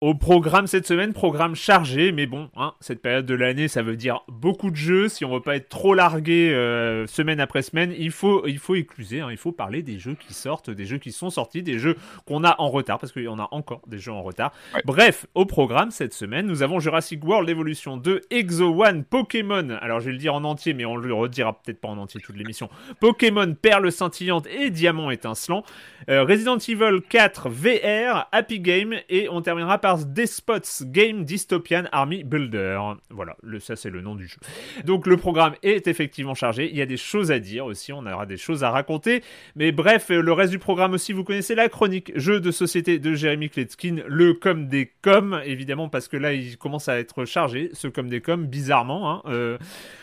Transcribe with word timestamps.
Au 0.00 0.14
programme 0.14 0.68
cette 0.68 0.86
semaine, 0.86 1.12
programme 1.12 1.56
chargé, 1.56 2.12
mais 2.12 2.26
bon, 2.26 2.50
hein, 2.56 2.72
cette 2.78 3.02
période 3.02 3.26
de 3.26 3.34
l'année, 3.34 3.66
ça 3.66 3.82
veut 3.82 3.96
dire 3.96 4.20
beaucoup 4.28 4.70
de 4.70 4.76
jeux. 4.76 5.08
Si 5.08 5.24
on 5.24 5.34
veut 5.34 5.40
pas 5.40 5.56
être 5.56 5.68
trop 5.68 5.92
largué 5.92 6.54
euh, 6.54 7.08
semaine 7.08 7.40
après 7.40 7.62
semaine, 7.62 7.92
il 7.98 8.12
faut, 8.12 8.46
il 8.46 8.60
faut 8.60 8.76
écluser, 8.76 9.18
hein, 9.18 9.26
il 9.32 9.36
faut 9.36 9.50
parler 9.50 9.82
des 9.82 9.98
jeux 9.98 10.14
qui 10.14 10.34
sortent, 10.34 10.70
des 10.70 10.84
jeux 10.84 10.98
qui 10.98 11.10
sont 11.10 11.30
sortis, 11.30 11.64
des 11.64 11.80
jeux 11.80 11.96
qu'on 12.26 12.44
a 12.44 12.54
en 12.60 12.70
retard, 12.70 13.00
parce 13.00 13.12
qu'il 13.12 13.24
y 13.24 13.28
en 13.28 13.40
a 13.40 13.48
encore 13.50 13.82
des 13.88 13.98
jeux 13.98 14.12
en 14.12 14.22
retard. 14.22 14.52
Bref, 14.84 15.26
au 15.34 15.46
programme 15.46 15.90
cette 15.90 16.14
semaine, 16.14 16.46
nous 16.46 16.62
avons 16.62 16.78
Jurassic 16.78 17.24
World 17.24 17.50
Evolution 17.50 17.96
2, 17.96 18.20
Exo 18.30 18.80
One, 18.80 19.02
Pokémon. 19.02 19.78
Alors 19.82 19.98
je 19.98 20.06
vais 20.06 20.12
le 20.12 20.18
dire 20.18 20.36
en 20.36 20.44
entier, 20.44 20.74
mais 20.74 20.84
on 20.84 20.94
le 20.94 21.12
redira 21.12 21.60
peut-être 21.60 21.80
pas 21.80 21.88
en 21.88 21.98
entier 21.98 22.20
toute 22.20 22.36
l'émission. 22.36 22.70
Pokémon 23.00 23.52
Perle 23.60 23.90
scintillante 23.90 24.46
et 24.46 24.70
Diamant 24.70 25.10
étincelant. 25.10 25.64
Euh, 26.08 26.22
Resident 26.22 26.58
Evil 26.58 27.00
4 27.08 27.48
VR, 27.48 28.28
Happy 28.30 28.60
Game, 28.60 28.94
et 29.08 29.28
on 29.28 29.42
terminera 29.42 29.78
par 29.78 29.87
Despots 29.96 30.82
Game 30.82 31.24
Dystopian 31.24 31.84
Army 31.92 32.24
Builder. 32.24 32.78
Voilà, 33.10 33.36
le, 33.42 33.60
ça 33.60 33.76
c'est 33.76 33.90
le 33.90 34.00
nom 34.00 34.14
du 34.14 34.26
jeu. 34.26 34.38
Donc 34.84 35.06
le 35.06 35.16
programme 35.16 35.54
est 35.62 35.86
effectivement 35.88 36.34
chargé, 36.34 36.68
il 36.70 36.76
y 36.76 36.82
a 36.82 36.86
des 36.86 36.96
choses 36.96 37.30
à 37.30 37.38
dire 37.38 37.66
aussi, 37.66 37.92
on 37.92 38.06
aura 38.06 38.26
des 38.26 38.36
choses 38.36 38.64
à 38.64 38.70
raconter, 38.70 39.22
mais 39.56 39.72
bref, 39.72 40.10
le 40.10 40.32
reste 40.32 40.50
du 40.50 40.58
programme 40.58 40.92
aussi, 40.92 41.12
vous 41.12 41.24
connaissez 41.24 41.54
la 41.54 41.68
chronique 41.68 42.12
jeu 42.16 42.40
de 42.40 42.50
société 42.50 42.98
de 42.98 43.14
Jérémy 43.14 43.50
Kletskin, 43.50 43.96
le 44.06 44.34
comme 44.34 44.68
des 44.68 44.92
coms, 45.02 45.40
évidemment, 45.44 45.88
parce 45.88 46.08
que 46.08 46.16
là 46.16 46.32
il 46.32 46.58
commence 46.58 46.88
à 46.88 46.98
être 46.98 47.24
chargé, 47.24 47.70
ce 47.72 47.88
comme 47.88 48.08
des 48.08 48.20
coms, 48.20 48.44
bizarrement. 48.44 49.10
Hein, 49.10 49.22
euh, 49.26 49.58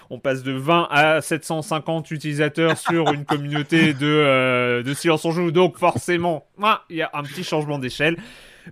on 0.09 0.19
passe 0.19 0.43
de 0.43 0.51
20 0.51 0.87
à 0.91 1.21
750 1.21 2.11
utilisateurs 2.11 2.77
sur 2.77 3.11
une 3.13 3.25
communauté 3.25 3.93
de, 3.93 4.05
euh, 4.05 4.83
de 4.83 4.93
silence 4.93 5.25
en 5.25 5.31
joue, 5.31 5.51
donc 5.51 5.77
forcément, 5.77 6.45
il 6.89 6.97
y 6.97 7.01
a 7.01 7.09
un 7.13 7.23
petit 7.23 7.43
changement 7.43 7.79
d'échelle. 7.79 8.17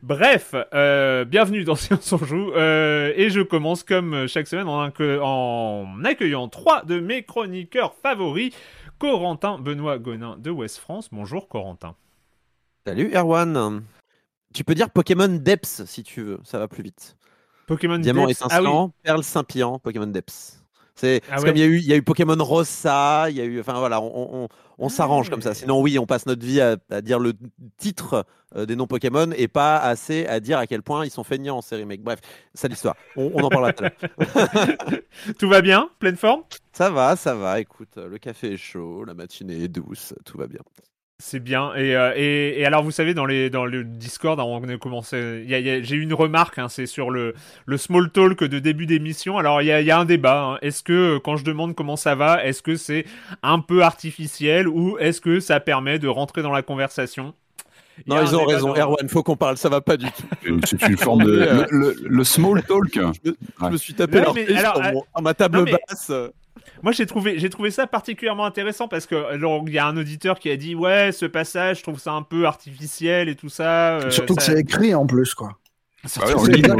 Bref, 0.01 0.55
euh, 0.73 1.23
bienvenue 1.23 1.63
dans 1.63 1.75
Science 1.75 2.11
on 2.13 2.17
Joue, 2.17 2.51
euh, 2.53 3.13
et 3.15 3.29
je 3.29 3.41
commence 3.41 3.83
comme 3.83 4.27
chaque 4.27 4.47
semaine 4.47 4.67
en, 4.67 4.89
en, 5.21 6.03
accueillant 6.03 6.47
trois 6.47 6.83
de 6.83 6.99
mes 6.99 7.23
chroniqueurs 7.23 7.93
favoris, 8.01 8.53
Corentin 8.97 9.59
Benoît 9.59 9.99
Gonin 9.99 10.37
de 10.37 10.49
West 10.49 10.79
France. 10.79 11.09
Bonjour 11.11 11.47
Corentin. 11.47 11.95
Salut 12.87 13.13
Erwan. 13.13 13.83
Tu 14.53 14.63
peux 14.63 14.73
dire 14.73 14.89
Pokémon 14.89 15.27
Depths 15.27 15.85
si 15.85 16.03
tu 16.03 16.21
veux, 16.21 16.39
ça 16.43 16.57
va 16.57 16.67
plus 16.67 16.83
vite. 16.83 17.15
Pokémon 17.67 17.97
Diamant 17.97 18.27
étincelant, 18.27 18.91
ah 18.93 18.99
Perle 19.03 19.23
scintillant, 19.23 19.79
Pokémon 19.79 20.07
Depths. 20.07 20.62
C'est 20.95 21.21
ah 21.31 21.37
comme 21.37 21.55
il 21.55 21.59
y 21.59 21.63
a 21.63 21.65
eu, 21.65 21.77
il 21.77 21.85
y 21.85 21.93
a 21.93 21.95
eu 21.95 22.03
Pokémon 22.03 22.35
Rosa, 22.39 23.25
il 23.29 23.35
y 23.35 23.41
a 23.41 23.45
eu, 23.45 23.59
enfin 23.59 23.73
voilà, 23.73 23.99
on, 23.99 24.47
on, 24.77 24.89
s'arrange 24.89 25.29
comme 25.29 25.41
ça. 25.41 25.55
Sinon, 25.55 25.81
oui, 25.81 25.97
on 25.97 26.05
passe 26.05 26.27
notre 26.27 26.45
vie 26.45 26.61
à, 26.61 26.77
dire 27.01 27.17
le 27.17 27.33
titre 27.77 28.25
euh, 28.55 28.67
des 28.67 28.75
noms 28.75 28.85
Pokémon 28.85 29.31
et 29.35 29.47
pas 29.47 29.77
assez 29.77 30.27
à 30.27 30.39
dire 30.39 30.59
à 30.59 30.67
quel 30.67 30.83
point 30.83 31.03
ils 31.05 31.09
sont 31.09 31.23
feignants 31.23 31.57
en 31.57 31.61
série 31.61 31.85
mec. 31.85 32.03
Bref, 32.03 32.19
c'est 32.53 32.67
l'histoire. 32.67 32.95
On, 33.15 33.31
on, 33.33 33.43
en 33.43 33.49
parlera 33.49 33.73
tout 33.73 33.85
à 33.85 33.89
l'heure. 33.89 34.99
tout 35.39 35.49
va 35.49 35.61
bien, 35.61 35.89
pleine 35.97 36.17
forme? 36.17 36.43
Ça 36.73 36.91
va, 36.91 37.15
ça 37.15 37.33
va. 37.33 37.59
Écoute, 37.59 37.97
le 37.97 38.19
café 38.19 38.53
est 38.53 38.57
chaud, 38.57 39.03
la 39.03 39.15
matinée 39.15 39.63
est 39.63 39.69
douce, 39.69 40.13
tout 40.25 40.37
va 40.37 40.45
bien. 40.45 40.61
C'est 41.19 41.39
bien. 41.39 41.71
Euh, 41.77 42.11
et, 42.15 42.59
et, 42.59 42.65
alors, 42.65 42.83
vous 42.83 42.91
savez, 42.91 43.13
dans, 43.13 43.25
les, 43.25 43.49
dans 43.49 43.65
le 43.65 43.83
Discord, 43.83 44.39
on 44.39 44.67
a 44.67 44.77
commencé. 44.77 45.45
J'ai 45.47 45.95
eu 45.95 46.01
une 46.01 46.13
remarque, 46.13 46.57
hein, 46.57 46.69
c'est 46.69 46.85
sur 46.85 47.11
le, 47.11 47.33
le 47.65 47.77
small 47.77 48.09
talk 48.09 48.43
de 48.43 48.59
début 48.59 48.85
d'émission. 48.85 49.37
Alors, 49.37 49.61
il 49.61 49.65
y 49.65 49.71
a, 49.71 49.81
y 49.81 49.91
a, 49.91 49.99
un 49.99 50.05
débat. 50.05 50.43
Hein. 50.43 50.57
Est-ce 50.61 50.83
que, 50.83 51.19
quand 51.19 51.37
je 51.37 51.45
demande 51.45 51.75
comment 51.75 51.95
ça 51.95 52.15
va, 52.15 52.43
est-ce 52.43 52.61
que 52.61 52.75
c'est 52.75 53.05
un 53.41 53.59
peu 53.59 53.83
artificiel 53.83 54.67
ou 54.67 54.97
est-ce 54.97 55.21
que 55.21 55.39
ça 55.39 55.59
permet 55.59 55.99
de 55.99 56.07
rentrer 56.07 56.41
dans 56.41 56.51
la 56.51 56.63
conversation? 56.63 57.33
Non, 58.07 58.21
ils 58.21 58.35
ont 58.35 58.45
raison. 58.45 58.75
Erwan, 58.75 59.07
faut 59.07 59.23
qu'on 59.23 59.37
parle. 59.37 59.57
Ça 59.57 59.69
va 59.69 59.81
pas 59.81 59.97
du 59.97 60.07
tout. 60.07 60.59
C'est 60.65 60.81
une 60.87 60.97
forme 60.97 61.23
de 61.23 61.65
le, 62.01 62.23
small 62.23 62.63
talk. 62.63 62.99
Je 63.23 63.65
me, 63.69 63.77
suis 63.77 63.93
tapé 63.93 64.19
leur 64.19 64.33
sur 64.35 65.21
ma 65.21 65.33
table 65.35 65.65
basse. 65.65 66.11
Moi, 66.81 66.91
j'ai 66.91 67.05
trouvé, 67.05 67.39
j'ai 67.39 67.49
trouvé 67.49 67.71
ça 67.71 67.87
particulièrement 67.87 68.45
intéressant 68.45 68.87
parce 68.87 69.05
que 69.05 69.15
il 69.35 69.73
y 69.73 69.77
a 69.77 69.87
un 69.87 69.97
auditeur 69.97 70.39
qui 70.39 70.49
a 70.49 70.57
dit 70.57 70.75
ouais, 70.75 71.11
ce 71.11 71.25
passage, 71.25 71.77
je 71.79 71.83
trouve 71.83 71.99
ça 71.99 72.11
un 72.11 72.23
peu 72.23 72.45
artificiel 72.45 73.29
et 73.29 73.35
tout 73.35 73.49
ça. 73.49 73.97
Euh, 73.97 74.11
Surtout 74.11 74.35
que 74.35 74.43
c'est 74.43 74.59
écrit 74.59 74.93
en 74.93 75.05
plus, 75.05 75.33
quoi. 75.33 75.57
Ah 76.05 76.09
on 76.35 76.45
lit 76.45 76.61
la. 76.61 76.75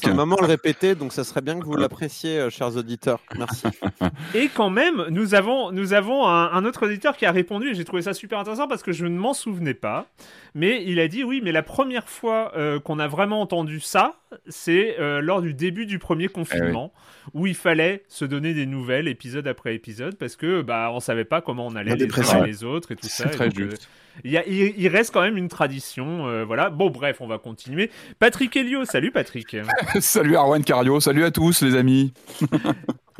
C'est 0.00 0.14
moment 0.14 0.36
le 0.40 0.46
répéter, 0.46 0.94
donc 0.94 1.12
ça 1.12 1.24
serait 1.24 1.42
bien 1.42 1.60
que 1.60 1.66
vous 1.66 1.76
l'appréciez, 1.76 2.38
euh, 2.38 2.50
chers 2.50 2.74
auditeurs. 2.76 3.20
Merci. 3.36 3.66
Et 4.34 4.48
quand 4.48 4.70
même, 4.70 5.04
nous 5.10 5.34
avons, 5.34 5.70
nous 5.70 5.92
avons 5.92 6.26
un, 6.26 6.64
autre 6.64 6.86
auditeur 6.86 7.18
qui 7.18 7.26
a 7.26 7.32
répondu, 7.32 7.70
et 7.70 7.74
j'ai 7.74 7.84
trouvé 7.84 8.00
ça 8.02 8.14
super 8.14 8.38
intéressant 8.38 8.66
parce 8.66 8.82
que 8.82 8.92
je 8.92 9.04
ne 9.04 9.18
m'en 9.18 9.34
souvenais 9.34 9.74
pas. 9.74 10.06
Mais 10.54 10.82
il 10.86 11.00
a 11.00 11.08
dit 11.08 11.22
oui, 11.22 11.42
mais 11.44 11.52
la 11.52 11.62
première 11.62 12.08
fois 12.08 12.52
euh, 12.56 12.80
qu'on 12.80 12.98
a 12.98 13.06
vraiment 13.06 13.42
entendu 13.42 13.80
ça, 13.80 14.14
c'est 14.48 14.98
euh, 14.98 15.20
lors 15.20 15.42
du 15.42 15.52
début 15.52 15.84
du 15.84 15.98
premier 15.98 16.28
confinement, 16.28 16.92
eh 16.94 17.38
où 17.38 17.46
il 17.46 17.54
fallait 17.54 18.04
se 18.08 18.24
donner 18.24 18.54
des 18.54 18.64
nouvelles 18.64 19.06
épisode 19.06 19.46
après 19.46 19.74
épisode 19.74 20.16
parce 20.16 20.36
que 20.36 20.62
bah 20.62 20.88
on 20.92 21.00
savait 21.00 21.26
pas 21.26 21.42
comment 21.42 21.66
on 21.66 21.76
allait 21.76 21.94
les 21.94 22.08
les 22.46 22.64
autres 22.64 22.92
et 22.92 22.96
tout 22.96 23.06
ça. 23.06 23.28
Très 23.28 23.50
juste 23.50 23.86
il, 24.24 24.88
reste 24.88 25.12
quand 25.12 25.22
même 25.22 25.36
une 25.36 25.48
tradition. 25.48 26.26
Euh, 26.26 26.44
voilà. 26.44 26.70
Bon, 26.70 26.90
bref, 26.90 27.18
on 27.20 27.26
va 27.26 27.38
continuer. 27.38 27.90
Patrick 28.18 28.56
Helio, 28.56 28.84
salut 28.84 29.10
Patrick. 29.10 29.56
salut 30.00 30.36
Arwan 30.36 30.62
Cario, 30.62 31.00
salut 31.00 31.24
à 31.24 31.30
tous 31.30 31.62
les 31.62 31.74
amis. 31.74 32.12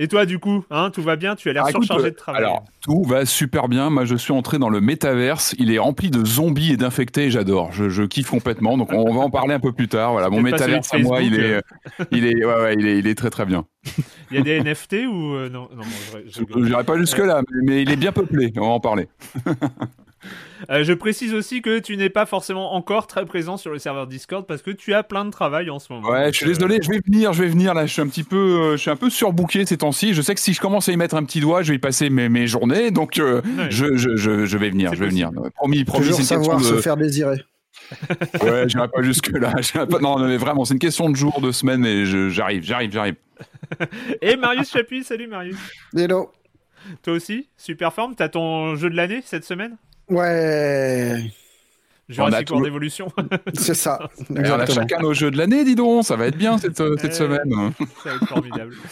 Et 0.01 0.07
toi, 0.07 0.27
du 0.27 0.39
coup, 0.39 0.65
hein, 0.71 0.91
tout 0.93 1.03
va 1.03 1.17
bien? 1.17 1.35
Tu 1.35 1.51
as 1.51 1.53
l'air 1.53 1.65
Ah, 1.67 1.71
surchargé 1.71 2.07
euh, 2.07 2.11
de 2.11 2.15
travail. 2.15 2.43
Alors, 2.43 2.65
tout 2.83 3.03
va 3.03 3.27
super 3.27 3.69
bien. 3.69 3.91
Moi, 3.91 4.05
je 4.05 4.15
suis 4.15 4.33
entré 4.33 4.59
dans 4.59 4.69
le 4.69 4.81
métaverse. 4.81 5.57
Il 5.59 5.73
est 5.73 5.79
rempli 5.79 6.11
de 6.11 6.25
zombies 6.25 6.73
et 6.73 6.77
d'infectés. 6.77 7.31
J'adore. 7.33 7.73
Je, 7.73 7.89
je 7.89 8.05
kiffe 8.05 8.31
complètement. 8.31 8.79
Donc, 8.79 8.93
on 8.93 9.13
va 9.13 9.21
en 9.21 9.31
parler 9.31 9.55
un 9.55 9.61
peu 9.61 9.73
plus 9.73 9.89
tard. 9.89 10.13
Voilà, 10.13 10.31
mon 10.31 10.41
métaverse 10.41 10.95
à 10.95 10.99
moi, 10.99 11.21
il 11.21 11.35
est, 11.35 11.55
euh. 11.55 11.61
il 12.13 12.27
est, 12.27 12.45
ouais, 12.45 12.61
ouais, 12.61 12.75
il 12.79 12.87
est, 12.87 12.99
il 12.99 13.09
est 13.09 13.17
très 13.17 13.31
très 13.31 13.45
bien. 13.45 13.65
Il 14.31 14.37
y 14.37 14.41
a 14.41 14.43
des 14.43 14.61
NFT 14.63 15.07
ou 15.09 15.35
euh, 15.35 15.49
non? 15.49 15.69
Non, 15.75 15.83
bon, 15.83 16.19
je, 16.27 16.43
n'irai 16.61 16.85
pas 16.85 16.97
jusque 16.97 17.19
là, 17.19 17.43
mais, 17.51 17.61
mais 17.65 17.83
il 17.83 17.91
est 17.91 17.97
bien 17.97 18.13
peuplé. 18.13 18.53
On 18.57 18.61
va 18.61 18.67
en 18.67 18.81
parler. 18.81 19.09
Euh, 20.71 20.83
je 20.83 20.93
précise 20.93 21.33
aussi 21.35 21.63
que 21.63 21.79
tu 21.79 21.97
n'es 21.97 22.11
pas 22.11 22.27
forcément 22.27 22.75
encore 22.75 23.07
très 23.07 23.25
présent 23.25 23.57
sur 23.57 23.71
le 23.73 23.79
serveur 23.79 24.07
Discord 24.09 24.47
parce 24.47 24.63
que 24.63 24.71
tu 24.73 24.93
as 24.95 25.03
plein 25.05 25.25
de 25.25 25.31
travail 25.31 25.71
en 25.71 25.79
ce 25.79 25.93
moment. 25.93 26.09
Ouais, 26.09 26.33
je 26.33 26.37
suis 26.39 26.47
euh, 26.47 26.49
désolé. 26.55 26.79
Je 26.83 26.89
vais 26.91 27.01
venir, 27.07 27.33
je 27.33 27.43
vais 27.45 27.49
venir 27.49 27.73
là. 27.75 27.87
Je 27.87 27.93
suis 27.93 28.03
un 28.03 28.09
petit 28.09 28.25
peu, 28.25 28.37
euh, 28.37 28.73
je 28.73 28.79
suis 28.79 28.91
un 28.91 28.97
peu 28.97 29.11
surbooké 29.11 29.65
ces 29.67 29.79
temps-ci. 29.79 30.15
Je 30.15 30.23
sais 30.23 30.35
que 30.35 30.41
si 30.41 30.53
je 30.55 30.61
commence 30.61 30.89
à 30.89 30.93
y 30.93 30.97
mettre 30.97 31.15
un 31.15 31.25
petit 31.25 31.41
doigt, 31.41 31.63
je 31.63 31.71
vais 31.71 31.77
y 31.77 31.79
passer 31.79 32.11
mes, 32.11 32.29
mes 32.29 32.47
journées. 32.49 32.91
Donc, 32.91 33.19
euh, 33.19 33.41
Ouais. 33.57 33.69
je, 33.71 33.97
je, 33.97 34.17
je, 34.17 34.45
je 34.47 34.59
vais 34.59 34.71
venir. 34.71 34.93
Je 34.95 34.99
vais 35.01 35.09
venir. 35.09 35.29
possible. 35.31 35.51
Promis, 35.53 35.85
promis. 35.85 36.07
C'est 36.13 36.19
une 36.19 36.25
savoir 36.25 36.57
question 36.57 36.71
se 36.73 36.77
de. 36.77 36.81
faire 36.83 36.97
désirer. 36.97 37.37
Ouais, 38.43 38.69
j'irai 38.69 38.89
pas 38.89 39.03
jusque 39.03 39.29
là. 39.31 39.53
Non, 40.01 40.19
mais 40.19 40.37
vraiment, 40.37 40.65
c'est 40.65 40.75
une 40.75 40.81
question 40.81 41.09
de 41.11 41.17
jours, 41.17 41.41
de 41.41 41.53
semaines, 41.53 41.87
et 41.87 42.05
je- 42.07 42.29
j'arrive, 42.29 42.65
j'arrive, 42.65 42.91
j'arrive. 42.93 43.15
Et 44.21 44.37
Marius 44.37 44.71
Chapuis, 44.71 45.05
salut 45.05 45.29
Marius. 45.29 45.57
Hello. 45.97 46.33
Toi 47.03 47.13
aussi, 47.15 47.49
super 47.57 47.93
forme. 47.93 48.15
T'as 48.17 48.29
ton 48.29 48.75
jeu 48.75 48.91
de 48.91 48.97
l'année 48.97 49.21
cette 49.25 49.45
semaine? 49.45 49.77
Ouais, 50.11 51.31
Jurassic 52.09 52.51
World 52.51 52.67
Evolution. 52.67 53.13
c'est 53.55 53.75
ça. 53.75 53.99
On 54.31 54.37
a 54.37 54.67
chacun 54.67 54.99
nos 55.01 55.13
jeux 55.13 55.31
de 55.31 55.37
l'année, 55.37 55.65
dis 55.65 55.75
donc. 55.75 56.05
Ça 56.05 56.17
va 56.17 56.27
être 56.27 56.37
bien 56.39 56.57
cette, 56.57 56.81
euh, 56.81 56.97
cette 56.99 57.15
semaine. 57.15 57.73
Ça 58.03 58.11
va 58.11 58.17
être 58.17 58.27
formidable. 58.27 58.75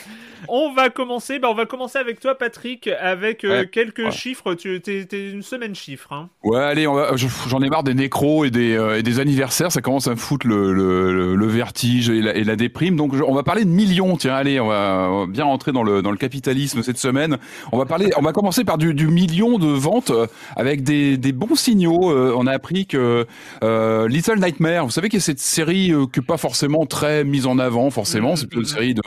On 0.48 0.72
va 0.72 0.90
commencer, 0.90 1.38
bah 1.38 1.48
on 1.50 1.54
va 1.54 1.66
commencer 1.66 1.98
avec 1.98 2.20
toi 2.20 2.36
Patrick, 2.36 2.88
avec 3.00 3.44
euh, 3.44 3.60
Ouais, 3.62 3.66
quelques 3.68 3.98
ouais. 4.04 4.10
chiffres. 4.10 4.54
Tu 4.54 4.80
t'es 4.80 5.04
t'es 5.06 5.30
une 5.30 5.42
semaine 5.42 5.74
chiffre. 5.74 6.12
Hein. 6.12 6.28
Ouais, 6.44 6.60
allez, 6.60 6.86
on 6.86 6.94
va- 6.94 7.16
je- 7.16 7.26
j'en 7.48 7.60
ai 7.62 7.68
marre 7.68 7.82
des 7.82 7.94
nécros 7.94 8.44
et 8.44 8.50
des, 8.50 8.76
euh, 8.76 8.98
et 8.98 9.02
des 9.02 9.20
anniversaires. 9.20 9.72
Ça 9.72 9.80
commence 9.82 10.06
à 10.06 10.10
me 10.10 10.16
foutre 10.16 10.46
le, 10.46 10.72
le, 10.72 11.12
le- 11.12 11.34
le 11.36 11.46
vertige 11.46 12.10
et 12.10 12.20
la, 12.20 12.34
et 12.36 12.44
la 12.44 12.56
déprime. 12.56 12.96
Donc, 12.96 13.12
on 13.26 13.34
va 13.34 13.42
parler 13.42 13.64
de 13.64 13.70
millions. 13.70 14.16
Tiens, 14.16 14.34
allez, 14.34 14.60
on 14.60 14.68
va, 14.68 15.08
on 15.10 15.20
va 15.20 15.26
bien 15.26 15.44
rentrer 15.44 15.72
dans 15.72 15.82
le, 15.82 16.02
dans 16.02 16.10
le 16.10 16.16
capitalisme 16.16 16.82
cette 16.82 16.98
semaine. 16.98 17.38
On 17.72 17.78
va 17.78 17.84
parler, 17.86 18.10
on 18.16 18.22
va 18.22 18.32
commencer 18.32 18.64
par 18.64 18.78
du, 18.78 18.94
du 18.94 19.06
million 19.08 19.58
de 19.58 19.66
ventes 19.66 20.10
euh, 20.10 20.26
avec 20.56 20.82
des, 20.82 21.16
des 21.16 21.32
bons 21.32 21.54
signaux. 21.56 22.10
Euh, 22.12 22.34
on 22.36 22.46
a 22.46 22.52
appris 22.52 22.86
que 22.86 23.26
Little 24.08 24.38
Nightmare, 24.38 24.84
vous 24.84 24.90
savez 24.90 25.08
qu'il 25.08 25.18
y 25.18 25.22
a 25.22 25.24
cette 25.24 25.38
série 25.40 25.92
que 26.12 26.20
pas 26.20 26.36
forcément 26.36 26.86
très 26.86 27.24
mise 27.24 27.46
en 27.46 27.58
avant, 27.58 27.90
forcément. 27.90 28.36
C'est 28.36 28.46
plutôt 28.46 28.60
une 28.62 28.66
série 28.66 28.94
de, 28.94 29.02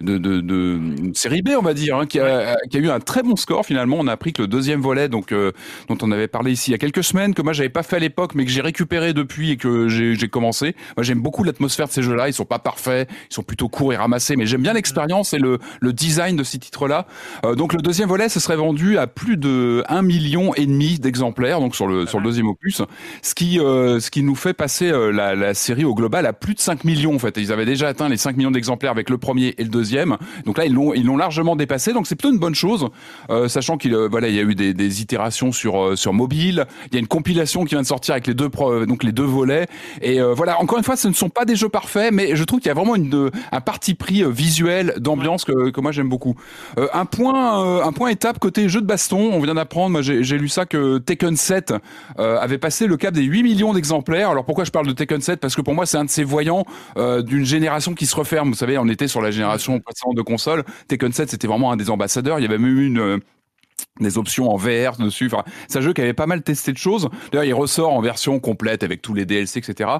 de, 0.00 0.18
de, 0.18 0.40
de- 0.40 0.71
une 0.76 1.14
série 1.14 1.42
B, 1.42 1.50
on 1.58 1.62
va 1.62 1.74
dire, 1.74 1.96
hein, 1.96 2.06
qui, 2.06 2.18
a, 2.20 2.56
qui 2.70 2.76
a 2.76 2.80
eu 2.80 2.90
un 2.90 3.00
très 3.00 3.22
bon 3.22 3.36
score 3.36 3.64
finalement. 3.64 3.96
On 3.98 4.06
a 4.06 4.12
appris 4.12 4.32
que 4.32 4.42
le 4.42 4.48
deuxième 4.48 4.80
volet, 4.80 5.08
donc 5.08 5.32
euh, 5.32 5.52
dont 5.88 5.98
on 6.02 6.10
avait 6.12 6.28
parlé 6.28 6.52
ici 6.52 6.70
il 6.70 6.72
y 6.72 6.74
a 6.74 6.78
quelques 6.78 7.04
semaines, 7.04 7.34
que 7.34 7.42
moi 7.42 7.52
j'avais 7.52 7.68
pas 7.68 7.82
fait 7.82 7.96
à 7.96 7.98
l'époque, 7.98 8.34
mais 8.34 8.44
que 8.44 8.50
j'ai 8.50 8.60
récupéré 8.60 9.12
depuis 9.12 9.50
et 9.50 9.56
que 9.56 9.88
j'ai 9.88 10.28
commencé. 10.28 10.74
Moi 10.96 11.04
j'aime 11.04 11.20
beaucoup 11.20 11.44
l'atmosphère 11.44 11.88
de 11.88 11.92
ces 11.92 12.02
jeux-là. 12.02 12.28
Ils 12.28 12.34
sont 12.34 12.44
pas 12.44 12.58
parfaits, 12.58 13.08
ils 13.30 13.34
sont 13.34 13.42
plutôt 13.42 13.68
courts 13.68 13.92
et 13.92 13.96
ramassés, 13.96 14.36
mais 14.36 14.46
j'aime 14.46 14.62
bien 14.62 14.72
l'expérience 14.72 15.32
et 15.32 15.38
le, 15.38 15.58
le 15.80 15.92
design 15.92 16.36
de 16.36 16.44
ces 16.44 16.58
titres-là. 16.58 17.06
Euh, 17.44 17.54
donc 17.54 17.72
le 17.72 17.82
deuxième 17.82 18.08
volet, 18.08 18.28
ce 18.28 18.40
serait 18.40 18.56
vendu 18.56 18.98
à 18.98 19.06
plus 19.06 19.36
de 19.36 19.84
1 19.88 20.02
million 20.02 20.54
et 20.54 20.66
demi 20.66 20.98
d'exemplaires, 20.98 21.60
donc 21.60 21.74
sur 21.74 21.86
le 21.86 22.06
sur 22.06 22.18
le 22.18 22.24
deuxième 22.24 22.48
opus, 22.48 22.82
ce 23.22 23.34
qui 23.34 23.58
euh, 23.60 24.00
ce 24.00 24.10
qui 24.10 24.22
nous 24.22 24.34
fait 24.34 24.54
passer 24.54 24.90
euh, 24.90 25.10
la, 25.10 25.34
la 25.34 25.54
série 25.54 25.84
au 25.84 25.94
global 25.94 26.26
à 26.26 26.32
plus 26.32 26.54
de 26.54 26.60
5 26.60 26.84
millions 26.84 27.14
en 27.14 27.18
fait. 27.18 27.36
Ils 27.36 27.52
avaient 27.52 27.64
déjà 27.66 27.88
atteint 27.88 28.08
les 28.08 28.16
5 28.16 28.36
millions 28.36 28.50
d'exemplaires 28.50 28.90
avec 28.90 29.10
le 29.10 29.18
premier 29.18 29.54
et 29.58 29.64
le 29.64 29.68
deuxième. 29.68 30.16
Donc 30.44 30.51
là 30.58 30.64
ils 30.66 30.72
l'ont 30.72 30.94
ils 30.94 31.04
l'ont 31.04 31.16
largement 31.16 31.56
dépassé. 31.56 31.92
Donc 31.92 32.06
c'est 32.06 32.14
plutôt 32.16 32.32
une 32.32 32.38
bonne 32.40 32.54
chose, 32.54 32.88
euh, 33.30 33.48
sachant 33.48 33.76
qu'il 33.76 33.94
euh, 33.94 34.08
voilà 34.10 34.28
il 34.28 34.34
y 34.34 34.38
a 34.38 34.42
eu 34.42 34.54
des, 34.54 34.74
des 34.74 35.02
itérations 35.02 35.52
sur 35.52 35.80
euh, 35.82 35.96
sur 35.96 36.12
mobile. 36.12 36.66
Il 36.88 36.94
y 36.94 36.96
a 36.96 37.00
une 37.00 37.06
compilation 37.08 37.64
qui 37.64 37.74
vient 37.74 37.82
de 37.82 37.86
sortir 37.86 38.12
avec 38.12 38.26
les 38.26 38.34
deux 38.34 38.48
pro- 38.48 38.86
donc 38.86 39.04
les 39.04 39.12
deux 39.12 39.24
volets. 39.24 39.66
Et 40.00 40.20
voilà 40.20 40.60
encore 40.60 40.78
une 40.78 40.84
fois 40.84 40.96
ce 40.96 41.08
ne 41.08 41.12
sont 41.14 41.28
pas 41.30 41.44
des 41.44 41.56
jeux 41.56 41.68
parfaits, 41.68 42.12
mais 42.12 42.36
je 42.36 42.44
trouve 42.44 42.60
qu'il 42.60 42.68
y 42.68 42.70
a 42.70 42.74
vraiment 42.74 42.96
une 42.96 43.30
un 43.52 43.60
parti 43.60 43.94
pris 43.94 44.22
visuel 44.30 44.94
d'ambiance 44.98 45.44
que 45.44 45.70
que 45.70 45.80
moi 45.80 45.92
j'aime 45.92 46.08
beaucoup. 46.08 46.34
Un 46.92 47.04
point 47.04 47.82
un 47.84 47.92
point 47.92 48.08
étape 48.10 48.38
côté 48.38 48.68
jeu 48.68 48.80
de 48.80 48.86
baston. 48.86 49.30
On 49.32 49.40
vient 49.40 49.54
d'apprendre, 49.54 49.90
moi 49.90 50.02
j'ai 50.02 50.22
j'ai 50.22 50.38
lu 50.38 50.48
ça 50.48 50.66
que 50.66 50.98
Tekken 50.98 51.36
7 51.36 51.74
euh, 52.18 52.38
avait 52.40 52.58
passé 52.58 52.86
le 52.86 52.96
cap 52.96 53.14
des 53.14 53.22
8 53.22 53.42
millions 53.42 53.72
d'exemplaires. 53.72 54.30
Alors 54.30 54.44
pourquoi 54.44 54.64
je 54.64 54.70
parle 54.70 54.86
de 54.86 54.92
Tekken 54.92 55.20
7 55.20 55.40
Parce 55.40 55.54
que 55.54 55.60
pour 55.62 55.74
moi 55.74 55.86
c'est 55.86 55.98
un 55.98 56.04
de 56.04 56.10
ces 56.10 56.24
voyants 56.24 56.64
d'une 56.96 57.44
génération 57.44 57.94
qui 57.94 58.06
se 58.06 58.16
referme. 58.16 58.48
Vous 58.50 58.54
savez, 58.56 58.78
on 58.78 58.88
était 58.88 59.08
sur 59.08 59.20
la 59.22 59.30
génération 59.30 59.80
précédente 59.80 60.16
de 60.16 60.22
consoles. 60.22 60.41
Tekken 60.88 61.12
7 61.12 61.30
c'était 61.30 61.46
vraiment 61.46 61.72
un 61.72 61.76
des 61.76 61.90
ambassadeurs. 61.90 62.38
Il 62.38 62.42
y 62.42 62.46
avait 62.46 62.58
même 62.58 62.78
eu 62.78 62.86
une 62.86 63.00
euh, 63.00 63.18
des 64.00 64.16
options 64.16 64.50
en 64.50 64.56
VR 64.56 64.96
dessus. 64.98 65.26
Enfin, 65.26 65.44
c'est 65.68 65.78
un 65.78 65.82
jeu 65.82 65.92
qui 65.92 66.00
avait 66.00 66.14
pas 66.14 66.26
mal 66.26 66.42
testé 66.42 66.72
de 66.72 66.78
choses. 66.78 67.08
D'ailleurs, 67.30 67.44
il 67.44 67.54
ressort 67.54 67.92
en 67.92 68.00
version 68.00 68.40
complète 68.40 68.82
avec 68.82 69.02
tous 69.02 69.12
les 69.12 69.26
DLC, 69.26 69.58
etc. 69.58 69.90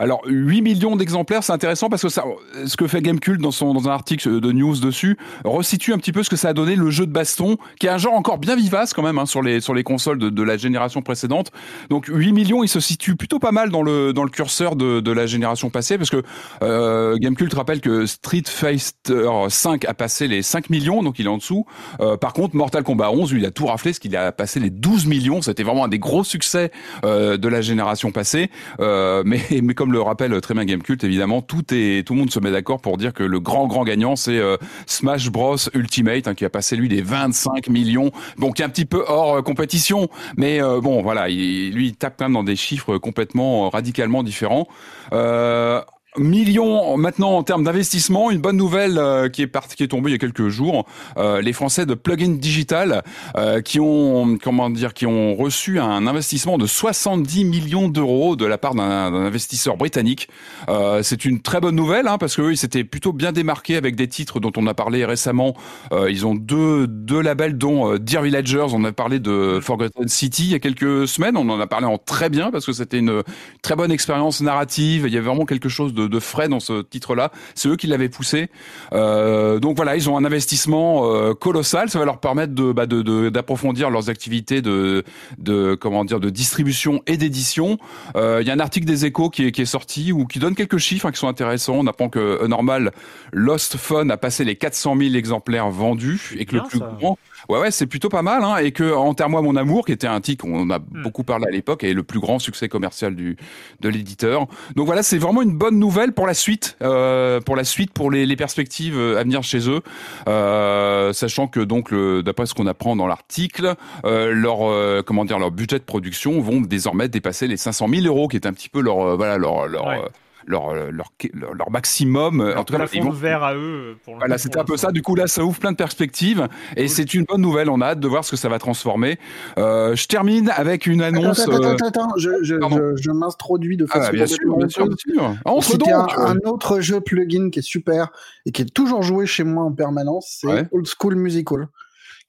Alors, 0.00 0.20
8 0.26 0.62
millions 0.62 0.96
d'exemplaires, 0.96 1.44
c'est 1.44 1.52
intéressant 1.52 1.88
parce 1.88 2.02
que 2.02 2.08
ça, 2.08 2.24
ce 2.66 2.76
que 2.76 2.88
fait 2.88 3.00
Gamecult 3.00 3.40
dans 3.40 3.52
son 3.52 3.72
dans 3.72 3.88
un 3.88 3.92
article 3.92 4.40
de 4.40 4.52
news 4.52 4.76
dessus 4.78 5.16
resitue 5.44 5.92
un 5.92 5.98
petit 5.98 6.12
peu 6.12 6.22
ce 6.24 6.30
que 6.30 6.36
ça 6.36 6.48
a 6.48 6.52
donné 6.52 6.74
le 6.74 6.90
jeu 6.90 7.06
de 7.06 7.12
baston, 7.12 7.56
qui 7.78 7.86
est 7.86 7.90
un 7.90 7.98
genre 7.98 8.14
encore 8.14 8.38
bien 8.38 8.56
vivace 8.56 8.92
quand 8.92 9.02
même 9.02 9.18
hein, 9.18 9.26
sur 9.26 9.42
les 9.42 9.60
sur 9.60 9.74
les 9.74 9.84
consoles 9.84 10.18
de, 10.18 10.28
de 10.28 10.42
la 10.42 10.56
génération 10.56 11.02
précédente. 11.02 11.52
Donc 11.88 12.06
8 12.08 12.32
millions, 12.32 12.64
il 12.64 12.68
se 12.68 12.80
situe 12.80 13.14
plutôt 13.14 13.38
pas 13.38 13.52
mal 13.52 13.70
dans 13.70 13.82
le 13.82 14.12
dans 14.12 14.24
le 14.24 14.30
curseur 14.30 14.74
de, 14.74 15.00
de 15.00 15.12
la 15.12 15.26
génération 15.26 15.70
passée 15.70 15.98
parce 15.98 16.10
que 16.10 16.22
euh, 16.62 17.16
Gamecult 17.18 17.54
rappelle 17.54 17.80
que 17.80 18.06
Street 18.06 18.42
Fighter 18.46 19.28
5 19.48 19.84
a 19.84 19.94
passé 19.94 20.26
les 20.26 20.42
5 20.42 20.68
millions, 20.70 21.02
donc 21.02 21.18
il 21.18 21.26
est 21.26 21.30
en 21.30 21.38
dessous. 21.38 21.64
Euh, 22.00 22.16
par 22.16 22.32
contre, 22.32 22.56
Mortal 22.56 22.82
Kombat 22.82 23.10
11, 23.10 23.35
il 23.38 23.46
a 23.46 23.50
tout 23.50 23.66
raflé, 23.66 23.90
parce 23.90 23.98
qu'il 23.98 24.16
a 24.16 24.32
passé 24.32 24.60
les 24.60 24.70
12 24.70 25.06
millions. 25.06 25.42
C'était 25.42 25.62
vraiment 25.62 25.84
un 25.84 25.88
des 25.88 25.98
gros 25.98 26.24
succès 26.24 26.70
euh, 27.04 27.36
de 27.36 27.48
la 27.48 27.60
génération 27.60 28.10
passée. 28.10 28.50
Euh, 28.80 29.22
mais, 29.24 29.40
mais 29.62 29.74
comme 29.74 29.92
le 29.92 30.00
rappelle 30.00 30.40
très 30.40 30.54
bien 30.54 30.64
Gamecult, 30.64 31.02
évidemment, 31.04 31.42
tout 31.42 31.64
est 31.72 32.06
tout 32.06 32.14
le 32.14 32.20
monde 32.20 32.30
se 32.30 32.40
met 32.40 32.50
d'accord 32.50 32.80
pour 32.80 32.96
dire 32.96 33.12
que 33.12 33.22
le 33.22 33.40
grand 33.40 33.66
grand 33.66 33.84
gagnant, 33.84 34.16
c'est 34.16 34.38
euh, 34.38 34.56
Smash 34.86 35.30
Bros 35.30 35.56
Ultimate, 35.74 36.28
hein, 36.28 36.34
qui 36.34 36.44
a 36.44 36.50
passé 36.50 36.76
lui 36.76 36.88
les 36.88 37.02
25 37.02 37.68
millions. 37.68 38.10
Bon, 38.38 38.52
qui 38.52 38.62
est 38.62 38.64
un 38.64 38.68
petit 38.68 38.84
peu 38.84 39.04
hors 39.06 39.36
euh, 39.36 39.42
compétition, 39.42 40.08
mais 40.36 40.62
euh, 40.62 40.80
bon, 40.80 41.02
voilà, 41.02 41.28
il, 41.28 41.72
lui, 41.72 41.88
il 41.88 41.96
tape 41.96 42.14
quand 42.18 42.26
même 42.26 42.34
dans 42.34 42.44
des 42.44 42.56
chiffres 42.56 42.98
complètement 42.98 43.66
euh, 43.66 43.68
radicalement 43.68 44.22
différents. 44.22 44.68
Euh, 45.12 45.80
millions 46.18 46.96
maintenant 46.96 47.36
en 47.36 47.42
termes 47.42 47.64
d'investissement. 47.64 48.30
Une 48.30 48.40
bonne 48.40 48.56
nouvelle 48.56 48.98
euh, 48.98 49.28
qui 49.28 49.42
est 49.42 49.46
partie, 49.46 49.76
qui 49.76 49.82
est 49.82 49.88
tombée 49.88 50.10
il 50.10 50.12
y 50.12 50.16
a 50.16 50.18
quelques 50.18 50.48
jours. 50.48 50.86
Euh, 51.16 51.40
les 51.40 51.52
Français 51.52 51.86
de 51.86 51.94
Plugin 51.94 52.36
Digital 52.36 53.02
euh, 53.36 53.60
qui 53.60 53.80
ont 53.80 54.38
comment 54.42 54.70
dire 54.70 54.94
qui 54.94 55.06
ont 55.06 55.34
reçu 55.34 55.78
un 55.80 56.06
investissement 56.06 56.58
de 56.58 56.66
70 56.66 57.44
millions 57.44 57.88
d'euros 57.88 58.36
de 58.36 58.46
la 58.46 58.58
part 58.58 58.74
d'un 58.74 59.10
d'un 59.10 59.24
investisseur 59.24 59.76
britannique. 59.76 60.28
Euh, 60.68 61.02
c'est 61.02 61.24
une 61.24 61.40
très 61.40 61.60
bonne 61.60 61.76
nouvelle 61.76 62.08
hein, 62.08 62.18
parce 62.18 62.36
que 62.36 62.42
eux, 62.42 62.52
ils 62.52 62.56
s'étaient 62.56 62.84
plutôt 62.84 63.12
bien 63.12 63.32
démarqués 63.32 63.76
avec 63.76 63.96
des 63.96 64.08
titres 64.08 64.40
dont 64.40 64.52
on 64.56 64.66
a 64.66 64.74
parlé 64.74 65.04
récemment. 65.04 65.54
Euh, 65.92 66.10
ils 66.10 66.26
ont 66.26 66.34
deux 66.34 66.86
deux 66.86 67.20
labels 67.20 67.58
dont 67.58 67.92
euh, 67.92 67.98
Dear 67.98 68.22
Villagers. 68.22 68.66
On 68.72 68.84
a 68.84 68.92
parlé 68.92 69.18
de 69.20 69.60
Forgotten 69.62 70.08
City 70.08 70.44
il 70.44 70.52
y 70.52 70.54
a 70.54 70.58
quelques 70.58 71.08
semaines. 71.08 71.36
On 71.36 71.48
en 71.48 71.60
a 71.60 71.66
parlé 71.66 71.86
en 71.86 71.98
très 71.98 72.30
bien 72.30 72.50
parce 72.50 72.66
que 72.66 72.72
c'était 72.72 72.98
une 72.98 73.22
très 73.62 73.76
bonne 73.76 73.90
expérience 73.90 74.40
narrative. 74.40 75.04
Il 75.06 75.12
y 75.12 75.16
avait 75.16 75.26
vraiment 75.26 75.46
quelque 75.46 75.68
chose 75.68 75.94
de, 75.94 76.05
de 76.08 76.20
frais 76.20 76.48
dans 76.48 76.60
ce 76.60 76.82
titre-là. 76.82 77.30
C'est 77.54 77.68
eux 77.68 77.76
qui 77.76 77.86
l'avaient 77.86 78.08
poussé. 78.08 78.48
Euh, 78.92 79.58
donc 79.58 79.76
voilà, 79.76 79.96
ils 79.96 80.08
ont 80.08 80.16
un 80.16 80.24
investissement 80.24 81.12
euh, 81.12 81.34
colossal. 81.34 81.88
Ça 81.90 81.98
va 81.98 82.04
leur 82.04 82.20
permettre 82.20 82.54
de 82.54 82.72
bah, 82.72 82.86
de- 82.86 83.02
de- 83.02 83.28
d'approfondir 83.28 83.90
leurs 83.90 84.08
activités 84.10 84.62
de 84.62 85.04
de 85.38 85.74
comment 85.74 86.04
dire 86.04 86.20
de 86.20 86.30
distribution 86.30 87.02
et 87.06 87.16
d'édition. 87.16 87.78
Euh, 88.16 88.38
Il 88.42 88.46
y 88.46 88.50
a 88.50 88.54
un 88.54 88.60
article 88.60 88.86
des 88.86 89.04
Échos 89.06 89.30
qui 89.30 89.46
est, 89.46 89.52
qui 89.52 89.62
est 89.62 89.66
sorti 89.66 90.12
ou 90.12 90.26
qui 90.26 90.38
donne 90.38 90.54
quelques 90.54 90.78
chiffres 90.78 91.06
hein, 91.06 91.12
qui 91.12 91.18
sont 91.18 91.28
intéressants. 91.28 91.74
On 91.76 91.86
apprend 91.86 92.08
que 92.08 92.46
normal 92.46 92.92
Lost 93.32 93.76
Fun 93.76 94.08
a 94.10 94.16
passé 94.16 94.44
les 94.44 94.56
400 94.56 94.96
000 94.98 95.14
exemplaires 95.14 95.70
vendus 95.70 96.34
et 96.38 96.44
que 96.44 96.56
le 96.56 96.62
plus 96.62 96.78
ça. 96.78 96.90
grand 96.98 97.18
Ouais, 97.48 97.60
ouais, 97.60 97.70
c'est 97.70 97.86
plutôt 97.86 98.08
pas 98.08 98.22
mal, 98.22 98.42
hein, 98.42 98.56
et 98.56 98.72
que 98.72 98.92
Enterre-moi 98.92 99.40
mon 99.40 99.54
amour, 99.56 99.84
qui 99.86 99.92
était 99.92 100.06
un 100.08 100.20
titre 100.20 100.44
qu'on 100.44 100.68
a 100.70 100.78
Hmm. 100.78 101.02
beaucoup 101.04 101.22
parlé 101.22 101.46
à 101.46 101.50
l'époque, 101.50 101.84
est 101.84 101.92
le 101.92 102.02
plus 102.02 102.18
grand 102.20 102.38
succès 102.38 102.68
commercial 102.68 103.14
du 103.14 103.36
de 103.80 103.88
l'éditeur. 103.88 104.46
Donc 104.74 104.86
voilà, 104.86 105.02
c'est 105.02 105.18
vraiment 105.18 105.42
une 105.42 105.56
bonne 105.56 105.78
nouvelle 105.78 105.95
pour 106.14 106.26
la 106.26 106.34
suite, 106.34 106.76
euh, 106.82 107.40
pour 107.40 107.56
la 107.56 107.64
suite, 107.64 107.92
pour 107.92 108.10
les, 108.10 108.26
les 108.26 108.36
perspectives 108.36 108.98
euh, 108.98 109.18
à 109.18 109.22
venir 109.22 109.42
chez 109.42 109.68
eux, 109.68 109.80
euh, 110.28 111.12
sachant 111.12 111.46
que 111.46 111.60
donc, 111.60 111.92
d'après 112.22 112.46
ce 112.46 112.54
qu'on 112.54 112.66
apprend 112.66 112.96
dans 112.96 113.06
l'article, 113.06 113.74
euh, 114.04 114.32
leur 114.32 114.68
euh, 114.68 115.02
comment 115.04 115.24
dire, 115.24 115.38
leur 115.38 115.50
budget 115.50 115.78
de 115.78 115.84
production 115.84 116.40
vont 116.40 116.60
désormais 116.60 117.08
dépasser 117.08 117.46
les 117.46 117.56
500 117.56 117.88
000 117.88 118.06
euros, 118.06 118.28
qui 118.28 118.36
est 118.36 118.46
un 118.46 118.52
petit 118.52 118.68
peu 118.68 118.80
leur 118.80 119.00
euh, 119.00 119.16
voilà 119.16 119.38
leur 119.38 119.66
leur 119.66 119.86
Ouais. 119.86 120.00
Euh, 120.48 120.90
leur, 120.90 121.10
leur, 121.34 121.54
leur, 121.54 121.70
maximum. 121.70 122.40
en 122.40 122.64
tout 122.64 122.72
cas, 122.72 122.78
là, 122.78 122.86
ils 122.92 123.02
vont... 123.02 123.10
vert 123.10 123.42
à 123.42 123.54
eux. 123.54 123.96
Pour 124.04 124.16
voilà, 124.16 124.38
c'était 124.38 124.58
un 124.58 124.64
peu 124.64 124.76
ça. 124.76 124.92
Du 124.92 125.02
coup, 125.02 125.14
là, 125.14 125.26
ça 125.26 125.44
ouvre 125.44 125.58
plein 125.58 125.72
de 125.72 125.76
perspectives 125.76 126.48
et 126.76 126.88
c'est 126.88 127.14
une 127.14 127.24
bonne 127.24 127.40
nouvelle. 127.40 127.68
On 127.68 127.80
a 127.80 127.86
hâte 127.86 128.00
de 128.00 128.08
voir 128.08 128.24
ce 128.24 128.32
que 128.32 128.36
ça 128.36 128.48
va 128.48 128.58
transformer. 128.58 129.18
Euh, 129.58 129.96
je 129.96 130.06
termine 130.06 130.50
avec 130.50 130.86
une 130.86 131.02
annonce. 131.02 131.40
Attends, 131.40 131.62
attends, 131.62 131.86
attends, 131.86 132.08
je, 132.16 132.30
je, 132.42 132.54
je, 132.96 133.10
m'introduis 133.10 133.76
de 133.76 133.86
façon. 133.86 134.06
Ah, 134.08 134.12
bien 134.12 134.26
sûr, 134.26 134.56
bien 134.56 134.68
sûr, 134.68 134.86
bien 134.86 134.96
sûr. 134.96 135.24
un, 135.24 136.24
un, 136.24 136.38
autre 136.44 136.80
jeu 136.80 137.00
plugin 137.00 137.50
qui 137.50 137.58
est 137.58 137.62
super 137.62 138.10
et 138.44 138.52
qui 138.52 138.62
est 138.62 138.72
toujours 138.72 139.02
joué 139.02 139.26
chez 139.26 139.44
moi 139.44 139.64
en 139.64 139.72
permanence, 139.72 140.38
c'est 140.40 140.68
Old 140.70 140.86
School 140.86 141.16
Musical, 141.16 141.68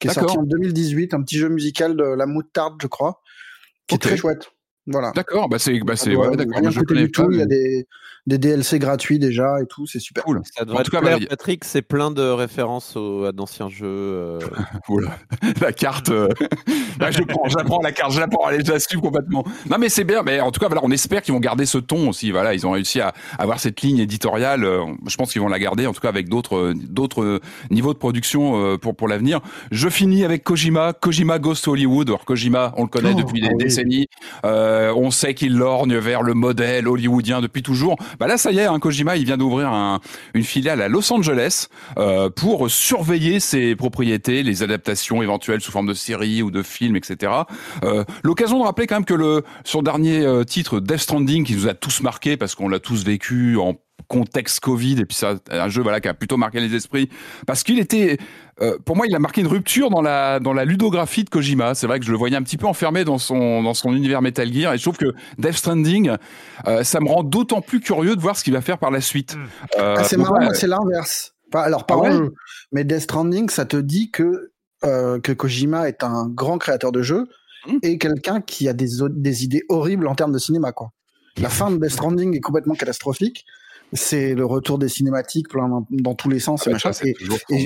qui 0.00 0.08
est 0.08 0.12
sorti 0.12 0.38
en 0.38 0.42
2018, 0.42 1.14
un 1.14 1.22
petit 1.22 1.38
jeu 1.38 1.48
musical 1.48 1.96
de 1.96 2.04
la 2.04 2.26
moutarde, 2.26 2.74
je 2.80 2.86
crois, 2.86 3.20
qui 3.86 3.94
est 3.94 3.98
très 3.98 4.16
chouette. 4.16 4.50
Voilà. 4.90 5.12
D'accord, 5.14 5.48
bah 5.48 5.58
c'est, 5.58 5.78
bah 5.80 5.96
c'est, 5.96 6.16
ouais, 6.16 6.36
d'accord. 6.36 6.70
Je 6.70 6.80
connais 6.80 7.02
du 7.02 7.12
tout. 7.12 7.30
Il 7.30 7.38
y 7.38 7.42
a 7.42 7.46
des, 7.46 7.86
des 8.28 8.38
DLC 8.38 8.78
gratuits 8.78 9.18
déjà 9.18 9.60
et 9.62 9.66
tout, 9.66 9.86
c'est 9.86 10.00
super. 10.00 10.22
Cool. 10.22 10.42
Ça 10.54 10.64
devrait 10.64 10.80
en 10.80 10.82
tout 10.82 10.90
cas, 10.90 11.00
plaire, 11.00 11.18
Patrick, 11.28 11.64
c'est 11.64 11.82
plein 11.82 12.10
de 12.10 12.22
références 12.22 12.94
aux, 12.94 13.24
à 13.24 13.32
d'anciens 13.32 13.68
jeux. 13.68 13.86
Euh... 13.86 14.38
la 15.60 15.72
carte. 15.72 16.10
Euh... 16.10 16.28
bah, 16.98 17.10
je 17.10 17.22
prends, 17.22 17.48
j'apprends 17.48 17.80
la 17.82 17.92
carte, 17.92 18.12
je 18.12 18.20
la 18.20 18.28
prends, 18.28 18.46
allez, 18.46 18.64
je 18.64 18.98
complètement. 18.98 19.44
Non, 19.70 19.78
mais 19.78 19.88
c'est 19.88 20.04
bien. 20.04 20.22
Mais 20.22 20.40
en 20.40 20.50
tout 20.50 20.60
cas, 20.60 20.68
voilà, 20.68 20.82
on 20.84 20.90
espère 20.90 21.22
qu'ils 21.22 21.32
vont 21.32 21.40
garder 21.40 21.64
ce 21.64 21.78
ton 21.78 22.08
aussi. 22.08 22.30
Voilà, 22.30 22.54
ils 22.54 22.66
ont 22.66 22.72
réussi 22.72 23.00
à 23.00 23.14
avoir 23.38 23.60
cette 23.60 23.80
ligne 23.80 23.98
éditoriale. 23.98 24.64
Euh, 24.64 24.84
je 25.06 25.16
pense 25.16 25.32
qu'ils 25.32 25.40
vont 25.40 25.48
la 25.48 25.58
garder, 25.58 25.86
en 25.86 25.92
tout 25.92 26.00
cas 26.00 26.08
avec 26.08 26.28
d'autres, 26.28 26.74
d'autres 26.74 27.40
niveaux 27.70 27.94
de 27.94 27.98
production 27.98 28.62
euh, 28.62 28.76
pour 28.76 28.94
pour 28.94 29.08
l'avenir. 29.08 29.40
Je 29.70 29.88
finis 29.88 30.24
avec 30.24 30.44
Kojima, 30.44 30.92
Kojima 30.92 31.38
Ghost 31.38 31.66
Hollywood. 31.66 32.08
Alors 32.08 32.24
Kojima, 32.24 32.74
on 32.76 32.82
le 32.82 32.88
connaît 32.88 33.14
oh, 33.14 33.22
depuis 33.22 33.40
des 33.40 33.54
décennies. 33.54 34.08
Euh, 34.44 34.77
euh, 34.78 34.94
on 34.94 35.10
sait 35.10 35.34
qu'il 35.34 35.56
lorgne 35.56 35.96
vers 35.96 36.22
le 36.22 36.34
modèle 36.34 36.88
hollywoodien 36.88 37.40
depuis 37.40 37.62
toujours. 37.62 37.96
Bah 38.18 38.26
là, 38.26 38.38
ça 38.38 38.52
y 38.52 38.58
est, 38.58 38.64
hein, 38.64 38.78
Kojima, 38.78 39.16
il 39.16 39.24
vient 39.24 39.36
d'ouvrir 39.36 40.00
une 40.34 40.44
filiale 40.44 40.80
à 40.80 40.88
Los 40.88 41.12
Angeles 41.12 41.68
euh, 41.98 42.30
pour 42.30 42.70
surveiller 42.70 43.40
ses 43.40 43.74
propriétés, 43.76 44.42
les 44.42 44.62
adaptations 44.62 45.22
éventuelles 45.22 45.60
sous 45.60 45.72
forme 45.72 45.88
de 45.88 45.94
séries 45.94 46.42
ou 46.42 46.50
de 46.50 46.62
films, 46.62 46.96
etc. 46.96 47.32
Euh, 47.84 48.04
l'occasion 48.22 48.58
de 48.60 48.64
rappeler 48.64 48.86
quand 48.86 48.96
même 48.96 49.04
que 49.04 49.42
son 49.64 49.82
dernier 49.82 50.44
titre, 50.46 50.80
Death 50.80 50.98
Stranding, 50.98 51.44
qui 51.44 51.54
nous 51.54 51.68
a 51.68 51.74
tous 51.74 52.02
marqué 52.02 52.36
parce 52.36 52.54
qu'on 52.54 52.68
l'a 52.68 52.78
tous 52.78 53.04
vécu 53.04 53.56
en 53.56 53.74
contexte 54.06 54.60
Covid 54.60 55.00
et 55.00 55.04
puis 55.04 55.16
ça 55.16 55.34
un 55.50 55.68
jeu 55.68 55.82
voilà 55.82 56.00
qui 56.00 56.08
a 56.08 56.14
plutôt 56.14 56.36
marqué 56.36 56.60
les 56.60 56.74
esprits. 56.74 57.10
Parce 57.46 57.62
qu'il 57.62 57.78
était 57.78 58.18
euh, 58.60 58.78
pour 58.84 58.96
moi 58.96 59.06
il 59.06 59.14
a 59.14 59.18
marqué 59.18 59.40
une 59.40 59.46
rupture 59.46 59.90
dans 59.90 60.00
la 60.00 60.40
dans 60.40 60.52
la 60.52 60.64
ludographie 60.64 61.24
de 61.24 61.30
Kojima. 61.30 61.74
C'est 61.74 61.86
vrai 61.86 61.98
que 61.98 62.06
je 62.06 62.12
le 62.12 62.16
voyais 62.16 62.36
un 62.36 62.42
petit 62.42 62.56
peu 62.56 62.66
enfermé 62.66 63.04
dans 63.04 63.18
son 63.18 63.62
dans 63.62 63.74
son 63.74 63.94
univers 63.94 64.22
Metal 64.22 64.52
Gear 64.52 64.72
et 64.72 64.78
je 64.78 64.82
trouve 64.82 64.96
que 64.96 65.12
Death 65.38 65.54
Stranding 65.54 66.16
euh, 66.66 66.84
ça 66.84 67.00
me 67.00 67.08
rend 67.08 67.22
d'autant 67.22 67.60
plus 67.60 67.80
curieux 67.80 68.16
de 68.16 68.20
voir 68.20 68.36
ce 68.36 68.44
qu'il 68.44 68.52
va 68.52 68.60
faire 68.60 68.78
par 68.78 68.90
la 68.90 69.00
suite. 69.00 69.36
Hmm. 69.36 69.46
euh, 69.78 69.94
ah, 69.98 70.04
c'est 70.04 70.16
marrant 70.16 70.54
c'est 70.54 70.68
l'inverse. 70.68 71.34
Alors 71.52 71.86
pas 71.86 71.96
ah 72.04 72.20
mais 72.72 72.84
Death 72.84 73.00
Stranding 73.00 73.48
ça 73.50 73.64
te 73.64 73.76
dit 73.76 74.10
que 74.10 74.52
que 74.80 75.32
Kojima 75.32 75.88
est 75.88 76.04
un 76.04 76.28
grand 76.28 76.56
créateur 76.58 76.92
de 76.92 77.02
jeux 77.02 77.26
hmm. 77.66 77.78
et 77.82 77.98
quelqu'un 77.98 78.40
qui 78.40 78.68
a 78.68 78.72
des 78.72 78.88
des 79.10 79.44
idées 79.44 79.64
horribles 79.68 80.06
en 80.06 80.14
termes 80.14 80.32
de 80.32 80.38
cinéma 80.38 80.72
quoi. 80.72 80.92
La 81.40 81.48
fin 81.50 81.70
de 81.70 81.76
Death 81.76 81.92
Stranding 81.92 82.36
est 82.36 82.40
complètement 82.40 82.74
catastrophique 82.74 83.44
c'est 83.92 84.34
le 84.34 84.44
retour 84.44 84.78
des 84.78 84.88
cinématiques 84.88 85.48
plein 85.48 85.68
dans, 85.90 86.14
tous 86.14 86.28
les 86.28 86.40
sens. 86.40 86.68
Ah, 86.68 86.90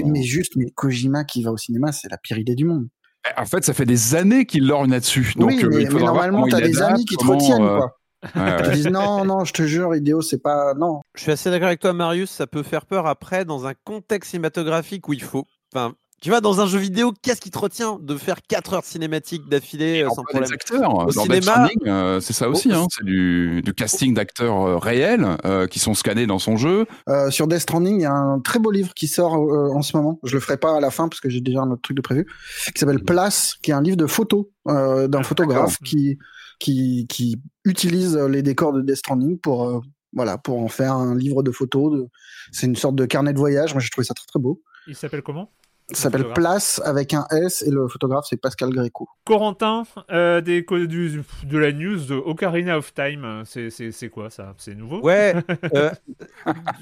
mais 0.07 0.23
juste, 0.23 0.57
mais 0.57 0.71
Kojima 0.71 1.25
qui 1.25 1.43
va 1.43 1.53
au 1.53 1.57
cinéma, 1.57 1.93
c'est 1.93 2.11
la 2.11 2.19
pire 2.19 2.39
idée 2.39 2.55
du 2.55 2.65
monde. 2.65 2.89
Eh, 3.27 3.41
en 3.41 3.45
fait, 3.45 3.65
ça 3.65 3.73
fait 3.73 3.85
des 3.85 4.15
années 4.15 4.47
qu'il 4.47 4.67
lorgne 4.67 4.91
là-dessus. 4.91 5.35
Donc, 5.37 5.51
oui, 5.51 5.65
mais, 5.69 5.85
normalement, 5.85 6.47
t'as 6.49 6.61
des 6.61 6.81
amis 6.83 7.05
qui 7.05 7.17
te 7.17 7.25
retiennent, 7.25 7.63
euh, 7.63 7.79
quoi. 7.79 7.97
Ils 8.35 8.71
disent 8.73 8.89
non, 8.89 9.25
non, 9.25 9.45
je 9.45 9.53
te 9.53 9.63
jure, 9.65 9.95
Idéo, 9.95 10.23
c'est 10.23 10.41
pas. 10.41 10.75
Non. 10.75 11.01
Je 11.15 11.23
suis 11.23 11.33
assez 11.33 11.51
d'accord 11.51 11.69
avec 11.69 11.81
toi, 11.81 11.93
Marius. 11.93 12.31
Ça 12.31 12.47
peut 12.47 12.63
faire 12.63 12.87
peur 12.87 13.07
après, 13.07 13.45
dans 13.45 13.67
un 13.67 13.75
contexte 13.85 14.31
cinématographique 14.31 15.09
où 15.09 15.13
il 15.13 15.23
faut. 15.23 15.45
Enfin, 15.75 15.95
tu 16.23 16.31
vois, 16.31 16.41
dans 16.41 16.61
un 16.61 16.67
jeu 16.67 16.79
vidéo, 16.79 17.13
qu'est-ce 17.21 17.41
qui 17.41 17.51
te 17.51 17.59
retient 17.59 17.99
de 18.01 18.17
faire 18.17 18.37
4 18.49 18.75
heures 18.75 18.85
cinématiques 18.85 19.49
d'affilée 19.49 20.05
euh, 20.05 20.09
sans 20.09 20.23
problème? 20.23 20.49
des 20.49 20.55
acteurs. 20.55 20.95
Au 20.95 21.11
cinéma, 21.11 21.69
euh, 21.85 22.21
c'est 22.21 22.33
ça 22.33 22.49
aussi. 22.49 22.73
Hein, 22.73 22.87
c'est 22.91 23.05
du, 23.05 23.61
du, 23.63 23.75
casting 23.75 24.15
d'acteurs 24.15 24.63
euh, 24.63 24.79
réels 24.79 25.27
qui 25.69 25.81
sont 25.81 25.95
scannés 25.95 26.29
dans 26.29 26.39
son 26.39 26.57
jeu. 26.57 26.87
sur 27.31 27.49
Death 27.49 27.59
Stranding, 27.59 27.97
il 27.97 28.03
y 28.03 28.07
a 28.07 28.13
un 28.13 28.39
très 28.39 28.61
beau 28.61 28.71
livre 28.71 28.95
qui 28.95 29.09
sort 29.09 29.33
en 29.35 29.83
ce 29.83 29.97
moment. 29.97 30.21
Je 30.23 30.35
le 30.35 30.41
ferai 30.41 30.59
pas 30.59 30.77
à 30.77 30.81
la 30.81 30.93
fin 30.93 31.09
parce 31.09 31.21
que 31.21 31.29
j'ai 31.29 31.41
déjà 31.41 31.63
un 31.63 31.71
autre 31.73 31.83
truc 31.83 31.97
de 31.97 32.03
prévu, 32.03 32.27
qui 32.73 32.79
s'appelle 32.79 33.03
Place, 33.03 33.55
qui 33.61 33.73
est 33.73 33.75
un 33.75 33.83
livre 33.83 33.97
de 33.97 34.07
photos 34.07 34.47
d'un 34.65 35.11
ah, 35.13 35.23
photographe 35.25 35.79
qui, 35.85 36.19
qui, 36.61 37.07
qui 37.09 37.37
utilise 37.65 38.17
les 38.17 38.43
décors 38.43 38.73
de 38.73 38.81
Death 38.81 38.99
Stranding 38.99 39.39
pour 39.39 39.83
voilà 40.13 40.39
pour 40.39 40.61
en 40.61 40.69
faire 40.69 40.95
un 40.95 41.17
livre 41.17 41.43
de 41.43 41.51
photos. 41.51 41.93
De... 41.93 42.09
C'est 42.53 42.67
une 42.67 42.77
sorte 42.77 42.95
de 42.95 43.07
carnet 43.07 43.33
de 43.33 43.39
voyage. 43.39 43.75
Moi, 43.75 43.81
j'ai 43.81 43.91
trouvé 43.91 44.05
ça 44.05 44.15
très 44.15 44.27
très 44.27 44.39
beau. 44.39 44.63
Il 44.87 44.95
s'appelle 44.95 45.23
comment? 45.23 45.51
Ça 45.91 46.05
s'appelle 46.05 46.33
Place 46.33 46.81
avec 46.85 47.13
un 47.13 47.27
S 47.31 47.63
et 47.63 47.71
le 47.71 47.87
photographe 47.89 48.27
c'est 48.29 48.37
Pascal 48.37 48.71
Gréco. 48.71 49.09
Corentin, 49.25 49.85
euh, 50.11 50.41
des, 50.41 50.63
du, 50.63 51.23
de 51.45 51.59
la 51.59 51.73
news 51.73 51.99
de 51.99 52.15
Ocarina 52.15 52.79
of 52.79 52.95
Time, 52.95 53.43
c'est 53.45 54.09
quoi 54.09 54.31
ça? 54.31 54.55
C'est 54.59 54.75
nouveau? 54.75 55.01
Ouais, 55.01 55.35
euh, 55.75 55.91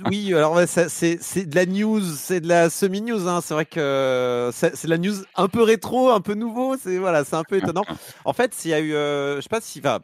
oui, 0.07 0.33
alors 0.35 0.61
c'est 0.67 1.47
de 1.47 1.55
la 1.55 1.67
news, 1.67 2.03
c'est 2.03 2.41
de 2.41 2.49
la 2.49 2.71
semi-news, 2.71 3.29
hein. 3.29 3.41
c'est 3.43 3.55
vrai 3.55 3.67
que 3.67 4.51
c'est 4.53 4.87
la 4.87 4.99
news 4.99 5.15
un 5.37 5.49
peu 5.49 5.63
rétro, 5.63 6.11
un 6.11 6.21
peu 6.21 6.35
nouveau, 6.35 6.77
c'est 6.77 6.99
voilà, 6.99 7.25
un 7.33 7.45
peu 7.45 7.57
étonnant. 7.57 7.85
En 8.25 8.33
fait, 8.33 8.55
s'il 8.55 8.71
y 8.71 8.75
a 8.75 8.81
eu, 8.81 8.95
euh, 8.95 9.37
je 9.37 9.43
sais 9.43 9.49
pas 9.49 9.61
s'il 9.61 9.83
va 9.83 10.01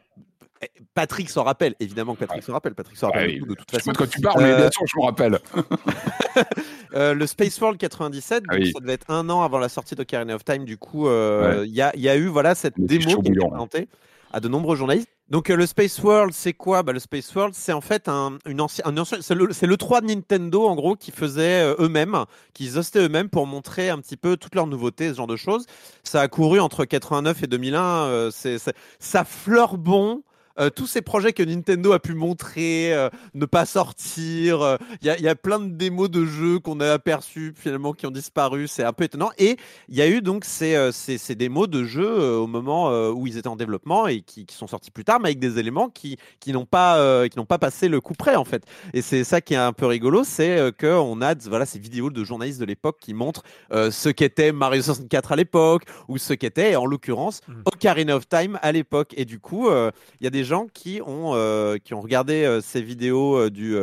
Patrick 0.93 1.29
s'en 1.29 1.43
rappelle, 1.43 1.75
évidemment 1.79 2.15
que 2.15 2.19
Patrick 2.19 2.43
s'en 2.43 2.53
rappelle. 2.53 2.75
Patrick 2.75 2.97
s'en 2.97 3.07
rappelle 3.07 3.39
de 3.39 3.53
toute 3.53 3.69
façon. 3.69 3.91
Quand 3.93 4.09
tu 4.09 4.21
parles, 4.21 4.41
mais 4.41 4.55
bien 4.55 4.71
sûr, 4.71 4.83
je 4.85 4.99
me 4.99 5.05
rappelle. 5.05 5.39
Euh, 6.93 7.13
le 7.13 7.27
Space 7.27 7.59
World 7.59 7.77
97, 7.79 8.43
ah 8.47 8.55
ça 8.55 8.79
devait 8.79 8.93
être 8.93 9.09
un 9.09 9.29
an 9.29 9.41
avant 9.41 9.59
la 9.59 9.69
sortie 9.69 9.93
d'Ocarina 9.93 10.35
of 10.35 10.45
Time. 10.45 10.65
Du 10.65 10.77
coup, 10.77 11.07
euh, 11.07 11.63
il 11.65 11.73
y, 11.73 11.81
a, 11.81 11.95
y, 11.95 12.07
a, 12.07 12.15
eu 12.15 12.27
voilà 12.27 12.55
cette 12.55 12.75
démo 12.77 13.21
qui 13.21 13.29
a 13.29 13.31
été 13.31 13.47
présentée 13.49 13.87
à 14.31 14.39
de 14.39 14.47
nombreux 14.47 14.75
journalistes. 14.75 15.09
Donc 15.29 15.49
euh, 15.49 15.55
le 15.55 15.65
Space 15.65 15.99
World, 16.01 16.33
c'est 16.33 16.53
quoi? 16.53 16.83
Bah, 16.83 16.93
Le 16.93 16.99
Space 16.99 17.35
World, 17.35 17.53
c'est 17.55 17.73
en 17.73 17.81
fait 17.81 18.07
un, 18.07 18.37
une 18.47 18.61
ancien, 18.61 18.85
c'est 19.19 19.35
le, 19.35 19.77
3 19.77 20.01
de 20.01 20.07
Nintendo 20.07 20.65
en 20.65 20.75
gros 20.75 20.95
qui 20.95 21.11
faisait 21.11 21.75
eux-mêmes, 21.77 22.23
qui 22.53 22.77
hostaient 22.77 23.01
eux-mêmes 23.01 23.29
pour 23.29 23.47
montrer 23.47 23.89
un 23.89 23.99
petit 23.99 24.17
peu 24.17 24.37
toutes 24.37 24.55
leurs 24.55 24.67
nouveautés, 24.67 25.09
ce 25.09 25.15
genre 25.15 25.27
de 25.27 25.35
choses. 25.35 25.65
Ça 26.03 26.21
a 26.21 26.27
couru 26.29 26.59
entre 26.59 26.85
89 26.85 27.43
et 27.43 27.47
2001. 27.47 28.29
c'est, 28.31 28.57
ça 28.99 29.23
fleure 29.25 29.77
bon. 29.77 30.23
Euh, 30.59 30.69
tous 30.69 30.87
ces 30.87 31.01
projets 31.01 31.33
que 31.33 31.43
Nintendo 31.43 31.91
a 31.91 31.99
pu 31.99 32.13
montrer, 32.13 32.93
euh, 32.93 33.09
ne 33.35 33.45
pas 33.45 33.65
sortir. 33.65 34.77
Il 35.01 35.09
euh, 35.09 35.15
y, 35.19 35.27
a 35.27 35.35
plein 35.35 35.59
de 35.59 35.69
démos 35.69 36.09
de 36.09 36.25
jeux 36.25 36.59
qu'on 36.59 36.79
a 36.79 36.93
aperçus 36.93 37.53
finalement 37.55 37.93
qui 37.93 38.07
ont 38.07 38.11
disparu. 38.11 38.67
C'est 38.67 38.83
un 38.83 38.93
peu 38.93 39.03
étonnant. 39.03 39.29
Et 39.37 39.57
il 39.87 39.95
y 39.95 40.01
a 40.01 40.07
eu 40.07 40.21
donc 40.21 40.45
ces, 40.45 40.91
ces, 40.91 41.35
démos 41.35 41.69
de 41.69 41.83
jeux 41.83 42.37
au 42.37 42.47
moment 42.47 42.89
où 43.11 43.27
ils 43.27 43.37
étaient 43.37 43.47
en 43.47 43.55
développement 43.55 44.07
et 44.07 44.21
qui, 44.21 44.45
sont 44.49 44.67
sortis 44.67 44.91
plus 44.91 45.03
tard, 45.03 45.19
mais 45.19 45.29
avec 45.29 45.39
des 45.39 45.59
éléments 45.59 45.89
qui, 45.89 46.17
qui 46.39 46.51
n'ont 46.51 46.65
pas, 46.65 47.27
qui 47.29 47.37
n'ont 47.37 47.45
pas 47.45 47.59
passé 47.59 47.87
le 47.89 48.01
coup 48.01 48.13
près 48.13 48.35
en 48.35 48.45
fait. 48.45 48.63
Et 48.93 49.01
c'est 49.01 49.23
ça 49.23 49.41
qui 49.41 49.53
est 49.53 49.57
un 49.57 49.73
peu 49.73 49.85
rigolo, 49.85 50.23
c'est 50.23 50.71
qu'on 50.79 51.21
a 51.21 51.35
voilà, 51.47 51.65
ces 51.65 51.79
vidéos 51.79 52.09
de 52.09 52.23
journalistes 52.23 52.59
de 52.59 52.65
l'époque 52.65 52.97
qui 52.99 53.13
montrent 53.13 53.43
ce 53.71 54.09
qu'était 54.09 54.51
Mario 54.51 54.81
64 54.81 55.31
à 55.31 55.35
l'époque 55.35 55.83
ou 56.07 56.17
ce 56.17 56.33
qu'était 56.33 56.75
en 56.75 56.85
l'occurrence 56.85 57.41
mmh. 57.47 57.53
Ocarina 57.65 58.15
of 58.15 58.27
Time 58.27 58.57
à 58.61 58.71
l'époque. 58.71 59.13
Et 59.17 59.25
du 59.25 59.39
coup, 59.39 59.69
il 59.69 60.23
y 60.23 60.27
a 60.27 60.31
des 60.31 60.43
gens 60.47 60.67
qui 60.73 61.01
ont, 61.05 61.33
euh, 61.35 61.77
qui 61.83 61.93
ont 61.93 62.01
regardé 62.01 62.43
euh, 62.43 62.61
ces 62.61 62.81
vidéos 62.81 63.37
euh, 63.37 63.49
du, 63.51 63.75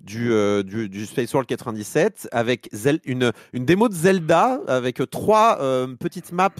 du, 0.00 0.88
du, 0.88 1.06
Space 1.06 1.32
World 1.32 1.48
97 1.48 2.28
avec 2.32 2.70
une, 3.04 3.32
une 3.52 3.64
démo 3.64 3.88
de 3.88 3.94
Zelda 3.94 4.60
avec 4.66 5.00
trois 5.10 5.58
petites 5.98 6.32
maps 6.32 6.50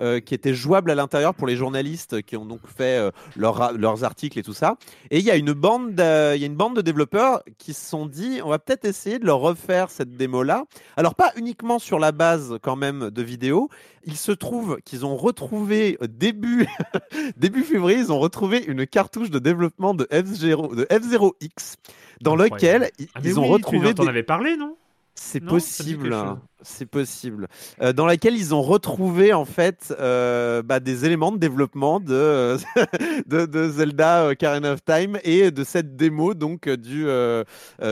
euh, 0.00 0.20
qui 0.20 0.34
était 0.34 0.54
jouable 0.54 0.90
à 0.90 0.94
l'intérieur 0.94 1.34
pour 1.34 1.46
les 1.46 1.56
journalistes 1.56 2.22
qui 2.22 2.36
ont 2.36 2.44
donc 2.44 2.60
fait 2.66 2.98
euh, 2.98 3.10
leurs 3.36 4.04
articles 4.04 4.38
et 4.38 4.42
tout 4.42 4.52
ça. 4.52 4.76
Et 5.10 5.18
il 5.18 5.24
y 5.24 5.30
a 5.30 5.36
une 5.36 5.52
bande, 5.52 5.94
de, 5.94 6.34
il 6.34 6.40
y 6.40 6.44
a 6.44 6.46
une 6.46 6.56
bande 6.56 6.76
de 6.76 6.80
développeurs 6.80 7.42
qui 7.58 7.74
se 7.74 7.88
sont 7.88 8.06
dit, 8.06 8.40
on 8.44 8.48
va 8.48 8.58
peut-être 8.58 8.84
essayer 8.84 9.18
de 9.18 9.26
leur 9.26 9.38
refaire 9.38 9.90
cette 9.90 10.16
démo-là. 10.16 10.64
Alors 10.96 11.14
pas 11.14 11.32
uniquement 11.36 11.78
sur 11.78 11.98
la 11.98 12.12
base 12.12 12.58
quand 12.62 12.76
même 12.76 13.10
de 13.10 13.22
vidéos. 13.22 13.68
Il 14.04 14.16
se 14.16 14.32
trouve 14.32 14.78
qu'ils 14.84 15.06
ont 15.06 15.16
retrouvé 15.16 15.98
début 16.08 16.66
début 17.36 17.62
février, 17.62 17.98
ils 17.98 18.12
ont 18.12 18.18
retrouvé 18.18 18.64
une 18.64 18.86
cartouche 18.86 19.30
de 19.30 19.38
développement 19.38 19.94
de 19.94 20.04
F0 20.04 20.74
de 20.74 20.84
F0X 20.84 21.76
dans 22.20 22.36
lequel 22.36 22.90
ah, 23.14 23.20
ils 23.24 23.38
ont 23.38 23.46
retrouvé. 23.46 23.94
Tu 23.94 24.02
en 24.02 24.06
avais 24.06 24.22
parlé, 24.22 24.56
non? 24.56 24.76
C'est 25.16 25.40
possible, 25.40 26.12
hein. 26.12 26.40
c'est 26.62 26.86
possible. 26.86 27.46
Euh, 27.80 27.92
dans 27.92 28.04
laquelle 28.04 28.34
ils 28.34 28.52
ont 28.52 28.62
retrouvé 28.62 29.32
en 29.32 29.44
fait 29.44 29.94
euh, 30.00 30.60
bah, 30.62 30.80
des 30.80 31.04
éléments 31.04 31.30
de 31.30 31.38
développement 31.38 32.00
de, 32.00 32.56
de, 33.26 33.68
Zelda 33.68 34.28
Ocarina 34.28 34.72
of 34.72 34.84
Time 34.84 35.18
et 35.22 35.52
de 35.52 35.62
cette 35.64 35.94
démo 35.94 36.34
donc 36.34 36.68
du, 36.68 37.06
euh, 37.06 37.44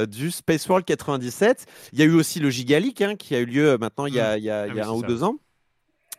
du 0.09 0.33
Space 0.33 0.69
World 0.69 0.85
97. 0.85 1.67
Il 1.93 2.01
y 2.01 2.03
a 2.03 2.07
eu 2.07 2.15
aussi 2.15 2.41
le 2.41 2.51
Gigalic 2.51 3.01
hein, 3.03 3.15
qui 3.15 3.37
a 3.37 3.39
eu 3.39 3.47
lieu 3.47 3.79
maintenant 3.79 4.07
il 4.07 4.15
y 4.15 4.21
a, 4.21 4.37
il 4.37 4.45
y 4.45 4.51
a, 4.51 4.67
il 4.67 4.75
y 4.75 4.81
a 4.81 4.85
ah 4.87 4.89
un 4.89 4.93
ou 4.93 5.03
deux 5.03 5.23
ans. 5.23 5.37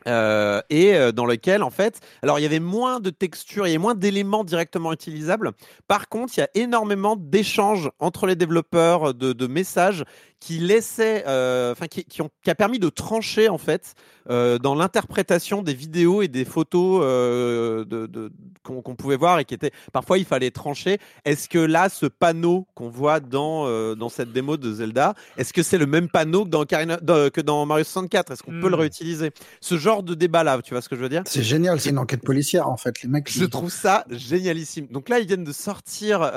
Euh, 0.08 0.62
et 0.70 0.96
euh, 0.96 1.12
dans 1.12 1.26
lequel, 1.26 1.64
en 1.64 1.70
fait, 1.70 2.00
alors 2.22 2.40
il 2.40 2.44
y 2.44 2.46
avait 2.46 2.60
moins 2.60 3.00
de 3.00 3.10
textures, 3.10 3.68
il 3.68 3.70
y 3.70 3.74
avait 3.74 3.82
moins 3.82 3.96
d'éléments 3.96 4.44
directement 4.44 4.92
utilisables. 4.92 5.52
Par 5.88 6.10
contre, 6.10 6.34
il 6.38 6.42
y 6.42 6.44
a 6.44 6.50
énormément 6.56 7.16
d'échanges 7.16 7.90
entre 8.00 8.28
les 8.28 8.36
développeurs, 8.36 9.14
de, 9.14 9.34
de 9.34 9.48
messages 9.48 10.04
qui 10.44 10.60
laissait, 10.60 11.24
euh, 11.26 11.72
enfin 11.72 11.88
qui, 11.88 12.04
qui, 12.04 12.22
ont, 12.22 12.30
qui, 12.44 12.50
a 12.50 12.56
permis 12.56 12.78
de 12.78 12.90
trancher 12.90 13.48
en 13.48 13.58
fait 13.58 13.96
euh, 14.30 14.58
dans 14.58 14.76
l'interprétation 14.76 15.62
des 15.62 15.74
vidéos 15.74 16.22
et 16.22 16.28
des 16.28 16.44
photos 16.44 17.02
euh, 17.02 17.86
de, 17.86 18.08
de, 18.08 18.30
qu'on, 18.62 18.82
pouvait 18.96 19.16
voir 19.16 19.40
et 19.40 19.46
qui 19.46 19.54
étaient 19.54 19.72
parfois 19.94 20.18
il 20.18 20.26
fallait 20.26 20.52
trancher. 20.52 20.98
Est-ce 21.24 21.48
que 21.48 21.60
là, 21.60 21.88
ce 21.88 22.08
panneau 22.08 22.68
qu'on 22.76 22.90
voit 22.90 23.22
dans 23.22 23.68
euh, 23.68 23.96
dans 23.96 24.10
cette 24.10 24.34
démo 24.34 24.58
de 24.58 24.74
Zelda, 24.74 25.14
est-ce 25.38 25.54
que 25.54 25.64
c'est 25.64 25.78
le 25.78 25.86
même 25.86 26.10
panneau 26.10 26.44
que 26.44 26.50
dans, 26.50 26.66
Carina, 26.66 26.98
que 26.98 27.42
dans 27.42 27.66
Mario 27.66 27.86
64 27.86 28.32
Est-ce 28.32 28.44
qu'on 28.44 28.52
peut 28.52 28.70
le 28.70 28.76
hmm. 28.76 28.82
réutiliser? 28.82 29.32
Ce 29.62 29.78
genre 29.78 30.04
de 30.04 30.14
débat 30.14 30.44
là, 30.44 30.62
tu 30.62 30.74
vois 30.74 30.82
ce 30.82 30.90
que 30.90 30.98
je 30.98 31.02
veux 31.02 31.10
dire? 31.10 31.24
C'est 31.26 31.44
génial, 31.44 31.80
c'est 31.80 31.92
une 31.92 32.00
enquête 32.00 32.24
policière 32.24 32.68
en 32.68 32.78
fait. 32.78 33.02
Les 33.02 33.08
mecs. 33.08 33.32
Je 33.32 33.46
trouve 33.46 33.72
ça 33.72 34.04
génialissime. 34.10 34.88
Donc 34.88 35.08
là, 35.08 35.20
ils 35.20 35.28
viennent 35.28 35.46
de 35.46 35.54
sortir, 35.54 36.30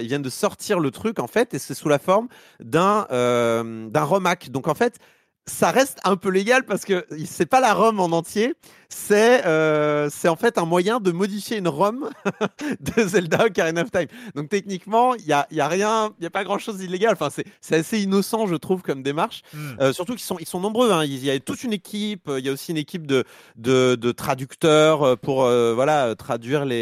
ils 0.00 0.06
viennent 0.06 0.22
de 0.22 0.30
sortir 0.30 0.78
le 0.80 0.90
truc 0.90 1.18
en 1.18 1.26
fait, 1.26 1.52
et 1.52 1.58
c'est 1.58 1.74
sous 1.74 1.90
la 1.90 1.98
forme 1.98 2.28
d'un 2.58 3.06
euh, 3.10 3.49
d'un 3.90 4.04
romac. 4.04 4.50
Donc 4.50 4.68
en 4.68 4.74
fait, 4.74 4.98
ça 5.46 5.70
reste 5.70 5.98
un 6.04 6.16
peu 6.16 6.30
légal 6.30 6.64
parce 6.64 6.84
que 6.84 7.06
c'est 7.26 7.46
pas 7.46 7.60
la 7.60 7.74
ROM 7.74 7.98
en 8.00 8.06
entier, 8.06 8.54
c'est 8.88 9.44
euh, 9.46 10.08
c'est 10.10 10.28
en 10.28 10.36
fait 10.36 10.58
un 10.58 10.64
moyen 10.64 11.00
de 11.00 11.10
modifier 11.12 11.58
une 11.58 11.68
ROM 11.68 12.08
de 12.80 13.02
Zelda 13.02 13.46
Ocarina 13.46 13.82
of 13.82 13.90
Time. 13.90 14.06
Donc 14.34 14.48
techniquement, 14.48 15.14
il 15.14 15.26
y 15.26 15.32
a, 15.32 15.46
y 15.50 15.60
a 15.60 15.68
rien, 15.68 16.12
il 16.18 16.24
y 16.24 16.26
a 16.26 16.30
pas 16.30 16.44
grand 16.44 16.58
chose 16.58 16.78
d'illégal. 16.78 17.12
Enfin, 17.12 17.28
c'est 17.60 17.76
assez 17.76 18.00
innocent, 18.00 18.46
je 18.46 18.54
trouve, 18.54 18.82
comme 18.82 19.02
démarche. 19.02 19.42
Hmm. 19.52 19.80
Euh, 19.80 19.92
surtout 19.92 20.12
qu'ils 20.12 20.22
sont 20.22 20.38
ils 20.38 20.48
sont 20.48 20.60
nombreux. 20.60 20.92
Hein. 20.92 21.04
Il 21.04 21.24
y 21.24 21.30
a 21.30 21.38
toute 21.40 21.64
une 21.64 21.72
équipe. 21.72 22.30
Il 22.38 22.44
y 22.44 22.48
a 22.48 22.52
aussi 22.52 22.70
une 22.70 22.78
équipe 22.78 23.06
de 23.06 23.24
de, 23.56 23.96
de 23.96 24.12
traducteurs 24.12 25.18
pour 25.18 25.44
voilà 25.44 26.14
traduire 26.14 26.64
les 26.64 26.80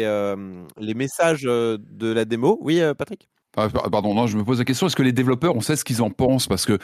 les 0.77 0.93
messages 0.93 1.43
de 1.43 2.07
la 2.13 2.25
démo. 2.25 2.59
Oui, 2.61 2.81
Patrick? 2.97 3.27
Ah, 3.57 3.67
pardon, 3.67 4.27
je 4.27 4.37
me 4.37 4.43
pose 4.43 4.59
la 4.59 4.65
question, 4.65 4.85
est-ce 4.85 4.95
que 4.95 5.01
les 5.01 5.11
développeurs, 5.11 5.55
on 5.55 5.61
sait 5.61 5.75
ce 5.75 5.83
qu'ils 5.83 6.03
en 6.03 6.11
pensent? 6.11 6.47
Parce 6.47 6.65
que 6.65 6.77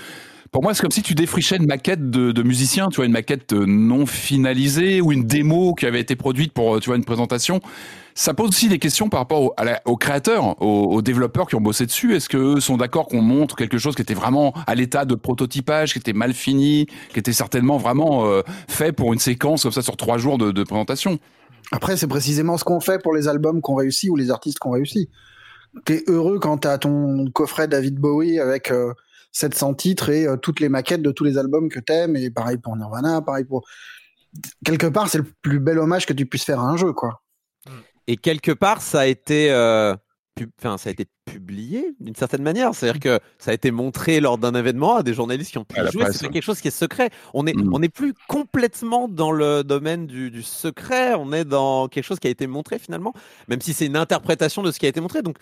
pour 0.52 0.64
moi, 0.64 0.74
c'est 0.74 0.82
comme 0.82 0.92
si 0.92 1.04
tu 1.04 1.14
défrichais 1.14 1.58
une 1.58 1.68
maquette 1.68 2.10
de, 2.10 2.32
de 2.32 2.44
musicien, 2.44 2.90
tu 2.90 2.98
vois, 2.98 3.06
une 3.06 3.12
maquette 3.12 3.54
euh, 3.54 3.66
non 3.68 4.08
finalisée 4.08 5.00
ou 5.00 5.12
une 5.12 5.26
démo 5.26 5.76
qui 5.76 5.86
avait 5.86 6.00
été 6.00 6.16
produite 6.16 6.54
pour, 6.54 6.76
euh, 6.76 6.80
tu 6.80 6.90
vois, 6.90 6.98
une 6.98 7.06
présentation. 7.06 7.60
Ça 8.16 8.34
pose 8.34 8.50
aussi 8.50 8.68
des 8.68 8.80
questions 8.80 9.10
par 9.10 9.20
rapport 9.20 9.54
aux 9.86 9.98
créateurs, 9.98 10.60
aux, 10.62 11.02
développeurs 11.02 11.48
qui 11.48 11.56
ont 11.56 11.62
bossé 11.62 11.86
dessus. 11.86 12.16
Est-ce 12.16 12.30
qu'eux 12.30 12.62
sont 12.62 12.78
d'accord 12.78 13.08
qu'on 13.08 13.22
montre 13.22 13.58
quelque 13.58 13.78
chose 13.78 13.94
qui 13.94 14.02
était 14.02 14.14
vraiment 14.14 14.54
à 14.66 14.74
l'état 14.74 15.04
de 15.04 15.16
prototypage, 15.16 15.92
qui 15.92 16.00
était 16.00 16.14
mal 16.14 16.34
fini, 16.34 16.88
qui 17.12 17.20
était 17.20 17.34
certainement 17.34 17.78
vraiment 17.78 18.26
euh, 18.26 18.42
fait 18.70 18.94
pour 18.94 19.12
une 19.12 19.20
séquence 19.20 19.64
comme 19.64 19.74
ça 19.74 19.82
sur 19.82 19.98
trois 19.98 20.18
jours 20.18 20.38
de, 20.38 20.52
de 20.52 20.64
présentation? 20.64 21.20
Après, 21.72 21.98
c'est 21.98 22.08
précisément 22.08 22.58
ce 22.58 22.64
qu'on 22.64 22.80
fait 22.80 23.04
pour 23.04 23.14
les 23.14 23.28
albums 23.28 23.60
qu'on 23.60 23.76
réussit 23.76 24.10
ou 24.10 24.16
les 24.16 24.32
artistes 24.32 24.60
qu'on 24.60 24.72
réussit 24.72 25.10
t'es 25.84 26.04
heureux 26.08 26.40
quand 26.40 26.60
t'as 26.60 26.78
ton 26.78 27.30
coffret 27.32 27.68
David 27.68 27.96
Bowie 27.96 28.40
avec 28.40 28.72
700 29.32 29.72
euh, 29.72 29.74
titres 29.76 30.10
et 30.10 30.28
euh, 30.28 30.38
toutes 30.38 30.60
les 30.60 30.70
maquettes 30.70 31.02
de 31.02 31.12
tous 31.12 31.24
les 31.24 31.38
albums 31.38 31.70
que 31.70 31.80
t'aimes 31.80 32.16
et 32.16 32.30
pareil 32.30 32.58
pour 32.58 32.76
Nirvana, 32.78 33.22
pareil 33.22 33.46
pour 33.46 33.68
quelque 34.64 34.88
part 34.88 35.10
c'est 35.10 35.18
le 35.18 35.28
plus 35.42 35.60
bel 35.60 35.80
hommage 35.80 36.06
que 36.06 36.14
tu 36.14 36.26
puisses 36.26 36.46
faire 36.46 36.60
à 36.60 36.70
un 36.70 36.78
jeu 36.78 36.94
quoi. 36.94 37.22
Et 38.08 38.18
quelque 38.18 38.52
part 38.52 38.82
ça 38.82 39.02
a 39.02 39.06
été 39.06 39.52
euh, 39.52 39.96
Enfin, 40.60 40.78
ça 40.78 40.90
a 40.90 40.92
été 40.92 41.06
publié 41.24 41.96
d'une 42.02 42.16
certaine 42.16 42.42
manière. 42.42 42.76
C'est-à-dire 42.76 43.00
que 43.00 43.20
ça 43.38 43.52
a 43.52 43.54
été 43.54 43.72
montré 43.72 44.20
lors 44.20 44.38
d'un 44.38 44.54
événement 44.54 44.98
à 44.98 45.04
des 45.04 45.14
journalistes 45.14 45.52
qui 45.52 45.58
ont 45.58 45.64
pu 45.64 45.80
jouer. 45.92 46.06
C'est 46.12 46.28
quelque 46.30 46.44
chose 46.44 46.60
qui 46.60 46.68
est 46.68 46.72
secret. 46.72 47.10
On 47.34 47.44
n'est 47.44 47.54
mm. 47.54 47.74
on 47.74 47.82
est 47.82 47.90
plus 47.90 48.14
complètement 48.28 49.08
dans 49.08 49.32
le 49.32 49.64
domaine 49.64 50.08
du, 50.08 50.32
du, 50.32 50.44
secret. 50.44 51.14
On 51.16 51.32
est 51.32 51.46
dans 51.46 51.88
quelque 51.88 52.04
chose 52.04 52.20
qui 52.20 52.28
a 52.28 52.32
été 52.32 52.48
montré 52.48 52.80
finalement, 52.80 53.14
même 53.48 53.62
si 53.62 53.72
c'est 53.72 53.86
une 53.86 53.96
interprétation 53.96 54.62
de 54.62 54.72
ce 54.72 54.80
qui 54.80 54.86
a 54.86 54.90
été 54.90 55.00
montré. 55.00 55.22
Donc, 55.22 55.38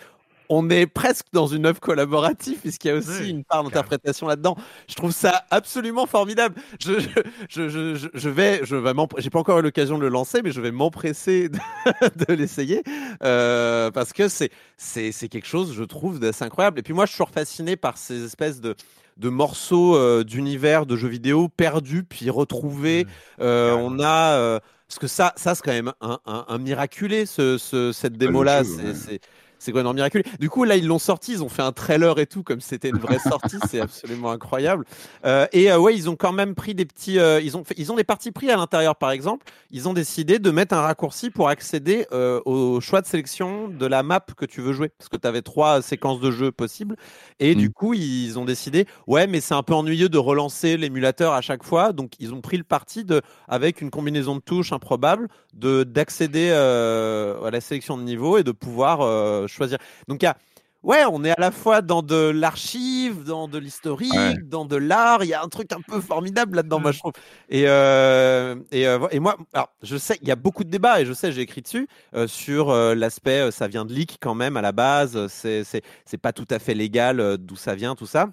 on 0.54 0.70
est 0.70 0.86
presque 0.86 1.26
dans 1.32 1.46
une 1.46 1.66
œuvre 1.66 1.80
collaborative 1.80 2.58
puisqu'il 2.58 2.88
y 2.88 2.90
a 2.90 2.94
aussi 2.94 3.30
une 3.30 3.44
part 3.44 3.64
d'interprétation 3.64 4.26
là-dedans. 4.26 4.56
Je 4.88 4.94
trouve 4.94 5.12
ça 5.12 5.44
absolument 5.50 6.06
formidable. 6.06 6.54
Je, 6.80 7.00
je, 7.48 7.68
je, 7.68 8.08
je 8.12 8.28
vais, 8.28 8.60
je 8.64 8.76
vais 8.76 8.92
j'ai 9.18 9.30
pas 9.30 9.38
encore 9.40 9.58
eu 9.58 9.62
l'occasion 9.62 9.98
de 9.98 10.02
le 10.02 10.08
lancer, 10.08 10.42
mais 10.42 10.52
je 10.52 10.60
vais 10.60 10.70
m'empresser 10.70 11.48
de, 12.28 12.34
l'essayer 12.34 12.82
euh, 13.22 13.90
parce 13.90 14.12
que 14.12 14.28
c'est, 14.28 14.50
c'est, 14.76 15.12
c'est 15.12 15.28
quelque 15.28 15.48
chose, 15.48 15.74
je 15.74 15.84
trouve, 15.84 16.20
d'assez 16.20 16.44
incroyable. 16.44 16.78
Et 16.78 16.82
puis 16.82 16.92
moi, 16.92 17.06
je 17.06 17.10
suis 17.10 17.16
toujours 17.16 17.34
fasciné 17.34 17.76
par 17.76 17.98
ces 17.98 18.24
espèces 18.24 18.60
de 18.60 18.74
de 19.16 19.28
morceaux 19.28 19.94
euh, 19.94 20.24
d'univers 20.24 20.86
de 20.86 20.96
jeux 20.96 21.06
vidéo 21.06 21.48
perdus 21.48 22.02
puis 22.02 22.30
retrouvés. 22.30 23.04
Mmh. 23.04 23.42
Euh, 23.42 23.76
on 23.78 24.00
a 24.00 24.60
parce 24.88 24.98
que 24.98 25.06
ça, 25.06 25.32
ça 25.36 25.54
c'est 25.54 25.62
quand 25.62 25.72
même 25.72 25.92
un, 26.00 26.18
un, 26.26 26.58
miraculé 26.58 27.26
ce, 27.26 27.58
ce, 27.58 27.92
cette 27.92 28.16
démo 28.16 28.42
là. 28.42 28.62
c'est 28.64 29.20
c'est 29.64 29.72
quoi 29.72 29.80
un 29.80 29.92
miraculé. 29.92 30.24
Du 30.38 30.50
coup, 30.50 30.64
là, 30.64 30.76
ils 30.76 30.86
l'ont 30.86 30.98
sorti, 30.98 31.32
ils 31.32 31.42
ont 31.42 31.48
fait 31.48 31.62
un 31.62 31.72
trailer 31.72 32.18
et 32.18 32.26
tout, 32.26 32.42
comme 32.42 32.60
c'était 32.60 32.90
une 32.90 32.98
vraie 32.98 33.18
sortie, 33.28 33.56
c'est 33.70 33.80
absolument 33.80 34.30
incroyable. 34.30 34.84
Euh, 35.24 35.46
et 35.52 35.72
euh, 35.72 35.78
ouais, 35.78 35.94
ils 35.94 36.10
ont 36.10 36.16
quand 36.16 36.32
même 36.32 36.54
pris 36.54 36.74
des 36.74 36.84
petits, 36.84 37.18
euh, 37.18 37.40
ils 37.40 37.56
ont 37.56 37.64
fait, 37.64 37.74
ils 37.78 37.90
ont 37.90 37.96
des 37.96 38.04
parties 38.04 38.30
pris 38.30 38.50
à 38.50 38.56
l'intérieur, 38.56 38.96
par 38.96 39.10
exemple. 39.10 39.46
Ils 39.70 39.88
ont 39.88 39.94
décidé 39.94 40.38
de 40.38 40.50
mettre 40.50 40.74
un 40.74 40.82
raccourci 40.82 41.30
pour 41.30 41.48
accéder 41.48 42.06
au 42.44 42.80
choix 42.80 43.00
de 43.00 43.06
sélection 43.06 43.68
de 43.68 43.86
la 43.86 44.02
map 44.02 44.20
que 44.36 44.44
tu 44.44 44.60
veux 44.60 44.72
jouer, 44.72 44.90
parce 44.98 45.08
que 45.08 45.16
tu 45.16 45.26
avais 45.26 45.42
trois 45.42 45.82
séquences 45.82 46.20
de 46.20 46.30
jeu 46.30 46.52
possibles. 46.52 46.96
Et 47.40 47.54
du 47.54 47.68
mm. 47.68 47.72
coup, 47.72 47.94
ils 47.94 48.38
ont 48.38 48.44
décidé, 48.44 48.86
ouais, 49.06 49.26
mais 49.26 49.40
c'est 49.40 49.54
un 49.54 49.62
peu 49.62 49.74
ennuyeux 49.74 50.08
de 50.08 50.18
relancer 50.18 50.76
l'émulateur 50.76 51.32
à 51.32 51.40
chaque 51.40 51.64
fois, 51.64 51.92
donc 51.92 52.12
ils 52.20 52.34
ont 52.34 52.40
pris 52.40 52.56
le 52.56 52.64
parti 52.64 53.04
de, 53.04 53.22
avec 53.48 53.80
une 53.80 53.90
combinaison 53.90 54.36
de 54.36 54.40
touches 54.40 54.72
improbable, 54.72 55.28
de 55.54 55.84
d'accéder 55.84 56.50
à 56.50 57.50
la 57.50 57.60
sélection 57.60 57.96
de 57.96 58.02
niveau 58.02 58.38
et 58.38 58.42
de 58.42 58.52
pouvoir 58.52 59.48
choisir. 59.54 59.78
Donc, 60.08 60.22
il 60.22 60.26
y 60.26 60.28
a, 60.28 60.36
ouais, 60.84 61.04
on 61.10 61.24
est 61.24 61.30
à 61.30 61.40
la 61.40 61.50
fois 61.50 61.82
dans 61.82 62.02
de 62.02 62.28
l'archive, 62.28 63.24
dans 63.24 63.48
de 63.48 63.58
l'historique, 63.58 64.48
dans 64.48 64.64
de 64.64 64.76
l'art. 64.76 65.24
Il 65.24 65.28
y 65.28 65.34
a 65.34 65.42
un 65.42 65.48
truc 65.48 65.72
un 65.72 65.80
peu 65.80 66.00
formidable 66.00 66.56
là-dedans, 66.56 66.78
moi, 66.78 66.92
je 66.92 66.98
trouve. 67.00 67.12
Et, 67.48 67.64
euh, 67.66 68.54
et, 68.70 68.86
euh, 68.86 69.08
et, 69.10 69.18
moi, 69.18 69.36
alors, 69.52 69.70
je 69.82 69.96
sais, 69.96 70.18
il 70.22 70.28
y 70.28 70.30
a 70.30 70.36
beaucoup 70.36 70.62
de 70.62 70.70
débats 70.70 71.00
et 71.00 71.06
je 71.06 71.12
sais, 71.12 71.32
j'ai 71.32 71.40
écrit 71.40 71.62
dessus 71.62 71.88
euh, 72.14 72.28
sur 72.28 72.72
l'aspect, 72.72 73.50
ça 73.50 73.66
vient 73.66 73.84
de 73.84 73.92
leak 73.92 74.18
quand 74.20 74.34
même 74.34 74.56
à 74.56 74.62
la 74.62 74.72
base. 74.72 75.26
C'est, 75.28 75.64
c'est, 75.64 76.18
pas 76.18 76.32
tout 76.32 76.46
à 76.50 76.58
fait 76.58 76.74
légal 76.74 77.38
d'où 77.38 77.56
ça 77.56 77.74
vient, 77.74 77.94
tout 77.94 78.06
ça. 78.06 78.28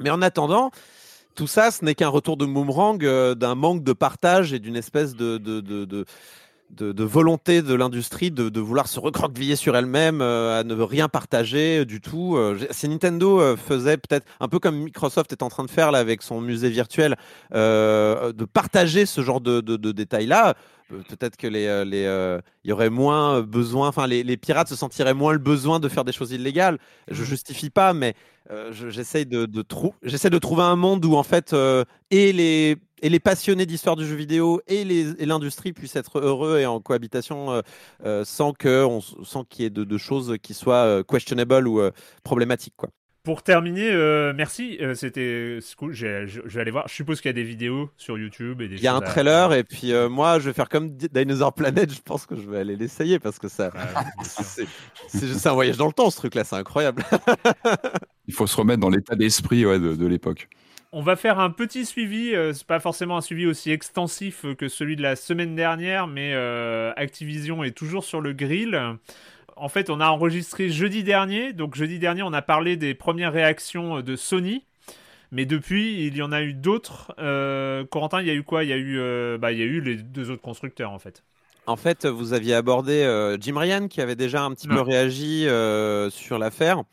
Mais 0.00 0.10
en 0.10 0.22
attendant, 0.22 0.70
tout 1.36 1.46
ça, 1.46 1.70
ce 1.70 1.84
n'est 1.84 1.94
qu'un 1.94 2.08
retour 2.08 2.36
de 2.36 2.44
boomerang 2.44 2.98
d'un 3.34 3.54
manque 3.54 3.84
de 3.84 3.92
partage 3.92 4.52
et 4.52 4.58
d'une 4.58 4.76
espèce 4.76 5.14
de, 5.14 5.38
de, 5.38 5.60
de 5.60 5.84
de, 5.84 6.04
volonté 6.82 7.62
de 7.62 7.74
l'industrie 7.74 8.30
de, 8.30 8.60
vouloir 8.60 8.88
se 8.88 8.98
recroqueviller 9.00 9.56
sur 9.56 9.76
elle-même, 9.76 10.20
euh, 10.20 10.60
à 10.60 10.64
ne 10.64 10.74
rien 10.74 11.08
partager 11.08 11.80
euh, 11.80 11.84
du 11.84 12.00
tout. 12.00 12.36
Euh, 12.36 12.58
si 12.70 12.88
Nintendo 12.88 13.56
faisait 13.56 13.96
peut-être 13.96 14.26
un 14.40 14.48
peu 14.48 14.58
comme 14.58 14.76
Microsoft 14.76 15.32
est 15.32 15.42
en 15.42 15.48
train 15.48 15.64
de 15.64 15.70
faire 15.70 15.92
là 15.92 15.98
avec 15.98 16.22
son 16.22 16.40
musée 16.40 16.70
virtuel, 16.70 17.16
de 17.52 18.44
partager 18.44 19.06
ce 19.06 19.20
genre 19.20 19.40
de, 19.40 19.60
détails-là, 19.92 20.54
peut-être 20.88 21.36
que 21.36 21.46
les, 21.46 21.84
les 21.84 22.38
y 22.64 22.72
aurait 22.72 22.90
moins 22.90 23.40
besoin, 23.42 23.88
enfin 23.88 24.06
les, 24.06 24.22
les, 24.22 24.36
pirates 24.36 24.68
se 24.68 24.76
sentiraient 24.76 25.14
moins 25.14 25.32
le 25.32 25.38
besoin 25.38 25.80
de 25.80 25.88
faire 25.88 26.04
des 26.04 26.12
choses 26.12 26.32
illégales. 26.32 26.78
Je 27.10 27.22
mmh. 27.22 27.26
justifie 27.26 27.70
pas, 27.70 27.92
mais 27.94 28.14
j'essaie 28.70 29.24
de, 29.24 29.46
de, 29.46 29.64
j'essaie 30.02 30.30
de 30.30 30.38
trouver 30.38 30.62
un 30.62 30.76
monde 30.76 31.04
où 31.04 31.14
en 31.14 31.22
fait 31.22 31.54
et 32.10 32.32
les 32.32 32.76
et 33.04 33.10
les 33.10 33.20
passionnés 33.20 33.66
d'histoire 33.66 33.96
du 33.96 34.06
jeu 34.06 34.16
vidéo 34.16 34.62
et 34.66 34.82
l'industrie 35.26 35.74
puissent 35.74 35.94
être 35.94 36.20
heureux 36.20 36.58
et 36.58 36.66
en 36.66 36.80
cohabitation 36.80 37.52
euh, 37.52 37.60
euh, 38.06 38.24
sans 38.24 38.54
que 38.54 38.88
qu'il 39.50 39.62
y 39.62 39.66
ait 39.66 39.70
de, 39.70 39.98
choses 39.98 40.36
qui 40.42 40.54
soient 40.54 40.86
euh, 40.86 41.02
questionable 41.02 41.68
ou 41.68 41.82
problématiques 42.24 42.74
quoi. 42.76 42.88
Pour 43.22 43.42
terminer, 43.42 43.90
merci. 44.34 44.78
C'était 44.94 45.58
cool. 45.78 45.94
Je, 45.94 46.40
vais 46.46 46.60
aller 46.60 46.70
voir. 46.70 46.88
Je 46.88 46.92
suppose 46.92 47.22
qu'il 47.22 47.30
y 47.30 47.30
a 47.30 47.32
des 47.32 47.42
vidéos 47.42 47.88
sur 47.96 48.18
YouTube 48.18 48.60
et 48.60 48.68
des. 48.68 48.76
Il 48.76 48.82
y 48.82 48.86
a 48.86 48.94
un 48.94 49.00
trailer 49.00 49.54
et 49.54 49.64
puis 49.64 49.94
moi, 50.10 50.38
je 50.38 50.44
vais 50.44 50.52
faire 50.52 50.68
comme 50.68 50.90
Dinosaur 50.90 51.54
Planet. 51.54 51.90
Je 51.90 52.02
pense 52.02 52.26
que 52.26 52.36
je 52.36 52.42
vais 52.42 52.58
aller 52.58 52.76
l'essayer 52.76 53.18
parce 53.18 53.38
que 53.38 53.48
ça, 53.48 53.70
c'est 55.08 55.46
un 55.46 55.54
voyage 55.54 55.78
dans 55.78 55.86
le 55.86 55.94
temps 55.94 56.10
ce 56.10 56.18
truc-là. 56.18 56.44
C'est 56.44 56.56
incroyable. 56.56 57.02
Il 58.28 58.34
faut 58.34 58.46
se 58.46 58.56
remettre 58.58 58.80
dans 58.80 58.90
l'état 58.90 59.14
d'esprit 59.14 59.64
ouais, 59.64 59.78
de 59.78 60.06
l'époque. 60.06 60.48
On 60.96 61.02
va 61.02 61.16
faire 61.16 61.40
un 61.40 61.50
petit 61.50 61.86
suivi, 61.86 62.36
euh, 62.36 62.52
c'est 62.52 62.68
pas 62.68 62.78
forcément 62.78 63.16
un 63.16 63.20
suivi 63.20 63.46
aussi 63.46 63.72
extensif 63.72 64.46
que 64.56 64.68
celui 64.68 64.94
de 64.94 65.02
la 65.02 65.16
semaine 65.16 65.56
dernière, 65.56 66.06
mais 66.06 66.34
euh, 66.34 66.92
Activision 66.94 67.64
est 67.64 67.72
toujours 67.72 68.04
sur 68.04 68.20
le 68.20 68.32
grill. 68.32 68.80
En 69.56 69.68
fait, 69.68 69.90
on 69.90 69.98
a 69.98 70.06
enregistré 70.06 70.68
jeudi 70.68 71.02
dernier, 71.02 71.52
donc 71.52 71.74
jeudi 71.74 71.98
dernier, 71.98 72.22
on 72.22 72.32
a 72.32 72.42
parlé 72.42 72.76
des 72.76 72.94
premières 72.94 73.32
réactions 73.32 74.02
de 74.02 74.14
Sony. 74.14 74.62
Mais 75.32 75.46
depuis, 75.46 76.06
il 76.06 76.16
y 76.16 76.22
en 76.22 76.30
a 76.30 76.42
eu 76.42 76.54
d'autres. 76.54 77.12
Euh, 77.18 77.84
Corentin, 77.84 78.20
il 78.20 78.28
y 78.28 78.30
a 78.30 78.34
eu 78.34 78.44
quoi? 78.44 78.62
Il 78.62 78.70
y 78.70 78.72
a 78.72 78.78
eu, 78.78 79.36
bah, 79.36 79.50
il 79.50 79.58
y 79.58 79.62
a 79.62 79.66
eu 79.66 79.80
les 79.80 79.96
deux 79.96 80.30
autres 80.30 80.42
constructeurs, 80.42 80.92
en 80.92 81.00
fait. 81.00 81.24
En 81.66 81.74
fait, 81.74 82.06
vous 82.06 82.34
aviez 82.34 82.54
abordé 82.54 83.34
Jim 83.40 83.58
Ryan 83.58 83.88
qui 83.88 84.00
avait 84.00 84.14
déjà 84.14 84.44
un 84.44 84.54
petit 84.54 84.68
peu 84.68 84.80
réagi 84.80 85.48
sur 86.12 86.38
l'affaire. 86.38 86.84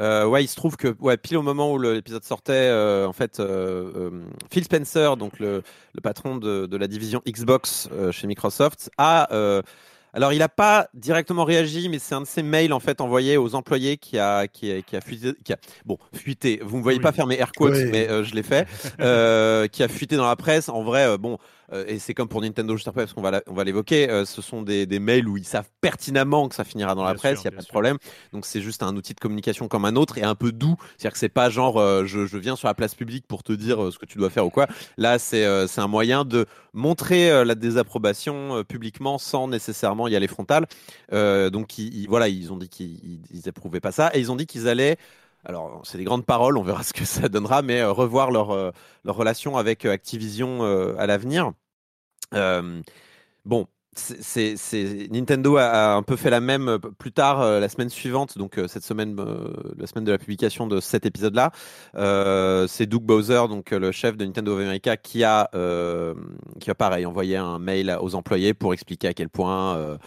Euh, 0.00 0.26
ouais, 0.26 0.44
il 0.44 0.48
se 0.48 0.56
trouve 0.56 0.76
que 0.76 0.94
ouais, 1.00 1.16
pile 1.16 1.36
au 1.36 1.42
moment 1.42 1.72
où 1.72 1.78
l'épisode 1.78 2.24
sortait, 2.24 2.52
euh, 2.52 3.06
en 3.06 3.12
fait, 3.12 3.38
euh, 3.40 4.10
Phil 4.50 4.64
Spencer, 4.64 5.16
donc 5.16 5.38
le, 5.38 5.62
le 5.94 6.00
patron 6.00 6.36
de, 6.36 6.66
de, 6.66 6.76
la 6.76 6.88
division 6.88 7.22
Xbox 7.26 7.88
chez 8.10 8.26
Microsoft, 8.26 8.90
a 8.98 9.28
alors, 10.16 10.32
il 10.32 10.38
n'a 10.38 10.48
pas 10.48 10.86
directement 10.94 11.42
réagi, 11.42 11.88
mais 11.88 11.98
c'est 11.98 12.14
un 12.14 12.20
de 12.20 12.26
ses 12.26 12.44
mails 12.44 12.72
en 12.72 12.78
fait 12.78 13.00
envoyés 13.00 13.36
aux 13.36 13.56
employés 13.56 13.96
qui 13.96 14.16
a, 14.16 14.46
qui 14.46 14.70
a, 14.70 14.80
qui 14.80 14.94
a 14.94 15.00
fuité. 15.00 15.32
Qui 15.44 15.52
a, 15.52 15.56
bon, 15.84 15.98
fuité. 16.14 16.60
Vous 16.62 16.74
ne 16.74 16.78
me 16.78 16.82
voyez 16.84 17.00
pas 17.00 17.10
faire 17.10 17.26
mes 17.26 17.36
air 17.36 17.50
quotes, 17.50 17.74
mais 17.90 18.06
je 18.22 18.32
l'ai 18.32 18.44
fait. 18.44 18.68
qui 19.72 19.82
a 19.82 19.88
fuité 19.88 20.16
dans 20.16 20.28
la 20.28 20.36
presse. 20.36 20.68
En 20.68 20.84
vrai, 20.84 21.18
bon, 21.18 21.38
euh, 21.72 21.84
et 21.86 21.98
c'est 21.98 22.14
comme 22.14 22.28
pour 22.28 22.40
Nintendo 22.40 22.76
juste 22.76 22.88
après, 22.88 23.02
parce 23.02 23.12
qu'on 23.12 23.22
va, 23.22 23.42
on 23.46 23.54
va 23.54 23.64
l'évoquer, 23.64 24.10
euh, 24.10 24.24
ce 24.24 24.42
sont 24.42 24.62
des, 24.62 24.86
des, 24.86 24.98
mails 24.98 25.28
où 25.28 25.36
ils 25.36 25.46
savent 25.46 25.68
pertinemment 25.80 26.48
que 26.48 26.54
ça 26.54 26.64
finira 26.64 26.94
dans 26.94 27.04
la 27.04 27.14
presse, 27.14 27.40
il 27.40 27.48
n'y 27.48 27.54
a 27.54 27.56
pas 27.56 27.62
de 27.62 27.68
problème. 27.68 27.98
Donc 28.32 28.46
c'est 28.46 28.60
juste 28.60 28.82
un 28.82 28.94
outil 28.96 29.14
de 29.14 29.20
communication 29.20 29.68
comme 29.68 29.84
un 29.84 29.96
autre 29.96 30.18
et 30.18 30.22
un 30.22 30.34
peu 30.34 30.52
doux. 30.52 30.76
C'est-à-dire 30.96 31.12
que 31.12 31.18
c'est 31.18 31.28
pas 31.28 31.50
genre 31.50 31.78
euh, 31.78 32.04
je, 32.04 32.26
je, 32.26 32.38
viens 32.38 32.56
sur 32.56 32.68
la 32.68 32.74
place 32.74 32.94
publique 32.94 33.26
pour 33.26 33.42
te 33.42 33.52
dire 33.52 33.92
ce 33.92 33.98
que 33.98 34.06
tu 34.06 34.18
dois 34.18 34.30
faire 34.30 34.46
ou 34.46 34.50
quoi. 34.50 34.66
Là, 34.96 35.18
c'est 35.18 35.44
c'est 35.66 35.80
un 35.80 35.88
moyen 35.88 36.24
de 36.24 36.46
montrer 36.72 37.44
la 37.44 37.54
désapprobation 37.54 38.64
publiquement 38.64 39.18
sans 39.18 39.48
nécessairement 39.48 40.08
y 40.08 40.16
aller 40.16 40.26
frontal. 40.26 40.66
donc 41.10 41.78
ils, 41.78 42.06
voilà, 42.08 42.28
ils 42.28 42.52
ont 42.52 42.56
dit 42.56 42.68
qu'ils 42.68 43.20
n'approuvaient 43.46 43.80
pas 43.80 43.92
ça 43.92 44.10
et 44.14 44.20
ils 44.20 44.30
ont 44.30 44.36
dit 44.36 44.46
qu'ils 44.46 44.68
allaient 44.68 44.96
alors 45.44 45.82
c'est 45.84 45.98
des 45.98 46.04
grandes 46.04 46.26
paroles, 46.26 46.58
on 46.58 46.62
verra 46.62 46.82
ce 46.82 46.92
que 46.92 47.04
ça 47.04 47.28
donnera, 47.28 47.62
mais 47.62 47.84
revoir 47.84 48.30
leur, 48.30 48.72
leur 49.04 49.16
relation 49.16 49.56
avec 49.56 49.84
Activision 49.84 50.62
à 50.98 51.06
l'avenir. 51.06 51.52
Euh, 52.34 52.82
bon, 53.44 53.66
c'est, 53.96 54.56
Nintendo 55.10 55.56
a, 55.56 55.94
un 55.94 56.02
peu 56.02 56.16
fait 56.16 56.30
la 56.30 56.40
même 56.40 56.68
euh, 56.68 56.78
plus 56.78 57.12
tard 57.12 57.40
euh, 57.40 57.60
la 57.60 57.68
semaine 57.68 57.90
suivante, 57.90 58.36
donc 58.38 58.60
cette 58.66 58.82
semaine, 58.82 59.16
la 59.78 59.86
semaine 59.86 60.04
de 60.04 60.10
la 60.10 60.18
publication 60.18 60.66
de 60.66 60.80
cet 60.80 61.06
épisode-là. 61.06 61.52
c'est 62.68 62.86
Doug 62.86 63.02
Bowser, 63.02 63.42
donc 63.48 63.70
le 63.70 63.92
chef 63.92 64.16
de 64.16 64.24
Nintendo 64.24 64.54
of 64.54 64.60
America, 64.60 64.96
qui 64.96 65.22
a, 65.24 65.48
qui 66.60 66.70
a 66.70 66.74
pareil 66.74 67.06
envoyé 67.06 67.36
un 67.36 67.58
mail 67.58 67.96
aux 68.00 68.14
employés 68.14 68.54
pour 68.54 68.72
expliquer 68.74 69.08
à 69.08 69.14
quel 69.14 69.28
point 69.28 69.76
euh, 69.76 69.98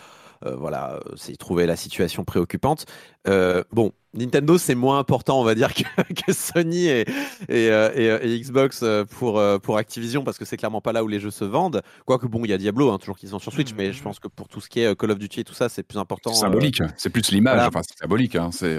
voilà, 0.41 0.99
c'est 1.15 1.35
trouver 1.37 1.65
la 1.65 1.75
situation 1.75 2.23
préoccupante. 2.23 2.85
Euh, 3.27 3.63
bon, 3.71 3.91
Nintendo, 4.13 4.57
c'est 4.57 4.75
moins 4.75 4.99
important, 4.99 5.39
on 5.39 5.43
va 5.43 5.55
dire, 5.55 5.73
que, 6.27 6.33
Sony 6.33 6.87
et, 6.87 7.05
euh, 7.49 8.39
Xbox 8.39 8.83
pour, 9.17 9.41
pour 9.61 9.77
Activision, 9.77 10.23
parce 10.23 10.37
que 10.37 10.45
c'est 10.45 10.57
clairement 10.57 10.81
pas 10.81 10.93
là 10.93 11.03
où 11.03 11.07
les 11.07 11.19
jeux 11.19 11.31
se 11.31 11.45
vendent. 11.45 11.81
Quoique, 12.05 12.27
bon, 12.27 12.43
il 12.43 12.49
y 12.49 12.53
a 12.53 12.57
Diablo, 12.57 12.91
hein, 12.91 12.97
toujours 12.97 13.17
qu'ils 13.17 13.29
sont 13.29 13.39
sur 13.39 13.51
Switch, 13.51 13.73
mais 13.75 13.93
je 13.93 14.01
pense 14.01 14.19
que 14.19 14.27
pour 14.27 14.47
tout 14.47 14.61
ce 14.61 14.69
qui 14.69 14.81
est 14.81 14.95
Call 14.95 15.11
of 15.11 15.19
Duty 15.19 15.41
et 15.41 15.43
tout 15.43 15.53
ça, 15.53 15.69
c'est 15.69 15.83
plus 15.83 15.99
important. 15.99 16.33
C'est 16.33 16.41
symbolique, 16.41 16.81
c'est 16.97 17.09
plus 17.09 17.31
l'image, 17.31 17.67
enfin, 17.67 17.81
c'est 17.87 17.97
symbolique. 17.97 18.35
Hein, 18.35 18.49
c'est. 18.51 18.77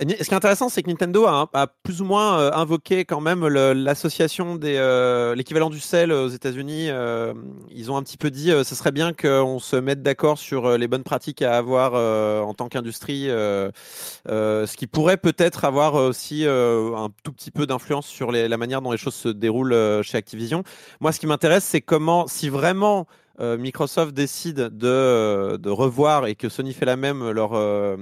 Ce 0.00 0.06
qui 0.06 0.12
est 0.12 0.34
intéressant, 0.34 0.68
c'est 0.68 0.82
que 0.82 0.90
Nintendo 0.90 1.26
a, 1.26 1.66
plus 1.84 2.00
ou 2.00 2.04
moins 2.04 2.38
euh, 2.38 2.50
invoqué 2.52 3.04
quand 3.04 3.20
même 3.20 3.46
l'association 3.46 4.56
des 4.56 4.74
euh, 4.76 5.36
l'équivalent 5.36 5.70
du 5.70 5.78
sel 5.78 6.10
aux 6.10 6.28
États-Unis. 6.28 6.86
Euh, 6.90 7.32
ils 7.70 7.92
ont 7.92 7.96
un 7.96 8.02
petit 8.02 8.16
peu 8.16 8.32
dit, 8.32 8.50
ce 8.50 8.74
serait 8.74 8.90
bien 8.90 9.12
qu'on 9.12 9.60
se 9.60 9.76
mette 9.76 10.02
d'accord 10.02 10.38
sur 10.38 10.76
les 10.76 10.88
bonnes 10.88 11.04
pratiques 11.04 11.42
à 11.42 11.56
avoir 11.56 11.94
en 11.94 12.54
tant 12.54 12.68
qu'industrie, 12.68 13.26
ce 13.28 14.76
qui 14.76 14.88
pourrait 14.88 15.16
peut-être 15.16 15.64
avoir 15.64 15.94
aussi 15.94 16.44
un 16.44 17.08
tout 17.22 17.32
petit 17.32 17.52
peu 17.52 17.66
d'influence 17.66 18.06
sur 18.06 18.32
la 18.32 18.56
manière 18.56 18.82
dont 18.82 18.90
les 18.90 18.98
choses 18.98 19.14
se 19.14 19.28
déroulent 19.28 20.02
chez 20.02 20.18
Activision. 20.18 20.64
Moi, 21.00 21.12
ce 21.12 21.20
qui 21.20 21.26
m'intéresse, 21.26 21.64
c'est 21.64 21.80
comment, 21.80 22.26
si 22.26 22.48
vraiment 22.48 23.06
euh, 23.40 23.58
Microsoft 23.58 24.14
décide 24.14 24.56
de, 24.56 24.86
euh, 24.86 25.58
de, 25.58 25.70
revoir 25.70 26.26
et 26.26 26.36
que 26.36 26.48
Sony 26.48 26.72
fait 26.72 26.86
la 26.86 26.96
même 26.96 27.30
leur, 27.30 27.54
euh, 27.54 27.96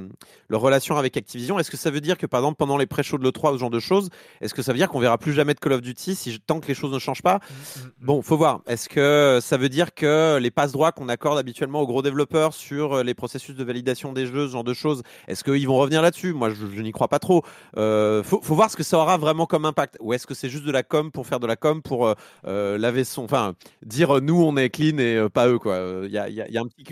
leur 0.51 0.61
relation 0.61 0.99
avec 0.99 1.17
Activision, 1.17 1.59
est-ce 1.59 1.71
que 1.71 1.79
ça 1.79 1.91
veut 1.91 2.03
dire 2.03 2.19
que 2.19 2.27
par 2.27 2.41
exemple 2.41 2.57
pendant 2.59 2.77
les 2.77 2.87
pré-shows 2.87 3.17
de 3.17 3.25
l'E3 3.25 3.53
ou 3.53 3.55
ce 3.55 3.61
genre 3.61 3.71
de 3.71 3.81
choses, 3.81 4.11
est-ce 4.43 4.53
que 4.53 4.61
ça 4.61 4.73
veut 4.73 4.79
dire 4.79 4.91
qu'on 4.91 5.01
verra 5.01 5.17
plus 5.17 5.33
jamais 5.33 5.55
de 5.55 5.59
Call 5.59 5.73
of 5.73 5.81
Duty 5.81 6.15
si, 6.15 6.39
tant 6.41 6.61
que 6.61 6.69
les 6.69 6.75
choses 6.75 6.93
ne 6.93 6.99
changent 6.99 7.23
pas? 7.23 7.37
Mm, 7.37 7.39
mm, 7.39 7.85
mm. 7.87 7.91
Bon, 8.03 8.23
faut 8.23 8.37
voir. 8.37 8.61
Est-ce 8.67 8.91
que 8.91 9.39
ça 9.41 9.57
veut 9.57 9.71
dire 9.71 9.95
que 9.95 10.39
les 10.39 10.51
passes 10.51 10.73
droits 10.73 10.93
qu'on 10.93 11.09
accorde 11.09 11.39
habituellement 11.39 11.81
aux 11.81 11.87
gros 11.87 12.03
développeurs 12.03 12.53
sur 12.53 13.03
les 13.03 13.15
processus 13.15 13.55
de 13.55 13.65
validation 13.65 14.13
des 14.13 14.27
jeux, 14.27 14.49
ce 14.49 14.53
genre 14.53 14.65
de 14.65 14.75
choses, 14.75 15.03
est-ce 15.29 15.45
qu'ils 15.45 15.67
vont 15.67 15.79
revenir 15.79 16.03
là-dessus? 16.03 16.35
Moi, 16.35 16.51
je, 16.51 16.83
n'y 16.83 16.93
crois 16.93 17.09
pas 17.09 17.19
trop. 17.19 17.43
faut, 17.75 18.41
faut, 18.43 18.55
voir 18.55 18.71
ce 18.71 18.77
que 18.77 18.83
ça 18.83 18.99
aura 18.99 19.17
vraiment 19.17 19.47
comme 19.47 19.65
impact. 19.65 19.97
Ou 20.01 20.13
est-ce 20.13 20.27
que 20.27 20.35
c'est 20.35 20.51
juste 20.51 20.65
de 20.65 20.73
la 20.73 20.83
com 20.83 21.11
pour 21.11 21.27
faire 21.27 21.41
de 21.41 21.47
la 21.47 21.57
com 21.57 21.81
pour 21.81 22.15
laver 22.45 23.05
son, 23.05 23.25
enfin 23.25 23.55
dire 23.85 24.21
nous 24.21 24.43
on 24.43 24.57
est 24.57 24.69
clean 24.69 24.99
et 24.99 25.22
euh, 25.25 25.29
pas 25.29 25.49
eux 25.49 25.59
quoi. 25.59 26.03
Il 26.05 26.11
y 26.11 26.19
a, 26.19 26.29
y, 26.29 26.41
a, 26.41 26.61
un 26.61 26.67
petit, 26.67 26.85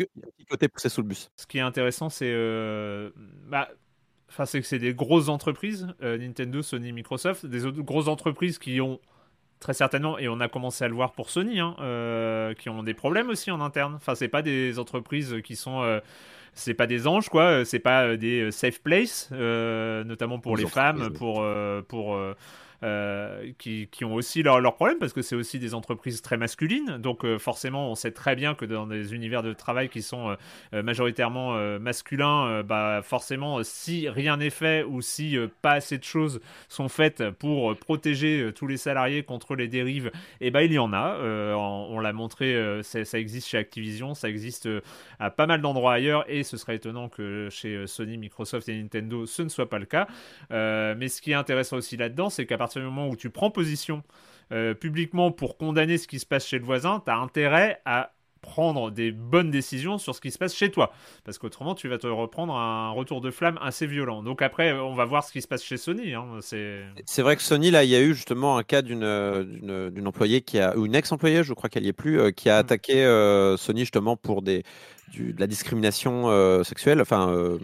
côté 0.48 0.68
poussé 0.68 0.88
sous 0.88 1.02
le 1.02 1.08
bus. 1.08 1.30
Ce 1.36 1.46
qui 1.46 1.58
est 1.58 1.62
intéressant, 1.62 2.08
c'est 2.08 2.32
euh, 2.32 3.10
bah, 3.48 3.68
Enfin, 4.28 4.46
c'est 4.46 4.60
que 4.60 4.66
c'est 4.66 4.78
des 4.78 4.94
grosses 4.94 5.28
entreprises, 5.28 5.88
euh, 6.02 6.16
Nintendo, 6.16 6.62
Sony, 6.62 6.92
Microsoft, 6.92 7.46
des 7.46 7.66
autres 7.66 7.82
grosses 7.82 8.06
entreprises 8.06 8.60
qui 8.60 8.80
ont 8.80 9.00
très 9.58 9.74
certainement, 9.74 10.18
et 10.18 10.28
on 10.28 10.38
a 10.38 10.48
commencé 10.48 10.84
à 10.84 10.88
le 10.88 10.94
voir 10.94 11.12
pour 11.12 11.30
Sony, 11.30 11.58
hein, 11.58 11.74
qui 12.56 12.68
ont 12.68 12.84
des 12.84 12.94
problèmes 12.94 13.28
aussi 13.28 13.50
en 13.50 13.60
interne. 13.60 13.94
Enfin, 13.96 14.14
c'est 14.14 14.28
pas 14.28 14.42
des 14.42 14.78
entreprises 14.78 15.36
qui 15.42 15.56
sont 15.56 16.00
c'est 16.52 16.74
pas 16.74 16.88
des 16.88 17.06
anges 17.06 17.28
quoi 17.28 17.64
c'est 17.64 17.78
pas 17.78 18.16
des 18.16 18.50
safe 18.50 18.80
places 18.80 19.30
notamment 19.30 20.40
pour 20.40 20.56
les 20.56 20.66
femmes 20.66 21.12
pour 21.12 21.44
pour 21.86 22.18
qui, 23.58 23.88
qui, 23.90 24.04
ont 24.04 24.14
aussi 24.14 24.42
leurs 24.42 24.60
leur 24.60 24.74
problèmes 24.74 24.98
parce 24.98 25.12
que 25.12 25.22
c'est 25.22 25.36
aussi 25.36 25.58
des 25.58 25.74
entreprises 25.74 26.22
très 26.22 26.36
masculines. 26.36 26.98
Donc 26.98 27.24
euh, 27.24 27.38
forcément, 27.38 27.90
on 27.90 27.94
sait 27.94 28.12
très 28.12 28.36
bien 28.36 28.54
que 28.54 28.64
dans 28.64 28.86
des 28.86 29.14
univers 29.14 29.42
de 29.42 29.52
travail 29.52 29.88
qui 29.88 30.02
sont 30.02 30.36
euh, 30.72 30.82
majoritairement 30.82 31.40
masculins, 31.78 32.62
bah 32.62 33.00
forcément, 33.02 33.62
si 33.62 34.08
rien 34.08 34.36
n'est 34.36 34.50
fait 34.50 34.84
ou 34.84 35.02
si 35.02 35.36
pas 35.62 35.72
assez 35.72 35.98
de 35.98 36.04
choses 36.04 36.40
sont 36.68 36.88
faites 36.88 37.30
pour 37.30 37.76
protéger 37.76 38.50
tous 38.54 38.66
les 38.66 38.76
salariés 38.76 39.22
contre 39.22 39.54
les 39.54 39.68
dérives, 39.68 40.10
et 40.40 40.48
eh 40.48 40.50
ben 40.50 40.60
il 40.60 40.72
y 40.72 40.78
en 40.78 40.92
a. 40.92 41.18
on, 41.20 41.98
l'a 41.98 42.12
montré, 42.12 42.80
ça 42.82 43.18
existe 43.18 43.48
chez 43.48 43.58
Activision, 43.58 44.14
ça 44.14 44.28
existe 44.28 44.68
à 45.18 45.30
pas 45.30 45.46
mal 45.46 45.60
d'endroits 45.60 45.94
ailleurs 45.94 46.24
et 46.28 46.42
ce 46.42 46.56
serait 46.56 46.76
étonnant 46.76 47.08
que 47.08 47.48
chez 47.50 47.86
Sony, 47.86 48.18
Microsoft 48.18 48.68
et 48.68 48.80
Nintendo 48.80 49.26
ce 49.26 49.42
ne 49.42 49.48
soit 49.48 49.68
pas 49.68 49.78
le 49.78 49.86
cas. 49.86 50.06
mais 50.50 51.08
ce 51.08 51.20
qui 51.20 51.32
est 51.32 51.34
intéressant 51.34 51.76
aussi 51.76 51.96
là-dedans, 51.96 52.30
c'est 52.30 52.46
qu'à 52.46 52.58
partir 52.58 52.69
partir 52.70 52.82
du 52.82 52.86
moment 52.86 53.08
où 53.08 53.16
tu 53.16 53.30
prends 53.30 53.50
position 53.50 54.04
euh, 54.52 54.74
publiquement 54.74 55.32
pour 55.32 55.56
condamner 55.56 55.98
ce 55.98 56.06
qui 56.06 56.20
se 56.20 56.26
passe 56.26 56.46
chez 56.46 56.60
le 56.60 56.64
voisin, 56.64 57.02
tu 57.04 57.10
as 57.10 57.16
intérêt 57.16 57.80
à 57.84 58.12
prendre 58.42 58.92
des 58.92 59.10
bonnes 59.10 59.50
décisions 59.50 59.98
sur 59.98 60.14
ce 60.14 60.20
qui 60.20 60.30
se 60.30 60.38
passe 60.38 60.54
chez 60.54 60.70
toi. 60.70 60.92
Parce 61.24 61.36
qu'autrement, 61.36 61.74
tu 61.74 61.88
vas 61.88 61.98
te 61.98 62.06
reprendre 62.06 62.54
un 62.54 62.90
retour 62.90 63.20
de 63.20 63.32
flamme 63.32 63.58
assez 63.60 63.88
violent. 63.88 64.22
Donc 64.22 64.40
après, 64.40 64.72
on 64.72 64.94
va 64.94 65.04
voir 65.04 65.24
ce 65.24 65.32
qui 65.32 65.42
se 65.42 65.48
passe 65.48 65.64
chez 65.64 65.76
Sony. 65.76 66.14
Hein. 66.14 66.38
C'est 66.40 67.22
vrai 67.22 67.34
que 67.34 67.42
Sony, 67.42 67.72
là, 67.72 67.82
il 67.82 67.90
y 67.90 67.96
a 67.96 68.00
eu 68.00 68.14
justement 68.14 68.56
un 68.56 68.62
cas 68.62 68.82
d'une 68.82 70.06
employée 70.06 70.42
qui 70.42 70.60
a, 70.60 70.76
ou 70.78 70.86
une 70.86 70.94
ex-employée, 70.94 71.42
je 71.42 71.52
crois 71.52 71.68
qu'elle 71.68 71.84
y 71.84 71.88
est 71.88 71.92
plus, 71.92 72.20
euh, 72.20 72.30
qui 72.30 72.48
a 72.50 72.58
mm. 72.58 72.60
attaqué 72.60 73.04
euh, 73.04 73.56
Sony 73.56 73.80
justement 73.80 74.16
pour 74.16 74.42
des, 74.42 74.62
de 75.18 75.38
la 75.40 75.48
discrimination 75.48 76.62
sexuelle. 76.62 77.00
Enfin, 77.00 77.58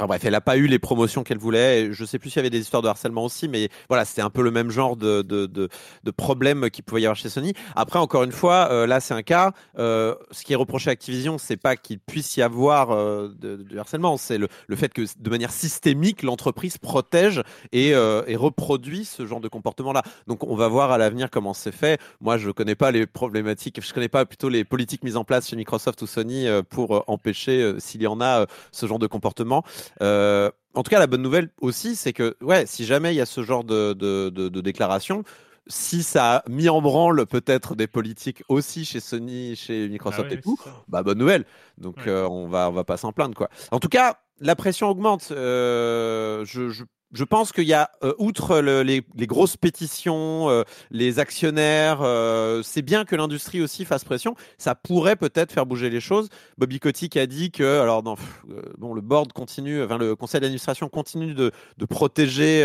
Enfin 0.00 0.06
bref, 0.06 0.22
elle 0.24 0.32
n'a 0.32 0.40
pas 0.40 0.56
eu 0.56 0.66
les 0.66 0.78
promotions 0.78 1.22
qu'elle 1.24 1.36
voulait. 1.36 1.92
Je 1.92 2.02
ne 2.02 2.06
sais 2.06 2.18
plus 2.18 2.30
s'il 2.30 2.38
y 2.38 2.40
avait 2.40 2.48
des 2.48 2.60
histoires 2.60 2.80
de 2.80 2.88
harcèlement 2.88 3.22
aussi, 3.22 3.48
mais 3.48 3.68
voilà, 3.90 4.06
c'était 4.06 4.22
un 4.22 4.30
peu 4.30 4.40
le 4.40 4.50
même 4.50 4.70
genre 4.70 4.96
de, 4.96 5.20
de, 5.20 5.44
de, 5.44 5.68
de 6.04 6.10
problème 6.10 6.70
qu'il 6.70 6.84
pouvait 6.84 7.02
y 7.02 7.04
avoir 7.04 7.18
chez 7.18 7.28
Sony. 7.28 7.52
Après, 7.76 7.98
encore 7.98 8.22
une 8.22 8.32
fois, 8.32 8.68
euh, 8.70 8.86
là, 8.86 9.00
c'est 9.00 9.12
un 9.12 9.20
cas. 9.20 9.52
Euh, 9.78 10.14
ce 10.30 10.42
qui 10.42 10.54
est 10.54 10.56
reproché 10.56 10.88
à 10.88 10.92
Activision, 10.94 11.36
c'est 11.36 11.58
pas 11.58 11.76
qu'il 11.76 11.98
puisse 11.98 12.34
y 12.38 12.40
avoir 12.40 12.92
euh, 12.92 13.28
de, 13.38 13.78
harcèlement, 13.78 14.16
c'est 14.16 14.38
le, 14.38 14.48
le, 14.68 14.76
fait 14.76 14.90
que 14.90 15.02
de 15.18 15.28
manière 15.28 15.52
systémique, 15.52 16.22
l'entreprise 16.22 16.78
protège 16.78 17.42
et, 17.72 17.88
et, 17.90 18.36
reproduit 18.36 19.04
ce 19.04 19.26
genre 19.26 19.40
de 19.40 19.48
comportement-là. 19.48 20.02
Donc, 20.26 20.44
on 20.44 20.56
va 20.56 20.68
voir 20.68 20.92
à 20.92 20.96
l'avenir 20.96 21.28
comment 21.28 21.52
c'est 21.52 21.72
fait. 21.72 22.00
Moi, 22.22 22.38
je 22.38 22.46
ne 22.46 22.52
connais 22.52 22.74
pas 22.74 22.90
les 22.90 23.06
problématiques, 23.06 23.84
je 23.86 23.92
connais 23.92 24.08
pas 24.08 24.24
plutôt 24.24 24.48
les 24.48 24.64
politiques 24.64 25.04
mises 25.04 25.18
en 25.18 25.24
place 25.24 25.50
chez 25.50 25.56
Microsoft 25.56 26.00
ou 26.00 26.06
Sony 26.06 26.46
pour 26.70 27.04
empêcher, 27.06 27.74
s'il 27.78 28.00
y 28.00 28.06
en 28.06 28.22
a, 28.22 28.46
ce 28.72 28.86
genre 28.86 28.98
de 28.98 29.06
comportement. 29.06 29.62
Euh, 30.02 30.50
en 30.74 30.82
tout 30.82 30.90
cas, 30.90 30.98
la 30.98 31.06
bonne 31.06 31.22
nouvelle 31.22 31.50
aussi, 31.60 31.96
c'est 31.96 32.12
que 32.12 32.36
ouais, 32.40 32.66
si 32.66 32.84
jamais 32.84 33.12
il 33.12 33.16
y 33.16 33.20
a 33.20 33.26
ce 33.26 33.42
genre 33.42 33.64
de, 33.64 33.92
de, 33.92 34.28
de, 34.28 34.60
déclaration, 34.60 35.24
si 35.66 36.02
ça 36.02 36.36
a 36.36 36.48
mis 36.48 36.68
en 36.68 36.80
branle 36.80 37.26
peut-être 37.26 37.74
des 37.74 37.86
politiques 37.86 38.42
aussi 38.48 38.84
chez 38.84 39.00
Sony, 39.00 39.56
chez 39.56 39.88
Microsoft 39.88 40.28
ah 40.30 40.34
et 40.34 40.40
tout, 40.40 40.58
bah 40.88 41.02
bonne 41.02 41.18
nouvelle. 41.18 41.44
Donc 41.78 42.06
euh, 42.06 42.26
on 42.28 42.46
va 42.48 42.70
on 42.70 42.72
va 42.72 42.84
pas 42.84 42.96
s'en 42.96 43.12
plaindre 43.12 43.34
quoi. 43.34 43.50
En 43.70 43.80
tout 43.80 43.88
cas, 43.88 44.18
la 44.40 44.56
pression 44.56 44.88
augmente. 44.88 45.28
Euh, 45.32 46.44
je, 46.44 46.70
je, 46.70 46.84
je 47.12 47.24
pense 47.24 47.52
qu'il 47.52 47.64
y 47.64 47.72
a, 47.72 47.90
euh, 48.02 48.14
outre 48.18 48.58
les, 48.60 49.02
grosses 49.26 49.56
pétitions, 49.56 50.48
euh, 50.48 50.62
les 50.90 51.18
actionnaires, 51.18 52.00
euh, 52.02 52.62
c'est 52.62 52.82
bien 52.82 53.04
que 53.04 53.16
l'industrie 53.16 53.60
aussi 53.62 53.84
fasse 53.84 54.04
pression. 54.04 54.34
Ça 54.58 54.74
pourrait 54.74 55.16
peut-être 55.16 55.52
faire 55.52 55.66
bouger 55.66 55.90
les 55.90 56.00
choses. 56.00 56.28
Bobby 56.58 56.78
Kotick 56.78 57.16
a 57.16 57.26
dit 57.26 57.50
que, 57.50 57.80
alors, 57.80 58.02
bon, 58.02 58.94
le 58.94 59.00
board 59.00 59.32
continue, 59.32 59.82
enfin, 59.82 59.98
le 59.98 60.14
conseil 60.14 60.40
d'administration 60.40 60.88
continue 60.88 61.34
de, 61.34 61.52
protéger 61.88 62.64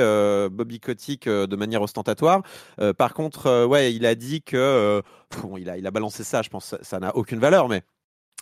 Bobby 0.51 0.79
Kotick 0.79 1.27
de 1.27 1.55
manière 1.55 1.81
ostentatoire. 1.81 2.43
par 2.97 3.13
contre, 3.13 3.65
ouais, 3.65 3.93
il 3.93 4.05
a 4.05 4.13
dit 4.13 4.43
que, 4.43 5.01
il 5.57 5.69
a, 5.69 5.77
il 5.77 5.87
a 5.87 5.91
balancé 5.91 6.23
ça. 6.23 6.41
Je 6.41 6.49
pense 6.49 6.75
que 6.77 6.85
ça 6.85 6.99
n'a 6.99 7.15
aucune 7.15 7.39
valeur, 7.39 7.67
mais 7.67 7.81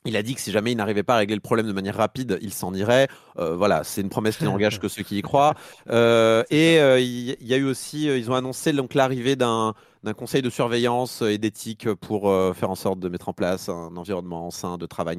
Il 0.06 0.18
a 0.18 0.24
dit 0.24 0.36
que 0.36 0.42
si 0.42 0.52
jamais 0.52 0.72
il 0.72 0.76
n'arrivait 0.76 1.04
pas 1.04 1.16
à 1.16 1.18
régler 1.18 1.36
le 1.36 1.42
problème 1.42 1.68
de 1.68 1.72
manière 1.72 1.96
rapide, 1.96 2.38
il 2.42 2.54
s'en 2.54 2.74
irait. 2.74 3.08
Euh, 3.38 3.56
voilà, 3.56 3.84
c'est 3.84 4.02
une 4.02 4.10
promesse 4.10 4.38
qui 4.38 4.44
n'engage 4.44 4.80
que 4.80 4.88
ceux 4.88 5.04
qui 5.04 5.18
y 5.18 5.22
croient. 5.22 5.54
Euh, 5.90 6.44
et 6.50 6.80
euh, 6.80 7.00
il 7.00 7.36
y, 7.42 7.54
a 7.54 7.58
eu 7.58 7.66
aussi, 7.66 8.06
ils 8.06 8.32
ont 8.32 8.36
annoncé 8.36 8.74
donc 8.74 8.94
l'arrivée 8.94 9.36
d'un 9.36 9.74
d'un 10.04 10.14
conseil 10.14 10.42
de 10.42 10.50
surveillance 10.50 11.22
et 11.22 11.38
d'éthique 11.38 11.92
pour 11.94 12.24
faire 12.56 12.70
en 12.70 12.76
sorte 12.76 13.00
de 13.00 13.08
mettre 13.08 13.30
en 13.30 13.34
place 13.34 13.70
un 13.70 13.96
environnement 13.96 14.52
sain 14.52 14.78
de 14.78 14.86
travail. 14.86 15.18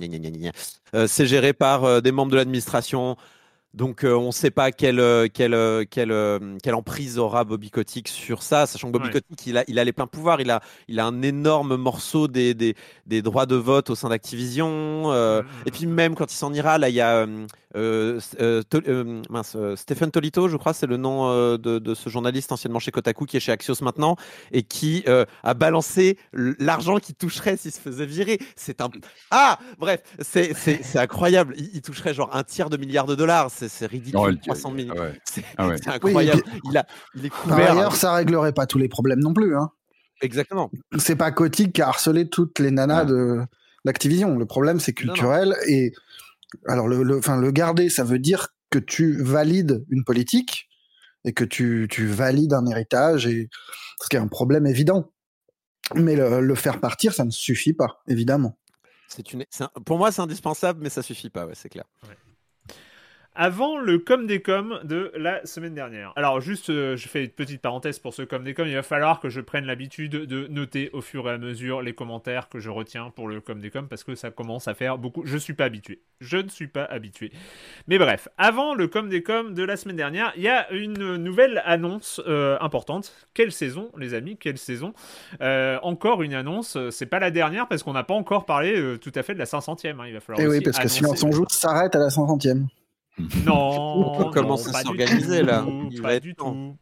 C'est 1.06 1.26
géré 1.26 1.52
par 1.54 2.02
des 2.02 2.12
membres 2.12 2.32
de 2.32 2.36
l'administration. 2.36 3.16
Donc 3.74 4.04
on 4.04 4.26
ne 4.26 4.32
sait 4.32 4.52
pas 4.52 4.70
quelle, 4.70 5.28
quelle, 5.34 5.86
quelle, 5.90 6.58
quelle, 6.62 6.74
emprise 6.74 7.18
aura 7.18 7.42
Bobby 7.42 7.70
Kotick 7.70 8.06
sur 8.06 8.42
ça, 8.42 8.66
sachant 8.66 8.88
que 8.88 8.98
Bobby 8.98 9.10
Kotick, 9.10 9.46
il 9.46 9.58
a, 9.58 9.64
il 9.66 9.78
a 9.80 9.84
les 9.84 9.92
pleins 9.92 10.06
pouvoirs, 10.06 10.40
il 10.40 10.50
a, 10.50 10.60
il 10.86 11.00
a 11.00 11.06
un 11.06 11.22
énorme 11.22 11.76
morceau 11.76 12.28
des, 12.28 12.54
des, 12.54 12.76
des 13.06 13.20
droits 13.20 13.46
de 13.46 13.56
vote 13.56 13.90
au 13.90 13.96
sein 13.96 14.10
d'Activision. 14.10 15.12
Euh, 15.12 15.42
mmh, 15.42 15.44
mmh, 15.44 15.48
et 15.66 15.70
puis 15.72 15.86
mmh. 15.86 15.90
même 15.90 16.14
quand 16.14 16.32
il 16.32 16.36
s'en 16.36 16.52
ira, 16.54 16.78
là, 16.78 16.88
il 16.88 16.94
y 16.94 17.00
a 17.00 17.26
euh, 17.76 18.20
euh, 18.40 18.62
euh, 18.74 19.22
mince, 19.30 19.56
Stephen 19.76 20.10
Tolito, 20.10 20.48
je 20.48 20.56
crois, 20.56 20.72
c'est 20.72 20.86
le 20.86 20.96
nom 20.96 21.56
de, 21.56 21.94
ce 21.94 22.08
journaliste 22.08 22.52
anciennement 22.52 22.78
chez 22.78 22.90
Kotaku 22.90 23.26
qui 23.26 23.36
est 23.36 23.40
chez 23.40 23.52
Axios 23.52 23.82
maintenant 23.82 24.16
et 24.52 24.62
qui 24.62 25.04
a 25.06 25.54
balancé 25.54 26.18
l'argent 26.32 26.98
qu'il 26.98 27.14
toucherait 27.14 27.56
s'il 27.56 27.72
se 27.72 27.80
faisait 27.80 28.06
virer. 28.06 28.38
C'est 28.56 28.80
un 28.80 28.88
ah 29.30 29.58
bref, 29.78 30.02
c'est 30.20 30.96
incroyable. 30.96 31.54
Il, 31.56 31.82
toucherait 31.82 32.14
genre 32.14 32.34
un 32.34 32.44
tiers 32.44 32.70
de 32.70 32.76
milliard 32.76 33.06
de 33.06 33.14
dollars. 33.14 33.50
C'est 33.50 33.86
ridicule. 33.86 34.38
300 34.40 34.70
millions. 34.70 34.94
C'est 35.24 35.44
incroyable. 35.88 36.42
il, 36.70 36.76
a, 36.76 36.86
il 37.14 37.26
est 37.26 37.30
couvert. 37.30 37.56
Par 37.56 37.76
ailleurs, 37.76 37.96
ça 37.96 38.14
réglerait 38.14 38.52
pas 38.52 38.66
tous 38.66 38.78
les 38.78 38.88
problèmes 38.88 39.20
non 39.20 39.34
plus. 39.34 39.56
Hein. 39.56 39.70
Exactement. 40.20 40.70
C'est 40.98 41.16
pas 41.16 41.30
Kotick 41.32 41.72
qui 41.72 41.82
a 41.82 41.88
harcelé 41.88 42.28
toutes 42.28 42.58
les 42.58 42.70
nanas 42.70 43.04
de 43.04 43.40
d'Activision. 43.84 44.38
Le 44.38 44.46
problème, 44.46 44.80
c'est 44.80 44.92
culturel 44.92 45.54
et 45.68 45.92
alors 46.66 46.88
le, 46.88 47.18
enfin, 47.18 47.36
le 47.36 47.50
garder, 47.50 47.88
ça 47.88 48.04
veut 48.04 48.18
dire 48.18 48.48
que 48.70 48.78
tu 48.78 49.22
valides 49.22 49.84
une 49.88 50.04
politique 50.04 50.68
et 51.24 51.32
que 51.32 51.44
tu, 51.44 51.86
tu 51.90 52.06
valides 52.06 52.52
un 52.52 52.66
héritage, 52.66 53.26
et 53.26 53.48
ce 54.02 54.08
qui 54.08 54.16
est 54.16 54.20
un 54.20 54.28
problème 54.28 54.66
évident. 54.66 55.12
Mais 55.94 56.16
le, 56.16 56.54
faire 56.54 56.80
partir, 56.80 57.12
ça 57.12 57.24
ne 57.24 57.30
suffit 57.30 57.72
pas, 57.72 58.02
évidemment. 58.08 58.58
C'est 59.08 59.32
une, 59.32 59.44
pour 59.84 59.98
moi, 59.98 60.12
c'est 60.12 60.22
indispensable, 60.22 60.80
mais 60.82 60.90
ça 60.90 61.02
suffit 61.02 61.30
pas, 61.30 61.46
ouais, 61.46 61.54
c'est 61.54 61.68
clair 61.68 61.84
avant 63.34 63.78
le 63.78 63.98
com 63.98 64.26
des 64.26 64.42
com 64.42 64.78
de 64.84 65.10
la 65.16 65.44
semaine 65.44 65.74
dernière. 65.74 66.12
Alors 66.16 66.40
juste, 66.40 66.70
euh, 66.70 66.96
je 66.96 67.08
fais 67.08 67.24
une 67.24 67.30
petite 67.30 67.60
parenthèse 67.60 67.98
pour 67.98 68.14
ce 68.14 68.22
com 68.22 68.44
des 68.44 68.54
com, 68.54 68.66
il 68.66 68.74
va 68.74 68.82
falloir 68.82 69.20
que 69.20 69.28
je 69.28 69.40
prenne 69.40 69.64
l'habitude 69.64 70.12
de 70.12 70.46
noter 70.48 70.90
au 70.92 71.00
fur 71.00 71.28
et 71.28 71.32
à 71.32 71.38
mesure 71.38 71.82
les 71.82 71.94
commentaires 71.94 72.48
que 72.48 72.60
je 72.60 72.70
retiens 72.70 73.10
pour 73.10 73.28
le 73.28 73.40
com 73.40 73.58
des 73.58 73.70
com 73.70 73.88
parce 73.88 74.04
que 74.04 74.14
ça 74.14 74.30
commence 74.30 74.68
à 74.68 74.74
faire 74.74 74.98
beaucoup. 74.98 75.22
Je 75.24 75.36
suis 75.36 75.54
pas 75.54 75.64
habitué. 75.64 76.00
Je 76.20 76.36
ne 76.36 76.48
suis 76.48 76.68
pas 76.68 76.84
habitué. 76.84 77.32
Mais 77.88 77.98
bref, 77.98 78.28
avant 78.38 78.74
le 78.74 78.86
com 78.86 79.08
des 79.08 79.22
com 79.22 79.52
de 79.52 79.64
la 79.64 79.76
semaine 79.76 79.96
dernière, 79.96 80.32
il 80.36 80.42
y 80.42 80.48
a 80.48 80.70
une 80.72 81.16
nouvelle 81.16 81.62
annonce 81.64 82.20
euh, 82.26 82.56
importante. 82.60 83.12
Quelle 83.34 83.52
saison, 83.52 83.90
les 83.98 84.14
amis? 84.14 84.36
Quelle 84.36 84.58
saison? 84.58 84.92
Euh, 85.40 85.78
Encore 85.82 86.22
une 86.22 86.34
annonce. 86.34 86.78
C'est 86.90 87.06
pas 87.06 87.18
la 87.18 87.30
dernière 87.30 87.66
parce 87.66 87.82
qu'on 87.82 87.92
n'a 87.92 88.04
pas 88.04 88.14
encore 88.14 88.46
parlé 88.46 88.98
tout 89.00 89.12
à 89.14 89.22
fait 89.22 89.34
de 89.34 89.38
la 89.38 89.44
500e. 89.44 90.00
Hein. 90.00 90.04
Il 90.06 90.14
va 90.14 90.20
falloir. 90.20 90.40
Et 90.40 90.44
eh 90.44 90.48
oui, 90.48 90.60
parce 90.60 90.78
que 90.78 90.88
sinon 90.88 91.14
son 91.16 91.32
joue 91.32 91.46
s'arrête 91.48 91.96
à 91.96 91.98
la 91.98 92.08
500e. 92.08 92.66
Non, 93.44 94.26
on 94.26 94.30
commence 94.30 94.68
à 94.68 94.82
s'organiser 94.82 95.42
là. 95.42 95.64
Il 95.90 96.02
pas 96.02 96.18
du 96.20 96.34
tout. 96.34 96.76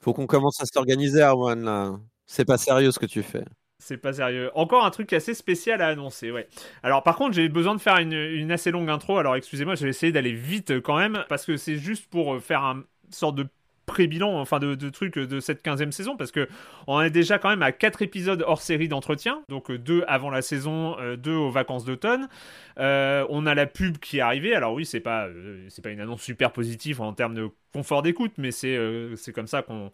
Faut 0.00 0.12
qu'on 0.12 0.26
commence 0.26 0.60
à 0.60 0.66
s'organiser, 0.66 1.22
Arwan 1.22 1.64
là. 1.64 1.98
C'est 2.26 2.44
pas 2.44 2.58
sérieux 2.58 2.90
ce 2.90 2.98
que 2.98 3.06
tu 3.06 3.22
fais. 3.22 3.44
C'est 3.78 3.98
pas 3.98 4.12
sérieux. 4.12 4.50
Encore 4.54 4.84
un 4.84 4.90
truc 4.90 5.12
assez 5.12 5.34
spécial 5.34 5.82
à 5.82 5.88
annoncer, 5.88 6.30
ouais. 6.30 6.48
Alors 6.82 7.02
par 7.02 7.16
contre, 7.16 7.34
j'ai 7.34 7.48
besoin 7.48 7.74
de 7.74 7.80
faire 7.80 7.98
une, 7.98 8.12
une, 8.12 8.50
assez 8.50 8.70
longue 8.70 8.88
intro. 8.88 9.18
Alors 9.18 9.36
excusez-moi, 9.36 9.74
je 9.74 9.84
vais 9.84 9.90
essayer 9.90 10.12
d'aller 10.12 10.32
vite 10.32 10.80
quand 10.80 10.96
même 10.96 11.24
parce 11.28 11.44
que 11.44 11.56
c'est 11.56 11.76
juste 11.76 12.08
pour 12.08 12.40
faire 12.40 12.64
un 12.64 12.84
sorte 13.10 13.36
de 13.36 13.46
pré-bilan, 13.86 14.38
enfin 14.40 14.58
de, 14.58 14.88
trucs 14.90 15.18
de 15.18 15.40
cette 15.40 15.64
15e 15.64 15.92
saison, 15.92 16.16
parce 16.16 16.32
que 16.32 16.48
on 16.86 17.00
est 17.00 17.10
déjà 17.10 17.38
quand 17.38 17.48
même 17.48 17.62
à 17.62 17.72
4 17.72 18.02
épisodes 18.02 18.44
hors 18.46 18.60
série 18.60 18.88
d'entretien, 18.88 19.42
donc 19.48 19.72
2 19.72 20.04
avant 20.06 20.30
la 20.30 20.42
saison, 20.42 20.96
2 21.16 21.32
aux 21.32 21.50
vacances 21.50 21.84
d'automne. 21.84 22.28
Euh, 22.78 23.26
on 23.30 23.46
a 23.46 23.54
la 23.54 23.66
pub 23.66 23.98
qui 23.98 24.18
est 24.18 24.20
arrivée, 24.20 24.54
alors 24.54 24.74
oui, 24.74 24.84
c'est 24.84 25.00
pas, 25.00 25.26
euh, 25.26 25.66
c'est 25.68 25.82
pas 25.82 25.90
une 25.90 26.00
annonce 26.00 26.22
super 26.22 26.52
positive 26.52 27.00
en 27.00 27.12
termes 27.12 27.34
de 27.34 27.48
confort 27.72 28.02
d'écoute, 28.02 28.32
mais 28.38 28.50
c'est, 28.50 28.76
euh, 28.76 29.16
c'est 29.16 29.32
comme 29.32 29.46
ça 29.46 29.62
qu'on, 29.62 29.90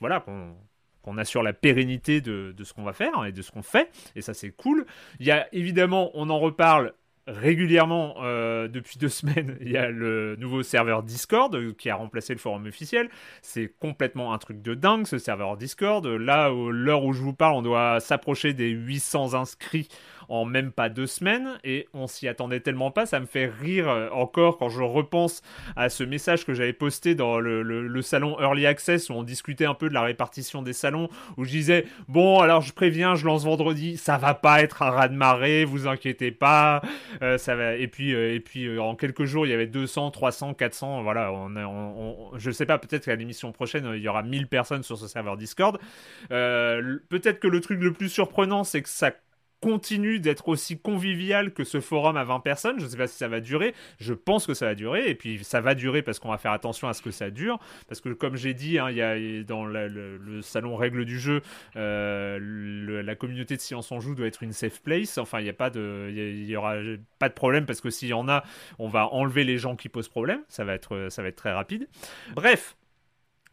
voilà, 0.00 0.20
qu'on 0.20 1.18
assure 1.18 1.42
la 1.42 1.52
pérennité 1.52 2.20
de, 2.20 2.52
de 2.56 2.64
ce 2.64 2.74
qu'on 2.74 2.82
va 2.82 2.92
faire 2.92 3.24
et 3.24 3.32
de 3.32 3.42
ce 3.42 3.50
qu'on 3.50 3.62
fait, 3.62 3.90
et 4.16 4.20
ça 4.20 4.34
c'est 4.34 4.50
cool. 4.50 4.86
Il 5.20 5.26
y 5.26 5.30
a 5.30 5.48
évidemment, 5.54 6.10
on 6.14 6.28
en 6.30 6.38
reparle, 6.38 6.92
régulièrement 7.26 8.16
euh, 8.22 8.68
depuis 8.68 8.98
deux 8.98 9.08
semaines, 9.10 9.56
il 9.60 9.70
y 9.70 9.76
a 9.76 9.90
le 9.90 10.36
nouveau 10.36 10.62
serveur 10.62 11.02
Discord 11.02 11.54
euh, 11.54 11.72
qui 11.76 11.90
a 11.90 11.96
remplacé 11.96 12.32
le 12.32 12.38
forum 12.38 12.66
officiel. 12.66 13.08
C'est 13.42 13.72
complètement 13.78 14.32
un 14.32 14.38
truc 14.38 14.62
de 14.62 14.74
dingue 14.74 15.06
ce 15.06 15.18
serveur 15.18 15.56
Discord. 15.56 16.06
Là, 16.06 16.50
l'heure 16.50 17.04
où 17.04 17.12
je 17.12 17.22
vous 17.22 17.34
parle, 17.34 17.54
on 17.54 17.62
doit 17.62 18.00
s'approcher 18.00 18.54
des 18.54 18.68
800 18.68 19.34
inscrits 19.34 19.88
en 20.28 20.44
même 20.44 20.72
pas 20.72 20.88
deux 20.88 21.06
semaines 21.06 21.58
et 21.64 21.88
on 21.92 22.06
s'y 22.06 22.28
attendait 22.28 22.60
tellement 22.60 22.90
pas. 22.90 23.06
Ça 23.06 23.20
me 23.20 23.26
fait 23.26 23.46
rire 23.46 23.88
euh, 23.88 24.08
encore 24.10 24.58
quand 24.58 24.68
je 24.68 24.82
repense 24.82 25.42
à 25.76 25.88
ce 25.88 26.04
message 26.04 26.44
que 26.44 26.54
j'avais 26.54 26.72
posté 26.72 27.14
dans 27.14 27.38
le, 27.38 28.02
salon 28.02 28.38
Early 28.40 28.66
Access 28.66 29.10
où 29.10 29.14
on 29.14 29.22
discutait 29.22 29.64
un 29.64 29.74
peu 29.74 29.88
de 29.88 29.94
la 29.94 30.02
répartition 30.02 30.62
des 30.62 30.72
salons 30.72 31.08
où 31.36 31.44
je 31.44 31.50
disais 31.50 31.86
bon 32.08 32.40
alors 32.40 32.60
je 32.60 32.72
préviens 32.72 33.14
je 33.14 33.24
lance 33.24 33.44
vendredi 33.44 33.96
ça 33.96 34.18
va 34.18 34.34
pas 34.34 34.62
être 34.62 34.82
un 34.82 34.90
raz 34.90 35.08
de 35.08 35.16
marée 35.16 35.64
vous 35.64 35.88
inquiétez 35.88 36.30
pas 36.30 36.82
euh, 37.22 37.38
ça 37.38 37.56
va 37.56 37.74
et 37.74 37.88
puis 37.88 38.14
euh, 38.14 38.34
et 38.34 38.40
puis 38.40 38.78
en 38.78 38.94
quelques 38.94 39.24
jours 39.24 39.46
il 39.46 39.50
y 39.50 39.52
avait 39.54 39.66
200 39.66 40.10
300 40.10 40.54
400 40.54 41.02
voilà 41.02 41.32
on, 41.32 41.56
on, 41.56 42.38
je 42.38 42.50
sais 42.50 42.66
pas 42.66 42.78
peut-être 42.78 43.06
qu'à 43.06 43.16
l'émission 43.16 43.50
prochaine 43.50 43.90
il 43.94 44.02
y 44.02 44.08
aura 44.08 44.22
1000 44.22 44.46
personnes 44.46 44.82
sur 44.82 44.98
ce 44.98 45.08
serveur 45.08 45.36
Discord 45.36 45.78
peut-être 46.28 47.40
que 47.40 47.48
le 47.48 47.60
truc 47.60 47.80
le 47.80 47.92
plus 47.92 48.10
surprenant 48.10 48.62
c'est 48.62 48.82
que 48.82 48.88
ça 48.88 49.10
continue 49.60 50.20
d'être 50.20 50.48
aussi 50.48 50.78
convivial 50.78 51.52
que 51.52 51.64
ce 51.64 51.80
forum 51.80 52.16
à 52.16 52.24
20 52.24 52.40
personnes. 52.40 52.78
Je 52.78 52.84
ne 52.84 52.88
sais 52.88 52.96
pas 52.96 53.06
si 53.06 53.16
ça 53.16 53.28
va 53.28 53.40
durer. 53.40 53.74
Je 53.98 54.14
pense 54.14 54.46
que 54.46 54.54
ça 54.54 54.66
va 54.66 54.74
durer. 54.74 55.08
Et 55.08 55.14
puis 55.14 55.42
ça 55.44 55.60
va 55.60 55.74
durer 55.74 56.02
parce 56.02 56.18
qu'on 56.18 56.30
va 56.30 56.38
faire 56.38 56.52
attention 56.52 56.88
à 56.88 56.94
ce 56.94 57.02
que 57.02 57.10
ça 57.10 57.30
dure. 57.30 57.58
Parce 57.88 58.00
que 58.00 58.10
comme 58.10 58.36
j'ai 58.36 58.54
dit, 58.54 58.78
hein, 58.78 58.90
y 58.90 59.02
a, 59.02 59.16
dans 59.44 59.64
le, 59.64 60.40
salon 60.42 60.76
règles 60.76 61.04
du 61.04 61.18
jeu, 61.18 61.42
euh, 61.76 63.02
la 63.02 63.14
communauté 63.14 63.56
de 63.56 63.60
Science 63.60 63.90
en 63.92 64.00
Joue 64.00 64.14
doit 64.14 64.26
être 64.26 64.42
une 64.42 64.52
safe 64.52 64.82
place. 64.82 65.18
Enfin, 65.18 65.40
il 65.40 66.46
n'y 66.46 66.56
aura 66.56 66.76
pas 67.18 67.28
de 67.28 67.34
problème 67.34 67.66
parce 67.66 67.80
que 67.80 67.90
s'il 67.90 68.08
y 68.08 68.14
en 68.14 68.28
a, 68.28 68.44
on 68.78 68.88
va 68.88 69.12
enlever 69.12 69.44
les 69.44 69.58
gens 69.58 69.76
qui 69.76 69.88
posent 69.88 70.08
problème. 70.08 70.42
Ça 70.48 70.64
va 70.64 70.74
être, 70.74 71.08
ça 71.10 71.22
va 71.22 71.28
être 71.28 71.36
très 71.36 71.52
rapide. 71.52 71.88
Bref. 72.34 72.76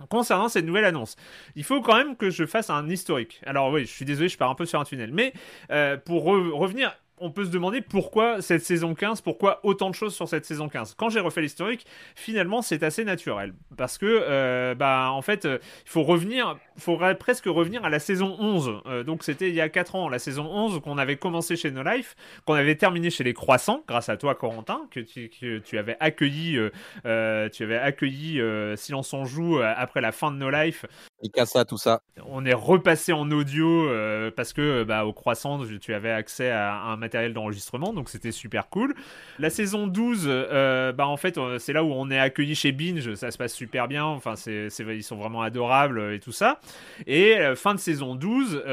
Concernant 0.09 0.49
cette 0.49 0.65
nouvelle 0.65 0.85
annonce, 0.85 1.15
il 1.55 1.63
faut 1.63 1.81
quand 1.81 1.95
même 1.95 2.15
que 2.15 2.29
je 2.29 2.45
fasse 2.45 2.69
un 2.69 2.89
historique. 2.89 3.41
Alors 3.45 3.71
oui, 3.71 3.81
je 3.85 3.91
suis 3.91 4.05
désolé, 4.05 4.27
je 4.27 4.37
pars 4.37 4.49
un 4.49 4.55
peu 4.55 4.65
sur 4.65 4.79
un 4.79 4.83
tunnel. 4.83 5.11
Mais 5.13 5.33
euh, 5.71 5.97
pour 5.97 6.23
revenir 6.23 6.93
on 7.23 7.31
peut 7.31 7.45
se 7.45 7.51
demander 7.51 7.81
pourquoi 7.81 8.41
cette 8.41 8.63
saison 8.63 8.95
15, 8.95 9.21
pourquoi 9.21 9.59
autant 9.63 9.89
de 9.89 9.95
choses 9.95 10.13
sur 10.13 10.27
cette 10.27 10.45
saison 10.45 10.67
15. 10.67 10.95
Quand 10.95 11.09
j'ai 11.09 11.21
refait 11.21 11.41
l'historique, 11.41 11.85
finalement, 12.15 12.61
c'est 12.61 12.83
assez 12.83 13.05
naturel. 13.05 13.53
Parce 13.77 13.97
que, 13.97 14.05
euh, 14.05 14.75
bah, 14.75 15.09
en 15.11 15.21
fait, 15.21 15.45
euh, 15.45 15.59
il 15.85 15.89
faut 15.89 16.03
revenir, 16.03 16.57
faudrait 16.77 17.17
presque 17.17 17.45
revenir 17.45 17.83
à 17.85 17.89
la 17.89 17.99
saison 17.99 18.35
11. 18.39 18.81
Euh, 18.85 19.03
donc, 19.03 19.23
c'était 19.23 19.49
il 19.49 19.55
y 19.55 19.61
a 19.61 19.69
4 19.69 19.95
ans, 19.95 20.09
la 20.09 20.19
saison 20.19 20.45
11, 20.45 20.81
qu'on 20.81 20.97
avait 20.97 21.17
commencé 21.17 21.55
chez 21.55 21.71
No 21.71 21.83
Life, 21.83 22.15
qu'on 22.45 22.53
avait 22.53 22.75
terminé 22.75 23.09
chez 23.09 23.23
les 23.23 23.33
Croissants, 23.33 23.83
grâce 23.87 24.09
à 24.09 24.17
toi, 24.17 24.35
Corentin, 24.35 24.81
que 24.91 24.99
tu, 24.99 25.77
avais 25.77 25.97
accueilli, 25.99 26.57
tu 27.03 27.63
avais 27.63 27.77
accueilli 27.77 28.41
Silence 28.75 29.13
en 29.13 29.25
Joue 29.25 29.59
après 29.59 30.01
la 30.01 30.11
fin 30.11 30.31
de 30.31 30.37
No 30.37 30.49
Life. 30.49 30.85
Et 31.23 31.45
ça, 31.45 31.63
tout 31.63 31.77
ça. 31.77 32.01
On 32.27 32.45
est 32.45 32.53
repassé 32.53 33.13
en 33.13 33.29
audio 33.31 33.87
parce 34.35 34.53
que, 34.53 34.83
bah, 34.83 35.05
au 35.05 35.13
Croissant, 35.13 35.59
tu 35.81 35.93
avais 35.93 36.11
accès 36.11 36.49
à 36.49 36.75
un 36.83 36.97
matériel 36.97 37.33
d'enregistrement, 37.33 37.93
donc 37.93 38.09
c'était 38.09 38.31
super 38.31 38.69
cool. 38.69 38.93
La 39.39 39.49
saison 39.49 39.87
12, 39.87 40.25
euh, 40.27 40.91
bah 40.91 41.07
en 41.07 41.17
fait, 41.17 41.37
euh, 41.37 41.59
c'est 41.59 41.73
là 41.73 41.83
où 41.83 41.91
on 41.91 42.09
est 42.11 42.19
accueilli 42.19 42.55
chez 42.55 42.71
Binge, 42.71 43.15
ça 43.15 43.31
se 43.31 43.37
passe 43.37 43.53
super 43.53 43.87
bien, 43.87 44.05
enfin, 44.05 44.35
c'est, 44.35 44.67
ils 44.79 45.03
sont 45.03 45.17
vraiment 45.17 45.41
adorables 45.41 46.13
et 46.13 46.19
tout 46.19 46.31
ça. 46.31 46.59
Et 47.07 47.37
euh, 47.37 47.55
fin 47.55 47.73
de 47.73 47.79
saison 47.79 48.15
12, 48.15 48.63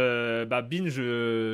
bah, 0.49 0.63
Binge 0.63 1.01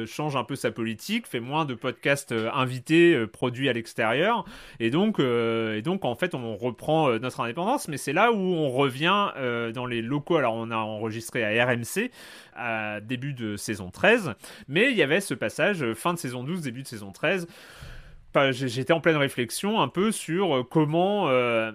change 0.06 0.36
un 0.36 0.44
peu 0.44 0.56
sa 0.56 0.70
politique, 0.70 1.26
fait 1.26 1.40
moins 1.40 1.64
de 1.64 1.74
podcasts 1.74 2.34
invités, 2.52 3.26
produits 3.26 3.68
à 3.68 3.72
l'extérieur, 3.72 4.44
et 4.80 4.90
donc, 4.90 5.18
et 5.20 5.82
donc, 5.82 6.04
en 6.04 6.14
fait, 6.14 6.34
on 6.34 6.56
reprend 6.56 7.18
notre 7.18 7.40
indépendance, 7.40 7.88
mais 7.88 7.96
c'est 7.96 8.12
là 8.12 8.32
où 8.32 8.36
on 8.36 8.70
revient 8.70 9.28
dans 9.74 9.86
les 9.86 10.02
locaux. 10.02 10.36
Alors, 10.36 10.54
on 10.54 10.70
a 10.70 10.76
enregistré 10.76 11.44
à 11.44 11.66
RMC 11.66 12.10
à 12.54 13.00
début 13.00 13.32
de 13.32 13.56
saison 13.56 13.90
13, 13.90 14.34
mais 14.68 14.90
il 14.90 14.96
y 14.96 15.02
avait 15.02 15.20
ce 15.20 15.34
passage 15.34 15.92
fin 15.94 16.14
de 16.14 16.18
saison 16.18 16.42
12, 16.42 16.62
début 16.62 16.82
de 16.82 16.88
saison 16.88 17.12
13. 17.12 17.46
J'étais 18.50 18.92
en 18.92 19.00
pleine 19.00 19.16
réflexion 19.16 19.80
un 19.80 19.88
peu 19.88 20.12
sur 20.12 20.56
euh, 20.56 20.62
comment, 20.62 21.28
euh, 21.28 21.72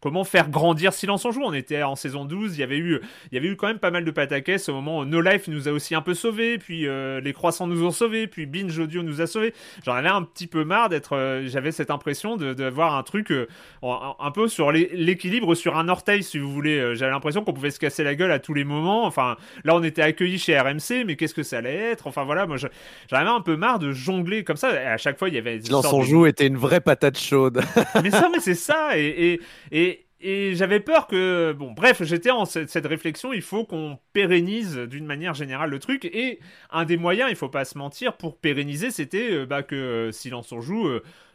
comment 0.00 0.24
faire 0.24 0.48
grandir 0.48 0.92
Silence 0.92 1.24
on 1.24 1.32
Joue. 1.32 1.42
On 1.44 1.52
était 1.52 1.82
en 1.82 1.96
saison 1.96 2.24
12, 2.24 2.56
il 2.56 2.60
y 2.60 2.62
avait 2.62 2.78
eu, 2.78 3.00
il 3.30 3.34
y 3.34 3.38
avait 3.38 3.48
eu 3.48 3.56
quand 3.56 3.66
même 3.66 3.78
pas 3.78 3.90
mal 3.90 4.04
de 4.04 4.10
pataquès 4.10 4.68
au 4.68 4.74
moment 4.74 5.00
où 5.00 5.04
No 5.04 5.20
Life 5.20 5.48
nous 5.48 5.68
a 5.68 5.72
aussi 5.72 5.94
un 5.94 6.02
peu 6.02 6.14
sauvés, 6.14 6.58
puis 6.58 6.86
euh, 6.86 7.20
les 7.20 7.32
croissants 7.32 7.66
nous 7.66 7.84
ont 7.84 7.90
sauvés, 7.90 8.26
puis 8.26 8.46
Binge 8.46 8.78
Audio 8.78 9.02
nous 9.02 9.20
a 9.20 9.26
sauvés. 9.26 9.54
J'en 9.84 9.94
avais 9.94 10.08
un 10.08 10.22
petit 10.22 10.46
peu 10.46 10.64
marre 10.64 10.88
d'être, 10.88 11.16
euh, 11.16 11.46
j'avais 11.46 11.72
cette 11.72 11.90
impression 11.90 12.36
de, 12.36 12.54
de 12.54 12.68
voir 12.68 12.96
un 12.96 13.02
truc 13.02 13.30
euh, 13.30 13.46
un, 13.82 14.30
peu 14.30 14.48
sur 14.48 14.72
l'équilibre 14.72 15.54
sur 15.54 15.76
un 15.76 15.88
orteil, 15.88 16.22
si 16.22 16.38
vous 16.38 16.50
voulez. 16.50 16.94
J'avais 16.94 17.12
l'impression 17.12 17.42
qu'on 17.44 17.52
pouvait 17.52 17.70
se 17.70 17.78
casser 17.78 18.04
la 18.04 18.14
gueule 18.14 18.32
à 18.32 18.38
tous 18.38 18.54
les 18.54 18.64
moments. 18.64 19.04
Enfin, 19.04 19.36
là, 19.64 19.74
on 19.74 19.82
était 19.82 20.02
accueillis 20.02 20.38
chez 20.38 20.58
RMC, 20.58 21.04
mais 21.06 21.16
qu'est-ce 21.16 21.34
que 21.34 21.42
ça 21.42 21.58
allait 21.58 21.74
être? 21.74 22.06
Enfin 22.06 22.24
voilà, 22.24 22.46
moi, 22.46 22.56
j'en 22.56 22.68
avais 23.16 23.30
un 23.30 23.40
peu 23.40 23.56
marre 23.56 23.78
de 23.78 23.92
jongler 23.92 24.44
comme 24.44 24.56
ça. 24.56 24.68
à 24.68 24.96
chaque 24.96 25.18
fois, 25.18 25.28
il 25.28 25.34
y 25.34 25.38
avait. 25.38 25.60
Silence 25.60 25.92
on 25.92 26.02
Joue 26.02 26.26
était 26.26 26.46
une 26.46 26.56
vraie 26.56 26.80
patate 26.80 27.18
chaude. 27.18 27.60
mais 28.02 28.10
ça, 28.10 28.28
mais 28.32 28.40
c'est 28.40 28.54
ça, 28.54 28.96
et, 28.96 29.40
et 29.72 29.88
et 29.88 29.97
j'avais 30.20 30.80
peur 30.80 31.06
que. 31.06 31.52
Bon, 31.52 31.72
bref, 31.72 32.02
j'étais 32.02 32.30
en 32.30 32.44
cette, 32.44 32.86
réflexion. 32.86 33.32
Il 33.32 33.42
faut 33.42 33.64
qu'on 33.64 33.98
pérennise 34.12 34.76
d'une 34.76 35.06
manière 35.06 35.34
générale 35.34 35.70
le 35.70 35.78
truc. 35.78 36.04
Et 36.06 36.40
un 36.70 36.84
des 36.84 36.96
moyens, 36.96 37.30
il 37.30 37.36
faut 37.36 37.48
pas 37.48 37.64
se 37.64 37.78
mentir, 37.78 38.16
pour 38.16 38.38
pérenniser, 38.38 38.90
c'était 38.90 39.32
euh, 39.32 39.46
bah, 39.46 39.62
que 39.62 39.74
euh, 39.74 40.12
Silence 40.12 40.52
on 40.52 40.60
joue. 40.60 40.88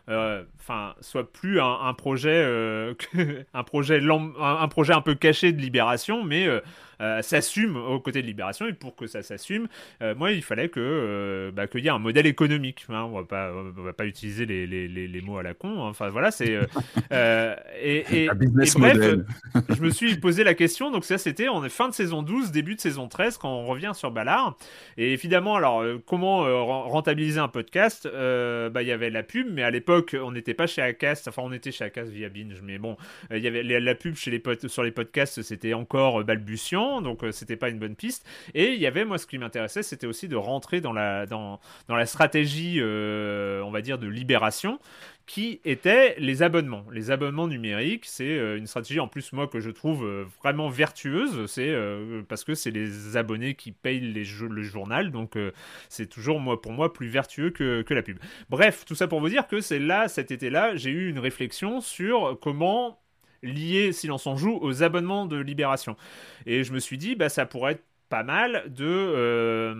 Euh, 0.09 0.43
enfin, 0.59 0.95
soit 0.99 1.31
plus 1.31 1.61
un, 1.61 1.93
projet, 1.93 2.43
un 3.53 3.63
projet, 3.63 4.01
un, 4.03 4.67
projet 4.67 4.93
un 4.93 5.01
peu 5.01 5.15
caché 5.15 5.53
de 5.53 5.61
libération, 5.61 6.25
mais 6.25 6.49
s'assume 7.21 7.75
aux 7.77 7.99
côtés 7.99 8.21
de 8.21 8.27
Libération. 8.27 8.67
Et 8.67 8.73
pour 8.73 8.95
que 8.95 9.07
ça 9.07 9.23
s'assume, 9.23 9.67
euh, 10.01 10.15
moi, 10.15 10.31
il 10.31 10.43
fallait 10.43 10.69
que 10.69 10.79
euh, 10.79 11.51
bah, 11.51 11.67
qu'il 11.67 11.83
y 11.83 11.87
ait 11.87 11.91
un 11.91 11.99
modèle 11.99 12.25
économique. 12.25 12.85
Hein. 12.89 13.03
on 13.03 13.19
va 13.19 13.23
pas, 13.23 13.51
on 13.53 13.81
va 13.81 13.93
pas 13.93 14.05
utiliser 14.05 14.45
les, 14.45 14.65
les, 14.67 14.87
les, 14.87 15.21
mots 15.21 15.37
à 15.37 15.43
la 15.43 15.53
con. 15.53 15.83
Hein. 15.83 15.89
Enfin 15.89 16.09
voilà, 16.09 16.31
c'est 16.31 16.53
et, 17.11 18.23
et, 18.23 18.29
bref, 18.29 18.75
je 19.69 19.81
me 19.81 19.89
suis 19.89 20.17
posé 20.17 20.43
la 20.43 20.53
question. 20.53 20.91
Donc 20.91 21.05
ça, 21.05 21.17
c'était 21.17 21.47
en 21.47 21.61
fin 21.69 21.89
de 21.89 21.93
saison 21.93 22.21
12, 22.21 22.51
début 22.51 22.75
de 22.75 22.81
saison 22.81 23.07
13, 23.07 23.37
quand 23.37 23.49
on 23.49 23.65
revient 23.65 23.91
sur 23.93 24.11
Ballard. 24.11 24.57
Et 24.97 25.13
évidemment, 25.13 25.55
alors 25.55 25.83
comment 26.05 26.43
rentabiliser 26.87 27.39
un 27.39 27.47
podcast 27.47 28.07
Bah 28.11 28.81
il 28.81 28.87
y 28.87 28.91
avait 28.91 29.09
la 29.09 29.23
pub, 29.23 29.47
mais 29.51 29.63
à 29.63 29.71
l'époque, 29.71 30.15
on 30.19 30.31
n'était 30.31 30.53
pas 30.53 30.67
chez 30.67 30.81
Acast. 30.81 31.27
Enfin, 31.27 31.41
on 31.45 31.51
était 31.51 31.71
chez 31.71 31.85
Acast 31.85 32.11
via 32.11 32.29
Binge, 32.29 32.61
mais 32.63 32.77
bon, 32.77 32.97
il 33.31 33.39
y 33.39 33.47
avait 33.47 33.63
la 33.63 33.95
pub 33.95 34.15
chez 34.15 34.31
les 34.31 34.41
sur 34.67 34.83
les 34.83 34.91
podcasts, 34.91 35.41
c'était 35.41 35.73
encore 35.73 36.23
balbutiant 36.23 36.92
donc 37.01 37.23
euh, 37.23 37.31
c'était 37.31 37.55
pas 37.55 37.69
une 37.69 37.79
bonne 37.79 37.95
piste. 37.95 38.25
Et 38.53 38.73
il 38.73 38.79
y 38.79 38.87
avait, 38.87 39.05
moi, 39.05 39.17
ce 39.17 39.27
qui 39.27 39.37
m'intéressait, 39.37 39.83
c'était 39.83 40.07
aussi 40.07 40.27
de 40.27 40.35
rentrer 40.35 40.81
dans 40.81 40.93
la, 40.93 41.25
dans, 41.25 41.59
la 41.89 42.05
stratégie, 42.05 42.77
euh, 42.79 43.61
on 43.63 43.71
va 43.71 43.81
dire, 43.81 43.97
de 43.97 44.07
libération 44.07 44.79
qui 45.25 45.61
étaient 45.63 46.15
les 46.17 46.43
abonnements. 46.43 46.83
Les 46.91 47.09
abonnements 47.09 47.47
numériques, 47.47 48.05
c'est 48.05 48.37
euh, 48.37 48.57
une 48.57 48.67
stratégie 48.67 48.99
en 48.99 49.07
plus 49.07 49.31
moi 49.31 49.47
que 49.47 49.61
je 49.61 49.69
trouve 49.69 50.05
vraiment 50.41 50.67
vertueuse, 50.67 51.45
c'est 51.49 51.73
parce 52.27 52.43
que 52.43 52.55
c'est 52.55 52.71
les 52.71 53.15
abonnés 53.15 53.55
qui 53.55 53.71
payent 53.71 54.01
les 54.01 54.23
le 54.23 54.63
journal, 54.63 55.11
donc 55.11 55.37
c'est 55.87 56.07
toujours 56.07 56.39
moi 56.39 56.61
pour 56.61 56.73
moi 56.73 56.91
plus 56.91 57.07
vertueux 57.07 57.51
que, 57.51 57.83
que 57.83 57.93
la 57.93 58.01
pub. 58.01 58.19
Bref, 58.49 58.83
tout 58.85 58.95
ça 58.95 59.07
pour 59.07 59.21
vous 59.21 59.29
dire 59.29 59.47
que 59.47 59.61
c'est 59.61 59.79
là 59.79 60.09
cet 60.09 60.31
été-là, 60.31 60.75
j'ai 60.75 60.89
eu 60.89 61.09
une 61.09 61.19
réflexion 61.19 61.79
sur 61.79 62.37
comment 62.41 63.02
lié, 63.43 63.91
Silence 63.91 64.25
en 64.27 64.35
Joue, 64.35 64.57
aux 64.61 64.83
abonnements 64.83 65.25
de 65.25 65.37
Libération. 65.37 65.95
Et 66.45 66.63
je 66.63 66.73
me 66.73 66.79
suis 66.79 66.97
dit, 66.97 67.15
bah, 67.15 67.29
ça 67.29 67.45
pourrait 67.45 67.73
être 67.73 67.83
pas 68.09 68.23
mal 68.23 68.63
de, 68.67 68.85
euh, 68.85 69.73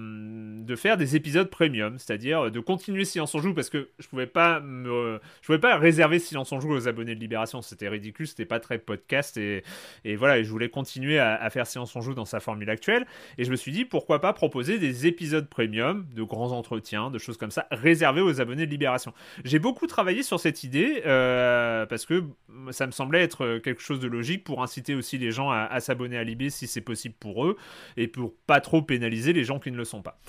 de 0.64 0.76
faire 0.76 0.98
des 0.98 1.16
épisodes 1.16 1.50
premium, 1.50 1.98
c'est-à-dire 2.00 2.50
de 2.50 2.60
continuer 2.60 3.06
Silence 3.06 3.36
en 3.36 3.40
Joue 3.40 3.54
parce 3.54 3.70
que 3.70 3.90
je 4.00 4.08
pouvais 4.08 4.28
pas 4.28 4.62
je 4.62 5.46
pouvais 5.46 5.60
pas 5.60 5.78
réserver 5.78 6.20
Silence 6.20 6.52
en 6.52 6.60
Joue 6.60 6.72
aux 6.72 6.88
abonnés 6.88 7.16
de 7.16 7.20
Libération, 7.20 7.62
c'était 7.62 7.90
ridicule, 7.90 8.28
c'était 8.28 8.46
pas 8.46 8.60
très 8.60 8.80
podcast 8.80 9.38
et, 9.38 9.64
et 10.04 10.16
voilà, 10.16 10.40
et 10.40 10.44
je 10.44 10.50
voulais 10.50 10.70
continuer 10.70 11.20
à, 11.20 11.50
faire 11.50 11.68
Silence 11.68 11.96
en 11.96 12.02
Joue 12.02 12.14
dans 12.14 12.26
sa 12.26 12.40
formule 12.40 12.70
actuelle 12.70 13.06
et 13.38 13.44
je 13.44 13.52
me 13.52 13.56
suis 13.56 13.72
dit 13.72 13.86
pourquoi 13.86 14.20
pas 14.20 14.34
proposer 14.34 14.80
des 14.80 15.06
épisodes 15.08 15.48
premium, 15.48 16.06
de 16.14 16.24
grands 16.24 16.52
entretiens, 16.52 17.12
de 17.12 17.20
choses 17.20 17.38
comme 17.38 17.52
ça, 17.52 17.68
réservés 17.72 18.22
aux 18.22 18.42
abonnés 18.42 18.66
de 18.66 18.72
Libération. 18.72 19.14
J'ai 19.46 19.60
beaucoup 19.60 19.88
travaillé 19.88 20.24
sur 20.24 20.40
cette 20.40 20.64
idée 20.64 21.04
euh, 21.06 21.86
parce 21.86 22.06
que 22.06 22.24
ça 22.72 22.88
me 22.88 22.92
semblait 22.92 23.22
être 23.22 23.60
quelque 23.60 23.82
chose 23.82 24.00
de 24.00 24.08
logique 24.08 24.44
pour 24.44 24.64
inciter 24.64 24.96
aussi 24.96 25.18
les 25.18 25.32
gens 25.32 25.50
à, 25.52 25.80
s'abonner 25.80 26.18
à 26.18 26.24
Libé 26.24 26.50
si 26.50 26.68
c'est 26.68 26.82
possible 26.82 27.16
pour 27.20 27.46
eux 27.46 27.58
et 27.98 28.08
pas 28.30 28.62
trop 28.62 28.82
pénaliser 28.82 29.34
les 29.34 29.44
gens 29.44 29.60
qui 29.60 29.72
ne 29.72 29.78
le 29.78 29.86
sont 29.86 30.02
pas. 30.02 30.20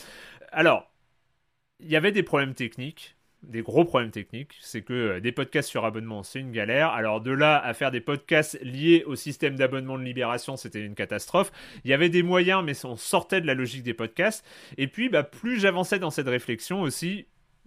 Alors, 0.52 0.90
il 1.80 1.90
y 1.90 1.96
avait 1.96 2.12
des 2.12 2.22
problèmes 2.22 2.54
techniques, 2.54 3.16
des 3.42 3.62
gros 3.62 3.84
problèmes 3.84 4.10
techniques. 4.10 4.54
C'est 4.60 4.82
que 4.82 4.92
euh, 4.92 5.20
des 5.20 5.32
podcasts 5.32 5.68
sur 5.68 5.84
abonnement, 5.84 6.22
c'est 6.22 6.40
une 6.40 6.52
galère. 6.52 6.90
Alors 6.90 7.20
de 7.20 7.30
là 7.30 7.58
à 7.58 7.74
faire 7.74 7.90
des 7.90 8.00
podcasts 8.00 8.58
liés 8.62 9.04
au 9.06 9.16
système 9.16 9.56
d'abonnement 9.56 9.98
de 9.98 10.04
libération, 10.04 10.56
c'était 10.56 10.84
une 10.84 10.94
catastrophe. 10.94 11.52
Il 11.84 11.90
y 11.90 11.94
avait 11.94 12.08
des 12.08 12.22
moyens, 12.22 12.62
mais 12.64 12.84
on 12.84 12.96
sortait 12.96 13.40
de 13.40 13.46
la 13.46 13.54
logique 13.54 13.82
des 13.82 13.94
podcasts. 13.94 14.44
Et 14.78 14.88
puis, 14.88 15.08
bah, 15.08 15.22
plus 15.22 15.60
j'avançais 15.60 15.98
dans 15.98 16.10
cette 16.10 16.28
réflexion 16.28 16.82
aussi, 16.82 17.26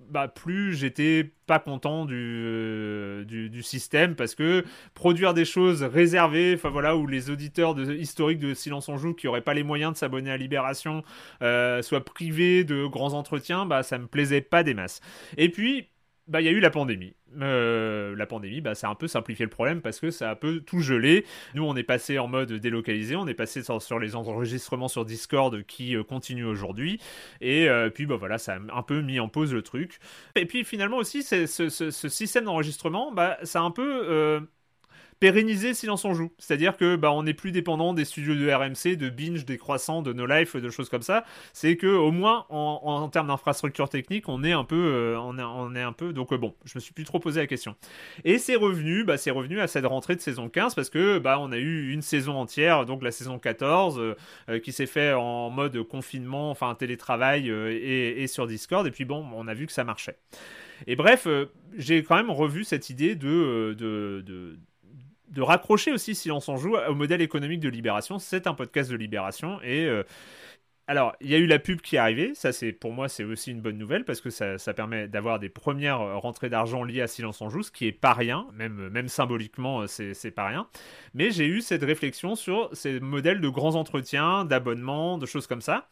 bah, 0.09 0.27
plus 0.27 0.73
j'étais 0.73 1.31
pas 1.47 1.59
content 1.59 2.05
euh, 2.09 3.23
du, 3.25 3.49
du, 3.49 3.63
système 3.63 4.15
parce 4.15 4.35
que 4.35 4.63
produire 4.93 5.33
des 5.33 5.45
choses 5.45 5.83
réservées, 5.83 6.53
enfin 6.55 6.69
voilà, 6.69 6.95
où 6.95 7.07
les 7.07 7.29
auditeurs 7.29 7.75
de, 7.75 7.93
historiques 7.93 8.39
de 8.39 8.53
Silence 8.53 8.89
on 8.89 8.97
Joue 8.97 9.13
qui 9.13 9.27
auraient 9.27 9.41
pas 9.41 9.53
les 9.53 9.63
moyens 9.63 9.93
de 9.93 9.97
s'abonner 9.97 10.31
à 10.31 10.37
Libération 10.37 11.03
euh, 11.41 11.81
soient 11.81 12.03
privés 12.03 12.63
de 12.63 12.85
grands 12.85 13.13
entretiens, 13.13 13.65
bah 13.65 13.83
ça 13.83 13.97
me 13.97 14.07
plaisait 14.07 14.41
pas 14.41 14.63
des 14.63 14.73
masses. 14.73 15.01
Et 15.37 15.49
puis, 15.49 15.89
bah, 16.27 16.41
il 16.41 16.45
y 16.45 16.47
a 16.47 16.51
eu 16.51 16.59
la 16.59 16.69
pandémie. 16.69 17.13
Euh, 17.39 18.15
la 18.15 18.25
pandémie, 18.25 18.61
bah, 18.61 18.75
ça 18.75 18.87
a 18.87 18.91
un 18.91 18.95
peu 18.95 19.07
simplifié 19.07 19.45
le 19.45 19.49
problème 19.49 19.81
parce 19.81 19.99
que 19.99 20.11
ça 20.11 20.29
a 20.29 20.31
un 20.33 20.35
peu 20.35 20.59
tout 20.61 20.79
gelé. 20.79 21.25
Nous, 21.55 21.63
on 21.63 21.75
est 21.75 21.83
passé 21.83 22.19
en 22.19 22.27
mode 22.27 22.51
délocalisé, 22.53 23.15
on 23.15 23.27
est 23.27 23.33
passé 23.33 23.61
sur, 23.63 23.99
les 23.99 24.15
enregistrements 24.15 24.87
sur 24.87 25.05
Discord 25.05 25.63
qui 25.63 25.95
euh, 25.95 26.03
continuent 26.03 26.47
aujourd'hui. 26.47 26.99
Et 27.41 27.69
euh, 27.69 27.89
puis, 27.89 28.05
bah, 28.05 28.15
voilà, 28.15 28.37
ça 28.37 28.55
a 28.55 28.77
un 28.77 28.83
peu 28.83 29.01
mis 29.01 29.19
en 29.19 29.29
pause 29.29 29.53
le 29.53 29.61
truc. 29.61 29.99
Et 30.35 30.45
puis, 30.45 30.63
finalement 30.63 30.97
aussi, 30.97 31.23
ce, 31.23 31.45
ce, 31.45 32.09
système 32.09 32.45
d'enregistrement, 32.45 33.11
bah, 33.11 33.37
ça 33.43 33.59
a 33.59 33.63
un 33.63 33.71
peu 33.71 34.47
pérenniser 35.19 35.73
Silence 35.73 36.05
on 36.05 36.13
joue. 36.13 36.31
C'est-à-dire 36.37 36.77
que 36.77 36.95
bah, 36.95 37.11
on 37.11 37.23
n'est 37.23 37.33
plus 37.33 37.51
dépendant 37.51 37.93
des 37.93 38.05
studios 38.05 38.35
de 38.35 38.51
RMC, 38.51 38.97
de 38.97 39.09
Binge, 39.09 39.45
des 39.45 39.57
croissants, 39.57 40.01
de 40.01 40.13
No 40.13 40.25
Life, 40.25 40.55
de 40.55 40.69
choses 40.69 40.89
comme 40.89 41.01
ça. 41.01 41.23
C'est 41.53 41.77
que 41.77 41.87
au 41.87 42.11
moins 42.11 42.45
en, 42.49 43.07
termes 43.09 43.27
d'infrastructure 43.27 43.89
technique, 43.89 44.29
on 44.29 44.43
est 44.43 44.51
un 44.51 44.63
peu, 44.63 44.75
euh, 44.75 45.19
on, 45.19 45.75
est, 45.75 45.81
un 45.81 45.93
peu. 45.93 46.13
Donc 46.13 46.33
euh, 46.33 46.37
bon, 46.37 46.53
je 46.65 46.73
me 46.75 46.79
suis 46.79 46.93
plus 46.93 47.03
trop 47.03 47.19
posé 47.19 47.39
la 47.39 47.47
question. 47.47 47.75
Et 48.23 48.37
c'est 48.37 48.55
revenu, 48.55 49.03
bah, 49.03 49.17
c'est 49.17 49.31
revenu 49.31 49.59
à 49.59 49.67
cette 49.67 49.85
rentrée 49.85 50.15
de 50.15 50.21
saison 50.21 50.49
15 50.49 50.75
parce 50.75 50.89
que 50.89 51.19
bah, 51.19 51.37
on 51.39 51.51
a 51.51 51.57
eu 51.57 51.91
une 51.91 52.01
saison 52.01 52.35
entière, 52.35 52.85
donc 52.85 53.03
la 53.03 53.11
saison 53.11 53.39
14, 53.39 53.99
euh, 54.49 54.59
qui 54.59 54.71
s'est 54.71 54.85
fait 54.85 55.13
en 55.13 55.49
mode 55.49 55.81
confinement, 55.83 56.51
enfin 56.51 56.73
télétravail 56.75 57.49
et, 57.49 58.27
sur 58.27 58.47
Discord. 58.47 58.85
Et 58.85 58.91
puis 58.91 59.05
bon, 59.05 59.25
on 59.33 59.47
a 59.47 59.53
vu 59.53 59.65
que 59.65 59.73
ça 59.73 59.83
marchait. 59.83 60.17
Et 60.85 60.95
bref, 60.95 61.27
j'ai 61.75 62.03
quand 62.03 62.15
même 62.15 62.29
revu 62.29 62.63
cette 62.63 62.89
idée 62.89 63.15
de, 63.15 63.75
de 63.77 64.57
de 65.29 65.41
raccrocher 65.41 65.91
aussi 65.91 66.15
Silence 66.15 66.49
en 66.49 66.57
joue 66.57 66.77
au 66.77 66.95
modèle 66.95 67.21
économique 67.21 67.59
de 67.59 67.69
Libération. 67.69 68.19
C'est 68.19 68.47
un 68.47 68.53
podcast 68.53 68.89
de 68.89 68.95
Libération 68.95 69.61
et 69.61 69.85
euh, 69.85 70.03
alors 70.87 71.15
il 71.19 71.29
y 71.29 71.35
a 71.35 71.37
eu 71.37 71.47
la 71.47 71.59
pub 71.59 71.81
qui 71.81 71.95
est 71.95 71.99
arrivée. 71.99 72.33
Ça 72.33 72.53
c'est 72.53 72.71
pour 72.71 72.93
moi 72.93 73.09
c'est 73.09 73.23
aussi 73.23 73.51
une 73.51 73.61
bonne 73.61 73.77
nouvelle 73.77 74.05
parce 74.05 74.21
que 74.21 74.29
ça, 74.29 74.57
permet 74.73 75.07
d'avoir 75.07 75.39
des 75.39 75.49
premières 75.49 76.01
euh, 76.01 76.17
rentrées 76.17 76.49
d'argent 76.49 76.83
liées 76.83 77.01
à 77.01 77.07
Silence 77.07 77.41
en 77.41 77.49
joue, 77.49 77.63
ce 77.63 77.71
qui 77.71 77.87
est 77.87 77.91
pas 77.91 78.13
rien, 78.13 78.47
même 78.53 78.89
même 78.89 79.09
symboliquement 79.09 79.81
euh, 79.81 79.87
c'est 79.87 80.31
pas 80.31 80.47
rien. 80.47 80.67
Mais 81.13 81.31
j'ai 81.31 81.45
eu 81.45 81.61
cette 81.61 81.83
réflexion 81.83 82.35
sur 82.35 82.69
ces 82.73 82.99
modèles 82.99 83.41
de 83.41 83.49
grands 83.49 83.75
entretiens, 83.75 84.45
d'abonnements, 84.45 85.17
de 85.17 85.25
choses 85.25 85.47
comme 85.47 85.61
ça, 85.61 85.89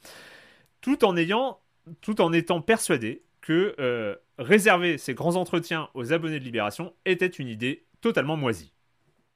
tout 0.81 1.03
en 1.03 1.17
ayant, 1.17 1.59
tout 2.01 2.21
en 2.21 2.31
étant 2.31 2.61
persuadé 2.61 3.23
que 3.41 4.17
réserver 4.39 4.97
ces 4.97 5.13
grands 5.13 5.35
entretiens 5.35 5.89
aux 5.93 6.13
abonnés 6.13 6.39
de 6.39 6.43
Libération 6.43 6.93
était 7.05 7.27
une 7.27 7.47
idée 7.47 7.85
totalement 8.01 8.37
moisie. 8.37 8.74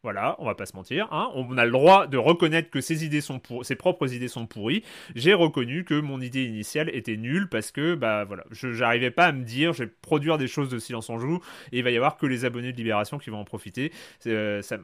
Voilà, 0.01 0.37
on 0.39 0.45
va 0.45 0.55
pas 0.55 0.65
se 0.65 0.77
mentir. 0.77 1.09
Hein. 1.11 1.29
On 1.35 1.57
a 1.57 1.65
le 1.65 1.71
droit 1.71 2.07
de 2.07 2.17
reconnaître 2.17 2.69
que 2.69 2.79
ses 2.79 3.03
idées 3.03 3.19
sont 3.19 3.39
pour... 3.39 3.65
ses 3.65 3.75
propres 3.75 4.13
idées 4.13 4.29
sont 4.29 4.47
pourries. 4.47 4.81
J'ai 5.13 5.33
reconnu 5.33 5.83
que 5.83 5.99
mon 5.99 6.21
idée 6.21 6.45
initiale 6.45 6.89
était 6.93 7.17
nulle 7.17 7.49
parce 7.49 7.71
que 7.71 7.95
bah 7.95 8.23
voilà, 8.23 8.45
je 8.51 8.71
j'arrivais 8.71 9.11
pas 9.11 9.25
à 9.25 9.31
me 9.33 9.43
dire, 9.43 9.73
je 9.73 9.83
vais 9.83 9.91
produire 10.01 10.37
des 10.37 10.47
choses 10.47 10.69
de 10.69 10.79
silence 10.79 11.09
en 11.09 11.19
joue 11.19 11.41
et 11.73 11.79
il 11.79 11.83
va 11.83 11.91
y 11.91 11.97
avoir 11.97 12.15
que 12.15 12.25
les 12.25 12.45
abonnés 12.45 12.71
de 12.71 12.77
Libération 12.77 13.17
qui 13.17 13.29
vont 13.29 13.39
en 13.39 13.43
profiter. 13.43 13.91
Euh, 14.25 14.61
ça... 14.61 14.77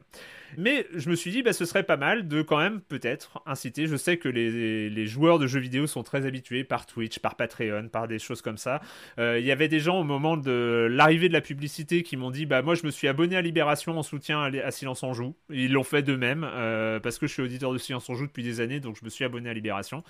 Mais 0.56 0.86
je 0.94 1.10
me 1.10 1.14
suis 1.14 1.30
dit, 1.30 1.42
bah, 1.42 1.52
ce 1.52 1.64
serait 1.64 1.82
pas 1.82 1.96
mal 1.96 2.28
de 2.28 2.42
quand 2.42 2.58
même 2.58 2.80
peut-être 2.80 3.42
inciter. 3.46 3.86
Je 3.86 3.96
sais 3.96 4.16
que 4.16 4.28
les, 4.28 5.06
joueurs 5.06 5.38
de 5.38 5.46
jeux 5.46 5.60
vidéo 5.60 5.86
sont 5.86 6.02
très 6.02 6.26
habitués 6.26 6.64
par 6.64 6.86
Twitch, 6.86 7.18
par 7.18 7.36
Patreon, 7.36 7.88
par 7.88 8.08
des 8.08 8.18
choses 8.18 8.42
comme 8.42 8.58
ça. 8.58 8.80
Euh, 9.18 9.38
il 9.38 9.46
y 9.46 9.52
avait 9.52 9.68
des 9.68 9.80
gens 9.80 10.00
au 10.00 10.04
moment 10.04 10.36
de 10.36 10.88
l'arrivée 10.90 11.28
de 11.28 11.32
la 11.32 11.40
publicité 11.40 12.02
qui 12.02 12.16
m'ont 12.16 12.30
dit, 12.30 12.46
bah 12.46 12.62
moi 12.62 12.74
je 12.74 12.84
me 12.84 12.90
suis 12.90 13.08
abonné 13.08 13.36
à 13.36 13.42
Libération 13.42 13.98
en 13.98 14.02
soutien 14.02 14.42
à, 14.42 14.70
Silence 14.70 15.02
on 15.02 15.12
joue. 15.12 15.34
Ils 15.50 15.72
l'ont 15.72 15.84
fait 15.84 16.02
d'eux-mêmes 16.02 16.46
euh, 16.48 16.98
parce 17.00 17.18
que 17.18 17.26
je 17.26 17.32
suis 17.32 17.42
auditeur 17.42 17.72
de 17.72 17.78
Silence 17.78 18.08
on 18.08 18.14
joue 18.14 18.26
depuis 18.26 18.42
des 18.42 18.60
années, 18.60 18.80
donc 18.80 18.96
je 18.98 19.04
me 19.04 19.10
suis 19.10 19.24
abonné 19.24 19.48
à 19.48 19.54
Libération. 19.54 20.02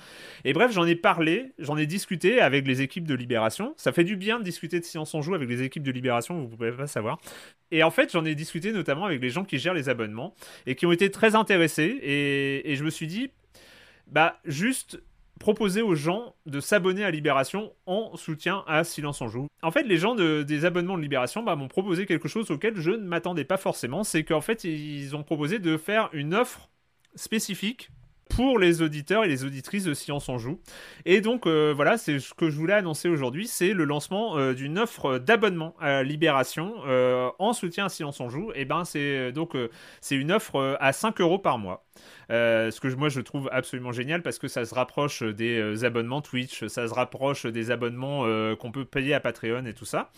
Et 0.44 0.52
bref, 0.52 0.72
j'en 0.72 0.86
ai 0.86 0.96
parlé, 0.96 1.52
j'en 1.58 1.76
ai 1.76 1.86
discuté 1.86 2.40
avec 2.40 2.66
les 2.66 2.82
équipes 2.82 3.06
de 3.06 3.14
Libération. 3.14 3.74
Ça 3.76 3.92
fait 3.92 4.04
du 4.04 4.16
bien 4.16 4.38
de 4.38 4.44
discuter 4.44 4.80
de 4.80 4.84
Silence 4.84 5.14
on 5.14 5.22
joue 5.22 5.34
avec 5.34 5.48
les 5.48 5.62
équipes 5.62 5.82
de 5.82 5.92
Libération, 5.92 6.40
vous 6.40 6.56
pouvez 6.56 6.72
pas 6.72 6.86
savoir. 6.86 7.18
Et 7.70 7.82
en 7.82 7.90
fait, 7.90 8.12
j'en 8.12 8.24
ai 8.24 8.34
discuté 8.34 8.72
notamment 8.72 9.06
avec 9.06 9.20
les 9.20 9.30
gens 9.30 9.44
qui 9.44 9.58
gèrent 9.58 9.74
les 9.74 9.88
abonnements 9.88 10.25
et 10.66 10.74
qui 10.74 10.86
ont 10.86 10.92
été 10.92 11.10
très 11.10 11.34
intéressés. 11.34 11.98
Et, 12.02 12.74
je 12.76 12.84
me 12.84 12.90
suis 12.90 13.06
dit, 13.06 13.30
bah 14.06 14.38
juste 14.44 15.00
proposer 15.38 15.82
aux 15.82 15.94
gens 15.94 16.34
de 16.46 16.60
s'abonner 16.60 17.04
à 17.04 17.10
Libération 17.10 17.72
en 17.84 18.16
soutien 18.16 18.64
à 18.66 18.84
Silence 18.84 19.20
en 19.20 19.28
Joue. 19.28 19.48
En 19.62 19.70
fait, 19.70 19.82
les 19.82 19.98
gens 19.98 20.14
des 20.14 20.64
abonnements 20.64 20.96
de 20.96 21.02
Libération 21.02 21.42
bah, 21.42 21.56
m'ont 21.56 21.68
proposé 21.68 22.06
quelque 22.06 22.28
chose 22.28 22.50
auquel 22.50 22.76
je 22.76 22.90
ne 22.90 23.06
m'attendais 23.06 23.44
pas 23.44 23.58
forcément, 23.58 24.02
c'est 24.02 24.24
qu'en 24.24 24.40
fait, 24.40 24.64
ils 24.64 25.14
ont 25.14 25.22
proposé 25.22 25.58
de 25.58 25.76
faire 25.76 26.08
une 26.12 26.34
offre 26.34 26.70
spécifique 27.16 27.90
pour 28.28 28.58
les 28.58 28.82
auditeurs 28.82 29.24
et 29.24 29.28
les 29.28 29.44
auditrices 29.44 29.84
de 29.84 29.94
Silence 29.94 30.28
en 30.28 30.38
Joue. 30.38 30.60
Et 31.04 31.20
donc 31.20 31.46
euh, 31.46 31.72
voilà, 31.74 31.96
c'est 31.96 32.18
ce 32.18 32.34
que 32.34 32.50
je 32.50 32.56
voulais 32.56 32.74
annoncer 32.74 33.08
aujourd'hui, 33.08 33.46
c'est 33.46 33.72
le 33.72 33.84
lancement 33.84 34.36
euh, 34.36 34.52
d'une 34.52 34.78
offre 34.78 35.18
d'abonnement 35.18 35.74
à 35.80 36.02
Libération 36.02 36.74
euh, 36.86 37.30
en 37.38 37.52
soutien 37.52 37.86
à 37.86 37.88
Silence 37.88 38.20
en 38.20 38.28
Joue. 38.28 38.52
Et 38.54 38.64
ben 38.64 38.84
c'est 38.84 39.32
donc 39.32 39.56
c'est 40.00 40.16
une 40.16 40.32
offre 40.32 40.76
à 40.80 40.92
5 40.92 41.20
euros 41.20 41.38
par 41.38 41.58
mois. 41.58 41.84
ce 42.28 42.80
que 42.80 42.88
moi 42.94 43.08
je 43.08 43.20
trouve 43.20 43.48
absolument 43.52 43.92
génial 43.92 44.22
parce 44.22 44.38
que 44.38 44.48
ça 44.48 44.64
se 44.64 44.74
rapproche 44.74 45.22
des 45.22 45.84
abonnements 45.84 46.20
Twitch, 46.20 46.66
ça 46.66 46.86
se 46.88 46.94
rapproche 46.94 47.46
des 47.46 47.70
abonnements 47.70 48.24
qu'on 48.56 48.72
peut 48.72 48.84
payer 48.84 49.14
à 49.14 49.20
Patreon 49.20 49.64
et 49.66 49.74
tout 49.74 49.84
ça. 49.84 50.10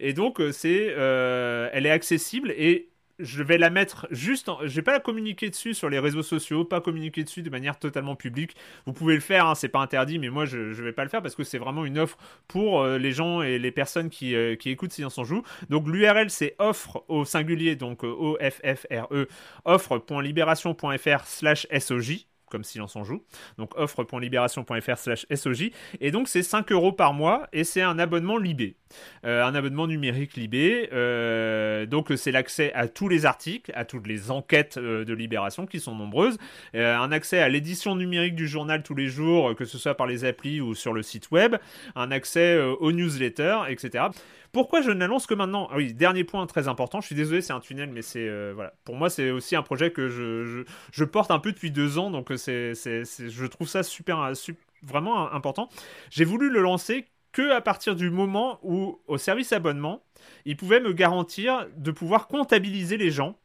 Et 0.00 0.12
donc 0.12 0.40
c'est, 0.52 0.86
elle 0.86 1.86
est 1.86 1.90
accessible 1.90 2.50
et 2.52 2.91
je 3.18 3.42
vais 3.42 3.58
la 3.58 3.70
mettre 3.70 4.06
juste. 4.10 4.48
En... 4.48 4.58
Je 4.62 4.74
vais 4.74 4.82
pas 4.82 4.92
la 4.92 5.00
communiquer 5.00 5.50
dessus 5.50 5.74
sur 5.74 5.88
les 5.88 5.98
réseaux 5.98 6.22
sociaux, 6.22 6.64
pas 6.64 6.80
communiquer 6.80 7.24
dessus 7.24 7.42
de 7.42 7.50
manière 7.50 7.78
totalement 7.78 8.16
publique. 8.16 8.56
Vous 8.86 8.92
pouvez 8.92 9.14
le 9.14 9.20
faire, 9.20 9.46
hein, 9.46 9.54
c'est 9.54 9.68
pas 9.68 9.80
interdit, 9.80 10.18
mais 10.18 10.28
moi 10.28 10.44
je, 10.44 10.58
ne 10.58 10.72
vais 10.72 10.92
pas 10.92 11.04
le 11.04 11.10
faire 11.10 11.22
parce 11.22 11.34
que 11.34 11.44
c'est 11.44 11.58
vraiment 11.58 11.84
une 11.84 11.98
offre 11.98 12.16
pour 12.48 12.82
euh, 12.82 12.98
les 12.98 13.12
gens 13.12 13.42
et 13.42 13.58
les 13.58 13.72
personnes 13.72 14.10
qui, 14.10 14.34
euh, 14.34 14.56
qui 14.56 14.70
écoutent 14.70 14.92
Silence 14.92 15.18
en 15.18 15.24
joue. 15.24 15.42
Donc 15.70 15.88
l'URL 15.88 16.30
c'est 16.30 16.54
offre 16.58 17.04
au 17.08 17.24
singulier, 17.24 17.76
donc 17.76 18.04
euh, 18.04 18.08
O 18.08 18.36
F 18.40 18.60
F 18.64 18.86
R 18.90 19.06
E 19.12 19.28
offre.libération.fr/slash 19.64 21.66
SOJ 21.78 22.26
comme 22.52 22.62
silence 22.62 22.94
en 22.94 23.02
joue. 23.02 23.24
Donc 23.58 23.76
offre.libération.fr 23.76 24.96
slash 24.98 25.26
SOJ. 25.34 25.70
Et 26.00 26.10
donc 26.10 26.28
c'est 26.28 26.42
5 26.42 26.70
euros 26.70 26.92
par 26.92 27.14
mois 27.14 27.48
et 27.52 27.64
c'est 27.64 27.82
un 27.82 27.98
abonnement 27.98 28.36
Libé. 28.36 28.76
Euh, 29.24 29.42
un 29.42 29.54
abonnement 29.54 29.86
numérique 29.86 30.36
Libé. 30.36 30.90
Euh, 30.92 31.86
donc 31.86 32.12
c'est 32.16 32.30
l'accès 32.30 32.72
à 32.74 32.88
tous 32.88 33.08
les 33.08 33.24
articles, 33.24 33.72
à 33.74 33.84
toutes 33.84 34.06
les 34.06 34.30
enquêtes 34.30 34.76
euh, 34.76 35.04
de 35.04 35.14
Libération 35.14 35.66
qui 35.66 35.80
sont 35.80 35.94
nombreuses. 35.94 36.36
un 36.74 37.10
accès 37.10 37.38
à 37.38 37.48
l'édition 37.48 37.96
numérique 37.96 38.34
du 38.34 38.46
journal 38.46 38.82
tous 38.82 38.94
les 38.94 39.08
jours, 39.08 39.56
que 39.56 39.64
ce 39.64 39.78
soit 39.78 39.96
par 39.96 40.06
les 40.06 40.24
applis 40.26 40.60
ou 40.60 40.74
sur 40.74 40.92
le 40.92 41.02
site 41.02 41.30
web. 41.30 41.56
Un 41.96 42.10
accès 42.10 42.60
aux 42.60 42.92
newsletters, 42.92 43.60
etc. 43.68 44.04
Pourquoi 44.52 44.82
je 44.82 44.90
ne 44.90 44.98
l'annonce 45.00 45.26
que 45.26 45.32
maintenant? 45.32 45.66
Ah 45.70 45.76
Oui, 45.76 45.94
dernier 45.94 46.24
point 46.24 46.46
très 46.46 46.68
important. 46.68 47.00
Je 47.00 47.06
suis 47.06 47.14
désolé, 47.14 47.40
c'est 47.40 47.54
un 47.54 47.60
tunnel, 47.60 47.90
mais 47.90 48.02
c'est 48.02 48.28
euh, 48.28 48.52
voilà. 48.54 48.74
Pour 48.84 48.96
moi, 48.96 49.08
c'est 49.08 49.30
aussi 49.30 49.56
un 49.56 49.62
projet 49.62 49.90
que 49.90 50.08
je, 50.10 50.64
je, 50.92 51.04
porte 51.04 51.30
un 51.30 51.38
peu 51.38 51.52
depuis 51.52 51.70
deux 51.70 51.96
ans, 51.96 52.10
donc 52.10 52.30
euh, 52.30 52.36
c'est, 52.36 52.74
je 52.74 53.46
trouve 53.46 53.66
ça 53.66 53.82
super, 53.82 54.20
euh, 54.20 54.34
vraiment 54.82 55.32
important. 55.32 55.70
J'ai 56.10 56.26
voulu 56.26 56.50
le 56.50 56.60
lancer 56.60 57.06
que 57.32 57.50
à 57.50 57.62
partir 57.62 57.96
du 57.96 58.10
moment 58.10 58.58
où, 58.62 59.00
au 59.06 59.16
service 59.16 59.54
abonnement, 59.54 60.02
il 60.44 60.58
pouvait 60.58 60.80
me 60.80 60.92
garantir 60.92 61.66
de 61.78 61.90
pouvoir 61.90 62.28
comptabiliser 62.28 62.98
les 62.98 63.10
gens 63.10 63.38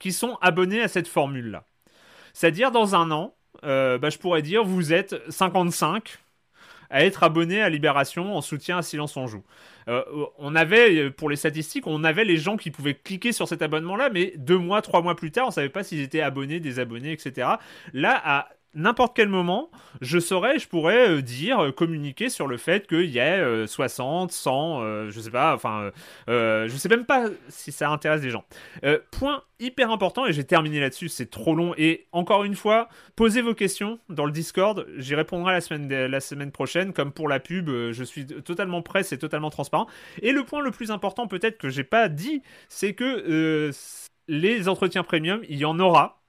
qui 0.00 0.12
sont 0.12 0.38
abonnés 0.40 0.82
à 0.82 0.88
cette 0.88 1.06
formule-là. 1.06 1.66
C'est-à-dire, 2.32 2.72
dans 2.72 2.96
un 2.96 3.12
an, 3.12 3.36
bah, 3.62 4.10
je 4.10 4.18
pourrais 4.18 4.42
dire, 4.42 4.64
vous 4.64 4.92
êtes 4.92 5.14
55 5.30 6.18
à 6.90 7.04
être 7.04 7.22
abonné 7.22 7.62
à 7.62 7.68
Libération 7.68 8.36
en 8.36 8.40
soutien 8.40 8.78
à 8.78 8.82
Silence 8.82 9.16
on 9.16 9.26
Joue. 9.26 9.44
Euh, 9.88 10.02
on 10.38 10.54
avait, 10.54 11.10
pour 11.10 11.30
les 11.30 11.36
statistiques, 11.36 11.86
on 11.86 12.04
avait 12.04 12.24
les 12.24 12.36
gens 12.36 12.56
qui 12.56 12.70
pouvaient 12.70 12.94
cliquer 12.94 13.32
sur 13.32 13.48
cet 13.48 13.62
abonnement-là, 13.62 14.10
mais 14.12 14.34
deux 14.36 14.58
mois, 14.58 14.82
trois 14.82 15.02
mois 15.02 15.16
plus 15.16 15.30
tard, 15.30 15.48
on 15.48 15.50
savait 15.50 15.68
pas 15.68 15.82
s'ils 15.82 16.00
étaient 16.00 16.20
abonnés, 16.20 16.60
désabonnés, 16.60 17.12
etc. 17.12 17.48
Là, 17.92 18.20
à 18.24 18.48
n'importe 18.74 19.16
quel 19.16 19.28
moment, 19.28 19.70
je 20.00 20.18
saurais, 20.18 20.58
je 20.58 20.68
pourrais 20.68 21.08
euh, 21.08 21.22
dire, 21.22 21.64
euh, 21.64 21.72
communiquer 21.72 22.28
sur 22.28 22.46
le 22.46 22.56
fait 22.56 22.86
qu'il 22.86 23.10
y 23.10 23.18
ait 23.18 23.66
60, 23.66 24.32
100, 24.32 25.08
je 25.10 25.20
sais 25.20 25.30
pas, 25.30 25.54
enfin, 25.54 25.90
je 26.26 26.74
sais 26.76 26.88
même 26.88 27.04
pas 27.04 27.26
si 27.48 27.72
ça 27.72 27.90
intéresse 27.90 28.20
des 28.20 28.30
gens. 28.30 28.44
point 29.10 29.42
hyper 29.60 29.90
important, 29.90 30.26
et 30.26 30.32
j'ai 30.32 30.44
terminé 30.44 30.80
là-dessus, 30.80 31.08
c'est 31.08 31.30
trop 31.30 31.54
long, 31.54 31.74
et 31.76 32.06
encore 32.12 32.44
une 32.44 32.54
fois, 32.54 32.88
posez 33.16 33.42
vos 33.42 33.54
questions 33.54 33.98
dans 34.08 34.24
le 34.24 34.32
Discord, 34.32 34.86
j'y 34.96 35.14
répondrai 35.14 35.52
la 35.52 35.60
semaine, 35.60 35.88
la 35.88 36.20
semaine 36.20 36.52
prochaine, 36.52 36.92
comme 36.92 37.12
pour 37.12 37.28
la 37.28 37.40
pub, 37.40 37.68
je 37.68 38.04
suis 38.04 38.26
totalement 38.26 38.82
prêt, 38.82 39.02
c'est 39.02 39.18
totalement 39.18 39.50
transparent. 39.50 39.86
Et 40.22 40.32
le 40.32 40.44
point 40.44 40.60
le 40.60 40.70
plus 40.70 40.90
important 40.90 41.26
peut-être 41.26 41.58
que 41.58 41.68
j'ai 41.68 41.84
pas 41.84 42.08
dit, 42.08 42.42
c'est 42.68 42.94
que 42.94 43.72
les 44.28 44.68
entretiens 44.68 45.02
premium, 45.02 45.40
il 45.48 45.58
y 45.58 45.64
en 45.64 45.78
aura, 45.80 46.20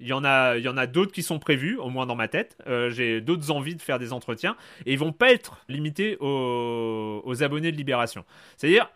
il 0.00 0.06
y 0.06 0.12
en 0.12 0.24
a, 0.24 0.56
il 0.56 0.62
y 0.62 0.68
en 0.68 0.76
a 0.76 0.86
d'autres 0.86 1.12
qui 1.12 1.22
sont 1.22 1.38
prévus, 1.38 1.76
au 1.78 1.88
moins 1.88 2.06
dans 2.06 2.16
ma 2.16 2.28
tête. 2.28 2.56
Euh, 2.66 2.90
j'ai 2.90 3.20
d'autres 3.20 3.50
envies 3.50 3.74
de 3.74 3.82
faire 3.82 3.98
des 3.98 4.12
entretiens 4.12 4.56
et 4.84 4.92
ils 4.92 4.98
vont 4.98 5.12
pas 5.12 5.32
être 5.32 5.58
limités 5.68 6.16
aux, 6.20 7.42
abonnés 7.42 7.72
de 7.72 7.76
Libération. 7.76 8.24
C'est-à-dire, 8.56 8.90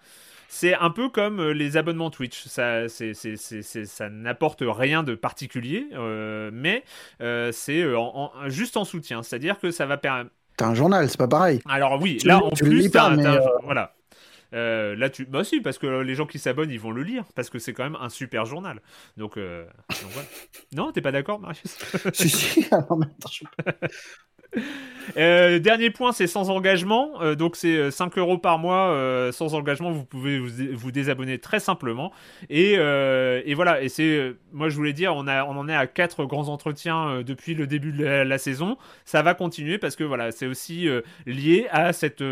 c'est 0.49 0.75
un 0.75 0.91
peu 0.91 1.09
comme 1.09 1.41
euh, 1.41 1.51
les 1.53 1.77
abonnements 1.77 2.11
Twitch. 2.11 2.45
Ça, 2.47 2.89
c'est, 2.89 3.15
ça 3.15 4.09
n'apporte 4.11 4.63
rien 4.67 5.03
de 5.03 5.15
particulier, 5.15 5.87
euh, 5.95 6.51
mais 6.53 6.85
c'est 7.21 7.85
juste 8.47 8.77
en 8.77 8.85
soutien. 8.85 9.23
C'est-à-dire 9.23 9.59
que 9.59 9.71
ça 9.71 9.87
va 9.87 9.97
permettre. 9.97 10.31
T'as 10.57 10.67
un 10.67 10.75
journal, 10.75 11.09
c'est 11.09 11.19
pas 11.19 11.29
pareil. 11.29 11.63
Alors 11.67 11.99
oui, 12.03 12.19
là 12.25 12.43
en 12.45 12.51
plus, 12.51 12.91
t'as, 12.91 13.17
voilà. 13.63 13.95
Euh, 14.53 14.97
là, 14.97 15.11
tu. 15.11 15.25
Bah, 15.27 15.45
si, 15.45 15.61
parce 15.61 15.79
que 15.79 15.87
les 15.87 16.15
gens 16.15 16.27
qui 16.27 16.39
s'abonnent, 16.39 16.71
ils 16.71 16.81
vont 16.81 16.91
le 16.91 17.03
lire, 17.03 17.25
parce 17.35 17.51
que 17.51 17.59
c'est 17.59 17.73
quand 17.73 17.85
même 17.85 17.99
un 18.01 18.09
super 18.09 18.45
journal. 18.45 18.81
Donc, 19.17 19.37
euh... 19.37 19.67
voilà. 20.11 20.29
Non, 20.73 20.93
t'es 20.93 21.01
pas 21.01 21.13
d'accord, 21.13 21.41
Marius? 21.41 21.79
Si, 22.13 22.29
si, 22.29 22.67
Euh, 25.17 25.59
dernier 25.59 25.91
point, 25.91 26.13
c'est 26.13 26.27
sans 26.27 26.51
engagement. 26.51 27.21
Euh, 27.21 27.35
donc 27.35 27.57
c'est 27.57 27.91
5 27.91 28.17
euh, 28.17 28.21
euros 28.21 28.39
par 28.39 28.59
mois 28.59 29.31
sans 29.33 29.55
engagement. 29.55 29.91
Vous 29.91 30.05
pouvez 30.05 30.39
vous, 30.39 30.93
désabonner 30.93 31.39
très 31.39 31.61
simplement. 31.61 32.13
Et, 32.49 32.77
voilà. 33.55 33.83
Et 33.83 33.89
c'est, 33.89 34.35
moi 34.53 34.69
je 34.69 34.77
voulais 34.77 34.93
dire, 34.93 35.15
on, 35.15 35.27
a, 35.27 35.45
on 35.45 35.57
en 35.57 35.69
est 35.69 35.75
à 35.75 35.87
4 35.87 36.25
grands 36.25 36.49
entretiens 36.49 37.23
depuis 37.23 37.55
le 37.55 37.67
début 37.67 37.93
de 37.93 38.05
la, 38.05 38.39
saison. 38.39 38.77
Ça 39.05 39.23
va 39.23 39.35
continuer 39.35 39.79
parce 39.79 39.97
que 39.97 40.05
voilà, 40.05 40.33
c'est 40.33 40.47
aussi 40.47 40.89
lié 41.27 41.67
à 41.71 41.93
cette, 41.93 42.25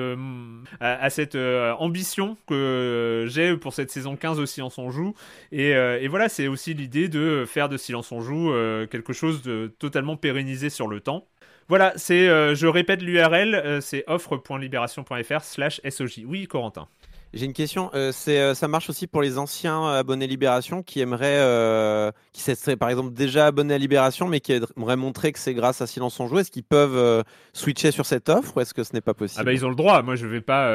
à, 0.80 1.10
cette 1.10 1.36
ambition 1.78 2.36
que 2.46 3.26
j'ai 3.28 3.56
pour 3.56 3.72
cette 3.72 3.90
saison 3.90 4.16
15 4.16 4.40
aussi 4.40 4.62
en 4.62 4.70
son 4.70 4.90
joue. 4.90 5.14
Et, 5.52 5.70
et 5.70 6.08
voilà, 6.08 6.28
c'est 6.28 6.48
aussi 6.48 6.74
l'idée 6.74 7.08
de 7.08 7.44
faire 7.46 7.68
de 7.68 7.76
Silence 7.76 8.12
on 8.12 8.20
joue 8.20 8.52
quelque 8.90 9.12
chose 9.12 9.42
de 9.42 9.72
totalement 9.78 10.16
pérennisé 10.16 10.70
sur 10.70 10.88
le 10.88 11.00
temps. 11.00 11.26
Voilà, 11.68 11.92
c'est, 11.96 12.28
euh, 12.28 12.54
je 12.54 12.66
répète 12.66 13.02
l'URL, 13.02 13.54
euh, 13.54 13.80
c'est 13.82 14.02
offre.libération.fr 14.06 15.42
slash 15.42 15.80
SOJ. 15.88 16.22
Oui, 16.26 16.46
Corentin. 16.46 16.88
J'ai 17.34 17.44
une 17.44 17.52
question. 17.52 17.90
Euh, 17.92 18.10
c'est, 18.10 18.54
ça 18.54 18.68
marche 18.68 18.88
aussi 18.88 19.06
pour 19.06 19.20
les 19.20 19.36
anciens 19.36 19.86
abonnés 19.86 20.26
Libération 20.26 20.82
qui 20.82 21.00
aimeraient, 21.00 22.10
qui 22.32 22.40
seraient 22.40 22.76
par 22.76 22.88
exemple 22.88 23.12
déjà 23.12 23.48
abonnés 23.48 23.74
à 23.74 23.78
Libération, 23.78 24.28
mais 24.28 24.40
qui 24.40 24.58
aimeraient 24.78 24.96
montrer 24.96 25.32
que 25.32 25.38
c'est 25.38 25.52
grâce 25.52 25.82
à 25.82 25.86
Silence 25.86 26.18
on 26.20 26.26
Joue. 26.26 26.38
Est-ce 26.38 26.50
qu'ils 26.50 26.64
peuvent 26.64 27.22
switcher 27.52 27.90
sur 27.90 28.06
cette 28.06 28.30
offre 28.30 28.56
ou 28.56 28.60
est-ce 28.60 28.72
que 28.72 28.82
ce 28.82 28.94
n'est 28.94 29.02
pas 29.02 29.12
possible? 29.12 29.42
Ah 29.42 29.44
bah 29.44 29.52
ils 29.52 29.66
ont 29.66 29.68
le 29.68 29.74
droit. 29.74 30.00
Moi 30.00 30.14
je 30.14 30.26
vais 30.26 30.40
pas. 30.40 30.68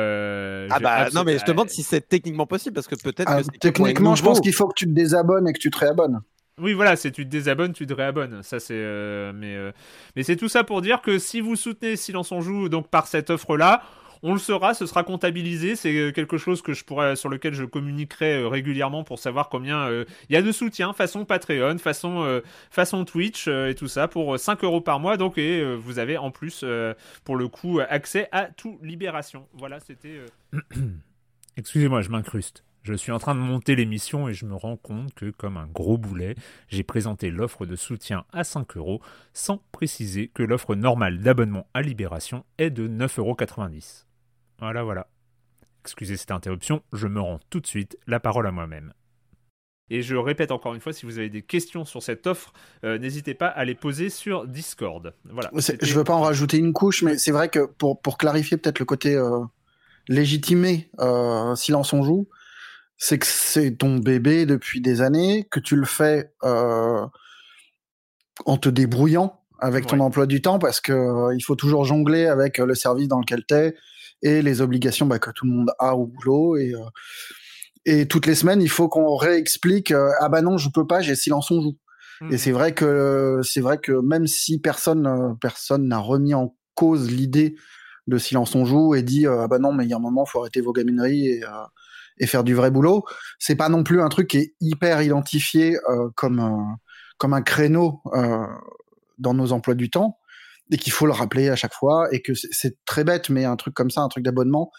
ah 0.70 0.80
bah 0.80 1.10
non 1.12 1.24
mais 1.24 1.40
je 1.40 1.44
te 1.44 1.50
demande 1.50 1.72
si 1.72 1.82
c'est 1.82 2.08
techniquement 2.08 2.46
possible 2.46 2.76
parce 2.76 2.88
que 2.88 3.02
peut-être. 3.02 3.32
Ah, 3.32 3.42
techniquement, 3.60 4.14
je 4.14 4.22
pense 4.22 4.40
qu'il 4.40 4.54
faut 4.54 4.68
que 4.68 4.76
tu 4.76 4.86
te 4.86 4.92
désabonnes 4.92 5.48
et 5.48 5.54
que 5.54 5.60
tu 5.60 5.72
te 5.72 5.80
réabonnes. 5.80 6.22
Oui, 6.62 6.74
voilà, 6.74 6.96
c'est 6.96 7.12
tu 7.12 7.26
te 7.26 7.30
désabonnes, 7.30 7.74
tu 7.74 7.88
te 7.88 7.94
réabonnes. 7.94 8.44
Ça, 8.44 8.60
c'est. 8.60 8.76
Euh, 8.76 9.34
mais 9.34 9.56
euh, 9.56 9.72
mais 10.16 10.22
c'est 10.22 10.36
tout 10.36 10.50
ça 10.50 10.64
pour 10.64 10.82
dire 10.82 11.02
que 11.02 11.18
si 11.18 11.42
vous 11.42 11.56
soutenez 11.56 11.96
Silence 11.96 12.32
on 12.32 12.42
joue 12.42 12.70
donc 12.70 12.90
par 12.90 13.08
cette 13.08 13.32
offre-là, 13.32 13.82
on 14.22 14.34
le 14.34 14.40
saura, 14.40 14.76
ce 14.76 14.86
sera 14.86 15.04
comptabilisé. 15.04 15.76
C'est 15.76 15.96
euh, 15.96 16.12
quelque 16.12 16.38
chose 16.38 16.62
que 16.62 16.74
je 16.74 16.84
pourrais, 16.86 17.16
sur 17.16 17.30
lequel 17.30 17.56
je 17.56 17.66
communiquerai 17.66 18.46
régulièrement 18.46 19.04
pour 19.04 19.18
savoir 19.18 19.50
combien 19.50 19.90
il 19.90 20.34
y 20.34 20.36
a 20.36 20.44
de 20.44 20.52
soutien 20.52 20.94
façon 20.94 21.26
Patreon, 21.26 21.80
façon, 21.80 22.42
façon 22.70 23.04
Twitch 23.04 23.48
et 23.48 23.74
tout 23.76 23.88
ça 23.88 24.08
pour 24.08 24.38
5 24.38 24.64
euros 24.64 24.82
par 24.82 25.00
mois. 25.00 25.18
Donc, 25.18 25.40
et 25.40 25.76
vous 25.76 25.98
avez 25.98 26.18
en 26.20 26.30
plus, 26.30 26.64
pour 27.24 27.36
le 27.36 27.48
coup, 27.48 27.80
accès 27.90 28.30
à 28.32 28.46
tout 28.46 28.78
Libération. 28.84 29.48
Voilà, 29.54 29.80
c'était. 29.80 30.22
Excusez-moi, 31.58 32.02
je 32.02 32.10
m'incruste. 32.10 32.64
Je 32.84 32.94
suis 32.94 33.14
en 33.14 33.18
train 33.18 33.34
de 33.34 33.40
monter 33.40 33.76
l'émission 33.76 34.28
et 34.28 34.34
je 34.34 34.46
me 34.46 34.56
rends 34.56 34.76
compte 34.76 35.14
que, 35.14 35.32
comme 35.32 35.56
un 35.56 35.68
gros 35.68 35.98
boulet, 35.98 36.36
j'ai 36.68 36.84
présenté 36.84 37.32
l'offre 37.32 37.66
de 37.66 37.78
soutien 37.78 38.26
à 38.34 38.44
5 38.44 38.76
euros 38.76 39.02
sans 39.32 39.64
préciser 39.72 40.28
que 40.28 40.44
l'offre 40.44 40.76
normale 40.76 41.20
d'abonnement 41.20 41.66
à 41.74 41.82
Libération 41.82 42.44
est 42.58 42.72
de 42.72 42.90
9,90 42.90 43.20
euros. 43.20 43.38
Voilà, 44.60 44.84
voilà. 44.84 45.08
Excusez 45.82 46.18
cette 46.18 46.32
interruption, 46.32 46.84
je 46.92 47.08
me 47.08 47.22
rends 47.22 47.40
tout 47.50 47.62
de 47.62 47.68
suite 47.68 47.98
la 48.06 48.20
parole 48.20 48.48
à 48.48 48.52
moi-même. 48.52 48.94
Et 49.90 50.02
je 50.02 50.16
répète 50.16 50.52
encore 50.52 50.74
une 50.74 50.82
fois, 50.82 50.92
si 50.92 51.06
vous 51.06 51.20
avez 51.20 51.30
des 51.30 51.42
questions 51.42 51.86
sur 51.86 52.04
cette 52.04 52.28
offre, 52.28 52.52
euh, 52.84 52.98
n'hésitez 52.98 53.34
pas 53.34 53.48
à 53.48 53.64
les 53.64 53.76
poser 53.76 54.10
sur 54.10 54.46
Discord. 54.46 55.14
Voilà. 55.30 55.52
Je 55.54 55.94
veux 55.94 56.04
pas 56.04 56.16
en 56.16 56.22
rajouter 56.22 56.58
une 56.58 56.74
couche, 56.74 57.02
mais 57.04 57.18
c'est 57.18 57.32
vrai 57.32 57.48
que 57.48 57.66
pour, 57.66 58.02
pour 58.02 58.18
clarifier 58.18 58.58
peut-être 58.58 58.80
le 58.80 58.86
côté 58.86 59.16
euh, 59.16 59.40
légitimé, 60.10 60.90
euh, 61.00 61.56
silence 61.56 61.94
on 61.94 62.04
joue, 62.04 62.28
c'est 63.06 63.20
que 63.20 63.26
c'est 63.28 63.76
ton 63.76 63.98
bébé 63.98 64.46
depuis 64.46 64.80
des 64.80 65.02
années, 65.02 65.46
que 65.52 65.60
tu 65.60 65.76
le 65.76 65.86
fais 65.86 66.32
en 66.42 67.10
te 68.62 68.70
débrouillant 68.70 69.40
avec 69.60 69.88
ton 69.88 70.00
emploi 70.00 70.26
du 70.26 70.42
temps, 70.42 70.60
parce 70.60 70.80
que 70.80 71.34
il 71.36 71.42
faut 71.42 71.56
toujours 71.56 71.84
jongler 71.84 72.28
avec 72.28 72.60
le 72.60 72.76
service 72.76 73.08
dans 73.08 73.20
lequel 73.20 73.44
tu 73.48 73.56
es 73.56 73.76
et 74.22 74.42
les 74.42 74.62
obligations 74.62 75.06
bah, 75.06 75.20
que 75.20 75.32
tout 75.32 75.46
le 75.46 75.52
monde 75.52 75.72
a 75.80 75.96
au 75.96 76.08
boulot 76.08 76.56
et 76.56 76.74
et 77.86 78.08
toutes 78.08 78.26
les 78.26 78.36
semaines, 78.36 78.62
il 78.62 78.70
faut 78.70 78.88
qu'on 78.88 79.16
réexplique 79.16 79.92
euh, 79.92 80.12
ah 80.22 80.30
bah 80.30 80.42
non, 80.42 80.58
je 80.58 80.70
peux 80.70 80.88
pas, 80.88 81.02
j'ai 81.02 81.16
silence 81.16 81.52
on 81.52 81.62
joue. 81.62 81.78
Et 82.32 82.38
c'est 82.38 82.52
mmh. 82.52 82.54
vrai 82.54 82.74
que 82.74 83.42
c'est 83.44 83.60
vrai 83.60 83.80
que 83.80 83.92
même 83.92 84.28
si 84.28 84.60
personne 84.60 85.08
euh, 85.08 85.34
personne 85.42 85.90
n'a 85.90 85.98
remis 85.98 86.34
en 86.34 86.56
cause 86.74 87.12
l'idée 87.12 87.56
de 88.08 88.18
silence 88.18 88.56
on 88.56 88.64
joue 88.64 88.96
et 88.96 89.04
dit 89.04 89.28
euh, 89.28 89.42
ah 89.42 89.48
bah 89.50 89.60
non 89.60 89.74
mais 89.74 89.84
il 89.84 89.90
y 89.90 89.94
a 89.94 89.98
un 89.98 90.00
moment 90.00 90.26
faut 90.26 90.40
arrêter 90.40 90.62
vos 90.62 90.72
gamineries 90.72 91.28
et 91.28 91.44
et 92.20 92.28
faire 92.28 92.44
du 92.44 92.54
vrai 92.54 92.72
boulot, 92.72 93.04
c'est 93.40 93.56
pas 93.56 93.70
non 93.70 93.84
plus 93.84 94.02
un 94.02 94.10
truc 94.10 94.30
qui 94.30 94.38
est 94.38 94.56
hyper 94.62 95.02
identifié 95.02 95.78
comme 96.16 96.78
comme 97.18 97.34
un 97.34 97.42
créneau 97.42 98.02
dans 99.18 99.34
nos 99.34 99.52
emplois 99.52 99.76
du 99.76 99.90
temps 99.90 100.18
et 100.72 100.78
qu'il 100.78 100.94
faut 100.94 101.06
le 101.06 101.12
rappeler 101.12 101.50
à 101.50 101.56
chaque 101.56 101.74
fois 101.74 102.08
et 102.12 102.22
que 102.22 102.34
c'est 102.34 102.78
très 102.86 103.04
bête 103.04 103.30
mais 103.30 103.46
un 103.46 103.56
truc 103.56 103.74
comme 103.74 103.90
ça, 103.90 104.02
un 104.02 104.08
truc 104.08 104.24
d'abonnement, 104.24 104.72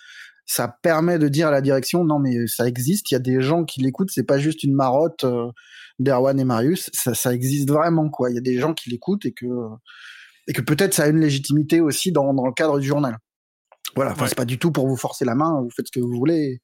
ça 0.46 0.68
permet 0.82 1.18
de 1.18 1.28
dire 1.28 1.48
à 1.48 1.50
la 1.50 1.60
direction 1.60 2.04
non 2.04 2.18
mais 2.18 2.46
ça 2.46 2.66
existe, 2.66 3.10
il 3.10 3.14
y 3.14 3.16
a 3.16 3.20
des 3.20 3.40
gens 3.40 3.64
qui 3.64 3.80
l'écoutent, 3.80 4.10
c'est 4.10 4.26
pas 4.26 4.38
juste 4.38 4.62
une 4.62 4.74
marotte 4.74 5.24
euh, 5.24 5.50
d'Erwan 5.98 6.38
et 6.38 6.44
Marius, 6.44 6.90
ça, 6.92 7.14
ça, 7.14 7.32
existe 7.32 7.70
vraiment 7.70 8.10
quoi. 8.10 8.30
Il 8.30 8.34
y 8.34 8.38
a 8.38 8.42
des 8.42 8.58
gens 8.58 8.74
qui 8.74 8.90
l'écoutent 8.90 9.24
et 9.26 9.32
que 9.32 9.46
et 10.46 10.52
que 10.52 10.60
peut-être 10.60 10.92
ça 10.92 11.04
a 11.04 11.08
une 11.08 11.20
légitimité 11.20 11.80
aussi 11.80 12.12
dans, 12.12 12.34
dans 12.34 12.46
le 12.46 12.52
cadre 12.52 12.78
du 12.78 12.86
journal. 12.86 13.16
Voilà, 13.94 14.12
enfin 14.12 14.26
c'est 14.26 14.34
pas 14.34 14.44
du 14.44 14.58
tout 14.58 14.72
pour 14.72 14.88
vous 14.88 14.96
forcer 14.96 15.24
la 15.24 15.34
main, 15.34 15.60
vous 15.62 15.70
faites 15.74 15.86
ce 15.86 15.92
que 15.92 16.04
vous 16.04 16.12
voulez. 16.12 16.60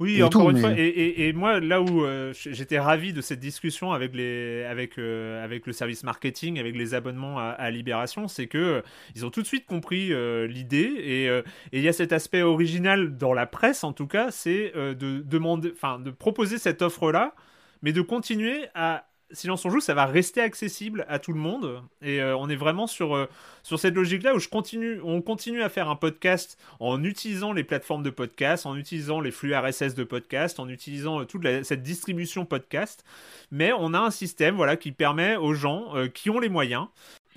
Oui, 0.00 0.22
encore 0.22 0.50
une 0.50 0.58
fois, 0.58 0.72
et, 0.76 1.32
moi, 1.32 1.60
là 1.60 1.80
où 1.80 2.04
euh, 2.04 2.32
j'étais 2.32 2.78
ravi 2.78 3.12
de 3.12 3.20
cette 3.20 3.40
discussion 3.40 3.92
avec, 3.92 4.14
les, 4.14 4.64
avec, 4.64 4.98
euh, 4.98 5.44
avec 5.44 5.66
le 5.66 5.72
service 5.72 6.02
marketing, 6.02 6.58
avec 6.58 6.76
les 6.76 6.94
abonnements 6.94 7.38
à, 7.38 7.70
Libération, 7.70 8.28
c'est 8.28 8.46
que 8.46 8.58
euh, 8.58 8.82
ils 9.14 9.24
ont 9.24 9.30
tout 9.30 9.42
de 9.42 9.46
suite 9.46 9.66
compris 9.66 10.12
l'idée, 10.48 10.92
et 10.98 11.42
il 11.72 11.82
y 11.82 11.88
a 11.88 11.92
cet 11.92 12.12
aspect 12.12 12.42
original 12.42 13.16
dans 13.16 13.32
la 13.32 13.46
presse, 13.46 13.84
en 13.84 13.92
tout 13.92 14.06
cas, 14.06 14.30
c'est 14.30 14.72
de 14.74 15.20
demander, 15.20 15.72
enfin, 15.72 15.98
de 15.98 16.10
proposer 16.10 16.58
cette 16.58 16.82
offre-là, 16.82 17.34
mais 17.82 17.92
de 17.92 18.00
continuer 18.00 18.66
à 18.74 19.06
Silence 19.34 19.64
on 19.64 19.70
joue, 19.70 19.80
ça 19.80 19.94
va 19.94 20.06
rester 20.06 20.40
accessible 20.40 21.04
à 21.08 21.18
tout 21.18 21.32
le 21.32 21.38
monde. 21.38 21.82
Et 22.02 22.20
euh, 22.20 22.36
on 22.36 22.48
est 22.48 22.56
vraiment 22.56 22.86
sur, 22.86 23.14
euh, 23.14 23.28
sur 23.62 23.78
cette 23.78 23.94
logique-là 23.94 24.34
où 24.34 24.38
je 24.38 24.48
continue, 24.48 25.00
on 25.02 25.20
continue 25.20 25.62
à 25.62 25.68
faire 25.68 25.88
un 25.88 25.96
podcast 25.96 26.58
en 26.80 27.02
utilisant 27.04 27.52
les 27.52 27.64
plateformes 27.64 28.02
de 28.02 28.10
podcast, 28.10 28.66
en 28.66 28.76
utilisant 28.76 29.20
les 29.20 29.30
flux 29.30 29.54
RSS 29.54 29.94
de 29.94 30.04
podcast, 30.04 30.60
en 30.60 30.68
utilisant 30.68 31.20
euh, 31.20 31.24
toute 31.24 31.44
cette 31.64 31.82
distribution 31.82 32.44
podcast. 32.44 33.04
Mais 33.50 33.72
on 33.72 33.94
a 33.94 33.98
un 33.98 34.10
système 34.10 34.54
voilà, 34.54 34.76
qui 34.76 34.92
permet 34.92 35.36
aux 35.36 35.54
gens 35.54 35.92
qui 36.14 36.30
ont 36.30 36.38
les 36.38 36.48
moyens 36.48 36.86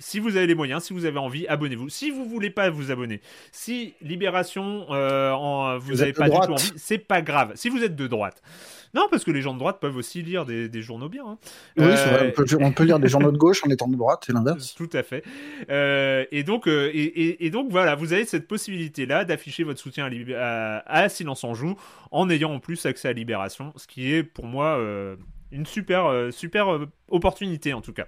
si 0.00 0.20
vous 0.20 0.36
avez 0.36 0.46
les 0.46 0.54
moyens, 0.54 0.84
si 0.84 0.92
vous 0.92 1.06
avez 1.06 1.18
envie, 1.18 1.48
abonnez-vous. 1.48 1.88
Si 1.88 2.12
vous 2.12 2.24
voulez 2.24 2.50
pas 2.50 2.70
vous 2.70 2.92
abonner, 2.92 3.20
si 3.50 3.94
Libération, 4.00 4.86
vous 5.80 5.94
n'avez 5.96 6.12
pas 6.12 6.28
du 6.28 6.36
tout 6.36 6.52
envie, 6.52 6.72
c'est 6.76 6.98
pas 6.98 7.20
grave. 7.20 7.52
Si 7.56 7.68
vous 7.68 7.82
êtes 7.82 7.96
de 7.96 8.06
droite, 8.06 8.40
non, 8.94 9.06
parce 9.10 9.24
que 9.24 9.30
les 9.30 9.42
gens 9.42 9.54
de 9.54 9.58
droite 9.58 9.78
peuvent 9.80 9.96
aussi 9.96 10.22
lire 10.22 10.44
des, 10.46 10.82
journaux 10.82 11.08
bien. 11.08 11.24
Hein. 11.26 11.38
Oui, 11.76 11.84
euh, 11.86 12.30
on, 12.60 12.72
peut, 12.72 12.84
lire 12.84 12.98
des 12.98 13.08
journaux 13.08 13.32
de 13.32 13.36
gauche 13.36 13.62
en 13.64 13.70
étant 13.70 13.88
de 13.88 13.96
droite, 13.96 14.24
c'est 14.26 14.32
l'inverse. 14.32 14.74
Tout 14.76 14.90
à 14.92 15.02
fait. 15.02 15.24
Euh, 15.70 16.24
et, 16.30 16.42
donc, 16.42 16.66
euh, 16.66 16.90
et, 16.94 17.50
donc, 17.50 17.70
voilà, 17.70 17.94
vous 17.94 18.12
avez 18.12 18.24
cette 18.24 18.48
possibilité-là 18.48 19.24
d'afficher 19.24 19.64
votre 19.64 19.80
soutien 19.80 20.10
à, 20.36 20.82
à, 20.86 21.08
Silence 21.08 21.44
en 21.44 21.54
Joue 21.54 21.76
en 22.10 22.30
ayant 22.30 22.52
en 22.52 22.60
plus 22.60 22.86
accès 22.86 23.08
à 23.08 23.12
Libération, 23.12 23.72
ce 23.76 23.86
qui 23.86 24.12
est 24.12 24.22
pour 24.22 24.46
moi 24.46 24.78
une 25.50 25.66
super, 25.66 26.28
super 26.30 26.78
opportunité 27.08 27.72
en 27.72 27.80
tout 27.80 27.92
cas. 27.92 28.06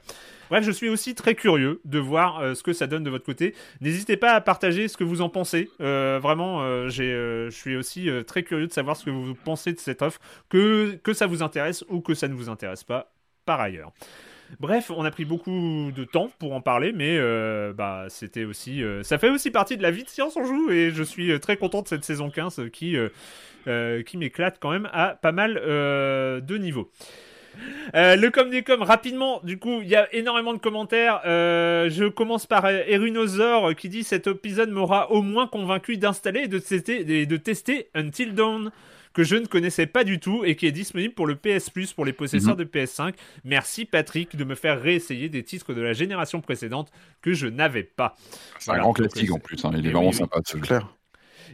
Bref, 0.51 0.65
je 0.65 0.73
suis 0.73 0.89
aussi 0.89 1.15
très 1.15 1.37
curieux 1.37 1.81
de 1.85 2.01
voir 2.01 2.41
euh, 2.41 2.55
ce 2.55 2.65
que 2.65 2.73
ça 2.73 2.89
donne 2.89 3.05
de 3.05 3.11
votre 3.11 3.25
côté. 3.25 3.55
N'hésitez 3.81 4.17
pas 4.17 4.33
à 4.33 4.41
partager 4.41 4.89
ce 4.89 4.97
que 4.97 5.05
vous 5.05 5.21
en 5.21 5.29
pensez. 5.29 5.71
Euh, 5.81 6.19
vraiment, 6.21 6.63
euh, 6.63 6.89
je 6.89 7.49
suis 7.51 7.77
aussi 7.77 8.09
très 8.27 8.43
curieux 8.43 8.67
de 8.67 8.73
savoir 8.73 8.97
ce 8.97 9.05
que 9.05 9.11
vous 9.11 9.35
pensez 9.37 9.73
de 9.73 9.79
cette 9.79 10.03
offre, 10.03 10.21
que, 10.49 10.99
ça 11.13 11.27
vous 11.27 11.43
intéresse 11.43 11.85
ou 11.89 12.01
que 12.01 12.15
ça 12.15 12.27
ne 12.27 12.35
vous 12.35 12.49
intéresse 12.49 12.83
pas 12.83 13.13
par 13.47 13.61
ailleurs. 13.61 13.93
Bref, 14.59 14.91
on 14.91 15.05
a 15.05 15.11
pris 15.13 15.25
beaucoup 15.25 15.93
de 15.95 16.03
temps 16.03 16.31
pour 16.41 16.53
en 16.55 16.61
parler, 16.61 16.93
mais 16.93 17.19
bah, 17.73 18.07
c'était 18.09 18.45
aussi, 18.45 18.83
ça 19.03 19.19
fait 19.19 19.31
aussi 19.31 19.51
partie 19.51 19.77
de 19.77 19.83
la 19.83 19.91
vie 19.91 20.03
de 20.03 20.09
Science 20.09 20.37
on 20.37 20.45
joue, 20.45 20.71
et 20.71 20.91
je 20.91 21.03
suis 21.03 21.39
très 21.41 21.57
content 21.57 21.83
de 21.83 21.89
cette 21.89 22.05
saison 22.05 22.31
15 22.31 22.63
qui, 22.73 22.97
qui 24.07 24.17
m'éclate 24.17 24.59
quand 24.61 24.71
même 24.71 24.89
à 24.93 25.15
pas 25.15 25.33
mal 25.33 25.55
de 25.55 26.57
niveaux. 26.57 26.91
Euh, 27.95 28.17
le 28.17 28.31
com 28.31 28.51
des 28.51 28.63
com, 28.63 28.83
rapidement, 28.83 29.41
du 29.43 29.59
coup, 29.59 29.81
il 29.83 29.89
y 29.89 29.97
a 29.97 30.13
énormément 30.15 30.53
de 30.53 30.59
commentaires. 30.59 31.21
Euh, 31.27 31.89
je 31.91 32.05
commence 32.05 32.47
par 32.47 32.67
Erunosaur 32.67 33.75
qui 33.75 33.89
dit 33.89 34.05
Cet 34.05 34.27
épisode 34.27 34.71
m'aura 34.71 35.11
au 35.11 35.23
moins 35.23 35.47
convaincu 35.47 35.97
d'installer 35.97 36.43
et 36.43 36.49
de 36.49 36.59
tester, 36.59 37.05
de 37.05 37.37
tester 37.37 37.89
Until 37.95 38.35
Dawn 38.35 38.71
que 39.13 39.25
je 39.25 39.37
ne 39.37 39.47
connaissais 39.47 39.87
pas 39.87 40.05
du 40.05 40.21
tout 40.21 40.45
et 40.45 40.57
qui 40.57 40.67
est 40.67 40.73
disponible 40.73 41.15
pour 41.15 41.27
le 41.27 41.35
PS 41.35 41.71
Plus 41.71 41.93
pour 41.93 42.05
les 42.05 42.13
possesseurs 42.13 42.57
mhm. 42.57 42.65
de 42.65 42.65
PS5. 42.65 43.15
Merci 43.45 43.85
Patrick 43.85 44.37
de 44.37 44.45
me 44.45 44.55
faire 44.55 44.81
réessayer 44.81 45.29
des 45.29 45.43
titres 45.43 45.75
de 45.75 45.81
la 45.81 45.93
génération 45.93 46.41
précédente 46.41 46.91
que 47.21 47.33
je 47.33 47.47
n'avais 47.47 47.83
pas. 47.83 48.15
C'est 48.59 48.71
un 48.71 48.79
grand 48.79 48.93
classique 48.93 49.33
en 49.33 49.39
plus, 49.39 49.65
hein. 49.65 49.73
il 49.77 49.87
est 49.87 49.93
vraiment 49.93 50.13
sympa, 50.13 50.41
c'est 50.45 50.61
clair. 50.61 50.95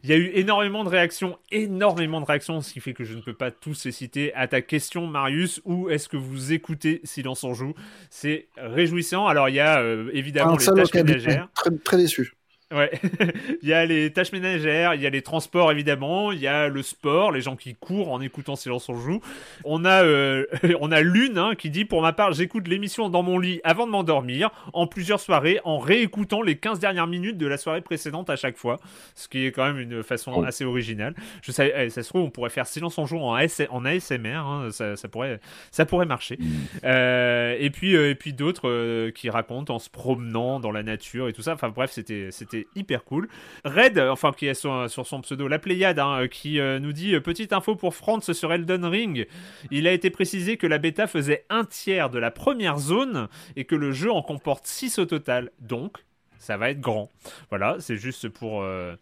Il 0.02 0.10
y 0.10 0.12
a 0.12 0.16
eu 0.16 0.30
énormément 0.34 0.84
de 0.84 0.88
réactions, 0.88 1.38
énormément 1.50 2.20
de 2.20 2.26
réactions, 2.26 2.60
ce 2.60 2.72
qui 2.72 2.80
fait 2.80 2.92
que 2.92 3.04
je 3.04 3.14
ne 3.14 3.20
peux 3.20 3.34
pas 3.34 3.50
tous 3.50 3.84
les 3.84 3.92
citer. 3.92 4.34
À 4.34 4.48
ta 4.48 4.60
question, 4.60 5.06
Marius, 5.06 5.60
où 5.64 5.88
est-ce 5.90 6.08
que 6.08 6.16
vous 6.16 6.52
écoutez 6.52 7.00
Silence 7.04 7.44
en 7.44 7.54
joue? 7.54 7.74
C'est 8.10 8.48
réjouissant. 8.56 9.26
Alors, 9.26 9.48
il 9.48 9.56
y 9.56 9.60
a 9.60 9.80
euh, 9.80 10.10
évidemment 10.12 10.56
les 10.56 10.64
tâches 10.64 10.94
ménagères. 10.94 11.48
Très, 11.54 11.70
très 11.78 11.96
déçu. 11.96 12.35
Ouais, 12.74 12.90
il 13.62 13.68
y 13.68 13.72
a 13.72 13.86
les 13.86 14.12
tâches 14.12 14.32
ménagères, 14.32 14.94
il 14.94 15.00
y 15.00 15.06
a 15.06 15.10
les 15.10 15.22
transports 15.22 15.70
évidemment, 15.70 16.32
il 16.32 16.40
y 16.40 16.48
a 16.48 16.66
le 16.66 16.82
sport, 16.82 17.30
les 17.30 17.40
gens 17.40 17.54
qui 17.54 17.76
courent 17.76 18.10
en 18.10 18.20
écoutant 18.20 18.56
Silence 18.56 18.88
on 18.88 18.96
joue. 18.96 19.20
On 19.64 19.84
a, 19.84 20.02
euh, 20.02 20.46
on 20.80 20.90
a 20.90 21.00
Lune 21.00 21.38
hein, 21.38 21.54
qui 21.56 21.70
dit 21.70 21.84
pour 21.84 22.02
ma 22.02 22.12
part 22.12 22.32
j'écoute 22.32 22.66
l'émission 22.66 23.08
dans 23.08 23.22
mon 23.22 23.38
lit 23.38 23.60
avant 23.62 23.86
de 23.86 23.92
m'endormir 23.92 24.50
en 24.72 24.88
plusieurs 24.88 25.20
soirées 25.20 25.60
en 25.62 25.78
réécoutant 25.78 26.42
les 26.42 26.56
15 26.56 26.80
dernières 26.80 27.06
minutes 27.06 27.38
de 27.38 27.46
la 27.46 27.56
soirée 27.56 27.82
précédente 27.82 28.30
à 28.30 28.36
chaque 28.36 28.56
fois, 28.56 28.80
ce 29.14 29.28
qui 29.28 29.46
est 29.46 29.52
quand 29.52 29.64
même 29.64 29.78
une 29.78 30.02
façon 30.02 30.32
oh. 30.34 30.42
assez 30.42 30.64
originale. 30.64 31.14
Je 31.42 31.52
sais, 31.52 31.72
eh, 31.76 31.88
ça 31.88 32.02
se 32.02 32.08
trouve 32.08 32.22
on 32.22 32.30
pourrait 32.30 32.50
faire 32.50 32.66
Silence 32.66 32.98
on 32.98 33.06
joue 33.06 33.18
en, 33.18 33.36
en 33.36 33.84
ASMR, 33.84 34.34
hein, 34.34 34.70
ça, 34.72 34.96
ça, 34.96 35.06
pourrait, 35.06 35.38
ça 35.70 35.86
pourrait 35.86 36.06
marcher. 36.06 36.36
Mm. 36.40 36.46
Euh, 36.82 37.56
et 37.60 37.70
puis, 37.70 37.94
euh, 37.94 38.10
et 38.10 38.16
puis 38.16 38.32
d'autres 38.32 39.10
qui 39.10 39.30
racontent 39.30 39.72
en 39.72 39.78
se 39.78 39.88
promenant 39.88 40.58
dans 40.58 40.72
la 40.72 40.82
nature 40.82 41.28
et 41.28 41.32
tout 41.32 41.42
ça. 41.42 41.52
Enfin 41.52 41.68
bref, 41.68 41.92
c'était, 41.92 42.30
c'était 42.32 42.55
hyper 42.74 43.04
cool. 43.04 43.28
Red, 43.64 43.98
enfin 43.98 44.32
qui 44.32 44.46
est 44.46 44.54
sur, 44.54 44.88
son 44.88 45.20
pseudo, 45.20 45.48
la 45.48 45.58
Pléiade, 45.58 45.98
hein, 45.98 46.26
qui 46.28 46.60
euh, 46.60 46.78
nous 46.78 46.92
dit 46.92 47.14
euh, 47.14 47.20
petite 47.20 47.52
info 47.52 47.76
pour 47.76 47.94
Franz 47.94 48.32
sur 48.32 48.52
Elden 48.52 48.84
Ring. 48.84 49.26
Il 49.70 49.86
a 49.86 49.92
été 49.92 50.10
précisé 50.10 50.56
que 50.56 50.66
la 50.66 50.78
bêta 50.78 51.06
faisait 51.06 51.44
un 51.50 51.64
tiers 51.64 52.10
de 52.10 52.18
la 52.18 52.30
première 52.30 52.78
zone 52.78 53.28
et 53.56 53.64
que 53.64 53.74
le 53.74 53.92
jeu 53.92 54.10
en 54.10 54.22
comporte 54.22 54.66
6 54.66 54.98
au 54.98 55.06
total. 55.06 55.50
Donc, 55.60 55.98
ça 56.38 56.56
va 56.56 56.70
être 56.70 56.80
grand. 56.80 57.10
Voilà, 57.50 57.76
c'est 57.80 57.96
juste 57.96 58.28
pour. 58.28 58.62
Euh, 58.62 58.94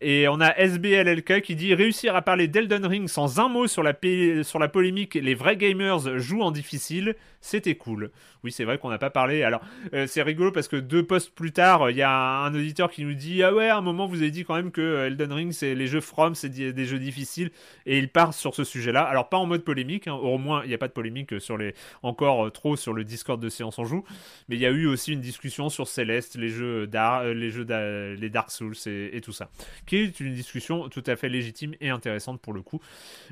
et 0.00 0.28
on 0.28 0.40
a 0.40 0.50
SBLLK 0.56 1.42
qui 1.42 1.56
dit 1.56 1.74
réussir 1.74 2.16
à 2.16 2.22
parler 2.22 2.48
d'Elden 2.48 2.86
Ring 2.86 3.08
sans 3.08 3.40
un 3.40 3.48
mot 3.48 3.66
sur 3.66 3.82
la, 3.82 3.94
sur 4.42 4.58
la 4.58 4.68
polémique, 4.68 5.14
les 5.14 5.34
vrais 5.34 5.56
gamers 5.56 6.18
jouent 6.18 6.42
en 6.42 6.50
difficile, 6.50 7.14
c'était 7.40 7.74
cool. 7.74 8.10
Oui, 8.42 8.52
c'est 8.52 8.64
vrai 8.64 8.78
qu'on 8.78 8.88
n'a 8.88 8.98
pas 8.98 9.10
parlé. 9.10 9.42
Alors, 9.42 9.60
euh, 9.92 10.06
c'est 10.06 10.22
rigolo 10.22 10.50
parce 10.50 10.66
que 10.66 10.76
deux 10.76 11.02
postes 11.02 11.34
plus 11.34 11.52
tard, 11.52 11.90
il 11.90 11.96
y 11.96 12.02
a 12.02 12.10
un 12.10 12.54
auditeur 12.54 12.90
qui 12.90 13.04
nous 13.04 13.12
dit 13.12 13.42
Ah 13.42 13.54
ouais, 13.54 13.68
à 13.68 13.76
un 13.76 13.80
moment, 13.82 14.06
vous 14.06 14.22
avez 14.22 14.30
dit 14.30 14.44
quand 14.44 14.54
même 14.54 14.70
que 14.70 14.80
euh, 14.80 15.06
Elden 15.06 15.32
Ring, 15.32 15.52
c'est 15.52 15.74
les 15.74 15.86
jeux 15.86 16.00
From, 16.00 16.34
c'est 16.34 16.48
des 16.48 16.84
jeux 16.86 16.98
difficiles. 16.98 17.50
Et 17.84 17.98
il 17.98 18.08
part 18.08 18.32
sur 18.32 18.54
ce 18.54 18.64
sujet-là. 18.64 19.02
Alors, 19.02 19.28
pas 19.28 19.36
en 19.36 19.44
mode 19.44 19.62
polémique, 19.62 20.08
hein. 20.08 20.14
au 20.14 20.38
moins, 20.38 20.62
il 20.64 20.68
n'y 20.68 20.74
a 20.74 20.78
pas 20.78 20.88
de 20.88 20.92
polémique 20.92 21.40
sur 21.40 21.58
les, 21.58 21.74
encore 22.02 22.46
euh, 22.46 22.50
trop 22.50 22.76
sur 22.76 22.94
le 22.94 23.04
Discord 23.04 23.40
de 23.40 23.50
Séance 23.50 23.78
en 23.78 23.84
Joue. 23.84 24.04
Mais 24.48 24.56
il 24.56 24.60
y 24.60 24.66
a 24.66 24.70
eu 24.70 24.86
aussi 24.86 25.12
une 25.12 25.20
discussion 25.20 25.68
sur 25.68 25.86
Céleste, 25.86 26.36
les 26.36 26.48
jeux, 26.48 26.88
les 27.34 27.50
jeux 27.50 27.66
les 27.66 28.30
Dark 28.30 28.50
Souls 28.50 28.76
et, 28.86 29.20
tout 29.22 29.32
ça. 29.32 29.50
Qui 29.86 29.96
est 29.96 30.20
une 30.20 30.34
discussion 30.34 30.88
tout 30.88 31.02
à 31.06 31.16
fait 31.16 31.28
légitime 31.28 31.74
et 31.80 31.90
intéressante 31.90 32.40
pour 32.40 32.52
le 32.52 32.62
coup. 32.62 32.80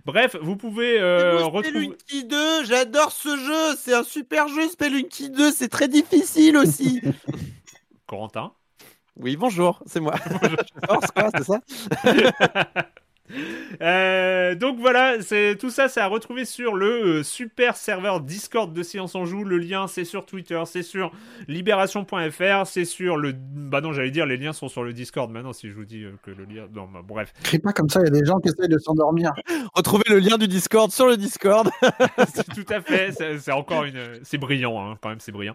Bref, 0.05 0.37
vous 0.41 0.57
pouvez 0.57 1.01
retrouver. 1.01 1.69
Spelunky 1.69 2.25
2, 2.25 2.65
j'adore 2.65 3.13
ce 3.13 3.37
jeu, 3.37 3.77
c'est 3.79 3.95
un 3.95 4.05
super 4.05 4.49
jeu 4.49 4.69
Spelunky 4.69 5.31
2, 5.31 5.51
c'est 5.51 5.69
très 5.69 5.89
difficile 5.89 6.57
aussi. 6.57 7.01
Corentin? 8.07 8.53
Oui, 9.17 9.37
bonjour, 9.37 9.83
c'est 9.87 10.01
moi. 10.01 10.17
Force, 10.87 11.11
quoi, 11.15 11.31
c'est 11.37 11.45
ça 11.45 11.61
Euh, 13.81 14.55
donc 14.55 14.79
voilà, 14.79 15.23
c'est 15.23 15.57
tout 15.59 15.71
ça, 15.71 15.89
c'est 15.89 16.01
à 16.01 16.07
retrouver 16.07 16.45
sur 16.45 16.75
le 16.75 17.19
euh, 17.19 17.23
super 17.23 17.77
serveur 17.77 18.21
Discord 18.21 18.73
de 18.73 18.83
Silence 18.83 19.15
en 19.15 19.25
Joue. 19.25 19.45
Le 19.45 19.59
lien, 19.59 19.87
c'est 19.87 20.05
sur 20.05 20.27
Twitter, 20.27 20.61
c'est 20.67 20.83
sur 20.83 21.13
libération.fr, 21.49 22.67
c'est 22.67 22.85
sur 22.85 23.17
le. 23.17 23.33
Bah 23.33 23.81
non, 23.81 23.93
j'allais 23.93 24.11
dire, 24.11 24.27
les 24.27 24.37
liens 24.37 24.53
sont 24.53 24.69
sur 24.69 24.85
le 24.85 24.93
Discord 24.93 25.31
maintenant. 25.31 25.53
Si 25.53 25.69
je 25.69 25.75
vous 25.75 25.85
dis 25.85 26.05
euh, 26.05 26.13
que 26.23 26.31
le 26.31 26.45
lien, 26.45 26.67
non, 26.75 26.89
bah, 26.93 27.01
bref. 27.07 27.33
Crie 27.43 27.59
pas 27.59 27.73
comme 27.73 27.89
ça, 27.89 28.01
il 28.01 28.05
y 28.05 28.09
a 28.09 28.21
des 28.21 28.27
gens 28.27 28.39
qui 28.39 28.49
essayent 28.49 28.69
de 28.69 28.79
s'endormir. 28.79 29.33
Retrouvez 29.75 30.05
le 30.09 30.19
lien 30.19 30.37
du 30.37 30.49
Discord 30.49 30.91
sur 30.91 31.07
le 31.07 31.17
Discord. 31.17 31.71
tout 32.55 32.67
à 32.69 32.81
fait, 32.81 33.13
c'est 33.39 33.53
encore 33.53 33.85
une, 33.85 34.21
c'est 34.25 34.39
brillant, 34.39 34.79
hein, 34.79 34.99
quand 35.01 35.09
même, 35.09 35.21
c'est 35.21 35.33
brillant. 35.33 35.55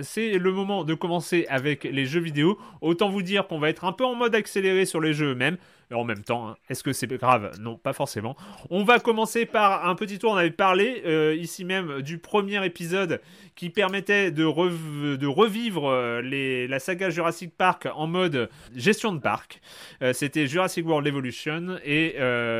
C'est 0.00 0.38
le 0.38 0.52
moment 0.52 0.84
de 0.84 0.94
commencer 0.94 1.46
avec 1.48 1.84
les 1.84 2.06
jeux 2.06 2.20
vidéo. 2.20 2.58
Autant 2.80 3.08
vous 3.08 3.22
dire 3.22 3.48
qu'on 3.48 3.58
va 3.58 3.70
être 3.70 3.84
un 3.84 3.92
peu 3.92 4.04
en 4.04 4.14
mode 4.14 4.34
accéléré 4.34 4.84
sur 4.84 5.00
les 5.00 5.12
jeux 5.12 5.32
eux-mêmes 5.32 5.56
en 5.92 6.04
même 6.04 6.22
temps, 6.22 6.48
hein, 6.48 6.56
est-ce 6.68 6.82
que 6.82 6.92
c'est 6.92 7.06
grave? 7.06 7.52
Non, 7.60 7.76
pas 7.76 7.92
forcément. 7.92 8.36
On 8.70 8.84
va 8.84 8.98
commencer 8.98 9.46
par 9.46 9.86
un 9.86 9.94
petit 9.94 10.18
tour. 10.18 10.32
On 10.32 10.36
avait 10.36 10.50
parlé 10.50 11.02
euh, 11.06 11.34
ici 11.34 11.64
même 11.64 12.02
du 12.02 12.18
premier 12.18 12.64
épisode 12.64 13.20
qui 13.54 13.70
permettait 13.70 14.30
de, 14.30 14.44
revivre 14.44 15.88
euh, 15.88 16.66
la 16.68 16.78
saga 16.78 17.10
Jurassic 17.10 17.56
Park 17.56 17.88
en 17.94 18.06
mode 18.06 18.50
gestion 18.74 19.12
de 19.12 19.20
parc. 19.20 19.60
Euh, 20.02 20.12
c'était 20.12 20.46
Jurassic 20.46 20.86
World 20.86 21.06
Evolution 21.06 21.78
et 21.84 22.16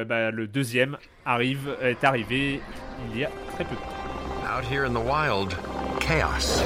bah, 0.06 0.30
le 0.30 0.46
deuxième 0.46 0.96
arrive, 1.24 1.76
est 1.82 2.04
arrivé 2.04 2.60
il 3.12 3.18
y 3.18 3.24
a 3.24 3.30
très 3.54 3.64
peu. 3.64 3.76
Out 4.46 4.64
here 4.64 4.84
in 4.84 4.94
the 4.94 5.00
wild, 5.00 5.56
chaos 5.98 6.62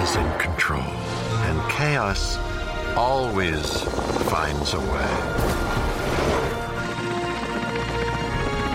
is 0.00 0.16
in 0.16 0.38
control. 0.38 0.84
And 1.48 1.58
chaos 1.68 2.38
always 2.96 3.82
finds 4.30 4.74
a 4.74 4.80
way. 4.80 5.14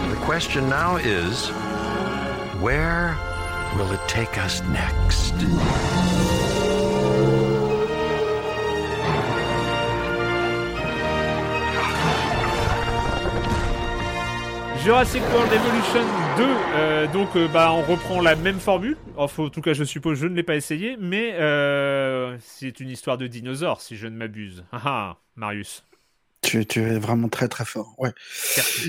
The 0.10 0.20
question 0.22 0.70
now 0.70 0.98
is 0.98 1.50
where 2.62 3.18
will 3.76 3.92
it 3.92 4.02
take 4.08 4.38
us 4.38 4.62
next? 4.64 5.34
Jurassic 14.88 15.22
World 15.34 15.52
Evolution 15.52 16.02
2, 16.38 16.44
euh, 16.46 17.08
donc 17.12 17.36
euh, 17.36 17.50
bah, 17.50 17.74
on 17.74 17.82
reprend 17.82 18.22
la 18.22 18.38
même 18.38 18.58
formule. 18.58 18.96
Enfin, 19.18 19.44
en 19.44 19.50
tout 19.50 19.60
cas, 19.60 19.74
je 19.74 19.84
suppose, 19.84 20.18
je 20.18 20.28
ne 20.28 20.34
l'ai 20.34 20.44
pas 20.44 20.56
essayé, 20.56 20.96
mais 20.98 21.34
euh, 21.34 22.38
c'est 22.40 22.80
une 22.80 22.88
histoire 22.88 23.18
de 23.18 23.28
dinosaures, 23.28 23.82
si 23.82 23.98
je 23.98 24.08
ne 24.08 24.16
m'abuse. 24.16 24.64
Ah, 24.72 24.80
ah 24.86 25.18
Marius. 25.36 25.84
Tu, 26.42 26.62
es 26.62 27.00
vraiment 27.00 27.28
très 27.28 27.50
très 27.50 27.66
fort. 27.66 27.96
Ouais. 27.98 28.12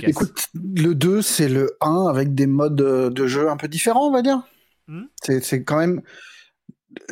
Écoute, 0.04 0.50
le 0.54 0.94
2, 0.94 1.20
c'est 1.20 1.48
le 1.48 1.76
1 1.80 2.06
avec 2.08 2.32
des 2.32 2.46
modes 2.46 2.76
de 2.76 3.26
jeu 3.26 3.50
un 3.50 3.56
peu 3.56 3.66
différents, 3.66 4.06
on 4.06 4.12
va 4.12 4.22
dire. 4.22 4.40
Hmm 4.86 5.06
c'est 5.20 5.64
quand 5.64 5.78
même. 5.78 6.00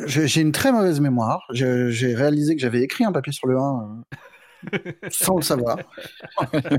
J'ai 0.05 0.39
une 0.39 0.53
très 0.53 0.71
mauvaise 0.71 1.01
mémoire. 1.01 1.45
J'ai 1.51 2.15
réalisé 2.15 2.55
que 2.55 2.61
j'avais 2.61 2.83
écrit 2.83 3.03
un 3.03 3.11
papier 3.11 3.33
sur 3.33 3.47
le 3.49 3.57
1 3.57 4.05
sans 5.09 5.37
le 5.37 5.41
savoir. 5.41 5.77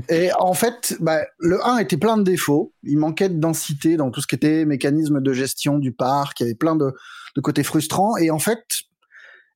Et 0.09 0.31
en 0.39 0.53
fait, 0.53 0.95
bah, 0.99 1.21
le 1.39 1.65
1 1.65 1.77
était 1.79 1.97
plein 1.97 2.17
de 2.17 2.23
défauts. 2.23 2.73
Il 2.83 2.97
manquait 2.97 3.29
de 3.29 3.39
densité 3.39 3.97
dans 3.97 4.11
tout 4.11 4.21
ce 4.21 4.27
qui 4.27 4.35
était 4.35 4.65
mécanisme 4.65 5.21
de 5.21 5.33
gestion 5.33 5.77
du 5.77 5.91
parc. 5.91 6.39
Il 6.39 6.43
y 6.43 6.45
avait 6.47 6.55
plein 6.55 6.75
de, 6.75 6.93
côtés 7.41 7.63
frustrants. 7.63 8.17
Et 8.17 8.31
en 8.31 8.39
fait, 8.39 8.63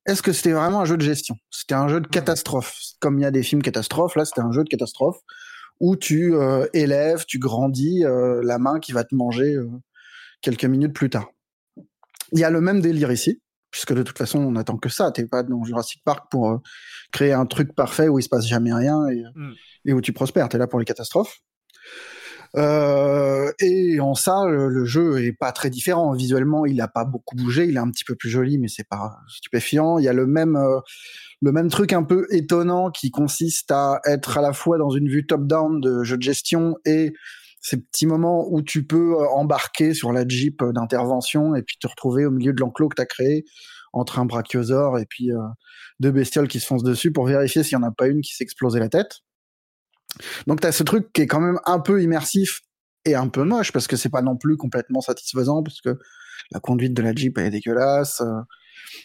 est-ce 0.06 0.22
que 0.22 0.32
c'était 0.32 0.52
vraiment 0.52 0.80
un 0.80 0.84
jeu 0.84 0.96
de 0.96 1.02
gestion? 1.02 1.36
C'était 1.50 1.74
un 1.74 1.88
jeu 1.88 2.00
de 2.00 2.06
catastrophe. 2.06 2.74
Comme 3.00 3.18
il 3.18 3.22
y 3.22 3.26
a 3.26 3.30
des 3.30 3.42
films 3.42 3.62
catastrophes, 3.62 4.16
là, 4.16 4.24
c'était 4.24 4.40
un 4.40 4.52
jeu 4.52 4.64
de 4.64 4.68
catastrophe 4.68 5.18
où 5.80 5.96
tu 5.96 6.34
euh, 6.34 6.66
élèves, 6.72 7.24
tu 7.26 7.38
grandis 7.38 8.04
euh, 8.04 8.40
la 8.44 8.58
main 8.58 8.78
qui 8.80 8.92
va 8.92 9.04
te 9.04 9.14
manger 9.14 9.54
euh, 9.54 9.68
quelques 10.40 10.64
minutes 10.64 10.94
plus 10.94 11.10
tard. 11.10 11.30
Il 12.32 12.38
y 12.38 12.44
a 12.44 12.50
le 12.50 12.60
même 12.60 12.80
délire 12.80 13.12
ici 13.12 13.40
puisque 13.74 13.92
de 13.92 14.04
toute 14.04 14.16
façon, 14.16 14.38
on 14.38 14.52
n'attend 14.52 14.76
que 14.76 14.88
ça. 14.88 15.10
T'es 15.10 15.26
pas 15.26 15.42
dans 15.42 15.64
Jurassic 15.64 16.00
Park 16.04 16.28
pour 16.30 16.48
euh, 16.48 16.58
créer 17.10 17.32
un 17.32 17.44
truc 17.44 17.74
parfait 17.74 18.06
où 18.06 18.20
il 18.20 18.22
se 18.22 18.28
passe 18.28 18.46
jamais 18.46 18.72
rien 18.72 19.08
et, 19.08 19.24
mm. 19.34 19.94
où 19.94 20.00
tu 20.00 20.12
prospères. 20.12 20.48
T'es 20.48 20.58
là 20.58 20.68
pour 20.68 20.78
les 20.78 20.84
catastrophes. 20.84 21.40
Euh, 22.54 23.50
et 23.58 23.98
en 23.98 24.14
ça, 24.14 24.44
le, 24.46 24.84
jeu 24.84 25.24
est 25.24 25.32
pas 25.32 25.50
très 25.50 25.70
différent. 25.70 26.12
Visuellement, 26.12 26.66
il 26.66 26.80
a 26.80 26.86
pas 26.86 27.04
beaucoup 27.04 27.34
bougé. 27.34 27.66
Il 27.66 27.74
est 27.74 27.80
un 27.80 27.90
petit 27.90 28.04
peu 28.04 28.14
plus 28.14 28.30
joli, 28.30 28.58
mais 28.58 28.68
c'est 28.68 28.88
pas 28.88 29.18
stupéfiant. 29.26 29.98
Il 29.98 30.04
y 30.04 30.08
a 30.08 30.12
le 30.12 30.28
même, 30.28 30.54
euh, 30.54 30.78
le 31.42 31.50
même 31.50 31.68
truc 31.68 31.92
un 31.92 32.04
peu 32.04 32.28
étonnant 32.30 32.92
qui 32.92 33.10
consiste 33.10 33.72
à 33.72 34.00
être 34.04 34.38
à 34.38 34.40
la 34.40 34.52
fois 34.52 34.78
dans 34.78 34.90
une 34.90 35.08
vue 35.08 35.26
top-down 35.26 35.80
de 35.80 36.04
jeu 36.04 36.16
de 36.16 36.22
gestion 36.22 36.76
et 36.84 37.12
ces 37.64 37.78
petits 37.78 38.06
moments 38.06 38.46
où 38.50 38.62
tu 38.62 38.86
peux 38.86 39.14
euh, 39.14 39.28
embarquer 39.30 39.94
sur 39.94 40.12
la 40.12 40.28
Jeep 40.28 40.60
euh, 40.60 40.72
d'intervention 40.72 41.54
et 41.54 41.62
puis 41.62 41.78
te 41.80 41.86
retrouver 41.86 42.26
au 42.26 42.30
milieu 42.30 42.52
de 42.52 42.60
l'enclos 42.60 42.90
que 42.90 42.96
tu 42.96 43.02
as 43.02 43.06
créé 43.06 43.44
entre 43.94 44.18
un 44.18 44.26
brachiosaure 44.26 44.98
et 44.98 45.06
puis 45.06 45.32
euh, 45.32 45.38
deux 45.98 46.10
bestioles 46.10 46.46
qui 46.46 46.60
se 46.60 46.66
foncent 46.66 46.82
dessus 46.82 47.10
pour 47.10 47.26
vérifier 47.26 47.62
s'il 47.62 47.78
n'y 47.78 47.84
en 47.84 47.88
a 47.88 47.90
pas 47.90 48.06
une 48.06 48.20
qui 48.20 48.34
s'est 48.34 48.44
explosé 48.44 48.78
la 48.80 48.90
tête. 48.90 49.20
Donc 50.46 50.60
tu 50.60 50.66
as 50.66 50.72
ce 50.72 50.82
truc 50.82 51.10
qui 51.14 51.22
est 51.22 51.26
quand 51.26 51.40
même 51.40 51.58
un 51.64 51.80
peu 51.80 52.02
immersif 52.02 52.60
et 53.06 53.14
un 53.14 53.28
peu 53.28 53.44
moche 53.44 53.72
parce 53.72 53.86
que 53.86 53.96
c'est 53.96 54.10
pas 54.10 54.22
non 54.22 54.36
plus 54.36 54.58
complètement 54.58 55.00
satisfaisant 55.00 55.62
parce 55.62 55.80
que 55.80 55.98
la 56.50 56.60
conduite 56.60 56.92
de 56.92 57.00
la 57.00 57.14
Jeep 57.14 57.38
est 57.38 57.50
dégueulasse 57.50 58.22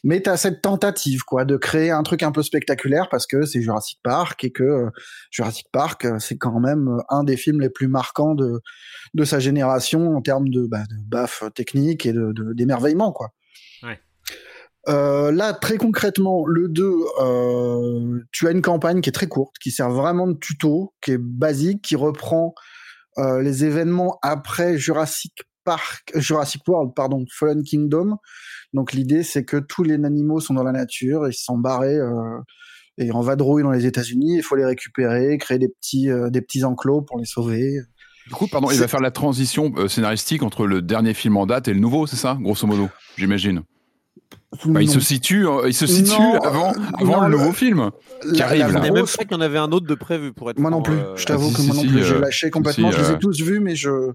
mais 0.04 0.22
tu 0.22 0.30
as 0.30 0.38
cette 0.38 0.62
tentative 0.62 1.24
quoi 1.24 1.46
de 1.46 1.58
créer 1.58 1.92
un 1.92 2.04
truc 2.04 2.24
un 2.24 2.32
peu 2.32 2.44
spectaculaire 2.44 3.08
parce 3.10 3.28
que 3.28 3.46
c'est 3.46 3.62
Jurassic 3.62 4.00
Park 4.04 4.44
et 4.44 4.52
que 4.52 4.64
euh, 4.64 4.90
Jurassic 5.32 5.68
Park 5.72 6.06
euh, 6.06 6.20
c'est 6.20 6.38
quand 6.38 6.60
même 6.60 6.88
euh, 6.88 7.02
un 7.10 7.24
des 7.24 7.38
films 7.38 7.62
les 7.62 7.70
plus 7.70 7.88
marquants 7.88 8.36
de 8.36 8.62
de 9.14 9.24
sa 9.24 9.40
génération 9.40 10.16
en 10.16 10.22
termes 10.22 10.50
de, 10.50 10.68
bah, 10.68 10.84
de 10.90 10.96
baf 11.08 11.44
technique 11.56 12.06
et 12.06 12.14
de 12.14 12.34
d'émerveillement 12.54 13.12
quoi. 13.12 13.30
Ouais. 13.84 14.00
Euh, 14.88 15.32
là, 15.32 15.54
très 15.54 15.78
concrètement, 15.78 16.46
le 16.48 16.68
2, 16.70 16.92
euh, 17.22 18.20
tu 18.32 18.48
as 18.48 18.52
une 18.52 18.62
campagne 18.62 19.02
qui 19.02 19.10
est 19.10 19.14
très 19.14 19.28
courte, 19.28 19.56
qui 19.62 19.72
sert 19.72 19.90
vraiment 19.90 20.28
de 20.28 20.34
tuto, 20.34 20.94
qui 21.02 21.12
est 21.12 21.18
basique, 21.20 21.82
qui 21.82 21.96
reprend 21.96 22.54
euh, 23.18 23.42
les 23.42 23.66
événements 23.66 24.18
après 24.22 24.78
Jurassic 24.78 25.34
Park, 25.64 26.12
Jurassic 26.16 26.62
World, 26.68 26.94
pardon, 26.96 27.26
Fallen 27.32 27.64
Kingdom, 27.64 28.18
donc 28.74 28.94
l'idée, 28.94 29.24
c'est 29.24 29.44
que 29.44 29.58
tous 29.58 29.84
les 29.84 29.96
animaux 29.96 30.40
sont 30.40 30.54
dans 30.54 30.64
la 30.64 30.72
nature, 30.72 31.28
ils 31.28 31.34
sont 31.34 31.58
barrés 31.58 31.96
euh, 31.96 32.40
et 32.98 33.12
en 33.12 33.22
vadrouille 33.22 33.64
dans 33.64 33.72
les 33.72 33.86
États-Unis. 33.86 34.38
Il 34.38 34.44
faut 34.44 34.56
les 34.56 34.66
récupérer, 34.66 35.38
créer 35.38 35.58
des 35.58 35.70
petits, 35.70 36.10
euh, 36.10 36.30
des 36.30 36.42
petits 36.42 36.64
enclos 36.64 37.02
pour 37.02 37.18
les 37.18 37.26
sauver. 37.26 37.80
Du 38.28 38.34
coup, 38.34 38.48
pardon, 38.48 38.70
il 38.70 38.80
va 38.80 38.88
faire 38.88 39.02
la 39.02 39.12
transition 39.12 39.74
euh, 39.78 39.88
scénaristique 39.88 40.44
entre 40.44 40.68
le 40.68 40.82
dernier 40.84 41.16
film 41.16 41.38
en 41.38 41.48
date 41.48 41.68
et 41.68 41.74
le 41.74 41.80
nouveau, 41.80 42.06
c'est 42.06 42.16
ça, 42.16 42.38
grosso 42.40 42.68
modo, 42.68 42.90
j'imagine? 43.18 43.64
Bah, 44.66 44.82
il 44.82 44.90
se 44.90 45.00
situe, 45.00 45.46
il 45.68 45.74
se 45.74 45.86
situe 45.86 46.12
avant, 46.44 46.74
avant 47.00 47.22
le 47.22 47.30
nouveau 47.30 47.52
film 47.52 47.92
qui 48.34 48.42
arrive. 48.42 48.72
Là. 48.72 48.82
même 48.82 48.94
pas 48.94 49.24
qu'il 49.24 49.32
y 49.32 49.36
en 49.36 49.42
avait 49.42 49.60
un 49.60 49.72
autre 49.72 49.86
de 49.86 49.94
prévu 49.94 50.34
pour 50.34 50.50
être. 50.50 50.60
Moi 50.60 50.72
non 50.72 50.82
plus. 50.82 50.98
je 51.16 51.26
t'avoue 51.26 51.52
que 51.52 51.62
moi 51.62 51.76
non 51.76 51.84
plus, 51.84 52.04
j'ai 52.04 52.20
lâché 52.20 52.50
complètement. 52.50 52.92
je 52.92 53.00
les 53.00 53.12
ai 53.12 53.20
tous 53.20 53.42
vus, 53.42 53.60
mais 53.60 53.76
je 53.76 54.14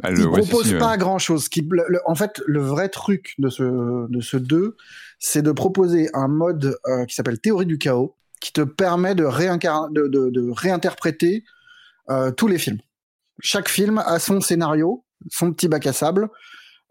bah, 0.00 0.10
il 0.10 0.26
propose 0.28 0.76
pas 0.78 0.96
grand 0.96 1.18
chose. 1.18 1.48
Qui, 1.48 1.66
en 2.06 2.14
fait, 2.14 2.42
le 2.46 2.60
vrai 2.60 2.88
truc 2.88 3.34
de 3.38 3.48
ce, 3.48 4.08
de 4.08 4.20
ce 4.20 4.36
2, 4.36 4.76
c'est 5.18 5.42
de 5.42 5.52
proposer 5.52 6.10
un 6.14 6.28
mode 6.28 6.76
euh, 6.86 7.04
qui 7.04 7.14
s'appelle 7.14 7.38
théorie 7.38 7.66
du 7.66 7.78
chaos, 7.78 8.16
qui 8.40 8.52
te 8.52 8.62
permet 8.62 9.14
de, 9.14 9.24
de, 9.24 10.08
de, 10.08 10.30
de 10.30 10.50
réinterpréter 10.50 11.44
euh, 12.10 12.32
tous 12.32 12.48
les 12.48 12.58
films. 12.58 12.80
Chaque 13.40 13.68
film 13.68 13.98
a 13.98 14.18
son 14.18 14.40
scénario, 14.40 15.04
son 15.30 15.52
petit 15.52 15.68
bac 15.68 15.86
à 15.86 15.92
sable, 15.92 16.28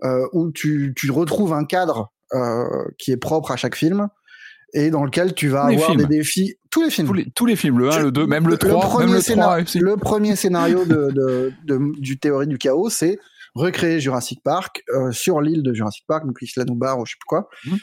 euh, 0.03 0.25
où 0.33 0.51
tu, 0.51 0.93
tu 0.95 1.11
retrouves 1.11 1.53
un 1.53 1.65
cadre 1.65 2.11
qui 2.97 3.11
est 3.11 3.17
propre 3.17 3.51
à 3.51 3.57
chaque 3.57 3.75
film 3.75 4.09
et 4.73 4.89
dans 4.89 5.03
lequel 5.03 5.33
tu 5.33 5.49
vas 5.49 5.65
avoir 5.65 5.95
des 5.95 6.05
défis. 6.05 6.55
Tous 6.69 6.81
les 6.81 6.89
films. 6.89 7.07
Tous 7.35 7.45
les, 7.45 7.55
films, 7.55 7.79
le 7.79 7.91
1, 7.91 7.99
le 7.99 8.11
2, 8.11 8.25
même 8.25 8.47
le 8.47 8.57
3, 8.57 8.99
même 8.99 9.13
le 9.13 9.21
3 9.21 9.59
Le 9.75 9.97
premier 9.97 10.35
scénario 10.35 10.85
de, 10.85 11.11
de, 11.11 11.53
de, 11.65 11.79
du 11.99 12.17
théorie 12.17 12.47
du 12.47 12.57
chaos, 12.57 12.89
c'est 12.89 13.19
recréer 13.53 13.99
Jurassic 13.99 14.41
Park 14.43 14.83
euh, 14.89 15.11
sur 15.11 15.39
l'île 15.41 15.61
de 15.61 15.73
Jurassic 15.73 16.05
Park, 16.07 16.25
donc 16.25 16.37
Isla 16.41 16.65
Nublar 16.65 16.97
ou 16.97 17.05
je 17.05 17.11
sais 17.11 17.17
plus 17.19 17.27
quoi. 17.27 17.47
Mhm. 17.65 17.77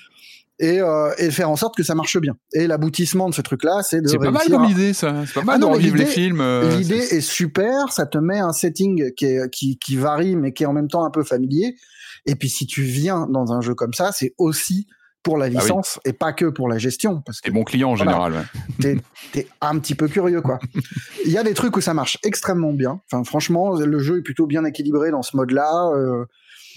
Et, 0.62 0.78
euh, 0.80 1.10
et, 1.16 1.30
faire 1.30 1.48
en 1.48 1.56
sorte 1.56 1.74
que 1.74 1.82
ça 1.82 1.94
marche 1.94 2.18
bien. 2.18 2.36
Et 2.52 2.66
l'aboutissement 2.66 3.30
de 3.30 3.34
ce 3.34 3.40
truc-là, 3.40 3.80
c'est 3.82 4.02
de. 4.02 4.08
C'est 4.08 4.18
pas 4.18 4.30
mal 4.30 4.46
comme 4.50 4.64
idée, 4.64 4.92
ça. 4.92 5.24
C'est 5.26 5.32
pas 5.32 5.42
mal 5.42 5.56
ah 5.56 5.58
de 5.58 5.64
revivre 5.64 5.96
les 5.96 6.04
films. 6.04 6.42
Euh, 6.42 6.76
l'idée 6.76 6.98
est... 6.98 7.22
super. 7.22 7.90
Ça 7.92 8.04
te 8.04 8.18
met 8.18 8.40
un 8.40 8.52
setting 8.52 9.14
qui, 9.14 9.24
est, 9.24 9.50
qui, 9.50 9.78
qui 9.78 9.96
varie, 9.96 10.36
mais 10.36 10.52
qui 10.52 10.64
est 10.64 10.66
en 10.66 10.74
même 10.74 10.88
temps 10.88 11.04
un 11.04 11.10
peu 11.10 11.22
familier. 11.22 11.76
Et 12.26 12.34
puis, 12.34 12.50
si 12.50 12.66
tu 12.66 12.82
viens 12.82 13.26
dans 13.26 13.54
un 13.54 13.62
jeu 13.62 13.74
comme 13.74 13.94
ça, 13.94 14.12
c'est 14.12 14.34
aussi 14.36 14.86
pour 15.22 15.36
la 15.36 15.46
ah 15.46 15.48
licence 15.48 16.00
et 16.04 16.12
pas 16.12 16.32
que 16.32 16.46
pour 16.46 16.68
la 16.68 16.78
gestion. 16.78 17.20
Parce 17.22 17.40
que 17.40 17.50
bon 17.50 17.64
client 17.64 17.90
en 17.90 17.96
général. 17.96 18.46
Ouais. 18.80 18.96
T'es 19.32 19.48
un 19.60 19.78
petit 19.78 19.94
peu 19.94 20.08
curieux, 20.08 20.40
quoi. 20.40 20.58
Il 21.26 21.30
y 21.30 21.38
a 21.38 21.42
des 21.42 21.54
trucs 21.54 21.76
où 21.76 21.80
ça 21.80 21.94
marche 21.94 22.18
extrêmement 22.22 22.72
bien. 22.72 23.00
Enfin, 23.10 23.24
franchement, 23.24 23.78
le 23.78 23.98
jeu 23.98 24.18
est 24.18 24.22
plutôt 24.22 24.46
bien 24.46 24.64
équilibré 24.64 25.10
dans 25.10 25.22
ce 25.22 25.36
mode-là. 25.36 25.90
Euh, 25.94 26.24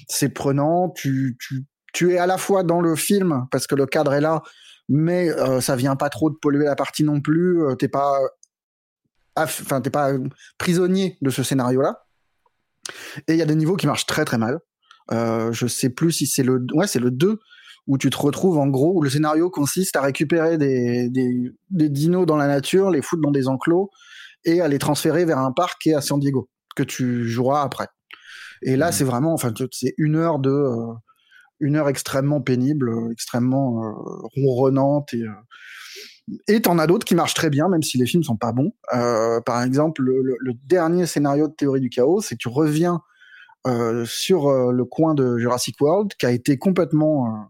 c'est 0.08 0.30
prenant. 0.30 0.89
Tu, 0.89 1.38
tu, 1.39 1.66
tu 1.94 2.14
es 2.14 2.18
à 2.18 2.26
la 2.26 2.38
fois 2.38 2.64
dans 2.64 2.82
le 2.82 2.96
film 2.96 3.46
parce 3.52 3.68
que 3.68 3.76
le 3.76 3.86
cadre 3.86 4.14
est 4.14 4.22
là, 4.22 4.41
mais 4.89 5.30
euh, 5.30 5.62
ça 5.62 5.76
vient 5.76 5.96
pas 5.96 6.10
trop 6.10 6.30
de 6.30 6.36
polluer 6.36 6.66
la 6.66 6.76
partie 6.76 7.04
non 7.04 7.22
plus. 7.22 7.64
Euh, 7.64 7.76
t'es 7.76 7.88
pas 7.88 8.20
enfin, 9.36 9.82
t'es 9.82 9.89
pas 9.89 10.12
prisonnier 10.58 11.18
de 11.22 11.30
ce 11.30 11.44
scénario-là. 11.44 12.06
Et 13.28 13.34
il 13.34 13.38
y 13.38 13.41
a 13.41 13.46
des 13.46 13.56
niveaux 13.56 13.76
qui 13.76 13.88
marchent 13.88 14.06
très 14.06 14.26
très 14.26 14.38
mal. 14.38 14.60
Euh, 15.12 15.52
je 15.52 15.68
sais 15.68 15.89
plus 15.89 16.12
si 16.12 16.28
c'est 16.28 16.44
le, 16.44 16.66
ouais, 16.74 16.88
c'est 16.88 17.00
le 17.00 17.12
2 17.12 17.39
où 17.88 17.98
tu 17.98 18.10
te 18.10 18.18
retrouves 18.18 18.58
en 18.58 18.68
gros 18.68 18.94
où 18.96 19.02
le 19.02 19.10
scénario 19.10 19.50
consiste 19.50 19.96
à 19.96 20.02
récupérer 20.02 20.58
des, 20.58 21.10
des, 21.10 21.52
des 21.70 21.90
dinos 21.90 22.26
dans 22.26 22.38
la 22.38 22.48
nature, 22.48 22.90
les 22.92 23.02
foutre 23.02 23.22
dans 23.22 23.32
des 23.32 23.48
enclos 23.48 23.90
et 24.46 24.62
à 24.62 24.68
les 24.68 24.80
transférer 24.80 25.26
vers 25.26 25.40
un 25.40 25.52
parc 25.52 25.82
qui 25.82 25.90
est 25.90 25.96
à 25.96 26.02
San 26.02 26.20
Diego 26.20 26.50
que 26.76 26.84
tu 26.84 27.28
joueras 27.28 27.62
après. 27.62 27.88
Et 28.62 28.78
là, 28.78 28.90
mmh. 28.90 28.92
c'est 28.94 29.04
vraiment, 29.04 29.34
enfin, 29.34 29.54
c'est 29.72 29.94
une 29.98 30.16
heure 30.16 30.40
de, 30.40 30.50
euh, 30.50 30.94
une 31.60 31.76
heure 31.76 31.90
extrêmement 31.90 32.42
pénible, 32.42 32.92
extrêmement 33.12 33.84
euh, 33.86 33.92
ronronnante 34.36 35.14
et 35.14 35.26
et 36.48 36.62
t'en 36.62 36.80
as 36.80 36.88
d'autres 36.88 37.06
qui 37.06 37.16
marchent 37.16 37.34
très 37.34 37.50
bien, 37.50 37.68
même 37.68 37.84
si 37.84 37.98
les 37.98 38.06
films 38.06 38.24
sont 38.24 38.38
pas 38.38 38.52
bons. 38.52 38.72
Euh, 38.94 39.42
par 39.42 39.62
exemple, 39.62 40.02
le, 40.02 40.22
le, 40.22 40.54
dernier 40.66 41.06
scénario 41.06 41.48
de 41.48 41.54
Théorie 41.54 41.82
du 41.82 41.90
chaos, 41.90 42.22
c'est 42.22 42.36
que 42.36 42.40
tu 42.40 42.48
reviens 42.48 43.02
euh, 43.68 44.06
sur 44.06 44.48
euh, 44.48 44.72
le 44.72 44.86
coin 44.86 45.16
de 45.16 45.38
Jurassic 45.38 45.76
World, 45.82 46.14
qui 46.18 46.26
a 46.26 46.32
été 46.32 46.58
complètement 46.58 47.48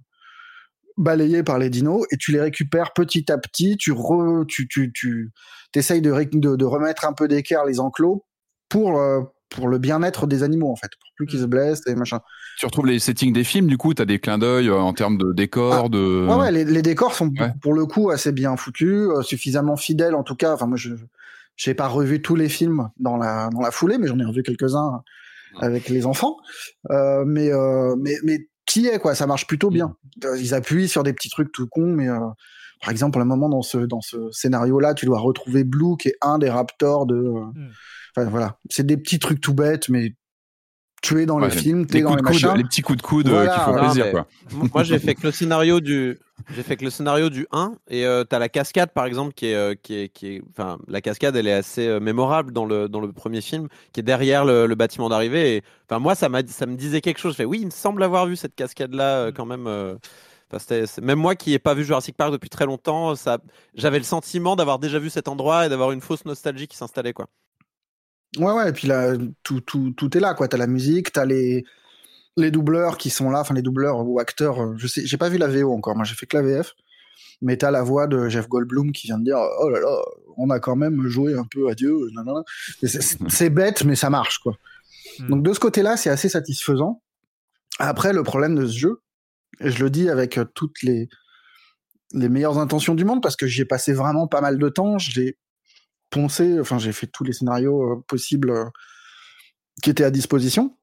euh, 0.98 1.04
balayé 1.04 1.44
par 1.44 1.60
les 1.60 1.70
dinos, 1.70 2.06
et 2.12 2.18
tu 2.18 2.32
les 2.32 2.42
récupères 2.42 2.94
petit 2.94 3.32
à 3.32 3.38
petit. 3.38 3.78
Tu 3.78 3.92
re, 3.92 4.46
tu 4.48 4.68
tu 4.68 4.92
tu 4.94 5.32
essayes 5.76 6.02
de, 6.02 6.12
de, 6.12 6.56
de 6.56 6.66
remettre 6.66 7.06
un 7.06 7.14
peu 7.14 7.28
d'équerre 7.28 7.66
les 7.66 7.80
enclos 7.80 8.26
pour 8.70 9.00
euh, 9.00 9.22
pour 9.50 9.68
le 9.68 9.78
bien-être 9.78 10.28
des 10.28 10.44
animaux 10.44 10.72
en 10.72 10.76
fait, 10.76 10.90
pour 11.00 11.10
plus 11.16 11.28
qu'ils 11.28 11.40
se 11.40 11.46
mm. 11.46 11.50
blessent 11.50 11.88
et 11.88 11.96
machin. 11.96 12.20
Tu 12.58 12.66
retrouves 12.66 12.88
les 12.88 13.00
settings 13.00 13.34
des 13.34 13.44
films, 13.44 13.68
du 13.68 13.78
coup, 13.78 13.94
tu 13.94 14.02
as 14.02 14.06
des 14.06 14.20
clins 14.20 14.38
d'œil 14.38 14.68
euh, 14.70 14.78
en 14.78 14.94
termes 14.94 15.18
de 15.18 15.32
décors, 15.32 15.86
ah, 15.86 15.90
de. 15.90 16.28
Ouais, 16.28 16.36
ouais 16.36 16.52
les, 16.52 16.66
les, 16.66 16.82
décors 16.82 17.14
sont 17.14 17.32
pour 17.62 17.74
le 17.74 17.86
coup 17.86 18.10
assez 18.10 18.32
bien 18.32 18.58
foutus, 18.58 19.10
euh, 19.10 19.22
suffisamment 19.22 19.78
fidèles 19.78 20.16
en 20.16 20.24
tout 20.24 20.36
cas. 20.36 20.54
Enfin, 20.54 20.68
moi, 20.68 20.78
je 20.78 20.96
j'ai 21.56 21.74
pas 21.74 21.88
revu 21.88 22.22
tous 22.22 22.36
les 22.36 22.50
films 22.50 22.90
dans 22.98 23.18
la 23.18 23.50
dans 23.50 23.62
la 23.62 23.72
foulée, 23.72 23.98
mais 23.98 24.08
j'en 24.08 24.20
ai 24.20 24.26
revu 24.26 24.44
quelques-uns 24.44 25.04
avec 25.60 25.90
les 25.90 26.06
enfants. 26.06 26.38
Euh, 26.90 27.24
mais 27.26 27.52
euh, 27.52 27.96
mais 27.98 28.16
mais 28.24 28.48
qui 28.74 28.88
est 28.88 29.00
quoi, 29.00 29.14
ça 29.14 29.28
marche 29.28 29.46
plutôt 29.48 29.70
bien. 29.70 29.96
Mm. 30.24 30.38
Ils 30.40 30.54
appuient 30.54 30.88
sur 30.88 31.04
des 31.04 31.14
petits 31.14 31.30
trucs 31.30 31.52
tout 31.52 31.68
cons, 31.68 31.94
mais 31.94 32.08
par 32.82 32.90
exemple, 32.90 33.20
à 33.20 33.22
un 33.22 33.26
moment 33.26 33.50
dans 33.50 33.62
ce 33.62 33.78
dans 33.78 34.02
ce 34.02 34.32
scénario-là, 34.32 34.94
tu 34.94 35.06
dois 35.06 35.20
retrouver 35.20 35.64
Blue, 35.64 35.96
qui 35.98 36.10
est 36.10 36.18
un 36.22 36.40
des 36.40 36.50
raptors 36.50 37.06
de. 37.06 37.16
Mm. 37.16 37.70
Enfin 38.16 38.30
voilà, 38.30 38.58
c'est 38.70 38.86
des 38.86 38.98
petits 38.98 39.20
trucs 39.20 39.42
tout 39.42 39.54
bêtes, 39.54 39.90
mais 39.90 40.16
tu 41.04 41.22
es 41.22 41.26
dans 41.28 41.38
le 41.38 41.50
film, 41.50 41.86
tu 41.86 41.98
es 41.98 42.02
dans 42.02 42.16
les 42.16 42.22
machins. 42.24 42.54
Les 42.56 42.64
petits 42.64 42.82
coups 42.82 42.98
de 42.98 43.04
coude 43.04 43.28
euh, 43.28 43.48
qui 43.48 43.60
font 43.60 43.78
plaisir. 43.78 44.10
Quoi. 44.12 44.28
Moi, 44.74 44.84
j'ai 44.84 44.98
fait 44.98 45.14
que 45.14 45.28
le 45.28 45.32
scénario 45.32 45.80
du, 45.80 46.18
j'ai 46.56 46.64
fait 46.64 46.78
que 46.78 46.84
le 46.84 46.90
scénario 46.90 47.30
du 47.30 47.48
1 47.52 47.74
et 47.90 48.06
euh, 48.06 48.24
tu 48.28 48.36
as 48.36 48.40
la 48.40 48.50
cascade 48.50 48.92
par 48.92 49.06
exemple 49.06 49.34
qui 49.34 49.48
est, 49.48 49.56
euh, 49.56 49.76
qui 49.82 49.96
est, 49.96 50.10
qui 50.10 50.28
est, 50.28 50.42
enfin 50.50 50.78
la 50.88 51.02
cascade 51.02 51.36
elle 51.36 51.48
est 51.48 51.54
assez 51.54 51.88
euh, 51.88 52.00
mémorable 52.00 52.52
dans 52.52 52.66
le 52.66 52.90
dans 52.90 53.00
le 53.00 53.12
premier 53.12 53.42
film 53.42 53.68
qui 53.92 54.00
est 54.00 54.04
derrière 54.04 54.44
le, 54.44 54.66
le 54.66 54.76
bâtiment 54.76 55.10
d'arrivée. 55.10 55.58
Et 55.58 55.64
enfin 55.90 56.00
moi 56.00 56.16
ça 56.16 56.30
m'a 56.30 56.46
ça 56.48 56.66
me 56.66 56.76
disait 56.76 57.02
quelque 57.02 57.20
chose. 57.20 57.34
Je 57.34 57.38
fais 57.38 57.46
oui, 57.46 57.60
il 57.62 57.66
me 57.66 57.72
semble 57.72 58.04
avoir 58.04 58.26
vu 58.26 58.36
cette 58.36 58.56
cascade 58.56 58.94
là 58.94 59.32
quand 59.32 59.46
même. 59.46 59.64
même 61.02 61.20
moi 61.20 61.36
qui 61.36 61.52
n'ai 61.52 61.60
pas 61.60 61.74
vu 61.74 61.84
Jurassic 61.84 62.16
Park 62.16 62.32
depuis 62.32 62.50
très 62.50 62.66
longtemps, 62.66 63.16
ça, 63.16 63.40
j'avais 63.76 63.98
le 63.98 64.04
sentiment 64.04 64.56
d'avoir 64.56 64.80
déjà 64.80 65.00
vu 65.00 65.10
cet 65.10 65.28
endroit 65.28 65.66
et 65.66 65.70
d'avoir 65.70 65.92
une 65.92 66.02
fausse 66.02 66.26
nostalgie 66.26 66.68
qui 66.68 66.78
s'installait 66.78 67.14
quoi. 67.14 67.28
Ouais, 68.38 68.52
ouais, 68.52 68.70
et 68.70 68.74
puis 68.74 68.88
là, 68.88 69.14
tout, 69.44 69.62
tout, 69.62 69.92
tout 69.92 70.18
est 70.18 70.20
là, 70.20 70.34
quoi. 70.34 70.48
T'as 70.48 70.58
la 70.58 70.68
musique, 70.68 71.12
t'as 71.12 71.26
les, 71.26 71.66
les 72.38 72.52
doubleurs 72.52 72.98
qui 72.98 73.10
sont 73.10 73.30
là, 73.30 73.42
enfin 73.42 73.54
les 73.54 73.62
doubleurs 73.62 74.08
ou 74.08 74.20
acteurs. 74.20 74.62
Euh, 74.62 74.74
je 74.78 74.88
sais, 74.88 75.06
j'ai 75.06 75.18
pas 75.18 75.30
vu 75.30 75.38
la 75.38 75.48
VO 75.48 75.72
encore, 75.74 75.96
moi 75.96 76.06
j'ai 76.06 76.16
fait 76.16 76.26
que 76.26 76.38
la 76.38 76.44
VF. 76.44 76.74
Mais 77.42 77.58
t'as 77.58 77.72
la 77.72 77.84
voix 77.84 78.08
de 78.08 78.30
Jeff 78.30 78.48
Goldblum 78.48 78.92
qui 78.92 79.08
vient 79.08 79.20
de 79.20 79.26
dire 79.26 79.38
Oh 79.60 79.70
là 79.70 79.80
là, 79.80 79.98
on 80.38 80.50
a 80.50 80.60
quand 80.60 80.76
même 80.76 81.08
joué 81.08 81.38
un 81.38 81.44
peu 81.44 81.70
à 81.70 81.76
Dieu. 81.76 81.94
C'est 82.84 83.50
bête, 83.50 83.84
mais 83.84 83.96
ça 83.96 84.10
marche, 84.10 84.40
quoi. 84.40 84.56
Hmm. 85.20 85.28
Donc 85.28 85.44
de 85.44 85.54
ce 85.54 85.60
côté-là, 85.60 85.98
c'est 85.98 86.10
assez 86.10 86.30
satisfaisant. 86.30 87.02
Après, 87.80 88.14
le 88.14 88.24
problème 88.24 88.56
de 88.56 88.66
ce 88.66 88.78
jeu, 88.78 89.02
et 89.60 89.70
je 89.70 89.84
le 89.84 89.90
dis 89.90 90.10
avec 90.10 90.38
euh, 90.38 90.46
toutes 90.56 90.82
les, 90.84 91.10
les 92.14 92.30
meilleures 92.30 92.58
intentions 92.58 92.96
du 92.96 93.04
monde, 93.04 93.22
parce 93.22 93.36
que 93.36 93.46
j'y 93.46 93.62
ai 93.62 93.66
passé 93.66 93.94
vraiment 93.94 94.28
pas 94.28 94.42
mal 94.42 94.58
de 94.58 94.70
temps, 94.70 94.98
j'ai 94.98 95.38
poncé, 96.14 96.60
enfin 96.60 96.78
j'ai 96.78 96.94
fait 96.94 97.08
tous 97.08 97.24
les 97.24 97.34
scénarios 97.34 97.82
euh, 97.82 98.04
possibles 98.08 98.52
euh, 98.52 98.66
qui 99.82 99.90
étaient 99.90 100.04
à 100.04 100.12
disposition, 100.12 100.78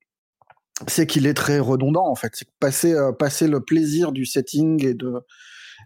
c'est 0.88 1.06
qu'il 1.06 1.26
est 1.26 1.34
très 1.34 1.60
redondant 1.60 2.06
en 2.08 2.16
fait. 2.16 2.32
C'est 2.34 2.48
passer, 2.58 2.92
euh, 2.92 3.12
passer 3.12 3.46
le 3.46 3.60
plaisir 3.60 4.10
du 4.10 4.26
setting 4.26 4.84
et, 4.84 4.94
de, 4.94 5.20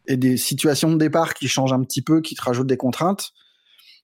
et 0.07 0.17
des 0.17 0.37
situations 0.39 0.91
de 0.91 0.97
départ 0.97 1.35
qui 1.35 1.47
changent 1.47 1.75
un 1.75 1.83
petit 1.83 2.03
peu, 2.03 2.23
qui 2.23 2.35
te 2.35 2.43
rajoutent 2.43 2.67
des 2.67 2.79
contraintes. 2.79 3.33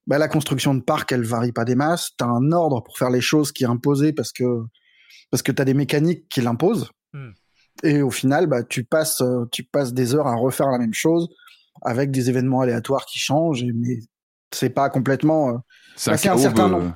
Bah, 0.07 0.19
la 0.19 0.29
construction 0.29 0.75
de 0.75 0.81
parc, 0.81 1.13
elle 1.13 1.25
varie 1.25 1.53
pas 1.53 1.65
des 1.65 1.75
masses. 1.75 2.11
T'as 2.17 2.27
un 2.27 2.53
ordre 2.53 2.83
pour 2.83 2.99
faire 2.99 3.11
les 3.11 3.21
choses 3.21 3.53
qui 3.53 3.65
est 3.65 3.69
imposé 3.69 4.13
parce 4.13 4.33
que 4.33 4.45
parce 5.31 5.43
que 5.43 5.53
t'as 5.53 5.65
des 5.65 5.75
mécaniques 5.75 6.29
qui 6.29 6.41
l'imposent. 6.41 6.91
Hmm. 7.13 7.31
Et 7.83 8.03
au 8.03 8.11
final, 8.11 8.47
bah, 8.47 8.63
tu 8.63 8.85
passes 8.85 9.23
tu 9.53 9.65
passes 9.65 9.95
des 9.95 10.15
heures 10.15 10.27
à 10.27 10.35
refaire 10.35 10.69
la 10.69 10.79
même 10.79 10.95
chose 10.95 11.29
avec 11.83 12.11
des 12.11 12.29
événements 12.29 12.61
aléatoires 12.61 13.07
qui 13.07 13.19
changent. 13.19 13.65
mais 13.75 14.01
c'est 14.53 14.71
pas 14.71 14.91
complètement. 14.91 15.51
Euh, 15.51 15.59
c'est 15.97 16.11
un, 16.11 16.17
certain 16.17 16.73
euh, 16.73 16.89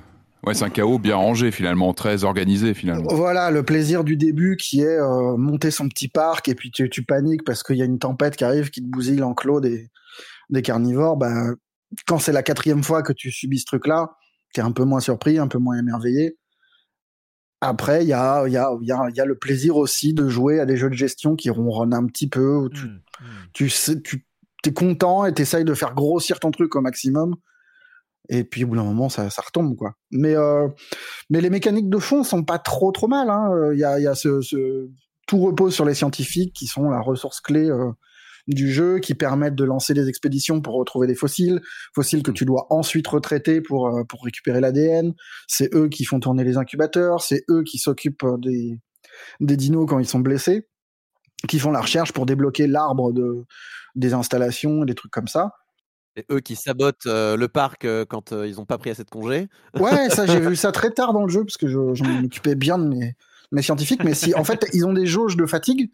Ouais, 0.45 0.53
c'est 0.53 0.65
un 0.65 0.69
chaos 0.69 0.99
bien 0.99 1.15
rangé 1.15 1.51
finalement, 1.51 1.93
très 1.93 2.23
organisé 2.23 2.73
finalement. 2.73 3.07
Voilà, 3.11 3.51
le 3.51 3.63
plaisir 3.63 4.03
du 4.03 4.17
début 4.17 4.57
qui 4.57 4.81
est 4.81 4.99
euh, 4.99 5.37
monter 5.37 5.71
son 5.71 5.87
petit 5.89 6.07
parc 6.07 6.47
et 6.47 6.55
puis 6.55 6.71
tu, 6.71 6.89
tu 6.89 7.03
paniques 7.03 7.43
parce 7.43 7.63
qu'il 7.63 7.77
y 7.77 7.81
a 7.81 7.85
une 7.85 7.99
tempête 7.99 8.35
qui 8.35 8.43
arrive 8.43 8.69
qui 8.69 8.81
te 8.81 8.87
bousille 8.87 9.17
l'enclos 9.17 9.59
des, 9.59 9.89
des 10.49 10.61
carnivores. 10.61 11.17
Ben, 11.17 11.55
quand 12.05 12.19
c'est 12.19 12.31
la 12.31 12.43
quatrième 12.43 12.83
fois 12.83 13.01
que 13.01 13.13
tu 13.13 13.31
subis 13.31 13.59
ce 13.59 13.65
truc-là, 13.65 14.17
t'es 14.53 14.61
un 14.61 14.71
peu 14.71 14.83
moins 14.83 14.99
surpris, 14.99 15.39
un 15.39 15.47
peu 15.47 15.57
moins 15.57 15.77
émerveillé. 15.77 16.37
Après, 17.61 18.03
il 18.03 18.07
y 18.09 18.13
a, 18.13 18.47
y, 18.47 18.57
a, 18.57 18.69
y, 18.81 18.91
a, 18.91 19.09
y 19.15 19.21
a 19.21 19.25
le 19.25 19.35
plaisir 19.35 19.77
aussi 19.77 20.13
de 20.13 20.27
jouer 20.27 20.59
à 20.59 20.65
des 20.65 20.77
jeux 20.77 20.89
de 20.89 20.95
gestion 20.95 21.35
qui 21.35 21.49
ronronnent 21.49 21.93
un 21.93 22.05
petit 22.05 22.27
peu, 22.27 22.55
où 22.57 22.69
tu, 22.69 22.85
mmh, 22.85 22.89
mmh. 22.89 23.25
tu, 23.53 23.69
sais, 23.69 24.01
tu 24.01 24.24
t'es 24.65 24.73
content 24.73 25.25
et 25.25 25.33
t'essayes 25.33 25.63
de 25.63 25.73
faire 25.75 25.93
grossir 25.93 26.39
ton 26.39 26.49
truc 26.49 26.75
au 26.75 26.81
maximum. 26.81 27.35
Et 28.29 28.43
puis 28.43 28.63
au 28.63 28.67
bout 28.67 28.75
d'un 28.75 28.83
moment, 28.83 29.09
ça, 29.09 29.29
ça 29.29 29.43
retombe, 29.43 29.75
quoi. 29.75 29.93
Mais, 30.09 30.35
euh, 30.35 30.67
mais 31.29 31.39
les 31.39 31.51
mécaniques 31.51 31.89
de 31.89 31.99
fond 31.99 32.23
sont 32.23 32.43
pas 32.43 32.57
trop 32.57 32.91
trop 32.91 33.07
mal. 33.07 33.29
Hein. 33.29 33.71
Il 33.73 33.79
y 33.79 33.83
a, 33.83 33.99
y 33.99 34.07
a 34.07 34.15
ce, 34.15 34.41
ce, 34.41 34.89
tout 35.27 35.37
repose 35.39 35.75
sur 35.75 35.85
les 35.85 35.93
scientifiques 35.93 36.53
qui 36.53 36.65
sont 36.65 36.89
la 36.89 36.99
ressource 36.99 37.41
clé 37.41 37.69
euh, 37.69 37.91
du 38.47 38.71
jeu, 38.71 38.97
qui 38.97 39.13
permettent 39.13 39.53
de 39.53 39.63
lancer 39.63 39.93
des 39.93 40.09
expéditions 40.09 40.61
pour 40.61 40.73
retrouver 40.73 41.05
des 41.05 41.13
fossiles, 41.13 41.61
fossiles 41.93 42.23
que 42.23 42.31
mmh. 42.31 42.35
tu 42.35 42.45
dois 42.45 42.65
ensuite 42.71 43.07
retraiter 43.07 43.61
pour 43.61 43.87
euh, 43.87 44.03
pour 44.03 44.23
récupérer 44.23 44.61
l'ADN. 44.61 45.13
C'est 45.47 45.71
eux 45.75 45.89
qui 45.89 46.05
font 46.05 46.19
tourner 46.19 46.43
les 46.43 46.57
incubateurs, 46.57 47.21
c'est 47.21 47.43
eux 47.51 47.61
qui 47.61 47.77
s'occupent 47.77 48.25
des 48.39 48.79
des 49.39 49.57
dinos 49.57 49.85
quand 49.87 49.99
ils 49.99 50.07
sont 50.07 50.19
blessés, 50.19 50.67
qui 51.47 51.59
font 51.59 51.71
la 51.71 51.81
recherche 51.81 52.11
pour 52.11 52.25
débloquer 52.25 52.67
l'arbre 52.67 53.11
de 53.11 53.45
des 53.95 54.13
installations, 54.13 54.83
des 54.83 54.95
trucs 54.95 55.11
comme 55.11 55.27
ça. 55.27 55.51
Et 56.17 56.25
eux 56.31 56.39
qui 56.39 56.55
sabotent 56.55 57.07
euh, 57.07 57.35
le 57.35 57.47
parc 57.47 57.83
euh, 57.83 58.05
quand 58.05 58.31
euh, 58.31 58.47
ils 58.47 58.55
n'ont 58.55 58.65
pas 58.65 58.77
pris 58.77 58.89
assez 58.89 59.03
de 59.03 59.09
congés. 59.09 59.49
Ouais, 59.77 60.09
ça 60.09 60.25
j'ai 60.27 60.39
vu 60.39 60.55
ça 60.55 60.71
très 60.71 60.91
tard 60.91 61.13
dans 61.13 61.23
le 61.23 61.29
jeu 61.29 61.43
parce 61.43 61.57
que 61.57 61.67
je, 61.67 62.03
m'occupais 62.03 62.55
bien 62.55 62.77
de 62.77 62.87
mes, 62.87 63.15
mes 63.51 63.61
scientifiques. 63.61 64.03
Mais 64.03 64.13
si 64.13 64.33
en 64.33 64.43
fait 64.43 64.65
ils 64.73 64.85
ont 64.85 64.93
des 64.93 65.05
jauges 65.05 65.35
de 65.35 65.45
fatigue 65.45 65.91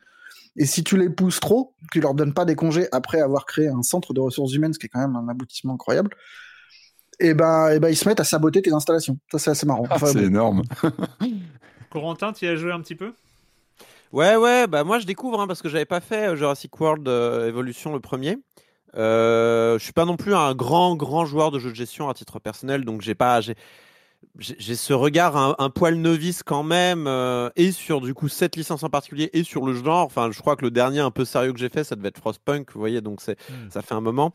et 0.57 0.65
si 0.65 0.83
tu 0.83 0.97
les 0.97 1.09
pousses 1.09 1.39
trop, 1.39 1.73
tu 1.91 2.01
leur 2.01 2.13
donnes 2.13 2.33
pas 2.33 2.45
des 2.45 2.55
congés 2.55 2.87
après 2.91 3.21
avoir 3.21 3.45
créé 3.45 3.67
un 3.67 3.81
centre 3.81 4.13
de 4.13 4.19
ressources 4.19 4.53
humaines, 4.53 4.73
ce 4.73 4.79
qui 4.79 4.87
est 4.87 4.89
quand 4.89 4.99
même 4.99 5.15
un 5.15 5.27
aboutissement 5.27 5.73
incroyable. 5.73 6.11
Et 7.19 7.29
eh 7.29 7.33
ben, 7.33 7.69
et 7.69 7.75
eh 7.75 7.79
ben 7.79 7.89
ils 7.89 7.95
se 7.95 8.07
mettent 8.07 8.19
à 8.19 8.23
saboter 8.23 8.61
tes 8.61 8.73
installations. 8.73 9.17
Ça 9.31 9.39
c'est 9.39 9.51
assez 9.51 9.65
marrant. 9.65 9.87
Ah, 9.89 9.97
c'est 10.05 10.23
énorme. 10.23 10.63
Corentin, 11.89 12.31
tu 12.31 12.45
y 12.45 12.47
as 12.47 12.55
joué 12.55 12.71
un 12.71 12.81
petit 12.81 12.95
peu? 12.95 13.13
Ouais, 14.11 14.35
ouais, 14.35 14.67
bah 14.67 14.83
moi 14.83 14.99
je 14.99 15.05
découvre 15.05 15.39
hein, 15.39 15.47
parce 15.47 15.61
que 15.61 15.69
j'avais 15.69 15.85
pas 15.85 16.01
fait 16.01 16.35
Jurassic 16.35 16.79
World 16.79 17.07
Evolution 17.07 17.93
le 17.93 17.99
premier. 17.99 18.37
Euh, 18.95 19.77
je 19.79 19.83
suis 19.83 19.93
pas 19.93 20.05
non 20.05 20.17
plus 20.17 20.35
un 20.35 20.53
grand 20.53 20.95
grand 20.95 21.25
joueur 21.25 21.51
de 21.51 21.59
jeux 21.59 21.69
de 21.69 21.75
gestion 21.75 22.09
à 22.09 22.13
titre 22.13 22.39
personnel, 22.39 22.83
donc 22.83 23.01
j'ai 23.01 23.15
pas 23.15 23.39
j'ai 23.41 23.55
j'ai 24.37 24.75
ce 24.75 24.93
regard 24.93 25.35
un, 25.59 25.69
poil 25.71 25.95
novice 25.95 26.43
quand 26.43 26.61
même 26.63 27.07
euh, 27.07 27.49
et 27.55 27.71
sur 27.71 28.01
du 28.01 28.13
coup 28.13 28.29
cette 28.29 28.55
licence 28.55 28.83
en 28.83 28.89
particulier 28.89 29.29
et 29.33 29.43
sur 29.43 29.65
le 29.65 29.73
genre. 29.73 30.05
Enfin, 30.05 30.29
je 30.31 30.39
crois 30.39 30.55
que 30.55 30.63
le 30.63 30.71
dernier 30.71 30.99
un 30.99 31.09
peu 31.11 31.25
sérieux 31.25 31.53
que 31.53 31.59
j'ai 31.59 31.69
fait, 31.69 31.83
ça 31.83 31.95
devait 31.95 32.09
être 32.09 32.19
Frostpunk, 32.19 32.71
vous 32.71 32.79
voyez, 32.79 33.01
donc 33.01 33.19
c'est 33.21 33.37
hmm. 33.49 33.71
ça 33.71 33.81
fait 33.81 33.95
un 33.95 34.01
moment. 34.01 34.31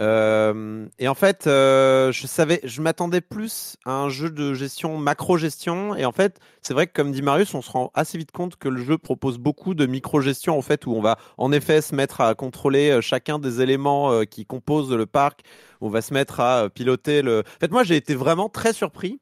Euh, 0.00 0.86
et 0.98 1.08
en 1.08 1.14
fait, 1.14 1.46
euh, 1.46 2.10
je 2.10 2.26
savais, 2.26 2.60
je 2.64 2.80
m'attendais 2.80 3.20
plus 3.20 3.76
à 3.84 3.92
un 3.92 4.08
jeu 4.08 4.30
de 4.30 4.54
gestion 4.54 4.96
macro-gestion. 4.96 5.94
Et 5.94 6.06
en 6.06 6.12
fait, 6.12 6.38
c'est 6.62 6.72
vrai 6.72 6.86
que 6.86 6.92
comme 6.92 7.12
dit 7.12 7.22
Marius, 7.22 7.54
on 7.54 7.60
se 7.60 7.70
rend 7.70 7.90
assez 7.94 8.16
vite 8.16 8.32
compte 8.32 8.56
que 8.56 8.68
le 8.68 8.82
jeu 8.82 8.96
propose 8.96 9.38
beaucoup 9.38 9.74
de 9.74 9.84
micro-gestion 9.84 10.56
en 10.56 10.62
fait, 10.62 10.86
où 10.86 10.94
on 10.94 11.02
va 11.02 11.18
en 11.36 11.52
effet 11.52 11.82
se 11.82 11.94
mettre 11.94 12.22
à 12.22 12.34
contrôler 12.34 12.90
euh, 12.90 13.00
chacun 13.02 13.38
des 13.38 13.60
éléments 13.60 14.24
qui 14.24 14.46
composent 14.46 14.92
le 14.92 15.06
parc. 15.06 15.42
On 15.82 15.90
va 15.90 16.00
se 16.00 16.14
mettre 16.14 16.40
à 16.40 16.70
piloter 16.70 17.20
le. 17.22 17.40
En 17.40 17.60
fait, 17.60 17.70
moi, 17.70 17.84
j'ai 17.84 17.96
été 17.96 18.14
vraiment 18.14 18.48
très 18.48 18.72
surpris. 18.72 19.20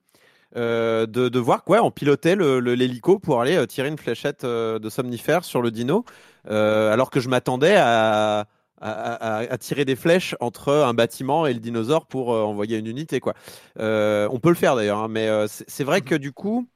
de, 0.55 1.39
voir 1.39 1.65
quoi 1.65 1.83
on 1.83 1.91
pilotait 1.91 2.37
l'hélico 2.37 3.19
pour 3.19 3.41
aller 3.41 3.67
tirer 3.67 3.89
une 3.89 3.99
fléchette 3.99 4.45
de 4.45 4.89
somnifère 4.89 5.45
sur 5.45 5.61
le 5.63 5.71
dino, 5.71 6.05
alors 6.49 7.11
que 7.11 7.21
je 7.21 7.29
m'attendais 7.29 7.77
à 7.77 8.47
à, 8.81 9.59
tirer 9.59 9.85
des 9.85 9.97
flèches 9.97 10.35
entre 10.41 10.73
un 10.73 10.95
bâtiment 10.95 11.47
et 11.47 11.53
le 11.53 11.61
dinosaure 11.61 12.07
pour 12.07 12.31
envoyer 12.31 12.79
une 12.79 12.87
unité. 12.87 13.21
Quoi. 13.21 13.35
on 13.77 14.39
peut 14.43 14.51
le 14.51 14.55
faire 14.55 14.77
d'ailleurs, 14.77 14.99
hein, 14.99 15.09
mais 15.09 15.29
c'est 15.49 15.85
vrai 15.85 16.01
mmh 16.01 16.05
que 16.05 16.15
du 16.15 16.33
coup, 16.33 16.69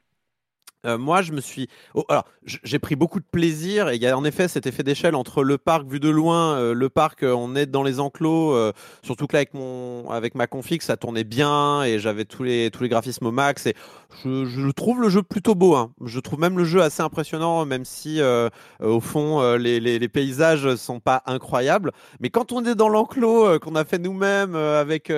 euh, 0.84 0.98
moi, 0.98 1.22
je 1.22 1.32
me 1.32 1.40
suis. 1.40 1.68
Oh, 1.94 2.04
alors, 2.08 2.24
j'ai 2.44 2.78
pris 2.78 2.96
beaucoup 2.96 3.20
de 3.20 3.24
plaisir 3.24 3.88
et 3.88 3.96
il 3.96 4.02
y 4.02 4.06
a 4.06 4.16
en 4.16 4.24
effet 4.24 4.48
cet 4.48 4.66
effet 4.66 4.82
d'échelle 4.82 5.14
entre 5.14 5.44
le 5.44 5.58
parc 5.58 5.86
vu 5.86 6.00
de 6.00 6.08
loin, 6.08 6.56
euh, 6.56 6.74
le 6.74 6.88
parc, 6.88 7.22
euh, 7.22 7.32
on 7.32 7.54
est 7.54 7.66
dans 7.66 7.82
les 7.82 8.00
enclos. 8.00 8.72
surtout 9.02 9.26
que 9.26 9.34
là, 9.34 9.40
avec 9.40 9.54
mon, 9.54 10.10
avec 10.10 10.34
ma 10.34 10.46
config, 10.46 10.82
ça 10.82 10.96
tournait 10.96 11.24
bien 11.24 11.84
et 11.84 11.98
j'avais 11.98 12.24
tous 12.24 12.42
les 12.42 12.70
tous 12.70 12.82
les 12.82 12.88
graphismes 12.88 13.26
au 13.26 13.32
max. 13.32 13.66
Et 13.66 13.76
je, 14.24 14.70
trouve 14.70 15.00
le 15.00 15.08
jeu 15.08 15.22
plutôt 15.22 15.54
beau. 15.54 15.74
Hein. 15.76 15.92
Je 16.04 16.18
trouve 16.20 16.40
même 16.40 16.58
le 16.58 16.64
jeu 16.64 16.82
assez 16.82 17.02
impressionnant, 17.02 17.64
même 17.64 17.84
si 17.84 18.20
au 18.80 19.00
fond 19.00 19.56
les, 19.56 19.80
les, 19.80 19.98
les, 19.98 20.08
paysages 20.08 20.74
sont 20.76 21.00
pas 21.00 21.22
incroyables. 21.26 21.92
Mais 22.20 22.30
quand 22.30 22.52
on 22.52 22.64
est 22.64 22.74
dans 22.74 22.88
l'enclos 22.88 23.58
qu'on 23.60 23.74
a 23.74 23.84
fait 23.84 23.98
nous-mêmes, 23.98 24.56
avec 24.56 25.12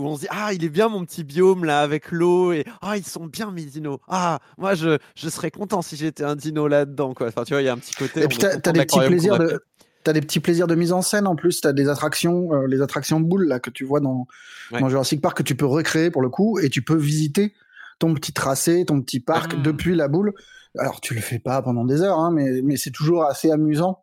où 0.00 0.06
on 0.06 0.16
se 0.16 0.22
dit 0.22 0.28
ah 0.30 0.52
il 0.52 0.64
est 0.64 0.68
bien 0.68 0.88
mon 0.88 1.04
petit 1.04 1.24
biome 1.24 1.64
là 1.64 1.80
avec 1.80 2.10
l'eau 2.10 2.52
et 2.52 2.64
ah 2.80 2.96
ils 2.96 3.04
sont 3.04 3.26
bien 3.26 3.50
mes 3.50 3.64
dinos. 3.64 3.98
Ah 4.08 4.38
moi 4.58 4.74
je 4.74 4.98
je 5.14 5.28
serais 5.28 5.50
content 5.50 5.82
si 5.82 5.96
j'étais 5.96 6.24
un 6.24 6.36
dino 6.36 6.68
là-dedans, 6.68 7.14
quoi. 7.14 7.28
Enfin, 7.28 7.44
tu 7.44 7.52
vois, 7.52 7.62
il 7.62 7.66
y 7.66 7.68
a 7.68 7.72
un 7.72 7.78
petit 7.78 7.94
côté. 7.94 8.22
Et 8.22 8.28
puis, 8.28 8.38
t'as 8.38 8.72
des 8.72 8.84
petits 8.84 8.98
plaisirs 8.98 9.38
de. 9.38 9.60
T'as 10.02 10.14
des 10.14 10.22
petits 10.22 10.40
plaisirs 10.40 10.66
de 10.66 10.74
mise 10.74 10.92
en 10.92 11.02
scène 11.02 11.26
en 11.26 11.36
plus, 11.36 11.60
t'as 11.60 11.74
des 11.74 11.90
attractions, 11.90 12.54
euh, 12.54 12.66
les 12.66 12.80
attractions 12.80 13.20
boules 13.20 13.46
là 13.46 13.60
que 13.60 13.68
tu 13.68 13.84
vois 13.84 14.00
dans, 14.00 14.26
dans 14.70 14.88
Jurassic 14.88 15.20
Park 15.20 15.36
que 15.36 15.42
tu 15.42 15.54
peux 15.54 15.66
recréer 15.66 16.10
pour 16.10 16.22
le 16.22 16.30
coup 16.30 16.58
et 16.58 16.70
tu 16.70 16.80
peux 16.80 16.96
visiter 16.96 17.52
ton 17.98 18.14
petit 18.14 18.32
tracé, 18.32 18.86
ton 18.86 19.02
petit 19.02 19.20
parc 19.20 19.52
ah. 19.54 19.60
depuis 19.62 19.94
la 19.94 20.08
boule. 20.08 20.32
Alors 20.78 21.02
tu 21.02 21.12
le 21.12 21.20
fais 21.20 21.38
pas 21.38 21.60
pendant 21.60 21.84
des 21.84 22.00
heures, 22.00 22.18
hein, 22.18 22.30
mais, 22.32 22.62
mais 22.62 22.78
c'est 22.78 22.92
toujours 22.92 23.24
assez 23.24 23.50
amusant 23.50 24.02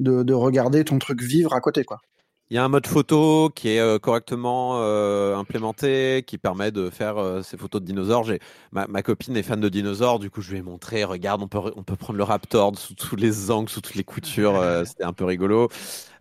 de, 0.00 0.24
de, 0.24 0.34
regarder 0.34 0.84
ton 0.84 0.98
truc 0.98 1.22
vivre 1.22 1.54
à 1.54 1.60
côté 1.60 1.84
quoi. 1.84 2.00
Il 2.50 2.54
y 2.54 2.58
a 2.58 2.64
un 2.64 2.68
mode 2.68 2.86
photo 2.86 3.50
qui 3.54 3.68
est 3.68 3.78
euh, 3.78 3.98
correctement 3.98 4.78
euh, 4.80 5.36
implémenté, 5.36 6.24
qui 6.26 6.38
permet 6.38 6.70
de 6.70 6.88
faire 6.88 7.18
euh, 7.18 7.42
ces 7.42 7.58
photos 7.58 7.82
de 7.82 7.86
dinosaures. 7.86 8.26
Ma, 8.72 8.86
ma, 8.86 9.02
copine 9.02 9.36
est 9.36 9.42
fan 9.42 9.60
de 9.60 9.68
dinosaures, 9.68 10.18
du 10.18 10.30
coup 10.30 10.40
je 10.40 10.52
lui 10.52 10.58
ai 10.58 10.62
montré, 10.62 11.04
regarde, 11.04 11.42
on 11.42 11.48
peut, 11.48 11.58
on 11.76 11.82
peut 11.82 11.96
prendre 11.96 12.16
le 12.16 12.24
Raptor 12.24 12.78
sous 12.78 12.94
tous 12.94 13.16
les 13.16 13.50
angles, 13.50 13.68
sous 13.68 13.82
toutes 13.82 13.96
les 13.96 14.04
coutures, 14.04 14.62
c'était 14.86 15.04
un 15.04 15.12
peu 15.12 15.24
rigolo. 15.24 15.68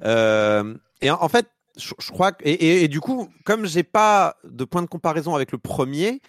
et 0.03 1.11
en, 1.11 1.29
fait, 1.29 1.47
je, 1.77 2.11
crois 2.11 2.33
que, 2.33 2.43
et, 2.43 2.83
et, 2.83 2.87
du 2.89 2.99
coup, 2.99 3.29
comme 3.45 3.65
j'ai 3.65 3.83
pas 3.83 4.35
de 4.43 4.65
point 4.65 4.81
de 4.81 4.87
comparaison 4.87 5.33
avec 5.33 5.53
le 5.53 5.57
premier, 5.57 6.21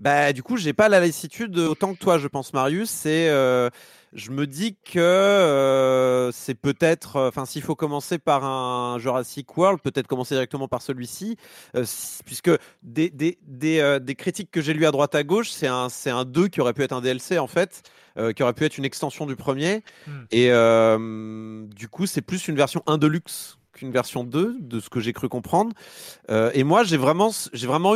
bah 0.00 0.32
du 0.32 0.42
coup 0.42 0.56
j'ai 0.56 0.72
pas 0.72 0.88
la 0.88 0.98
lassitude 0.98 1.56
autant 1.58 1.94
que 1.94 1.98
toi, 1.98 2.18
je 2.18 2.26
pense, 2.26 2.52
Marius. 2.54 2.90
C'est 2.90 3.30
je 4.14 4.30
me 4.30 4.46
dis 4.46 4.76
que 4.76 4.98
euh, 5.00 6.30
c'est 6.30 6.54
peut-être, 6.54 7.16
euh, 7.16 7.28
enfin, 7.28 7.44
s'il 7.44 7.62
faut 7.62 7.74
commencer 7.74 8.18
par 8.18 8.44
un 8.44 8.98
Jurassic 8.98 9.56
World, 9.56 9.80
peut-être 9.80 10.06
commencer 10.06 10.36
directement 10.36 10.68
par 10.68 10.82
celui-ci, 10.82 11.36
euh, 11.74 11.84
puisque 12.24 12.50
des, 12.82 13.10
des, 13.10 13.38
des, 13.42 13.98
des, 14.00 14.14
critiques 14.14 14.50
que 14.52 14.60
j'ai 14.60 14.72
lues 14.72 14.86
à 14.86 14.92
droite 14.92 15.14
à 15.16 15.24
gauche, 15.24 15.50
c'est 15.50 15.66
un, 15.66 15.88
c'est 15.88 16.10
un 16.10 16.24
2 16.24 16.48
qui 16.48 16.60
aurait 16.60 16.74
pu 16.74 16.82
être 16.82 16.92
un 16.92 17.00
DLC 17.00 17.38
en 17.38 17.48
fait, 17.48 17.82
qui 18.36 18.42
aurait 18.44 18.52
pu 18.52 18.64
être 18.64 18.78
une 18.78 18.84
extension 18.84 19.26
du 19.26 19.34
premier, 19.34 19.82
hmm. 20.06 20.12
et 20.30 20.50
du 21.74 21.88
coup, 21.88 22.06
c'est 22.06 22.22
plus 22.22 22.46
une 22.46 22.54
version 22.54 22.82
1 22.86 22.98
de 22.98 23.08
luxe 23.08 23.58
qu'une 23.74 23.92
version 23.92 24.24
2, 24.24 24.56
de 24.60 24.80
ce 24.80 24.88
que 24.88 25.00
j'ai 25.00 25.12
cru 25.12 25.28
comprendre. 25.28 25.74
Euh, 26.30 26.50
et 26.54 26.64
moi, 26.64 26.84
j'ai 26.84 26.96
vraiment, 26.96 27.28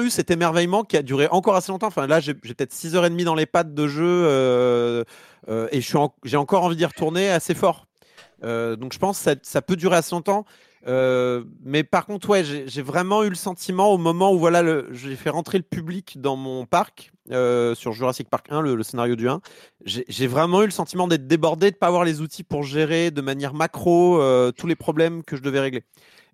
eu 0.01 0.11
cet 0.11 0.31
émerveillement 0.31 0.85
qui 0.85 0.97
a 0.97 1.03
duré 1.03 1.29
encore 1.31 1.57
assez 1.57 1.73
longtemps. 1.73 1.87
Enfin, 1.87 2.07
là, 2.07 2.21
j'ai 2.21 2.35
peut-être 2.35 2.75
6h30 2.75 3.25
dans 3.25 3.35
les 3.35 3.47
pattes 3.47 3.73
de 3.75 3.87
jeu 3.87 4.05
euh, 4.05 5.05
euh, 5.49 5.69
et 5.73 5.81
j'ai 5.81 6.37
encore 6.37 6.65
envie 6.65 6.77
d'y 6.77 6.85
retourner 6.85 7.31
assez 7.31 7.55
fort. 7.55 7.87
donc, 8.43 8.93
je 8.93 8.99
pense 8.99 9.23
que 9.23 9.35
ça, 9.43 9.63
peut 9.63 9.77
durer 9.77 9.97
assez 9.97 10.15
longtemps. 10.15 10.45
Euh, 10.89 11.45
mais 11.63 11.85
par 11.85 12.07
contre, 12.07 12.31
ouais, 12.31 12.45
j'ai 12.45 12.83
vraiment 12.83 13.23
eu 13.23 13.29
le 13.29 13.35
sentiment 13.35 13.93
au 13.93 13.99
moment 13.99 14.33
où 14.33 14.39
voilà, 14.39 14.63
j'ai 14.91 15.17
fait 15.17 15.29
rentrer 15.31 15.59
le 15.59 15.65
public 15.65 16.21
dans 16.21 16.37
mon 16.37 16.65
parc 16.65 17.13
euh, 17.31 17.75
sur 17.75 17.93
Jurassic 17.93 18.31
Park 18.31 18.47
1, 18.51 18.63
le, 18.63 18.83
scénario 18.83 19.15
du 19.15 19.29
1. 19.29 19.41
J'ai 19.85 20.27
vraiment 20.27 20.63
eu 20.63 20.65
le 20.65 20.71
sentiment 20.71 21.07
d'être 21.07 21.27
débordé, 21.27 21.71
de 21.71 21.77
pas 21.77 21.89
avoir 21.89 22.05
les 22.05 22.23
outils 22.23 22.43
pour 22.43 22.63
gérer 22.63 23.11
de 23.11 23.21
manière 23.21 23.53
macro 23.53 24.21
euh, 24.21 24.51
tous 24.51 24.67
les 24.67 24.77
problèmes 24.77 25.23
que 25.23 25.37
je 25.37 25.43
devais 25.43 25.61
régler. 25.61 25.85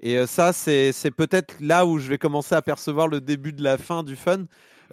Et 0.01 0.27
ça, 0.27 0.53
c'est 0.53 0.93
peut-être 1.17 1.55
là 1.61 1.87
où 1.87 1.99
je 1.99 2.09
vais 2.09 2.19
commencer 2.19 2.55
à 2.55 2.63
percevoir 2.63 3.09
le 3.09 3.21
début 3.21 3.53
de 3.53 3.63
la 3.63 3.79
fin 3.79 4.03
du 4.03 4.17
fun. 4.17 4.45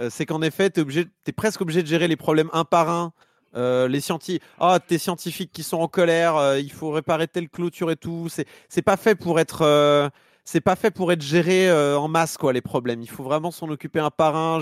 c'est 0.10 0.26
qu'en 0.26 0.42
effet, 0.42 0.70
tu 0.70 0.82
es, 0.82 1.06
es, 1.28 1.32
presque 1.34 1.60
obligé 1.60 1.82
de 1.82 1.88
gérer 1.88 2.08
les 2.08 2.16
problèmes 2.16 2.50
un 2.54 2.64
par 2.64 2.90
un 2.90 3.12
euh, 3.56 3.88
les 3.88 4.00
scientifiques, 4.00 4.42
ah, 4.60 4.80
tes 4.86 4.98
scientifiques 4.98 5.52
qui 5.52 5.64
sont 5.64 5.78
en 5.78 5.88
colère, 5.88 6.38
euh, 6.38 6.60
il 6.60 6.72
faut 6.72 6.92
réparer 6.92 7.28
telle 7.28 7.50
clôture 7.50 7.92
et 7.92 7.98
tout. 7.98 8.28
C'est, 8.30 8.46
c'est 8.70 8.82
pas 8.82 8.98
fait 8.98 9.16
pour 9.16 9.40
être, 9.40 9.64
euh, 9.64 10.10
c'est 10.46 10.62
pas 10.62 10.76
fait 10.76 10.92
pour 10.92 11.12
être 11.12 11.22
géré 11.22 11.72
en 11.72 12.08
masse 12.08 12.38
quoi 12.38 12.54
les 12.54 12.62
problèmes. 12.62 13.02
Il 13.02 13.10
faut 13.10 13.24
vraiment 13.24 13.52
s'en 13.52 13.70
occuper 13.70 14.00
un 14.00 14.10
par 14.10 14.36
un. 14.36 14.60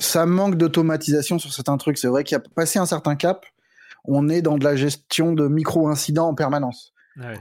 Ça 0.00 0.26
manque 0.26 0.56
d'automatisation 0.56 1.38
sur 1.38 1.52
certains 1.52 1.76
trucs. 1.76 1.98
C'est 1.98 2.08
vrai 2.08 2.24
qu'il 2.24 2.34
y 2.34 2.40
a 2.40 2.42
passé 2.54 2.78
un 2.78 2.86
certain 2.86 3.14
cap. 3.14 3.46
On 4.04 4.28
est 4.28 4.42
dans 4.42 4.58
de 4.58 4.64
la 4.64 4.74
gestion 4.74 5.32
de 5.32 5.46
micro 5.46 5.88
incidents 5.88 6.28
en 6.28 6.34
permanence. 6.34 6.92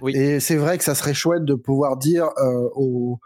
Oui. 0.02 0.16
Et 0.16 0.40
c'est 0.40 0.58
vrai 0.58 0.78
que 0.78 0.84
ça 0.84 0.96
serait 0.96 1.14
chouette 1.14 1.46
de 1.46 1.56
pouvoir 1.56 1.98
dire 1.98 2.30
aux 2.76 3.20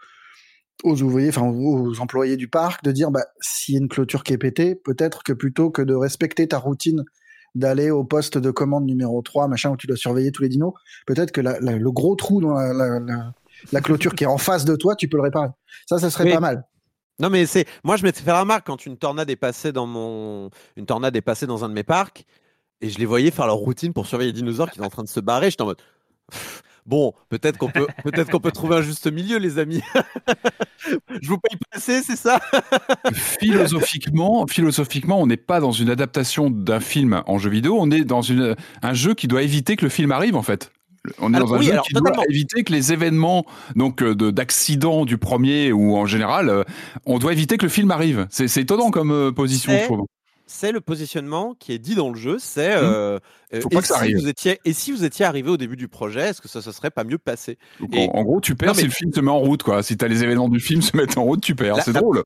aux 0.84 1.02
ouvriers, 1.02 1.30
enfin 1.30 1.48
aux 1.48 2.00
employés 2.00 2.38
du 2.38 2.48
parc, 2.48 2.84
de 2.84 2.92
dire 2.92 3.10
bah, 3.10 3.26
s'il 3.42 3.76
y 3.76 3.78
a 3.78 3.82
une 3.82 3.88
clôture 3.88 4.24
qui 4.24 4.34
est 4.34 4.38
pétée, 4.38 4.76
peut-être 4.76 5.24
que 5.24 5.34
plutôt 5.34 5.72
que 5.72 5.82
de 5.82 5.96
respecter 5.96 6.48
ta 6.48 6.60
routine 6.60 7.04
d'aller 7.56 7.90
au 7.90 8.04
poste 8.04 8.38
de 8.38 8.52
commande 8.52 8.86
numéro 8.86 9.22
3, 9.22 9.48
machin, 9.48 9.72
où 9.72 9.78
tu 9.78 9.88
dois 9.88 9.98
surveiller 9.98 10.32
tous 10.32 10.44
les 10.44 10.50
dinos. 10.50 10.74
Peut-être 11.08 11.32
que 11.32 11.42
le 11.42 11.92
gros 11.92 12.16
trou 12.16 12.42
dans 12.42 12.54
la, 12.54 13.82
clôture 13.82 14.14
qui 14.14 14.26
est 14.26 14.28
en 14.28 14.38
face 14.38 14.66
de 14.66 14.76
toi, 14.76 14.96
tu 14.96 15.08
peux 15.08 15.18
le 15.18 15.24
réparer. 15.24 15.50
Ça, 15.88 15.98
ça 15.98 16.10
serait 16.10 16.32
pas 16.32 16.40
mal. 16.40 16.66
Non, 17.20 17.30
mais 17.30 17.46
c'est. 17.46 17.66
Moi, 17.84 17.96
je 17.96 18.04
m'étais 18.04 18.22
fait 18.22 18.32
la 18.32 18.42
remarque 18.42 18.68
quand 18.68 18.86
une 18.86 18.98
tornade 18.98 19.30
est 19.30 19.38
passée 19.38 19.72
dans 19.72 19.86
mon. 19.86 20.50
Une 20.76 20.86
tornade 20.86 21.16
est 21.16 21.22
passée 21.22 21.48
dans 21.48 21.64
un 21.64 21.70
de 21.70 21.74
mes 21.74 21.84
parcs 21.84 22.26
et 22.82 22.90
je 22.90 23.00
les 23.00 23.06
voyais 23.06 23.32
faire 23.32 23.48
leur 23.48 23.56
routine 23.56 23.94
pour 23.94 24.06
surveiller 24.06 24.32
les 24.32 24.38
dinosaures 24.38 24.70
qui 24.70 24.78
étaient 24.78 24.86
en 24.86 24.90
train 24.90 25.04
de 25.04 25.10
se 25.10 25.22
barrer. 25.22 25.50
J'étais 25.50 25.64
en 25.64 25.68
mode. 25.68 25.82
Bon, 26.86 27.14
peut-être 27.30 27.58
qu'on 27.58 27.70
peut, 27.70 27.88
peut-être 28.04 28.30
qu'on 28.30 28.40
peut 28.40 28.52
trouver 28.52 28.78
un 28.78 28.82
juste 28.82 29.12
milieu, 29.12 29.38
les 29.38 29.58
amis. 29.58 29.82
Je 31.22 31.28
vous 31.28 31.40
paye 31.40 31.58
passer, 31.72 32.02
c'est 32.04 32.16
ça? 32.16 32.40
Philosophiquement, 33.12 34.46
philosophiquement, 34.48 35.20
on 35.20 35.26
n'est 35.26 35.36
pas 35.38 35.60
dans 35.60 35.72
une 35.72 35.90
adaptation 35.90 36.52
d'un 36.52 36.80
film 36.80 37.24
en 37.26 37.40
jeu 37.40 37.50
vidéo. 37.50 37.78
On 37.80 37.90
est 37.90 38.04
dans 38.04 38.22
une, 38.22 38.56
un 38.84 38.94
jeu 38.94 39.16
qui 39.16 39.28
doit 39.28 39.42
éviter 39.42 39.76
que 39.78 39.86
le 39.86 39.90
film 39.90 40.12
arrive, 40.12 40.36
en 40.36 40.44
fait. 40.44 40.72
On 41.20 41.34
est 41.34 41.40
dans 41.40 41.54
un 41.54 41.62
jeu 41.62 41.74
qui 41.86 41.94
doit 41.94 42.12
éviter 42.30 42.64
que 42.64 42.72
les 42.72 42.94
événements 42.94 43.46
donc 43.76 44.02
euh, 44.02 44.16
d'accident 44.16 45.06
du 45.06 45.18
premier 45.18 45.72
ou 45.72 45.96
en 45.96 46.06
général, 46.06 46.50
euh, 46.50 46.64
on 47.06 47.20
doit 47.20 47.34
éviter 47.34 47.58
que 47.58 47.66
le 47.66 47.70
film 47.70 47.92
arrive. 47.92 48.28
C'est 48.30 48.58
étonnant 48.58 48.92
comme 48.92 49.12
euh, 49.12 49.32
position, 49.32 49.72
je 49.78 49.86
trouve 49.86 50.06
c'est 50.48 50.72
le 50.72 50.82
positionnement 50.82 51.56
qui 51.60 51.72
est 51.72 51.80
dit 51.80 51.96
dans 51.96 52.10
le 52.10 52.16
jeu. 52.16 52.38
C'est 52.40 52.76
mmh. 52.76 52.84
euh, 52.84 53.20
et, 53.52 53.62
si 53.82 54.14
vous 54.14 54.28
étiez, 54.28 54.60
et 54.66 54.74
si 54.74 54.92
vous 54.92 55.04
étiez 55.04 55.26
arrivé 55.26 55.50
au 55.50 55.58
début 55.58 55.76
du 55.76 55.88
projet, 55.88 56.22
est-ce 56.22 56.42
que 56.42 56.48
ça 56.48 56.62
se 56.62 56.72
serait 56.72 56.90
pas 56.90 57.04
mieux 57.04 57.18
passé? 57.18 57.58
En, 58.12 58.24
gros, 58.24 58.42
tu 58.42 58.56
perds 58.56 58.76
si 58.76 58.86
le 58.86 58.92
film 58.92 59.14
se 59.14 59.22
met 59.22 59.32
en 59.32 59.40
route. 59.40 59.64
Quoi. 59.64 59.84
Si 59.84 59.98
tu 59.98 60.04
as 60.04 60.08
les 60.08 60.24
événements 60.24 60.50
du 60.50 60.60
film 60.60 60.82
se 60.82 60.96
mettent 60.98 61.18
en 61.18 61.24
route, 61.24 61.42
tu 61.42 61.56
perds. 61.56 61.84
C'est 61.84 61.94
drôle. 61.94 62.24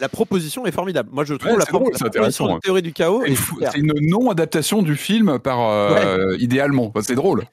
La 0.00 0.08
proposition 0.08 0.66
est 0.66 0.72
formidable. 0.72 1.10
Moi, 1.12 1.24
je 1.24 1.34
trouve 1.34 1.58
la, 1.58 1.66
proposition 1.66 2.54
de 2.54 2.60
théorie 2.60 2.82
du 2.82 2.92
chaos. 2.92 3.22
C'est 3.26 3.78
une 3.78 3.92
non-adaptation 4.00 4.82
du 4.82 4.96
film 4.96 5.38
par 5.38 5.70
euh, 5.70 6.36
idéalement. 6.38 6.92
c'est 7.02 7.14
drôle. 7.14 7.44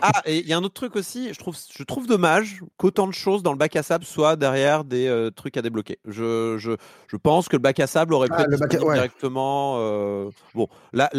Ah, 0.00 0.22
et 0.26 0.38
il 0.38 0.46
y 0.46 0.52
a 0.52 0.56
un 0.56 0.62
autre 0.62 0.74
truc 0.74 0.96
aussi. 0.96 1.32
Je 1.32 1.38
trouve, 1.38 1.56
je 1.76 1.82
trouve 1.82 2.06
dommage 2.06 2.60
qu'autant 2.76 3.06
de 3.06 3.12
choses 3.12 3.42
dans 3.42 3.52
le 3.52 3.58
bac 3.58 3.74
à 3.76 3.82
sable 3.82 4.04
soient 4.04 4.36
derrière 4.36 4.84
des 4.84 5.08
euh, 5.08 5.30
trucs 5.30 5.56
à 5.56 5.62
débloquer. 5.62 5.98
Je, 6.06 6.56
je, 6.58 6.72
je 7.08 7.16
pense 7.16 7.48
que 7.48 7.56
le 7.56 7.62
bac 7.62 7.80
à 7.80 7.86
sable 7.86 8.14
aurait 8.14 8.28
pu 8.28 8.34
ah, 8.38 8.44
être 8.44 8.92
directement. 8.92 9.61
Euh, 9.78 10.30
bon, 10.54 10.68
là, 10.92 11.10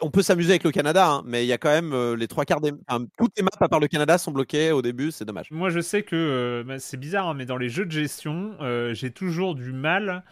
on 0.00 0.10
peut 0.10 0.22
s'amuser 0.22 0.50
avec 0.50 0.64
le 0.64 0.70
Canada, 0.70 1.08
hein, 1.08 1.22
mais 1.26 1.44
il 1.44 1.48
y 1.48 1.52
a 1.52 1.58
quand 1.58 1.70
même 1.70 1.92
euh, 1.92 2.16
les 2.16 2.28
trois 2.28 2.44
quarts 2.44 2.60
des. 2.60 2.72
toutes 3.18 3.32
les 3.36 3.42
maps 3.42 3.50
à 3.60 3.68
part 3.68 3.80
le 3.80 3.88
Canada 3.88 4.18
sont 4.18 4.32
bloquées 4.32 4.72
au 4.72 4.82
début, 4.82 5.10
c'est 5.10 5.24
dommage. 5.24 5.50
Moi, 5.50 5.70
je 5.70 5.80
sais 5.80 6.02
que 6.02 6.16
euh, 6.16 6.64
bah, 6.64 6.78
c'est 6.78 6.96
bizarre, 6.96 7.28
hein, 7.28 7.34
mais 7.34 7.46
dans 7.46 7.56
les 7.56 7.68
jeux 7.68 7.86
de 7.86 7.90
gestion, 7.90 8.56
j'ai 8.92 9.10
toujours 9.10 9.54
du 9.54 9.72
mal. 9.72 10.22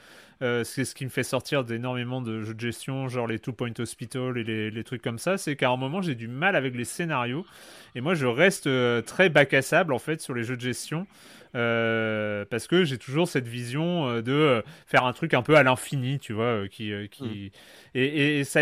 c'est 0.41 0.85
ce 0.85 0.95
qui 0.95 1.05
me 1.05 1.11
fait 1.11 1.22
sortir 1.22 1.64
d'énormément 1.64 2.20
de 2.20 2.43
jeux 2.43 2.55
de 2.55 2.61
gestion, 2.61 3.09
genre 3.09 3.27
les 3.27 3.39
Two 3.39 3.53
Point 3.53 3.72
Hospital 3.79 4.37
et 4.39 4.70
les, 4.70 4.85
trucs 4.85 5.03
comme 5.03 5.18
ça. 5.18 5.39
C'est 5.39 5.57
qu'à 5.57 5.70
un 5.70 5.77
moment, 5.77 6.03
j'ai 6.03 6.14
du 6.14 6.29
mal 6.29 6.57
avec 6.57 6.75
les 6.75 6.85
scénarios. 6.85 7.45
Et 7.95 8.01
moi, 8.01 8.14
je 8.14 8.27
reste 8.27 8.68
très 9.05 9.29
bac 9.29 9.55
à 9.55 9.62
sable 9.62 9.93
en 9.93 9.99
fait 9.99 10.20
sur 10.20 10.35
les 10.35 10.45
jeux 10.45 10.57
de 10.57 10.62
gestion. 10.62 11.07
Parce 11.55 12.67
que 12.67 12.85
j'ai 12.85 12.99
toujours 12.99 13.29
cette 13.29 13.49
vision 13.49 14.21
de 14.21 14.63
faire 14.87 15.05
un 15.05 15.13
truc 15.13 15.35
un 15.35 15.43
peu 15.43 15.57
à 15.57 15.63
l'infini, 15.63 16.19
tu 16.19 16.33
vois, 16.33 16.69
qui, 16.69 16.93
qui... 17.11 17.25
Mm. 17.25 17.97
Et, 17.97 18.39
et, 18.39 18.45
ça, 18.45 18.61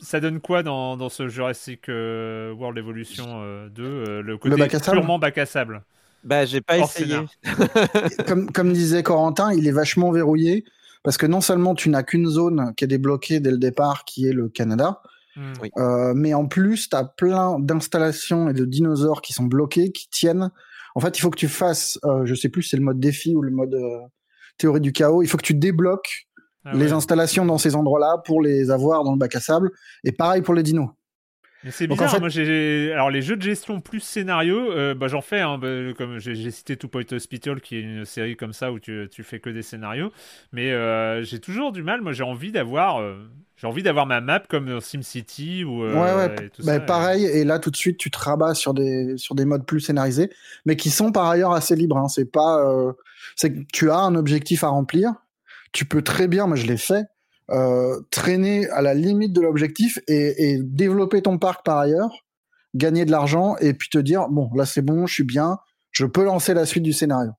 ça 0.00 0.20
donne 0.20 0.40
quoi 0.40 0.62
dans, 0.62 0.96
dans 0.96 1.08
ce 1.08 1.28
Jurassic 1.28 1.88
euh, 1.88 2.52
World 2.52 2.78
Evolution 2.78 3.24
2 3.68 3.82
euh, 3.82 4.04
euh, 4.08 4.22
Le 4.22 4.38
côté 4.38 4.56
purement 4.78 5.18
bac 5.18 5.38
à 5.38 5.46
sable? 5.46 5.82
Bah, 6.24 6.44
j'ai 6.44 6.60
pas 6.60 6.78
essayé. 6.78 7.16
comme, 8.26 8.50
comme 8.50 8.72
disait 8.72 9.02
Corentin, 9.02 9.52
il 9.52 9.66
est 9.66 9.72
vachement 9.72 10.10
verrouillé 10.10 10.64
parce 11.04 11.16
que 11.16 11.26
non 11.26 11.40
seulement 11.40 11.74
tu 11.74 11.90
n'as 11.90 12.02
qu'une 12.02 12.28
zone 12.28 12.74
qui 12.76 12.84
est 12.84 12.88
débloquée 12.88 13.40
dès 13.40 13.50
le 13.50 13.58
départ, 13.58 14.04
qui 14.04 14.26
est 14.26 14.32
le 14.32 14.48
Canada, 14.48 15.00
hmm. 15.36 16.12
mais 16.14 16.34
en 16.34 16.46
plus, 16.46 16.90
tu 16.90 16.96
as 16.96 17.04
plein 17.04 17.58
d'installations 17.60 18.50
et 18.50 18.52
de 18.52 18.64
dinosaures 18.64 19.22
qui 19.22 19.32
sont 19.32 19.44
bloqués, 19.44 19.92
qui 19.92 20.08
tiennent 20.10 20.50
En 20.94 21.00
fait, 21.00 21.18
il 21.18 21.20
faut 21.20 21.30
que 21.30 21.38
tu 21.38 21.48
fasses, 21.48 21.98
euh, 22.04 22.24
je 22.24 22.34
sais 22.34 22.48
plus, 22.48 22.62
c'est 22.62 22.76
le 22.76 22.82
mode 22.82 23.00
défi 23.00 23.34
ou 23.34 23.42
le 23.42 23.50
mode 23.50 23.74
euh, 23.74 24.00
théorie 24.56 24.80
du 24.80 24.92
chaos. 24.92 25.22
Il 25.22 25.28
faut 25.28 25.36
que 25.36 25.42
tu 25.42 25.54
débloques 25.54 26.26
ah 26.64 26.72
les 26.74 26.92
installations 26.92 27.44
dans 27.46 27.58
ces 27.58 27.76
endroits-là 27.76 28.22
pour 28.24 28.42
les 28.42 28.70
avoir 28.70 29.04
dans 29.04 29.12
le 29.12 29.18
bac 29.18 29.34
à 29.34 29.40
sable. 29.40 29.70
Et 30.04 30.12
pareil 30.12 30.42
pour 30.42 30.54
les 30.54 30.62
dinos. 30.62 30.90
C'est 31.70 31.88
bizarre, 31.88 32.20
moi 32.20 32.28
j'ai 32.28 32.92
alors 32.92 33.10
les 33.10 33.20
jeux 33.20 33.36
de 33.36 33.42
gestion 33.42 33.80
plus 33.80 34.00
scénario, 34.00 34.70
euh, 34.70 34.94
bah, 34.94 35.08
j'en 35.08 35.20
fais, 35.20 35.40
hein, 35.40 35.58
bah, 35.58 35.92
comme 35.96 36.18
j'ai 36.18 36.50
cité 36.52 36.76
Two 36.76 36.88
Point 36.88 37.02
Hospital 37.10 37.60
qui 37.60 37.76
est 37.76 37.80
une 37.80 38.04
série 38.04 38.36
comme 38.36 38.52
ça 38.52 38.70
où 38.70 38.78
tu, 38.78 39.08
tu 39.10 39.24
fais 39.24 39.40
que 39.40 39.50
des 39.50 39.62
scénarios, 39.62 40.12
mais 40.52 40.70
euh, 40.70 41.24
j'ai 41.24 41.40
toujours 41.40 41.72
du 41.72 41.82
mal, 41.82 42.00
moi 42.00 42.12
j'ai 42.12 42.22
envie 42.22 42.52
d'avoir 42.52 43.00
euh, 43.00 43.16
j'ai 43.56 43.66
envie 43.66 43.82
d'avoir 43.82 44.06
ma 44.06 44.20
map 44.20 44.40
comme 44.48 44.66
dans 44.66 44.80
SimCity 44.80 45.64
ou 45.64 45.82
ouais, 45.82 45.94
ouais. 45.94 46.50
Bah, 46.64 46.78
pareil, 46.78 47.24
et 47.24 47.44
là 47.44 47.58
tout 47.58 47.72
de 47.72 47.76
suite 47.76 47.98
tu 47.98 48.10
te 48.12 48.18
rabats 48.18 48.54
sur 48.54 48.72
des 48.72 49.16
sur 49.16 49.34
des 49.34 49.44
modes 49.44 49.66
plus 49.66 49.80
scénarisés, 49.80 50.30
mais 50.64 50.76
qui 50.76 50.90
sont 50.90 51.10
par 51.10 51.28
ailleurs 51.28 51.52
assez 51.52 51.74
libres. 51.74 51.98
Hein. 51.98 52.06
C'est 52.06 52.30
pas 52.30 52.64
c'est 53.34 53.52
que 53.52 53.58
tu 53.72 53.90
as 53.90 53.98
un 53.98 54.14
objectif 54.14 54.62
à 54.62 54.68
remplir, 54.68 55.12
tu 55.72 55.86
peux 55.86 56.02
très 56.02 56.28
bien, 56.28 56.46
moi 56.46 56.56
je 56.56 56.66
l'ai 56.66 56.76
fait 56.76 57.06
euh, 57.50 58.00
traîner 58.10 58.68
à 58.70 58.82
la 58.82 58.94
limite 58.94 59.32
de 59.32 59.40
l'objectif 59.40 59.98
et, 60.06 60.58
développer 60.62 61.22
ton 61.22 61.38
parc 61.38 61.64
par 61.64 61.78
ailleurs, 61.78 62.10
gagner 62.74 63.04
de 63.04 63.10
l'argent 63.10 63.56
et 63.58 63.74
puis 63.74 63.88
te 63.88 63.98
dire 63.98 64.28
bon 64.28 64.50
là 64.54 64.66
c'est 64.66 64.82
bon, 64.82 65.06
je 65.06 65.14
suis 65.14 65.24
bien, 65.24 65.58
je 65.90 66.04
peux 66.04 66.24
lancer 66.24 66.54
la 66.54 66.66
suite 66.66 66.82
du 66.82 66.92
scénario. 66.92 67.32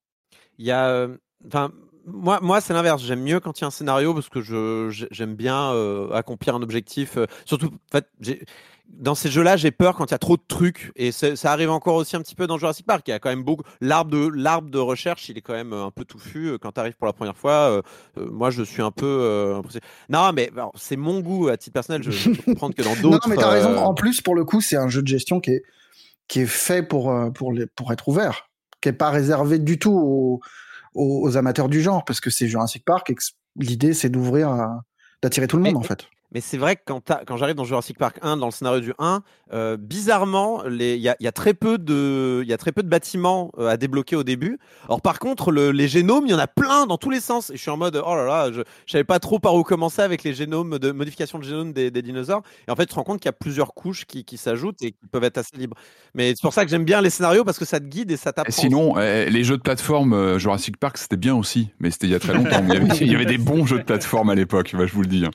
Il 0.57 0.65
y 0.65 0.71
a, 0.71 0.87
euh, 0.89 1.15
enfin 1.47 1.71
moi, 2.05 2.39
moi 2.41 2.59
c'est 2.59 2.73
l'inverse. 2.73 3.03
J'aime 3.03 3.21
mieux 3.21 3.39
quand 3.39 3.59
il 3.59 3.61
y 3.61 3.65
a 3.65 3.67
un 3.67 3.71
scénario 3.71 4.13
parce 4.13 4.29
que 4.29 4.41
je 4.41 4.89
j'aime 5.11 5.35
bien 5.35 5.73
euh, 5.73 6.11
accomplir 6.11 6.55
un 6.55 6.61
objectif. 6.61 7.17
surtout, 7.45 7.67
en 7.67 7.91
fait, 7.91 8.07
dans 8.97 9.15
ces 9.15 9.29
jeux-là, 9.29 9.55
j'ai 9.55 9.71
peur 9.71 9.95
quand 9.95 10.05
il 10.07 10.11
y 10.11 10.15
a 10.15 10.19
trop 10.19 10.35
de 10.35 10.43
trucs. 10.47 10.91
Et 10.95 11.11
ça 11.11 11.51
arrive 11.51 11.69
encore 11.69 11.95
aussi 11.95 12.15
un 12.15 12.21
petit 12.21 12.35
peu 12.35 12.47
dans 12.47 12.57
Jurassic 12.57 12.85
Park. 12.85 13.07
Il 13.07 13.11
y 13.11 13.13
a 13.13 13.19
quand 13.19 13.29
même 13.29 13.43
beaucoup. 13.43 13.63
L'arbre 13.81 14.11
de, 14.11 14.29
l'arbre 14.33 14.69
de 14.69 14.77
recherche, 14.77 15.29
il 15.29 15.37
est 15.37 15.41
quand 15.41 15.53
même 15.53 15.73
un 15.73 15.91
peu 15.91 16.05
touffu. 16.05 16.47
Euh, 16.47 16.57
quand 16.57 16.73
tu 16.73 16.79
arrives 16.79 16.95
pour 16.95 17.07
la 17.07 17.13
première 17.13 17.37
fois, 17.37 17.51
euh, 17.51 17.81
euh, 18.17 18.29
moi, 18.29 18.49
je 18.49 18.63
suis 18.63 18.81
un 18.81 18.91
peu. 18.91 19.61
Non, 20.09 20.31
mais 20.33 20.51
c'est 20.75 20.97
mon 20.97 21.19
goût 21.21 21.49
à 21.49 21.57
titre 21.57 21.73
personnel. 21.73 22.03
Je, 22.03 22.31
peux 22.31 22.41
comprendre 22.43 22.75
que 22.75 22.81
dans 22.81 22.95
d'autres. 23.01 23.27
non, 23.27 23.35
mais 23.35 23.41
t'as 23.41 23.49
raison. 23.49 23.77
En 23.77 23.93
plus, 23.93 24.21
pour 24.21 24.35
le 24.35 24.43
coup, 24.43 24.61
c'est 24.61 24.77
un 24.77 24.89
jeu 24.89 25.01
de 25.01 25.07
gestion 25.07 25.39
qui 25.39 25.51
est, 25.51 25.63
qui 26.27 26.41
est 26.41 26.45
fait 26.45 26.83
pour, 26.83 27.13
pour, 27.33 27.53
les, 27.53 27.67
pour 27.67 27.93
être 27.93 28.07
ouvert, 28.07 28.49
qui 28.81 28.89
est 28.89 28.93
pas 28.93 29.09
réservé 29.11 29.59
du 29.59 29.79
tout 29.79 29.93
aux, 29.93 30.41
aux, 30.93 31.37
amateurs 31.37 31.69
du 31.69 31.81
genre, 31.81 32.03
parce 32.05 32.19
que 32.19 32.29
c'est 32.29 32.47
Jurassic 32.47 32.83
Park 32.83 33.09
et 33.09 33.15
l'idée, 33.55 33.93
c'est 33.93 34.09
d'ouvrir, 34.09 34.55
d'attirer 35.21 35.47
tout 35.47 35.57
le 35.57 35.63
monde, 35.63 35.77
en 35.77 35.83
fait. 35.83 36.07
Mais 36.31 36.41
c'est 36.41 36.57
vrai 36.57 36.75
que 36.75 36.81
quand, 36.85 37.01
quand 37.25 37.37
j'arrive 37.37 37.55
dans 37.55 37.63
Jurassic 37.63 37.97
Park 37.97 38.17
1, 38.21 38.37
dans 38.37 38.45
le 38.45 38.51
scénario 38.51 38.81
du 38.81 38.93
1, 38.99 39.23
euh, 39.51 39.77
bizarrement, 39.77 40.63
il 40.65 40.81
y 40.81 41.09
a, 41.09 41.15
y 41.19 41.27
a, 41.27 41.31
très 41.31 41.55
peu 41.55 41.77
de, 41.77 42.43
y 42.45 42.53
a 42.53 42.57
très 42.57 42.71
peu 42.71 42.83
de 42.83 42.87
bâtiments 42.87 43.51
euh, 43.57 43.67
à 43.67 43.77
débloquer 43.77 44.15
au 44.15 44.23
début. 44.23 44.59
Alors 44.85 45.01
par 45.01 45.17
contre, 45.17 45.51
le, 45.51 45.71
les 45.71 45.87
génomes, 45.87 46.27
il 46.27 46.31
y 46.31 46.35
en 46.35 46.39
a 46.39 46.47
plein 46.47 46.85
dans 46.85 46.97
tous 46.97 47.09
les 47.09 47.19
sens. 47.19 47.49
Et 47.49 47.57
je 47.57 47.61
suis 47.61 47.71
en 47.71 47.77
mode, 47.77 48.01
oh 48.05 48.15
là 48.15 48.25
là, 48.25 48.51
je, 48.51 48.61
je 48.85 48.91
savais 48.91 49.03
pas 49.03 49.19
trop 49.19 49.39
par 49.39 49.55
où 49.55 49.63
commencer 49.63 50.01
avec 50.01 50.23
les 50.23 50.33
génomes, 50.33 50.77
de 50.77 50.91
modification 50.91 51.39
de 51.39 51.43
génome 51.43 51.73
des, 51.73 51.89
des 51.89 52.01
dinosaures. 52.01 52.43
Et 52.67 52.71
en 52.71 52.75
fait, 52.75 52.85
tu 52.85 52.91
te 52.91 52.95
rends 52.95 53.03
compte 53.03 53.19
qu'il 53.19 53.27
y 53.27 53.29
a 53.29 53.33
plusieurs 53.33 53.73
couches 53.73 54.05
qui, 54.05 54.23
qui 54.23 54.37
s'ajoutent 54.37 54.81
et 54.83 54.91
qui 54.91 55.07
peuvent 55.11 55.23
être 55.23 55.39
assez 55.39 55.57
libres. 55.57 55.77
Mais 56.13 56.29
c'est 56.29 56.41
pour 56.41 56.53
ça 56.53 56.63
que 56.63 56.69
j'aime 56.69 56.85
bien 56.85 57.01
les 57.01 57.09
scénarios 57.09 57.43
parce 57.43 57.57
que 57.57 57.65
ça 57.65 57.79
te 57.79 57.85
guide 57.85 58.11
et 58.11 58.17
ça 58.17 58.33
t'apprend. 58.33 58.51
Sinon, 58.51 58.99
eh, 58.99 59.29
les 59.29 59.43
jeux 59.43 59.57
de 59.57 59.63
plateforme 59.63 60.13
euh, 60.13 60.37
Jurassic 60.37 60.77
Park, 60.77 60.97
c'était 60.97 61.17
bien 61.17 61.35
aussi, 61.35 61.69
mais 61.79 61.89
c'était 61.89 62.07
il 62.07 62.11
y 62.11 62.15
a 62.15 62.19
très 62.19 62.33
longtemps. 62.33 62.61
il, 62.67 62.73
y 62.73 62.77
avait, 62.77 62.97
il, 63.01 63.11
y 63.11 63.15
avait, 63.15 63.25
des 63.25 63.37
bons 63.37 63.65
jeux 63.65 63.79
de 63.79 63.83
plateforme 63.83 64.29
à 64.29 64.35
l'époque, 64.35 64.75
bah, 64.77 64.85
je 64.85 64.93
vous 64.93 65.01
le 65.01 65.07
dis. 65.07 65.25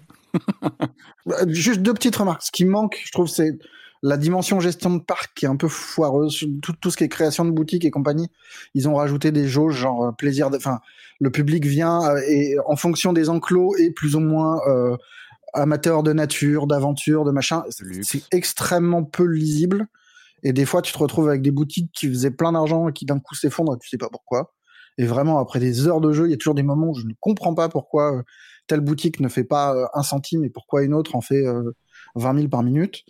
Bah, 1.26 1.36
juste 1.48 1.80
deux 1.80 1.94
petites 1.94 2.16
remarques. 2.16 2.42
Ce 2.42 2.52
qui 2.52 2.66
manque, 2.66 3.00
je 3.02 3.10
trouve, 3.10 3.28
c'est 3.28 3.58
la 4.02 4.18
dimension 4.18 4.60
gestion 4.60 4.94
de 4.94 5.00
parc 5.00 5.32
qui 5.34 5.46
est 5.46 5.48
un 5.48 5.56
peu 5.56 5.68
foireuse. 5.68 6.44
Tout, 6.60 6.74
tout 6.78 6.90
ce 6.90 6.98
qui 6.98 7.04
est 7.04 7.08
création 7.08 7.46
de 7.46 7.50
boutiques 7.50 7.86
et 7.86 7.90
compagnie, 7.90 8.28
ils 8.74 8.86
ont 8.88 8.94
rajouté 8.94 9.32
des 9.32 9.48
jauges 9.48 9.76
genre 9.76 10.04
euh, 10.04 10.12
plaisir. 10.12 10.50
Enfin, 10.54 10.80
le 11.20 11.30
public 11.30 11.64
vient 11.64 12.02
euh, 12.04 12.20
et 12.28 12.56
en 12.66 12.76
fonction 12.76 13.14
des 13.14 13.30
enclos 13.30 13.74
et 13.78 13.90
plus 13.90 14.14
ou 14.14 14.20
moins 14.20 14.60
euh, 14.68 14.98
amateur 15.54 16.02
de 16.02 16.12
nature, 16.12 16.66
d'aventure, 16.66 17.24
de 17.24 17.30
machin. 17.30 17.64
C'est 18.02 18.24
extrêmement 18.30 19.04
peu 19.04 19.24
lisible. 19.24 19.86
Et 20.42 20.52
des 20.52 20.66
fois, 20.66 20.82
tu 20.82 20.92
te 20.92 20.98
retrouves 20.98 21.28
avec 21.28 21.40
des 21.40 21.50
boutiques 21.50 21.90
qui 21.94 22.08
faisaient 22.08 22.30
plein 22.30 22.52
d'argent 22.52 22.88
et 22.88 22.92
qui 22.92 23.06
d'un 23.06 23.20
coup 23.20 23.34
s'effondrent 23.34 23.76
et 23.76 23.78
tu 23.78 23.88
sais 23.88 23.96
pas 23.96 24.10
pourquoi. 24.10 24.52
Et 24.98 25.06
vraiment, 25.06 25.38
après 25.38 25.60
des 25.60 25.88
heures 25.88 26.02
de 26.02 26.12
jeu, 26.12 26.26
il 26.26 26.30
y 26.30 26.34
a 26.34 26.36
toujours 26.36 26.54
des 26.54 26.62
moments 26.62 26.90
où 26.90 26.94
je 26.94 27.06
ne 27.06 27.14
comprends 27.18 27.54
pas 27.54 27.70
pourquoi 27.70 28.22
telle 28.66 28.80
boutique 28.80 29.20
ne 29.20 29.28
fait 29.28 29.44
pas 29.44 29.74
euh, 29.74 29.86
un 29.94 30.02
centime 30.02 30.44
et 30.44 30.50
pourquoi 30.50 30.82
une 30.82 30.94
autre 30.94 31.16
en 31.16 31.20
fait 31.20 31.42
20 31.42 32.34
euh, 32.34 32.38
000 32.38 32.48
par 32.48 32.62
minute. 32.62 33.02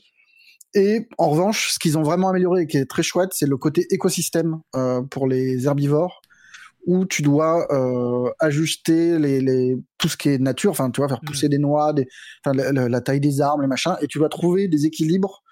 Et 0.74 1.08
en 1.18 1.30
revanche, 1.30 1.70
ce 1.70 1.78
qu'ils 1.78 1.96
ont 1.98 2.02
vraiment 2.02 2.28
amélioré 2.28 2.62
et 2.62 2.66
qui 2.66 2.78
est 2.78 2.86
très 2.86 3.04
chouette, 3.04 3.30
c'est 3.32 3.46
le 3.46 3.56
côté 3.56 3.86
écosystème 3.90 4.58
euh, 4.74 5.02
pour 5.02 5.28
les 5.28 5.66
herbivores, 5.66 6.20
où 6.86 7.06
tu 7.06 7.22
dois 7.22 7.66
ajuster 8.40 9.18
les, 9.18 9.76
tout 9.96 10.08
ce 10.08 10.18
qui 10.18 10.28
est 10.28 10.38
nature, 10.38 10.72
enfin 10.72 10.90
tu 10.90 11.00
vois, 11.00 11.08
faire 11.08 11.22
pousser 11.24 11.46
mmh. 11.46 11.50
des 11.50 11.58
noix, 11.58 11.92
des, 11.94 12.06
la, 12.44 13.00
taille 13.00 13.20
des 13.20 13.40
arbres, 13.40 13.62
les 13.62 13.68
machins, 13.68 13.96
et 14.02 14.06
tu 14.06 14.18
dois 14.18 14.28
trouver 14.28 14.68
des 14.68 14.84
équilibres 14.84 15.42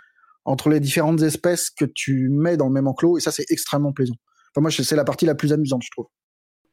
entre 0.45 0.69
les 0.69 0.79
différentes 0.79 1.23
espèces 1.23 1.71
que 1.71 1.87
tu 1.87 2.29
mets 2.29 2.59
dans 2.59 2.67
le 2.67 2.73
même 2.73 2.87
enclos, 2.87 3.17
et 3.17 3.23
ça 3.23 3.31
c'est 3.31 3.47
extrêmement 3.49 3.93
plaisant. 3.93 4.17
Enfin 4.51 4.61
moi 4.61 4.71
c'est 4.71 4.97
la 4.97 5.05
partie 5.05 5.25
la 5.25 5.35
plus 5.35 5.55
amusante, 5.55 5.83
je 5.83 5.91
trouve 5.91 6.09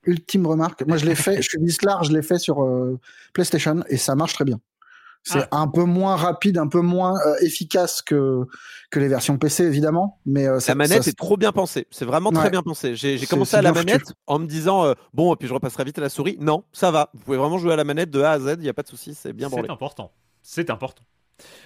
ultime 0.09 0.47
remarque. 0.47 0.85
Moi, 0.85 0.97
je 0.97 1.05
l'ai 1.05 1.15
fait, 1.15 1.41
je 1.41 1.49
suis 1.49 1.59
large, 1.83 2.07
je 2.07 2.13
l'ai 2.13 2.21
fait 2.21 2.39
sur 2.39 2.63
euh, 2.63 2.99
PlayStation 3.33 3.83
et 3.87 3.97
ça 3.97 4.15
marche 4.15 4.33
très 4.33 4.45
bien. 4.45 4.59
C'est 5.23 5.45
ah. 5.51 5.61
un 5.61 5.67
peu 5.67 5.83
moins 5.83 6.15
rapide, 6.15 6.57
un 6.57 6.67
peu 6.67 6.79
moins 6.79 7.19
euh, 7.19 7.35
efficace 7.41 8.01
que, 8.01 8.45
que 8.89 8.99
les 8.99 9.09
versions 9.09 9.37
PC, 9.37 9.65
évidemment. 9.65 10.19
Mais 10.25 10.47
euh, 10.47 10.59
la 10.65 10.75
manette 10.75 11.07
est 11.07 11.17
trop 11.17 11.35
bien 11.35 11.51
pensée. 11.51 11.87
C'est 11.91 12.05
vraiment 12.05 12.31
très 12.31 12.49
bien 12.49 12.63
pensé. 12.63 12.95
J'ai 12.95 13.19
commencé 13.25 13.55
à 13.55 13.61
la 13.61 13.73
manette 13.73 14.13
en 14.27 14.39
me 14.39 14.47
disant 14.47 14.93
bon, 15.13 15.33
et 15.33 15.37
puis 15.37 15.47
je 15.47 15.53
repasserai 15.53 15.83
vite 15.83 15.97
à 15.97 16.01
la 16.01 16.09
souris. 16.09 16.37
Non, 16.39 16.63
ça 16.71 16.89
va. 16.89 17.09
Vous 17.13 17.19
pouvez 17.25 17.37
vraiment 17.37 17.57
jouer 17.57 17.73
à 17.73 17.75
la 17.75 17.83
manette 17.83 18.09
de 18.09 18.21
A 18.21 18.31
à 18.31 18.39
Z. 18.39 18.55
Il 18.57 18.63
n'y 18.63 18.69
a 18.69 18.73
pas 18.73 18.83
de 18.83 18.87
souci. 18.87 19.13
C'est 19.13 19.33
bien 19.33 19.49
C'est 19.49 19.69
important. 19.69 20.11
C'est 20.41 20.69
important. 20.69 21.03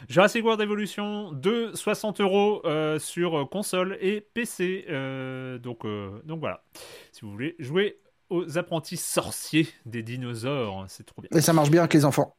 Jurassic 0.07 0.43
World 0.43 0.61
Evolution 0.61 1.31
2, 1.31 1.75
60 1.75 2.21
euros 2.21 2.63
sur 2.97 3.47
console 3.51 3.97
et 4.01 4.19
PC. 4.33 4.87
donc, 5.61 5.85
donc 6.25 6.39
voilà. 6.39 6.63
Si 7.11 7.21
vous 7.21 7.31
voulez 7.31 7.55
jouer 7.59 7.99
aux 8.33 8.57
apprentis 8.57 8.97
sorciers 8.97 9.67
des 9.85 10.01
dinosaures. 10.01 10.85
C'est 10.87 11.05
trop 11.05 11.21
bien. 11.21 11.29
Et 11.37 11.41
ça 11.41 11.53
marche 11.53 11.69
bien 11.69 11.81
avec 11.81 11.93
les 11.93 12.03
enfants. 12.03 12.35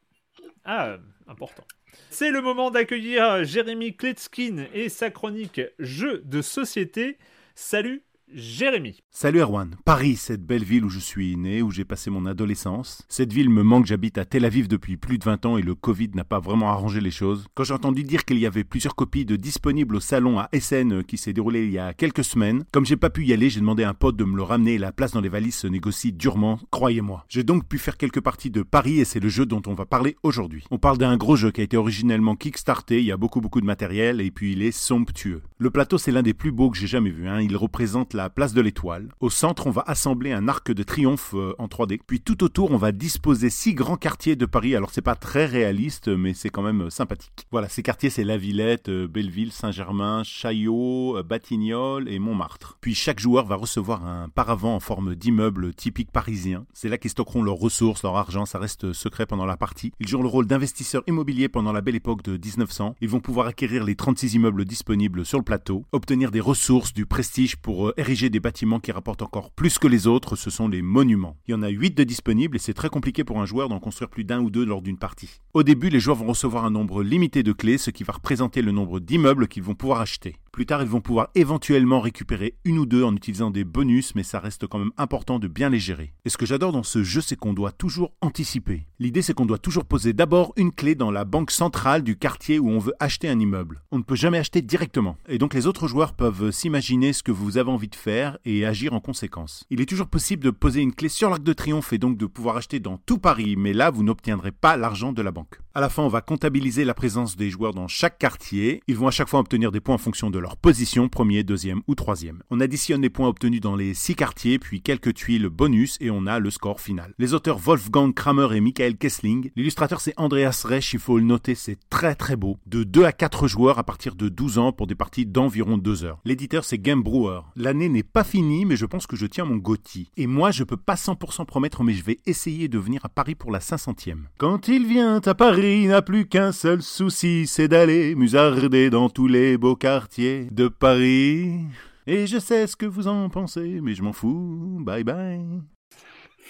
Ah, 0.65 0.97
important. 1.27 1.63
C'est 2.09 2.31
le 2.31 2.41
moment 2.41 2.69
d'accueillir 2.69 3.45
Jérémy 3.45 3.95
Kletskin 3.95 4.65
et 4.73 4.89
sa 4.89 5.09
chronique 5.09 5.61
Jeux 5.79 6.21
de 6.25 6.41
société. 6.41 7.17
Salut 7.55 8.03
Jérémy. 8.33 9.03
Salut 9.11 9.39
Erwan. 9.39 9.75
Paris, 9.85 10.15
cette 10.15 10.43
belle 10.43 10.63
ville 10.63 10.83
où 10.83 10.89
je 10.89 10.99
suis 10.99 11.37
né, 11.37 11.61
où 11.61 11.69
j'ai 11.69 11.85
passé 11.85 12.09
mon 12.09 12.25
adolescence. 12.25 13.03
Cette 13.07 13.31
ville 13.31 13.51
me 13.51 13.61
manque, 13.61 13.85
j'habite 13.85 14.17
à 14.17 14.25
Tel 14.25 14.45
Aviv 14.45 14.67
depuis 14.67 14.97
plus 14.97 15.19
de 15.19 15.23
20 15.23 15.45
ans 15.45 15.57
et 15.57 15.61
le 15.61 15.75
Covid 15.75 16.09
n'a 16.15 16.23
pas 16.23 16.39
vraiment 16.39 16.69
arrangé 16.69 17.01
les 17.01 17.11
choses. 17.11 17.45
Quand 17.53 17.63
j'ai 17.63 17.75
entendu 17.75 18.03
dire 18.03 18.25
qu'il 18.25 18.39
y 18.39 18.47
avait 18.47 18.63
plusieurs 18.63 18.95
copies 18.95 19.25
de 19.25 19.35
disponibles 19.35 19.95
au 19.95 19.99
salon 19.99 20.39
à 20.39 20.49
SN 20.59 21.03
qui 21.03 21.17
s'est 21.17 21.33
déroulé 21.33 21.65
il 21.65 21.71
y 21.71 21.77
a 21.77 21.93
quelques 21.93 22.23
semaines, 22.23 22.65
comme 22.71 22.85
j'ai 22.85 22.97
pas 22.97 23.11
pu 23.11 23.25
y 23.25 23.31
aller, 23.31 23.51
j'ai 23.51 23.59
demandé 23.59 23.83
à 23.83 23.89
un 23.89 23.93
pote 23.93 24.17
de 24.17 24.25
me 24.25 24.35
le 24.35 24.43
ramener 24.43 24.73
et 24.73 24.79
la 24.79 24.91
place 24.91 25.11
dans 25.11 25.21
les 25.21 25.29
valises 25.29 25.55
se 25.55 25.67
négocie 25.67 26.11
durement, 26.11 26.59
croyez-moi. 26.71 27.25
J'ai 27.29 27.43
donc 27.43 27.67
pu 27.67 27.77
faire 27.77 27.95
quelques 27.95 28.21
parties 28.21 28.49
de 28.49 28.63
Paris 28.63 28.99
et 28.99 29.05
c'est 29.05 29.19
le 29.19 29.29
jeu 29.29 29.45
dont 29.45 29.61
on 29.67 29.75
va 29.75 29.85
parler 29.85 30.17
aujourd'hui. 30.23 30.63
On 30.71 30.79
parle 30.79 30.97
d'un 30.97 31.15
gros 31.15 31.35
jeu 31.35 31.51
qui 31.51 31.61
a 31.61 31.63
été 31.63 31.77
originellement 31.77 32.35
kickstarté, 32.35 32.99
il 32.99 33.05
y 33.05 33.11
a 33.11 33.17
beaucoup 33.17 33.39
beaucoup 33.39 33.61
de 33.61 33.67
matériel 33.67 34.19
et 34.19 34.31
puis 34.31 34.53
il 34.53 34.63
est 34.63 34.71
somptueux. 34.71 35.43
Le 35.59 35.69
plateau 35.69 35.99
c'est 35.99 36.11
l'un 36.11 36.23
des 36.23 36.33
plus 36.33 36.51
beaux 36.51 36.71
que 36.71 36.77
j'ai 36.77 36.87
jamais 36.87 37.11
vu, 37.11 37.27
hein. 37.27 37.39
il 37.39 37.55
représente 37.55 38.14
la 38.15 38.29
place 38.29 38.53
de 38.53 38.61
l'étoile. 38.61 39.09
Au 39.19 39.29
centre, 39.29 39.67
on 39.67 39.71
va 39.71 39.83
assembler 39.85 40.31
un 40.31 40.47
arc 40.47 40.71
de 40.71 40.83
triomphe 40.83 41.33
euh, 41.35 41.53
en 41.59 41.67
3D. 41.67 41.99
Puis 42.07 42.21
tout 42.21 42.43
autour, 42.43 42.71
on 42.71 42.77
va 42.77 42.91
disposer 42.91 43.49
six 43.49 43.73
grands 43.73 43.97
quartiers 43.97 44.35
de 44.35 44.45
Paris. 44.45 44.75
Alors 44.75 44.91
c'est 44.91 45.01
pas 45.01 45.15
très 45.15 45.45
réaliste, 45.45 46.07
mais 46.07 46.33
c'est 46.33 46.49
quand 46.49 46.63
même 46.63 46.83
euh, 46.83 46.89
sympathique. 46.89 47.45
Voilà, 47.51 47.69
ces 47.69 47.83
quartiers, 47.83 48.09
c'est 48.09 48.23
La 48.23 48.37
Villette, 48.37 48.89
euh, 48.89 49.07
Belleville, 49.07 49.51
Saint-Germain, 49.51 50.23
Chaillot, 50.23 51.21
Batignolles 51.23 52.09
et 52.09 52.17
Montmartre. 52.17 52.77
Puis 52.81 52.95
chaque 52.95 53.19
joueur 53.19 53.45
va 53.45 53.55
recevoir 53.55 54.05
un 54.05 54.29
paravent 54.29 54.75
en 54.75 54.79
forme 54.79 55.15
d'immeuble 55.15 55.73
typique 55.73 56.11
parisien. 56.11 56.65
C'est 56.73 56.89
là 56.89 56.97
qu'ils 56.97 57.11
stockeront 57.11 57.43
leurs 57.43 57.55
ressources, 57.55 58.03
leur 58.03 58.15
argent, 58.15 58.45
ça 58.45 58.59
reste 58.59 58.93
secret 58.93 59.25
pendant 59.25 59.45
la 59.45 59.57
partie. 59.57 59.91
Ils 59.99 60.07
jouent 60.07 60.21
le 60.21 60.27
rôle 60.27 60.47
d'investisseurs 60.47 61.03
immobiliers 61.07 61.49
pendant 61.49 61.73
la 61.73 61.81
belle 61.81 61.95
époque 61.95 62.23
de 62.23 62.31
1900. 62.31 62.95
Ils 63.01 63.09
vont 63.09 63.19
pouvoir 63.19 63.47
acquérir 63.47 63.83
les 63.83 63.95
36 63.95 64.35
immeubles 64.35 64.65
disponibles 64.65 65.25
sur 65.25 65.37
le 65.37 65.43
plateau, 65.43 65.83
obtenir 65.91 66.31
des 66.31 66.39
ressources, 66.39 66.93
du 66.93 67.05
prestige 67.05 67.57
pour 67.57 67.93
ériger 68.05 68.29
des 68.29 68.39
bâtiments 68.39 68.79
qui 68.79 68.91
rapportent 68.91 69.23
encore 69.23 69.49
plus 69.49 69.79
que 69.79 69.87
les 69.87 70.05
autres, 70.05 70.35
ce 70.35 70.51
sont 70.51 70.67
les 70.67 70.83
monuments. 70.83 71.37
Il 71.47 71.51
y 71.51 71.53
en 71.55 71.63
a 71.63 71.69
8 71.69 71.97
de 71.97 72.03
disponibles 72.03 72.55
et 72.55 72.59
c'est 72.59 72.75
très 72.75 72.89
compliqué 72.89 73.23
pour 73.23 73.41
un 73.41 73.47
joueur 73.47 73.67
d'en 73.67 73.79
construire 73.79 74.11
plus 74.11 74.23
d'un 74.23 74.41
ou 74.41 74.51
deux 74.51 74.63
lors 74.63 74.83
d'une 74.83 74.99
partie. 74.99 75.41
Au 75.55 75.63
début, 75.63 75.89
les 75.89 75.99
joueurs 75.99 76.17
vont 76.17 76.27
recevoir 76.27 76.65
un 76.65 76.69
nombre 76.69 77.01
limité 77.01 77.41
de 77.41 77.51
clés, 77.51 77.79
ce 77.79 77.89
qui 77.89 78.03
va 78.03 78.13
représenter 78.13 78.61
le 78.61 78.71
nombre 78.71 78.99
d'immeubles 78.99 79.47
qu'ils 79.47 79.63
vont 79.63 79.73
pouvoir 79.73 80.01
acheter. 80.01 80.35
Plus 80.55 80.65
tard, 80.65 80.81
ils 80.81 80.87
vont 80.87 81.01
pouvoir 81.01 81.27
éventuellement 81.35 81.99
récupérer 81.99 82.55
une 82.63 82.79
ou 82.79 82.85
deux 82.85 83.03
en 83.03 83.13
utilisant 83.13 83.51
des 83.51 83.65
bonus, 83.65 84.15
mais 84.15 84.23
ça 84.23 84.39
reste 84.39 84.67
quand 84.67 84.79
même 84.79 84.93
important 84.95 85.37
de 85.37 85.49
bien 85.49 85.69
les 85.69 85.79
gérer. 85.79 86.13
Et 86.23 86.29
ce 86.29 86.37
que 86.37 86.45
j'adore 86.45 86.71
dans 86.71 86.81
ce 86.81 87.03
jeu, 87.03 87.19
c'est 87.19 87.35
qu'on 87.35 87.51
doit 87.51 87.73
toujours 87.73 88.13
anticiper. 88.21 88.87
L'idée, 88.97 89.21
c'est 89.21 89.33
qu'on 89.33 89.45
doit 89.45 89.57
toujours 89.57 89.83
poser 89.83 90.13
d'abord 90.13 90.53
une 90.55 90.71
clé 90.71 90.95
dans 90.95 91.11
la 91.11 91.25
banque 91.25 91.51
centrale 91.51 92.03
du 92.03 92.17
quartier 92.17 92.57
où 92.57 92.69
on 92.69 92.79
veut 92.79 92.93
acheter 93.01 93.27
un 93.27 93.37
immeuble. 93.37 93.83
On 93.91 93.97
ne 93.97 94.03
peut 94.03 94.15
jamais 94.15 94.37
acheter 94.37 94.61
directement. 94.61 95.17
Et 95.27 95.39
donc 95.39 95.53
les 95.53 95.67
autres 95.67 95.89
joueurs 95.89 96.13
peuvent 96.13 96.51
s'imaginer 96.51 97.11
ce 97.11 97.21
que 97.21 97.33
vous 97.33 97.57
avez 97.57 97.71
envie 97.71 97.89
de 97.89 97.95
faire 97.95 98.37
et 98.45 98.65
agir 98.65 98.93
en 98.93 99.01
conséquence. 99.01 99.65
Il 99.69 99.81
est 99.81 99.89
toujours 99.89 100.07
possible 100.07 100.45
de 100.45 100.51
poser 100.51 100.79
une 100.79 100.95
clé 100.95 101.09
sur 101.09 101.29
l'Arc 101.29 101.43
de 101.43 101.51
Triomphe 101.51 101.91
et 101.91 101.97
donc 101.97 102.17
de 102.17 102.27
pouvoir 102.27 102.55
acheter 102.55 102.79
dans 102.79 102.95
tout 102.95 103.17
Paris, 103.17 103.57
mais 103.57 103.73
là, 103.73 103.91
vous 103.91 104.03
n'obtiendrez 104.03 104.53
pas 104.53 104.77
l'argent 104.77 105.11
de 105.11 105.21
la 105.21 105.31
banque. 105.31 105.59
À 105.77 105.81
la 105.81 105.89
fin, 105.89 106.03
on 106.03 106.07
va 106.07 106.21
comptabiliser 106.21 106.85
la 106.85 106.93
présence 106.93 107.35
des 107.35 107.49
joueurs 107.49 107.73
dans 107.73 107.89
chaque 107.89 108.17
quartier. 108.17 108.81
Ils 108.87 108.95
vont 108.95 109.09
à 109.09 109.11
chaque 109.11 109.27
fois 109.27 109.41
obtenir 109.41 109.73
des 109.73 109.81
points 109.81 109.95
en 109.95 109.97
fonction 109.97 110.29
de 110.29 110.39
leur 110.39 110.55
position, 110.55 111.09
premier, 111.09 111.43
deuxième 111.43 111.81
ou 111.89 111.95
troisième. 111.95 112.43
On 112.49 112.61
additionne 112.61 113.01
les 113.01 113.09
points 113.09 113.27
obtenus 113.27 113.59
dans 113.59 113.75
les 113.75 113.93
six 113.93 114.15
quartiers, 114.15 114.57
puis 114.57 114.81
quelques 114.81 115.13
tuiles 115.13 115.49
bonus 115.49 115.97
et 115.99 116.09
on 116.11 116.27
a 116.27 116.39
le 116.39 116.49
score 116.49 116.79
final. 116.79 117.13
Les 117.19 117.33
auteurs 117.33 117.57
Wolfgang 117.57 118.13
Kramer 118.13 118.55
et 118.55 118.61
Michael 118.61 118.95
Kessling. 118.95 119.51
L'illustrateur 119.57 119.99
c'est 119.99 120.13
Andreas 120.15 120.63
Reich, 120.63 120.93
il 120.93 120.99
faut 120.99 121.17
le 121.17 121.25
noter, 121.25 121.55
c'est 121.55 121.77
très 121.89 122.15
très 122.15 122.37
beau. 122.37 122.57
De 122.67 122.85
2 122.85 123.03
à 123.03 123.11
4 123.11 123.49
joueurs 123.49 123.77
à 123.77 123.83
partir 123.83 124.15
de 124.15 124.29
12 124.29 124.59
ans 124.59 124.71
pour 124.71 124.87
des 124.87 124.95
parties 124.95 125.25
d'environ 125.25 125.77
2 125.77 126.05
heures. 126.05 126.21
L'éditeur 126.23 126.63
c'est 126.63 126.77
Game 126.77 127.03
Brewer. 127.03 127.41
L'année 127.57 127.89
n'est 127.89 128.01
pas 128.01 128.23
finie, 128.23 128.63
mais 128.63 128.77
je 128.77 128.85
pense 128.85 129.07
que 129.07 129.17
je 129.17 129.25
tiens 129.25 129.43
mon 129.43 129.57
Gotti. 129.57 130.09
Et 130.15 130.25
moi, 130.25 130.51
je 130.51 130.63
peux 130.63 130.77
pas 130.77 130.95
100% 130.95 131.45
promettre, 131.45 131.83
mais 131.83 131.91
je 131.91 132.05
vais 132.05 132.19
essayer 132.25 132.69
de 132.69 132.79
venir 132.79 133.03
à 133.03 133.09
Paris 133.09 133.35
pour 133.35 133.51
la 133.51 133.59
500e. 133.59 134.19
Quand 134.37 134.69
il 134.69 134.87
vient 134.87 135.19
à 135.25 135.35
Paris, 135.35 135.64
il 135.65 135.89
n'a 135.89 136.01
plus 136.01 136.27
qu'un 136.27 136.51
seul 136.51 136.81
souci, 136.81 137.47
c'est 137.47 137.67
d'aller 137.67 138.15
musarder 138.15 138.89
dans 138.89 139.09
tous 139.09 139.27
les 139.27 139.57
beaux 139.57 139.75
quartiers 139.75 140.47
de 140.51 140.67
Paris. 140.67 141.61
Et 142.07 142.27
je 142.27 142.37
sais 142.37 142.67
ce 142.67 142.75
que 142.75 142.85
vous 142.85 143.07
en 143.07 143.29
pensez, 143.29 143.79
mais 143.81 143.95
je 143.95 144.03
m'en 144.03 144.13
fous. 144.13 144.77
Bye 144.81 145.03
bye. 145.03 145.41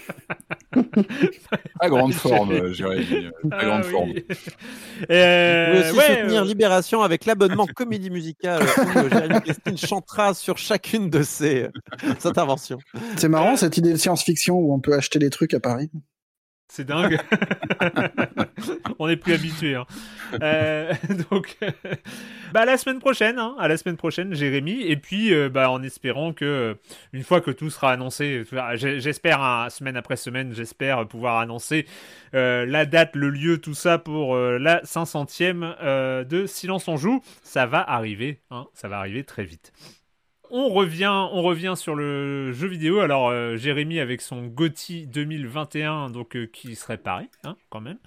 Très 0.72 1.89
grande 1.89 2.13
forme, 2.13 2.72
Jérémy. 2.74 3.30
Très 3.51 3.66
grande 3.66 3.82
Ah 3.86 3.89
forme. 3.89 4.13
Euh, 5.11 5.66
Vous 5.74 5.89
pouvez 5.89 5.89
aussi 5.89 5.97
ouais, 5.97 6.22
soutenir 6.22 6.41
euh, 6.41 6.45
Libération 6.45 7.01
avec 7.01 7.26
l'abonnement 7.26 7.68
comédie 7.68 8.09
musicale 8.09 8.63
où 8.63 9.09
Jérémy 9.09 9.41
Christine 9.41 9.78
chantera 9.78 10.34
sur 10.34 10.57
chacune 10.57 11.09
de 11.09 11.22
ses 11.22 11.68
interventions. 12.24 12.78
C'est 13.18 13.30
marrant 13.30 13.55
cette 13.57 13.78
idée 13.78 13.91
de 13.91 13.97
science-fiction 13.97 14.55
où 14.55 14.74
on 14.74 14.80
peut 14.80 14.93
acheter 14.93 15.20
des 15.20 15.30
trucs 15.30 15.53
à 15.53 15.59
Paris. 15.59 15.89
C'est 16.68 16.86
dingue. 16.86 17.20
On 18.99 19.07
n'est 19.07 19.18
plus 19.18 19.34
habitué. 19.34 19.76
Hein. 19.76 19.86
Euh, 20.41 20.93
donc, 21.32 21.57
bah 22.53 22.61
à 22.61 22.66
la 22.66 22.78
semaine 22.78 22.99
prochaine, 22.99 23.39
hein, 23.39 23.55
à 23.59 23.68
la 23.68 23.78
semaine 23.78 23.97
prochaine, 23.97 24.34
Jérémy. 24.34 24.82
Et 24.82 24.97
puis, 24.97 25.34
euh, 25.34 25.49
bah 25.49 25.70
en 25.70 25.84
espérant 25.84 26.34
que 26.34 26.45
euh, 26.45 26.74
une 27.13 27.24
fois 27.24 27.41
que 27.41 27.51
tout 27.51 27.70
sera 27.70 27.91
annoncé, 27.91 28.43
j'espère 28.76 29.41
hein, 29.41 29.70
semaine 29.70 29.95
après 29.95 30.16
semaine, 30.18 30.53
j'espère 30.53 31.07
pouvoir 31.07 31.38
annoncer 31.38 31.86
la 32.34 32.86
date, 32.86 33.16
le 33.16 33.30
lieu, 33.30 33.59
tout 33.59 33.74
ça 33.74 33.97
pour 33.97 34.36
la 34.36 34.82
500e 34.84 35.76
euh, 35.82 36.24
de 36.24 36.45
Silence 36.45 36.88
on 36.88 36.97
joue. 36.97 37.22
Ça 37.43 37.66
va 37.66 37.80
arriver, 37.89 38.41
hein, 38.51 38.68
ça 38.74 38.88
va 38.88 38.99
arriver 38.99 39.24
très 39.24 39.45
vite. 39.45 39.72
On 40.51 40.69
revient, 40.69 41.73
sur 41.75 41.95
le 41.95 42.51
jeu 42.51 42.67
vidéo. 42.67 42.99
Alors, 42.99 43.29
euh, 43.29 43.57
Jérémy 43.57 43.99
avec 43.99 44.21
son 44.21 44.43
GOTY 44.43 45.07
2021, 45.07 46.09
donc 46.09 46.35
euh, 46.35 46.45
qui 46.45 46.75
serait 46.75 46.97
pareil, 46.97 47.27
hein, 47.43 47.55
quand 47.69 47.81
même. 47.81 47.97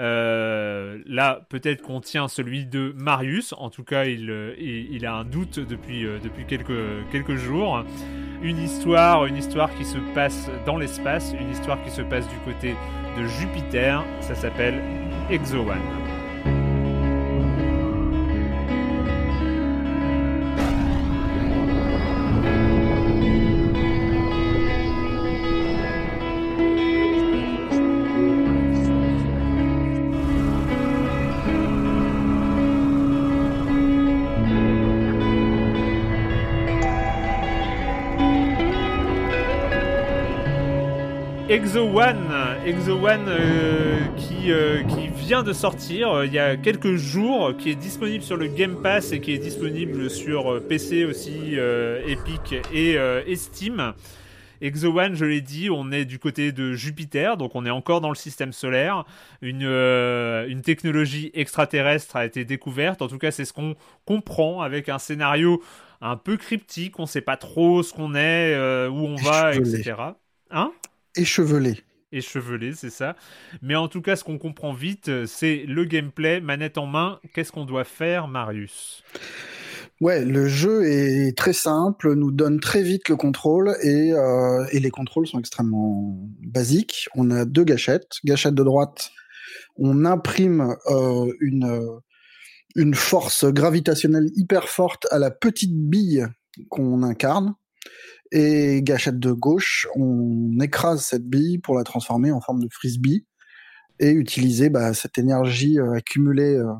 Euh, 0.00 0.98
là, 1.06 1.46
peut-être 1.48 1.82
qu'on 1.82 2.00
tient 2.00 2.28
celui 2.28 2.66
de 2.66 2.92
Marius. 2.96 3.54
En 3.58 3.70
tout 3.70 3.84
cas, 3.84 4.04
il, 4.04 5.06
a 5.06 5.14
un 5.14 5.24
doute 5.24 5.58
depuis, 5.58 6.06
quelques 6.48 7.36
jours. 7.36 7.84
Une 8.42 8.58
histoire, 8.58 9.26
une 9.26 9.36
histoire 9.36 9.74
qui 9.74 9.84
se 9.84 9.98
passe 10.14 10.50
dans 10.66 10.76
l'espace, 10.76 11.34
une 11.38 11.50
histoire 11.50 11.82
qui 11.82 11.90
se 11.90 12.02
passe 12.02 12.28
du 12.28 12.38
côté 12.44 12.74
de 13.18 13.24
Jupiter. 13.26 14.04
Ça 14.20 14.34
s'appelle 14.34 14.80
Exo 15.30 15.60
One. 15.60 16.15
Exo 41.56 41.84
One, 41.84 42.30
Exo 42.66 42.98
One 43.02 43.28
euh, 43.28 44.04
qui, 44.18 44.52
euh, 44.52 44.82
qui 44.82 45.08
vient 45.08 45.42
de 45.42 45.54
sortir 45.54 46.10
euh, 46.10 46.26
il 46.26 46.32
y 46.34 46.38
a 46.38 46.54
quelques 46.58 46.96
jours, 46.96 47.56
qui 47.56 47.70
est 47.70 47.74
disponible 47.74 48.22
sur 48.22 48.36
le 48.36 48.46
Game 48.46 48.82
Pass 48.82 49.12
et 49.12 49.20
qui 49.20 49.32
est 49.32 49.38
disponible 49.38 50.10
sur 50.10 50.62
PC 50.68 51.06
aussi, 51.06 51.54
Epic 52.06 52.54
et, 52.74 52.96
et 53.26 53.36
Steam. 53.36 53.94
Exo 54.60 54.98
One, 54.98 55.14
je 55.14 55.24
l'ai 55.24 55.40
dit, 55.40 55.70
on 55.70 55.90
est 55.92 56.04
du 56.04 56.18
côté 56.18 56.52
de 56.52 56.74
Jupiter, 56.74 57.38
donc 57.38 57.52
on 57.54 57.64
est 57.64 57.70
encore 57.70 58.02
dans 58.02 58.10
le 58.10 58.14
système 58.14 58.52
solaire. 58.52 59.04
Une, 59.40 59.64
euh, 59.64 60.46
une 60.48 60.60
technologie 60.60 61.30
extraterrestre 61.32 62.16
a 62.16 62.26
été 62.26 62.44
découverte, 62.44 63.00
en 63.00 63.08
tout 63.08 63.18
cas 63.18 63.30
c'est 63.30 63.46
ce 63.46 63.54
qu'on 63.54 63.76
comprend 64.04 64.60
avec 64.60 64.90
un 64.90 64.98
scénario 64.98 65.62
un 66.02 66.18
peu 66.18 66.36
cryptique, 66.36 66.98
on 66.98 67.02
ne 67.02 67.08
sait 67.08 67.22
pas 67.22 67.38
trop 67.38 67.82
ce 67.82 67.94
qu'on 67.94 68.14
est, 68.14 68.54
euh, 68.54 68.90
où 68.90 69.06
on 69.06 69.16
va, 69.16 69.54
etc. 69.54 69.94
Hein? 70.50 70.72
Échevelé. 71.16 71.82
échevelé, 72.12 72.72
c'est 72.74 72.90
ça. 72.90 73.16
Mais 73.62 73.74
en 73.74 73.88
tout 73.88 74.00
cas, 74.02 74.16
ce 74.16 74.24
qu'on 74.24 74.38
comprend 74.38 74.72
vite, 74.72 75.08
euh, 75.08 75.26
c'est 75.26 75.64
le 75.66 75.84
gameplay, 75.84 76.40
manette 76.40 76.78
en 76.78 76.86
main. 76.86 77.20
Qu'est-ce 77.34 77.52
qu'on 77.52 77.64
doit 77.64 77.84
faire, 77.84 78.28
Marius? 78.28 79.02
Ouais, 80.00 80.24
le 80.24 80.46
jeu 80.46 80.84
est 80.84 81.36
très 81.36 81.54
simple, 81.54 82.14
nous 82.14 82.30
donne 82.30 82.60
très 82.60 82.82
vite 82.82 83.08
le 83.08 83.16
contrôle 83.16 83.74
et, 83.82 84.12
euh, 84.12 84.66
et 84.70 84.78
les 84.78 84.90
contrôles 84.90 85.26
sont 85.26 85.38
extrêmement 85.38 86.14
basiques. 86.42 87.08
On 87.14 87.30
a 87.30 87.46
deux 87.46 87.64
gâchettes. 87.64 88.18
Gâchette 88.24 88.54
de 88.54 88.62
droite, 88.62 89.10
on 89.76 90.04
imprime 90.04 90.76
euh, 90.90 91.32
une, 91.40 91.82
une 92.74 92.94
force 92.94 93.46
gravitationnelle 93.46 94.28
hyper 94.36 94.68
forte 94.68 95.06
à 95.10 95.18
la 95.18 95.30
petite 95.30 95.74
bille 95.74 96.26
qu'on 96.68 97.02
incarne. 97.02 97.54
Et 98.32 98.82
gâchette 98.82 99.18
de 99.18 99.32
gauche, 99.32 99.86
on 99.94 100.58
écrase 100.60 101.04
cette 101.04 101.24
bille 101.24 101.58
pour 101.58 101.76
la 101.76 101.84
transformer 101.84 102.32
en 102.32 102.40
forme 102.40 102.60
de 102.60 102.68
frisbee 102.70 103.24
et 103.98 104.10
utiliser 104.10 104.68
bah, 104.68 104.94
cette 104.94 105.18
énergie 105.18 105.78
euh, 105.78 105.92
accumulée 105.92 106.56
euh, 106.56 106.72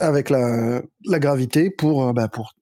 avec 0.00 0.30
la, 0.30 0.82
gravité 1.18 1.70
pour, 1.70 2.08
euh, 2.08 2.12
bah, 2.12 2.28
pour 2.28 2.54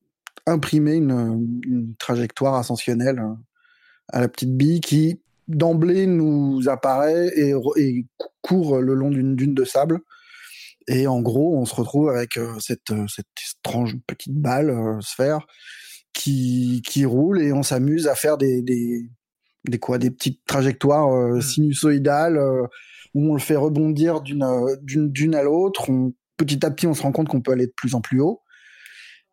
imprimer 0.47 0.95
une, 0.95 1.95
trajectoire 1.99 2.55
ascensionnelle 2.55 3.22
à 4.12 4.20
la 4.20 4.28
petite 4.28 4.57
bille 4.57 4.80
qui 4.80 5.20
d'emblée 5.49 6.07
nous 6.07 6.68
apparaît 6.68 7.28
et, 7.36 7.55
et 7.76 8.07
court 8.40 8.80
le 8.80 8.95
long 8.95 9.11
d'une 9.11 9.36
dune 9.36 9.55
de 9.55 9.64
sable. 9.64 10.01
Et 10.88 11.07
en 11.07 11.20
gros, 11.20 11.57
on 11.57 11.64
se 11.64 11.74
retrouve 11.74 12.09
avec 12.09 12.38
cette, 12.59 12.93
cette 13.09 13.26
étrange 13.64 13.97
petite 14.07 14.34
balle, 14.34 14.99
sphère, 15.01 15.47
qui, 16.12 16.82
qui 16.86 17.04
roule 17.04 17.40
et 17.42 17.52
on 17.52 17.62
s'amuse 17.62 18.06
à 18.06 18.14
faire 18.14 18.36
des, 18.38 18.62
des, 18.62 19.08
des, 19.64 19.78
quoi, 19.78 19.98
des 19.98 20.10
petites 20.10 20.44
trajectoires 20.46 21.12
euh, 21.12 21.40
sinusoïdales 21.40 22.36
euh, 22.36 22.66
où 23.14 23.30
on 23.30 23.34
le 23.34 23.40
fait 23.40 23.56
rebondir 23.56 24.20
d'une 24.20 24.42
euh, 24.42 24.76
d'une 24.82 25.34
à 25.34 25.42
l'autre. 25.42 25.90
Petit 26.36 26.64
à 26.64 26.70
petit, 26.70 26.86
on 26.86 26.94
se 26.94 27.02
rend 27.02 27.12
compte 27.12 27.28
qu'on 27.28 27.40
peut 27.40 27.52
aller 27.52 27.66
de 27.66 27.74
plus 27.76 27.94
en 27.94 28.00
plus 28.00 28.20
haut. 28.20 28.40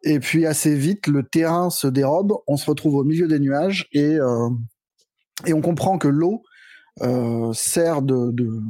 Et 0.03 0.19
puis 0.19 0.45
assez 0.45 0.75
vite, 0.75 1.07
le 1.07 1.23
terrain 1.23 1.69
se 1.69 1.87
dérobe, 1.87 2.33
on 2.47 2.55
se 2.55 2.65
retrouve 2.69 2.95
au 2.95 3.03
milieu 3.03 3.27
des 3.27 3.39
nuages 3.39 3.87
et, 3.91 4.15
euh, 4.15 4.49
et 5.45 5.53
on 5.53 5.61
comprend 5.61 5.97
que 5.97 6.07
l'eau 6.07 6.43
sert 7.53 8.01
de, 8.01 8.31
de, 8.31 8.61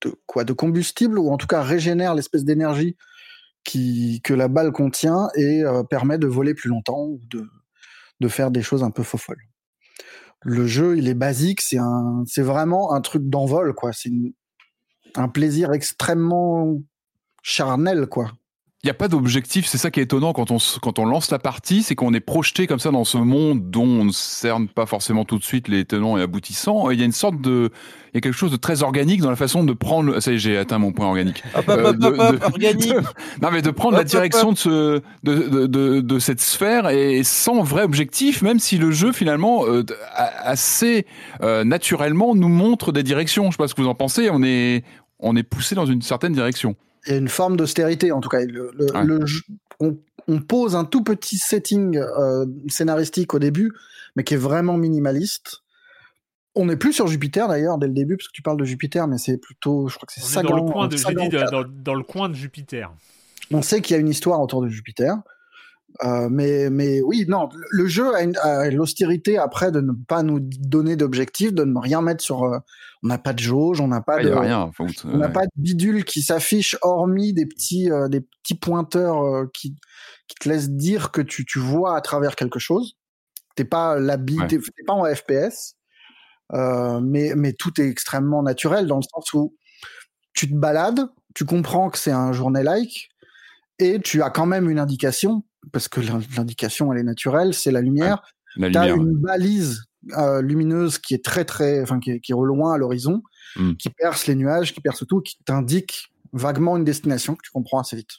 de 0.00 0.14
quoi 0.26 0.42
de 0.42 0.52
combustible 0.52 1.16
ou 1.16 1.30
en 1.30 1.36
tout 1.36 1.46
cas 1.46 1.62
régénère 1.62 2.16
l'espèce 2.16 2.44
d'énergie 2.44 2.96
que 3.72 4.34
la 4.34 4.48
balle 4.48 4.72
contient 4.72 5.28
et 5.36 5.62
euh, 5.64 5.82
permet 5.82 6.18
de 6.18 6.26
voler 6.26 6.54
plus 6.54 6.68
longtemps 6.68 7.04
ou 7.04 7.20
de 8.20 8.28
faire 8.28 8.50
des 8.50 8.62
choses 8.62 8.82
un 8.82 8.90
peu 8.90 9.02
faux-folles. 9.02 9.42
Le 10.42 10.66
jeu, 10.66 10.96
il 10.96 11.08
est 11.08 11.14
basique, 11.14 11.60
c'est 11.60 12.42
vraiment 12.42 12.92
un 12.94 13.00
truc 13.00 13.28
d'envol 13.28 13.74
quoi, 13.74 13.92
c'est 13.92 14.12
un 15.16 15.28
plaisir 15.28 15.72
extrêmement 15.72 16.80
charnel 17.42 18.06
quoi. 18.06 18.32
Il 18.84 18.86
n'y 18.86 18.90
a 18.92 18.94
pas 18.94 19.08
d'objectif, 19.08 19.66
c'est 19.66 19.76
ça 19.76 19.90
qui 19.90 19.98
est 19.98 20.04
étonnant 20.04 20.32
quand 20.32 20.52
on, 20.52 20.58
quand 20.80 21.00
on 21.00 21.04
lance 21.04 21.32
la 21.32 21.40
partie, 21.40 21.82
c'est 21.82 21.96
qu'on 21.96 22.14
est 22.14 22.20
projeté 22.20 22.68
comme 22.68 22.78
ça 22.78 22.92
dans 22.92 23.02
ce 23.02 23.18
monde 23.18 23.68
dont 23.70 23.82
on 23.82 24.04
ne 24.04 24.12
cerne 24.12 24.68
pas 24.68 24.86
forcément 24.86 25.24
tout 25.24 25.36
de 25.36 25.42
suite 25.42 25.66
les 25.66 25.84
tenants 25.84 26.16
et 26.16 26.22
aboutissants. 26.22 26.88
Il 26.90 27.00
y 27.00 27.02
a 27.02 27.04
une 27.04 27.10
sorte 27.10 27.40
de, 27.40 27.72
il 28.12 28.14
y 28.14 28.18
a 28.18 28.20
quelque 28.20 28.36
chose 28.36 28.52
de 28.52 28.56
très 28.56 28.84
organique 28.84 29.20
dans 29.20 29.30
la 29.30 29.36
façon 29.36 29.64
de 29.64 29.72
prendre. 29.72 30.20
Ça 30.20 30.30
y 30.30 30.36
est, 30.36 30.38
j'ai 30.38 30.56
atteint 30.56 30.78
mon 30.78 30.92
point 30.92 31.08
organique. 31.08 31.42
Euh, 31.68 31.92
de, 31.92 32.06
organique. 32.44 32.94
non, 33.42 33.50
mais 33.50 33.62
de 33.62 33.70
prendre 33.72 33.96
la 33.96 34.04
direction 34.04 34.52
de, 34.52 34.58
ce, 34.58 35.02
de, 35.24 35.66
de, 35.66 36.00
de, 36.00 36.18
cette 36.20 36.40
sphère 36.40 36.88
et 36.88 37.24
sans 37.24 37.64
vrai 37.64 37.82
objectif, 37.82 38.42
même 38.42 38.60
si 38.60 38.78
le 38.78 38.92
jeu 38.92 39.10
finalement 39.10 39.66
euh, 39.66 39.84
assez 40.14 41.04
euh, 41.42 41.64
naturellement 41.64 42.36
nous 42.36 42.48
montre 42.48 42.92
des 42.92 43.02
directions. 43.02 43.46
Je 43.46 43.56
sais 43.56 43.56
pas 43.56 43.66
ce 43.66 43.74
que 43.74 43.82
vous 43.82 43.88
en 43.88 43.96
pensez. 43.96 44.30
On 44.30 44.44
est, 44.44 44.84
on 45.18 45.34
est 45.34 45.42
poussé 45.42 45.74
dans 45.74 45.86
une 45.86 46.00
certaine 46.00 46.32
direction 46.32 46.76
il 47.06 47.12
y 47.12 47.14
a 47.14 47.18
une 47.18 47.28
forme 47.28 47.56
d'austérité 47.56 48.12
en 48.12 48.20
tout 48.20 48.28
cas. 48.28 48.44
Le, 48.44 48.70
on, 49.80 50.40
pose 50.40 50.76
un 50.76 50.84
tout 50.84 51.02
petit 51.02 51.38
setting 51.38 51.96
euh, 51.96 52.44
scénaristique 52.68 53.32
au 53.32 53.38
début, 53.38 53.72
mais 54.14 54.24
qui 54.24 54.34
est 54.34 54.38
vraiment 54.38 54.76
minimaliste. 54.76 55.62
On 56.54 56.66
n'est 56.66 56.76
plus 56.76 56.92
sur 56.92 57.06
Jupiter 57.06 57.48
d'ailleurs 57.48 57.78
dès 57.78 57.86
le 57.86 57.94
début, 57.94 58.16
parce 58.16 58.28
que 58.28 58.32
tu 58.32 58.42
parles 58.42 58.58
de 58.58 58.64
Jupiter, 58.64 59.06
mais 59.06 59.16
c'est 59.16 59.38
plutôt, 59.38 59.88
je 59.88 59.94
crois 59.94 60.06
que 60.06 60.12
c'est 60.12 60.20
ça. 60.20 60.42
Dans 60.42 60.56
le 60.56 60.70
coin 60.70 60.88
de, 60.88 61.82
dans, 61.82 61.94
le 61.94 62.02
coin 62.02 62.28
de 62.28 62.34
Jupiter. 62.34 62.92
On 63.50 63.62
sait 63.62 63.80
qu'il 63.80 63.94
y 63.94 63.96
a 63.96 64.00
une 64.00 64.08
histoire 64.08 64.40
autour 64.40 64.60
de 64.60 64.68
Jupiter. 64.68 65.16
Euh, 66.04 66.28
mais, 66.30 66.70
mais 66.70 67.00
oui, 67.00 67.24
non, 67.28 67.48
le 67.70 67.86
jeu 67.86 68.12
a, 68.14 68.70
l'austérité 68.70 69.38
après 69.38 69.72
de 69.72 69.80
ne 69.80 69.92
pas 69.92 70.22
nous 70.22 70.38
donner 70.40 70.96
d'objectifs, 70.96 71.52
de 71.52 71.64
ne 71.64 71.78
rien 71.78 72.02
mettre 72.02 72.22
sur. 72.22 72.44
Euh, 72.44 72.58
on 73.02 73.08
n'a 73.08 73.18
pas 73.18 73.32
de 73.32 73.38
jauge, 73.38 73.80
on 73.80 73.88
n'a 73.88 74.00
pas 74.00 74.22
de. 74.22 74.30
rien, 74.30 74.70
on 75.04 75.16
n'a 75.16 75.28
pas 75.28 75.46
de 75.46 75.52
bidule 75.56 76.04
qui 76.04 76.22
s'affiche 76.22 76.76
hormis 76.82 77.32
des 77.32 77.46
petits, 77.46 77.90
euh, 77.90 78.08
des 78.08 78.20
petits 78.20 78.56
pointeurs 78.56 79.46
qui, 79.52 79.76
qui 80.28 80.34
te 80.40 80.48
laissent 80.48 80.70
dire 80.70 81.10
que 81.10 81.20
tu, 81.20 81.44
tu 81.44 81.58
vois 81.58 81.96
à 81.96 82.00
travers 82.00 82.36
quelque 82.36 82.58
chose. 82.58 82.96
T'es 83.56 83.64
pas 83.64 83.98
l'habit, 83.98 84.38
t'es 84.48 84.58
pas 84.86 84.92
en 84.92 85.04
FPS, 85.04 85.74
mais, 86.52 87.32
mais 87.34 87.52
tout 87.54 87.80
est 87.80 87.88
extrêmement 87.88 88.42
naturel 88.42 88.86
dans 88.86 88.96
le 88.96 89.02
sens 89.02 89.32
où 89.32 89.56
tu 90.32 90.48
te 90.48 90.54
balades, 90.54 91.08
tu 91.34 91.44
comprends 91.44 91.90
que 91.90 91.98
c'est 91.98 92.12
un 92.12 92.32
journée 92.32 92.62
like 92.62 93.10
et 93.80 94.00
tu 94.00 94.22
as 94.22 94.30
quand 94.30 94.46
même 94.46 94.70
une 94.70 94.78
indication 94.78 95.44
parce 95.72 95.88
que 95.88 96.00
l'indication 96.36 96.92
elle 96.92 97.00
est 97.00 97.04
naturelle, 97.04 97.54
c'est 97.54 97.70
la 97.70 97.80
lumière. 97.80 98.22
tu 98.56 98.64
as 98.76 98.88
une 98.88 99.14
balise 99.14 99.84
euh, 100.16 100.40
lumineuse 100.42 100.98
qui 100.98 101.14
est 101.14 101.24
très 101.24 101.44
très, 101.44 101.82
enfin 101.82 101.98
qui 102.00 102.12
est, 102.12 102.20
qui 102.20 102.32
est 102.32 102.34
au 102.34 102.44
loin 102.44 102.74
à 102.74 102.78
l'horizon, 102.78 103.22
hmm. 103.56 103.74
qui 103.74 103.90
perce 103.90 104.26
les 104.26 104.34
nuages, 104.34 104.72
qui 104.72 104.80
perce 104.80 105.06
tout, 105.06 105.20
qui 105.20 105.36
t'indique 105.44 106.12
vaguement 106.32 106.76
une 106.76 106.84
destination 106.84 107.34
que 107.34 107.42
tu 107.42 107.50
comprends 107.50 107.80
assez 107.80 107.96
vite. 107.96 108.10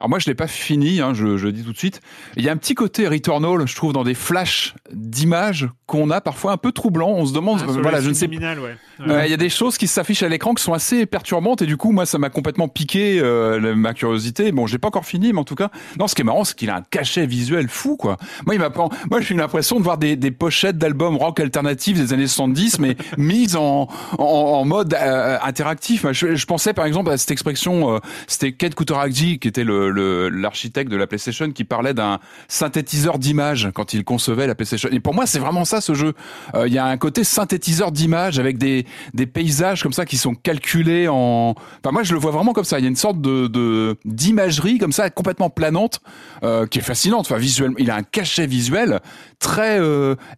Alors 0.00 0.10
moi 0.10 0.20
je 0.20 0.26
l'ai 0.26 0.34
pas 0.36 0.46
fini, 0.46 1.00
hein, 1.00 1.12
je, 1.12 1.36
je 1.36 1.48
dis 1.48 1.64
tout 1.64 1.72
de 1.72 1.78
suite. 1.78 2.00
Il 2.36 2.44
y 2.44 2.48
a 2.48 2.52
un 2.52 2.56
petit 2.56 2.76
côté 2.76 3.08
Returnal, 3.08 3.66
je 3.66 3.74
trouve, 3.74 3.92
dans 3.92 4.04
des 4.04 4.14
flashs 4.14 4.74
d'images 4.92 5.68
qu'on 5.86 6.10
a 6.10 6.20
parfois 6.20 6.52
un 6.52 6.56
peu 6.56 6.70
troublants. 6.70 7.10
On 7.10 7.26
se 7.26 7.32
demande, 7.32 7.60
ah, 7.62 7.72
voilà, 7.82 8.00
je 8.00 8.10
ne 8.10 8.14
sais. 8.14 8.28
Ouais. 8.28 9.26
il 9.26 9.30
y 9.30 9.34
a 9.34 9.36
des 9.36 9.48
choses 9.48 9.76
qui 9.76 9.88
s'affichent 9.88 10.22
à 10.22 10.28
l'écran 10.28 10.54
qui 10.54 10.62
sont 10.62 10.72
assez 10.72 11.04
perturbantes 11.06 11.62
et 11.62 11.66
du 11.66 11.76
coup 11.76 11.92
moi 11.92 12.06
ça 12.06 12.18
m'a 12.18 12.30
complètement 12.30 12.68
piqué 12.68 13.18
euh, 13.20 13.74
ma 13.74 13.92
curiosité. 13.92 14.52
Bon, 14.52 14.68
j'ai 14.68 14.78
pas 14.78 14.86
encore 14.86 15.04
fini, 15.04 15.32
mais 15.32 15.40
en 15.40 15.44
tout 15.44 15.56
cas, 15.56 15.70
non, 15.98 16.06
ce 16.06 16.14
qui 16.14 16.22
est 16.22 16.24
marrant, 16.24 16.44
c'est 16.44 16.56
qu'il 16.56 16.70
a 16.70 16.76
un 16.76 16.82
cachet 16.82 17.26
visuel 17.26 17.68
fou, 17.68 17.96
quoi. 17.96 18.18
Moi 18.46 18.54
il 18.54 18.60
m'a 18.60 18.70
moi 19.10 19.20
j'ai 19.20 19.34
l'impression 19.34 19.78
de 19.80 19.82
voir 19.82 19.98
des, 19.98 20.14
des 20.14 20.30
pochettes 20.30 20.78
d'albums 20.78 21.16
rock 21.16 21.40
alternatifs 21.40 21.98
des 21.98 22.12
années 22.12 22.28
70, 22.28 22.78
mais 22.78 22.96
mises 23.18 23.56
en, 23.56 23.88
en, 24.18 24.24
en 24.24 24.64
mode 24.64 24.94
euh, 24.94 25.38
interactif. 25.42 26.06
Je, 26.12 26.36
je, 26.36 26.46
pensais 26.46 26.72
par 26.72 26.84
exemple 26.84 27.10
à 27.10 27.16
cette 27.16 27.32
expression, 27.32 27.94
euh, 27.94 27.98
c'était 28.28 28.52
Kate 28.52 28.76
Kutaragi 28.76 29.40
qui 29.40 29.48
était 29.48 29.64
le 29.64 29.87
l'architecte 29.88 30.90
de 30.90 30.96
la 30.96 31.06
PlayStation 31.06 31.50
qui 31.50 31.64
parlait 31.64 31.94
d'un 31.94 32.18
synthétiseur 32.48 33.18
d'images 33.18 33.70
quand 33.74 33.94
il 33.94 34.04
concevait 34.04 34.46
la 34.46 34.54
PlayStation. 34.54 34.88
Et 34.92 35.00
pour 35.00 35.14
moi, 35.14 35.26
c'est 35.26 35.38
vraiment 35.38 35.64
ça 35.64 35.80
ce 35.80 35.94
jeu. 35.94 36.14
Euh, 36.54 36.68
il 36.68 36.74
y 36.74 36.78
a 36.78 36.86
un 36.86 36.96
côté 36.96 37.24
synthétiseur 37.24 37.92
d'images 37.92 38.38
avec 38.38 38.58
des, 38.58 38.86
des 39.14 39.26
paysages 39.26 39.82
comme 39.82 39.92
ça 39.92 40.04
qui 40.04 40.16
sont 40.16 40.34
calculés 40.34 41.08
en. 41.08 41.54
Enfin, 41.82 41.92
moi, 41.92 42.02
je 42.02 42.12
le 42.14 42.20
vois 42.20 42.30
vraiment 42.30 42.52
comme 42.52 42.64
ça. 42.64 42.78
Il 42.78 42.82
y 42.82 42.86
a 42.86 42.88
une 42.88 42.96
sorte 42.96 43.20
de 43.20 43.96
d'imagerie 44.04 44.78
comme 44.78 44.92
ça 44.92 45.10
complètement 45.10 45.50
planante 45.50 46.00
euh, 46.42 46.66
qui 46.66 46.78
est 46.78 46.82
fascinante. 46.82 47.26
Enfin, 47.26 47.38
visuellement, 47.38 47.76
il 47.78 47.90
a 47.90 47.96
un 47.96 48.02
cachet 48.02 48.46
visuel 48.46 49.00
très 49.38 49.78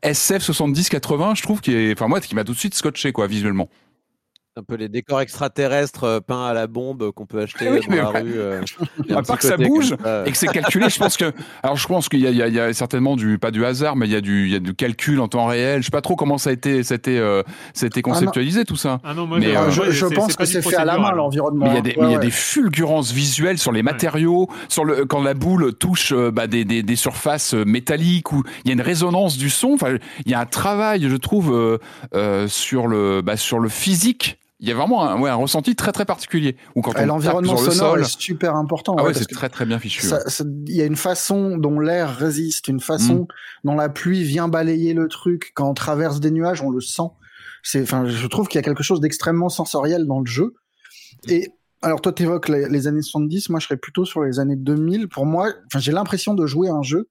SF 0.03 0.51
70-80, 0.51 1.37
je 1.37 1.43
trouve, 1.43 1.61
qui 1.61 1.75
est, 1.75 1.93
enfin 1.93 2.09
moi, 2.09 2.21
qui 2.21 2.35
m'a 2.35 2.45
tout 2.45 2.53
de 2.53 2.59
suite 2.59 2.75
scotché 2.75 3.13
quoi, 3.13 3.27
visuellement 3.27 3.69
un 4.61 4.63
peu 4.63 4.75
les 4.75 4.89
décors 4.89 5.21
extraterrestres 5.23 6.05
euh, 6.05 6.21
peints 6.21 6.45
à 6.45 6.53
la 6.53 6.67
bombe 6.67 7.11
qu'on 7.13 7.25
peut 7.25 7.41
acheter 7.41 7.67
dans 7.67 7.95
la 7.95 8.09
rue. 8.09 8.35
Euh, 8.37 8.63
à 9.11 9.23
part 9.23 9.39
que 9.39 9.47
ça 9.47 9.57
bouge 9.57 9.95
et 10.27 10.31
que 10.31 10.37
c'est 10.37 10.49
calculé, 10.49 10.89
je 10.91 10.99
pense 10.99 11.17
que, 11.17 11.33
alors 11.63 11.77
je 11.77 11.87
pense 11.87 12.09
qu'il 12.09 12.21
y, 12.21 12.31
y, 12.31 12.61
a 12.61 12.73
certainement 12.75 13.17
du 13.17 13.39
pas 13.39 13.51
du 13.51 13.65
hasard, 13.65 13.97
mais 13.97 14.07
il 14.07 14.13
y 14.13 14.17
a 14.17 14.21
du, 14.21 14.47
il 14.47 14.53
y 14.53 14.57
a 14.57 14.59
du 14.59 14.75
calcul 14.75 15.21
en 15.21 15.29
temps 15.29 15.47
réel. 15.47 15.81
Je 15.81 15.87
sais 15.87 15.91
pas 15.91 16.03
trop 16.03 16.17
comment 16.17 16.37
ça 16.37 16.51
a 16.51 16.53
été, 16.53 16.83
ça 16.83 16.95
a 16.95 16.97
été, 16.97 17.19
euh, 17.19 17.43
ça 17.73 17.87
a 17.87 17.89
été 17.89 18.01
ah 18.01 18.09
conceptualisé 18.09 18.65
tout 18.65 18.77
ça. 18.77 19.01
Ah 19.03 19.15
non, 19.15 19.27
moi, 19.27 19.39
mais, 19.39 19.57
euh, 19.57 19.71
je, 19.71 19.91
je 19.91 20.07
pense 20.07 20.37
que 20.37 20.45
c'est 20.45 20.63
fait 20.63 20.77
à 20.77 20.85
la 20.85 20.99
main 20.99 21.13
l'environnement. 21.13 21.67
Il 21.67 21.75
y 21.75 21.79
a 21.79 21.81
des, 21.81 21.97
il 21.99 22.11
y 22.11 22.15
a 22.15 22.19
des 22.19 22.31
fulgurances 22.31 23.13
visuelles 23.13 23.59
sur 23.59 23.73
les 23.73 23.83
matériaux, 23.83 24.49
sur 24.69 24.85
le 24.85 25.07
quand 25.07 25.23
la 25.23 25.35
boule 25.35 25.75
touche 25.75 26.13
bah, 26.13 26.47
des, 26.47 26.65
des, 26.65 26.83
des, 26.83 26.97
surfaces 26.97 27.55
métalliques 27.55 28.33
ou 28.33 28.43
il 28.65 28.69
y 28.69 28.71
a 28.71 28.75
une 28.75 28.83
résonance 28.83 29.39
du 29.39 29.49
son. 29.49 29.73
Enfin, 29.73 29.97
il 30.27 30.31
y 30.31 30.35
a 30.35 30.41
un 30.41 30.47
travail, 30.47 31.09
je 31.09 31.17
trouve, 31.17 31.79
sur 32.49 32.87
le 32.87 33.23
bah, 33.23 33.37
sur 33.37 33.59
le 33.59 33.69
physique 33.69 34.39
il 34.61 34.69
y 34.69 34.73
a 34.73 34.75
vraiment 34.75 35.03
un, 35.03 35.19
ouais, 35.19 35.31
un 35.31 35.37
ressenti 35.37 35.75
très 35.75 35.91
très 35.91 36.05
particulier. 36.05 36.57
Ou 36.77 36.83
quand 36.83 36.93
l'environnement 37.05 37.57
sonore 37.57 37.93
sol, 37.93 38.01
est 38.03 38.21
super 38.21 38.55
important. 38.57 38.95
Ah 38.99 39.05
ouais, 39.05 39.15
c'est 39.15 39.25
très 39.25 39.49
très 39.49 39.65
bien 39.65 39.79
fichu. 39.79 40.07
Il 40.67 40.77
y 40.77 40.83
a 40.83 40.85
une 40.85 40.97
façon 40.97 41.57
dont 41.57 41.81
l'air 41.81 42.15
résiste, 42.15 42.69
une 42.69 42.81
façon 42.81 43.23
mm. 43.23 43.27
dont 43.65 43.75
la 43.75 43.89
pluie 43.89 44.23
vient 44.23 44.49
balayer 44.49 44.93
le 44.93 45.09
truc. 45.09 45.53
Quand 45.55 45.71
on 45.71 45.75
traverse 45.75 46.21
des 46.21 46.31
nuages, 46.31 46.61
on 46.61 46.71
le 46.71 46.81
sent. 46.81 47.09
C'est, 47.63 47.83
enfin, 47.83 48.07
je 48.07 48.27
trouve 48.27 48.49
qu'il 48.49 48.59
y 48.59 48.61
a 48.61 48.63
quelque 48.63 48.83
chose 48.83 49.01
d'extrêmement 49.01 49.49
sensoriel 49.49 50.07
dans 50.07 50.21
le 50.21 50.27
jeu. 50.27 50.55
Et 51.29 51.49
alors 51.81 52.03
toi, 52.03 52.13
tu 52.13 52.25
évoques 52.25 52.49
les, 52.49 52.69
les, 52.69 52.87
années 52.87 53.03
70, 53.03 53.49
moi 53.49 53.61
je 53.61 53.67
serais 53.67 53.79
plutôt 53.79 54.05
sur 54.05 54.23
les 54.23 54.41
années 54.41 54.57
2000. 54.57 55.09
Pour 55.09 55.25
moi, 55.25 55.53
enfin, 55.67 55.79
j'ai 55.79 55.93
l'impression 55.93 56.35
de 56.35 56.47
jouer 56.47 56.69
à 56.69 56.75
un 56.75 56.83
jeu 56.83 57.09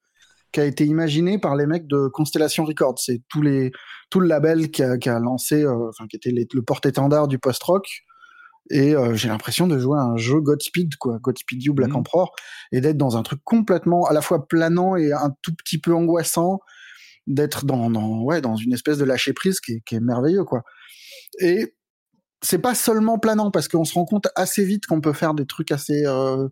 qui 0.51 0.59
a 0.59 0.65
été 0.65 0.85
imaginé 0.85 1.39
par 1.39 1.55
les 1.55 1.65
mecs 1.65 1.87
de 1.87 2.07
Constellation 2.07 2.65
Records. 2.65 2.99
C'est 2.99 3.21
tous 3.29 3.41
les 3.41 3.71
tout 4.09 4.19
le 4.19 4.27
label 4.27 4.71
qui 4.71 4.83
a, 4.83 4.97
qui 4.97 5.09
a 5.09 5.19
lancé, 5.19 5.63
euh, 5.63 5.89
enfin 5.89 6.07
qui 6.07 6.15
était 6.15 6.31
le 6.31 6.61
porte-étendard 6.61 7.27
du 7.27 7.39
post-rock. 7.39 7.87
Et 8.71 8.95
euh, 8.95 9.15
j'ai 9.15 9.29
l'impression 9.29 9.65
de 9.67 9.79
jouer 9.79 9.97
à 9.97 10.03
un 10.03 10.17
jeu 10.17 10.39
Godspeed, 10.41 10.95
quoi, 10.97 11.17
Godspeed 11.19 11.63
You 11.63 11.73
Black 11.73 11.91
mmh. 11.91 11.95
Emperor, 11.95 12.35
et 12.71 12.81
d'être 12.81 12.97
dans 12.97 13.17
un 13.17 13.23
truc 13.23 13.41
complètement 13.43 14.05
à 14.05 14.13
la 14.13 14.21
fois 14.21 14.47
planant 14.47 14.95
et 14.95 15.11
un 15.11 15.33
tout 15.41 15.55
petit 15.55 15.79
peu 15.79 15.93
angoissant, 15.93 16.59
d'être 17.25 17.65
dans, 17.65 17.89
dans, 17.89 18.21
ouais, 18.21 18.41
dans 18.41 18.55
une 18.55 18.73
espèce 18.73 18.97
de 18.97 19.05
lâcher 19.05 19.33
prise 19.33 19.59
qui 19.59 19.73
est, 19.73 19.81
qui 19.85 19.95
est 19.95 19.99
merveilleux, 19.99 20.43
quoi. 20.43 20.63
Et 21.39 21.75
c'est 22.41 22.59
pas 22.59 22.75
seulement 22.75 23.17
planant 23.19 23.51
parce 23.51 23.67
qu'on 23.67 23.85
se 23.85 23.93
rend 23.93 24.05
compte 24.05 24.27
assez 24.35 24.63
vite 24.63 24.85
qu'on 24.85 25.01
peut 25.01 25.13
faire 25.13 25.33
des 25.33 25.45
trucs 25.45 25.71
assez 25.71 26.05
euh, 26.05 26.47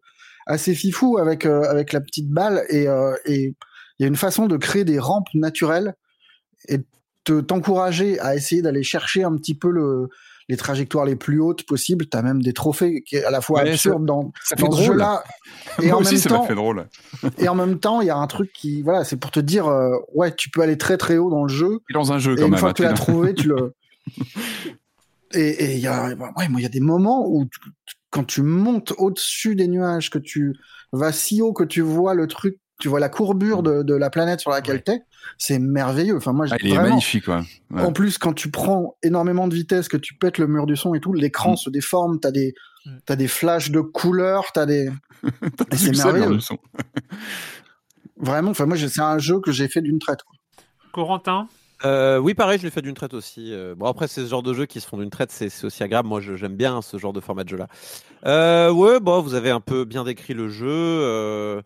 assez 0.46 0.76
fifou 0.76 1.18
avec 1.18 1.46
avec 1.46 1.94
la 1.94 2.02
petite 2.02 2.30
balle 2.30 2.66
et 2.70 2.88
et 3.26 3.56
il 4.00 4.04
y 4.04 4.04
a 4.04 4.08
une 4.08 4.18
façon 4.18 4.48
de 4.48 4.58
créer 4.58 4.84
des 4.84 5.00
rampes 5.00 5.34
naturelles 5.34 5.96
et 6.68 6.80
de 6.80 6.86
t'encourager 7.34 8.20
à 8.20 8.36
essayer 8.36 8.62
d'aller 8.62 8.84
chercher 8.84 9.24
un 9.24 9.36
petit 9.36 9.56
peu 9.56 9.70
le, 9.70 10.10
les 10.50 10.58
trajectoires 10.58 11.06
les 11.06 11.16
plus 11.16 11.40
hautes 11.40 11.64
possibles. 11.64 12.08
Tu 12.08 12.18
as 12.18 12.22
même 12.22 12.42
des 12.42 12.54
trophées 12.54 13.04
qui 13.04 13.18
est 13.18 13.24
à 13.24 13.32
la 13.32 13.42
fois 13.42 13.62
absurde 13.62 14.06
dans, 14.06 14.32
dans 14.58 14.72
ce 14.72 14.84
jeu-là. 14.84 15.24
Et, 15.82 15.92
en 15.92 16.02
même 16.02 16.20
temps, 16.20 16.44
fait 16.44 16.56
drôle. 16.56 16.88
et 17.38 17.48
en 17.48 17.56
même 17.56 17.80
temps, 17.80 18.02
il 18.02 18.08
y 18.08 18.10
a 18.10 18.18
un 18.18 18.28
truc 18.28 18.52
qui, 18.54 18.82
voilà, 18.82 19.04
c'est 19.04 19.18
pour 19.18 19.32
te 19.32 19.40
dire, 19.40 19.68
euh, 19.68 19.92
ouais, 20.14 20.34
tu 20.34 20.50
peux 20.50 20.62
aller 20.62 20.78
très 20.78 20.98
très 20.98 21.18
haut 21.18 21.30
dans 21.30 21.44
le 21.44 21.50
jeu. 21.50 21.80
Dans 21.94 22.12
un 22.14 22.20
jeu, 22.20 22.34
et 22.34 22.36
quand 22.36 22.46
une 22.46 22.52
même. 22.52 22.60
fois 22.60 22.74
que 22.74 22.78
tu 22.78 22.84
l'as 22.84 22.94
trouvé, 22.94 23.34
tu 23.34 23.48
le. 23.48 23.74
Et 25.34 25.76
il 25.76 25.80
y 25.80 25.88
a, 25.88 26.08
ouais, 26.08 26.48
il 26.50 26.62
y 26.62 26.66
a 26.66 26.70
des 26.70 26.80
moments 26.80 27.28
où, 27.28 27.50
quand 28.12 28.24
tu 28.24 28.42
montes 28.42 28.94
au-dessus 28.98 29.56
des 29.56 29.68
nuages, 29.68 30.10
que 30.10 30.20
tu 30.20 30.56
vas 30.94 31.12
si 31.12 31.42
haut 31.42 31.52
que 31.52 31.66
tu 31.66 31.82
vois 31.82 32.14
le 32.14 32.28
truc 32.28 32.58
tu 32.80 32.90
vois 32.90 33.00
la 33.00 33.10
courbure 33.10 33.64
de, 33.64 33.84
de 33.84 33.94
la 33.94 34.10
planète 34.10 34.40
sur 34.40 34.52
laquelle 34.52 34.84
tu 34.84 34.92
es, 34.92 35.02
c'est 35.38 35.60
merveilleux. 35.60 36.18
Enfin, 36.18 36.34
moi, 36.34 36.46
ah, 36.52 36.56
il 36.62 36.74
est 36.74 36.78
magnifique. 36.78 37.26
En 37.76 37.92
plus, 37.92 38.18
quand 38.18 38.34
tu 38.34 38.50
prends 38.52 38.98
énormément 39.04 39.48
de 39.48 39.56
vitesse, 39.56 39.88
que 39.88 39.98
tu 39.98 40.16
pètes 40.16 40.38
le 40.38 40.48
mur 40.48 40.66
du 40.66 40.76
son 40.76 40.94
et 40.94 41.00
tout, 41.00 41.14
l'écran 41.14 41.54
mm. 41.54 41.58
se 41.58 41.70
déforme, 41.70 42.20
t'as 42.20 42.32
des, 42.32 42.54
mm. 42.86 42.98
as 43.10 43.16
des 43.16 43.28
flashs 43.28 43.72
de 43.72 43.82
couleurs, 43.82 44.52
t'as 44.54 44.66
des. 44.66 44.90
c'est 45.74 45.96
merveilleux. 45.96 46.40
Vraiment, 48.20 48.52
enfin, 48.52 48.66
moi, 48.66 48.78
c'est 48.78 49.00
un 49.00 49.20
jeu 49.20 49.40
que 49.40 49.52
j'ai 49.52 49.68
fait 49.68 49.82
d'une 49.82 50.00
traite. 50.00 50.24
Quoi. 50.24 50.36
Corentin 50.92 51.48
euh, 51.86 52.18
oui, 52.18 52.34
pareil, 52.34 52.58
je 52.58 52.64
l'ai 52.64 52.72
fait 52.72 52.82
d'une 52.82 52.96
traite 52.96 53.14
aussi. 53.14 53.54
Euh, 53.54 53.76
bon, 53.76 53.86
après, 53.86 54.08
c'est 54.08 54.22
ce 54.22 54.28
genre 54.28 54.44
de 54.44 54.54
jeu 54.54 54.66
qui 54.66 54.82
se 54.82 54.88
font 54.88 54.98
d'une 54.98 55.10
traite, 55.10 55.32
c'est 55.32 55.64
aussi 55.64 55.84
agréable. 55.84 56.08
Moi, 56.08 56.22
j'aime 56.22 56.56
bien 56.56 56.82
ce 56.82 56.98
genre 56.98 57.14
de 57.14 57.20
format 57.20 57.44
de 57.44 57.50
jeu-là. 57.50 57.68
Euh, 58.26 58.72
ouais, 58.72 59.00
bon, 59.00 59.22
vous 59.22 59.36
avez 59.36 59.52
un 59.52 59.60
peu 59.60 59.86
bien 59.86 60.04
décrit 60.04 60.34
le 60.34 60.50
jeu, 60.50 60.68
euh, 60.68 61.62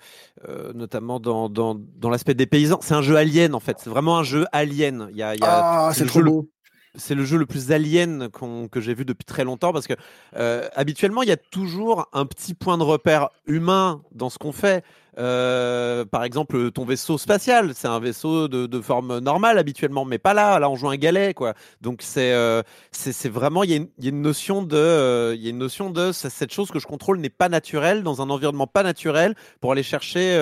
euh, 0.50 0.74
notamment 0.74 1.20
dans, 1.20 1.50
dans, 1.50 1.76
dans 1.76 2.10
l'aspect 2.10 2.34
des 2.34 2.46
paysans. 2.46 2.80
C'est 2.82 2.94
un 2.94 3.02
jeu 3.02 3.16
alien, 3.16 3.56
en 3.56 3.60
fait. 3.62 3.78
C'est 3.80 3.90
vraiment 3.90 4.18
un 4.18 4.24
jeu 4.24 4.46
alien. 4.52 5.08
Il 5.12 5.18
y 5.18 5.24
a, 5.24 5.36
il 5.36 5.42
y 5.42 5.46
a, 5.46 5.88
ah, 5.88 5.92
c'est 5.94 6.06
trop 6.06 6.22
beau. 6.22 6.50
c'est 6.96 7.16
le 7.16 7.24
jeu 7.24 7.38
le 7.38 7.46
plus 7.46 7.72
alien 7.72 8.30
que 8.70 8.82
j'ai 8.82 8.94
vu 8.94 9.06
depuis 9.06 9.26
très 9.26 9.44
longtemps 9.44 9.72
parce 9.72 9.88
que 9.88 9.94
euh, 10.36 10.68
habituellement 10.76 11.22
il 11.24 11.30
y 11.30 11.32
a 11.32 11.38
toujours 11.38 12.10
un 12.12 12.26
petit 12.26 12.54
point 12.54 12.78
de 12.78 12.84
repère 12.84 13.30
humain 13.46 14.02
dans 14.12 14.30
ce 14.30 14.38
qu'on 14.38 14.52
fait. 14.52 14.84
Euh, 15.18 16.06
par 16.06 16.24
exemple, 16.24 16.72
ton 16.72 16.86
vaisseau 16.86 17.18
spatial, 17.18 17.72
c'est 17.76 17.88
un 17.88 18.00
vaisseau 18.00 18.48
de, 18.48 18.82
forme 18.82 19.20
normale 19.20 19.58
habituellement, 19.58 20.06
mais 20.06 20.18
pas 20.18 20.34
là. 20.34 20.60
Là, 20.60 20.70
on 20.70 20.76
joue 20.76 20.90
un 20.90 20.96
galet, 20.96 21.34
quoi. 21.34 21.54
Donc 21.82 22.02
c'est 22.02 22.32
euh, 22.34 22.64
c'est 22.92 23.30
vraiment 23.30 23.64
il 23.64 23.72
y, 23.72 23.76
y, 23.76 24.08
a 24.08 24.10
une 24.10 24.22
notion 24.22 24.64
de 24.64 25.34
il 25.36 25.42
y 25.42 25.48
a 25.48 25.50
une 25.50 25.58
notion 25.58 25.90
de 25.90 26.12
cette 26.12 26.52
chose 26.52 26.72
que 26.72 26.80
je 26.80 26.88
contrôle 26.88 27.20
n'est 27.20 27.30
pas 27.30 27.50
naturelle 27.50 28.04
dans 28.04 28.22
un 28.22 28.30
environnement 28.30 28.68
pas 28.68 28.84
naturel 28.84 29.36
pour 29.60 29.72
aller 29.72 29.84
chercher 29.84 30.36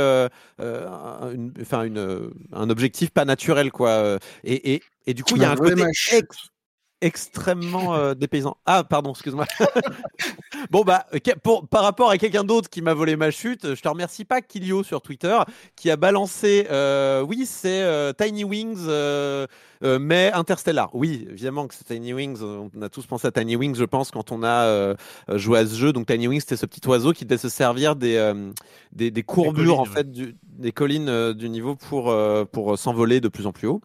une, 0.59 1.53
enfin 1.61 1.83
une, 1.83 2.31
un 2.53 2.69
objectif 2.69 3.09
pas 3.09 3.25
naturel, 3.25 3.71
quoi. 3.71 4.19
Et, 4.43 4.75
et, 4.75 4.83
et 5.07 5.13
du 5.13 5.23
coup, 5.23 5.35
il 5.35 5.41
y 5.41 5.45
a 5.45 5.51
un 5.51 5.55
côté 5.55 5.83
extrêmement 7.01 7.95
euh, 7.95 8.13
dépaysant. 8.13 8.57
Ah, 8.65 8.83
pardon, 8.83 9.11
excuse-moi. 9.11 9.45
bon, 10.71 10.83
bah, 10.83 11.05
pour, 11.43 11.67
par 11.67 11.83
rapport 11.83 12.09
à 12.09 12.17
quelqu'un 12.17 12.43
d'autre 12.43 12.69
qui 12.69 12.81
m'a 12.81 12.93
volé 12.93 13.15
ma 13.15 13.31
chute, 13.31 13.75
je 13.75 13.81
te 13.81 13.87
remercie 13.87 14.25
pas, 14.25 14.41
Kilio, 14.41 14.83
sur 14.83 15.01
Twitter, 15.01 15.37
qui 15.75 15.89
a 15.89 15.95
balancé, 15.95 16.67
euh, 16.69 17.21
oui, 17.21 17.45
c'est 17.45 17.83
euh, 17.83 18.11
Tiny 18.13 18.43
Wings, 18.43 18.87
mais 19.81 20.31
Interstellar. 20.33 20.89
Oui, 20.93 21.25
évidemment 21.29 21.67
que 21.67 21.73
c'est 21.73 21.85
Tiny 21.85 22.13
Wings. 22.13 22.41
On 22.41 22.81
a 22.81 22.89
tous 22.89 23.05
pensé 23.05 23.27
à 23.27 23.31
Tiny 23.31 23.55
Wings, 23.55 23.75
je 23.75 23.85
pense, 23.85 24.11
quand 24.11 24.31
on 24.31 24.43
a 24.43 24.95
joué 25.29 25.59
à 25.59 25.65
ce 25.65 25.75
jeu. 25.75 25.93
Donc, 25.93 26.07
Tiny 26.07 26.27
Wings, 26.27 26.41
c'était 26.41 26.57
ce 26.57 26.65
petit 26.65 26.85
oiseau 26.87 27.13
qui 27.13 27.23
devait 27.23 27.37
se 27.37 27.49
servir 27.49 27.95
des, 27.95 28.33
des, 28.91 29.23
courbures, 29.23 29.79
en 29.79 29.85
fait, 29.85 30.11
du, 30.11 30.35
des 30.43 30.73
collines 30.73 31.33
du 31.33 31.49
niveau 31.49 31.75
pour, 31.75 32.13
pour 32.51 32.77
s'envoler 32.77 33.21
de 33.21 33.29
plus 33.29 33.47
en 33.47 33.53
plus 33.53 33.67
haut. 33.67 33.81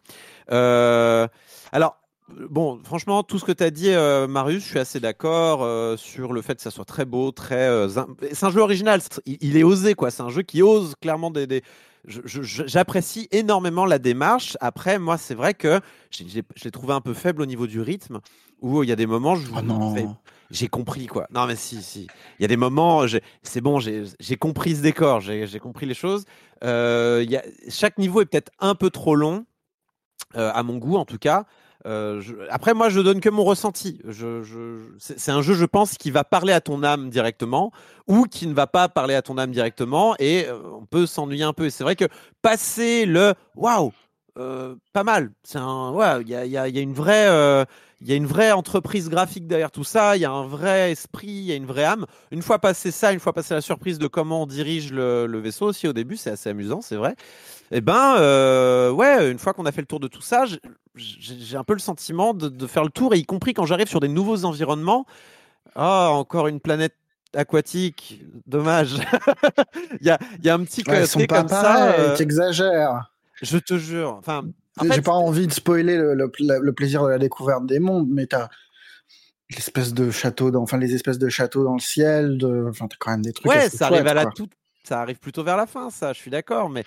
alors, 0.49 1.97
Bon, 2.27 2.79
franchement, 2.83 3.21
tout 3.21 3.37
ce 3.37 3.45
que 3.45 3.51
tu 3.51 3.63
as 3.63 3.69
dit, 3.69 3.91
euh, 3.91 4.27
Marius, 4.27 4.63
je 4.63 4.69
suis 4.69 4.79
assez 4.79 4.99
d'accord 4.99 5.61
euh, 5.61 5.95
sur 5.95 6.33
le 6.33 6.41
fait 6.41 6.55
que 6.55 6.61
ça 6.61 6.71
soit 6.71 6.85
très 6.85 7.05
beau, 7.05 7.31
très. 7.31 7.67
Euh, 7.67 7.87
c'est 8.31 8.45
un 8.45 8.49
jeu 8.49 8.61
original, 8.61 8.99
il, 9.27 9.55
est 9.55 9.63
osé, 9.63 9.93
quoi. 9.93 10.09
C'est 10.09 10.23
un 10.23 10.29
jeu 10.29 10.41
qui 10.41 10.63
ose 10.63 10.95
clairement 10.99 11.29
des. 11.29 11.61
J'apprécie 12.07 13.27
énormément 13.31 13.85
la 13.85 13.99
démarche. 13.99 14.57
Après, 14.59 14.97
moi, 14.97 15.17
c'est 15.17 15.35
vrai 15.35 15.53
que 15.53 15.79
je 16.09 16.23
l'ai 16.63 16.71
trouvé 16.71 16.93
un 16.93 17.01
peu 17.01 17.13
faible 17.13 17.43
au 17.43 17.45
niveau 17.45 17.67
du 17.67 17.79
rythme, 17.79 18.19
où 18.59 18.81
il 18.81 18.89
y 18.89 18.91
a 18.91 18.95
des 18.95 19.07
moments, 19.07 19.35
je 19.35 19.47
oh 19.51 20.07
j'ai 20.51 20.67
compris, 20.67 21.07
quoi. 21.07 21.27
Non, 21.31 21.45
mais 21.45 21.55
si, 21.55 21.81
si. 21.81 22.07
Il 22.39 22.43
y 22.43 22.45
a 22.45 22.47
des 22.47 22.57
moments, 22.57 23.05
c'est 23.43 23.61
bon, 23.61 23.79
j'ai 23.79 24.37
compris 24.37 24.75
ce 24.75 24.81
décor, 24.81 25.21
j'ai 25.21 25.59
compris 25.59 25.85
les 25.85 25.93
choses. 25.93 26.25
y 26.63 26.65
a, 26.67 27.43
chaque 27.69 27.99
niveau 27.99 28.21
est 28.21 28.25
peut-être 28.25 28.51
un 28.59 28.73
peu 28.73 28.89
trop 28.89 29.15
long, 29.15 29.45
à 30.33 30.63
mon 30.63 30.77
goût 30.77 30.97
en 30.97 31.05
tout 31.05 31.19
cas. 31.19 31.45
Euh, 31.85 32.21
après, 32.49 32.73
moi, 32.73 32.89
je 32.89 32.99
donne 32.99 33.19
que 33.19 33.29
mon 33.29 33.43
ressenti. 33.43 33.99
C'est 34.99 35.31
un 35.31 35.41
jeu, 35.41 35.53
je 35.53 35.65
pense, 35.65 35.97
qui 35.97 36.11
va 36.11 36.23
parler 36.23 36.53
à 36.53 36.61
ton 36.61 36.83
âme 36.83 37.09
directement 37.09 37.71
ou 38.07 38.23
qui 38.23 38.47
ne 38.47 38.53
va 38.53 38.67
pas 38.67 38.89
parler 38.89 39.15
à 39.15 39.21
ton 39.21 39.37
âme 39.37 39.51
directement 39.51 40.15
et 40.19 40.45
euh, 40.47 40.59
on 40.79 40.85
peut 40.85 41.05
s'ennuyer 41.05 41.43
un 41.43 41.53
peu. 41.53 41.65
Et 41.65 41.69
c'est 41.69 41.83
vrai 41.83 41.95
que 41.95 42.05
passer 42.41 43.05
le 43.05 43.33
waouh, 43.55 43.93
euh, 44.37 44.75
pas 44.93 45.03
mal. 45.03 45.31
C'est 45.43 45.59
un, 45.59 45.91
ouais, 45.91 46.21
il 46.21 46.29
y 46.29 46.57
a, 46.57 46.67
une 46.67 46.93
vraie, 46.93 47.27
il 48.01 48.07
y 48.07 48.13
a 48.13 48.15
une 48.15 48.25
vraie 48.25 48.51
entreprise 48.51 49.09
graphique 49.09 49.45
derrière 49.45 49.71
tout 49.71 49.83
ça. 49.83 50.15
Il 50.17 50.21
y 50.21 50.25
a 50.25 50.31
un 50.31 50.47
vrai 50.47 50.91
esprit, 50.91 51.27
il 51.27 51.43
y 51.45 51.51
a 51.51 51.55
une 51.55 51.67
vraie 51.67 51.85
âme. 51.85 52.05
Une 52.31 52.41
fois 52.41 52.57
passé 52.57 52.89
ça, 52.89 53.13
une 53.13 53.19
fois 53.19 53.33
passé 53.33 53.53
la 53.53 53.61
surprise 53.61 53.99
de 53.99 54.07
comment 54.07 54.43
on 54.43 54.47
dirige 54.47 54.91
le, 54.91 55.27
le 55.27 55.39
vaisseau 55.39 55.67
aussi 55.67 55.87
au 55.87 55.93
début, 55.93 56.17
c'est 56.17 56.31
assez 56.31 56.49
amusant, 56.49 56.81
c'est 56.81 56.95
vrai. 56.95 57.15
Et 57.71 57.77
eh 57.77 57.81
ben, 57.81 58.91
ouais, 58.91 59.31
une 59.31 59.39
fois 59.39 59.53
qu'on 59.53 59.65
a 59.65 59.71
fait 59.71 59.81
le 59.81 59.87
tour 59.87 59.99
de 59.99 60.07
tout 60.07 60.21
ça, 60.21 60.45
j'ai 60.95 61.57
un 61.57 61.63
peu 61.63 61.73
le 61.73 61.79
sentiment 61.79 62.33
de, 62.33 62.67
faire 62.67 62.83
le 62.83 62.91
tour, 62.91 63.13
et 63.15 63.17
y 63.17 63.25
compris 63.25 63.53
quand 63.53 63.65
j'arrive 63.65 63.87
sur 63.87 63.99
des 63.99 64.07
nouveaux 64.07 64.45
environnements. 64.45 65.05
Ah, 65.75 66.09
encore 66.11 66.47
une 66.47 66.59
planète 66.59 66.93
aquatique, 67.35 68.23
dommage. 68.45 68.95
il, 70.01 70.07
y 70.07 70.45
y, 70.45 70.49
a, 70.49 70.53
un 70.53 70.63
petit 70.63 70.83
côté 70.83 71.27
comme 71.27 71.47
ça. 71.47 71.91
Euh... 71.91 72.15
exagères. 72.15 73.11
Je 73.41 73.57
te 73.57 73.77
jure. 73.77 74.15
Enfin, 74.19 74.43
j'ai 74.81 75.01
pas 75.01 75.11
envie 75.11 75.47
de 75.47 75.51
spoiler 75.51 75.97
le, 75.97 76.13
le, 76.13 76.73
plaisir 76.73 77.03
de 77.03 77.09
la 77.09 77.17
découverte 77.17 77.65
des 77.65 77.79
mondes, 77.79 78.07
mais 78.09 78.27
t'as 78.27 78.49
l'espèce 79.49 79.93
de 79.93 80.11
château, 80.11 80.51
dans, 80.51 80.61
enfin 80.61 80.77
les 80.77 80.95
espèces 80.95 81.19
de 81.19 81.29
châteaux 81.29 81.63
dans 81.63 81.73
le 81.73 81.79
ciel, 81.79 82.37
de, 82.37 82.67
enfin 82.69 82.87
t'as 82.87 82.97
quand 82.99 83.11
même 83.11 83.21
des 83.21 83.33
trucs. 83.33 83.51
Ouais, 83.51 83.69
ça 83.69 83.87
arrive 83.87 84.07
à 84.07 84.13
la 84.13 84.25
toute, 84.25 84.51
ça 84.83 85.01
arrive 85.01 85.19
plutôt 85.19 85.43
vers 85.43 85.57
la 85.57 85.67
fin, 85.67 85.89
ça. 85.89 86.13
Je 86.13 86.19
suis 86.19 86.31
d'accord, 86.31 86.69
mais 86.69 86.83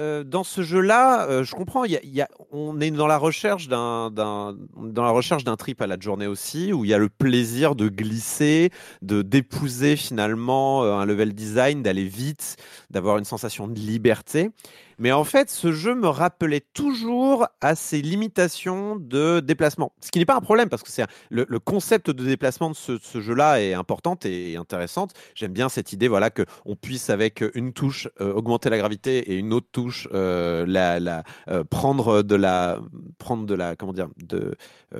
euh, 0.00 0.24
dans 0.24 0.44
ce 0.44 0.62
jeu-là, 0.62 1.26
euh, 1.28 1.44
je 1.44 1.54
comprends. 1.54 1.84
Y 1.84 2.20
a, 2.20 2.28
on 2.50 2.80
est 2.80 2.90
dans 2.90 3.06
la 3.06 3.18
recherche 3.18 3.68
d'un, 3.68 4.10
dans 4.10 4.54
la 4.76 5.10
recherche 5.10 5.44
d'un 5.44 5.56
trip 5.56 5.80
à 5.82 5.86
la 5.86 5.98
journée 5.98 6.26
aussi, 6.26 6.72
où 6.72 6.84
il 6.84 6.90
y 6.90 6.94
a 6.94 6.98
le 6.98 7.08
plaisir 7.08 7.74
de 7.74 7.88
glisser, 7.88 8.70
de 9.02 9.22
d'épouser 9.22 9.96
finalement 9.96 10.84
euh, 10.84 10.94
un 10.94 11.04
level 11.04 11.34
design, 11.34 11.82
d'aller 11.82 12.04
vite, 12.04 12.56
d'avoir 12.90 13.18
une 13.18 13.24
sensation 13.24 13.68
de 13.68 13.78
liberté. 13.78 14.50
Mais 14.98 15.12
en 15.12 15.24
fait, 15.24 15.50
ce 15.50 15.72
jeu 15.72 15.94
me 15.94 16.08
rappelait 16.08 16.64
toujours 16.72 17.46
à 17.60 17.74
ses 17.74 18.02
limitations 18.02 18.96
de 18.96 19.40
déplacement. 19.40 19.92
Ce 20.00 20.10
qui 20.10 20.18
n'est 20.18 20.24
pas 20.24 20.36
un 20.36 20.40
problème 20.40 20.68
parce 20.68 20.82
que 20.82 20.90
c'est 20.90 21.04
le, 21.30 21.44
concept 21.58 22.10
de 22.10 22.24
déplacement 22.24 22.70
de 22.70 22.76
ce, 22.76 23.20
jeu-là 23.20 23.60
est 23.60 23.74
important 23.74 24.16
et, 24.24 24.56
intéressante. 24.56 25.12
J'aime 25.34 25.52
bien 25.52 25.68
cette 25.68 25.92
idée, 25.92 26.08
voilà, 26.08 26.30
que 26.30 26.44
on 26.64 26.76
puisse 26.76 27.10
avec 27.10 27.44
une 27.54 27.72
touche 27.72 28.08
euh, 28.20 28.32
augmenter 28.32 28.70
la 28.70 28.78
gravité 28.78 29.32
et 29.32 29.36
une 29.36 29.52
autre 29.52 29.68
touche 29.72 30.08
euh, 30.12 30.64
la, 30.66 31.00
la 31.00 31.22
euh, 31.48 31.64
prendre 31.64 32.22
de 32.22 32.34
la 32.34 32.80
prendre 33.18 33.46
de 33.46 33.54
la 33.54 33.76
comment 33.76 33.92
dire 33.92 34.08
de 34.16 34.54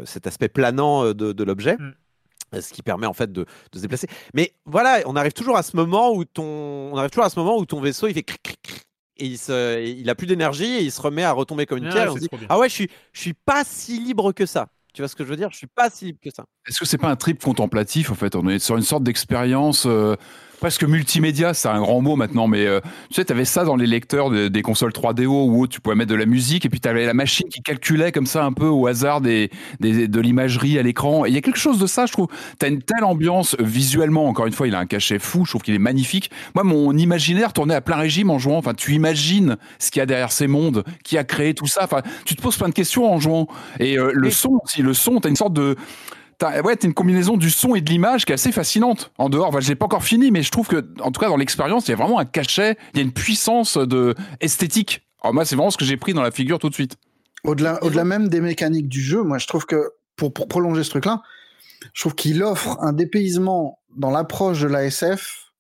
cet 0.05 0.27
aspect 0.27 0.49
planant 0.49 1.13
de, 1.13 1.45
l'objet. 1.45 1.77
Mm. 1.77 2.61
ce 2.61 2.73
qui 2.73 2.83
permet 2.83 3.07
en 3.07 3.13
fait 3.13 3.33
de, 3.33 3.47
se 3.75 3.81
déplacer. 3.81 4.07
Mais 4.35 4.55
voilà, 4.65 5.01
on 5.07 5.17
arrive 5.17 5.33
toujours 5.33 5.57
à 5.57 5.63
ce 5.63 5.77
moment 5.77 6.13
où 6.13 6.25
ton, 6.25 6.93
on 6.93 6.97
arrive 6.97 7.11
toujours 7.11 7.25
à 7.25 7.31
ce 7.31 7.39
moment 7.39 7.57
où 7.59 7.67
ton 7.67 7.81
vaisseau 7.81 8.07
il 8.09 8.15
fait 8.15 8.23
cric, 8.23 8.85
et 9.23 9.27
il, 9.27 9.39
se, 9.39 9.81
il 9.81 10.11
a 10.11 10.15
plus 10.17 10.27
d'énergie 10.27 10.65
et 10.65 10.83
il 10.83 10.91
se 10.91 11.01
remet 11.01 11.23
à 11.23 11.31
retomber 11.31 11.65
comme 11.65 11.79
une 11.79 11.87
ah, 11.87 11.93
pierre. 11.93 12.07
Et 12.07 12.11
on 12.11 12.15
se 12.15 12.21
dit, 12.21 12.29
ah 12.49 12.59
ouais, 12.59 12.69
je 12.69 12.75
suis, 12.75 12.89
je 13.13 13.21
suis 13.21 13.35
pas 13.35 13.63
si 13.65 14.01
libre 14.01 14.33
que 14.33 14.47
ça. 14.47 14.67
Tu 14.93 15.01
vois 15.01 15.09
ce 15.09 15.15
que 15.15 15.25
je 15.25 15.29
veux 15.29 15.37
dire? 15.37 15.49
Je 15.53 15.57
suis 15.57 15.69
pas 15.69 15.91
si 15.91 16.07
libre 16.07 16.19
que 16.21 16.31
ça. 16.31 16.45
Est-ce 16.69 16.81
que 16.81 16.85
c'est 16.85 16.99
pas 16.99 17.09
un 17.09 17.17
trip 17.17 17.41
contemplatif 17.41 18.11
en 18.11 18.15
fait? 18.15 18.35
On 18.35 18.49
est 18.49 18.59
sur 18.59 18.77
une 18.77 18.83
sorte 18.83 19.05
d'expérience. 19.05 19.85
Euh, 19.87 20.17
presque 20.63 20.85
multimédia, 20.85 21.55
c'est 21.55 21.67
un 21.67 21.81
grand 21.81 22.01
mot 22.01 22.15
maintenant, 22.15 22.47
mais 22.47 22.67
euh, 22.67 22.79
tu 23.09 23.17
sais, 23.17 23.25
tu 23.25 23.33
avais 23.33 23.45
ça 23.45 23.65
dans 23.65 23.75
les 23.75 23.89
lecteurs 23.89 24.31
des 24.31 24.63
consoles 24.63 24.93
3DO 24.93 25.51
où 25.51 25.67
tu 25.67 25.81
pouvais 25.81 25.97
mettre 25.97 26.13
de 26.13 26.15
la 26.15 26.25
musique 26.25 26.65
et 26.65 26.69
puis 26.69 26.79
tu 26.79 26.89
avais 26.89 27.05
la 27.05 27.15
machine 27.15 27.49
qui 27.49 27.61
calculait 27.63 28.13
comme 28.13 28.27
ça 28.27 28.45
un 28.45 28.53
peu 28.53 28.69
au 28.69 28.87
hasard 28.87 29.21
des, 29.21 29.51
de 29.81 30.21
l'imagerie 30.21 30.79
à 30.79 30.83
l'écran. 30.85 31.27
Et 31.27 31.31
il 31.31 31.35
y 31.35 31.37
a 31.37 31.41
quelque 31.41 31.59
chose 31.59 31.81
de 31.81 31.89
ça, 31.89 32.07
je 32.07 32.13
trouve. 32.13 32.29
Tu 32.61 32.65
as 32.65 32.69
une 32.69 32.81
telle 32.81 33.03
ambiance 33.03 33.57
visuellement, 33.59 34.29
encore 34.29 34.47
une 34.47 34.53
fois, 34.53 34.69
il 34.69 34.77
a 34.77 34.79
un 34.79 34.87
cachet 34.87 35.19
fou, 35.19 35.45
je 35.45 35.51
trouve 35.51 35.63
qu'il 35.63 35.75
est 35.75 35.81
magnifique. 35.81 36.31
Moi, 36.55 36.63
mon 36.63 36.97
imaginaire 36.97 37.53
tournait 37.53 37.75
à 37.75 37.81
plein 37.81 37.97
régime 37.97 38.31
en 38.31 38.39
jouant. 38.39 38.59
Enfin, 38.59 38.75
tu 38.75 38.95
imagines 38.95 39.57
ce 39.81 39.91
qu'il 39.91 39.99
y 39.99 40.03
a 40.05 40.07
derrière 40.07 40.31
ces 40.31 40.47
mondes, 40.47 40.85
qui 41.03 41.19
a 41.19 41.25
créé 41.25 41.55
tout 41.55 41.67
ça. 41.67 41.81
Enfin, 41.83 42.03
tu 42.25 42.37
te 42.37 42.41
poses 42.41 42.57
plein 42.57 42.69
de 42.69 42.75
questions 42.75 43.13
en 43.13 43.19
jouant. 43.19 43.49
Et 43.81 43.99
euh, 43.99 44.13
le 44.15 44.31
son 44.31 44.61
aussi, 44.63 44.83
le 44.83 44.95
son, 44.95 45.19
tu 45.19 45.27
as 45.27 45.31
une 45.31 45.35
sorte 45.35 45.55
de 45.55 45.75
t'as 46.43 46.61
ouais, 46.61 46.75
une 46.83 46.93
combinaison 46.93 47.37
du 47.37 47.51
son 47.51 47.77
et 47.77 47.81
de 47.81 47.89
l'image 47.89 48.25
qui 48.25 48.33
est 48.33 48.35
assez 48.35 48.51
fascinante. 48.51 49.13
En 49.17 49.29
dehors, 49.29 49.47
enfin, 49.47 49.61
j'ai 49.61 49.77
pas 49.77 49.85
encore 49.85 50.03
fini, 50.03 50.33
mais 50.33 50.43
je 50.43 50.51
trouve 50.51 50.67
que, 50.67 50.85
en 51.01 51.13
tout 51.13 51.21
cas, 51.21 51.29
dans 51.29 51.37
l'expérience, 51.37 51.87
il 51.87 51.93
y 51.93 51.95
a 51.95 51.97
vraiment 51.97 52.19
un 52.19 52.25
cachet, 52.25 52.77
il 52.93 52.97
y 52.97 53.01
a 53.01 53.05
une 53.05 53.13
puissance 53.13 53.77
de 53.79 54.17
esthétique. 54.41 55.07
Alors 55.23 55.35
moi, 55.35 55.45
c'est 55.45 55.55
vraiment 55.55 55.71
ce 55.71 55.77
que 55.77 55.85
j'ai 55.85 55.97
pris 55.97 56.15
dans 56.15 56.23
la 56.23 56.33
figure 56.33 56.59
tout 56.59 56.69
de 56.69 56.75
suite. 56.75 56.97
Au-delà, 57.45 57.83
au-delà 57.85 58.05
même 58.05 58.29
des 58.29 58.41
mécaniques 58.41 58.89
du 58.89 59.01
jeu, 59.01 59.23
moi, 59.23 59.39
je 59.39 59.47
trouve 59.47 59.67
que 59.67 59.93
pour, 60.17 60.33
pour 60.33 60.49
prolonger 60.49 60.83
ce 60.83 60.91
truc-là, 60.91 61.23
je 61.93 62.01
trouve 62.01 62.17
qu'il 62.17 62.43
offre 62.43 62.77
un 62.81 62.93
dépaysement 62.93 63.79
dans 63.97 64.11
l'approche 64.11 64.63
de 64.63 64.67
l'ASF 64.67 65.53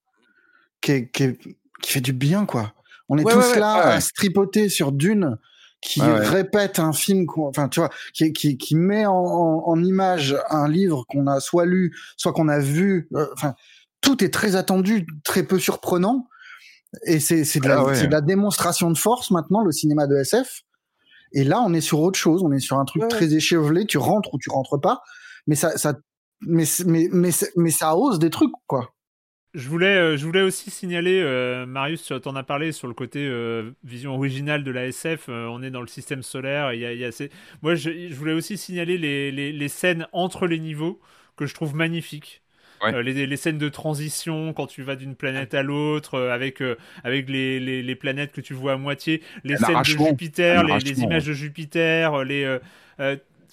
qui, 0.80 1.08
qui, 1.10 1.38
qui 1.80 1.92
fait 1.92 2.00
du 2.00 2.12
bien, 2.12 2.44
quoi. 2.44 2.72
On 3.08 3.18
est 3.18 3.24
tous 3.24 3.54
là 3.54 3.74
à 3.74 4.00
se 4.00 4.10
tripoter 4.12 4.68
sur 4.68 4.90
Dune 4.90 5.38
qui 5.82 6.00
répète 6.00 6.78
un 6.78 6.92
film, 6.92 7.26
enfin 7.36 7.68
tu 7.68 7.80
vois, 7.80 7.90
qui, 8.14 8.32
qui, 8.32 8.56
qui 8.56 8.76
met 8.76 9.04
en, 9.04 9.14
en, 9.14 9.82
image 9.82 10.36
un 10.48 10.68
livre 10.68 11.04
qu'on 11.08 11.26
a 11.26 11.40
soit 11.40 11.66
lu, 11.66 11.94
soit 12.16 12.32
qu'on 12.32 12.48
a 12.48 12.60
vu. 12.60 13.08
Euh, 13.14 13.26
enfin, 13.34 13.54
tout 14.00 14.24
est 14.24 14.32
très 14.32 14.54
attendu, 14.56 15.06
très 15.24 15.42
peu 15.42 15.58
surprenant, 15.58 16.28
et 17.04 17.18
c'est 17.18 17.44
c'est 17.44 17.58
de, 17.58 17.68
ah 17.68 18.00
de, 18.00 18.06
la 18.06 18.20
démonstration 18.20 18.90
de 18.90 18.96
force 18.96 19.30
maintenant 19.32 19.62
le 19.62 19.72
cinéma 19.72 20.06
de 20.06 20.16
SF. 20.16 20.62
Et 21.32 21.44
là, 21.44 21.60
on 21.66 21.74
est 21.74 21.80
sur 21.80 22.00
autre 22.00 22.18
chose, 22.18 22.42
on 22.44 22.52
est 22.52 22.60
sur 22.60 22.78
un 22.78 22.84
truc 22.84 23.08
très 23.08 23.34
échevelé. 23.34 23.84
Tu 23.84 23.98
rentres 23.98 24.34
ou 24.34 24.38
tu 24.38 24.50
rentres 24.50 24.80
pas, 24.80 25.02
mais 25.48 25.56
ça, 25.56 25.76
ça, 25.78 25.94
mais 26.42 26.64
mais 26.86 27.08
mais, 27.10 27.30
mais 27.56 27.70
ça 27.70 27.96
ose 27.96 28.20
des 28.20 28.30
trucs 28.30 28.52
quoi. 28.68 28.94
Je 29.54 29.68
voulais, 29.68 29.96
euh, 29.96 30.16
je 30.16 30.24
voulais 30.24 30.40
aussi 30.40 30.70
signaler, 30.70 31.20
euh, 31.20 31.66
Marius, 31.66 32.04
tu 32.04 32.28
en 32.28 32.36
as 32.36 32.42
parlé 32.42 32.72
sur 32.72 32.88
le 32.88 32.94
côté 32.94 33.18
euh, 33.20 33.72
vision 33.84 34.14
originale 34.14 34.64
de 34.64 34.70
la 34.70 34.86
SF. 34.86 35.28
on 35.28 35.62
est 35.62 35.70
dans 35.70 35.82
le 35.82 35.88
système 35.88 36.22
solaire. 36.22 36.72
Il 36.72 36.80
y 36.80 36.86
a, 36.86 36.94
y 36.94 37.04
a 37.04 37.10
Moi, 37.60 37.74
je, 37.74 37.90
je, 38.08 38.14
voulais 38.14 38.32
aussi 38.32 38.56
signaler 38.56 38.96
les, 38.96 39.30
les, 39.30 39.52
les, 39.52 39.68
scènes 39.68 40.06
entre 40.12 40.46
les 40.46 40.58
niveaux 40.58 41.00
que 41.36 41.44
je 41.44 41.52
trouve 41.52 41.74
magnifiques. 41.74 42.40
les, 42.82 43.26
les, 43.26 43.36
scènes 43.36 43.58
de 43.58 43.68
transition 43.68 44.54
quand 44.54 44.66
tu 44.68 44.82
vas 44.82 44.96
d'une 44.96 45.16
planète 45.16 45.52
à 45.52 45.62
l'autre, 45.62 46.18
avec, 46.18 46.62
avec 47.04 47.28
les, 47.28 47.60
les, 47.60 47.94
planètes 47.94 48.32
que 48.32 48.40
tu 48.40 48.54
vois 48.54 48.72
à 48.72 48.76
moitié, 48.78 49.22
les 49.44 49.58
scènes 49.58 49.80
de 49.80 49.84
Jupiter, 49.84 50.64
les, 50.64 51.02
images 51.02 51.26
de 51.26 51.34
Jupiter, 51.34 52.24
les 52.24 52.58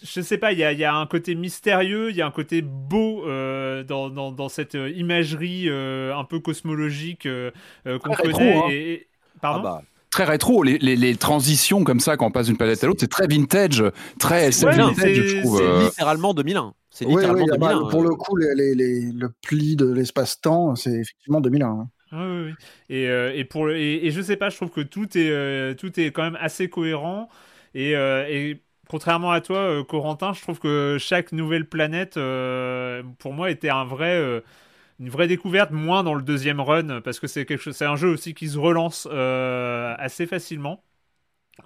je 0.03 0.21
sais 0.21 0.37
pas, 0.37 0.51
il 0.53 0.59
y 0.59 0.63
a, 0.63 0.71
y 0.71 0.83
a, 0.83 0.95
un 0.95 1.05
côté 1.05 1.35
mystérieux, 1.35 2.09
il 2.09 2.15
y 2.15 2.21
a 2.21 2.27
un 2.27 2.31
côté 2.31 2.61
beau 2.61 3.23
dans, 3.25 4.09
dans, 4.09 4.31
dans, 4.31 4.49
cette 4.49 4.75
imagerie 4.75 5.69
un 5.69 6.23
peu 6.23 6.39
cosmologique 6.39 7.27
qu'on 7.85 8.13
connaît. 8.13 8.53
Hein. 8.55 8.69
Et, 8.71 9.07
pardon? 9.41 9.67
Ah 9.67 9.81
bah, 9.81 9.83
très 10.09 10.25
rétro. 10.25 10.63
Les, 10.63 10.77
les, 10.77 10.95
les, 10.95 11.15
transitions 11.15 11.83
comme 11.83 11.99
ça 11.99 12.17
quand 12.17 12.27
on 12.27 12.31
passe 12.31 12.47
d'une 12.47 12.57
planète 12.57 12.83
à 12.83 12.87
l'autre, 12.87 12.99
c'est 12.99 13.09
très 13.09 13.27
vintage, 13.27 13.83
très 14.19 14.51
c'est 14.51 14.65
vintage, 14.65 15.13
je 15.13 15.39
trouve. 15.39 15.57
C'est 15.57 15.85
littéralement 15.85 16.33
2001. 16.33 16.73
C'est 16.89 17.05
littéralement 17.05 17.43
oui, 17.43 17.49
oui, 17.51 17.57
2001. 17.57 17.81
Bah, 17.81 17.87
pour 17.89 18.03
le 18.03 18.15
coup, 18.15 18.35
les, 18.35 18.75
le 18.75 19.29
pli 19.41 19.75
de 19.75 19.91
l'espace-temps, 19.91 20.75
c'est 20.75 20.93
effectivement 20.93 21.41
2001. 21.41 21.67
Hein. 21.67 21.89
Oui, 22.11 22.19
oui, 22.19 22.41
oui. 22.47 22.53
Et, 22.89 23.07
euh, 23.07 23.31
et, 23.35 23.43
pour, 23.43 23.69
et, 23.69 24.05
et, 24.05 24.11
je 24.11 24.21
sais 24.21 24.35
pas, 24.35 24.49
je 24.49 24.55
trouve 24.55 24.71
que 24.71 24.81
tout 24.81 25.17
est, 25.17 25.29
euh, 25.29 25.75
tout 25.75 25.99
est 25.99 26.11
quand 26.11 26.23
même 26.23 26.37
assez 26.41 26.69
cohérent. 26.69 27.29
Et, 27.75 27.95
euh, 27.95 28.25
et 28.27 28.63
contrairement 28.89 29.31
à 29.31 29.39
toi, 29.39 29.83
Corentin, 29.85 30.33
je 30.33 30.41
trouve 30.41 30.59
que 30.59 30.97
chaque 30.99 31.31
nouvelle 31.31 31.67
planète, 31.67 32.15
pour 33.19 33.33
moi, 33.33 33.49
était 33.51 33.69
vrai 33.85 34.43
une 34.99 35.09
vraie 35.09 35.27
découverte, 35.27 35.71
moins 35.71 36.03
dans 36.03 36.13
le 36.13 36.21
deuxième 36.21 36.59
run, 36.59 37.01
parce 37.01 37.19
que 37.19 37.27
c'est 37.27 37.85
un 37.85 37.95
jeu 37.95 38.09
aussi 38.09 38.33
qui 38.33 38.49
se 38.49 38.57
relance 38.57 39.07
euh, 39.11 39.95
assez 39.97 40.27
facilement. 40.27 40.83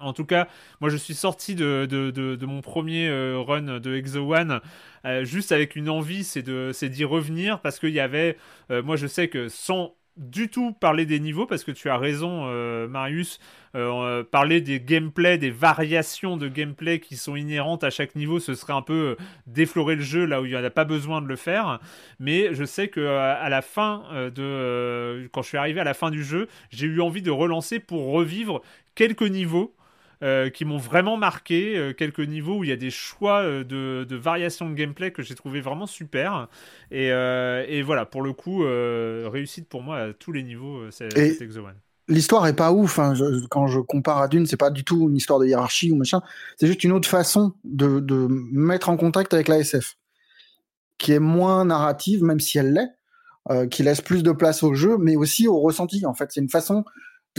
En 0.00 0.12
tout 0.12 0.24
cas, 0.24 0.48
moi 0.80 0.90
je 0.90 0.96
suis 0.96 1.14
sorti 1.14 1.54
de, 1.54 1.86
de, 1.86 2.46
mon 2.46 2.60
premier 2.62 3.08
euh, 3.08 3.38
run 3.38 3.78
de 3.78 3.94
Exo 3.94 4.34
One 4.34 4.60
euh, 5.04 5.24
juste 5.24 5.52
avec 5.52 5.76
une 5.76 5.88
envie, 5.88 6.24
c'est 6.24 6.42
d'y 6.42 7.04
revenir 7.04 7.60
parce 7.60 7.78
qu'il 7.78 7.90
y 7.90 8.00
avait, 8.00 8.36
moi 8.70 8.96
je 8.96 9.06
sais 9.06 9.28
que 9.28 9.48
sans 9.48 9.96
du 10.16 10.48
tout 10.48 10.72
parler 10.72 11.06
des 11.06 11.18
niveaux 11.18 11.46
parce 11.46 11.64
que 11.64 11.72
tu 11.72 11.90
as 11.90 11.98
raison 11.98 12.44
euh, 12.46 12.86
Marius 12.86 13.40
euh, 13.74 14.22
parler 14.22 14.60
des 14.60 14.80
gameplay 14.80 15.38
des 15.38 15.50
variations 15.50 16.36
de 16.36 16.46
gameplay 16.46 17.00
qui 17.00 17.16
sont 17.16 17.34
inhérentes 17.34 17.82
à 17.82 17.90
chaque 17.90 18.14
niveau 18.14 18.38
ce 18.38 18.54
serait 18.54 18.74
un 18.74 18.82
peu 18.82 19.16
euh, 19.18 19.24
déflorer 19.48 19.96
le 19.96 20.02
jeu 20.02 20.24
là 20.24 20.40
où 20.40 20.46
il 20.46 20.52
n'y 20.52 20.56
en 20.56 20.62
a 20.62 20.70
pas 20.70 20.84
besoin 20.84 21.20
de 21.20 21.26
le 21.26 21.36
faire. 21.36 21.80
Mais 22.20 22.54
je 22.54 22.64
sais 22.64 22.88
que 22.88 23.04
à 23.04 23.48
la 23.48 23.62
fin 23.62 24.04
de 24.34 25.28
quand 25.32 25.42
je 25.42 25.48
suis 25.48 25.58
arrivé 25.58 25.80
à 25.80 25.84
la 25.84 25.94
fin 25.94 26.10
du 26.10 26.22
jeu 26.22 26.48
j'ai 26.70 26.86
eu 26.86 27.00
envie 27.00 27.22
de 27.22 27.30
relancer 27.30 27.80
pour 27.80 28.12
revivre 28.12 28.62
quelques 28.94 29.22
niveaux 29.22 29.74
euh, 30.22 30.50
qui 30.50 30.64
m'ont 30.64 30.78
vraiment 30.78 31.16
marqué. 31.16 31.76
Euh, 31.76 31.92
quelques 31.92 32.20
niveaux 32.20 32.58
où 32.58 32.64
il 32.64 32.70
y 32.70 32.72
a 32.72 32.76
des 32.76 32.90
choix 32.90 33.42
euh, 33.42 33.64
de, 33.64 34.04
de 34.08 34.16
variations 34.16 34.68
de 34.68 34.74
gameplay 34.74 35.10
que 35.10 35.22
j'ai 35.22 35.34
trouvé 35.34 35.60
vraiment 35.60 35.86
super. 35.86 36.48
Et, 36.90 37.08
et, 37.08 37.82
voilà, 37.82 38.06
pour 38.06 38.22
le 38.22 38.32
coup, 38.32 38.64
réussite 38.64 39.68
pour 39.68 39.82
moi 39.82 39.98
à 39.98 40.12
tous 40.12 40.32
les 40.32 40.42
niveaux, 40.42 40.90
c'est 40.90 41.16
Exo 41.16 41.60
One. 41.60 41.74
L'histoire 42.06 42.46
est 42.46 42.54
pas 42.54 42.72
ouf. 42.72 42.98
Hein. 42.98 43.14
quand 43.50 43.66
je 43.66 43.80
compare 43.80 44.18
à 44.18 44.28
Dune, 44.28 44.46
c'est 44.46 44.58
pas 44.58 44.70
du 44.70 44.84
tout 44.84 45.08
une 45.08 45.16
histoire 45.16 45.38
de 45.38 45.46
hiérarchie 45.46 45.90
ou 45.90 45.96
machin. 45.96 46.20
C'est 46.58 46.66
juste 46.66 46.84
une 46.84 46.92
autre 46.92 47.08
façon 47.08 47.54
de, 47.64 48.00
de 48.00 48.26
mettre 48.28 48.90
en 48.90 48.96
contact 48.96 49.32
avec 49.32 49.48
la 49.48 49.58
SF, 49.58 49.96
qui 50.98 51.12
est 51.12 51.18
moins 51.18 51.64
narrative, 51.64 52.22
même 52.22 52.40
si 52.40 52.58
elle 52.58 52.72
l'est, 52.72 53.68
qui 53.70 53.82
laisse 53.82 54.00
plus 54.00 54.22
de 54.22 54.32
place 54.32 54.62
au 54.62 54.74
jeu, 54.74 54.96
mais 54.98 55.16
aussi 55.16 55.48
au 55.48 55.60
ressenti. 55.60 56.04
En 56.06 56.14
fait, 56.14 56.30
c'est 56.30 56.40
une 56.40 56.50
façon. 56.50 56.84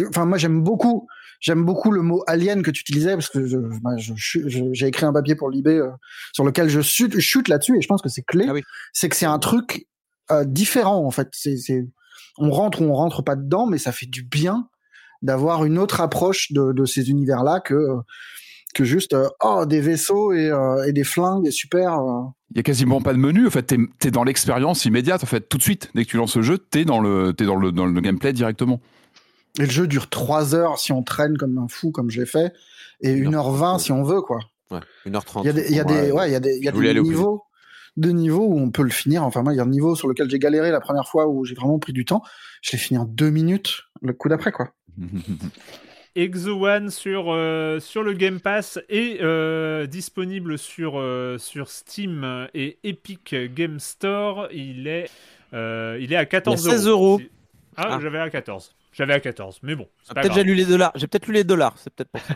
Enfin, 0.09 0.25
moi, 0.25 0.37
j'aime 0.37 0.61
beaucoup 0.61 1.07
J'aime 1.39 1.63
beaucoup 1.63 1.91
le 1.91 2.01
mot 2.01 2.23
alien 2.27 2.63
que 2.63 2.71
tu 2.71 2.81
utilisais 2.81 3.13
parce 3.13 3.29
que 3.29 3.45
j'ai 4.73 4.87
écrit 4.87 5.05
un 5.05 5.13
papier 5.13 5.35
pour 5.35 5.49
l'IB 5.49 5.67
euh, 5.67 5.91
sur 6.33 6.43
lequel 6.43 6.69
je 6.69 6.81
chute, 6.81 7.19
chute 7.19 7.47
là-dessus 7.47 7.77
et 7.77 7.81
je 7.81 7.87
pense 7.87 8.01
que 8.01 8.09
c'est 8.09 8.23
clé. 8.23 8.47
Ah 8.49 8.53
c'est 8.93 9.09
que 9.09 9.15
c'est 9.15 9.25
un 9.25 9.39
truc 9.39 9.87
euh, 10.31 10.43
différent 10.45 11.05
en 11.05 11.11
fait. 11.11 11.29
C'est, 11.33 11.87
on 12.37 12.49
rentre 12.49 12.81
ou 12.81 12.85
on 12.85 12.93
rentre 12.93 13.21
pas 13.21 13.35
dedans, 13.35 13.67
mais 13.67 13.77
ça 13.77 13.91
fait 13.91 14.05
du 14.05 14.23
bien 14.23 14.69
d'avoir 15.21 15.65
une 15.65 15.77
autre 15.77 16.01
approche 16.01 16.51
de, 16.51 16.71
de 16.71 16.85
ces 16.85 17.09
univers-là 17.09 17.59
que 17.59 17.77
que 18.73 18.83
juste 18.83 19.13
euh, 19.13 19.29
oh 19.41 19.65
des 19.65 19.79
vaisseaux 19.79 20.33
et, 20.33 20.51
et, 20.87 20.93
des 20.93 21.05
flingues 21.05 21.47
et 21.47 21.51
super. 21.51 21.97
Il 22.51 22.57
y 22.57 22.59
a 22.59 22.63
quasiment 22.63 23.01
pas 23.01 23.13
de 23.13 23.19
menu. 23.19 23.47
En 23.47 23.49
fait, 23.49 23.63
t'es 23.63 23.77
es 24.03 24.11
dans 24.11 24.23
l'expérience 24.23 24.83
immédiate. 24.85 25.23
En 25.23 25.27
fait, 25.27 25.47
tout 25.47 25.57
de 25.57 25.63
suite, 25.63 25.91
dès 25.95 26.03
que 26.05 26.09
tu 26.09 26.17
lances 26.17 26.35
le 26.35 26.41
jeu, 26.41 26.57
t'es 26.57 26.85
dans 26.85 26.99
le 26.99 27.33
t'es 27.33 27.45
dans 27.45 27.55
le 27.55 27.71
dans 27.71 27.85
le 27.85 28.01
gameplay 28.01 28.33
directement. 28.33 28.81
Et 29.59 29.65
le 29.65 29.71
jeu 29.71 29.87
dure 29.87 30.09
3 30.09 30.55
heures 30.55 30.79
si 30.79 30.91
on 30.91 31.03
traîne 31.03 31.37
comme 31.37 31.57
un 31.57 31.67
fou, 31.67 31.91
comme 31.91 32.09
j'ai 32.09 32.25
fait, 32.25 32.53
et 33.01 33.15
1h20 33.15 33.79
si 33.79 33.91
on 33.91 34.03
veut, 34.03 34.21
quoi. 34.21 34.39
Ouais, 34.71 34.79
1h30. 35.05 35.41
Il 35.43 35.45
y 35.45 35.49
a 35.49 35.53
des, 35.53 35.69
il 35.69 35.75
y 35.75 35.79
a 35.79 35.83
des, 35.83 36.11
ouais, 36.11 36.29
il 36.29 36.33
y 36.33 36.35
a 36.35 36.39
des, 36.39 36.55
il 36.57 36.63
y 36.63 36.67
a 36.67 36.71
des 36.71 38.13
niveaux, 38.13 38.45
où 38.45 38.59
on 38.59 38.71
peut 38.71 38.83
le 38.83 38.89
finir. 38.89 39.23
Enfin, 39.23 39.43
moi, 39.43 39.53
il 39.53 39.57
y 39.57 39.59
a 39.59 39.63
un 39.63 39.69
niveau 39.69 39.95
sur 39.95 40.07
lequel 40.07 40.29
j'ai 40.29 40.39
galéré 40.39 40.71
la 40.71 40.81
première 40.81 41.07
fois 41.07 41.27
où 41.27 41.45
j'ai 41.45 41.55
vraiment 41.55 41.79
pris 41.79 41.93
du 41.93 42.03
temps. 42.03 42.21
Je 42.61 42.73
l'ai 42.73 42.77
fini 42.77 42.97
en 42.97 43.05
2 43.05 43.29
minutes 43.29 43.83
le 44.01 44.13
coup 44.13 44.27
d'après, 44.27 44.51
quoi. 44.51 44.73
Exo 46.15 46.65
One 46.65 46.91
sur, 46.91 47.25
euh, 47.27 47.81
sur 47.81 48.01
le 48.01 48.13
Game 48.13 48.39
Pass 48.39 48.79
est 48.87 49.21
euh, 49.21 49.85
disponible 49.85 50.57
sur, 50.57 50.97
euh, 50.97 51.37
sur 51.37 51.69
Steam 51.69 52.47
et 52.53 52.79
Epic 52.83 53.35
Game 53.53 53.79
Store. 53.79 54.47
Il 54.53 54.87
est, 54.87 55.09
il 55.51 56.13
est 56.13 56.15
à 56.15 56.25
14 56.25 56.63
16 56.63 56.87
euros. 56.87 57.19
Ah, 57.75 57.87
ah, 57.91 57.99
j'avais 58.01 58.19
à 58.19 58.29
14. 58.29 58.73
J'avais 58.95 59.13
à 59.13 59.19
14, 59.19 59.59
mais 59.61 59.75
bon. 59.75 59.89
Ah, 60.07 60.13
peut-être 60.13 60.33
j'ai 60.35 60.43
lu 60.43 60.55
les 60.55 60.63
dollars. 60.63 60.93
J'ai 60.95 61.07
peut-être 61.07 61.27
lu 61.27 61.33
les 61.33 61.43
dollars. 61.43 61.75
C'est 61.77 61.93
peut-être 61.93 62.11
pour 62.11 62.21
ça. 62.21 62.33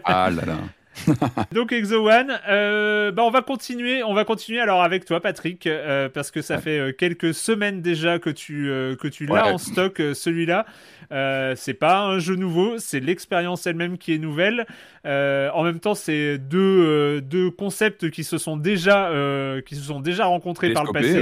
ah 0.04 0.30
là 0.30 0.44
là. 0.46 0.56
Donc 1.52 1.72
Exo 1.72 2.08
One, 2.08 2.38
euh, 2.48 3.12
bah 3.12 3.22
on 3.24 3.30
va 3.30 3.42
continuer, 3.42 4.02
on 4.02 4.14
va 4.14 4.24
continuer 4.24 4.60
alors 4.60 4.82
avec 4.82 5.04
toi 5.04 5.20
Patrick 5.20 5.66
euh, 5.66 6.08
parce 6.08 6.30
que 6.30 6.42
ça 6.42 6.58
fait 6.58 6.78
euh, 6.78 6.92
quelques 6.92 7.34
semaines 7.34 7.82
déjà 7.82 8.18
que 8.18 8.30
tu 8.30 8.68
que 9.00 9.08
tu 9.08 9.26
l'as 9.26 9.52
en 9.52 9.58
stock 9.58 10.02
celui-là. 10.14 10.66
c'est 11.56 11.74
pas 11.74 12.00
un 12.00 12.18
jeu 12.18 12.36
nouveau, 12.36 12.78
c'est 12.78 13.00
l'expérience 13.00 13.66
elle-même 13.66 13.98
qui 13.98 14.14
est 14.14 14.18
nouvelle. 14.18 14.66
en 15.04 15.62
même 15.62 15.80
temps, 15.80 15.94
c'est 15.94 16.38
deux 16.38 17.20
deux 17.20 17.50
concepts 17.50 18.10
qui 18.10 18.24
se 18.24 18.38
sont 18.38 18.56
déjà 18.56 19.10
qui 19.66 19.76
se 19.76 19.82
sont 19.82 20.00
déjà 20.00 20.26
rencontrés 20.26 20.72
par 20.72 20.84
le 20.84 20.92
passé. 20.92 21.20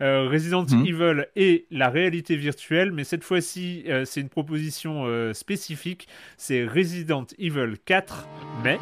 Resident 0.00 0.64
mhm. 0.64 0.86
Evil 0.86 1.26
et 1.36 1.66
la 1.70 1.88
réalité 1.88 2.36
virtuelle, 2.36 2.92
mais 2.92 3.04
cette 3.04 3.24
fois-ci 3.24 3.84
c'est 4.04 4.20
une 4.20 4.28
proposition 4.28 5.06
spécifique. 5.32 6.08
C'est 6.36 6.64
Resident 6.66 7.26
Evil 7.38 7.74
4, 7.84 8.28
mais 8.62 8.78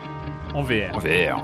en 0.54 0.62
VR. 0.62 0.90
En 0.94 1.00
VR. 1.00 1.42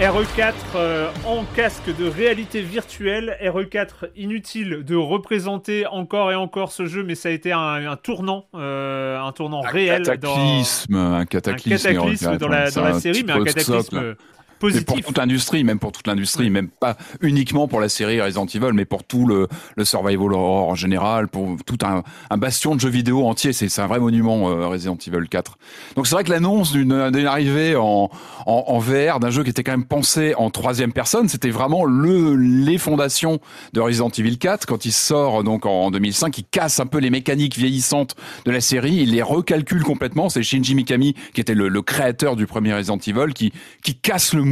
RE4 0.00 0.54
euh, 0.76 1.10
en 1.26 1.44
casque 1.44 1.94
de 1.94 2.08
réalité 2.08 2.62
virtuelle. 2.62 3.36
RE4 3.42 4.08
inutile 4.16 4.82
de 4.82 4.96
représenter 4.96 5.86
encore 5.86 6.32
et 6.32 6.34
encore 6.34 6.72
ce 6.72 6.86
jeu, 6.86 7.04
mais 7.04 7.14
ça 7.14 7.28
a 7.28 7.32
été 7.32 7.52
un, 7.52 7.96
tournant, 8.02 8.46
euh, 8.54 9.20
un 9.20 9.30
tournant 9.32 9.60
réel. 9.60 10.04
Cataclysme, 10.04 10.94
un 10.94 11.26
cataclysme, 11.26 11.88
un 11.88 11.92
cataclysme 11.92 12.38
dans, 12.38 12.48
la, 12.48 12.70
dans 12.70 12.82
la 12.82 12.98
série, 12.98 13.24
mais 13.26 13.32
un 13.32 13.44
cataclysme 13.44 14.16
mais 14.62 14.80
pour 14.82 15.00
toute 15.00 15.18
l'industrie, 15.18 15.64
même 15.64 15.78
pour 15.78 15.92
toute 15.92 16.06
l'industrie, 16.06 16.50
même 16.50 16.68
pas 16.68 16.96
uniquement 17.20 17.68
pour 17.68 17.80
la 17.80 17.88
série 17.88 18.20
Resident 18.20 18.46
Evil, 18.46 18.72
mais 18.74 18.84
pour 18.84 19.04
tout 19.04 19.26
le, 19.26 19.48
le 19.76 19.84
survival 19.84 20.32
horror 20.32 20.68
en 20.68 20.74
général, 20.74 21.28
pour 21.28 21.56
tout 21.64 21.78
un, 21.82 22.02
un 22.30 22.36
bastion 22.36 22.74
de 22.74 22.80
jeux 22.80 22.90
vidéo 22.90 23.26
entier. 23.26 23.52
C'est 23.52 23.80
un 23.80 23.86
vrai 23.86 24.00
monument 24.00 24.50
euh, 24.50 24.66
Resident 24.66 24.96
Evil 25.06 25.28
4. 25.28 25.58
Donc 25.96 26.06
c'est 26.06 26.14
vrai 26.14 26.24
que 26.24 26.30
l'annonce 26.30 26.72
d'une 26.72 26.92
arrivée 26.92 27.76
en, 27.76 28.10
en, 28.46 28.64
en 28.66 28.78
VR 28.78 29.20
d'un 29.20 29.30
jeu 29.30 29.44
qui 29.44 29.50
était 29.50 29.62
quand 29.62 29.72
même 29.72 29.84
pensé 29.84 30.34
en 30.36 30.50
troisième 30.50 30.92
personne, 30.92 31.28
c'était 31.28 31.50
vraiment 31.50 31.84
le 31.84 32.34
les 32.36 32.78
fondations 32.78 33.40
de 33.72 33.80
Resident 33.80 34.10
Evil 34.10 34.38
4 34.38 34.66
quand 34.66 34.84
il 34.84 34.92
sort 34.92 35.42
donc 35.44 35.66
en 35.66 35.90
2005, 35.90 36.36
il 36.38 36.44
casse 36.44 36.80
un 36.80 36.86
peu 36.86 36.98
les 36.98 37.10
mécaniques 37.10 37.56
vieillissantes 37.56 38.16
de 38.44 38.50
la 38.50 38.60
série, 38.60 38.96
il 38.96 39.12
les 39.12 39.22
recalcule 39.22 39.82
complètement. 39.82 40.28
C'est 40.28 40.42
Shinji 40.42 40.74
Mikami 40.74 41.14
qui 41.34 41.40
était 41.40 41.54
le, 41.54 41.68
le 41.68 41.82
créateur 41.82 42.36
du 42.36 42.46
premier 42.46 42.74
Resident 42.74 42.98
Evil 42.98 43.32
qui 43.34 43.52
qui 43.82 43.94
casse 43.94 44.34
le 44.34 44.42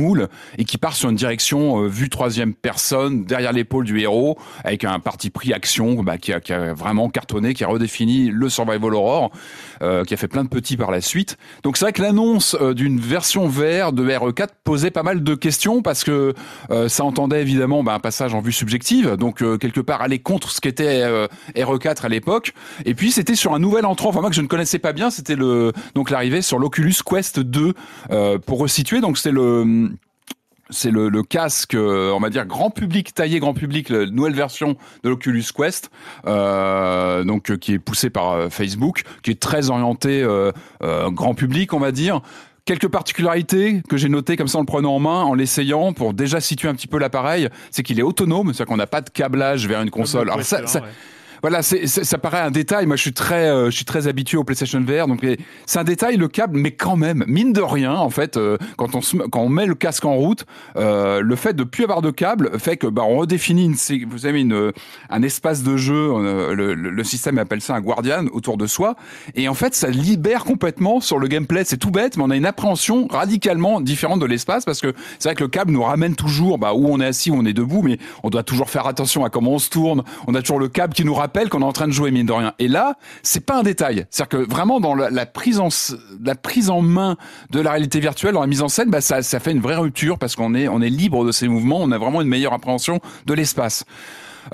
et 0.58 0.64
qui 0.64 0.78
part 0.78 0.94
sur 0.94 1.10
une 1.10 1.16
direction 1.16 1.82
euh, 1.82 1.88
vue 1.88 2.08
troisième 2.08 2.54
personne 2.54 3.24
derrière 3.24 3.52
l'épaule 3.52 3.84
du 3.84 4.00
héros 4.00 4.38
avec 4.64 4.84
un 4.84 4.98
parti 5.00 5.30
pris 5.30 5.52
action 5.52 6.02
bah, 6.02 6.18
qui, 6.18 6.32
a, 6.32 6.72
vraiment 6.74 7.08
cartonné, 7.08 7.54
qui 7.54 7.64
a 7.64 7.68
redéfini 7.68 8.30
le 8.30 8.48
survival 8.48 8.94
horror, 8.94 9.30
euh, 9.82 10.04
qui 10.04 10.14
a 10.14 10.16
fait 10.16 10.28
plein 10.28 10.44
de 10.44 10.48
petits 10.48 10.76
par 10.76 10.90
la 10.90 11.00
suite. 11.00 11.36
Donc 11.62 11.76
c'est 11.76 11.84
vrai 11.84 11.92
que 11.92 12.02
l'annonce 12.02 12.56
euh, 12.60 12.74
d'une 12.74 12.98
version 13.00 13.48
VR 13.48 13.92
de 13.92 14.08
RE4 14.08 14.48
posait 14.64 14.90
pas 14.90 15.02
mal 15.02 15.22
de 15.22 15.34
questions 15.34 15.82
parce 15.82 16.04
que 16.04 16.34
ça 16.88 17.04
entendait 17.04 17.40
évidemment 17.40 17.82
bah, 17.82 17.94
un 17.94 17.98
passage 17.98 18.34
en 18.34 18.40
vue 18.40 18.52
subjective, 18.52 19.16
donc 19.16 19.38
quelque 19.58 19.80
part 19.80 20.02
aller 20.02 20.18
contre 20.18 20.50
ce 20.50 20.60
qu'était 20.60 21.02
RE4 21.56 22.04
à 22.04 22.08
l'époque. 22.08 22.52
Et 22.84 22.94
puis 22.94 23.10
c'était 23.10 23.34
sur 23.34 23.54
un 23.54 23.58
nouvel 23.58 23.86
entrant, 23.86 24.10
enfin 24.10 24.20
moi 24.20 24.30
que 24.30 24.36
je 24.36 24.42
ne 24.42 24.46
connaissais 24.46 24.78
pas 24.78 24.92
bien, 24.92 25.10
c'était 25.10 25.36
donc 25.94 26.10
l'arrivée 26.10 26.42
sur 26.42 26.58
l'Oculus 26.58 26.94
Quest 27.04 27.40
2 27.40 27.74
pour 28.44 28.58
resituer. 28.58 29.00
Donc 29.00 29.18
c'est 29.18 29.30
le 29.30 29.87
c'est 30.70 30.90
le, 30.90 31.08
le, 31.08 31.22
casque, 31.22 31.74
euh, 31.74 32.12
on 32.12 32.20
va 32.20 32.30
dire 32.30 32.46
grand 32.46 32.70
public, 32.70 33.14
taillé 33.14 33.40
grand 33.40 33.54
public, 33.54 33.88
la 33.88 34.06
nouvelle 34.06 34.34
version 34.34 34.76
de 35.02 35.08
l'Oculus 35.08 35.44
Quest, 35.54 35.90
euh, 36.26 37.24
donc 37.24 37.56
qui 37.58 37.74
est 37.74 37.78
poussé 37.78 38.10
par 38.10 38.50
Facebook, 38.50 39.02
qui 39.22 39.30
est 39.30 39.40
très 39.40 39.70
orienté 39.70 40.26
grand 40.80 41.34
public, 41.34 41.72
on 41.72 41.80
va 41.80 41.92
dire. 41.92 42.20
Quelques 42.64 42.88
particularités 42.88 43.80
que 43.88 43.96
j'ai 43.96 44.10
notées 44.10 44.36
comme 44.36 44.46
ça 44.46 44.58
en 44.58 44.60
le 44.60 44.66
prenant 44.66 44.94
en 44.94 44.98
main, 44.98 45.22
en 45.22 45.32
l'essayant, 45.32 45.94
pour 45.94 46.12
déjà 46.12 46.38
situer 46.38 46.68
un 46.68 46.74
petit 46.74 46.86
peu 46.86 46.98
l'appareil, 46.98 47.48
c'est 47.70 47.82
qu'il 47.82 47.98
est 47.98 48.02
autonome, 48.02 48.48
c'est-à-dire 48.48 48.66
qu'on 48.66 48.76
n'a 48.76 48.86
pas 48.86 49.00
de 49.00 49.08
câblage 49.08 49.66
vers 49.66 49.80
une 49.80 49.90
console. 49.90 50.28
Alors 50.28 50.42
ça, 50.42 50.66
ça, 50.66 50.82
voilà, 51.42 51.62
ça 51.62 52.18
paraît 52.18 52.40
un 52.40 52.50
détail. 52.50 52.86
Moi, 52.86 52.96
je 52.96 53.02
suis 53.02 53.12
très, 53.12 53.48
euh, 53.48 53.66
je 53.66 53.76
suis 53.76 53.84
très 53.84 54.08
habitué 54.08 54.36
au 54.36 54.44
PlayStation 54.44 54.80
VR, 54.80 55.06
donc 55.06 55.24
c'est 55.66 55.78
un 55.78 55.84
détail 55.84 56.16
le 56.16 56.28
câble, 56.28 56.58
mais 56.58 56.72
quand 56.72 56.96
même, 56.96 57.24
mine 57.26 57.52
de 57.52 57.60
rien, 57.60 57.94
en 57.94 58.10
fait, 58.10 58.36
euh, 58.36 58.56
quand 58.76 58.94
on 58.94 59.00
se, 59.00 59.16
quand 59.16 59.40
on 59.40 59.48
met 59.48 59.66
le 59.66 59.74
casque 59.74 60.04
en 60.04 60.16
route, 60.16 60.46
euh, 60.76 61.20
le 61.20 61.36
fait 61.36 61.54
de 61.54 61.64
plus 61.64 61.84
avoir 61.84 62.02
de 62.02 62.10
câble 62.10 62.58
fait 62.58 62.76
que 62.76 62.86
bah 62.86 63.02
on 63.04 63.18
redéfinit 63.18 63.64
une, 63.64 64.06
vous 64.06 64.18
savez, 64.18 64.40
une, 64.40 64.72
un 65.10 65.22
espace 65.22 65.62
de 65.62 65.76
jeu. 65.76 66.08
Le, 66.54 66.74
le, 66.74 67.04
système 67.04 67.38
appelle 67.38 67.60
ça 67.60 67.74
un 67.74 67.80
guardian 67.80 68.26
autour 68.32 68.56
de 68.56 68.66
soi, 68.66 68.96
et 69.34 69.48
en 69.48 69.54
fait, 69.54 69.74
ça 69.74 69.88
libère 69.88 70.44
complètement 70.44 71.00
sur 71.00 71.18
le 71.18 71.28
gameplay. 71.28 71.64
C'est 71.64 71.76
tout 71.76 71.90
bête, 71.90 72.16
mais 72.16 72.24
on 72.24 72.30
a 72.30 72.36
une 72.36 72.46
appréhension 72.46 73.06
radicalement 73.08 73.80
différente 73.80 74.20
de 74.20 74.26
l'espace 74.26 74.64
parce 74.64 74.80
que 74.80 74.94
c'est 75.18 75.28
vrai 75.28 75.34
que 75.34 75.42
le 75.42 75.48
câble 75.48 75.72
nous 75.72 75.82
ramène 75.82 76.14
toujours 76.14 76.58
bah, 76.58 76.74
où 76.74 76.88
on 76.88 77.00
est 77.00 77.06
assis, 77.06 77.30
où 77.30 77.36
on 77.36 77.44
est 77.44 77.52
debout, 77.52 77.82
mais 77.82 77.98
on 78.22 78.30
doit 78.30 78.42
toujours 78.42 78.70
faire 78.70 78.86
attention 78.86 79.24
à 79.24 79.30
comment 79.30 79.52
on 79.52 79.58
se 79.58 79.70
tourne. 79.70 80.02
On 80.26 80.34
a 80.34 80.40
toujours 80.40 80.58
le 80.58 80.68
câble 80.68 80.94
qui 80.94 81.04
nous 81.04 81.14
rappelle 81.14 81.27
rappelle 81.28 81.50
qu'on 81.50 81.60
est 81.60 81.64
en 81.64 81.72
train 81.72 81.86
de 81.86 81.92
jouer 81.92 82.10
mine 82.10 82.26
de 82.26 82.32
rien. 82.32 82.54
Et 82.58 82.68
là, 82.68 82.94
c'est 83.22 83.44
pas 83.44 83.58
un 83.58 83.62
détail. 83.62 84.06
C'est-à-dire 84.10 84.40
que 84.40 84.50
vraiment 84.50 84.80
dans 84.80 84.94
la, 84.94 85.26
prise 85.26 85.60
en 85.60 85.68
la 86.24 86.34
prise 86.34 86.70
en 86.70 86.80
main 86.80 87.16
de 87.50 87.60
la 87.60 87.72
réalité 87.72 88.00
virtuelle, 88.00 88.32
dans 88.32 88.40
la 88.40 88.46
mise 88.46 88.62
en 88.62 88.68
scène, 88.68 88.88
bah, 88.88 89.02
ça, 89.02 89.22
ça 89.22 89.38
fait 89.38 89.52
une 89.52 89.60
vraie 89.60 89.76
rupture 89.76 90.18
parce 90.18 90.36
qu'on 90.36 90.54
est 90.54 90.68
on 90.68 90.80
est 90.80 90.88
libre 90.88 91.26
de 91.26 91.32
ses 91.32 91.48
mouvements, 91.48 91.80
on 91.80 91.92
a 91.92 91.98
vraiment 91.98 92.22
une 92.22 92.28
meilleure 92.28 92.54
appréhension 92.54 93.00
de 93.26 93.34
l'espace. 93.34 93.84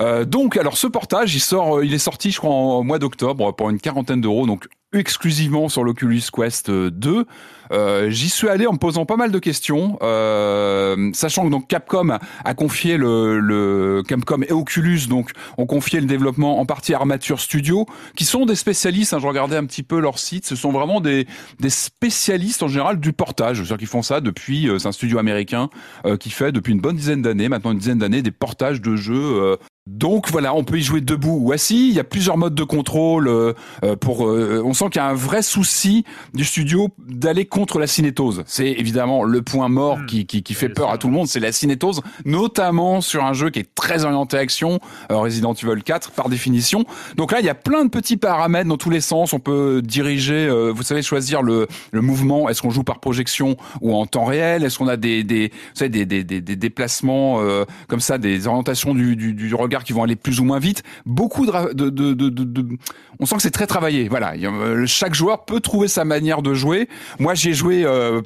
Euh, 0.01 0.25
donc, 0.25 0.57
alors 0.57 0.77
ce 0.77 0.87
portage, 0.87 1.33
il 1.33 1.39
sort, 1.39 1.77
euh, 1.77 1.85
il 1.85 1.93
est 1.93 1.99
sorti, 1.99 2.31
je 2.31 2.39
crois, 2.39 2.51
en, 2.51 2.83
mois 2.83 2.99
d'octobre 2.99 3.55
pour 3.55 3.69
une 3.69 3.79
quarantaine 3.79 4.19
d'euros, 4.19 4.45
donc 4.45 4.67
exclusivement 4.91 5.69
sur 5.69 5.85
l'Oculus 5.85 6.23
Quest 6.33 6.69
2. 6.69 7.25
Euh, 7.71 8.09
J'y 8.09 8.29
suis 8.29 8.47
allé 8.47 8.67
en 8.67 8.73
me 8.73 8.77
posant 8.77 9.05
pas 9.05 9.17
mal 9.17 9.31
de 9.31 9.39
questions, 9.39 9.97
euh, 10.01 11.09
sachant 11.13 11.45
que 11.45 11.49
donc 11.49 11.67
Capcom 11.67 12.17
a, 12.43 12.53
confié 12.53 12.97
le, 12.97 13.39
le, 13.39 14.03
Capcom 14.07 14.41
et 14.47 14.51
Oculus 14.51 15.07
donc 15.07 15.31
ont 15.57 15.65
confié 15.65 15.99
le 15.99 16.05
développement 16.05 16.59
en 16.59 16.65
partie 16.65 16.93
à 16.93 16.97
Armature 16.97 17.39
Studio, 17.39 17.85
qui 18.15 18.25
sont 18.25 18.45
des 18.45 18.55
spécialistes. 18.55 19.13
Hein, 19.13 19.19
je 19.19 19.27
regardais 19.27 19.57
un 19.57 19.65
petit 19.65 19.83
peu 19.83 19.99
leur 19.99 20.19
site, 20.19 20.45
ce 20.45 20.55
sont 20.55 20.71
vraiment 20.71 21.01
des, 21.01 21.27
des 21.59 21.69
spécialistes 21.69 22.63
en 22.63 22.67
général 22.67 22.99
du 22.99 23.13
portage, 23.13 23.57
c'est-à-dire 23.57 23.77
qu'ils 23.77 23.87
font 23.87 24.01
ça 24.01 24.21
depuis. 24.21 24.69
Euh, 24.69 24.79
c'est 24.79 24.87
un 24.87 24.91
studio 24.91 25.17
américain 25.17 25.69
euh, 26.05 26.17
qui 26.17 26.29
fait 26.29 26.51
depuis 26.51 26.73
une 26.73 26.81
bonne 26.81 26.95
dizaine 26.95 27.21
d'années, 27.21 27.49
maintenant 27.49 27.71
une 27.71 27.79
dizaine 27.79 27.99
d'années, 27.99 28.21
des 28.21 28.31
portages 28.31 28.81
de 28.81 28.95
jeux 28.95 29.57
donc 29.87 30.31
voilà, 30.31 30.55
on 30.55 30.63
peut 30.63 30.79
y 30.79 30.81
jouer 30.81 30.99
debout 30.99 31.37
ou 31.39 31.51
assis. 31.51 31.89
Il 31.89 31.93
y 31.93 31.99
a 31.99 32.03
plusieurs 32.03 32.37
modes 32.37 32.55
de 32.55 32.63
contrôle. 32.63 33.27
Euh, 33.27 33.53
euh, 33.83 33.95
pour, 33.95 34.27
euh, 34.27 34.63
on 34.65 34.73
sent 34.73 34.85
qu'il 34.85 34.99
y 34.99 35.05
a 35.05 35.07
un 35.07 35.13
vrai 35.13 35.43
souci 35.43 36.05
du 36.33 36.43
studio 36.43 36.89
d'aller 37.07 37.45
contre 37.45 37.77
la 37.77 37.85
cinétose. 37.85 38.43
C'est 38.47 38.71
évidemment 38.71 39.23
le 39.23 39.43
point 39.43 39.69
mort 39.69 39.99
hmm. 39.99 40.05
qui, 40.07 40.25
qui, 40.25 40.41
qui, 40.41 40.55
fait 40.55 40.69
peur 40.69 40.89
à 40.89 40.97
tout 40.97 41.05
le 41.05 41.13
monde, 41.13 41.27
c'est 41.27 41.39
la 41.39 41.51
cinétose, 41.51 42.01
notamment 42.25 42.99
sur 42.99 43.23
un 43.23 43.33
jeu 43.33 43.51
qui 43.51 43.59
est 43.59 43.75
très 43.75 44.05
orienté 44.05 44.37
action, 44.37 44.79
Resident 45.11 45.53
Evil 45.53 45.83
4 45.83 46.13
par 46.13 46.29
définition. 46.29 46.85
Donc 47.15 47.31
là, 47.31 47.39
il 47.39 47.45
y 47.45 47.49
a 47.49 47.55
plein 47.55 47.85
de 47.85 47.89
petits 47.91 48.17
paramètres 48.17 48.67
dans 48.67 48.77
tous 48.77 48.89
les 48.89 49.01
sens. 49.01 49.33
On 49.33 49.39
peut 49.39 49.83
diriger, 49.83 50.49
vous 50.73 50.81
savez, 50.81 51.03
choisir 51.03 51.43
le, 51.43 51.67
le 51.91 52.01
mouvement. 52.01 52.49
Est-ce 52.49 52.63
qu'on 52.63 52.71
joue 52.71 52.83
par 52.83 52.99
projection 52.99 53.55
ou 53.81 53.93
en 53.93 54.07
temps 54.07 54.25
réel? 54.25 54.63
Est-ce 54.63 54.79
qu'on 54.79 54.87
a 54.87 54.97
des, 54.97 55.23
des, 55.23 55.49
vous 55.49 55.75
savez, 55.75 55.89
des, 55.89 56.05
des, 56.07 56.23
des, 56.23 56.41
des 56.41 56.55
déplacements 56.55 57.39
comme 57.87 57.99
ça, 57.99 58.17
des 58.17 58.47
orientations 58.47 58.95
du, 58.95 59.15
du, 59.15 59.33
du 59.33 59.53
regard 59.53 59.74
qui 59.83 59.93
vont 59.93 60.03
aller 60.03 60.15
plus 60.15 60.39
ou 60.39 60.43
moins 60.43 60.59
vite. 60.59 60.83
Beaucoup 61.05 61.45
de, 61.45 62.77
on 63.19 63.25
sent 63.25 63.35
que 63.35 63.41
c'est 63.41 63.51
très 63.51 63.67
travaillé. 63.67 64.07
Voilà, 64.07 64.33
euh, 64.35 64.85
chaque 64.85 65.13
joueur 65.13 65.45
peut 65.45 65.59
trouver 65.59 65.87
sa 65.87 66.05
manière 66.05 66.41
de 66.41 66.53
jouer. 66.53 66.87
Moi, 67.19 67.33
j'ai 67.33 67.53
joué 67.53 67.83
euh, 67.85 68.21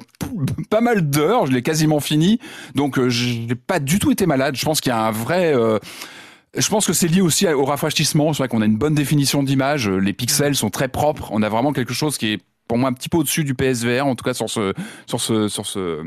pas 0.70 0.80
mal 0.80 1.08
d'heures, 1.08 1.46
je 1.46 1.52
l'ai 1.52 1.62
quasiment 1.62 2.00
fini, 2.00 2.38
donc 2.74 2.98
euh, 2.98 3.08
je 3.08 3.46
n'ai 3.46 3.54
pas 3.54 3.80
du 3.80 3.98
tout 3.98 4.10
été 4.10 4.26
malade. 4.26 4.56
Je 4.56 4.64
pense 4.64 4.80
qu'il 4.80 4.90
y 4.90 4.94
a 4.94 5.06
un 5.06 5.10
vrai 5.10 5.54
je 6.56 6.68
pense 6.68 6.84
que 6.84 6.92
c'est 6.92 7.06
lié 7.06 7.20
aussi 7.20 7.46
au 7.46 7.64
rafraîchissement. 7.64 8.32
C'est 8.32 8.38
vrai 8.38 8.48
qu'on 8.48 8.60
a 8.60 8.66
une 8.66 8.76
bonne 8.76 8.94
définition 8.94 9.44
d'image. 9.44 9.88
Les 9.88 10.12
pixels 10.12 10.56
sont 10.56 10.68
très 10.68 10.88
propres. 10.88 11.28
On 11.30 11.42
a 11.42 11.48
vraiment 11.48 11.72
quelque 11.72 11.94
chose 11.94 12.18
qui 12.18 12.32
est 12.32 12.40
pour 12.66 12.76
moi 12.76 12.88
un 12.88 12.92
petit 12.92 13.08
peu 13.08 13.18
au-dessus 13.18 13.44
du 13.44 13.54
PSVR, 13.54 14.06
en 14.06 14.16
tout 14.16 14.24
cas 14.24 14.34
sur 14.34 14.50
ce, 14.50 14.72
sur 15.06 15.20
ce, 15.20 15.46
sur 15.46 15.66
ce, 15.66 16.04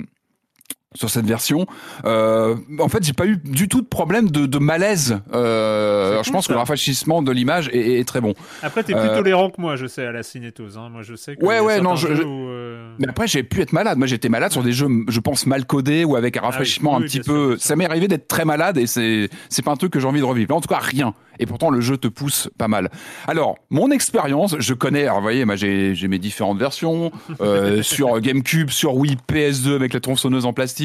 sur 0.95 1.09
cette 1.09 1.25
version. 1.25 1.65
Euh, 2.05 2.55
en 2.79 2.89
fait, 2.89 3.03
j'ai 3.03 3.13
pas 3.13 3.25
eu 3.25 3.37
du 3.37 3.67
tout 3.67 3.81
de 3.81 3.87
problème 3.87 4.29
de, 4.29 4.45
de 4.45 4.57
malaise. 4.59 5.19
Euh, 5.33 6.21
je 6.23 6.31
pense 6.31 6.47
que 6.47 6.53
le 6.53 6.59
rafraîchissement 6.59 7.21
de 7.21 7.31
l'image 7.31 7.69
est, 7.69 7.99
est, 7.99 8.07
très 8.07 8.21
bon. 8.21 8.33
Après, 8.61 8.83
t'es 8.83 8.93
plus 8.93 9.09
euh, 9.09 9.15
tolérant 9.15 9.49
que 9.49 9.59
moi, 9.59 9.75
je 9.75 9.87
sais, 9.87 10.05
à 10.05 10.11
la 10.11 10.23
cinétose. 10.23 10.77
Hein. 10.77 10.89
Moi, 10.91 11.01
je 11.01 11.15
sais 11.15 11.35
que 11.35 11.45
ouais, 11.45 11.59
ouais, 11.59 11.81
non, 11.81 11.95
je, 11.95 12.07
euh, 12.07 12.93
Mais 12.99 13.07
après, 13.09 13.27
j'ai 13.27 13.43
pu 13.43 13.61
être 13.61 13.73
malade. 13.73 13.97
Moi, 13.97 14.07
j'étais 14.07 14.29
malade 14.29 14.51
sur 14.51 14.63
des 14.63 14.71
jeux, 14.71 14.87
je 15.07 15.19
pense, 15.19 15.45
mal 15.45 15.65
codés 15.65 16.05
ou 16.05 16.15
avec 16.15 16.37
un 16.37 16.41
ah 16.43 16.47
rafraîchissement 16.47 16.97
un 16.97 17.01
petit 17.01 17.19
peu. 17.19 17.57
ça 17.57 17.75
m'est 17.75 17.85
arrivé 17.85 18.07
d'être 18.07 18.27
très 18.27 18.45
malade 18.45 18.77
et 18.77 18.87
c'est 18.87 19.29
c'est 19.49 19.63
pas 19.63 19.71
un 19.71 19.75
truc 19.75 19.91
que 19.91 19.99
j'ai 19.99 20.07
envie 20.07 20.19
de 20.19 20.25
revivre. 20.25 20.55
En 20.55 20.61
tout 20.61 20.67
cas, 20.67 20.79
rien. 20.79 21.13
Et 21.39 21.45
pourtant, 21.45 21.69
le 21.69 21.81
jeu 21.81 21.97
te 21.97 22.07
pousse 22.07 22.49
pas 22.57 22.67
mal. 22.67 22.91
Alors, 23.27 23.57
mon 23.69 23.89
expérience, 23.91 24.55
je 24.59 24.73
connais. 24.73 25.03
Alors, 25.03 25.17
vous 25.17 25.23
voyez, 25.23 25.45
moi, 25.45 25.55
j'ai 25.55 26.07
mes 26.07 26.19
différentes 26.19 26.59
versions 26.59 27.11
euh, 27.41 27.81
sur 27.81 28.19
GameCube, 28.19 28.69
sur 28.69 28.95
Wii, 28.95 29.17
PS2 29.31 29.75
avec 29.75 29.93
la 29.93 29.99
tronçonneuse 29.99 30.45
en 30.45 30.53
plastique 30.53 30.82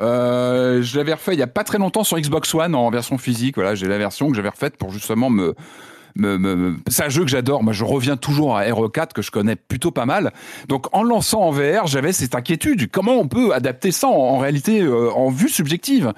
euh, 0.00 0.82
je 0.82 0.96
l'avais 0.96 1.14
refait 1.14 1.34
il 1.34 1.38
y 1.38 1.42
a 1.42 1.46
pas 1.46 1.64
très 1.64 1.78
longtemps 1.78 2.04
sur 2.04 2.18
Xbox 2.18 2.54
One 2.54 2.74
en 2.74 2.90
version 2.90 3.18
physique. 3.18 3.56
Voilà, 3.56 3.74
j'ai 3.74 3.86
la 3.86 3.98
version 3.98 4.28
que 4.28 4.36
j'avais 4.36 4.48
refaite 4.48 4.76
pour 4.76 4.90
justement 4.90 5.30
me 5.30 5.54
me, 6.16 6.76
c'est 6.88 7.04
un 7.04 7.08
jeu 7.08 7.22
que 7.22 7.30
j'adore. 7.30 7.62
Moi, 7.62 7.72
je 7.72 7.84
reviens 7.84 8.16
toujours 8.16 8.56
à 8.56 8.64
RE4 8.64 9.12
que 9.12 9.22
je 9.22 9.30
connais 9.30 9.56
plutôt 9.56 9.90
pas 9.90 10.06
mal. 10.06 10.32
Donc, 10.68 10.86
en 10.94 11.02
lançant 11.02 11.40
en 11.40 11.50
VR, 11.50 11.86
j'avais 11.86 12.12
cette 12.12 12.34
inquiétude. 12.34 12.90
Comment 12.90 13.14
on 13.14 13.28
peut 13.28 13.54
adapter 13.54 13.92
ça 13.92 14.08
en, 14.08 14.38
réalité 14.38 14.80
euh, 14.80 15.10
en 15.12 15.30
vue 15.30 15.48
subjective? 15.48 16.12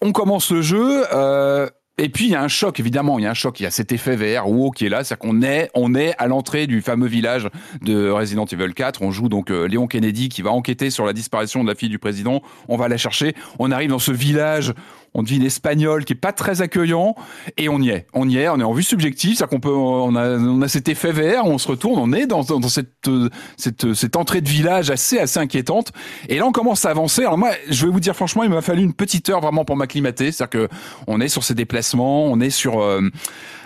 On 0.00 0.12
commence 0.12 0.50
le 0.50 0.62
jeu. 0.62 1.04
Euh, 1.12 1.68
et 1.96 2.08
puis 2.08 2.24
il 2.24 2.30
y 2.32 2.34
a 2.34 2.42
un 2.42 2.48
choc 2.48 2.80
évidemment, 2.80 3.18
il 3.18 3.22
y 3.22 3.26
a 3.26 3.30
un 3.30 3.34
choc, 3.34 3.60
il 3.60 3.62
y 3.62 3.66
a 3.66 3.70
cet 3.70 3.92
effet 3.92 4.16
VR 4.16 4.48
wow 4.48 4.70
qui 4.72 4.86
est 4.86 4.88
là, 4.88 5.04
c'est-à-dire 5.04 5.30
qu'on 5.30 5.42
est 5.42 5.70
on 5.74 5.94
est 5.94 6.14
à 6.18 6.26
l'entrée 6.26 6.66
du 6.66 6.82
fameux 6.82 7.06
village 7.06 7.48
de 7.82 8.10
Resident 8.10 8.46
Evil 8.46 8.74
4, 8.74 9.02
on 9.02 9.12
joue 9.12 9.28
donc 9.28 9.50
euh, 9.50 9.68
Léon 9.68 9.86
Kennedy 9.86 10.28
qui 10.28 10.42
va 10.42 10.50
enquêter 10.50 10.90
sur 10.90 11.06
la 11.06 11.12
disparition 11.12 11.62
de 11.62 11.68
la 11.68 11.76
fille 11.76 11.88
du 11.88 11.98
président, 12.00 12.42
on 12.68 12.76
va 12.76 12.88
la 12.88 12.96
chercher, 12.96 13.34
on 13.58 13.70
arrive 13.70 13.90
dans 13.90 13.98
ce 14.00 14.12
village 14.12 14.74
on 15.14 15.22
devine 15.22 15.44
espagnol 15.44 16.04
qui 16.04 16.12
est 16.12 16.16
pas 16.16 16.32
très 16.32 16.60
accueillant 16.60 17.14
et 17.56 17.68
on 17.68 17.80
y 17.80 17.90
est, 17.90 18.06
on 18.12 18.28
y 18.28 18.38
est, 18.38 18.48
on 18.48 18.58
est 18.58 18.64
en 18.64 18.72
vue 18.72 18.82
subjective, 18.82 19.36
c'est-à-dire 19.36 19.50
qu'on 19.50 19.60
peut, 19.60 19.70
on 19.70 20.16
a, 20.16 20.36
on 20.38 20.60
a 20.60 20.68
cet 20.68 20.88
effet 20.88 21.12
vert, 21.12 21.46
on 21.46 21.58
se 21.58 21.68
retourne, 21.68 21.98
on 22.00 22.12
est 22.12 22.26
dans, 22.26 22.42
dans 22.42 22.68
cette, 22.68 23.08
cette, 23.56 23.94
cette 23.94 24.16
entrée 24.16 24.40
de 24.40 24.48
village 24.48 24.90
assez, 24.90 25.18
assez 25.18 25.38
inquiétante. 25.38 25.92
Et 26.28 26.38
là 26.38 26.46
on 26.46 26.52
commence 26.52 26.84
à 26.84 26.90
avancer. 26.90 27.22
Alors 27.22 27.38
moi, 27.38 27.50
je 27.68 27.86
vais 27.86 27.92
vous 27.92 28.00
dire 28.00 28.16
franchement, 28.16 28.42
il 28.42 28.50
m'a 28.50 28.62
fallu 28.62 28.82
une 28.82 28.94
petite 28.94 29.28
heure 29.28 29.40
vraiment 29.40 29.64
pour 29.64 29.76
m'acclimater, 29.76 30.32
c'est-à-dire 30.32 30.68
que 30.68 30.68
on 31.06 31.20
est 31.20 31.28
sur 31.28 31.44
ces 31.44 31.54
déplacements, 31.54 32.24
on 32.24 32.40
est 32.40 32.50
sur 32.50 32.80
euh, 32.80 33.08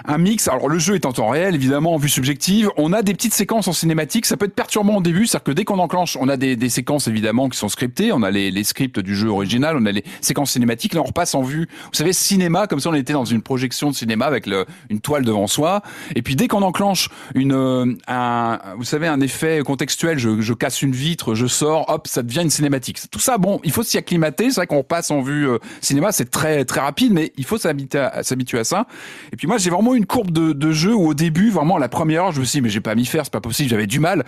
un 0.05 0.19
mix. 0.19 0.49
Alors 0.49 0.69
le 0.69 0.79
jeu 0.79 0.95
est 0.95 1.07
en 1.07 1.13
temps 1.13 1.29
réel, 1.29 1.55
évidemment, 1.55 1.95
en 1.95 1.99
vue 1.99 2.09
subjective. 2.09 2.71
On 2.77 2.93
a 2.93 3.03
des 3.03 3.15
petites 3.15 3.35
séquences 3.35 3.69
en 3.69 3.73
cinématique. 3.73 4.27
Ça 4.27 4.37
peut 4.37 4.47
être 4.47 4.55
perturbant 4.55 4.97
au 4.97 5.03
début, 5.03 5.27
c'est-à-dire 5.27 5.45
que 5.45 5.53
dès 5.53 5.65
qu'on 5.65 5.79
enclenche, 5.79 6.17
on 6.21 6.29
a 6.29 6.37
des, 6.37 6.57
des, 6.57 6.69
séquences 6.69 7.09
évidemment 7.09 7.49
qui 7.49 7.59
sont 7.59 7.69
scriptées. 7.69 8.13
On 8.13 8.23
a 8.23 8.31
les, 8.31 8.51
les, 8.51 8.65
scripts 8.65 9.01
du 9.01 9.17
jeu 9.17 9.29
original, 9.29 9.77
on 9.79 9.87
a 9.87 9.93
les 9.93 10.05
séquences 10.21 10.53
cinématiques. 10.53 10.95
Là, 10.95 11.01
on 11.01 11.05
repasse 11.05 11.35
en 11.35 11.43
vue. 11.43 11.69
Vous 11.85 11.95
savez, 11.95 12.13
cinéma, 12.13 12.67
comme 12.67 12.81
si 12.81 12.87
on 12.87 12.95
était 12.95 13.13
dans 13.13 13.25
une 13.25 13.43
projection 13.43 13.91
de 13.91 13.95
cinéma 13.95 14.27
avec 14.27 14.47
une 14.91 15.01
toile 15.01 15.25
devant 15.25 15.47
soi. 15.47 15.83
Et 16.15 16.23
puis 16.23 16.37
dès 16.37 16.49
qu'on 16.49 16.63
enclenche 16.63 17.09
une, 17.35 17.53
euh, 17.53 17.95
un, 18.07 18.59
vous 18.77 18.85
savez, 18.85 19.07
un 19.07 19.21
effet 19.21 19.61
contextuel, 19.65 20.19
je, 20.19 20.41
je, 20.41 20.53
casse 20.53 20.83
une 20.83 20.93
vitre, 20.93 21.35
je 21.35 21.47
sors, 21.47 21.89
hop, 21.89 22.07
ça 22.07 22.23
devient 22.23 22.43
une 22.43 22.51
cinématique. 22.51 22.99
Tout 23.11 23.21
ça, 23.21 23.39
bon, 23.39 23.61
il 23.65 23.73
faut 23.73 23.83
s'y 23.83 23.99
acclimater. 23.99 24.51
C'est 24.51 24.57
vrai 24.57 24.67
qu'on 24.67 24.83
passe 24.83 25.11
en 25.11 25.21
vue 25.21 25.49
euh, 25.49 25.59
cinéma, 25.81 26.13
c'est 26.13 26.31
très 26.31 26.65
très 26.65 26.81
rapide, 26.81 27.13
mais 27.13 27.33
il 27.37 27.45
faut 27.45 27.59
s'habituer 27.59 27.99
à, 27.99 28.09
à 28.19 28.65
ça. 28.65 28.87
Et 29.33 29.37
puis 29.37 29.47
moi, 29.47 29.59
j'ai 29.59 29.71
vraiment 29.71 29.88
une 29.95 30.07
courbe 30.07 30.31
de, 30.31 30.53
de 30.53 30.73
jeu 30.73 30.95
où 30.95 31.09
au 31.09 31.15
début, 31.15 31.51
vraiment, 31.51 31.79
la 31.79 31.89
première 31.89 32.25
heure, 32.25 32.33
je 32.33 32.41
me 32.41 32.45
suis 32.45 32.59
dit, 32.59 32.63
mais 32.63 32.69
j'ai 32.69 32.81
pas 32.81 32.95
m'y 32.95 33.07
faire, 33.07 33.25
c'est 33.25 33.33
pas 33.33 33.41
possible, 33.41 33.71
j'avais 33.71 33.87
du 33.87 34.01
mal. 34.01 34.25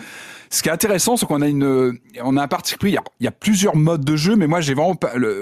Ce 0.52 0.64
qui 0.64 0.68
est 0.68 0.72
intéressant, 0.72 1.16
c'est 1.16 1.26
qu'on 1.26 1.42
a 1.42 1.46
une, 1.46 1.96
on 2.24 2.36
a 2.36 2.42
un 2.42 2.48
parti 2.48 2.76
pris. 2.76 2.96
Il 3.20 3.24
y 3.24 3.28
a, 3.28 3.30
plusieurs 3.30 3.76
modes 3.76 4.04
de 4.04 4.16
jeu, 4.16 4.34
mais 4.34 4.48
moi 4.48 4.60
j'ai 4.60 4.74
vraiment 4.74 4.96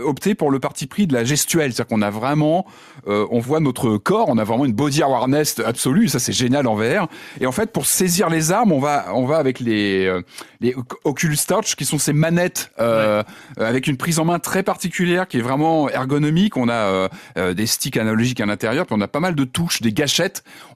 opté 0.05 0.35
pour 0.35 0.51
le 0.51 0.61
parti 0.61 0.87
pris 0.87 1.07
de 1.07 1.15
la 1.15 1.25
gestuelle, 1.25 1.73
c'est-à-dire 1.73 1.97
qu'on 1.97 2.03
a 2.03 2.11
vraiment, 2.11 2.67
euh, 3.07 3.27
on 3.31 3.39
voit 3.39 3.61
notre 3.61 3.97
corps, 3.97 4.29
on 4.29 4.37
a 4.37 4.45
vraiment 4.45 4.67
une 4.67 4.75
body 4.75 5.03
awareness 5.03 5.61
absolue. 5.61 6.09
Ça 6.09 6.19
c'est 6.19 6.35
génial 6.35 6.67
en 6.67 6.75
VR. 6.75 7.09
Et 7.41 7.47
en 7.47 7.53
fait, 7.53 7.73
pour 7.73 7.87
saisir 7.87 8.29
les 8.29 8.53
armes, 8.53 8.71
on 8.71 8.81
va, 8.81 9.07
on 9.15 9.25
va 9.25 9.39
avec 9.39 9.61
les, 9.61 10.05
euh, 10.05 10.21
les 10.61 10.77
Oculus 11.05 11.39
Touch, 11.49 11.75
qui 11.75 11.87
sont 11.87 11.99
ces 11.99 12.13
manettes 12.13 12.71
euh, 12.79 13.23
avec 13.57 13.87
une 13.87 13.97
prise 13.97 14.19
en 14.19 14.27
main 14.27 14.39
très 14.39 14.63
particulière, 14.63 15.27
qui 15.27 15.39
est 15.39 15.43
vraiment 15.43 15.89
ergonomique. 15.89 16.59
On 16.59 16.69
a 16.69 17.09
des 17.55 17.67
sticks 17.67 17.97
analogiques 17.97 18.43
à 18.43 18.47
l'intérieur, 18.47 18.85
puis 18.85 18.95
on 18.99 19.01
a 19.01 19.09
pas 19.09 19.21
mal 19.21 19.35
de 19.35 19.45
touches, 19.45 19.81
des 19.81 19.93
gâchettes. 19.93 20.08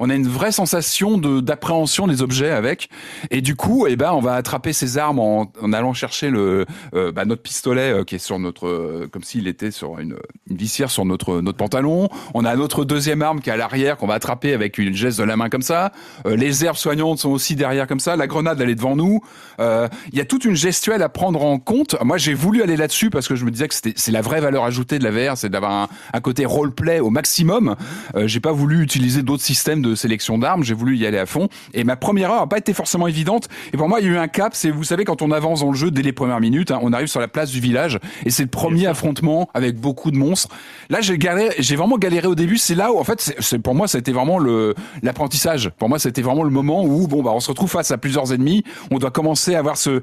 On 0.01 0.11
a 0.11 0.15
une 0.15 0.29
vraie 0.29 0.53
sensation 0.53 1.19
d'appréhension 1.19 2.07
des 2.07 2.23
objets 2.23 2.51
avec. 2.51 2.89
Et 3.31 3.41
du 3.41 3.57
coup, 3.57 3.87
eh 3.87 3.97
ben, 3.97 4.13
on 4.13 4.21
va 4.21 4.35
attraper 4.35 4.73
ces 4.73 4.99
armes 4.99 5.19
en, 5.19 5.51
allant 5.73 5.93
chercher 5.95 6.31
le 6.31 6.67
euh, 6.95 7.13
bah, 7.13 7.25
notre 7.25 7.43
pistolet 7.43 7.93
euh, 7.93 8.05
qui 8.05 8.17
est 8.17 8.19
sur 8.19 8.39
notre, 8.39 8.67
euh, 8.67 9.09
comme 9.11 9.23
s'il 9.23 9.49
était 9.49 9.71
sur 9.71 9.99
une, 9.99 10.17
une 10.51 10.57
visière 10.57 10.91
sur 10.91 11.05
notre 11.05 11.41
notre 11.41 11.59
pantalon. 11.59 12.09
On 12.35 12.45
a 12.45 12.55
notre 12.57 12.85
deuxième 12.85 13.23
arme 13.23 13.41
qui 13.41 13.51
est 13.51 13.53
à 13.53 13.57
l'arrière 13.57 13.97
qu'on 13.97 14.07
va 14.07 14.15
attraper 14.15 14.53
avec 14.53 14.79
une 14.79 14.95
geste 14.95 15.19
de 15.19 15.25
la 15.25 15.37
main 15.37 15.49
comme 15.49 15.63
ça. 15.63 15.93
les 16.25 16.65
herbes 16.65 16.77
soignantes 16.77 17.19
sont 17.19 17.31
aussi 17.31 17.57
derrière 17.57 17.87
comme 17.87 18.01
ça. 18.01 18.17
La 18.17 18.27
grenade 18.27 18.61
elle 18.61 18.71
est 18.71 18.75
devant 18.75 18.97
nous. 18.97 19.21
Il 19.59 20.19
y 20.19 20.21
a 20.21 20.25
toute 20.25 20.45
une 20.45 20.57
gestuelle 20.57 21.03
à 21.03 21.09
prendre 21.09 21.45
en 21.45 21.59
compte. 21.59 21.97
Moi, 22.03 22.19
j'ai 22.19 22.35
voulu 22.35 22.63
aller 22.63 22.77
là-dessus 22.77 23.11
parce 23.11 23.29
que 23.29 23.35
je 23.35 23.45
me 23.45 23.51
disais 23.51 23.69
que 23.69 23.75
c'était 23.75 23.93
c'est 23.97 24.13
la 24.13 24.21
vraie 24.21 24.41
valeur 24.41 24.65
ajoutée 24.65 24.99
de 24.99 25.05
la 25.05 25.11
VR, 25.11 25.37
c'est 25.37 25.49
d'avoir 25.49 25.73
un, 25.73 25.89
un, 26.13 26.21
côté 26.21 26.45
roleplay 26.45 27.01
au 27.01 27.11
maximum. 27.11 27.77
j'ai 28.25 28.41
pas 28.41 28.53
voulu 28.53 28.83
utiliser 28.83 29.22
d'autres 29.23 29.43
systèmes 29.43 29.83
de 29.83 29.95
sélection 29.95 30.39
d'armes. 30.39 30.65
J'ai 30.65 30.75
voulu 30.75 30.97
y 30.97 31.07
aller 31.07 31.19
à 31.19 31.27
fond. 31.27 31.49
Et 31.75 31.85
ma 31.85 31.97
première 31.97 32.31
heure 32.31 32.43
a 32.43 32.49
pas 32.49 32.59
été 32.59 32.73
forcément 32.73 33.07
évidente. 33.07 33.49
Et 33.73 33.77
pour 33.77 33.89
moi, 33.89 34.01
il 34.01 34.07
y 34.07 34.09
a 34.09 34.13
eu 34.13 34.17
un 34.17 34.29
cap. 34.29 34.55
C'est, 34.55 34.71
vous 34.71 34.85
savez, 34.85 35.05
quand 35.05 35.23
on 35.23 35.31
avance 35.31 35.61
dans 35.61 35.71
le 35.71 35.77
jeu 35.77 35.91
dès 35.91 36.03
les 36.03 36.13
premières 36.13 36.41
minutes, 36.41 36.71
hein, 36.71 36.79
on 36.83 36.93
arrive 36.93 37.09
sur 37.09 37.21
la 37.21 37.29
place 37.29 37.51
du 37.51 37.61
village 37.61 37.99
et 38.25 38.31
c'est 38.31 38.43
le 38.43 38.49
premier 38.49 38.87
affrontement 38.87 39.49
avec 39.55 39.77
beaucoup 39.77 40.11
de 40.11 40.17
monstres. 40.17 40.49
Là, 40.91 41.01
j'ai 41.01 41.19
galéré, 41.19 41.55
j'ai 41.59 41.77
vraiment 41.77 41.99
galéré 41.99 42.27
au 42.27 42.35
début. 42.35 42.59
C'est 42.59 42.75
là 42.75 42.93
où, 42.93 42.99
en 42.99 43.05
fait, 43.05 43.35
c'est, 43.39 43.59
pour 43.59 43.75
moi, 43.75 43.89
ça 43.89 43.99
a 43.99 44.01
été 44.01 44.13
vraiment 44.13 44.39
le 44.39 44.75
l'apprentissage. 45.03 45.71
Pour 45.79 45.89
moi, 45.89 45.99
c'était 45.99 46.23
vraiment 46.23 46.45
le 46.45 46.51
moment 46.51 46.85
où, 46.85 47.07
bon, 47.07 47.23
bah, 47.23 47.31
on 47.35 47.41
se 47.41 47.49
retrouve 47.49 47.71
face 47.71 47.91
à 47.91 47.99
plusieurs 47.99 48.33
ennemis. 48.33 48.65
On 48.91 48.99
doit 48.99 49.11
commencer 49.11 49.55
à 49.55 49.59
avoir 49.59 49.77
ce 49.77 50.03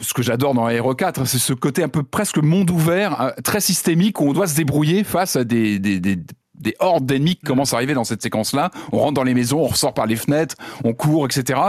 ce 0.00 0.14
que 0.14 0.22
j'adore 0.22 0.54
dans 0.54 0.68
Aero 0.68 0.94
4, 0.94 1.26
c'est 1.26 1.38
ce 1.38 1.52
côté 1.52 1.82
un 1.82 1.88
peu 1.88 2.02
presque 2.02 2.38
monde 2.38 2.70
ouvert, 2.70 3.20
euh, 3.20 3.30
très 3.44 3.60
systémique, 3.60 4.20
où 4.20 4.28
on 4.28 4.32
doit 4.32 4.46
se 4.46 4.54
débrouiller 4.54 5.04
face 5.04 5.36
à 5.36 5.44
des, 5.44 5.78
des, 5.78 6.00
des 6.00 6.16
des 6.62 6.74
hordes 6.78 7.06
d'ennemis 7.06 7.36
qui 7.36 7.44
commencent 7.44 7.72
à 7.72 7.76
arriver 7.76 7.94
dans 7.94 8.04
cette 8.04 8.22
séquence-là. 8.22 8.70
On 8.92 8.98
rentre 8.98 9.14
dans 9.14 9.24
les 9.24 9.34
maisons, 9.34 9.60
on 9.60 9.66
ressort 9.66 9.94
par 9.94 10.06
les 10.06 10.16
fenêtres, 10.16 10.56
on 10.84 10.92
court, 10.92 11.26
etc. 11.26 11.60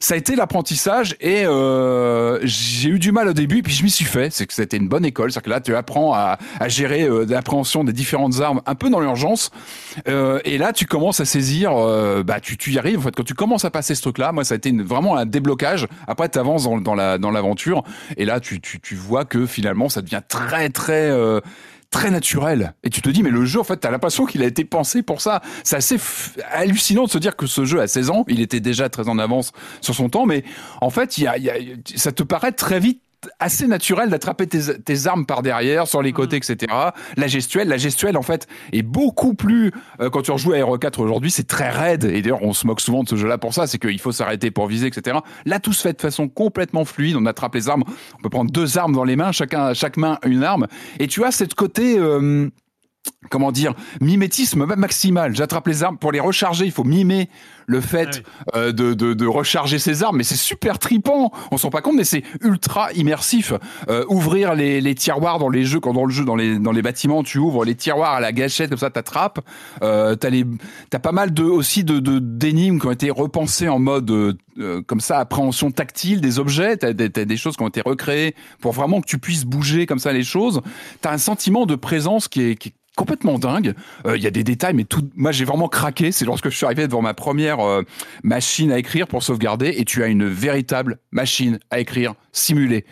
Ça 0.00 0.14
a 0.14 0.16
été 0.16 0.36
l'apprentissage 0.36 1.16
et 1.20 1.44
euh, 1.46 2.38
j'ai 2.42 2.90
eu 2.90 2.98
du 2.98 3.12
mal 3.12 3.28
au 3.28 3.32
début, 3.32 3.62
puis 3.62 3.72
je 3.72 3.84
m'y 3.84 3.90
suis 3.90 4.04
fait. 4.04 4.32
C'est 4.32 4.46
que 4.46 4.54
c'était 4.54 4.76
une 4.76 4.88
bonne 4.88 5.04
école, 5.04 5.32
c'est 5.32 5.42
que 5.42 5.50
là 5.50 5.60
tu 5.60 5.74
apprends 5.74 6.14
à, 6.14 6.38
à 6.58 6.68
gérer 6.68 7.04
euh, 7.04 7.24
l'appréhension 7.28 7.84
des 7.84 7.92
différentes 7.92 8.40
armes 8.40 8.60
un 8.66 8.74
peu 8.74 8.90
dans 8.90 9.00
l'urgence. 9.00 9.50
Euh, 10.08 10.40
et 10.44 10.58
là 10.58 10.72
tu 10.72 10.86
commences 10.86 11.20
à 11.20 11.24
saisir, 11.24 11.72
euh, 11.74 12.22
bah 12.22 12.40
tu, 12.40 12.56
tu 12.56 12.72
y 12.72 12.78
arrives. 12.78 12.98
En 12.98 13.02
fait, 13.02 13.14
quand 13.16 13.24
tu 13.24 13.34
commences 13.34 13.64
à 13.64 13.70
passer 13.70 13.94
ce 13.94 14.02
truc-là, 14.02 14.32
moi 14.32 14.44
ça 14.44 14.54
a 14.54 14.56
été 14.56 14.70
une, 14.70 14.82
vraiment 14.82 15.16
un 15.16 15.26
déblocage. 15.26 15.86
Après 16.06 16.28
tu 16.28 16.38
avances 16.38 16.64
dans, 16.64 16.78
dans 16.80 16.94
la 16.94 17.18
dans 17.18 17.30
l'aventure 17.30 17.84
et 18.16 18.24
là 18.24 18.40
tu, 18.40 18.60
tu 18.60 18.80
tu 18.80 18.94
vois 18.94 19.24
que 19.24 19.46
finalement 19.46 19.88
ça 19.88 20.02
devient 20.02 20.22
très 20.26 20.68
très 20.70 21.10
euh, 21.10 21.40
très 21.90 22.10
naturel. 22.10 22.74
Et 22.84 22.90
tu 22.90 23.02
te 23.02 23.10
dis, 23.10 23.22
mais 23.22 23.30
le 23.30 23.44
jeu, 23.44 23.60
en 23.60 23.64
fait, 23.64 23.76
t'as 23.76 23.90
l'impression 23.90 24.24
qu'il 24.24 24.42
a 24.42 24.46
été 24.46 24.64
pensé 24.64 25.02
pour 25.02 25.20
ça. 25.20 25.42
C'est 25.64 25.76
assez 25.76 25.96
hallucinant 26.50 27.04
de 27.04 27.10
se 27.10 27.18
dire 27.18 27.36
que 27.36 27.46
ce 27.46 27.64
jeu 27.64 27.80
a 27.80 27.88
16 27.88 28.10
ans, 28.10 28.24
il 28.28 28.40
était 28.40 28.60
déjà 28.60 28.88
très 28.88 29.08
en 29.08 29.18
avance 29.18 29.52
sur 29.80 29.94
son 29.94 30.08
temps, 30.08 30.26
mais 30.26 30.44
en 30.80 30.90
fait, 30.90 31.18
y 31.18 31.26
a, 31.26 31.36
y 31.36 31.50
a, 31.50 31.54
ça 31.96 32.12
te 32.12 32.22
paraît 32.22 32.52
très 32.52 32.80
vite 32.80 33.02
assez 33.38 33.66
naturel 33.66 34.10
d'attraper 34.10 34.46
tes, 34.46 34.80
tes, 34.82 35.06
armes 35.06 35.26
par 35.26 35.42
derrière, 35.42 35.86
sur 35.86 36.02
les 36.02 36.12
côtés, 36.12 36.36
etc. 36.36 36.56
La 37.16 37.26
gestuelle, 37.26 37.68
la 37.68 37.76
gestuelle 37.76 38.16
en 38.16 38.22
fait 38.22 38.46
est 38.72 38.82
beaucoup 38.82 39.34
plus. 39.34 39.72
Euh, 40.00 40.10
quand 40.10 40.22
tu 40.22 40.30
rejoues 40.30 40.52
à 40.52 40.58
Hero 40.58 40.78
4 40.78 41.00
aujourd'hui, 41.00 41.30
c'est 41.30 41.46
très 41.46 41.70
raide. 41.70 42.04
Et 42.04 42.22
d'ailleurs, 42.22 42.42
on 42.42 42.52
se 42.52 42.66
moque 42.66 42.80
souvent 42.80 43.02
de 43.02 43.08
ce 43.08 43.16
jeu-là 43.16 43.38
pour 43.38 43.54
ça, 43.54 43.66
c'est 43.66 43.78
qu'il 43.78 44.00
faut 44.00 44.12
s'arrêter 44.12 44.50
pour 44.50 44.66
viser, 44.66 44.86
etc. 44.86 45.18
Là, 45.44 45.60
tout 45.60 45.72
se 45.72 45.82
fait 45.82 45.92
de 45.92 46.00
façon 46.00 46.28
complètement 46.28 46.84
fluide. 46.84 47.16
On 47.16 47.26
attrape 47.26 47.54
les 47.54 47.68
armes. 47.68 47.84
On 48.18 48.22
peut 48.22 48.30
prendre 48.30 48.50
deux 48.50 48.78
armes 48.78 48.94
dans 48.94 49.04
les 49.04 49.16
mains, 49.16 49.32
chacun, 49.32 49.74
chaque 49.74 49.96
main 49.96 50.18
une 50.24 50.44
arme. 50.44 50.66
Et 50.98 51.06
tu 51.06 51.24
as 51.24 51.32
cette 51.32 51.54
côté. 51.54 51.98
Euh, 51.98 52.50
comment 53.30 53.52
dire, 53.52 53.74
mimétisme 54.00 54.66
maximal. 54.76 55.34
J'attrape 55.34 55.66
les 55.68 55.82
armes 55.82 55.98
pour 55.98 56.12
les 56.12 56.20
recharger. 56.20 56.64
Il 56.64 56.72
faut 56.72 56.84
mimer 56.84 57.28
le 57.66 57.80
fait 57.80 58.22
ah 58.52 58.58
euh, 58.58 58.72
de, 58.72 58.94
de, 58.94 59.14
de, 59.14 59.26
recharger 59.26 59.78
ses 59.78 60.02
armes, 60.02 60.16
mais 60.16 60.24
c'est 60.24 60.34
super 60.34 60.80
tripant. 60.80 61.30
On 61.52 61.56
s'en 61.56 61.68
rend 61.68 61.70
pas 61.70 61.82
compte, 61.82 61.94
mais 61.94 62.04
c'est 62.04 62.24
ultra 62.40 62.92
immersif. 62.92 63.52
Euh, 63.88 64.04
ouvrir 64.08 64.54
les, 64.54 64.80
les, 64.80 64.94
tiroirs 64.96 65.38
dans 65.38 65.48
les 65.48 65.64
jeux, 65.64 65.78
quand 65.78 65.92
dans 65.92 66.04
le 66.04 66.12
jeu, 66.12 66.24
dans 66.24 66.34
les, 66.34 66.58
dans 66.58 66.72
les 66.72 66.82
bâtiments, 66.82 67.22
tu 67.22 67.38
ouvres 67.38 67.64
les 67.64 67.76
tiroirs 67.76 68.14
à 68.14 68.20
la 68.20 68.32
gâchette, 68.32 68.70
comme 68.70 68.78
ça, 68.78 68.90
t'attrapes. 68.90 69.38
Euh, 69.82 70.16
t'as 70.16 70.30
les, 70.30 70.44
t'as 70.90 70.98
pas 70.98 71.12
mal 71.12 71.32
de 71.32 71.44
aussi 71.44 71.84
de 71.84 72.00
d'énigmes 72.18 72.80
qui 72.80 72.86
ont 72.86 72.92
été 72.92 73.10
repensées 73.10 73.68
en 73.68 73.78
mode 73.78 74.10
euh, 74.10 74.82
comme 74.86 75.00
ça 75.00 75.18
appréhension 75.18 75.70
tactile 75.70 76.20
des 76.20 76.40
objets. 76.40 76.76
T'as 76.76 76.92
des, 76.92 77.08
des 77.08 77.36
choses 77.36 77.56
qui 77.56 77.62
ont 77.62 77.68
été 77.68 77.82
recréées 77.82 78.34
pour 78.60 78.72
vraiment 78.72 79.00
que 79.00 79.06
tu 79.06 79.18
puisses 79.18 79.44
bouger 79.44 79.86
comme 79.86 80.00
ça 80.00 80.12
les 80.12 80.24
choses. 80.24 80.60
T'as 81.00 81.12
un 81.12 81.18
sentiment 81.18 81.66
de 81.66 81.76
présence 81.76 82.26
qui 82.26 82.42
est, 82.42 82.56
qui 82.56 82.70
est 82.70 82.74
complètement 83.00 83.38
dingue. 83.38 83.72
Il 84.04 84.10
euh, 84.10 84.18
y 84.18 84.26
a 84.26 84.30
des 84.30 84.44
détails, 84.44 84.74
mais 84.74 84.84
tout. 84.84 85.08
Moi, 85.16 85.32
j'ai 85.32 85.46
vraiment 85.46 85.68
craqué. 85.68 86.12
C'est 86.12 86.26
lorsque 86.26 86.50
je 86.50 86.56
suis 86.56 86.66
arrivé 86.66 86.86
devant 86.86 87.00
ma 87.00 87.14
première 87.14 87.60
euh, 87.60 87.82
machine 88.22 88.70
à 88.70 88.78
écrire 88.78 89.06
pour 89.06 89.22
sauvegarder, 89.22 89.72
et 89.78 89.86
tu 89.86 90.02
as 90.02 90.08
une 90.08 90.26
véritable 90.28 90.98
machine 91.10 91.58
à 91.70 91.80
écrire 91.80 92.12
simulée. 92.32 92.84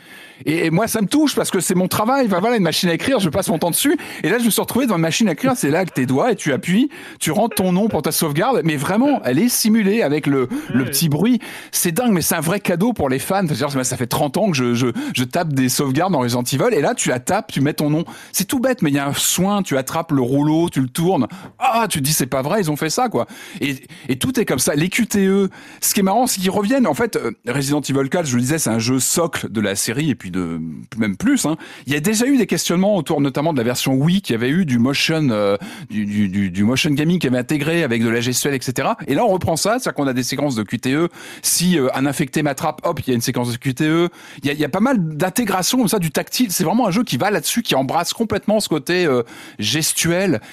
Et, 0.47 0.71
moi, 0.71 0.87
ça 0.87 1.03
me 1.03 1.07
touche 1.07 1.35
parce 1.35 1.51
que 1.51 1.61
c'est 1.61 1.75
mon 1.75 1.89
travail. 1.89 2.27
Enfin, 2.27 2.41
voilà, 2.41 2.57
une 2.57 2.63
machine 2.63 2.89
à 2.89 2.95
écrire, 2.95 3.19
je 3.21 3.29
passe 3.29 3.49
mon 3.49 3.59
temps 3.59 3.71
dessus. 3.71 3.97
Et 4.23 4.31
là, 4.31 4.39
je 4.39 4.45
me 4.45 4.51
suis 4.51 4.61
retrouvé 4.61 4.87
devant 4.87 4.97
une 4.97 5.03
machine 5.03 5.29
à 5.29 5.33
écrire. 5.33 5.53
C'est 5.57 5.71
là 5.71 5.85
que 5.85 5.91
tes 5.91 6.07
doigts 6.07 6.33
et 6.33 6.37
tu 6.37 6.53
appuies, 6.53 6.89
tu 7.21 7.31
rentres 7.31 7.57
ton 7.57 7.73
nom 7.73 7.89
pour 7.89 8.03
ta 8.03 8.13
sauvegarde. 8.13 8.63
Mais 8.65 8.77
vraiment, 8.77 9.21
elle 9.25 9.39
est 9.39 9.49
simulée 9.49 10.03
avec 10.03 10.27
le, 10.27 10.49
le 10.73 10.85
petit 10.85 11.09
bruit. 11.09 11.41
C'est 11.71 11.93
dingue, 11.93 12.13
mais 12.13 12.23
c'est 12.23 12.37
un 12.37 12.41
vrai 12.41 12.61
cadeau 12.61 12.93
pour 12.93 13.09
les 13.09 13.19
fans. 13.19 13.47
ça 13.47 13.97
fait 13.97 14.07
30 14.07 14.37
ans 14.39 14.51
que 14.51 14.57
je, 14.57 14.75
je, 14.75 14.87
je 15.15 15.25
tape 15.25 15.53
des 15.53 15.69
sauvegardes 15.69 16.13
dans 16.13 16.21
Resident 16.21 16.45
Evil. 16.45 16.73
Et 16.73 16.81
là, 16.81 16.95
tu 16.95 17.09
la 17.09 17.21
tapes, 17.21 17.53
tu 17.53 17.61
mets 17.61 17.75
ton 17.75 17.91
nom. 17.91 18.05
C'est 18.33 18.47
tout 18.47 18.61
bête, 18.61 18.81
mais 18.83 18.91
il 18.91 18.95
y 18.95 19.01
a 19.01 19.07
un 19.07 19.15
soin. 19.15 19.63
Tu 19.63 19.77
attrapes 19.77 19.98
le 20.11 20.23
rouleau, 20.23 20.69
tu 20.69 20.81
le 20.81 20.89
tournes. 20.89 21.27
Ah, 21.59 21.87
tu 21.89 21.99
te 21.99 22.05
dis, 22.05 22.13
c'est 22.13 22.27
pas 22.27 22.43
vrai, 22.43 22.61
ils 22.61 22.71
ont 22.71 22.77
fait 22.77 22.91
ça, 22.91 23.09
quoi. 23.09 23.27
Et, 23.61 23.77
et 24.09 24.19
tout 24.19 24.39
est 24.39 24.45
comme 24.45 24.59
ça. 24.59 24.75
Les 24.75 24.89
QTE. 24.89 25.51
Ce 25.81 25.95
qui 25.95 26.01
est 26.01 26.03
marrant, 26.03 26.27
c'est 26.27 26.41
qu'ils 26.41 26.51
reviennent. 26.51 26.87
En 26.87 26.95
fait, 26.95 27.17
euh, 27.17 27.33
Resident 27.47 27.81
Evil 27.81 28.09
4, 28.09 28.27
je 28.27 28.35
le 28.37 28.43
disais, 28.43 28.59
c'est 28.59 28.71
un 28.71 28.79
jeu 28.79 28.99
socle 29.01 29.51
de 29.51 29.61
la 29.61 29.77
série 29.77 30.11
et 30.11 30.15
puis 30.15 30.31
de, 30.31 30.61
même 30.97 31.17
plus. 31.17 31.47
Hein. 31.47 31.57
Il 31.87 31.93
y 31.93 31.97
a 31.97 32.01
déjà 32.01 32.27
eu 32.27 32.37
des 32.37 32.47
questionnements 32.47 32.97
autour 32.97 33.21
notamment 33.21 33.53
de 33.53 33.59
la 33.59 33.65
version 33.65 33.95
Wii 33.95 34.23
qui 34.23 34.35
avait 34.35 34.51
eu 34.51 34.65
du 34.65 34.79
motion, 34.79 35.29
euh, 35.31 35.57
du, 35.91 36.29
du, 36.51 36.65
motion 36.65 36.91
gaming 36.91 37.19
qui 37.19 37.27
avait 37.27 37.39
intégré 37.39 37.83
avec 37.83 38.03
de 38.03 38.09
la 38.09 38.21
gestuelle, 38.21 38.55
etc. 38.55 38.91
Et 39.07 39.15
là, 39.15 39.25
on 39.25 39.29
reprend 39.29 39.57
ça, 39.57 39.79
c'est-à-dire 39.79 39.95
qu'on 39.95 40.07
a 40.07 40.13
des 40.13 40.23
séquences 40.23 40.55
de 40.55 40.63
QTE. 40.63 41.11
Si 41.43 41.79
euh, 41.79 41.89
un 41.95 42.07
infecté 42.07 42.43
m'attrape, 42.43 42.81
hop, 42.85 43.01
il 43.01 43.11
y 43.11 43.13
a 43.13 43.15
une 43.15 43.21
séquence 43.21 43.53
de 43.53 43.57
QTE. 43.57 44.13
Il 44.43 44.47
y 44.47 44.51
a, 44.51 44.53
il 44.53 44.61
y 44.61 44.69
pas 44.69 44.81
mal 44.81 45.17
d'intégration 45.17 45.79
comme 45.79 45.89
ça 45.89 45.99
du 45.99 46.11
tactile. 46.11 46.53
C'est 46.53 46.65
vraiment 46.65 46.87
un 46.87 46.91
jeu 46.91 47.03
qui 47.03 47.17
va 47.17 47.31
là-dessus, 47.31 47.63
qui 47.63 47.75
embrasse 47.75 48.13
complètement 48.13 48.61
ce 48.61 48.69
côté 48.69 49.07
euh. 49.07 49.23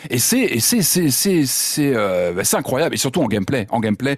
Et 0.10 0.20
c'est, 0.20 0.40
et 0.40 0.60
c'est, 0.60 0.82
c'est, 0.82 1.10
c'est, 1.10 1.46
c'est, 1.46 1.92
bah, 1.92 2.44
c'est 2.44 2.58
incroyable. 2.58 2.96
Et 2.96 2.98
surtout 2.98 3.22
en 3.22 3.28
gameplay, 3.28 3.68
en 3.70 3.80
gameplay 3.80 4.18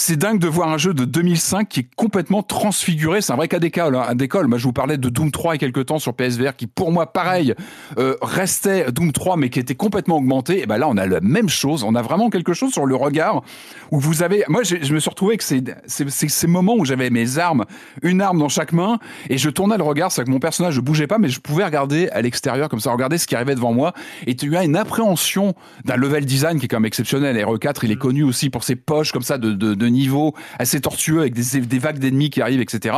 c'est 0.00 0.16
dingue 0.16 0.38
de 0.38 0.46
voir 0.46 0.68
un 0.68 0.78
jeu 0.78 0.94
de 0.94 1.04
2005 1.04 1.68
qui 1.68 1.80
est 1.80 1.88
complètement 1.96 2.44
transfiguré. 2.44 3.20
C'est 3.20 3.32
un 3.32 3.36
vrai 3.36 3.48
cas 3.48 3.58
d'école. 3.58 3.96
Hein. 3.96 4.14
d'école. 4.14 4.46
Moi, 4.46 4.56
je 4.56 4.62
vous 4.62 4.72
parlais 4.72 4.96
de 4.96 5.08
Doom 5.08 5.32
3 5.32 5.56
il 5.56 5.56
y 5.56 5.58
a 5.58 5.58
quelques 5.58 5.86
temps 5.86 5.98
sur 5.98 6.14
PSVR, 6.14 6.54
qui 6.56 6.68
pour 6.68 6.92
moi, 6.92 7.12
pareil, 7.12 7.52
euh, 7.98 8.14
restait 8.22 8.92
Doom 8.92 9.10
3, 9.10 9.36
mais 9.36 9.50
qui 9.50 9.58
était 9.58 9.74
complètement 9.74 10.18
augmenté. 10.18 10.62
Et 10.62 10.66
ben 10.66 10.78
là, 10.78 10.86
on 10.88 10.96
a 10.96 11.04
la 11.04 11.20
même 11.20 11.48
chose. 11.48 11.82
On 11.82 11.96
a 11.96 12.02
vraiment 12.02 12.30
quelque 12.30 12.52
chose 12.52 12.72
sur 12.72 12.86
le 12.86 12.94
regard 12.94 13.42
où 13.90 13.98
vous 13.98 14.22
avez. 14.22 14.44
Moi, 14.46 14.62
je 14.62 14.94
me 14.94 15.00
suis 15.00 15.10
retrouvé 15.10 15.36
que 15.36 15.42
c'est 15.42 15.64
ces 16.08 16.46
moments 16.46 16.76
où 16.76 16.84
j'avais 16.84 17.10
mes 17.10 17.38
armes, 17.38 17.64
une 18.02 18.22
arme 18.22 18.38
dans 18.38 18.48
chaque 18.48 18.72
main, 18.72 19.00
et 19.28 19.36
je 19.36 19.50
tournais 19.50 19.78
le 19.78 19.82
regard. 19.82 20.12
C'est 20.12 20.22
que 20.22 20.30
mon 20.30 20.38
personnage 20.38 20.76
ne 20.76 20.80
bougeait 20.80 21.08
pas, 21.08 21.18
mais 21.18 21.28
je 21.28 21.40
pouvais 21.40 21.64
regarder 21.64 22.08
à 22.10 22.22
l'extérieur 22.22 22.68
comme 22.68 22.78
ça, 22.78 22.92
regarder 22.92 23.18
ce 23.18 23.26
qui 23.26 23.34
arrivait 23.34 23.56
devant 23.56 23.72
moi. 23.72 23.94
Et 24.28 24.36
tu 24.36 24.56
as 24.56 24.62
une 24.62 24.76
appréhension 24.76 25.54
d'un 25.84 25.96
level 25.96 26.24
design 26.24 26.60
qui 26.60 26.66
est 26.66 26.68
quand 26.68 26.76
même 26.76 26.86
exceptionnel. 26.86 27.36
RE4, 27.36 27.80
il 27.82 27.90
est 27.90 27.96
connu 27.96 28.22
aussi 28.22 28.48
pour 28.48 28.62
ses 28.62 28.76
poches 28.76 29.10
comme 29.10 29.22
ça 29.22 29.38
de, 29.38 29.50
de, 29.50 29.74
de 29.74 29.87
niveau 29.90 30.34
assez 30.58 30.80
tortueux 30.80 31.20
avec 31.20 31.34
des, 31.34 31.78
vagues 31.78 31.98
d'ennemis 31.98 32.30
qui 32.30 32.40
arrivent, 32.40 32.60
etc. 32.60 32.96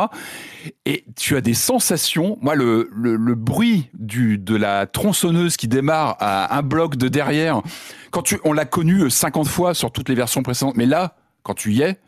Et 0.86 1.04
tu 1.16 1.36
as 1.36 1.40
des 1.40 1.54
sensations. 1.54 2.38
Moi, 2.40 2.54
le, 2.54 2.88
bruit 3.34 3.90
de 3.94 4.56
la 4.56 4.86
tronçonneuse 4.86 5.56
qui 5.56 5.68
démarre 5.68 6.16
à 6.20 6.56
un 6.56 6.62
bloc 6.62 6.96
de 6.96 7.08
derrière, 7.08 7.62
quand 8.10 8.22
tu, 8.22 8.38
on 8.44 8.52
l'a 8.52 8.64
connu 8.64 9.08
50 9.08 9.46
fois 9.46 9.74
sur 9.74 9.92
toutes 9.92 10.08
les 10.08 10.14
versions 10.14 10.42
précédentes, 10.42 10.76
mais 10.76 10.86
là, 10.86 11.16
quand 11.42 11.54
tu 11.54 11.72
y 11.72 11.82
es, 11.82 11.98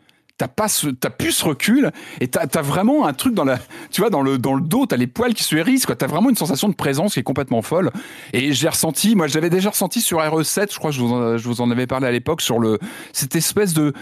t'as 0.42 0.48
pas 0.48 0.68
ce, 0.68 0.88
t'as 0.88 1.10
plus 1.10 1.30
ce 1.30 1.44
recul 1.44 1.92
et 2.20 2.26
t'as, 2.26 2.46
as 2.52 2.62
vraiment 2.62 3.06
un 3.06 3.12
truc 3.12 3.32
dans 3.34 3.44
la, 3.44 3.58
tu 3.92 4.00
vois, 4.00 4.10
dans 4.10 4.22
le, 4.22 4.38
dans 4.38 4.54
le 4.54 4.60
dos, 4.60 4.86
t'as 4.86 4.96
les 4.96 5.06
poils 5.06 5.34
qui 5.34 5.44
se 5.44 5.54
hérissent, 5.54 5.86
quoi. 5.86 5.94
T'as 5.94 6.06
vraiment 6.06 6.30
une 6.30 6.36
sensation 6.36 6.68
de 6.68 6.74
présence 6.74 7.14
qui 7.14 7.20
est 7.20 7.22
complètement 7.22 7.62
folle. 7.62 7.90
Et 8.32 8.52
j'ai 8.52 8.68
ressenti, 8.68 9.14
moi, 9.14 9.28
j'avais 9.28 9.50
déjà 9.50 9.70
ressenti 9.70 10.00
sur 10.00 10.18
RE7, 10.18 10.72
je 10.72 10.78
crois 10.78 10.90
que 10.90 10.96
je 10.96 11.00
vous 11.00 11.12
en, 11.12 11.36
je 11.36 11.46
vous 11.46 11.60
en 11.60 11.70
avais 11.70 11.86
parlé 11.86 12.06
à 12.06 12.10
l'époque, 12.10 12.40
sur 12.40 12.58
le, 12.58 12.78
cette 13.12 13.36
espèce 13.36 13.72
de, 13.74 13.92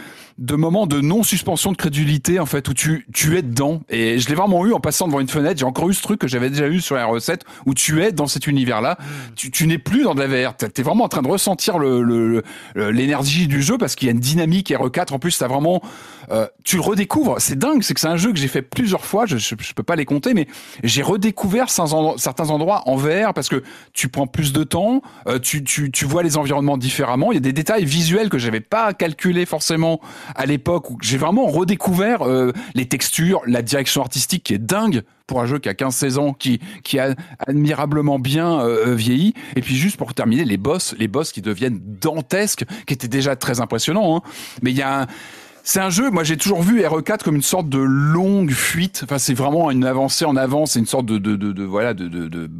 de 0.41 0.57
moment 0.57 0.87
de 0.87 1.03
non-suspension 1.03 1.71
de 1.71 1.77
crédulité, 1.77 2.41
en 2.41 2.47
fait, 2.47 2.67
où 2.69 2.75
tu, 2.75 3.07
tu 3.13 3.37
es 3.37 3.43
dedans. 3.43 3.83
Et 3.91 4.19
je 4.19 4.29
l'ai 4.31 4.35
vraiment 4.35 4.65
eu 4.65 4.73
en 4.73 4.81
passant 4.81 5.07
devant 5.07 5.21
une 5.21 5.29
fenêtre. 5.29 5.59
J'ai 5.59 5.67
encore 5.67 5.91
eu 5.91 5.95
ce 5.95 6.03
truc 6.03 6.19
que 6.19 6.27
j'avais 6.27 6.49
déjà 6.49 6.67
eu 6.67 6.81
sur 6.81 6.97
RE7, 6.97 7.41
où 7.67 7.75
tu 7.75 8.03
es 8.03 8.11
dans 8.11 8.27
cet 8.27 8.47
univers-là. 8.47 8.97
Mmh. 8.99 9.05
Tu, 9.37 9.51
tu 9.51 9.67
n'es 9.67 9.77
plus 9.77 10.05
dans 10.05 10.15
de 10.15 10.21
la 10.21 10.27
VR. 10.27 10.57
T'es 10.57 10.83
vraiment 10.83 11.05
en 11.05 11.09
train 11.09 11.21
de 11.21 11.29
ressentir 11.29 11.79
le, 11.79 12.43
l'énergie 12.75 13.49
du 13.49 13.61
jeu 13.61 13.77
parce 13.77 13.95
qu'il 13.95 14.07
y 14.07 14.09
a 14.09 14.13
une 14.13 14.21
dynamique 14.21 14.71
RE4. 14.71 15.13
En 15.13 15.19
plus, 15.19 15.37
t'as 15.37 15.47
vraiment, 15.47 15.83
euh, 16.31 16.47
tu 16.65 16.77
le 16.77 16.83
redécouvres. 16.83 17.37
C'est 17.39 17.59
dingue, 17.59 17.83
c'est 17.83 17.93
que 17.93 18.01
c'est 18.01 18.09
un 18.09 18.17
jeu 18.17 18.33
que 18.33 18.39
j'ai 18.39 18.49
fait 18.49 18.63
plusieurs 18.63 19.05
fois. 19.05 19.27
Je, 19.27 19.37
je, 19.37 19.55
peux 19.75 19.83
pas 19.83 19.97
les 19.97 20.07
compter, 20.07 20.33
mais 20.33 20.47
j'ai 20.83 21.03
redécouvert 21.03 21.69
certains 21.69 22.51
endroits 22.51 22.83
en 22.87 22.97
VR 22.97 23.35
parce 23.35 23.51
que 23.51 23.63
tu 23.93 24.09
prends 24.09 24.27
plus 24.27 24.55
de 24.55 24.65
temps, 24.65 25.03
euh, 25.27 25.39
tu, 25.39 25.63
tu, 25.65 25.91
tu 25.91 26.07
vois 26.07 26.23
les 26.23 26.39
environnements 26.39 26.79
différemment. 26.79 27.31
Il 27.31 27.35
y 27.35 27.39
a 27.39 27.41
des 27.41 27.53
détails 27.53 27.85
visuels 27.85 28.31
que 28.31 28.39
j'avais 28.39 28.61
pas 28.61 28.95
calculés 28.95 29.45
forcément 29.45 30.01
à 30.35 30.47
l'époque. 30.47 30.91
Où 30.91 30.99
j'ai 31.03 31.19
vraiment 31.19 31.47
redécouvert 31.47 32.23
euh, 32.23 32.53
les 32.75 32.87
textures, 32.87 33.43
la 33.47 33.63
direction 33.63 34.03
artistique 34.03 34.45
qui 34.45 34.55
est 34.55 34.59
dingue 34.59 35.03
pour 35.27 35.41
un 35.41 35.47
jeu 35.47 35.59
qui 35.59 35.69
a 35.69 35.75
15-16 35.75 36.19
ans, 36.19 36.33
qui, 36.33 36.61
qui 36.83 36.99
a 36.99 37.15
admirablement 37.47 38.19
bien 38.19 38.61
euh, 38.61 38.95
vieilli. 38.95 39.35
Et 39.55 39.61
puis 39.61 39.77
juste 39.77 39.97
pour 39.97 40.13
terminer, 40.15 40.45
les 40.45 40.57
boss, 40.57 40.95
les 40.99 41.09
boss 41.09 41.33
qui 41.33 41.41
deviennent 41.41 41.81
dantesques, 42.01 42.65
qui 42.87 42.95
étaient 42.95 43.09
déjà 43.09 43.37
très 43.37 43.61
impressionnants. 43.61 44.17
Hein. 44.17 44.23
Mais 44.63 44.71
il 44.73 44.77
y 44.77 44.83
a 44.83 45.07
c'est 45.63 45.81
un 45.81 45.91
jeu, 45.91 46.11
moi 46.11 46.25
j'ai 46.25 46.37
toujours 46.37 46.63
vu 46.63 46.81
RE4 46.83 47.23
comme 47.23 47.37
une 47.37 47.43
sorte 47.43 47.69
de 47.69 47.79
longue 47.79 48.53
fuite. 48.53 49.03
Enfin, 49.05 49.19
c'est 49.19 49.35
vraiment 49.35 49.71
une 49.71 49.85
avancée 49.85 50.25
en 50.25 50.37
avant, 50.37 50.67
c'est 50.67 50.79
une 50.79 50.87
sorte 50.87 51.07
de, 51.07 51.19
de, 51.19 51.37
de, 51.37 51.53
de 51.53 51.65
voilà, 51.65 51.95
de, 51.95 52.09
de, 52.09 52.51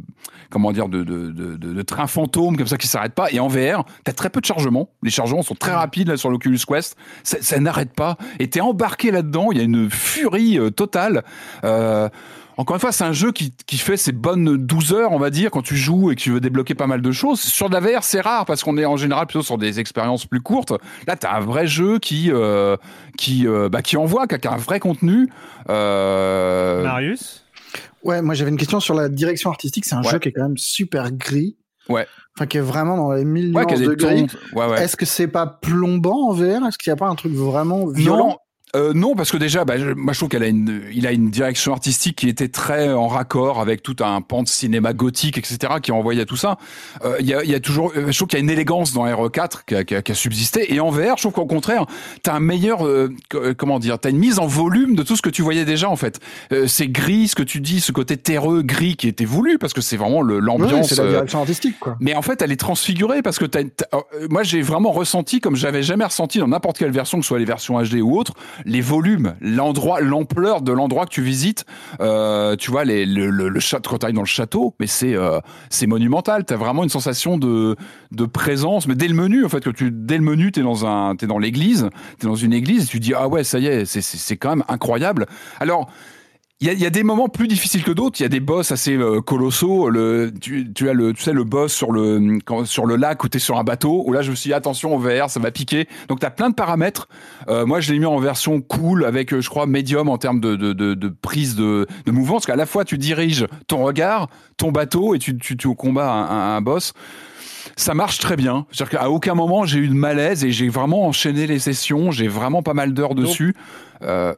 comment 0.51 0.71
dire, 0.71 0.87
de, 0.87 1.03
de, 1.03 1.81
train 1.81 2.05
fantôme 2.05 2.57
comme 2.57 2.67
ça 2.67 2.77
qui 2.77 2.87
s'arrête 2.87 3.13
pas. 3.13 3.31
Et 3.31 3.39
en 3.39 3.47
VR, 3.47 3.85
t'as 4.03 4.13
très 4.13 4.29
peu 4.29 4.39
de 4.39 4.45
chargement. 4.45 4.89
Les 5.01 5.09
chargements 5.09 5.41
sont 5.41 5.55
très 5.55 5.73
rapides 5.73 6.09
là 6.09 6.17
sur 6.17 6.29
l'Oculus 6.29 6.59
Quest. 6.67 6.95
Ça, 7.23 7.37
ça 7.41 7.59
n'arrête 7.59 7.93
pas. 7.93 8.17
Et 8.39 8.49
t'es 8.49 8.61
embarqué 8.61 9.09
là-dedans. 9.09 9.51
Il 9.51 9.57
y 9.57 9.61
a 9.61 9.63
une 9.63 9.89
furie 9.89 10.59
euh, 10.59 10.69
totale. 10.69 11.23
Euh, 11.63 12.09
encore 12.61 12.75
une 12.75 12.79
fois, 12.79 12.91
c'est 12.91 13.03
un 13.03 13.11
jeu 13.11 13.31
qui, 13.31 13.55
qui 13.65 13.79
fait 13.79 13.97
ses 13.97 14.11
bonnes 14.11 14.55
12 14.55 14.93
heures, 14.93 15.13
on 15.13 15.17
va 15.17 15.31
dire, 15.31 15.49
quand 15.49 15.63
tu 15.63 15.75
joues 15.75 16.11
et 16.11 16.15
que 16.15 16.21
tu 16.21 16.29
veux 16.29 16.39
débloquer 16.39 16.75
pas 16.75 16.85
mal 16.85 17.01
de 17.01 17.11
choses. 17.11 17.41
Sur 17.41 17.69
de 17.69 17.73
la 17.73 17.79
VR, 17.79 18.03
c'est 18.03 18.21
rare 18.21 18.45
parce 18.45 18.63
qu'on 18.63 18.77
est 18.77 18.85
en 18.85 18.97
général 18.97 19.25
plutôt 19.25 19.41
sur 19.41 19.57
des 19.57 19.79
expériences 19.79 20.27
plus 20.27 20.41
courtes. 20.41 20.71
Là, 21.07 21.15
tu 21.15 21.25
as 21.25 21.33
un 21.33 21.39
vrai 21.39 21.65
jeu 21.65 21.97
qui, 21.97 22.29
euh, 22.31 22.77
qui, 23.17 23.47
euh, 23.47 23.67
bah, 23.67 23.81
qui 23.81 23.97
envoie, 23.97 24.27
qui 24.27 24.47
a, 24.47 24.53
un 24.53 24.57
vrai 24.57 24.79
contenu. 24.79 25.27
Euh... 25.69 26.83
Marius? 26.83 27.45
Ouais, 28.03 28.21
moi 28.21 28.35
j'avais 28.35 28.51
une 28.51 28.57
question 28.57 28.79
sur 28.79 28.93
la 28.93 29.09
direction 29.09 29.49
artistique. 29.49 29.85
C'est 29.85 29.95
un 29.95 30.03
jeu 30.03 30.19
qui 30.19 30.29
est 30.29 30.31
quand 30.31 30.43
même 30.43 30.57
super 30.57 31.11
gris. 31.11 31.57
Ouais. 31.89 32.05
Enfin, 32.37 32.45
qui 32.45 32.57
est 32.57 32.61
vraiment 32.61 32.95
dans 32.95 33.11
les 33.11 33.25
mille 33.25 33.55
ouais, 33.55 33.65
de 33.65 33.93
gris. 33.95 34.27
Ouais, 34.53 34.67
ouais. 34.67 34.83
Est-ce 34.83 34.95
que 34.95 35.07
c'est 35.07 35.27
pas 35.27 35.47
plombant 35.47 36.29
en 36.29 36.33
VR 36.33 36.67
Est-ce 36.67 36.77
qu'il 36.77 36.91
n'y 36.91 36.93
a 36.93 36.97
pas 36.97 37.07
un 37.07 37.15
truc 37.15 37.33
vraiment 37.33 37.87
violent? 37.87 38.37
Euh, 38.75 38.93
non, 38.93 39.15
parce 39.15 39.31
que 39.31 39.37
déjà, 39.37 39.65
bah, 39.65 39.75
moi 39.95 40.13
je 40.13 40.19
trouve 40.19 40.29
qu'elle 40.29 40.43
a 40.43 40.47
une, 40.47 40.83
il 40.93 41.05
a 41.05 41.11
une 41.11 41.29
direction 41.29 41.73
artistique 41.73 42.17
qui 42.17 42.29
était 42.29 42.47
très 42.47 42.91
en 42.91 43.07
raccord 43.07 43.59
avec 43.59 43.83
tout 43.83 43.97
un 43.99 44.21
pan 44.21 44.43
de 44.43 44.47
cinéma 44.47 44.93
gothique, 44.93 45.37
etc., 45.37 45.57
qui 45.81 45.91
envoyait 45.91 46.21
à 46.21 46.25
tout 46.25 46.37
ça. 46.37 46.57
Euh, 47.03 47.17
il 47.19 47.25
y, 47.25 47.33
a, 47.33 47.43
y, 47.43 47.53
a, 47.53 47.59
toujours, 47.59 47.91
euh, 47.95 48.11
je 48.11 48.17
trouve 48.17 48.29
qu'il 48.29 48.39
y 48.39 48.41
a 48.41 48.43
une 48.43 48.49
élégance 48.49 48.93
dans 48.93 49.05
RE4 49.05 49.61
qui 49.65 49.75
a, 49.75 49.83
qui, 49.83 49.95
a, 49.95 50.01
qui 50.01 50.11
a, 50.11 50.15
subsisté. 50.15 50.73
Et 50.73 50.79
en 50.79 50.89
VR, 50.89 51.17
je 51.17 51.23
trouve 51.23 51.33
qu'au 51.33 51.45
contraire, 51.45 51.85
t'as 52.23 52.33
un 52.33 52.39
meilleur, 52.39 52.85
euh, 52.85 53.13
comment 53.57 53.79
dire, 53.79 53.99
t'as 53.99 54.09
une 54.09 54.19
mise 54.19 54.39
en 54.39 54.47
volume 54.47 54.95
de 54.95 55.03
tout 55.03 55.15
ce 55.15 55.21
que 55.21 55.29
tu 55.29 55.41
voyais 55.41 55.65
déjà 55.65 55.89
en 55.89 55.95
fait. 55.95 56.19
c'est 56.67 56.87
gris, 56.87 57.27
ce 57.27 57.35
que 57.35 57.43
tu 57.43 57.59
dis, 57.59 57.81
ce 57.81 57.91
côté 57.91 58.17
terreux, 58.17 58.61
gris 58.61 58.95
qui 58.95 59.07
était 59.07 59.25
voulu 59.25 59.57
parce 59.57 59.73
que 59.73 59.81
c'est 59.81 59.97
vraiment 59.97 60.21
l'ambiance. 60.21 60.89
c'est 60.89 61.03
la 61.03 61.09
direction 61.09 61.39
artistique, 61.39 61.79
quoi. 61.79 61.97
Mais 61.99 62.15
en 62.15 62.21
fait, 62.21 62.41
elle 62.41 62.51
est 62.51 62.59
transfigurée 62.59 63.21
parce 63.21 63.39
que 63.39 63.45
t'as, 63.45 63.63
moi 64.29 64.43
j'ai 64.43 64.61
vraiment 64.61 64.91
ressenti 64.91 65.39
comme 65.41 65.55
j'avais 65.55 65.83
jamais 65.83 66.05
ressenti 66.05 66.39
dans 66.39 66.47
n'importe 66.47 66.77
quelle 66.77 66.91
version, 66.91 67.17
que 67.17 67.23
ce 67.23 67.29
soit 67.29 67.39
les 67.39 67.45
versions 67.45 67.81
HD 67.81 67.95
ou 67.95 68.17
autres 68.17 68.33
les 68.65 68.81
volumes, 68.81 69.35
l'endroit, 69.41 70.01
l'ampleur 70.01 70.61
de 70.61 70.71
l'endroit 70.71 71.05
que 71.05 71.11
tu 71.11 71.21
visites. 71.21 71.65
Euh, 71.99 72.55
tu 72.55 72.71
vois, 72.71 72.85
le, 72.85 73.05
le, 73.05 73.49
le 73.49 73.59
château, 73.59 73.89
quand 73.91 74.07
tu 74.07 74.13
dans 74.13 74.21
le 74.21 74.27
château, 74.27 74.75
mais 74.79 74.87
c'est 74.87 75.15
euh, 75.15 75.39
c'est 75.69 75.87
monumental. 75.87 76.45
Tu 76.45 76.53
as 76.53 76.57
vraiment 76.57 76.83
une 76.83 76.89
sensation 76.89 77.37
de, 77.37 77.75
de 78.11 78.25
présence. 78.25 78.87
Mais 78.87 78.95
dès 78.95 79.07
le 79.07 79.15
menu, 79.15 79.45
en 79.45 79.49
fait, 79.49 79.63
que 79.63 79.69
tu, 79.69 79.91
dès 79.91 80.17
le 80.17 80.23
menu, 80.23 80.51
tu 80.51 80.59
es 80.59 80.63
dans, 80.63 80.85
un, 80.85 81.15
es 81.15 81.27
dans 81.27 81.39
l'église, 81.39 81.89
tu 82.19 82.25
es 82.25 82.29
dans 82.29 82.35
une 82.35 82.53
église, 82.53 82.87
tu 82.87 82.99
dis, 82.99 83.13
ah 83.13 83.27
ouais, 83.27 83.43
ça 83.43 83.59
y 83.59 83.67
est, 83.67 83.85
c'est 83.85 84.37
quand 84.37 84.49
même 84.49 84.63
incroyable. 84.67 85.25
Alors, 85.59 85.89
il 86.61 86.67
y 86.67 86.69
a, 86.69 86.73
y 86.73 86.85
a, 86.85 86.91
des 86.91 87.01
moments 87.01 87.27
plus 87.27 87.47
difficiles 87.47 87.83
que 87.83 87.91
d'autres. 87.91 88.19
Il 88.19 88.23
y 88.23 88.25
a 88.25 88.29
des 88.29 88.39
boss 88.39 88.71
assez 88.71 88.95
euh, 88.95 89.19
colossaux. 89.19 89.89
Le, 89.89 90.31
tu, 90.39 90.71
tu, 90.71 90.89
as 90.89 90.93
le, 90.93 91.11
tu 91.11 91.23
sais, 91.23 91.33
le 91.33 91.43
boss 91.43 91.73
sur 91.73 91.91
le, 91.91 92.37
quand, 92.45 92.65
sur 92.65 92.85
le 92.85 92.97
lac 92.97 93.23
où 93.23 93.29
tu 93.29 93.37
es 93.37 93.39
sur 93.39 93.57
un 93.57 93.63
bateau, 93.63 94.03
où 94.05 94.13
là, 94.13 94.21
je 94.21 94.29
me 94.29 94.35
suis 94.35 94.49
dit, 94.49 94.53
attention, 94.53 94.95
au 94.95 94.99
VR, 94.99 95.31
ça 95.31 95.39
va 95.39 95.49
piquer. 95.49 95.87
Donc, 96.07 96.19
tu 96.19 96.25
as 96.27 96.29
plein 96.29 96.51
de 96.51 96.55
paramètres. 96.55 97.07
Euh, 97.49 97.65
moi, 97.65 97.79
je 97.79 97.91
l'ai 97.91 97.97
mis 97.97 98.05
en 98.05 98.19
version 98.19 98.61
cool, 98.61 99.05
avec, 99.05 99.33
euh, 99.33 99.41
je 99.41 99.49
crois, 99.49 99.65
médium 99.65 100.07
en 100.07 100.19
termes 100.19 100.39
de, 100.39 100.55
de, 100.55 100.73
de, 100.73 100.93
de 100.93 101.07
prise 101.09 101.55
de, 101.55 101.87
de 102.05 102.11
mouvement. 102.11 102.35
Parce 102.35 102.45
qu'à 102.45 102.55
la 102.55 102.67
fois, 102.67 102.85
tu 102.85 102.99
diriges 102.99 103.47
ton 103.65 103.83
regard, 103.83 104.29
ton 104.57 104.71
bateau, 104.71 105.15
et 105.15 105.19
tu, 105.19 105.35
tu, 105.39 105.57
tu 105.57 105.73
combats 105.73 106.11
un, 106.11 106.29
un, 106.29 106.57
un 106.57 106.61
boss 106.61 106.93
ça 107.75 107.93
marche 107.93 108.19
très 108.19 108.35
bien. 108.35 108.65
C'est-à-dire 108.71 108.99
qu'à 108.99 109.09
aucun 109.09 109.33
moment 109.33 109.65
j'ai 109.65 109.79
eu 109.79 109.87
de 109.87 109.93
malaise 109.93 110.43
et 110.43 110.51
j'ai 110.51 110.67
vraiment 110.67 111.07
enchaîné 111.07 111.47
les 111.47 111.59
sessions. 111.59 112.11
J'ai 112.11 112.27
vraiment 112.27 112.63
pas 112.63 112.73
mal 112.73 112.93
d'heures 112.93 113.15
dessus. 113.15 113.55
Euh, 114.01 114.33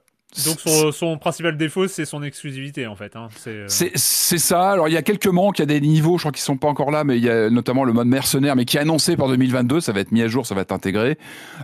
donc 0.45 0.93
son, 0.93 1.17
principal 1.17 1.57
défaut, 1.57 1.87
c'est 1.87 2.05
son 2.05 2.23
exclusivité 2.23 2.87
en 2.87 2.95
fait. 2.95 3.15
Hein. 3.15 3.27
Euh, 3.47 3.65
c'est 3.67 4.37
ça. 4.37 4.71
Alors 4.71 4.87
il 4.87 4.93
y 4.93 4.97
a 4.97 5.01
quelques 5.01 5.27
manques, 5.27 5.59
il 5.59 5.61
y 5.61 5.63
a 5.63 5.65
des 5.67 5.81
niveaux, 5.81 6.17
je 6.17 6.23
crois 6.23 6.31
qu'ils 6.31 6.41
sont 6.41 6.57
pas 6.57 6.67
encore 6.67 6.91
là, 6.91 7.03
mais 7.03 7.17
il 7.17 7.23
y 7.23 7.29
a 7.29 7.49
notamment 7.49 7.83
le 7.83 7.93
mode 7.93 8.07
mercenaire, 8.07 8.55
mais 8.55 8.65
qui 8.65 8.77
est 8.77 8.79
annoncé 8.79 9.15
pour 9.15 9.27
2022, 9.27 9.79
ça 9.79 9.91
va 9.91 9.99
être 9.99 10.11
mis 10.11 10.21
à 10.21 10.27
jour, 10.27 10.45
ça 10.45 10.55
va 10.55 10.61
être 10.61 10.71
intégré. 10.71 11.17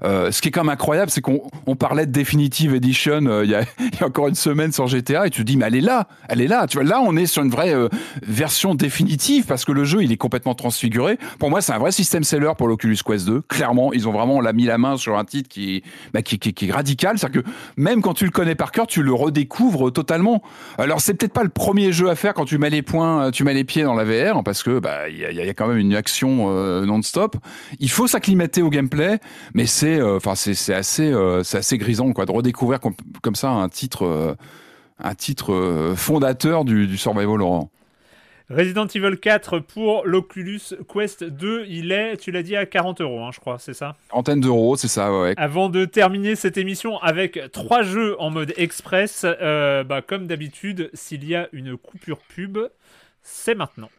Euh, 0.03 0.31
ce 0.31 0.41
qui 0.41 0.49
est 0.49 0.51
quand 0.51 0.63
même 0.63 0.73
incroyable, 0.73 1.09
c'est 1.09 1.21
qu'on 1.21 1.41
on 1.65 1.75
parlait 1.75 2.05
de 2.05 2.11
Definitive 2.11 2.75
Edition 2.75 3.25
euh, 3.25 3.43
il, 3.43 3.51
y 3.51 3.55
a, 3.55 3.63
encore 4.05 4.27
une 4.27 4.35
semaine 4.35 4.71
sur 4.71 4.87
GTA, 4.87 5.27
et 5.27 5.29
tu 5.29 5.41
te 5.41 5.47
dis 5.47 5.57
mais 5.57 5.65
elle 5.65 5.75
est 5.75 5.81
là, 5.81 6.07
elle 6.27 6.41
est 6.41 6.47
là. 6.47 6.67
Tu 6.67 6.77
vois, 6.77 6.85
là 6.85 7.01
on 7.01 7.15
est 7.15 7.25
sur 7.25 7.43
une 7.43 7.51
vraie 7.51 7.73
version 8.21 8.75
définitive 8.75 9.45
parce 9.45 9.65
que 9.65 9.71
le 9.71 9.83
jeu 9.83 10.03
il 10.03 10.11
est 10.11 10.17
complètement 10.17 10.55
transfiguré. 10.55 11.17
Pour 11.39 11.49
moi, 11.49 11.61
c'est 11.61 11.73
un 11.73 11.79
vrai 11.79 11.91
système 11.91 12.23
seller 12.23 12.51
pour 12.57 12.67
l'Oculus 12.67 12.97
Quest 13.05 13.25
2. 13.25 13.41
Clairement, 13.47 13.93
ils 13.93 14.07
ont 14.07 14.11
vraiment 14.11 14.41
mis 14.53 14.65
la 14.65 14.77
main 14.77 14.97
sur 14.97 15.17
un 15.17 15.25
titre 15.25 15.49
qui, 15.49 15.83
bah, 16.13 16.21
qui, 16.21 16.39
qui, 16.39 16.53
qui 16.53 16.69
est 16.69 16.71
radical, 16.71 17.17
c'est-à-dire 17.17 17.43
que 17.43 17.49
même 17.77 18.01
quand 18.01 18.13
tu 18.13 18.25
le 18.25 18.31
connais 18.31 18.55
par 18.59 18.73
cœur, 18.73 18.87
tu 18.87 19.01
le 19.01 19.13
redécouvres 19.13 19.91
totalement. 19.91 20.43
Alors 20.77 20.99
c'est 20.99 21.13
peut-être 21.13 21.31
pas 21.31 21.43
le 21.43 21.49
premier 21.49 21.93
jeu 21.93 22.09
à 22.09 22.15
faire 22.15 22.33
quand 22.33 22.43
tu 22.43 22.57
mets 22.57 22.69
les 22.69 22.81
points, 22.81 23.27
euh, 23.27 23.31
tu 23.31 23.45
mets 23.45 23.53
les 23.53 23.63
pieds 23.63 23.83
dans 23.83 23.95
la 23.95 24.03
VR, 24.03 24.43
parce 24.43 24.63
que 24.63 24.79
bah 24.79 25.07
il 25.07 25.17
y 25.17 25.23
a, 25.23 25.53
quand 25.53 25.67
même 25.67 25.77
une 25.77 25.95
action 25.95 26.47
euh, 26.49 26.85
non-stop. 26.85 27.37
Il 27.79 27.89
faut 27.89 28.05
s'acclimater 28.05 28.61
au 28.61 28.69
gameplay, 28.69 29.19
mais 29.53 29.65
c'est 29.65 29.97
euh, 29.97 30.17
enfin 30.17 30.35
c'est 30.35 30.55
c'est 30.55 30.73
assez 30.73 31.09
euh, 31.09 31.41
c'est 31.41 31.57
assez 31.57 31.77
grisant 31.77 32.11
quoi 32.11 32.25
de 32.25 32.33
redécouvrir 32.33 32.81
comme, 32.81 32.95
comme 33.21 33.35
ça 33.35 33.49
un 33.49 33.69
titre 33.69 34.35
un 35.01 35.15
titre 35.15 35.93
fondateur 35.95 36.65
du, 36.65 36.85
du 36.85 36.97
survival 36.97 37.41
horror. 37.41 37.69
Resident 38.49 38.87
Evil 38.87 39.15
4 39.15 39.59
pour 39.59 40.07
l'Oculus 40.07 40.59
Quest 40.91 41.23
2, 41.23 41.65
il 41.67 41.91
est, 41.91 42.17
tu 42.17 42.31
l'as 42.31 42.41
dit, 42.41 42.55
à 42.55 42.65
40 42.65 43.01
euros, 43.01 43.23
hein, 43.23 43.29
je 43.31 43.39
crois, 43.39 43.59
c'est 43.59 43.75
ça 43.75 43.95
Antenne 44.11 44.39
d'euros, 44.39 44.75
c'est 44.75 44.87
ça, 44.87 45.15
ouais. 45.15 45.35
Avant 45.37 45.69
de 45.69 45.85
terminer 45.85 46.35
cette 46.35 46.57
émission 46.57 46.97
avec 46.97 47.39
trois 47.51 47.83
jeux 47.83 48.19
en 48.19 48.31
mode 48.31 48.51
express, 48.57 49.23
euh, 49.23 49.83
bah, 49.83 50.01
comme 50.01 50.25
d'habitude, 50.25 50.89
s'il 50.95 51.25
y 51.25 51.35
a 51.35 51.47
une 51.53 51.77
coupure 51.77 52.17
pub, 52.35 52.57
c'est 53.21 53.53
maintenant. 53.53 53.91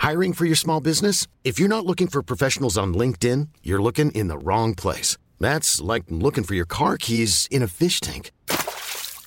Hiring 0.00 0.32
for 0.32 0.46
your 0.46 0.56
small 0.56 0.80
business? 0.80 1.26
If 1.44 1.58
you're 1.58 1.68
not 1.68 1.84
looking 1.84 2.08
for 2.08 2.22
professionals 2.22 2.78
on 2.78 2.94
LinkedIn, 2.94 3.48
you're 3.62 3.82
looking 3.82 4.10
in 4.12 4.28
the 4.28 4.38
wrong 4.42 4.74
place. 4.74 5.18
That's 5.38 5.82
like 5.82 6.04
looking 6.08 6.44
for 6.44 6.54
your 6.54 6.66
car 6.66 6.96
keys 6.96 7.46
in 7.50 7.62
a 7.62 7.66
fish 7.66 8.00
tank. 8.00 8.30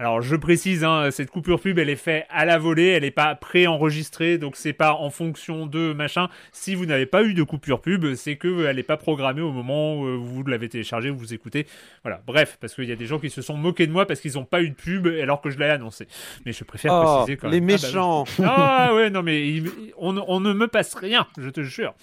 Alors 0.00 0.22
je 0.22 0.34
précise, 0.34 0.82
hein, 0.82 1.10
cette 1.12 1.30
coupure 1.30 1.60
pub, 1.60 1.78
elle 1.78 1.88
est 1.88 1.94
faite 1.94 2.26
à 2.28 2.44
la 2.44 2.58
volée, 2.58 2.88
elle 2.88 3.04
n'est 3.04 3.12
pas 3.12 3.36
pré-enregistrée, 3.36 4.38
donc 4.38 4.56
c'est 4.56 4.72
pas 4.72 4.92
en 4.92 5.08
fonction 5.08 5.66
de 5.66 5.92
machin. 5.92 6.28
Si 6.50 6.74
vous 6.74 6.84
n'avez 6.84 7.06
pas 7.06 7.22
eu 7.22 7.32
de 7.32 7.44
coupure 7.44 7.80
pub, 7.80 8.14
c'est 8.14 8.34
que 8.34 8.66
elle 8.66 8.74
n'est 8.74 8.82
pas 8.82 8.96
programmée 8.96 9.40
au 9.40 9.52
moment 9.52 10.00
où 10.00 10.20
vous 10.20 10.42
l'avez 10.42 10.68
téléchargé, 10.68 11.10
vous 11.10 11.32
écoutez. 11.32 11.68
Voilà, 12.02 12.20
bref, 12.26 12.58
parce 12.60 12.74
qu'il 12.74 12.88
y 12.88 12.92
a 12.92 12.96
des 12.96 13.06
gens 13.06 13.20
qui 13.20 13.30
se 13.30 13.40
sont 13.40 13.56
moqués 13.56 13.86
de 13.86 13.92
moi 13.92 14.04
parce 14.04 14.18
qu'ils 14.18 14.34
n'ont 14.34 14.44
pas 14.44 14.62
eu 14.62 14.70
de 14.70 14.74
pub 14.74 15.06
alors 15.06 15.40
que 15.40 15.50
je 15.50 15.60
l'ai 15.60 15.66
annoncé. 15.66 16.08
Mais 16.44 16.52
je 16.52 16.64
préfère 16.64 16.92
oh, 16.92 17.04
préciser 17.04 17.36
quand 17.36 17.46
même. 17.46 17.54
Les 17.54 17.60
méchants 17.60 18.24
Ah, 18.40 18.42
bah, 18.42 18.56
ah 18.88 18.94
ouais, 18.96 19.10
non 19.10 19.22
mais 19.22 19.62
on, 19.96 20.16
on, 20.26 20.40
ne 20.40 20.52
me 20.52 20.66
passe 20.66 20.94
rien, 20.94 21.28
je 21.38 21.50
te 21.50 21.62
jure. 21.62 21.94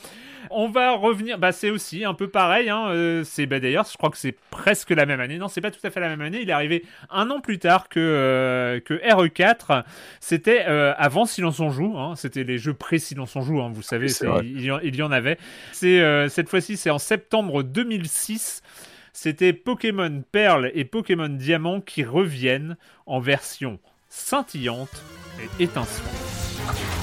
On 0.50 0.70
va 0.70 0.92
revenir, 0.92 1.38
bah 1.38 1.52
c'est 1.52 1.70
aussi 1.70 2.04
un 2.04 2.14
peu 2.14 2.28
pareil, 2.28 2.70
hein, 2.70 2.88
euh, 2.90 3.24
c'est 3.24 3.46
bah, 3.46 3.60
d'ailleurs, 3.60 3.86
je 3.90 3.98
crois 3.98 4.10
que 4.10 4.18
c'est 4.18 4.36
presque 4.50 4.90
la 4.90 5.06
même 5.06 5.20
année. 5.20 5.38
Non, 5.38 5.48
c'est 5.48 5.62
pas 5.62 5.72
tout 5.72 5.80
à 5.84 5.90
fait 5.90 6.00
la 6.00 6.10
même 6.10 6.22
année, 6.22 6.40
il 6.42 6.50
est 6.50 6.54
arrivé 6.54 6.84
un 7.10 7.30
an 7.30 7.40
plus 7.40 7.60
tard 7.60 7.90
que, 7.90 8.00
euh, 8.00 8.80
que 8.80 8.94
RE4. 8.94 9.84
C'était 10.20 10.66
euh, 10.68 10.94
avant 10.98 11.26
Silence 11.26 11.60
on 11.60 11.70
joue, 11.70 11.98
hein. 11.98 12.16
c'était 12.16 12.44
les 12.44 12.58
jeux 12.58 12.74
pré-Silence 12.74 13.36
on 13.36 13.42
joue, 13.42 13.62
hein, 13.62 13.72
vous 13.74 13.82
savez, 13.82 14.08
il 14.44 14.62
y, 14.62 14.72
en, 14.72 14.80
il, 14.80 14.96
y 14.96 15.02
en, 15.04 15.12
avait. 15.12 15.38
C'est 15.72 16.02
euh, 16.02 16.30
Cette 16.30 16.50
fois-ci, 16.50 16.78
c'est 16.78 16.90
en 16.90 17.00
septembre 17.00 17.64
2006. 17.64 18.62
C'était 19.14 19.54
Pokémon 19.54 20.24
Perle 20.32 20.72
et 20.74 20.86
Pokémon 20.86 21.28
Diamant 21.28 21.82
qui 21.82 22.04
reviennent 22.04 22.78
en 23.06 23.20
version 23.20 23.80
scintillante 24.08 25.04
et 25.60 25.64
étincelante. 25.64 27.01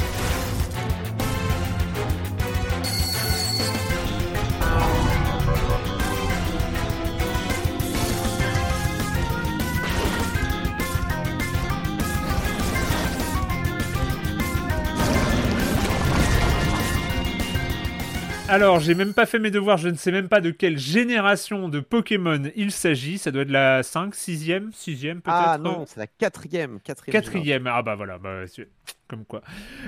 Alors, 18.48 18.80
j'ai 18.80 18.94
même 18.94 19.12
pas 19.12 19.26
fait 19.26 19.38
mes 19.38 19.50
devoirs, 19.50 19.76
je 19.76 19.88
ne 19.88 19.96
sais 19.96 20.10
même 20.10 20.28
pas 20.28 20.40
de 20.40 20.50
quelle 20.50 20.78
génération 20.78 21.68
de 21.68 21.80
Pokémon 21.80 22.42
il 22.56 22.72
s'agit. 22.72 23.18
Ça 23.18 23.30
doit 23.30 23.42
être 23.42 23.50
la 23.50 23.82
5, 23.82 24.14
6e, 24.14 24.72
6e 24.72 25.20
peut-être 25.20 25.22
Ah 25.26 25.58
non, 25.58 25.84
c'est 25.86 26.00
la 26.00 26.06
quatrième. 26.06 26.80
Quatrième. 26.80 27.12
Quatrième, 27.12 27.66
ah 27.66 27.82
bah 27.82 27.94
voilà, 27.94 28.16
bah, 28.18 28.44
comme 29.08 29.24
quoi. 29.24 29.40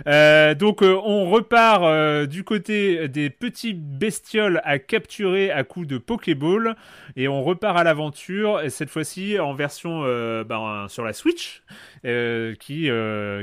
Euh, 0.06 0.54
donc 0.54 0.82
euh, 0.82 0.98
on 1.04 1.30
repart 1.30 1.84
euh, 1.84 2.26
du 2.26 2.42
côté 2.42 3.08
des 3.08 3.30
petits 3.30 3.74
bestioles 3.74 4.60
à 4.64 4.78
capturer 4.78 5.50
à 5.50 5.62
coups 5.62 5.86
de 5.86 5.98
Pokéball 5.98 6.74
et 7.16 7.28
on 7.28 7.42
repart 7.42 7.78
à 7.78 7.84
l'aventure 7.84 8.60
et 8.62 8.70
cette 8.70 8.90
fois-ci 8.90 9.38
en 9.38 9.54
version 9.54 10.02
ben, 10.44 10.86
sur 10.88 11.04
la 11.04 11.12
Switch 11.12 11.62
qui, 12.02 12.90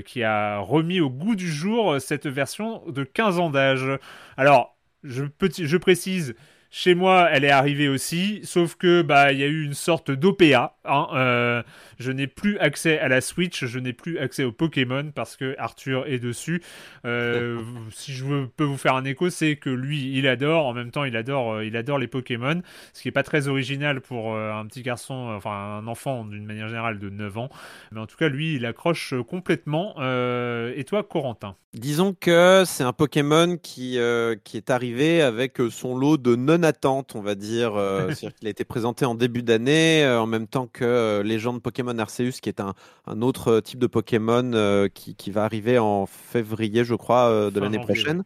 qui 0.05 0.23
a 0.23 0.57
remis 0.59 0.99
au 0.99 1.09
goût 1.09 1.35
du 1.35 1.51
jour 1.51 2.01
cette 2.01 2.27
version 2.27 2.83
de 2.87 3.03
15 3.03 3.39
ans 3.39 3.49
d'âge. 3.49 3.87
Alors 4.35 4.76
je, 5.03 5.77
précise, 5.77 6.35
chez 6.69 6.95
moi, 6.95 7.29
elle 7.31 7.45
est 7.45 7.51
arrivée 7.51 7.87
aussi, 7.87 8.41
sauf 8.43 8.75
que 8.75 9.01
bah 9.01 9.31
il 9.31 9.39
y 9.39 9.43
a 9.43 9.47
eu 9.47 9.63
une 9.63 9.73
sorte 9.73 10.11
d'OPA. 10.11 10.77
Hein, 10.85 11.07
euh, 11.13 11.63
je 11.99 12.11
n'ai 12.11 12.27
plus 12.27 12.57
accès 12.59 12.99
à 12.99 13.07
la 13.07 13.21
Switch, 13.21 13.65
je 13.65 13.79
n'ai 13.79 13.93
plus 13.93 14.19
accès 14.19 14.43
au 14.43 14.51
Pokémon 14.51 15.11
parce 15.13 15.35
que 15.35 15.55
Arthur 15.57 16.05
est 16.07 16.19
dessus. 16.19 16.61
Euh, 17.05 17.59
si 17.91 18.13
je 18.13 18.45
peux 18.45 18.63
vous 18.63 18.77
faire 18.77 18.95
un 18.95 19.05
écho, 19.05 19.29
c'est 19.29 19.55
que 19.55 19.69
lui, 19.69 20.17
il 20.17 20.27
adore. 20.27 20.65
En 20.65 20.73
même 20.73 20.91
temps, 20.91 21.03
il 21.03 21.15
adore, 21.15 21.53
euh, 21.53 21.65
il 21.65 21.75
adore 21.75 21.97
les 21.97 22.07
Pokémon, 22.07 22.61
ce 22.93 23.01
qui 23.01 23.07
est 23.07 23.11
pas 23.11 23.23
très 23.23 23.47
original 23.47 24.01
pour 24.01 24.35
un 24.35 24.65
petit 24.65 24.81
garçon, 24.81 25.33
enfin 25.35 25.79
un 25.79 25.87
enfant 25.87 26.25
d'une 26.25 26.45
manière 26.45 26.67
générale 26.67 26.99
de 26.99 27.09
9 27.09 27.37
ans. 27.37 27.49
Mais 27.91 27.99
en 27.99 28.07
tout 28.07 28.17
cas, 28.17 28.29
lui, 28.29 28.55
il 28.55 28.65
accroche 28.65 29.13
complètement. 29.27 29.95
et 29.97 30.83
toi, 30.85 31.03
Corentin? 31.03 31.55
Disons 31.73 32.15
que 32.19 32.63
c'est 32.65 32.83
un 32.83 32.93
Pokémon 32.93 33.57
qui, 33.57 33.99
qui 34.43 34.57
est 34.57 34.69
arrivé 34.69 35.21
avec 35.21 35.57
son 35.69 35.97
lot 35.97 36.17
de 36.17 36.35
non-attente, 36.35 37.15
on 37.15 37.21
va 37.21 37.35
dire. 37.35 37.73
C'est-à-dire 38.09 38.33
qu'il 38.35 38.47
a 38.47 38.51
été 38.51 38.63
présenté 38.63 39.05
en 39.05 39.15
début 39.15 39.43
d'année, 39.43 40.07
en 40.07 40.27
même 40.27 40.47
temps 40.47 40.67
que 40.67 41.21
Légende 41.23 41.61
Pokémon 41.61 41.86
Arceus, 41.97 42.39
qui 42.41 42.49
est 42.49 42.59
un, 42.59 42.73
autre 43.21 43.59
type 43.59 43.79
de 43.79 43.87
Pokémon 43.87 44.87
qui, 44.93 45.15
qui, 45.15 45.31
va 45.31 45.43
arriver 45.43 45.79
en 45.79 46.05
février, 46.05 46.83
je 46.83 46.95
crois, 46.95 47.51
de 47.51 47.59
l'année 47.59 47.79
prochaine. 47.79 48.23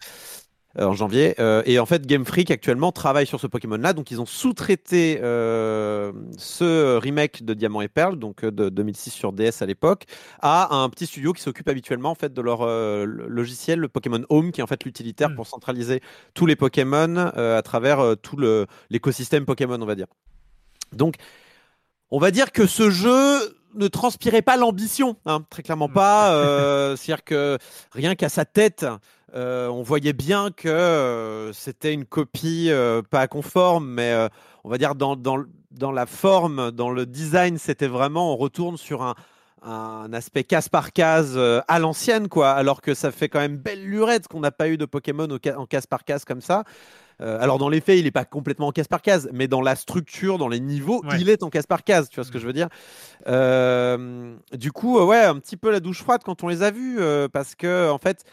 Euh, 0.80 0.86
en 0.86 0.94
janvier. 0.94 1.36
Euh, 1.40 1.62
et 1.66 1.80
en 1.80 1.86
fait, 1.86 2.06
Game 2.06 2.24
Freak 2.24 2.50
actuellement 2.50 2.94
travaille 2.94 3.26
sur 3.28 3.42
ce 3.42 3.48
Pokémon-là. 3.48 3.92
Donc, 3.92 4.10
ils 4.10 4.22
ont 4.22 4.26
sous-traité 4.26 5.20
euh, 5.22 6.14
ce 6.38 6.96
remake 6.98 7.44
de 7.44 7.54
Diamant 7.54 7.82
et 7.82 7.90
Perle, 7.90 8.18
donc 8.18 8.46
de 8.46 8.70
2006 8.70 9.10
sur 9.10 9.34
DS 9.34 9.62
à 9.62 9.66
l'époque, 9.66 10.06
à 10.40 10.74
un 10.74 10.88
petit 10.88 11.08
studio 11.08 11.34
qui 11.34 11.42
s'occupe 11.42 11.68
habituellement 11.68 12.12
en 12.12 12.16
fait 12.16 12.34
de 12.34 12.42
leur 12.42 12.66
logiciel, 13.06 13.80
le 13.80 13.90
Pokémon 13.90 14.24
Home, 14.30 14.54
qui 14.54 14.62
est 14.62 14.64
en 14.64 14.68
fait 14.68 14.86
l'utilitaire 14.86 15.30
hmm. 15.30 15.36
pour 15.36 15.48
centraliser 15.48 16.00
tous 16.34 16.46
les 16.46 16.56
Pokémon 16.56 17.18
à 17.18 17.62
travers 17.62 18.16
tout 18.22 18.38
l'écosystème 18.90 19.46
Pokémon, 19.46 19.82
on 19.82 19.86
va 19.86 19.96
dire. 19.96 20.08
Donc, 20.94 21.16
on 22.12 22.20
va 22.20 22.32
dire 22.32 22.52
que 22.52 22.68
ce 22.68 22.90
jeu 22.90 23.58
ne 23.74 23.88
transpirait 23.88 24.42
pas 24.42 24.58
l'ambition, 24.58 25.16
hein, 25.26 25.44
très 25.50 25.64
clairement 25.64 25.88
hmm. 25.88 25.94
pas. 25.94 26.96
C'est-à-dire 26.98 27.24
que 27.24 27.58
rien 27.94 28.16
qu'à 28.16 28.30
sa 28.30 28.46
tête, 28.46 28.86
euh, 29.34 29.68
on 29.70 29.82
voyait 29.82 30.14
bien 30.14 30.52
que 30.52 30.68
euh, 30.68 31.54
c'était 31.54 31.94
une 31.94 32.06
copie 32.06 32.68
euh, 32.70 33.02
pas 33.02 33.28
conforme, 33.28 33.88
mais 33.88 34.14
on 34.64 34.70
va 34.70 34.78
dire 34.78 34.96
dans, 34.96 35.16
dans, 35.16 35.92
la 35.92 36.06
forme, 36.06 36.72
dans 36.72 36.90
le 36.90 37.06
design, 37.06 37.58
c'était 37.58 37.88
vraiment, 37.88 38.34
on 38.34 38.38
retourne 38.38 38.78
sur 38.78 39.02
un, 39.04 39.16
aspect 40.12 40.44
case 40.44 40.70
par 40.70 40.92
case 40.92 41.40
à 41.68 41.80
l'ancienne, 41.80 42.28
quoi, 42.28 42.50
alors 42.52 42.82
que 42.82 42.96
ça 42.96 43.12
fait 43.12 43.30
quand 43.30 43.40
même 43.40 43.58
belle 43.58 43.86
lurette 43.86 44.28
qu'on 44.28 44.40
n'a 44.40 44.52
pas 44.52 44.68
eu 44.68 44.78
de 44.78 44.86
Pokémon 44.86 45.28
en 45.30 45.66
case 45.68 45.86
par 45.86 46.04
case 46.04 46.26
comme 46.26 46.42
ça. 46.42 46.64
Alors 47.22 47.58
dans 47.58 47.70
les 47.70 47.82
faits, 47.82 48.00
il 48.00 48.06
n'est 48.06 48.12
pas 48.12 48.26
complètement 48.26 48.68
en 48.68 48.72
case 48.72 48.88
par 48.88 49.02
case, 49.02 49.30
mais 49.34 49.48
dans 49.48 49.62
la 49.62 49.76
structure, 49.76 50.38
dans 50.38 50.48
les 50.48 50.60
niveaux, 50.60 51.04
il 51.20 51.30
est 51.30 51.44
en 51.44 51.50
case 51.50 51.68
par 51.68 51.84
case. 51.84 52.10
Tu 52.10 52.16
vois 52.16 52.24
ce 52.24 52.32
que 52.32 52.40
je 52.40 52.48
veux 52.48 52.54
dire 52.54 52.70
Du 54.58 54.72
coup, 54.72 55.00
ouais, 55.00 55.24
un 55.24 55.36
petit 55.36 55.58
peu 55.58 55.72
la 55.72 55.80
douche 55.80 56.02
froide 56.02 56.22
quand 56.24 56.44
on 56.44 56.48
les 56.48 56.64
a 56.64 56.72
vus, 56.72 57.00
parce 57.32 57.56
que 57.56 57.90
en 57.90 57.98
fait, 57.98 58.26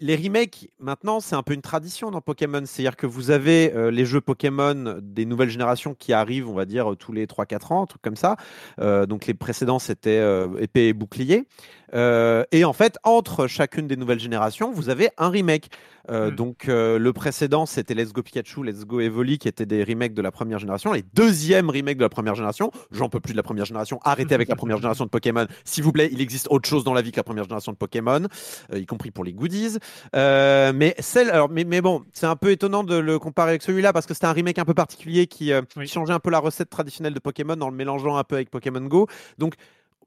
les 0.00 0.16
remakes, 0.16 0.70
maintenant, 0.78 1.20
c'est 1.20 1.34
un 1.34 1.42
peu 1.42 1.54
une 1.54 1.62
tradition 1.62 2.10
dans 2.10 2.20
Pokémon. 2.20 2.62
C'est-à-dire 2.64 2.96
que 2.96 3.06
vous 3.06 3.30
avez 3.30 3.72
euh, 3.74 3.90
les 3.90 4.04
jeux 4.04 4.20
Pokémon 4.20 4.98
des 5.02 5.24
nouvelles 5.24 5.50
générations 5.50 5.94
qui 5.94 6.12
arrivent, 6.12 6.48
on 6.48 6.54
va 6.54 6.64
dire, 6.64 6.94
tous 6.98 7.12
les 7.12 7.26
3-4 7.26 7.72
ans, 7.72 7.82
un 7.82 7.86
truc 7.86 8.02
comme 8.02 8.16
ça. 8.16 8.36
Euh, 8.80 9.06
donc 9.06 9.26
les 9.26 9.34
précédents, 9.34 9.78
c'était 9.78 10.18
euh, 10.18 10.48
épée 10.58 10.88
et 10.88 10.92
bouclier. 10.92 11.46
Euh, 11.94 12.44
et 12.52 12.64
en 12.64 12.72
fait, 12.72 12.98
entre 13.04 13.46
chacune 13.46 13.86
des 13.86 13.96
nouvelles 13.96 14.20
générations, 14.20 14.72
vous 14.72 14.88
avez 14.88 15.10
un 15.18 15.28
remake. 15.28 15.70
Euh, 16.10 16.30
hmm. 16.30 16.34
Donc 16.34 16.68
euh, 16.68 16.98
le 16.98 17.12
précédent, 17.12 17.64
c'était 17.64 17.94
Let's 17.94 18.12
Go 18.12 18.22
Pikachu, 18.22 18.64
Let's 18.64 18.84
Go 18.84 19.00
Evoli, 19.00 19.38
qui 19.38 19.46
étaient 19.46 19.66
des 19.66 19.84
remakes 19.84 20.14
de 20.14 20.22
la 20.22 20.32
première 20.32 20.58
génération. 20.58 20.92
Les 20.92 21.04
deuxièmes 21.14 21.70
remakes 21.70 21.98
de 21.98 22.02
la 22.02 22.08
première 22.08 22.34
génération, 22.34 22.72
j'en 22.90 23.08
peux 23.08 23.20
plus 23.20 23.32
de 23.32 23.36
la 23.36 23.44
première 23.44 23.66
génération. 23.66 24.00
Arrêtez 24.02 24.34
avec 24.34 24.48
la 24.48 24.56
première 24.56 24.78
génération 24.78 25.04
de 25.04 25.10
Pokémon, 25.10 25.46
s'il 25.64 25.84
vous 25.84 25.92
plaît. 25.92 26.08
Il 26.12 26.20
existe 26.20 26.48
autre 26.50 26.68
chose 26.68 26.82
dans 26.82 26.94
la 26.94 27.02
vie 27.02 27.12
que 27.12 27.18
la 27.18 27.22
première 27.22 27.44
génération 27.44 27.72
de 27.72 27.76
Pokémon, 27.76 28.26
y 28.74 28.86
compris 28.86 29.10
pour 29.10 29.22
les 29.24 29.32
goodies. 29.32 29.78
mais 30.12 30.94
celle, 30.98 31.30
alors, 31.30 31.48
mais, 31.48 31.64
mais 31.64 31.80
bon, 31.80 32.04
c'est 32.12 32.26
un 32.26 32.36
peu 32.36 32.50
étonnant 32.50 32.82
de 32.82 32.96
le 32.96 33.18
comparer 33.18 33.50
avec 33.50 33.62
celui-là 33.62 33.92
parce 33.92 34.06
que 34.06 34.14
c'était 34.14 34.26
un 34.26 34.32
remake 34.32 34.58
un 34.58 34.64
peu 34.64 34.74
particulier 34.74 35.26
qui, 35.26 35.52
qui 35.74 35.86
changeait 35.86 36.12
un 36.12 36.20
peu 36.20 36.30
la 36.30 36.40
recette 36.40 36.70
traditionnelle 36.70 37.14
de 37.14 37.20
Pokémon 37.20 37.60
en 37.60 37.70
le 37.70 37.76
mélangeant 37.76 38.16
un 38.16 38.24
peu 38.24 38.34
avec 38.34 38.50
Pokémon 38.50 38.80
Go. 38.80 39.06
Donc 39.38 39.54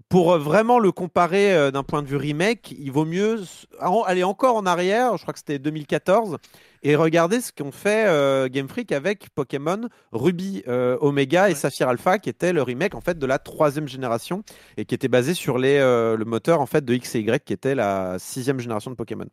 pour 0.10 0.34
euh, 0.34 0.38
vraiment 0.38 0.80
le 0.80 0.92
comparer 0.92 1.54
euh, 1.54 1.72
d'un 1.72 1.84
point 1.84 2.02
de 2.02 2.08
vue 2.08 2.18
remake, 2.18 2.76
il 2.78 2.92
vaut 2.92 3.06
mieux 3.06 3.42
aller 3.80 4.24
encore 4.24 4.56
en 4.56 4.66
arrière, 4.66 5.18
je 5.18 5.24
crois 5.24 5.34
que 5.34 5.40
c'était 5.40 5.60
2014, 5.60 6.38
et 6.84 6.96
regarder 6.96 7.42
ce 7.42 7.52
qu'ont 7.52 7.72
fait 7.72 8.06
euh, 8.08 8.48
Game 8.48 8.68
Freak 8.68 8.92
avec 8.92 9.30
Pokémon 9.32 9.90
Ruby 10.12 10.64
Omega 10.68 11.50
et 11.50 11.56
Saphir 11.56 11.90
Alpha, 11.90 12.20
qui 12.20 12.30
était 12.30 12.54
le 12.54 12.62
remake 12.62 12.96
en 12.96 13.02
fait 13.02 13.18
de 13.18 13.26
la 13.26 13.40
troisième 13.40 13.88
génération 13.88 14.44
et 14.78 14.86
qui 14.86 14.94
était 14.94 15.08
basé 15.08 15.34
sur 15.34 15.58
les, 15.58 15.80
le 15.80 16.24
moteur 16.26 16.62
en 16.62 16.66
fait 16.66 16.86
de 16.86 16.94
X 16.94 17.16
et 17.16 17.22
Y, 17.22 17.44
qui 17.44 17.54
était 17.54 17.76
la 17.76 18.18
sixième 18.20 18.60
génération 18.60 18.92
de 18.92 18.96
Pokémon. 18.96 19.26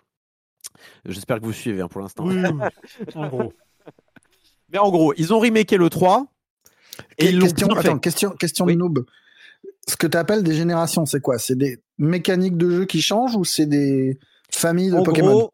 J'espère 1.05 1.41
que 1.41 1.45
vous 1.45 1.53
suivez 1.53 1.83
hein, 1.83 1.89
pour 1.89 2.01
l'instant. 2.01 2.25
Oui, 2.27 2.43
en 3.15 3.29
gros. 3.29 3.53
Mais 4.71 4.79
en 4.79 4.91
gros, 4.91 5.13
ils 5.19 5.35
ont 5.35 5.39
remaké 5.39 5.77
le 5.77 5.91
3. 5.91 6.27
Et, 7.19 7.31
ils 7.31 7.41
question, 7.41 7.69
attends, 7.69 7.99
question, 7.99 8.31
question 8.31 8.67
de 8.67 8.73
noob 8.73 9.05
ce 9.89 9.97
que 9.97 10.07
tu 10.07 10.17
appelles 10.17 10.43
des 10.43 10.55
générations, 10.55 11.07
c'est 11.07 11.21
quoi? 11.21 11.39
C'est 11.39 11.57
des 11.57 11.83
mécaniques 11.99 12.57
de 12.57 12.71
jeu 12.71 12.85
qui 12.85 13.03
changent 13.03 13.37
ou 13.37 13.45
c'est 13.45 13.67
des 13.67 14.19
familles 14.51 14.91
de 14.91 15.01
Pokémon? 15.01 15.51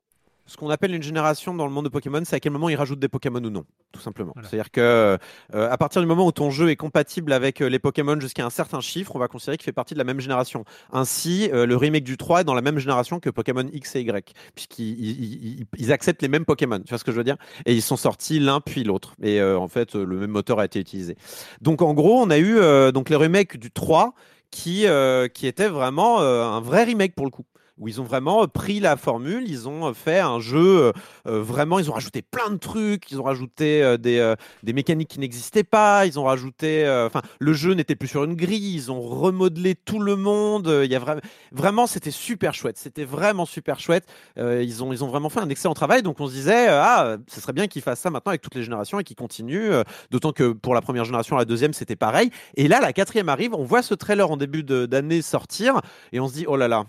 Ce 0.48 0.56
qu'on 0.56 0.70
appelle 0.70 0.94
une 0.94 1.02
génération 1.02 1.54
dans 1.54 1.66
le 1.66 1.72
monde 1.72 1.84
de 1.84 1.90
Pokémon, 1.90 2.22
c'est 2.24 2.34
à 2.34 2.40
quel 2.40 2.52
moment 2.52 2.70
ils 2.70 2.74
rajoutent 2.74 2.98
des 2.98 3.08
Pokémon 3.08 3.38
ou 3.44 3.50
non, 3.50 3.64
tout 3.92 4.00
simplement. 4.00 4.32
C'est-à-dire 4.40 4.70
que 4.70 4.80
euh, 4.80 5.18
à 5.52 5.76
partir 5.76 6.00
du 6.00 6.08
moment 6.08 6.26
où 6.26 6.32
ton 6.32 6.50
jeu 6.50 6.70
est 6.70 6.76
compatible 6.76 7.34
avec 7.34 7.60
euh, 7.60 7.68
les 7.68 7.78
Pokémon 7.78 8.18
jusqu'à 8.18 8.46
un 8.46 8.50
certain 8.50 8.80
chiffre, 8.80 9.14
on 9.14 9.18
va 9.18 9.28
considérer 9.28 9.58
qu'il 9.58 9.66
fait 9.66 9.72
partie 9.72 9.92
de 9.92 9.98
la 9.98 10.04
même 10.04 10.20
génération. 10.20 10.64
Ainsi, 10.90 11.50
euh, 11.52 11.66
le 11.66 11.76
remake 11.76 12.04
du 12.04 12.16
3 12.16 12.40
est 12.40 12.44
dans 12.44 12.54
la 12.54 12.62
même 12.62 12.78
génération 12.78 13.20
que 13.20 13.28
Pokémon 13.28 13.68
X 13.70 13.96
et 13.96 14.00
Y, 14.00 14.34
puisqu'ils 14.54 15.92
acceptent 15.92 16.22
les 16.22 16.28
mêmes 16.28 16.46
Pokémon. 16.46 16.80
Tu 16.80 16.88
vois 16.88 16.98
ce 16.98 17.04
que 17.04 17.12
je 17.12 17.18
veux 17.18 17.24
dire? 17.24 17.36
Et 17.66 17.74
ils 17.74 17.82
sont 17.82 17.98
sortis 17.98 18.40
l'un 18.40 18.62
puis 18.62 18.84
l'autre. 18.84 19.14
Et 19.22 19.42
en 19.42 19.68
fait, 19.68 19.94
le 19.94 20.16
même 20.16 20.30
moteur 20.30 20.60
a 20.60 20.64
été 20.64 20.80
utilisé. 20.80 21.16
Donc 21.60 21.82
en 21.82 21.92
gros, 21.92 22.22
on 22.22 22.30
a 22.30 22.38
eu 22.38 22.58
donc 22.92 23.10
les 23.10 23.16
remakes 23.16 23.58
du 23.58 23.70
3 23.70 24.14
qui, 24.50 24.86
qui 25.34 25.46
était 25.46 25.68
vraiment 25.68 26.20
un 26.20 26.60
vrai 26.60 26.84
remake 26.84 27.14
pour 27.14 27.26
le 27.26 27.30
coup 27.30 27.44
où 27.78 27.88
ils 27.88 28.00
ont 28.00 28.04
vraiment 28.04 28.46
pris 28.48 28.80
la 28.80 28.96
formule, 28.96 29.44
ils 29.46 29.68
ont 29.68 29.92
fait 29.94 30.18
un 30.18 30.40
jeu 30.40 30.82
euh, 30.82 30.92
euh, 31.26 31.42
vraiment, 31.42 31.78
ils 31.78 31.90
ont 31.90 31.94
rajouté 31.94 32.22
plein 32.22 32.50
de 32.50 32.56
trucs, 32.56 33.10
ils 33.10 33.20
ont 33.20 33.24
rajouté 33.24 33.82
euh, 33.82 33.96
des, 33.96 34.72
mécaniques 34.72 35.08
qui 35.08 35.20
n'existaient 35.20 35.64
pas, 35.64 36.06
ils 36.06 36.18
ont 36.18 36.24
rajouté, 36.24 36.88
enfin, 37.06 37.22
le 37.38 37.52
jeu 37.52 37.72
n'était 37.72 37.94
plus 37.94 38.08
sur 38.08 38.24
une 38.24 38.34
grille, 38.34 38.74
ils 38.74 38.92
ont 38.92 39.00
remodelé 39.00 39.74
tout 39.74 40.00
le 40.00 40.16
monde. 40.16 40.70
Il 40.84 40.90
y 40.90 40.94
a 40.94 40.98
vraiment, 40.98 41.20
vraiment, 41.52 41.86
c'était 41.86 42.10
super 42.10 42.54
chouette, 42.54 42.78
c'était 42.78 43.04
vraiment 43.04 43.46
super 43.46 43.80
chouette. 43.80 44.06
ils 44.36 44.82
ont, 44.82 44.92
ils 44.92 45.04
ont 45.04 45.08
vraiment 45.08 45.28
fait 45.28 45.40
un 45.40 45.48
excellent 45.48 45.74
travail, 45.74 46.02
donc 46.02 46.20
on 46.20 46.26
se 46.26 46.32
disait, 46.32 46.68
ah, 46.68 47.16
ce 47.26 47.40
serait 47.40 47.52
bien 47.52 47.66
qu'ils 47.66 47.82
fassent 47.82 48.00
ça 48.00 48.10
maintenant 48.10 48.30
avec 48.30 48.42
toutes 48.42 48.54
les 48.54 48.62
générations 48.62 49.00
et 49.00 49.04
qu'ils 49.04 49.16
continuent. 49.16 49.72
D'autant 50.10 50.32
que 50.32 50.52
pour 50.52 50.74
la 50.74 50.80
première 50.80 51.04
génération, 51.04 51.36
la 51.36 51.44
deuxième, 51.44 51.72
c'était 51.72 51.96
pareil. 51.96 52.30
Et 52.56 52.68
là, 52.68 52.80
la 52.80 52.92
quatrième 52.92 53.28
arrive, 53.28 53.54
on 53.54 53.64
voit 53.64 53.82
ce 53.82 53.94
trailer 53.94 54.30
en 54.30 54.36
début 54.36 54.62
d'année 54.62 55.22
sortir 55.22 55.80
et 56.12 56.20
on 56.20 56.28
se 56.28 56.34
dit, 56.34 56.44
oh 56.46 56.56
là 56.56 56.68
là 56.68 56.84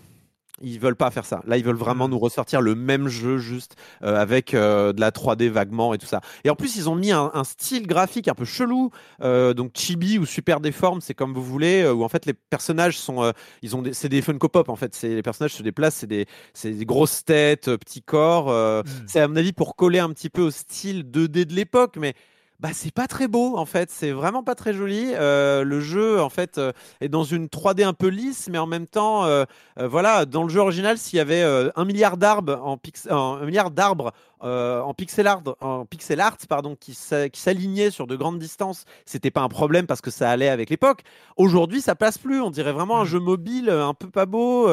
Ils 0.61 0.79
veulent 0.79 0.95
pas 0.95 1.11
faire 1.11 1.25
ça. 1.25 1.41
Là, 1.45 1.57
ils 1.57 1.63
veulent 1.63 1.75
vraiment 1.75 2.07
mm. 2.07 2.11
nous 2.11 2.19
ressortir 2.19 2.61
le 2.61 2.75
même 2.75 3.07
jeu, 3.07 3.37
juste 3.37 3.75
euh, 4.03 4.15
avec 4.15 4.53
euh, 4.53 4.93
de 4.93 5.01
la 5.01 5.11
3D 5.11 5.49
vaguement 5.49 5.93
et 5.93 5.97
tout 5.97 6.05
ça. 6.05 6.21
Et 6.43 6.49
en 6.49 6.55
plus, 6.55 6.75
ils 6.75 6.89
ont 6.89 6.95
mis 6.95 7.11
un, 7.11 7.31
style 7.43 7.87
graphique 7.87 8.27
un 8.27 8.35
peu 8.35 8.45
chelou, 8.45 8.91
euh, 9.21 9.53
donc 9.53 9.71
chibi 9.73 10.19
ou 10.19 10.25
super 10.25 10.59
déforme, 10.59 11.01
c'est 11.01 11.13
comme 11.13 11.33
vous 11.33 11.43
voulez, 11.43 11.87
où 11.87 12.03
en 12.03 12.09
fait 12.09 12.25
les 12.25 12.33
personnages 12.33 12.97
sont, 12.97 13.33
ils 13.61 13.75
ont, 13.75 13.83
c'est 13.91 14.09
des 14.09 14.21
Funko 14.21 14.49
Pop 14.49 14.69
en 14.69 14.75
fait. 14.75 14.93
C'est 14.93 15.15
les 15.15 15.21
personnages 15.21 15.53
se 15.53 15.63
déplacent, 15.63 15.95
c'est 15.95 16.07
des, 16.07 16.25
c'est 16.53 16.71
des 16.71 16.85
grosses 16.85 17.23
têtes, 17.23 17.75
petits 17.77 18.01
corps. 18.01 18.49
Mm. 18.49 18.83
C'est 19.07 19.19
à 19.19 19.27
mon 19.27 19.35
avis 19.35 19.53
pour 19.53 19.75
coller 19.75 19.99
un 19.99 20.09
petit 20.09 20.29
peu 20.29 20.41
au 20.41 20.51
style 20.51 21.03
2D 21.03 21.45
de 21.45 21.53
l'époque, 21.53 21.95
mais 21.97 22.13
bah 22.59 22.69
c'est 22.73 22.93
pas 22.93 23.07
très 23.07 23.29
beau 23.29 23.57
en 23.57 23.65
fait, 23.65 23.89
c'est 23.89 24.11
vraiment 24.11 24.43
pas 24.43 24.53
très 24.53 24.73
joli. 24.73 25.11
Euh, 25.13 25.63
le 25.63 25.79
jeu 25.79 26.21
en 26.21 26.29
fait 26.29 26.57
euh, 26.57 26.73
est 26.99 27.07
dans 27.07 27.23
une 27.23 27.47
3D 27.47 27.85
un 27.85 27.93
peu 27.93 28.07
lisse, 28.07 28.49
mais 28.51 28.57
en 28.57 28.67
même 28.67 28.85
temps, 28.85 29.23
euh, 29.25 29.45
voilà, 29.77 30.25
dans 30.25 30.43
le 30.43 30.49
jeu 30.49 30.59
original, 30.59 30.97
s'il 30.97 31.17
y 31.17 31.19
avait 31.21 31.41
un 31.41 31.85
milliard 31.85 32.17
d'arbres 32.17 32.59
en, 32.61 32.77
un 33.09 33.45
milliard 33.45 33.71
d'arbres 33.71 34.11
en 34.41 34.93
pixel 34.93 35.27
art, 35.27 35.41
en 35.61 35.85
pixel 35.85 36.19
art 36.19 36.37
pardon, 36.49 36.75
qui 36.75 36.93
s'alignaient 36.93 37.91
sur 37.91 38.07
de 38.07 38.15
grandes 38.17 38.39
distances, 38.39 38.83
c'était 39.05 39.31
pas 39.31 39.41
un 39.41 39.49
problème 39.49 39.87
parce 39.87 40.01
que 40.01 40.11
ça 40.11 40.29
allait 40.29 40.49
avec 40.49 40.69
l'époque. 40.69 41.03
Aujourd'hui, 41.37 41.81
ça 41.81 41.95
passe 41.95 42.17
plus. 42.17 42.41
On 42.41 42.49
dirait 42.49 42.73
vraiment 42.73 42.99
un 42.99 43.03
mmh. 43.03 43.07
jeu 43.07 43.19
mobile 43.19 43.69
un 43.69 43.93
peu 43.93 44.09
pas 44.09 44.25
beau. 44.25 44.69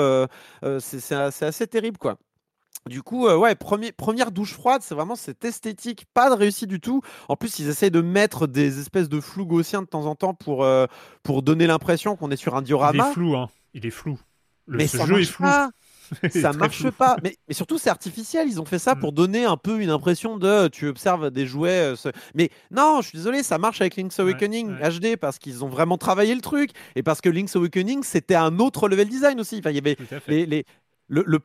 c'est 0.81 1.13
assez 1.13 1.67
terrible 1.69 1.99
quoi. 1.99 2.17
Du 2.87 3.03
coup, 3.03 3.27
euh, 3.27 3.37
ouais, 3.37 3.55
première 3.55 4.31
douche 4.31 4.53
froide, 4.53 4.83
c'est 4.85 4.95
vraiment 4.95 5.17
cette 5.17 5.45
esthétique, 5.45 6.05
pas 6.15 6.31
de 6.31 6.35
réussite 6.35 6.69
du 6.69 6.81
tout. 6.81 7.03
En 7.29 7.37
plus, 7.37 7.59
ils 7.59 7.69
essayent 7.69 7.91
de 7.91 8.01
mettre 8.01 8.47
des 8.47 8.81
espèces 8.81 9.09
de 9.09 9.21
flou 9.21 9.45
gaussiens 9.45 9.83
de 9.83 9.87
temps 9.87 10.07
en 10.07 10.15
temps 10.15 10.35
pour, 10.35 10.65
euh, 10.65 10.87
pour 11.23 11.43
donner 11.43 11.67
l'impression 11.67 12.17
qu'on 12.17 12.31
est 12.31 12.37
sur 12.37 12.55
un 12.55 12.63
diorama. 12.63 13.07
Il 13.07 13.11
est 13.11 13.15
flou, 13.15 13.37
hein. 13.37 13.49
Il 13.75 13.87
est 13.87 13.91
flou. 13.91 14.19
Le, 14.67 14.79
mais 14.79 14.87
ce 14.87 15.05
jeu 15.05 15.21
est 15.21 15.25
flou. 15.25 15.45
Pas. 15.45 15.71
ça 16.31 16.53
marche 16.53 16.89
pas. 16.91 17.17
Mais, 17.23 17.37
mais 17.49 17.55
surtout, 17.55 17.79
c'est 17.79 17.91
artificiel. 17.91 18.49
Ils 18.49 18.61
ont 18.61 18.65
fait 18.65 18.79
ça 18.79 18.95
mm. 18.95 19.01
pour 19.01 19.13
donner 19.13 19.45
un 19.45 19.57
peu 19.57 19.81
une 19.81 19.91
impression 19.91 20.39
de 20.39 20.69
tu 20.69 20.89
observes 20.89 21.31
des 21.31 21.47
jouets. 21.47 21.95
Euh, 21.95 22.13
mais 22.35 22.51
non, 22.71 23.01
je 23.03 23.09
suis 23.09 23.19
désolé, 23.19 23.43
ça 23.43 23.59
marche 23.59 23.81
avec 23.81 23.97
Link's 23.97 24.19
Awakening 24.21 24.77
HD 24.79 25.17
parce 25.17 25.39
qu'ils 25.39 25.65
ont 25.65 25.69
vraiment 25.69 25.99
travaillé 25.99 26.35
le 26.35 26.41
truc 26.41 26.71
et 26.95 27.03
parce 27.03 27.21
que 27.21 27.29
Link's 27.29 27.57
Awakening 27.57 28.03
c'était 28.03 28.35
un 28.35 28.59
autre 28.59 28.89
level 28.89 29.09
design 29.09 29.41
aussi. 29.41 29.59
Enfin, 29.59 29.71
il 29.71 29.77
y 29.77 29.79
avait 29.79 29.97
les, 30.29 30.47
les, 30.47 30.65
le, 31.09 31.25
le, 31.27 31.39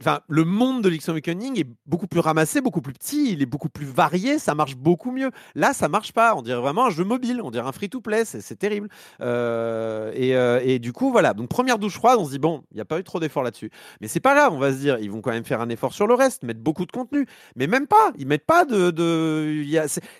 enfin, 0.00 0.20
le 0.28 0.44
monde 0.44 0.82
de 0.82 0.88
Link's 0.88 1.08
Awakening 1.08 1.58
est 1.58 1.66
beaucoup 1.86 2.06
plus 2.06 2.20
ramassé, 2.20 2.60
beaucoup 2.60 2.80
plus 2.80 2.92
petit, 2.92 3.32
il 3.32 3.42
est 3.42 3.46
beaucoup 3.46 3.68
plus 3.68 3.86
varié, 3.86 4.38
ça 4.38 4.54
marche 4.54 4.76
beaucoup 4.76 5.10
mieux. 5.10 5.30
Là, 5.54 5.72
ça 5.72 5.88
marche 5.88 6.12
pas. 6.12 6.34
On 6.36 6.42
dirait 6.42 6.60
vraiment 6.60 6.86
un 6.86 6.90
jeu 6.90 7.04
mobile, 7.04 7.40
on 7.42 7.50
dirait 7.50 7.66
un 7.66 7.72
free-to-play, 7.72 8.24
c'est 8.24 8.56
terrible. 8.56 8.88
Euh, 9.20 10.12
et, 10.14 10.36
euh, 10.36 10.60
et, 10.62 10.78
du 10.78 10.92
coup, 10.92 11.10
voilà. 11.10 11.34
Donc, 11.34 11.48
première 11.48 11.78
douche 11.78 11.94
froide, 11.94 12.18
on 12.20 12.24
se 12.24 12.30
dit, 12.30 12.38
bon, 12.38 12.62
il 12.70 12.76
n'y 12.76 12.80
a 12.80 12.84
pas 12.84 12.98
eu 12.98 13.04
trop 13.04 13.20
d'efforts 13.20 13.42
là-dessus. 13.42 13.70
Mais 14.00 14.08
c'est 14.08 14.20
pas 14.20 14.34
grave, 14.34 14.52
on 14.52 14.58
va 14.58 14.72
se 14.72 14.78
dire, 14.78 14.98
ils 15.00 15.10
vont 15.10 15.20
quand 15.20 15.32
même 15.32 15.44
faire 15.44 15.60
un 15.60 15.68
effort 15.68 15.92
sur 15.92 16.06
le 16.06 16.14
reste, 16.14 16.44
mettre 16.44 16.60
beaucoup 16.60 16.86
de 16.86 16.92
contenu. 16.92 17.26
Mais 17.56 17.66
même 17.66 17.86
pas, 17.86 18.12
ils 18.18 18.26
mettent 18.26 18.46
pas 18.46 18.64
de. 18.64 18.90
de 18.90 19.64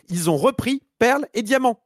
ils 0.08 0.30
ont 0.30 0.36
repris 0.36 0.82
Perle 0.98 1.26
et 1.34 1.42
Diamant 1.42 1.80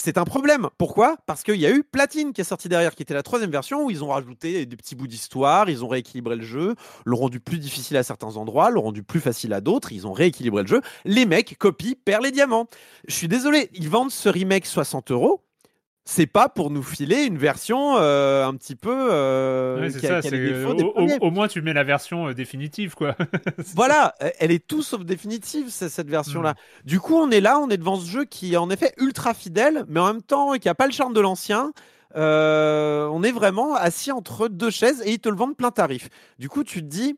c'est 0.00 0.18
un 0.18 0.24
problème. 0.24 0.68
Pourquoi? 0.78 1.16
Parce 1.26 1.42
qu'il 1.42 1.56
y 1.56 1.66
a 1.66 1.70
eu 1.70 1.82
Platine 1.82 2.32
qui 2.32 2.40
est 2.40 2.44
sorti 2.44 2.68
derrière, 2.68 2.94
qui 2.94 3.02
était 3.02 3.14
la 3.14 3.22
troisième 3.22 3.50
version, 3.50 3.84
où 3.84 3.90
ils 3.90 4.02
ont 4.02 4.08
rajouté 4.08 4.64
des 4.66 4.76
petits 4.76 4.94
bouts 4.94 5.06
d'histoire, 5.06 5.68
ils 5.68 5.84
ont 5.84 5.88
rééquilibré 5.88 6.36
le 6.36 6.42
jeu, 6.42 6.74
l'ont 7.04 7.18
rendu 7.18 7.40
plus 7.40 7.58
difficile 7.58 7.96
à 7.96 8.02
certains 8.02 8.36
endroits, 8.36 8.70
l'ont 8.70 8.82
rendu 8.82 9.02
plus 9.02 9.20
facile 9.20 9.52
à 9.52 9.60
d'autres, 9.60 9.92
ils 9.92 10.06
ont 10.06 10.12
rééquilibré 10.12 10.62
le 10.62 10.68
jeu. 10.68 10.80
Les 11.04 11.26
mecs 11.26 11.58
copient 11.58 11.94
Perle 12.04 12.26
et 12.26 12.30
Diamants. 12.30 12.66
Je 13.08 13.14
suis 13.14 13.28
désolé, 13.28 13.70
ils 13.74 13.88
vendent 13.88 14.10
ce 14.10 14.28
remake 14.28 14.66
60 14.66 15.10
euros 15.10 15.44
c'est 16.10 16.26
pas 16.26 16.48
pour 16.48 16.70
nous 16.70 16.82
filer 16.82 17.22
une 17.22 17.38
version 17.38 17.96
euh, 17.96 18.44
un 18.44 18.56
petit 18.56 18.74
peu 18.74 19.10
euh, 19.12 19.88
au, 21.20 21.30
moins 21.30 21.46
tu 21.46 21.62
mets 21.62 21.72
la 21.72 21.84
version 21.84 22.28
euh, 22.28 22.34
définitive 22.34 22.96
quoi. 22.96 23.16
Voilà 23.76 24.16
elle 24.40 24.50
est 24.50 24.66
tout 24.66 24.82
sauf 24.82 25.04
définitive 25.04 25.68
cette 25.68 26.10
version 26.10 26.42
là 26.42 26.54
mm. 26.54 26.86
du 26.88 26.98
coup 26.98 27.14
on 27.14 27.30
est 27.30 27.40
là 27.40 27.60
on 27.60 27.70
est 27.70 27.76
devant 27.76 27.94
ce 27.94 28.10
jeu 28.10 28.24
qui 28.24 28.54
est 28.54 28.56
en 28.56 28.70
effet 28.70 28.92
ultra 28.98 29.34
fidèle 29.34 29.84
mais 29.86 30.00
en 30.00 30.06
même 30.06 30.22
temps 30.22 30.54
qui 30.54 30.68
a 30.68 30.74
pas 30.74 30.86
le 30.86 30.92
charme 30.92 31.14
de 31.14 31.20
l'ancien. 31.20 31.72
On 32.16 33.22
est 33.22 33.30
vraiment 33.32 33.76
assis 33.76 34.10
entre 34.10 34.48
deux 34.48 34.70
chaises 34.70 35.02
et 35.06 35.12
ils 35.12 35.20
te 35.20 35.28
le 35.28 35.36
vendent 35.36 35.56
plein 35.56 35.70
tarif. 35.70 36.08
Du 36.40 36.48
coup 36.48 36.64
tu 36.64 36.80
te 36.80 36.86
dis 36.86 37.16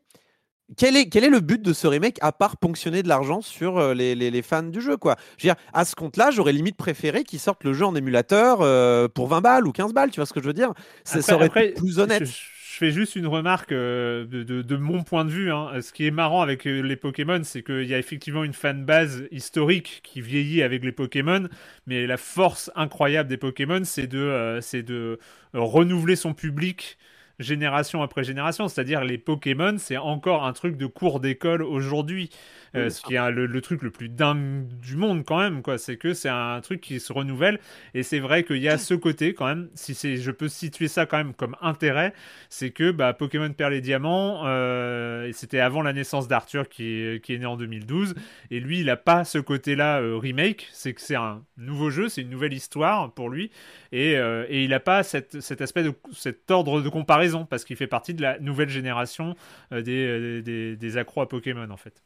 quel 0.77 0.95
est, 0.95 1.09
quel 1.09 1.23
est 1.23 1.29
le 1.29 1.39
but 1.39 1.61
de 1.61 1.73
ce 1.73 1.87
remake 1.87 2.17
à 2.21 2.31
part 2.31 2.57
ponctionner 2.57 3.03
de 3.03 3.07
l'argent 3.07 3.41
sur 3.41 3.77
euh, 3.77 3.93
les, 3.93 4.15
les, 4.15 4.41
fans 4.41 4.63
du 4.63 4.81
jeu 4.81 4.97
quoi? 4.97 5.15
Je 5.37 5.47
veux 5.47 5.53
dire, 5.53 5.61
À 5.73 5.85
ce 5.85 5.95
compte-là, 5.95 6.31
j'aurais 6.31 6.53
limite 6.53 6.77
préféré 6.77 7.23
qu'ils 7.23 7.39
sortent 7.39 7.63
le 7.63 7.73
jeu 7.73 7.85
en 7.85 7.95
émulateur 7.95 8.59
euh, 8.61 9.07
pour 9.07 9.27
20 9.27 9.41
balles 9.41 9.67
ou 9.67 9.71
15 9.71 9.93
balles, 9.93 10.11
tu 10.11 10.19
vois 10.19 10.25
ce 10.25 10.33
que 10.33 10.41
je 10.41 10.47
veux 10.47 10.53
dire? 10.53 10.73
Ça 11.03 11.21
serait 11.21 11.73
plus 11.73 11.99
honnête. 11.99 12.25
Je, 12.25 12.79
fais 12.79 12.89
juste 12.89 13.15
une 13.15 13.27
remarque 13.27 13.71
euh, 13.71 14.25
de, 14.25 14.43
de, 14.43 14.75
mon 14.75 15.03
point 15.03 15.25
de 15.25 15.29
vue. 15.29 15.51
Hein. 15.51 15.79
Ce 15.81 15.93
qui 15.93 16.07
est 16.07 16.11
marrant 16.11 16.41
avec 16.41 16.63
les 16.65 16.95
Pokémon, 16.95 17.41
c'est 17.43 17.61
qu'il 17.61 17.85
y 17.85 17.93
a 17.93 17.99
effectivement 17.99 18.43
une 18.43 18.53
fanbase 18.53 19.25
historique 19.29 20.01
qui 20.03 20.21
vieillit 20.21 20.63
avec 20.63 20.83
les 20.83 20.91
Pokémon, 20.91 21.47
mais 21.85 22.07
la 22.07 22.17
force 22.17 22.71
incroyable 22.75 23.29
des 23.29 23.37
Pokémon, 23.37 23.81
c'est 23.83 24.07
de, 24.07 24.57
c'est 24.61 24.81
de 24.81 25.19
renouveler 25.53 26.15
son 26.15 26.33
public 26.33 26.97
génération 27.39 28.01
après 28.01 28.23
génération. 28.23 28.67
C'est-à-dire 28.67 29.03
les 29.03 29.17
Pokémon, 29.17 29.75
c'est 29.77 29.97
encore 29.97 30.45
un 30.45 30.53
truc 30.53 30.77
de 30.77 30.85
cours 30.85 31.19
d'école 31.19 31.63
aujourd'hui. 31.63 32.29
Euh, 32.75 32.89
ce 32.89 33.01
qui 33.01 33.15
est 33.15 33.31
le, 33.31 33.61
truc 33.61 33.83
le 33.83 33.91
plus 33.91 34.09
dingue 34.09 34.67
du 34.67 34.95
monde 34.95 35.23
quand 35.23 35.39
même, 35.39 35.61
quoi. 35.61 35.77
C'est 35.77 35.97
que 35.97 36.13
c'est 36.13 36.29
un 36.29 36.59
truc 36.61 36.81
qui 36.81 36.99
se 36.99 37.13
renouvelle. 37.13 37.59
Et 37.93 38.01
c'est 38.01 38.19
vrai 38.19 38.43
qu'il 38.43 38.57
y 38.57 38.67
a 38.67 38.77
ce 38.77 38.95
côté 38.95 39.33
quand 39.33 39.45
même, 39.45 39.69
si 39.75 39.93
c'est, 39.93 40.17
je 40.17 40.31
peux 40.31 40.47
situer 40.47 40.87
ça 40.87 41.05
quand 41.05 41.17
même 41.17 41.33
comme 41.33 41.55
intérêt, 41.61 42.13
c'est 42.49 42.71
que 42.71 42.91
bah, 42.91 43.13
Pokémon 43.13 43.51
Perle 43.53 43.75
et 43.75 43.81
Diamant, 43.81 44.45
euh, 44.45 45.29
c'était 45.33 45.59
avant 45.59 45.83
la 45.83 45.93
naissance 45.93 46.27
d'Arthur 46.27 46.67
qui 46.67 46.85
est, 46.85 47.23
qui 47.23 47.35
est 47.35 47.37
né 47.37 47.45
en 47.45 47.57
2012. 47.57 48.15
Et 48.49 48.59
lui, 48.59 48.79
il 48.79 48.87
n'a 48.87 48.97
pas 48.97 49.23
ce 49.23 49.37
côté-là 49.37 50.01
euh, 50.01 50.17
remake. 50.17 50.67
C'est 50.71 50.93
que 50.93 51.01
c'est 51.01 51.15
un 51.15 51.43
nouveau 51.57 51.91
jeu, 51.91 52.09
c'est 52.09 52.21
une 52.21 52.29
nouvelle 52.29 52.53
histoire 52.53 53.13
pour 53.13 53.29
lui. 53.29 53.51
Et, 53.91 54.13
et 54.13 54.63
il 54.63 54.71
n'a 54.71 54.79
pas 54.79 55.03
cette, 55.03 55.39
cet 55.41 55.61
aspect 55.61 55.83
de 55.83 55.93
cet 56.13 56.49
ordre 56.49 56.81
de 56.81 56.89
comparaison 56.89 57.45
parce 57.45 57.63
qu'il 57.63 57.75
fait 57.75 57.87
partie 57.87 58.15
de 58.15 58.23
la 58.23 58.39
nouvelle 58.39 58.69
génération 58.69 59.35
des, 59.71 60.41
des, 60.41 60.75
des 60.75 60.97
accros 60.97 61.21
à 61.21 61.29
Pokémon 61.29 61.69
en 61.69 61.77
fait. 61.77 62.01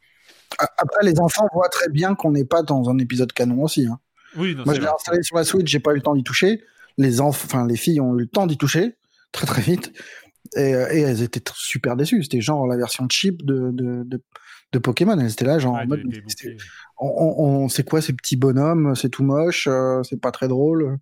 Après, 0.58 1.04
les 1.04 1.20
enfants 1.20 1.48
voient 1.52 1.68
très 1.68 1.88
bien 1.88 2.14
qu'on 2.14 2.32
n'est 2.32 2.44
pas 2.44 2.62
dans 2.62 2.90
un 2.90 2.98
épisode 2.98 3.32
canon 3.32 3.62
aussi. 3.62 3.86
Hein. 3.86 3.98
Oui, 4.36 4.56
Moi, 4.64 4.74
je 4.74 4.80
l'ai 4.80 4.88
installé 4.88 5.22
sur 5.22 5.36
la 5.36 5.44
Switch, 5.44 5.70
j'ai 5.70 5.80
pas 5.80 5.92
eu 5.92 5.96
le 5.96 6.02
temps 6.02 6.14
d'y 6.14 6.24
toucher. 6.24 6.62
Les 6.96 7.20
enfin, 7.20 7.66
les 7.66 7.76
filles 7.76 8.00
ont 8.00 8.14
eu 8.16 8.22
le 8.22 8.26
temps 8.26 8.46
d'y 8.46 8.58
toucher 8.58 8.96
très 9.32 9.46
très 9.46 9.62
vite, 9.62 9.92
et, 10.56 10.74
euh, 10.74 10.86
elles 10.90 11.22
étaient 11.22 11.42
super 11.54 11.96
déçues. 11.96 12.22
C'était 12.22 12.40
genre 12.40 12.66
la 12.66 12.76
version 12.76 13.06
cheap 13.10 13.44
de, 13.44 13.70
de, 13.72 14.78
Pokémon. 14.78 15.18
Elles 15.18 15.32
étaient 15.32 15.44
là, 15.44 15.58
genre, 15.58 15.78
on, 16.98 17.68
c'est 17.68 17.84
quoi 17.84 18.00
ces 18.00 18.12
petits 18.12 18.36
bonhommes? 18.36 18.94
C'est 18.94 19.08
tout 19.10 19.24
moche, 19.24 19.66
euh, 19.70 20.02
c'est 20.02 20.20
pas 20.20 20.30
très 20.30 20.48
drôle. 20.48 20.98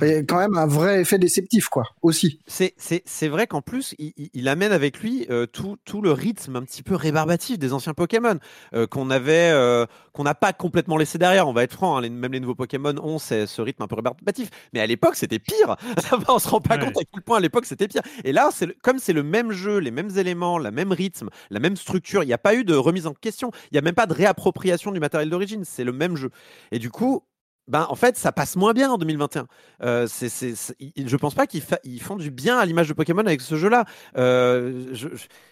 Il 0.00 0.08
y 0.08 0.14
a 0.14 0.22
quand 0.22 0.38
même 0.38 0.56
un 0.56 0.66
vrai 0.66 1.00
effet 1.00 1.18
déceptif, 1.18 1.68
quoi, 1.68 1.84
aussi. 2.02 2.40
C'est 2.46 3.28
vrai 3.28 3.46
qu'en 3.46 3.62
plus, 3.62 3.94
il, 3.98 4.48
amène 4.48 4.72
avec 4.72 5.00
lui 5.00 5.26
euh, 5.30 5.46
tout, 5.46 5.76
tout, 5.84 6.02
le 6.02 6.12
rythme 6.12 6.56
un 6.56 6.62
petit 6.62 6.82
peu 6.82 6.94
rébarbatif 6.94 7.58
des 7.58 7.72
anciens 7.72 7.94
Pokémon 7.94 8.38
euh, 8.74 8.86
qu'on 8.86 9.10
avait, 9.10 9.50
euh, 9.52 9.86
qu'on 10.12 10.24
n'a 10.24 10.34
pas 10.34 10.52
complètement 10.52 10.96
laissé 10.96 11.18
derrière. 11.18 11.48
On 11.48 11.52
va 11.52 11.62
être 11.62 11.72
franc, 11.72 11.96
hein, 11.96 12.08
même 12.08 12.32
les 12.32 12.40
nouveaux 12.40 12.54
Pokémon 12.54 12.94
ont 13.02 13.18
ce 13.18 13.60
rythme 13.60 13.82
un 13.82 13.86
peu 13.86 13.96
rébarbatif. 13.96 14.50
Mais 14.72 14.80
à 14.80 14.86
l'époque, 14.86 15.16
c'était 15.16 15.38
pire. 15.38 15.76
on 16.28 16.38
se 16.38 16.48
rend 16.48 16.60
pas 16.60 16.78
compte 16.78 16.96
à 16.96 17.04
quel 17.12 17.22
point 17.22 17.38
à 17.38 17.40
l'époque 17.40 17.66
c'était 17.66 17.88
pire. 17.88 18.02
Et 18.24 18.32
là, 18.32 18.50
comme 18.82 18.98
c'est 18.98 19.12
le 19.12 19.22
même 19.22 19.52
jeu, 19.52 19.78
les 19.78 19.90
mêmes 19.90 20.10
éléments, 20.16 20.58
la 20.58 20.70
même 20.70 20.92
rythme, 20.92 21.28
la 21.50 21.60
même 21.60 21.76
structure, 21.76 22.22
il 22.22 22.26
n'y 22.26 22.32
a 22.32 22.38
pas 22.38 22.54
eu 22.54 22.64
de 22.64 22.74
remise 22.74 23.06
en 23.06 23.14
question. 23.14 23.50
Il 23.70 23.74
n'y 23.74 23.78
a 23.78 23.82
même 23.82 23.94
pas 23.94 24.06
de 24.06 24.14
réappropriation 24.14 24.92
du 24.92 25.00
matériel 25.00 25.30
d'origine. 25.30 25.64
C'est 25.64 25.84
le 25.84 25.92
même 25.92 26.16
jeu. 26.16 26.30
Et 26.70 26.78
du 26.78 26.90
coup, 26.90 27.24
ben, 27.68 27.86
en 27.88 27.94
fait, 27.94 28.16
ça 28.16 28.32
passe 28.32 28.56
moins 28.56 28.72
bien 28.72 28.90
en 28.90 28.98
2021. 28.98 29.46
Euh, 29.82 30.06
c'est, 30.08 30.28
c'est, 30.28 30.54
je 30.96 31.16
pense 31.16 31.34
pas 31.34 31.46
qu'ils 31.46 31.62
font 32.00 32.16
du 32.16 32.30
bien 32.30 32.58
à 32.58 32.66
l'image 32.66 32.88
de 32.88 32.92
Pokémon 32.92 33.24
avec 33.24 33.40
ce 33.40 33.56
jeu-là. 33.56 33.84
Euh, 34.16 34.86
je, 34.92 35.08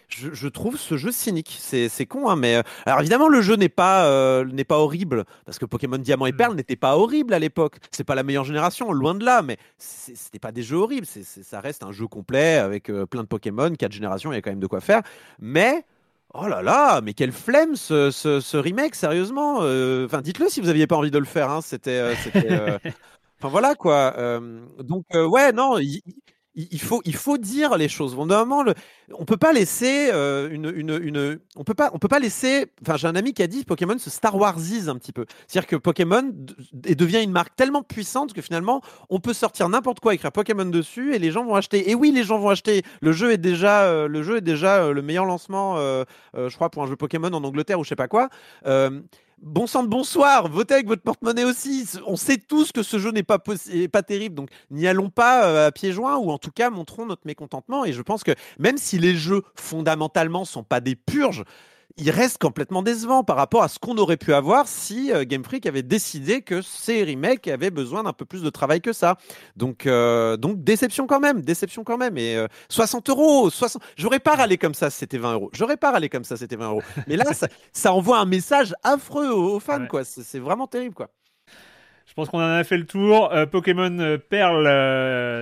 je, 0.09 0.33
je, 0.33 0.47
trouve 0.49 0.77
ce 0.77 0.97
jeu 0.97 1.11
cynique. 1.11 1.57
C'est, 1.59 1.87
c'est 1.87 2.05
con, 2.05 2.29
hein, 2.29 2.35
mais 2.35 2.57
euh, 2.57 2.63
alors 2.85 2.99
évidemment, 2.99 3.29
le 3.29 3.41
jeu 3.41 3.55
n'est 3.55 3.69
pas 3.69 4.05
euh, 4.07 4.43
n'est 4.45 4.65
pas 4.65 4.77
horrible 4.77 5.23
parce 5.45 5.57
que 5.57 5.65
Pokémon 5.65 5.97
Diamant 5.97 6.25
et 6.25 6.33
Perle 6.33 6.53
mmh. 6.53 6.57
n'était 6.57 6.75
pas 6.75 6.97
horrible 6.97 7.33
à 7.33 7.39
l'époque. 7.39 7.77
C'est 7.91 8.03
pas 8.03 8.15
la 8.15 8.23
meilleure 8.23 8.43
génération, 8.43 8.91
loin 8.91 9.15
de 9.15 9.23
là, 9.23 9.41
mais 9.41 9.57
c'était 9.77 10.39
pas 10.39 10.51
des 10.51 10.63
jeux 10.63 10.77
horribles. 10.77 11.07
C'est, 11.07 11.23
ça 11.23 11.61
reste 11.61 11.83
un 11.83 11.93
jeu 11.93 12.07
complet 12.07 12.55
avec 12.55 12.91
plein 13.09 13.21
de 13.21 13.27
Pokémon, 13.27 13.73
quatre 13.73 13.93
générations, 13.93 14.33
il 14.33 14.35
y 14.35 14.37
a 14.37 14.41
quand 14.41 14.51
même 14.51 14.59
de 14.59 14.67
quoi 14.67 14.81
faire. 14.81 15.01
Mais 15.39 15.85
Oh 16.33 16.47
là 16.47 16.61
là, 16.61 17.01
mais 17.01 17.13
quelle 17.13 17.33
flemme 17.33 17.75
ce, 17.75 18.09
ce, 18.09 18.57
remake, 18.57 18.95
sérieusement. 18.95 19.59
Euh, 19.63 20.05
enfin, 20.05 20.21
dites-le 20.21 20.47
si 20.47 20.61
vous 20.61 20.67
n'aviez 20.67 20.87
pas 20.87 20.95
envie 20.95 21.11
de 21.11 21.19
le 21.19 21.25
faire. 21.25 21.49
Hein. 21.49 21.59
C'était, 21.61 21.99
euh, 21.99 22.15
euh, 22.35 22.79
enfin 23.39 23.49
voilà 23.49 23.75
quoi. 23.75 24.15
donc 24.79 25.05
ouais, 25.13 25.51
non, 25.51 25.77
il 25.77 26.01
faut, 26.79 27.01
il 27.05 27.15
faut 27.15 27.37
dire 27.37 27.77
les 27.77 27.87
choses. 27.87 28.15
Bon, 28.15 28.25
le, 28.25 28.73
on 29.13 29.25
peut 29.25 29.37
pas 29.37 29.53
laisser 29.53 30.09
euh, 30.11 30.49
une, 30.51 30.71
une, 30.75 30.99
une, 31.01 31.39
on 31.55 31.63
peut 31.63 31.73
pas, 31.73 31.91
on 31.93 31.99
peut 31.99 32.07
pas 32.07 32.19
laisser. 32.19 32.67
Enfin, 32.81 32.97
j'ai 32.97 33.07
un 33.07 33.15
ami 33.15 33.33
qui 33.33 33.41
a 33.43 33.47
dit 33.47 33.63
Pokémon 33.63 33.97
se 33.97 34.09
Star 34.09 34.35
Warsise 34.35 34.89
un 34.89 34.97
petit 34.97 35.13
peu. 35.13 35.25
C'est-à-dire 35.47 35.67
que 35.67 35.75
Pokémon 35.75 36.33
devient 36.73 37.23
une 37.23 37.31
marque 37.31 37.55
tellement 37.55 37.83
puissante 37.83 38.33
que 38.33 38.41
finalement, 38.41 38.81
on 39.09 39.19
peut 39.19 39.33
sortir 39.33 39.69
n'importe 39.69 39.99
quoi, 39.99 40.13
écrire 40.13 40.31
Pokémon 40.31 40.65
dessus 40.65 41.15
et 41.15 41.19
les 41.19 41.31
gens 41.31 41.45
vont 41.45 41.55
acheter. 41.55 41.89
Et 41.89 41.95
oui, 41.95 42.11
les 42.11 42.23
gens 42.23 42.39
vont 42.39 42.49
acheter. 42.49 42.83
Le 43.01 43.11
jeu 43.11 43.31
est 43.31 43.37
déjà, 43.37 43.83
euh, 43.83 44.07
le 44.07 44.23
jeu 44.23 44.37
est 44.37 44.41
déjà 44.41 44.83
euh, 44.83 44.93
le 44.93 45.01
meilleur 45.01 45.25
lancement, 45.25 45.77
je 46.33 46.55
crois, 46.55 46.69
pour 46.69 46.83
un 46.83 46.87
jeu 46.87 46.95
Pokémon 46.95 47.29
en 47.29 47.43
Angleterre 47.43 47.79
ou 47.79 47.83
je 47.83 47.89
sais 47.89 47.95
pas 47.95 48.07
quoi. 48.07 48.29
Bon 49.41 49.65
sang 49.65 49.81
de 49.81 49.87
bonsoir, 49.87 50.47
votez 50.49 50.75
avec 50.75 50.85
votre 50.85 51.01
porte-monnaie 51.01 51.45
aussi. 51.45 51.89
On 52.05 52.15
sait 52.15 52.37
tous 52.37 52.71
que 52.71 52.83
ce 52.83 52.99
jeu 52.99 53.09
n'est 53.09 53.23
pas, 53.23 53.39
pas 53.39 54.03
terrible, 54.03 54.35
donc 54.35 54.49
n'y 54.69 54.87
allons 54.87 55.09
pas 55.09 55.47
euh, 55.47 55.67
à 55.67 55.71
pieds 55.71 55.93
joints 55.93 56.17
ou 56.17 56.29
en 56.29 56.37
tout 56.37 56.51
cas 56.51 56.69
montrons 56.69 57.07
notre 57.07 57.25
mécontentement. 57.25 57.83
Et 57.83 57.91
je 57.91 58.03
pense 58.03 58.23
que 58.23 58.33
même 58.59 58.77
si 58.77 58.99
les 58.99 59.15
jeux 59.15 59.41
fondamentalement 59.55 60.45
sont 60.45 60.63
pas 60.63 60.79
des 60.79 60.95
purges, 60.95 61.43
il 61.97 62.09
reste 62.09 62.37
complètement 62.37 62.83
décevant 62.83 63.23
par 63.23 63.35
rapport 63.35 63.63
à 63.63 63.67
ce 63.67 63.79
qu'on 63.79 63.97
aurait 63.97 64.17
pu 64.17 64.33
avoir 64.33 64.67
si 64.67 65.11
euh, 65.11 65.23
Game 65.25 65.43
Freak 65.43 65.65
avait 65.65 65.83
décidé 65.83 66.41
que 66.41 66.61
ces 66.61 67.03
remakes 67.03 67.47
avaient 67.47 67.71
besoin 67.71 68.03
d'un 68.03 68.13
peu 68.13 68.25
plus 68.25 68.43
de 68.43 68.49
travail 68.49 68.81
que 68.81 68.93
ça. 68.93 69.17
Donc, 69.55 69.85
euh, 69.85 70.37
donc 70.37 70.63
déception 70.63 71.07
quand 71.07 71.19
même, 71.19 71.41
déception 71.41 71.83
quand 71.83 71.97
même. 71.97 72.17
Et 72.17 72.37
60 72.69 73.09
euh, 73.09 73.11
euros, 73.11 73.49
60... 73.49 73.81
j'aurais 73.97 74.19
pas 74.19 74.35
râlé 74.35 74.57
comme 74.57 74.73
ça 74.73 74.89
si 74.89 74.99
c'était 74.99 75.17
20 75.17 75.33
euros. 75.33 75.49
J'aurais 75.53 75.77
pas 75.77 75.91
râlé 75.91 76.09
comme 76.09 76.23
ça 76.23 76.35
si 76.35 76.41
c'était 76.41 76.55
20 76.55 76.69
euros. 76.69 76.83
Mais 77.07 77.17
là, 77.17 77.25
ça, 77.71 77.93
envoie 77.93 78.19
un 78.19 78.25
message 78.25 78.73
affreux 78.83 79.29
aux, 79.29 79.59
fans, 79.59 79.85
quoi. 79.87 80.03
C'est 80.03 80.39
vraiment 80.39 80.67
terrible, 80.67 80.95
quoi. 80.95 81.09
Je 82.05 82.13
pense 82.13 82.29
qu'on 82.29 82.39
en 82.39 82.55
a 82.55 82.63
fait 82.63 82.77
le 82.77 82.85
tour. 82.85 83.31
Pokémon 83.51 84.17
Perle 84.29 84.67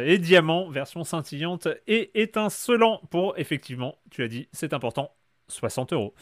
et 0.06 0.18
Diamant, 0.20 0.70
version 0.70 1.04
scintillante 1.04 1.68
et 1.88 2.22
étincelant 2.22 3.02
pour, 3.10 3.38
effectivement, 3.38 3.96
tu 4.12 4.24
as 4.24 4.28
dit, 4.28 4.48
c'est 4.52 4.74
important, 4.74 5.12
60 5.50 5.94
euros. 5.94 6.14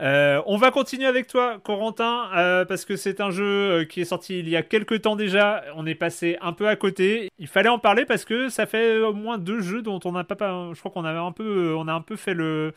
Euh, 0.00 0.40
on 0.46 0.56
va 0.56 0.70
continuer 0.70 1.06
avec 1.06 1.26
toi, 1.26 1.58
Corentin, 1.62 2.28
euh, 2.34 2.64
parce 2.64 2.84
que 2.84 2.96
c'est 2.96 3.20
un 3.20 3.30
jeu 3.30 3.44
euh, 3.44 3.84
qui 3.84 4.00
est 4.00 4.04
sorti 4.04 4.38
il 4.38 4.48
y 4.48 4.56
a 4.56 4.62
quelques 4.62 5.02
temps 5.02 5.16
déjà. 5.16 5.62
On 5.76 5.86
est 5.86 5.94
passé 5.94 6.38
un 6.40 6.52
peu 6.52 6.68
à 6.68 6.76
côté. 6.76 7.30
Il 7.38 7.46
fallait 7.46 7.68
en 7.68 7.78
parler 7.78 8.04
parce 8.04 8.24
que 8.24 8.48
ça 8.48 8.66
fait 8.66 8.98
au 8.98 9.12
moins 9.12 9.38
deux 9.38 9.60
jeux 9.60 9.82
dont 9.82 10.00
on 10.04 10.12
n'a 10.12 10.24
pas. 10.24 10.70
Je 10.72 10.78
crois 10.78 10.90
qu'on 10.90 11.04
avait 11.04 11.18
un 11.18 11.32
peu, 11.32 11.74
on 11.76 11.88
a 11.88 11.92
un 11.92 12.00
peu 12.00 12.16
fait 12.16 12.34
le. 12.34 12.72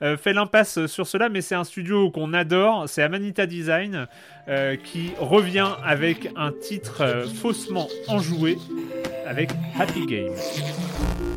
fait 0.00 0.32
l'impasse 0.32 0.86
sur 0.86 1.06
cela, 1.06 1.28
mais 1.28 1.40
c'est 1.40 1.54
un 1.54 1.64
studio 1.64 2.10
qu'on 2.10 2.32
adore, 2.32 2.88
c'est 2.88 3.02
Amanita 3.02 3.46
Design 3.46 4.06
qui 4.84 5.12
revient 5.18 5.70
avec 5.84 6.30
un 6.36 6.52
titre 6.52 7.24
faussement 7.40 7.88
enjoué 8.08 8.58
avec 9.26 9.50
Happy 9.78 10.06
Game. 10.06 11.33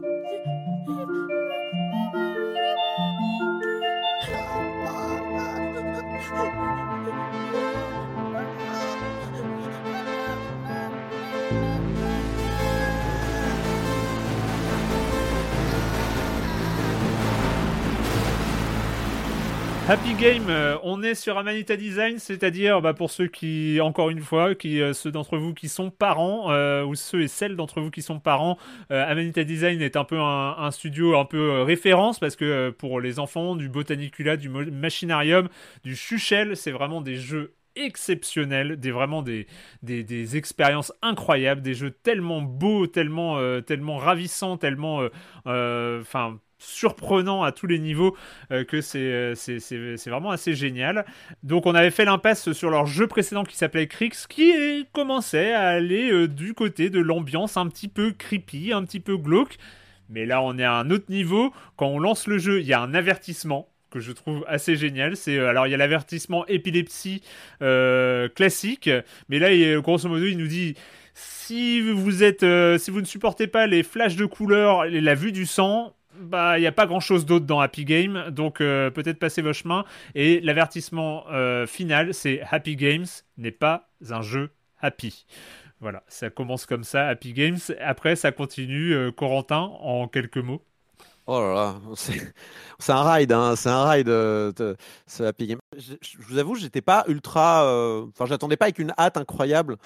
Happy 19.89 20.15
Game, 20.15 20.49
euh, 20.49 20.77
on 20.83 21.01
est 21.01 21.15
sur 21.15 21.37
Amanita 21.37 21.77
Design, 21.77 22.19
c'est-à-dire 22.19 22.81
bah, 22.81 22.93
pour 22.93 23.09
ceux 23.09 23.27
qui, 23.27 23.79
encore 23.79 24.09
une 24.09 24.19
fois, 24.19 24.49
euh, 24.65 24.91
ceux 24.91 25.11
d'entre 25.13 25.37
vous 25.37 25.53
qui 25.53 25.69
sont 25.69 25.91
parents, 25.91 26.51
euh, 26.51 26.83
ou 26.83 26.93
ceux 26.95 27.21
et 27.21 27.29
celles 27.29 27.55
d'entre 27.55 27.79
vous 27.79 27.89
qui 27.89 28.01
sont 28.01 28.19
parents, 28.19 28.57
Amanita 28.89 29.45
Design 29.45 29.81
est 29.81 29.95
un 29.95 30.03
peu 30.03 30.19
un, 30.19 30.71
studio 30.71 31.17
un 31.17 31.23
peu 31.23 31.61
référence 31.61 32.19
parce 32.19 32.35
que 32.35 32.69
pour 32.71 32.99
les 32.99 33.17
enfants, 33.17 33.55
du 33.55 33.69
Botanicula, 33.69 34.35
du 34.35 34.49
Machinarium, 34.49 35.47
du 35.85 35.95
Chuchel, 35.95 36.57
c'est 36.57 36.71
vraiment 36.71 36.99
des 36.99 37.15
jeux 37.15 37.53
exceptionnels, 37.77 38.77
des 38.77 38.91
vraiment 38.91 39.23
des, 39.23 39.47
expériences 40.35 40.91
incroyables, 41.01 41.61
des 41.61 41.75
jeux 41.75 41.91
tellement 41.91 42.41
beaux, 42.41 42.87
tellement, 42.87 43.39
tellement 43.61 43.95
ravissants, 43.95 44.57
tellement, 44.57 45.07
enfin 45.45 46.39
surprenant 46.57 47.43
à 47.43 47.51
tous 47.51 47.67
les 47.67 47.79
niveaux 47.79 48.15
euh, 48.51 48.63
que 48.63 48.79
euh, 48.95 49.35
c'est, 49.35 50.09
vraiment 50.09 50.31
assez 50.31 50.53
génial. 50.53 51.05
Donc 51.43 51.65
on 51.65 51.75
avait 51.75 51.91
fait 51.91 52.05
l'impasse 52.05 52.51
sur 52.51 52.69
leur 52.69 52.85
jeu 52.85 53.07
précédent 53.07 53.43
qui 53.43 53.55
s'appelait 53.55 53.87
Crix 53.87 54.25
qui 54.27 54.87
commençait 54.91 55.53
à 55.53 55.67
aller 55.67 56.11
euh, 56.11 56.27
du 56.27 56.53
côté 56.53 56.89
de 56.89 56.99
l'ambiance 56.99 57.57
un 57.57 57.67
petit 57.67 57.87
peu 57.87 58.11
creepy, 58.11 58.73
un 58.73 58.83
petit 58.83 58.99
peu 58.99 59.17
glauque. 59.17 59.57
Mais 60.09 60.25
là 60.25 60.41
on 60.41 60.57
est 60.57 60.63
à 60.63 60.73
un 60.73 60.89
autre 60.89 61.09
niveau. 61.09 61.53
Quand 61.75 61.87
on 61.87 61.99
lance 61.99 62.27
le 62.27 62.37
jeu, 62.37 62.61
il 62.61 62.67
y 62.67 62.73
a 62.73 62.81
un 62.81 62.93
avertissement 62.93 63.69
que 63.89 63.99
je 63.99 64.11
trouve 64.11 64.43
assez 64.47 64.75
génial. 64.75 65.15
C'est 65.15 65.39
alors 65.39 65.67
il 65.67 65.71
y 65.71 65.73
a 65.73 65.77
l'avertissement 65.77 66.45
épilepsie 66.47 67.21
classique, 67.59 68.89
mais 69.29 69.39
là 69.39 69.79
grosso 69.79 70.09
modo 70.09 70.25
il 70.25 70.37
nous 70.37 70.47
dit 70.47 70.75
si 71.13 71.81
vous 71.81 72.23
êtes 72.23 72.45
si 72.79 72.91
vous 72.91 73.01
ne 73.01 73.05
supportez 73.05 73.47
pas 73.47 73.67
les 73.67 73.83
flashs 73.83 74.15
de 74.15 74.25
couleurs 74.25 74.85
et 74.85 75.01
la 75.01 75.15
vue 75.15 75.31
du 75.31 75.45
sang, 75.45 75.96
bah, 76.19 76.57
il 76.57 76.61
n'y 76.61 76.67
a 76.67 76.71
pas 76.71 76.85
grand 76.85 76.99
chose 76.99 77.25
d'autre 77.25 77.45
dans 77.45 77.59
Happy 77.59 77.85
Game, 77.85 78.29
donc 78.29 78.61
euh, 78.61 78.89
peut-être 78.89 79.19
passer 79.19 79.41
vos 79.41 79.53
chemins. 79.53 79.85
Et 80.15 80.39
l'avertissement 80.41 81.25
euh, 81.31 81.65
final, 81.65 82.13
c'est 82.13 82.41
Happy 82.49 82.75
Games 82.75 83.05
n'est 83.37 83.51
pas 83.51 83.89
un 84.09 84.21
jeu 84.21 84.51
happy. 84.81 85.25
Voilà, 85.79 86.03
ça 86.07 86.29
commence 86.29 86.65
comme 86.65 86.83
ça, 86.83 87.07
Happy 87.07 87.33
Games. 87.33 87.59
Après, 87.79 88.15
ça 88.15 88.31
continue, 88.31 88.93
euh, 88.93 89.11
Corentin, 89.11 89.71
en 89.79 90.07
quelques 90.07 90.37
mots. 90.37 90.63
Oh 91.27 91.41
là 91.41 91.53
là, 91.53 91.75
c'est 92.79 92.91
un 92.91 93.03
ride, 93.03 93.31
hein, 93.33 93.55
c'est 93.55 93.69
un 93.69 93.89
ride, 93.89 94.07
ce 94.07 95.23
Happy 95.23 95.47
Game. 95.47 95.59
Je, 95.77 95.95
je 96.01 96.17
vous 96.19 96.37
avoue, 96.37 96.55
j'étais 96.55 96.81
pas 96.81 97.03
ultra, 97.07 97.63
enfin, 98.07 98.25
j'attendais 98.25 98.57
pas 98.57 98.65
avec 98.65 98.79
une 98.79 98.93
hâte 98.97 99.17
incroyable 99.17 99.77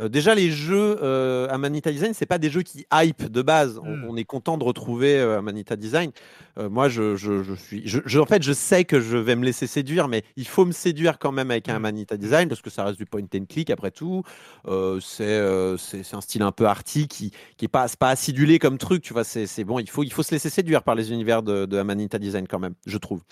euh, 0.00 0.08
déjà, 0.08 0.34
les 0.34 0.50
jeux 0.50 0.98
euh, 1.02 1.48
à 1.50 1.58
Manita 1.58 1.90
Design, 1.90 2.14
c'est 2.14 2.26
pas 2.26 2.38
des 2.38 2.50
jeux 2.50 2.62
qui 2.62 2.86
hype 2.92 3.24
de 3.24 3.42
base. 3.42 3.80
On, 3.82 4.12
hmm. 4.12 4.18
est 4.18 4.24
content 4.24 4.58
de 4.58 4.64
retrouver 4.64 5.18
euh, 5.18 5.42
Manita 5.42 5.76
Design. 5.76 6.12
Euh, 6.58 6.68
moi, 6.70 6.88
je, 6.88 7.16
je, 7.16 7.42
je 7.42 7.54
suis, 7.54 7.82
je, 7.84 8.18
en 8.18 8.26
fait, 8.26 8.42
je 8.42 8.52
sais 8.52 8.84
que 8.84 9.00
je 9.00 9.16
vais 9.16 9.34
me 9.34 9.44
laisser 9.44 9.66
séduire, 9.66 10.08
mais 10.08 10.22
il 10.36 10.46
faut 10.46 10.64
me 10.64 10.72
séduire 10.72 11.18
quand 11.18 11.32
même 11.32 11.50
avec 11.50 11.68
un 11.68 11.78
hmm. 11.78 11.82
Manita 11.82 12.16
Design 12.16 12.48
parce 12.48 12.62
que 12.62 12.70
ça 12.70 12.84
reste 12.84 12.98
du 12.98 13.06
point 13.06 13.22
and 13.34 13.46
click 13.48 13.70
après 13.70 13.90
tout. 13.90 14.22
c'est, 15.00 15.76
c'est, 15.78 16.14
un 16.14 16.20
style 16.20 16.42
un 16.42 16.52
peu 16.52 16.66
arty 16.66 17.08
qui, 17.08 17.32
qui 17.56 17.64
est 17.64 17.68
pas, 17.68 17.86
pas 17.98 18.10
acidulé 18.10 18.58
comme 18.58 18.78
truc. 18.78 19.02
Tu 19.02 19.12
vois, 19.12 19.24
c'est, 19.24 19.64
bon. 19.64 19.78
Il 19.78 19.90
faut, 19.90 20.04
il 20.04 20.12
faut 20.12 20.22
se 20.22 20.32
laisser 20.32 20.50
séduire 20.50 20.82
par 20.82 20.94
les 20.94 21.12
univers 21.12 21.42
de, 21.42 21.66
de 21.66 21.76
Amanita 21.76 22.18
Design 22.18 22.46
quand 22.46 22.58
même, 22.58 22.74
je 22.86 22.98
trouve. 22.98 23.22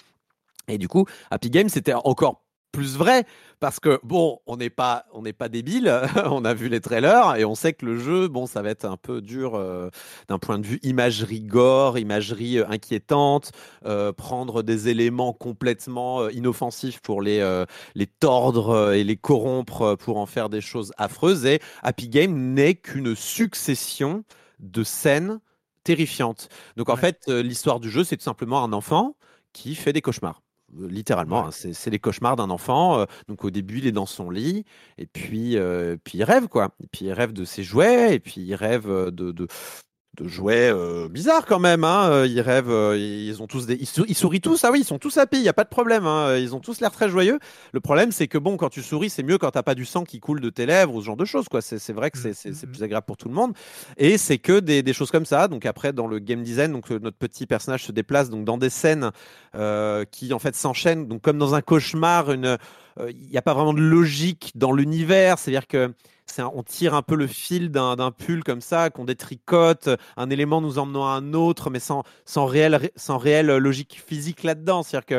Et 0.68 0.78
du 0.78 0.88
coup, 0.88 1.06
Happy 1.30 1.50
Game, 1.50 1.68
c'était 1.68 1.94
encore 1.94 2.45
plus 2.72 2.96
vrai 2.96 3.24
parce 3.58 3.80
que 3.80 3.98
bon, 4.02 4.40
on 4.46 4.56
n'est 4.58 4.70
pas 4.70 5.06
on 5.12 5.22
n'est 5.22 5.32
pas 5.32 5.48
débile, 5.48 5.92
on 6.26 6.44
a 6.44 6.54
vu 6.54 6.68
les 6.68 6.80
trailers 6.80 7.36
et 7.36 7.44
on 7.44 7.54
sait 7.54 7.72
que 7.72 7.86
le 7.86 7.98
jeu, 7.98 8.28
bon, 8.28 8.46
ça 8.46 8.62
va 8.62 8.70
être 8.70 8.84
un 8.84 8.96
peu 8.96 9.22
dur 9.22 9.54
euh, 9.54 9.88
d'un 10.28 10.38
point 10.38 10.58
de 10.58 10.66
vue 10.66 10.78
imagerie 10.82 11.40
gore, 11.40 11.98
imagerie 11.98 12.58
euh, 12.58 12.68
inquiétante, 12.68 13.52
euh, 13.86 14.12
prendre 14.12 14.62
des 14.62 14.88
éléments 14.88 15.32
complètement 15.32 16.28
inoffensifs 16.28 17.00
pour 17.00 17.22
les 17.22 17.36
les 17.94 18.06
tordre 18.06 18.92
et 18.92 19.04
les 19.04 19.16
corrompre 19.16 19.96
pour 19.96 20.18
en 20.18 20.26
faire 20.26 20.48
des 20.48 20.60
choses 20.60 20.92
affreuses. 20.96 21.46
Et 21.46 21.60
Happy 21.82 22.08
Game 22.08 22.34
n'est 22.54 22.74
qu'une 22.74 23.14
succession 23.14 24.24
de 24.58 24.84
scènes 24.84 25.40
terrifiantes. 25.84 26.48
Donc 26.76 26.88
en 26.88 26.96
fait, 26.96 27.28
l'histoire 27.28 27.80
du 27.80 27.90
jeu, 27.90 28.04
c'est 28.04 28.16
tout 28.16 28.24
simplement 28.24 28.62
un 28.64 28.72
enfant 28.72 29.16
qui 29.52 29.74
fait 29.74 29.92
des 29.92 30.02
cauchemars. 30.02 30.42
Euh, 30.74 30.88
littéralement. 30.88 31.46
Hein, 31.46 31.50
c'est 31.52 31.90
les 31.90 31.98
cauchemars 31.98 32.36
d'un 32.36 32.50
enfant. 32.50 33.00
Euh, 33.00 33.04
donc 33.28 33.44
au 33.44 33.50
début, 33.50 33.78
il 33.78 33.86
est 33.86 33.92
dans 33.92 34.06
son 34.06 34.30
lit, 34.30 34.64
et 34.98 35.06
puis, 35.06 35.56
euh, 35.56 35.96
puis 36.02 36.18
il 36.18 36.24
rêve 36.24 36.48
quoi. 36.48 36.70
Et 36.82 36.86
puis 36.88 37.06
il 37.06 37.12
rêve 37.12 37.32
de 37.32 37.44
ses 37.44 37.62
jouets, 37.62 38.14
et 38.14 38.20
puis 38.20 38.40
il 38.40 38.54
rêve 38.54 38.88
de, 38.88 39.32
de, 39.32 39.46
de 40.16 40.28
jouets 40.28 40.70
euh, 40.72 41.08
bizarres 41.08 41.46
quand 41.46 41.58
même. 41.58 41.84
Hein. 41.84 42.08
Euh, 42.10 42.26
ils 42.26 42.40
rêvent, 42.40 42.70
euh, 42.70 42.96
ils 42.98 43.42
ont 43.42 43.46
tous 43.46 43.66
des, 43.66 43.74
ils, 43.74 44.14
sourient 44.14 44.40
tous. 44.40 44.64
Ah 44.64 44.70
oui, 44.72 44.80
ils 44.80 44.84
sont 44.84 44.98
tous 44.98 45.16
happy. 45.18 45.36
Il 45.36 45.42
y 45.42 45.48
a 45.48 45.52
pas 45.52 45.64
de 45.64 45.68
problème. 45.68 46.06
Hein. 46.06 46.36
Ils 46.36 46.54
ont 46.54 46.60
tous 46.60 46.80
l'air 46.80 46.90
très 46.90 47.08
joyeux. 47.08 47.38
Le 47.72 47.80
problème, 47.80 48.12
c'est 48.12 48.26
que 48.26 48.38
bon, 48.38 48.56
quand 48.56 48.70
tu 48.70 48.82
souris, 48.82 49.10
c'est 49.10 49.22
mieux 49.22 49.38
quand 49.38 49.50
t'as 49.50 49.62
pas 49.62 49.74
du 49.74 49.84
sang 49.84 50.04
qui 50.04 50.20
coule 50.20 50.40
de 50.40 50.50
tes 50.50 50.66
lèvres 50.66 50.94
ou 50.94 51.00
ce 51.00 51.06
genre 51.06 51.16
de 51.16 51.24
choses. 51.24 51.48
Quoi. 51.48 51.60
C'est, 51.60 51.92
vrai 51.92 52.10
que 52.10 52.18
c'est, 52.18 52.34
c'est, 52.34 52.50
mmh, 52.50 52.52
mmh, 52.52 52.72
plus 52.72 52.82
agréable 52.82 53.06
pour 53.06 53.16
tout 53.16 53.28
le 53.28 53.34
monde. 53.34 53.52
Et 53.96 54.18
c'est 54.18 54.38
que 54.38 54.60
des, 54.60 54.82
des, 54.82 54.92
choses 54.92 55.10
comme 55.10 55.26
ça. 55.26 55.48
Donc 55.48 55.66
après, 55.66 55.92
dans 55.92 56.06
le 56.06 56.18
game 56.18 56.42
design, 56.42 56.72
donc 56.72 56.90
notre 56.90 57.16
petit 57.16 57.46
personnage 57.46 57.84
se 57.84 57.92
déplace 57.92 58.30
donc 58.30 58.44
dans 58.44 58.58
des 58.58 58.70
scènes 58.70 59.10
qui 60.10 60.32
en 60.32 60.38
fait 60.38 60.54
s'enchaînent. 60.54 61.06
Donc 61.06 61.22
comme 61.22 61.38
dans 61.38 61.54
un 61.54 61.62
cauchemar, 61.62 62.32
une, 62.32 62.58
il 63.08 63.28
n'y 63.28 63.36
a 63.36 63.42
pas 63.42 63.54
vraiment 63.54 63.74
de 63.74 63.80
logique 63.80 64.52
dans 64.54 64.72
l'univers. 64.72 65.38
C'est-à-dire 65.38 65.66
que 65.66 65.92
on 66.38 66.62
tire 66.62 66.94
un 66.94 67.02
peu 67.02 67.14
le 67.14 67.26
fil 67.26 67.70
d'un 67.70 68.10
pull 68.10 68.44
comme 68.44 68.60
ça, 68.60 68.90
qu'on 68.90 69.04
détricote, 69.04 69.88
un 70.16 70.30
élément 70.30 70.60
nous 70.60 70.78
emmenant 70.78 71.06
à 71.06 71.12
un 71.12 71.32
autre, 71.32 71.70
mais 71.70 71.78
sans, 71.78 72.02
sans, 72.24 72.46
réelle, 72.46 72.90
sans 72.96 73.18
réelle 73.18 73.56
logique 73.56 74.02
physique 74.04 74.42
là-dedans. 74.42 74.82
C'est-à-dire 74.82 75.06
qu'il 75.06 75.16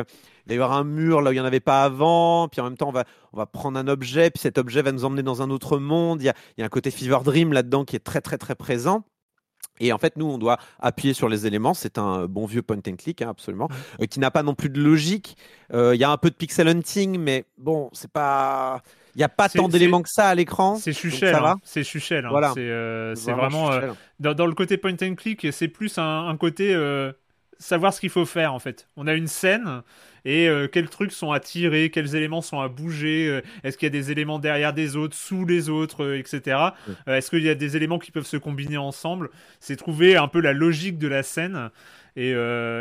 va 0.48 0.54
y 0.54 0.54
avoir 0.54 0.72
un 0.72 0.84
mur 0.84 1.20
là 1.20 1.30
où 1.30 1.32
il 1.32 1.36
n'y 1.36 1.40
en 1.40 1.44
avait 1.44 1.60
pas 1.60 1.82
avant, 1.82 2.48
puis 2.48 2.60
en 2.60 2.64
même 2.64 2.76
temps, 2.76 2.88
on 2.88 2.92
va, 2.92 3.04
on 3.32 3.36
va 3.36 3.46
prendre 3.46 3.78
un 3.78 3.88
objet, 3.88 4.30
puis 4.30 4.40
cet 4.40 4.58
objet 4.58 4.82
va 4.82 4.92
nous 4.92 5.04
emmener 5.04 5.22
dans 5.22 5.42
un 5.42 5.50
autre 5.50 5.78
monde. 5.78 6.22
Il 6.22 6.26
y 6.26 6.28
a, 6.28 6.34
il 6.56 6.60
y 6.60 6.62
a 6.62 6.66
un 6.66 6.70
côté 6.70 6.90
Fever 6.90 7.18
Dream 7.24 7.52
là-dedans 7.52 7.84
qui 7.84 7.96
est 7.96 8.00
très, 8.00 8.20
très, 8.20 8.38
très 8.38 8.54
présent. 8.54 9.04
Et 9.80 9.92
en 9.92 9.98
fait, 9.98 10.16
nous, 10.16 10.26
on 10.26 10.38
doit 10.38 10.58
appuyer 10.80 11.14
sur 11.14 11.28
les 11.28 11.46
éléments. 11.46 11.74
C'est 11.74 11.98
un 11.98 12.26
bon 12.26 12.46
vieux 12.46 12.62
point 12.62 12.76
and 12.76 12.96
click, 12.96 13.22
hein, 13.22 13.30
absolument, 13.30 13.68
euh, 14.00 14.06
qui 14.06 14.20
n'a 14.20 14.30
pas 14.30 14.42
non 14.42 14.54
plus 14.54 14.70
de 14.70 14.80
logique. 14.80 15.36
Euh, 15.72 15.94
Il 15.94 16.00
y 16.00 16.04
a 16.04 16.10
un 16.10 16.16
peu 16.16 16.30
de 16.30 16.34
pixel 16.34 16.68
hunting, 16.68 17.18
mais 17.18 17.44
bon, 17.56 17.90
c'est 17.92 18.10
pas. 18.10 18.82
Il 19.14 19.18
n'y 19.18 19.24
a 19.24 19.28
pas 19.28 19.48
tant 19.48 19.68
d'éléments 19.68 20.02
que 20.02 20.10
ça 20.10 20.28
à 20.28 20.34
l'écran. 20.34 20.76
C'est 20.76 20.92
chuchel. 20.92 21.34
Hein, 21.34 21.56
c'est 21.64 21.82
chuchel. 21.82 22.24
Hein. 22.24 22.30
Voilà. 22.30 22.52
C'est 22.54 22.68
euh, 22.68 23.14
vraiment. 23.26 23.70
Dans, 24.20 24.34
dans, 24.34 24.46
le 24.46 24.54
côté 24.54 24.76
point 24.76 24.94
and 25.02 25.14
click, 25.16 25.46
c'est 25.52 25.68
plus 25.68 25.98
un, 25.98 26.28
un 26.28 26.36
côté 26.36 26.74
savoir 27.58 27.92
ce 27.92 28.00
qu'il 28.00 28.10
faut 28.10 28.24
faire 28.24 28.54
en 28.54 28.58
fait. 28.58 28.88
On 28.96 29.06
a 29.06 29.14
une 29.14 29.26
scène 29.26 29.82
et 30.24 30.48
euh, 30.48 30.68
quels 30.68 30.88
trucs 30.88 31.12
sont 31.12 31.32
à 31.32 31.40
tirer, 31.40 31.90
quels 31.90 32.14
éléments 32.14 32.42
sont 32.42 32.60
à 32.60 32.68
bouger, 32.68 33.28
euh, 33.28 33.40
est-ce 33.64 33.76
qu'il 33.76 33.86
y 33.86 33.88
a 33.88 33.90
des 33.90 34.10
éléments 34.10 34.38
derrière 34.38 34.72
des 34.72 34.96
autres, 34.96 35.16
sous 35.16 35.44
les 35.44 35.68
autres, 35.68 36.04
euh, 36.04 36.18
etc. 36.18 36.58
est-ce 37.06 37.30
qu'il 37.30 37.42
y 37.42 37.48
a 37.48 37.54
des 37.54 37.76
éléments 37.76 37.98
qui 37.98 38.10
peuvent 38.10 38.26
se 38.26 38.36
combiner 38.36 38.76
ensemble? 38.76 39.30
C'est 39.60 39.76
trouver 39.76 40.16
un 40.16 40.28
peu 40.28 40.40
la 40.40 40.52
logique 40.52 40.98
de 40.98 41.08
la 41.08 41.22
scène. 41.22 41.70
Et, 42.16 42.32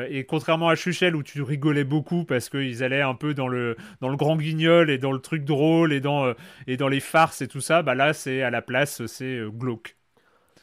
et, 0.10 0.24
contrairement 0.24 0.68
à 0.68 0.74
Chuchel 0.74 1.16
où 1.16 1.22
tu 1.22 1.44
rigolais 1.44 1.84
beaucoup 1.84 2.24
parce 2.24 2.50
qu'ils 2.50 2.84
allaient 2.84 3.04
un 3.04 3.14
peu 3.14 3.36
dans 3.36 3.48
le, 3.48 3.78
dans 4.02 4.10
le 4.10 4.18
grand 4.18 4.36
guignol 4.36 4.90
et 4.90 4.98
dans 4.98 5.12
le 5.12 5.20
truc 5.20 5.46
drôle 5.46 5.94
et 5.94 6.00
dans, 6.00 6.34
et 6.66 6.76
dans 6.76 6.88
les 6.88 7.00
farces 7.00 7.44
et 7.44 7.48
tout 7.48 7.62
ça, 7.62 7.84
bah 7.84 7.94
là 7.94 8.14
c'est 8.14 8.42
à 8.42 8.50
la 8.50 8.64
place, 8.64 9.06
c'est 9.06 9.42
glauque. 9.52 9.96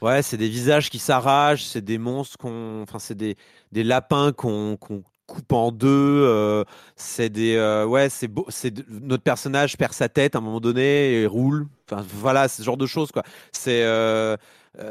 Ouais, 0.05 0.23
c'est 0.23 0.37
des 0.37 0.49
visages 0.49 0.91
qui 0.91 0.99
s'arrachent, 0.99 1.65
c'est 1.65 1.81
des 1.81 1.97
monstres 1.97 2.37
qu'on. 2.37 2.83
Enfin, 2.83 2.99
c'est 2.99 3.15
des, 3.15 3.37
des 3.75 3.83
lapins 3.83 4.33
qu'on 4.33 4.79
coupe 5.27 5.53
en 5.53 5.73
deux. 5.73 5.89
Euh, 5.89 6.65
c'est 6.97 7.29
des. 7.29 7.57
Euh, 7.57 7.85
ouais, 7.85 8.09
c'est 8.09 8.29
beau. 8.29 8.47
C'est 8.49 8.73
notre 8.89 9.25
personnage 9.25 9.77
perd 9.77 9.93
sa 9.93 10.09
tête 10.09 10.37
à 10.37 10.39
un 10.39 10.41
moment 10.41 10.61
donné 10.61 11.21
et 11.21 11.27
roule. 11.27 11.67
Enfin, 11.91 12.03
voilà, 12.15 12.49
ce 12.49 12.63
genre 12.63 12.79
de 12.79 12.87
choses, 12.87 13.11
quoi. 13.13 13.25
C'est. 13.53 13.83
Euh, 13.83 14.37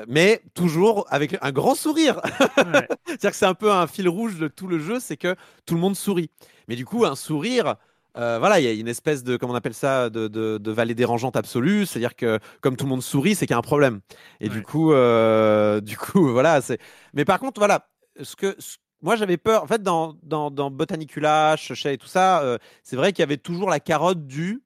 mais 0.08 0.42
toujours 0.54 1.06
avec 1.10 1.38
un 1.42 1.52
grand 1.52 1.76
sourire. 1.76 2.22
C'est-à-dire 3.06 3.32
que 3.32 3.36
c'est 3.36 3.46
un 3.46 3.54
peu 3.54 3.72
un 3.72 3.88
fil 3.88 4.08
rouge 4.08 4.38
de 4.38 4.48
tout 4.48 4.68
le 4.68 4.80
jeu, 4.80 5.00
c'est 5.00 5.18
que 5.18 5.36
tout 5.66 5.76
le 5.76 5.82
monde 5.82 5.96
sourit. 5.96 6.30
Mais 6.68 6.76
du 6.76 6.86
coup, 6.86 7.06
un 7.06 7.16
sourire, 7.16 7.76
euh, 8.16 8.38
voilà, 8.38 8.60
il 8.60 8.64
y 8.64 8.68
a 8.68 8.72
une 8.72 8.88
espèce 8.88 9.24
de, 9.24 9.38
comment 9.38 9.54
on 9.54 9.56
appelle 9.56 9.74
ça, 9.74 10.10
de, 10.10 10.28
de, 10.28 10.72
vallée 10.72 10.94
dérangeante 10.94 11.36
absolue. 11.36 11.86
C'est-à-dire 11.86 12.16
que 12.16 12.40
comme 12.62 12.76
tout 12.76 12.86
le 12.86 12.90
monde 12.90 13.02
sourit, 13.04 13.36
c'est 13.36 13.46
qu'il 13.48 13.54
y 13.54 13.56
a 13.56 13.60
un 13.60 13.62
problème. 13.62 14.02
Et 14.40 14.50
du 14.50 14.62
coup, 14.62 14.94
euh, 14.94 15.82
du 15.82 15.98
coup, 15.98 16.28
voilà. 16.32 16.62
C'est. 16.62 16.80
Mais 17.14 17.26
par 17.26 17.40
contre, 17.40 17.60
voilà, 17.60 17.88
ce 18.22 18.36
que 18.36 18.58
moi 19.02 19.16
j'avais 19.16 19.38
peur. 19.38 19.64
En 19.64 19.68
fait, 19.68 19.82
dans, 19.82 20.16
dans, 20.24 20.52
dans 20.52 20.72
Botanicula, 20.72 21.56
et 21.86 21.98
tout 21.98 22.08
ça, 22.08 22.42
euh, 22.42 22.58
c'est 22.84 22.96
vrai 22.96 23.12
qu'il 23.12 23.22
y 23.22 23.24
avait 23.24 23.38
toujours 23.38 23.70
la 23.70 23.80
carotte 23.80 24.26
du. 24.26 24.64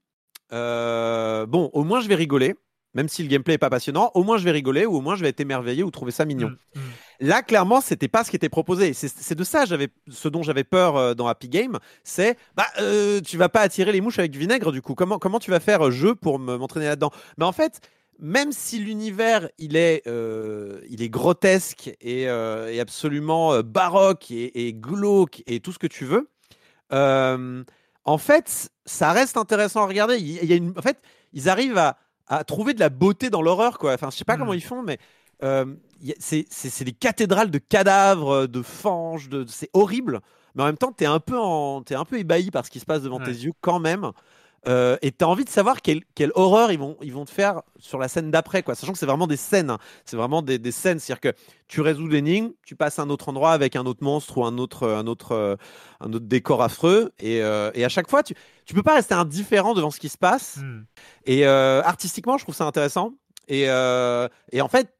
bon, 0.51 1.69
au 1.73 1.83
moins 1.83 2.01
je 2.01 2.07
vais 2.07 2.15
rigoler 2.15 2.55
même 2.97 3.09
si 3.09 3.21
le 3.21 3.29
gameplay 3.29 3.53
est 3.53 3.59
pas 3.59 3.69
passionnant, 3.69 4.09
au 4.15 4.23
moins 4.23 4.37
je 4.37 4.43
vais 4.43 4.49
rigoler 4.49 4.87
ou 4.87 4.95
au 4.95 5.01
moins 5.01 5.15
je 5.15 5.21
vais 5.21 5.29
être 5.29 5.39
émerveillé 5.39 5.83
ou 5.83 5.91
trouver 5.91 6.11
ça 6.11 6.25
mignon. 6.25 6.49
Mm, 6.49 6.79
mm. 6.79 7.27
Là, 7.27 7.43
clairement, 7.43 7.79
c'était 7.79 8.07
pas 8.07 8.23
ce 8.23 8.31
qui 8.31 8.35
était 8.35 8.49
proposé. 8.49 8.93
C'est 8.93 9.35
de 9.35 9.43
ça, 9.43 9.65
j'avais, 9.65 9.89
ce 10.09 10.27
dont 10.27 10.41
j'avais 10.41 10.63
peur 10.63 10.95
euh, 10.95 11.13
dans 11.13 11.27
Happy 11.27 11.47
Game, 11.47 11.77
c'est, 12.03 12.37
bah, 12.55 12.65
euh, 12.79 13.21
tu 13.21 13.37
vas 13.37 13.49
pas 13.49 13.61
attirer 13.61 13.91
les 13.91 14.01
mouches 14.01 14.17
avec 14.17 14.31
du 14.31 14.39
vinaigre 14.39 14.71
du 14.71 14.81
coup. 14.81 14.95
Comment, 14.95 15.19
comment 15.19 15.39
tu 15.39 15.51
vas 15.51 15.59
faire 15.59 15.87
euh, 15.87 15.91
jeu 15.91 16.15
pour 16.15 16.39
m'entraîner 16.39 16.87
là-dedans? 16.87 17.11
Mais 17.37 17.45
en 17.45 17.51
fait, 17.51 17.81
même 18.19 18.51
si 18.51 18.79
l'univers 18.79 19.49
il 19.57 19.75
est, 19.75 20.03
il 20.05 21.01
est 21.01 21.09
grotesque 21.09 21.95
et, 22.01 22.27
absolument 22.79 23.61
baroque 23.61 24.31
et, 24.31 24.73
glauque 24.73 25.43
et 25.47 25.59
tout 25.59 25.71
ce 25.71 25.79
que 25.79 25.87
tu 25.87 26.05
veux, 26.05 26.29
en 26.91 28.17
fait, 28.17 28.69
ça 28.85 29.11
reste 29.11 29.37
intéressant 29.37 29.83
à 29.83 29.87
regarder. 29.87 30.17
Il, 30.17 30.45
y 30.45 30.53
a 30.53 30.55
une, 30.55 30.73
en 30.77 30.81
fait, 30.81 30.99
ils 31.33 31.49
arrivent 31.49 31.77
à 31.77 31.97
à 32.27 32.43
trouver 32.43 32.73
de 32.73 32.79
la 32.79 32.89
beauté 32.89 33.29
dans 33.29 33.41
l'horreur, 33.41 33.79
quoi. 33.79 33.93
Enfin, 33.93 34.09
je 34.11 34.17
sais 34.17 34.25
pas 34.25 34.37
comment 34.37 34.51
hmm. 34.51 34.57
ils 34.57 34.63
font, 34.63 34.83
mais 34.83 34.97
euh, 35.43 35.65
c'est 36.19 36.83
des 36.83 36.91
cathédrales 36.91 37.51
de 37.51 37.57
cadavres, 37.57 38.47
de 38.47 38.61
fanges, 38.61 39.29
de... 39.29 39.45
c'est 39.47 39.69
horrible. 39.73 40.19
Mais 40.55 40.63
en 40.63 40.65
même 40.65 40.77
temps, 40.77 40.91
tu 40.91 41.03
es, 41.03 41.07
un 41.07 41.19
peu 41.19 41.37
en... 41.37 41.83
es 41.89 41.95
un 41.95 42.05
peu 42.05 42.19
ébahi 42.19 42.51
par 42.51 42.65
ce 42.65 42.71
qui 42.71 42.79
se 42.79 42.85
passe 42.85 43.01
devant 43.01 43.19
tes 43.19 43.31
yeux 43.31 43.53
quand 43.61 43.79
même. 43.79 44.11
Euh, 44.67 44.97
et 45.01 45.11
tu 45.11 45.23
as 45.23 45.27
envie 45.27 45.45
de 45.45 45.49
savoir 45.49 45.81
quelle, 45.81 46.01
quelle, 46.13 46.31
horreur 46.35 46.71
ils 46.71 46.79
vont, 46.79 46.97
ils 47.01 47.13
vont 47.13 47.25
te 47.25 47.31
faire 47.31 47.61
sur 47.79 47.99
la 47.99 48.07
scène 48.07 48.31
d'après, 48.31 48.63
quoi. 48.63 48.75
Sachant 48.75 48.93
que 48.93 48.99
c'est 48.99 49.05
vraiment 49.05 49.27
des 49.27 49.37
scènes. 49.37 49.69
Hein. 49.69 49.77
C'est 50.05 50.17
vraiment 50.17 50.41
des, 50.41 50.59
des 50.59 50.71
scènes. 50.71 50.99
C'est-à-dire 50.99 51.21
que 51.33 51.39
tu 51.67 51.81
résous 51.81 52.07
l'énigme, 52.07 52.51
tu 52.65 52.75
passes 52.75 52.99
à 52.99 53.03
un 53.03 53.09
autre 53.09 53.29
endroit 53.29 53.51
avec 53.51 53.75
un 53.75 53.85
autre 53.85 54.03
monstre 54.03 54.37
ou 54.37 54.45
un 54.45 54.57
autre, 54.57 54.87
un 54.87 55.07
autre, 55.07 55.31
euh, 55.31 55.55
un 56.01 56.11
autre 56.11 56.25
décor 56.25 56.61
affreux. 56.61 57.11
Et, 57.19 57.41
euh, 57.41 57.71
et, 57.73 57.85
à 57.85 57.89
chaque 57.89 58.09
fois, 58.09 58.23
tu, 58.23 58.35
tu 58.65 58.73
peux 58.73 58.83
pas 58.83 58.95
rester 58.95 59.13
indifférent 59.13 59.73
devant 59.73 59.91
ce 59.91 59.99
qui 59.99 60.09
se 60.09 60.17
passe. 60.17 60.57
Hmm. 60.57 60.83
Et 61.25 61.45
artistiquement, 61.45 62.37
je 62.37 62.43
trouve 62.43 62.55
ça 62.55 62.65
intéressant. 62.65 63.13
Et, 63.47 63.63
et 63.63 64.61
en 64.61 64.67
fait, 64.67 64.96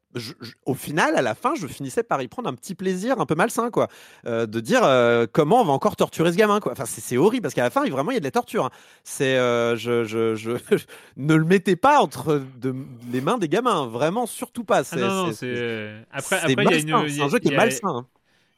au 0.65 0.73
final, 0.73 1.15
à 1.15 1.21
la 1.21 1.35
fin, 1.35 1.53
je 1.55 1.67
finissais 1.67 2.03
par 2.03 2.21
y 2.21 2.27
prendre 2.27 2.49
un 2.49 2.53
petit 2.53 2.75
plaisir 2.75 3.19
un 3.19 3.25
peu 3.25 3.35
malsain, 3.35 3.69
quoi, 3.69 3.88
euh, 4.25 4.45
de 4.45 4.59
dire 4.59 4.84
euh, 4.84 5.25
comment 5.31 5.61
on 5.61 5.65
va 5.65 5.73
encore 5.73 5.95
torturer 5.95 6.31
ce 6.31 6.38
gamin, 6.38 6.59
quoi. 6.59 6.71
Enfin, 6.71 6.85
c'est 6.85 7.17
horrible 7.17 7.43
parce 7.43 7.53
qu'à 7.53 7.63
la 7.63 7.69
fin, 7.69 7.88
vraiment, 7.88 8.11
il 8.11 8.15
y 8.15 8.17
a 8.17 8.19
de 8.19 8.25
la 8.25 8.31
torture. 8.31 8.65
Hein. 8.65 8.71
C'est, 9.03 9.38
euh, 9.38 9.75
je, 9.75 10.03
je, 10.03 10.35
je 10.35 10.51
ne 11.17 11.35
le 11.35 11.45
mettez 11.45 11.75
pas 11.75 11.99
entre 11.99 12.41
de, 12.57 12.75
les 13.11 13.21
mains 13.21 13.38
des 13.38 13.49
gamins, 13.49 13.88
vraiment, 13.88 14.25
surtout 14.25 14.63
pas. 14.63 14.84
Ah 14.91 14.95
non, 14.95 15.31
c'est 15.34 15.93
après, 16.11 16.38
après, 16.38 16.63
il 16.65 16.71
y 16.71 16.73
a 16.73 16.77
une, 16.77 17.21
un 17.21 17.29
jeu 17.29 17.39
qui 17.39 17.53
est 17.53 17.55
malsain. 17.55 18.05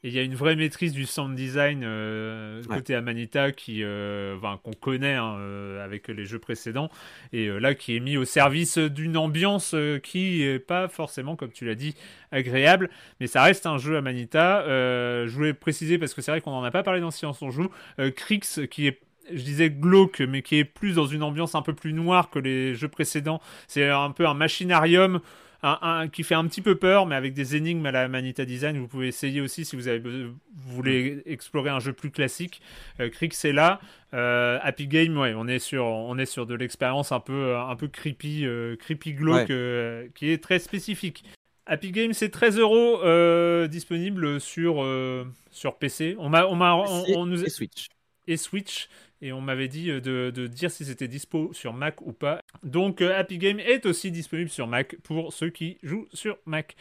Et 0.04 0.08
il 0.08 0.14
y 0.14 0.20
a 0.20 0.24
une 0.24 0.36
vraie 0.36 0.56
maîtrise 0.56 0.94
du 0.94 1.06
sound 1.06 1.36
design 1.36 1.82
euh, 1.84 2.64
côté 2.64 2.96
Amanita 2.96 3.52
qui, 3.52 3.84
euh, 3.84 4.38
qu'on 4.64 4.72
connaît 4.72 5.16
hein, 5.16 5.36
euh, 5.40 5.84
avec 5.84 6.08
les 6.08 6.24
jeux 6.24 6.40
précédents 6.40 6.90
et 7.34 7.50
là 7.60 7.76
qui 7.76 7.98
est 7.98 8.00
mis 8.00 8.16
au 8.16 8.24
service 8.24 8.78
d'une 8.78 9.18
ambiance 9.18 9.76
qui 10.02 10.44
est 10.44 10.60
pas 10.60 10.88
forcément, 10.88 11.36
comme 11.36 11.52
tu 11.52 11.66
l'as 11.66 11.76
dit, 11.76 11.96
agréable, 12.32 12.90
mais 13.20 13.28
ça 13.28 13.44
reste 13.44 13.66
un 13.66 13.78
jeu 13.78 13.98
Amanita. 13.98 14.64
je 14.66 15.30
voulais 15.30 15.54
préciser 15.54 15.98
parce 15.98 16.14
que 16.14 16.22
c'est 16.22 16.32
vrai 16.32 16.40
qu'on 16.40 16.52
n'en 16.52 16.64
a 16.64 16.72
pas 16.72 16.84
parlé 16.84 17.02
dans 17.02 17.12
Science 17.12 17.42
on 17.42 17.52
joue. 17.52 17.70
Crix 18.16 18.68
qui 18.72 18.88
est 18.88 19.02
je 19.32 19.44
disais 19.44 19.70
glauque, 19.70 20.22
mais 20.22 20.42
qui 20.42 20.58
est 20.58 20.64
plus 20.64 20.96
dans 20.96 21.06
une 21.06 21.22
ambiance 21.22 21.54
un 21.54 21.62
peu 21.62 21.74
plus 21.74 21.94
noire 21.94 22.32
que 22.32 22.40
les 22.40 22.74
jeux 22.74 22.88
précédents. 22.88 23.42
C'est 23.68 23.88
un 23.88 24.10
peu 24.10 24.26
un 24.26 24.34
machinarium 24.34 25.20
un, 25.62 26.08
qui 26.08 26.24
fait 26.24 26.36
un 26.36 26.46
petit 26.48 26.62
peu 26.62 26.76
peur, 26.76 27.06
mais 27.06 27.16
avec 27.16 27.34
des 27.34 27.56
énigmes 27.56 27.86
à 27.86 27.92
la 27.92 28.08
Manita 28.08 28.46
Design. 28.46 28.78
Vous 28.78 28.88
pouvez 28.88 29.08
essayer 29.08 29.42
aussi 29.42 29.66
si 29.66 29.76
vous, 29.76 29.88
avez, 29.88 30.02
voulez 30.56 31.22
explorer 31.26 31.70
un 31.70 31.80
jeu 31.80 31.94
plus 31.94 32.12
classique. 32.12 32.62
Euh, 33.00 33.10
Crick, 33.10 33.34
c'est 33.34 33.52
là. 33.52 33.80
Euh, 34.14 34.58
Happy 34.62 34.88
Game, 34.88 35.18
ouais, 35.18 35.34
on 35.36 35.48
est 35.48 35.60
sur, 35.60 35.86
on 35.86 36.18
est 36.18 36.26
sur 36.26 36.46
de 36.46 36.56
l'expérience 36.56 37.12
un 37.12 37.20
peu, 37.20 37.56
un 37.56 37.76
peu 37.76 37.88
creepy, 37.88 38.46
euh, 38.46 38.76
creepy 38.78 39.14
glauque, 39.14 39.52
qui 40.16 40.32
est 40.32 40.42
très 40.42 40.60
spécifique. 40.60 41.24
Happy 41.66 41.92
Game, 41.92 42.14
c'est 42.14 42.30
13 42.30 42.58
euros 42.58 43.68
disponible 43.68 44.40
sur, 44.40 44.86
sur 45.52 45.78
PC. 45.78 46.16
On 46.20 46.30
m'a, 46.30 46.46
on 46.48 46.56
m'a, 46.56 46.76
on, 46.76 47.26
nous 47.26 47.44
et 47.44 47.50
Switch. 47.50 47.88
Et 48.28 48.38
Switch 48.38 48.90
et 49.22 49.34
on 49.34 49.42
m'avait 49.42 49.68
dit 49.68 49.90
euh, 49.92 50.00
de, 50.00 50.48
dire 50.48 50.72
si 50.72 50.86
c'était 50.86 51.08
dispo 51.08 51.52
sur 51.54 51.74
Mac 51.74 52.02
ou 52.02 52.14
pas. 52.14 52.42
Donc 52.64 53.02
euh, 53.02 53.18
Happy 53.18 53.38
Game 53.38 53.60
est 53.60 53.86
aussi 53.86 54.12
disponible 54.12 54.50
sur 54.50 54.68
Mac 54.68 54.96
pour 55.04 55.34
ceux 55.34 55.50
qui 55.50 55.78
jouent 55.84 56.08
sur 56.14 56.38
Mac. 56.46 56.76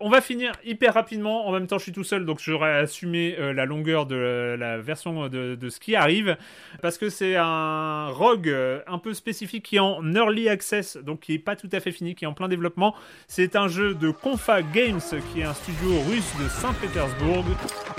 On 0.00 0.08
va 0.08 0.20
finir 0.20 0.52
hyper 0.64 0.94
rapidement. 0.94 1.46
En 1.46 1.52
même 1.52 1.66
temps, 1.66 1.78
je 1.78 1.84
suis 1.84 1.92
tout 1.92 2.04
seul, 2.04 2.24
donc 2.24 2.40
j'aurais 2.40 2.78
assumé 2.78 3.36
euh, 3.38 3.52
la 3.52 3.66
longueur 3.66 4.06
de 4.06 4.56
la 4.58 4.78
version 4.78 5.28
de, 5.28 5.68
ce 5.68 5.80
qui 5.80 5.94
arrive 5.94 6.36
parce 6.80 6.98
que 6.98 7.08
c'est 7.08 7.36
un 7.36 8.08
rogue 8.08 8.54
un 8.86 8.98
peu 8.98 9.14
spécifique 9.14 9.64
qui 9.64 9.76
est 9.76 9.80
en 9.80 10.14
early 10.14 10.48
access, 10.48 10.96
donc 10.96 11.20
qui 11.20 11.34
est 11.34 11.38
pas 11.38 11.56
tout 11.56 11.68
à 11.72 11.80
fait 11.80 11.92
fini, 11.92 12.14
qui 12.14 12.24
est 12.24 12.28
en 12.28 12.34
plein 12.34 12.48
développement. 12.48 12.94
C'est 13.28 13.56
un 13.56 13.68
jeu 13.68 13.94
de 13.94 14.10
Confa 14.10 14.62
Games, 14.62 15.00
qui 15.32 15.40
est 15.40 15.44
un 15.44 15.54
studio 15.54 16.00
russe 16.08 16.32
de 16.42 16.48
Saint-Pétersbourg, 16.48 17.44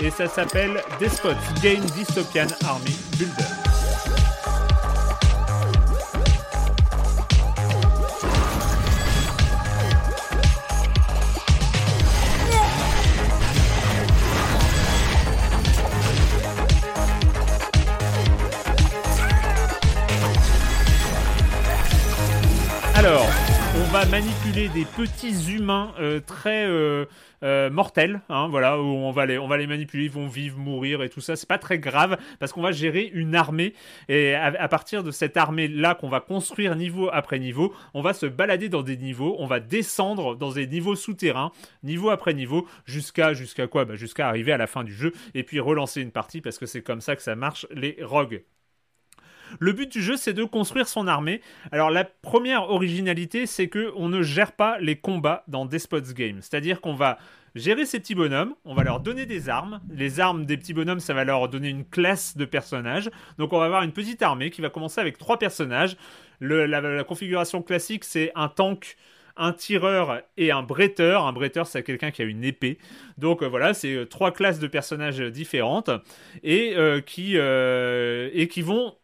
et 0.00 0.10
ça 0.10 0.26
s'appelle 0.26 0.82
Despot 0.98 1.30
Game 1.62 1.84
Dystopian 1.96 2.48
Army 2.64 2.96
Builder. 3.18 3.63
Manipuler 24.10 24.68
des 24.70 24.84
petits 24.84 25.54
humains 25.54 25.94
euh, 26.00 26.18
très 26.18 26.66
euh, 26.66 27.04
euh, 27.44 27.70
mortels, 27.70 28.22
hein, 28.28 28.48
voilà, 28.48 28.76
où 28.80 28.84
on 28.84 29.12
va 29.12 29.24
les, 29.24 29.38
on 29.38 29.46
va 29.46 29.56
les 29.56 29.68
manipuler, 29.68 30.06
ils 30.06 30.10
vont 30.10 30.26
vivre, 30.26 30.58
mourir 30.58 31.00
et 31.04 31.08
tout 31.08 31.20
ça. 31.20 31.36
C'est 31.36 31.48
pas 31.48 31.58
très 31.58 31.78
grave 31.78 32.18
parce 32.40 32.52
qu'on 32.52 32.60
va 32.60 32.72
gérer 32.72 33.08
une 33.14 33.36
armée 33.36 33.72
et 34.08 34.34
à, 34.34 34.66
partir 34.66 35.04
de 35.04 35.12
cette 35.12 35.36
armée 35.36 35.68
là 35.68 35.94
qu'on 35.94 36.08
va 36.08 36.20
construire 36.20 36.74
niveau 36.74 37.08
après 37.12 37.38
niveau, 37.38 37.72
on 37.94 38.02
va 38.02 38.14
se 38.14 38.26
balader 38.26 38.68
dans 38.68 38.82
des 38.82 38.96
niveaux, 38.96 39.36
on 39.38 39.46
va 39.46 39.60
descendre 39.60 40.34
dans 40.34 40.50
des 40.50 40.66
niveaux 40.66 40.96
souterrains, 40.96 41.52
niveau 41.84 42.10
après 42.10 42.34
niveau, 42.34 42.66
jusqu'à 42.86 43.32
jusqu'à 43.32 43.68
quoi? 43.68 43.84
Bah, 43.84 43.94
Jusqu'à 43.94 44.28
arriver 44.28 44.50
à 44.50 44.58
la 44.58 44.66
fin 44.66 44.82
du 44.82 44.92
jeu 44.92 45.12
et 45.34 45.44
puis 45.44 45.60
relancer 45.60 46.02
une 46.02 46.10
partie 46.10 46.40
parce 46.40 46.58
que 46.58 46.66
c'est 46.66 46.82
comme 46.82 47.00
ça 47.00 47.14
que 47.14 47.22
ça 47.22 47.36
marche 47.36 47.64
les 47.70 47.96
rogues. 48.02 48.42
Le 49.58 49.72
but 49.72 49.90
du 49.90 50.02
jeu, 50.02 50.16
c'est 50.16 50.32
de 50.32 50.44
construire 50.44 50.88
son 50.88 51.06
armée. 51.06 51.40
Alors 51.72 51.90
la 51.90 52.04
première 52.04 52.70
originalité, 52.70 53.46
c'est 53.46 53.68
que 53.68 53.92
on 53.96 54.08
ne 54.08 54.22
gère 54.22 54.52
pas 54.52 54.78
les 54.78 54.96
combats 54.96 55.44
dans 55.48 55.66
Despots 55.66 56.12
Game. 56.14 56.38
C'est-à-dire 56.40 56.80
qu'on 56.80 56.94
va 56.94 57.18
gérer 57.54 57.86
ces 57.86 58.00
petits 58.00 58.14
bonhommes, 58.14 58.54
on 58.64 58.74
va 58.74 58.82
leur 58.82 59.00
donner 59.00 59.26
des 59.26 59.48
armes. 59.48 59.80
Les 59.90 60.20
armes 60.20 60.44
des 60.44 60.56
petits 60.56 60.74
bonhommes, 60.74 61.00
ça 61.00 61.14
va 61.14 61.24
leur 61.24 61.48
donner 61.48 61.68
une 61.68 61.84
classe 61.84 62.36
de 62.36 62.44
personnages. 62.44 63.10
Donc 63.38 63.52
on 63.52 63.58
va 63.58 63.66
avoir 63.66 63.82
une 63.82 63.92
petite 63.92 64.22
armée 64.22 64.50
qui 64.50 64.60
va 64.60 64.70
commencer 64.70 65.00
avec 65.00 65.18
trois 65.18 65.38
personnages. 65.38 65.96
la, 66.40 67.04
configuration 67.04 67.62
classique, 67.62 68.04
c'est 68.04 68.32
un 68.34 68.48
tank 68.48 68.96
un 69.36 69.52
tireur 69.52 70.22
et 70.36 70.50
un 70.50 70.62
bretteur. 70.62 71.26
Un 71.26 71.32
bretteur, 71.32 71.66
c'est 71.66 71.82
quelqu'un 71.82 72.10
qui 72.10 72.22
a 72.22 72.24
une 72.24 72.44
épée. 72.44 72.78
Donc 73.18 73.42
euh, 73.42 73.48
voilà, 73.48 73.74
c'est 73.74 73.94
euh, 73.94 74.04
trois 74.06 74.32
classes 74.32 74.58
de 74.58 74.66
personnages 74.66 75.20
différentes 75.20 75.90
et, 76.42 76.74
euh, 76.76 77.00
qui, 77.00 77.36
et 77.36 78.48
qui 78.48 78.62
vont 78.62 78.96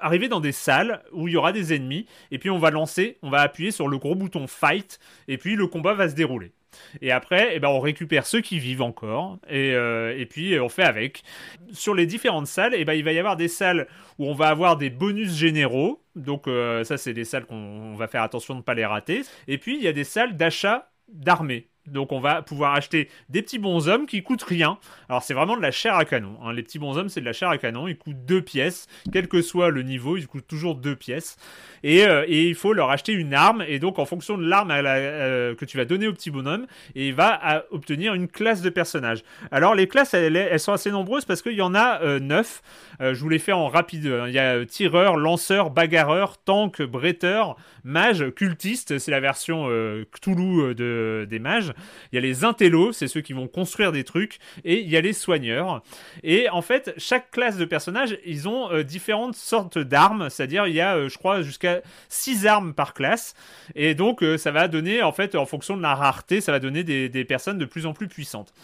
arriver 0.00 0.28
dans 0.28 0.40
des 0.40 0.52
salles 0.52 1.02
où 1.12 1.28
il 1.28 1.34
y 1.34 1.36
aura 1.36 1.52
des 1.52 1.74
ennemis. 1.74 2.06
Et 2.30 2.38
puis 2.38 2.50
on 2.50 2.58
va 2.58 2.70
lancer, 2.70 3.18
on 3.22 3.30
va 3.30 3.40
appuyer 3.40 3.70
sur 3.70 3.88
le 3.88 3.98
gros 3.98 4.14
bouton 4.14 4.46
fight 4.46 4.98
et 5.26 5.38
puis 5.38 5.54
le 5.54 5.66
combat 5.66 5.94
va 5.94 6.08
se 6.08 6.14
dérouler. 6.14 6.52
Et 7.00 7.10
après, 7.10 7.50
eh 7.54 7.60
ben, 7.60 7.68
on 7.68 7.80
récupère 7.80 8.26
ceux 8.26 8.40
qui 8.40 8.58
vivent 8.58 8.82
encore, 8.82 9.38
et, 9.48 9.70
et, 9.70 10.26
puis 10.26 10.60
on 10.60 10.68
fait 10.68 10.84
avec. 10.84 11.24
Sur 11.72 11.94
les 11.94 12.06
différentes 12.06 12.46
salles, 12.46 12.74
eh 12.76 12.84
ben, 12.84 12.92
il 12.92 13.02
va 13.02 13.12
y 13.12 13.18
avoir 13.18 13.36
des 13.36 13.48
salles 13.48 13.88
où 14.18 14.26
on 14.26 14.34
va 14.34 14.48
avoir 14.48 14.76
des 14.76 14.90
bonus 14.90 15.34
généraux, 15.34 16.02
donc 16.18 16.46
euh, 16.48 16.84
ça, 16.84 16.96
c'est 16.96 17.14
des 17.14 17.24
salles 17.24 17.46
qu'on 17.46 17.94
va 17.94 18.08
faire 18.08 18.22
attention 18.22 18.54
de 18.54 18.58
ne 18.58 18.62
pas 18.62 18.74
les 18.74 18.86
rater. 18.86 19.22
Et 19.46 19.58
puis, 19.58 19.76
il 19.76 19.82
y 19.82 19.88
a 19.88 19.92
des 19.92 20.04
salles 20.04 20.36
d'achat 20.36 20.90
d'armées. 21.08 21.70
Donc 21.92 22.12
on 22.12 22.20
va 22.20 22.42
pouvoir 22.42 22.74
acheter 22.74 23.08
des 23.28 23.42
petits 23.42 23.58
bonshommes 23.58 24.06
qui 24.06 24.22
coûtent 24.22 24.42
rien. 24.42 24.78
Alors 25.08 25.22
c'est 25.22 25.34
vraiment 25.34 25.56
de 25.56 25.62
la 25.62 25.70
chair 25.70 25.94
à 25.94 26.04
canon. 26.04 26.38
Hein. 26.42 26.52
Les 26.52 26.62
petits 26.62 26.78
bonshommes 26.78 27.08
c'est 27.08 27.20
de 27.20 27.26
la 27.26 27.32
chair 27.32 27.48
à 27.48 27.58
canon. 27.58 27.88
Ils 27.88 27.96
coûtent 27.96 28.24
deux 28.24 28.42
pièces. 28.42 28.86
Quel 29.12 29.28
que 29.28 29.42
soit 29.42 29.70
le 29.70 29.82
niveau, 29.82 30.16
ils 30.16 30.26
coûtent 30.26 30.46
toujours 30.46 30.74
deux 30.74 30.96
pièces. 30.96 31.36
Et, 31.82 32.06
euh, 32.06 32.24
il 32.28 32.54
faut 32.54 32.72
leur 32.72 32.90
acheter 32.90 33.12
une 33.12 33.34
arme. 33.34 33.64
Et 33.66 33.78
donc 33.78 33.98
en 33.98 34.04
fonction 34.04 34.36
de 34.38 34.46
l'arme 34.46 34.70
euh, 34.72 35.54
que 35.54 35.64
tu 35.64 35.76
vas 35.76 35.84
donner 35.84 36.08
au 36.08 36.12
petit 36.12 36.30
bonhomme, 36.30 36.66
et 36.94 37.08
il 37.08 37.14
va 37.14 37.64
obtenir 37.70 38.14
une 38.14 38.28
classe 38.28 38.62
de 38.62 38.70
personnage. 38.70 39.22
Alors 39.50 39.74
les 39.74 39.86
classes 39.86 40.14
elles, 40.14 40.58
sont 40.58 40.72
assez 40.72 40.90
nombreuses 40.90 41.24
parce 41.24 41.42
qu'il 41.42 41.52
y 41.52 41.62
en 41.62 41.74
a 41.74 42.00
euh, 42.02 42.18
neuf. 42.18 42.62
je 43.00 43.18
vous 43.20 43.28
les 43.28 43.38
fais 43.38 43.52
en 43.52 43.68
rapide. 43.68 44.12
Il 44.26 44.32
y 44.32 44.38
a 44.38 44.64
tireur, 44.64 45.16
lanceur, 45.16 45.70
bagarreur, 45.70 46.38
tank, 46.38 46.82
bretteur, 46.82 47.56
mage, 47.84 48.30
cultiste. 48.34 48.98
C'est 48.98 49.10
la 49.10 49.20
version 49.20 49.68
Cthulhu 50.12 50.74
de, 50.74 51.26
des 51.28 51.38
mages. 51.38 51.72
Il 52.12 52.16
y 52.16 52.18
a 52.18 52.20
les 52.20 52.44
intellos, 52.44 52.92
c'est 52.92 53.08
ceux 53.08 53.20
qui 53.20 53.32
vont 53.32 53.48
construire 53.48 53.92
des 53.92 54.04
trucs, 54.04 54.38
et 54.64 54.80
il 54.80 54.88
y 54.88 54.96
a 54.96 55.00
les 55.00 55.12
soigneurs. 55.12 55.82
Et 56.22 56.48
en 56.48 56.62
fait, 56.62 56.94
chaque 56.96 57.30
classe 57.30 57.56
de 57.56 57.64
personnages, 57.64 58.18
ils 58.24 58.48
ont 58.48 58.70
euh, 58.70 58.82
différentes 58.82 59.36
sortes 59.36 59.78
d'armes, 59.78 60.30
c'est-à-dire 60.30 60.66
il 60.66 60.74
y 60.74 60.80
a, 60.80 60.96
euh, 60.96 61.08
je 61.08 61.18
crois, 61.18 61.42
jusqu'à 61.42 61.80
6 62.08 62.46
armes 62.46 62.74
par 62.74 62.94
classe. 62.94 63.34
Et 63.74 63.94
donc, 63.94 64.22
euh, 64.22 64.38
ça 64.38 64.50
va 64.50 64.68
donner, 64.68 65.02
en 65.02 65.12
fait, 65.12 65.34
en 65.34 65.46
fonction 65.46 65.76
de 65.76 65.82
la 65.82 65.94
rareté, 65.94 66.40
ça 66.40 66.52
va 66.52 66.60
donner 66.60 66.84
des, 66.84 67.24
personnes 67.24 67.58
de 67.58 67.64
plus 67.64 67.84
en 67.84 67.92
plus 67.92 68.08
puissantes. 68.08 68.54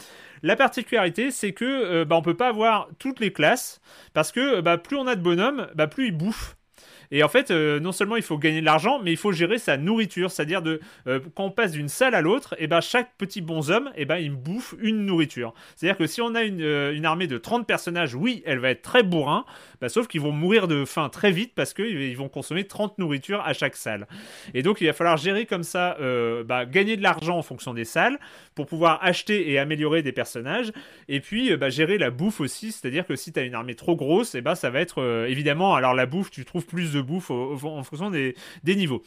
La 0.42 0.56
particularité, 0.56 1.30
c'est 1.30 1.52
que 1.52 2.04
bah, 2.04 2.16
on 2.16 2.22
peut 2.22 2.36
pas 2.36 2.48
avoir 2.48 2.88
toutes 2.98 3.20
les 3.20 3.32
classes 3.32 3.80
parce 4.12 4.32
que 4.32 4.60
bah, 4.60 4.78
plus 4.78 4.96
on 4.96 5.06
a 5.06 5.16
de 5.16 5.22
bonhommes, 5.22 5.68
bah, 5.74 5.86
plus 5.86 6.08
ils 6.08 6.16
bouffent. 6.16 6.56
Et 7.14 7.22
en 7.22 7.28
fait, 7.28 7.52
euh, 7.52 7.78
non 7.78 7.92
seulement 7.92 8.16
il 8.16 8.24
faut 8.24 8.38
gagner 8.38 8.60
de 8.60 8.64
l'argent, 8.64 8.98
mais 9.00 9.12
il 9.12 9.16
faut 9.16 9.30
gérer 9.30 9.58
sa 9.58 9.76
nourriture. 9.76 10.32
C'est-à-dire 10.32 10.62
de 10.62 10.80
euh, 11.06 11.20
quand 11.36 11.44
on 11.44 11.50
passe 11.52 11.70
d'une 11.70 11.88
salle 11.88 12.12
à 12.12 12.20
l'autre, 12.20 12.54
et 12.54 12.64
eh 12.64 12.66
ben 12.66 12.80
chaque 12.80 13.16
petit 13.16 13.40
bonhomme, 13.40 13.88
et 13.94 14.02
eh 14.02 14.04
ben 14.04 14.16
il 14.16 14.32
bouffe 14.32 14.74
une 14.80 15.06
nourriture. 15.06 15.54
C'est-à-dire 15.76 15.96
que 15.96 16.08
si 16.08 16.20
on 16.20 16.34
a 16.34 16.42
une, 16.42 16.60
euh, 16.60 17.00
armée 17.04 17.28
de 17.28 17.38
30 17.38 17.68
personnages, 17.68 18.16
oui, 18.16 18.42
elle 18.44 18.58
va 18.58 18.70
être 18.70 18.82
très 18.82 19.04
bourrin, 19.04 19.44
bah, 19.80 19.88
sauf 19.88 20.08
qu'ils 20.08 20.22
vont 20.22 20.32
mourir 20.32 20.66
de 20.66 20.84
faim 20.84 21.08
très 21.08 21.30
vite 21.30 21.52
parce 21.54 21.72
qu'ils 21.72 22.16
vont 22.16 22.28
consommer 22.28 22.64
30 22.64 22.98
nourritures 22.98 23.42
à 23.46 23.52
chaque 23.52 23.76
salle. 23.76 24.08
Et 24.52 24.64
donc 24.64 24.80
il 24.80 24.88
va 24.88 24.92
falloir 24.92 25.16
gérer 25.16 25.46
comme 25.46 25.62
ça, 25.62 25.96
bah, 26.44 26.66
gagner 26.66 26.96
de 26.96 27.02
l'argent 27.02 27.38
en 27.38 27.42
fonction 27.42 27.74
des 27.74 27.84
salles 27.84 28.18
pour 28.54 28.66
pouvoir 28.66 28.98
acheter 29.02 29.50
et 29.50 29.58
améliorer 29.58 30.02
des 30.02 30.12
personnages. 30.12 30.72
Et 31.08 31.20
puis 31.20 31.56
bah, 31.56 31.70
gérer 31.70 31.98
la 31.98 32.10
bouffe 32.10 32.40
aussi, 32.40 32.72
c'est-à-dire 32.72 33.06
que 33.06 33.16
si 33.16 33.32
tu 33.32 33.40
as 33.40 33.42
une 33.42 33.54
armée 33.54 33.74
trop 33.74 33.96
grosse, 33.96 34.34
et 34.34 34.40
ben 34.40 34.54
ça 34.54 34.70
va 34.70 34.80
être 34.80 35.26
évidemment, 35.28 35.74
alors 35.74 35.94
la 35.94 36.06
bouffe, 36.06 36.30
tu 36.30 36.44
trouves 36.44 36.66
plus 36.66 36.92
de 36.92 37.00
bouffe 37.00 37.30
en 37.30 37.82
fonction 37.82 38.10
des, 38.10 38.34
niveaux. 38.64 39.02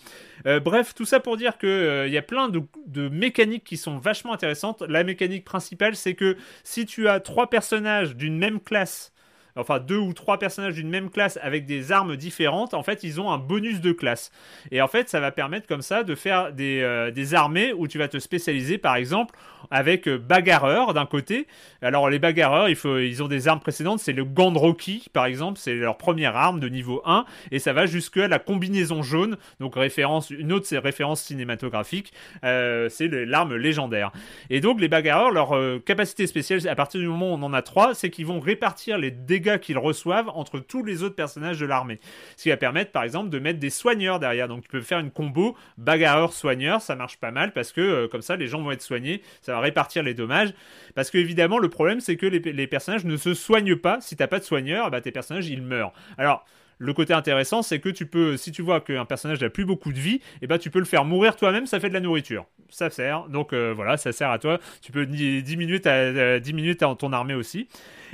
Euh, 0.46 0.60
bref, 0.60 0.94
tout 0.94 1.06
ça 1.06 1.20
pour 1.20 1.38
dire 1.38 1.58
qu'il 1.58 1.70
euh, 1.70 2.08
il 2.08 2.14
y 2.14 2.18
a 2.18 2.22
plein 2.22 2.50
de, 2.50 3.10
mécaniques 3.10 3.64
qui 3.64 3.78
sont 3.78 3.98
vachement 3.98 4.34
intéressantes. 4.34 4.82
La 4.88 5.04
mécanique 5.04 5.46
principale, 5.46 5.96
c'est 5.96 6.14
que 6.14 6.38
si 6.64 6.86
tu 6.86 7.08
as 7.08 7.20
trois 7.20 7.50
personnages 7.50 8.16
d'une 8.16 8.38
même 8.38 8.60
classe, 8.60 9.14
enfin 9.58 9.80
deux 9.80 9.98
ou 9.98 10.14
trois 10.14 10.38
personnages 10.40 10.76
d'une 10.76 10.90
même 10.90 11.10
classe 11.10 11.38
avec 11.42 11.66
des 11.66 11.92
armes 11.92 12.16
différentes, 12.16 12.74
en 12.74 12.84
fait, 12.84 13.04
ils 13.04 13.20
ont 13.20 13.32
un 13.32 13.38
bonus 13.38 13.82
de 13.82 13.92
classe. 13.92 14.32
Et 14.72 14.82
en 14.82 14.88
fait, 14.88 15.10
ça 15.10 15.20
va 15.20 15.32
permettre 15.32 15.68
comme 15.68 15.82
ça 15.82 16.04
de 16.04 16.16
faire 16.16 16.54
des, 16.54 16.82
euh, 16.82 17.12
armées 17.34 17.74
où 17.74 17.88
tu 17.88 17.98
vas 17.98 18.08
te 18.08 18.20
spécialiser, 18.20 18.78
par 18.78 18.96
exemple, 18.96 19.36
avec 19.72 20.08
euh, 20.08 20.18
bagarreur 20.18 20.94
d'un 20.94 21.06
côté. 21.06 21.48
Alors, 21.82 22.10
les 22.10 22.20
bagarreurs, 22.20 22.70
ils 22.70 23.24
ont 23.24 23.28
des 23.28 23.48
armes 23.48 23.60
précédentes, 23.60 24.00
c'est 24.00 24.14
le 24.14 24.24
Gandroki, 24.24 25.08
par 25.12 25.26
exemple, 25.26 25.60
c'est 25.60 25.76
leur 25.76 25.98
première 25.98 26.36
arme 26.36 26.60
de 26.60 26.70
niveau 26.70 27.02
1, 27.06 27.26
et 27.52 27.60
ça 27.60 27.74
va 27.74 27.86
jusqu'à 27.86 28.28
la 28.28 28.40
combinaison 28.40 29.04
jaune, 29.04 29.38
donc 29.60 29.76
référence, 29.76 30.30
une 30.30 30.54
autre 30.54 30.76
référence 30.78 31.22
cinématographique, 31.22 32.14
euh, 32.44 32.90
c'est 32.90 33.08
l'arme 33.08 33.56
légendaire. 33.56 34.12
Et 34.50 34.62
donc, 34.62 34.80
les 34.80 34.88
bagarreurs, 34.88 35.32
leur 35.32 35.56
capacité 35.84 36.28
spéciale, 36.28 36.68
à 36.68 36.76
partir 36.76 37.00
du 37.00 37.08
moment 37.08 37.32
où 37.32 37.38
on 37.38 37.44
en 37.44 37.54
a 37.54 37.62
trois, 37.62 37.94
c'est 37.94 38.10
qu'ils 38.10 38.26
vont 38.26 38.40
répartir 38.40 38.98
les 38.98 39.12
dégâts 39.12 39.47
qu'ils 39.58 39.78
reçoivent 39.78 40.30
entre 40.30 40.60
tous 40.60 40.84
les 40.84 41.04
autres 41.04 41.16
personnages 41.16 41.60
de 41.60 41.66
l'armée. 41.66 42.00
Ce 42.36 42.44
qui 42.44 42.50
va 42.50 42.58
permettre 42.58 42.92
par 42.92 43.04
exemple 43.04 43.30
de 43.30 43.40
mettre 43.40 43.60
des 43.60 43.70
soigneurs 43.70 44.20
derrière. 44.20 44.48
Donc 44.48 44.64
tu 44.64 44.70
peux 44.70 44.82
faire 44.82 45.00
une 45.00 45.12
combo 45.12 45.56
bagarreur-soigneur, 45.78 46.82
ça 46.82 46.96
marche 46.96 47.18
pas 47.18 47.32
mal 47.32 47.54
parce 47.54 47.72
que 47.72 47.82
euh, 47.82 48.08
comme 48.08 48.22
ça 48.22 48.36
les 48.36 48.48
gens 48.48 48.62
vont 48.62 48.72
être 48.72 48.82
soignés, 48.82 49.22
ça 49.42 49.54
va 49.54 49.60
répartir 49.62 50.04
les 50.04 50.14
dommages. 50.14 50.54
Parce 50.96 51.10
que 51.10 51.18
évidemment 51.18 51.60
le 51.60 51.70
problème 51.70 52.02
c'est 52.02 52.18
que 52.18 52.26
les, 52.26 52.68
personnages 52.68 53.06
ne 53.06 53.16
se 53.16 53.34
soignent 53.34 53.78
pas. 53.78 54.02
Si 54.02 54.18
t'as 54.18 54.28
pas 54.28 54.40
de 54.40 54.44
soigneur, 54.44 54.92
bah, 54.92 55.00
tes 55.02 55.12
personnages 55.12 55.48
ils 55.48 55.62
meurent. 55.62 55.94
Alors 56.18 56.46
le 56.80 56.94
côté 56.94 57.14
intéressant, 57.14 57.62
c'est 57.62 57.80
que 57.80 57.90
tu 57.90 58.06
peux, 58.06 58.38
si 58.38 58.52
tu 58.52 58.62
vois 58.62 58.82
qu'un 58.82 59.06
personnage 59.06 59.42
n'a 59.42 59.50
plus 59.50 59.66
beaucoup 59.66 59.92
de 59.92 60.00
vie, 60.00 60.16
et 60.16 60.22
eh 60.44 60.48
ben 60.48 60.58
tu 60.58 60.70
peux 60.70 60.80
le 60.80 60.86
faire 60.86 61.06
mourir 61.06 61.36
toi-même, 61.36 61.66
ça 61.66 61.80
fait 61.80 61.90
de 61.90 61.94
la 61.94 62.00
nourriture. 62.00 62.46
Ça 62.70 62.90
sert. 62.90 63.28
Donc 63.30 63.54
euh, 63.54 63.74
voilà, 63.76 63.98
ça 63.98 64.12
sert 64.12 64.30
à 64.30 64.40
toi. 64.40 64.60
Tu 64.82 64.92
peux 64.92 65.06
diminuer, 65.06 65.82
ta, 65.82 66.40
diminuer 66.40 66.76
ton 66.76 67.14
armée 67.14 67.34
aussi. 67.34 67.68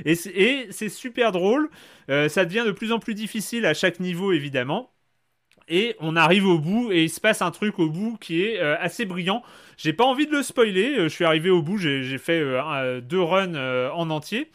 Et 0.04 0.14
c'est 0.14 0.88
super 0.88 1.32
drôle. 1.32 1.68
Euh, 2.10 2.28
ça 2.28 2.44
devient 2.44 2.64
de 2.66 2.72
plus 2.72 2.92
en 2.92 2.98
plus 2.98 3.14
difficile 3.14 3.66
à 3.66 3.74
chaque 3.74 4.00
niveau, 4.00 4.32
évidemment. 4.32 4.90
Et 5.66 5.96
on 5.98 6.14
arrive 6.14 6.46
au 6.46 6.58
bout 6.58 6.92
et 6.92 7.04
il 7.04 7.10
se 7.10 7.20
passe 7.20 7.40
un 7.40 7.50
truc 7.50 7.78
au 7.78 7.88
bout 7.88 8.18
qui 8.20 8.42
est 8.42 8.60
euh, 8.60 8.76
assez 8.80 9.06
brillant. 9.06 9.42
J'ai 9.78 9.94
pas 9.94 10.04
envie 10.04 10.26
de 10.26 10.32
le 10.32 10.42
spoiler. 10.42 10.96
je 10.98 11.08
suis 11.08 11.24
arrivé 11.24 11.50
au 11.50 11.62
bout, 11.62 11.78
j'ai 11.78 12.18
fait 12.18 12.42
deux 13.02 13.20
runs 13.20 13.90
en 13.90 14.10
entier. 14.10 14.50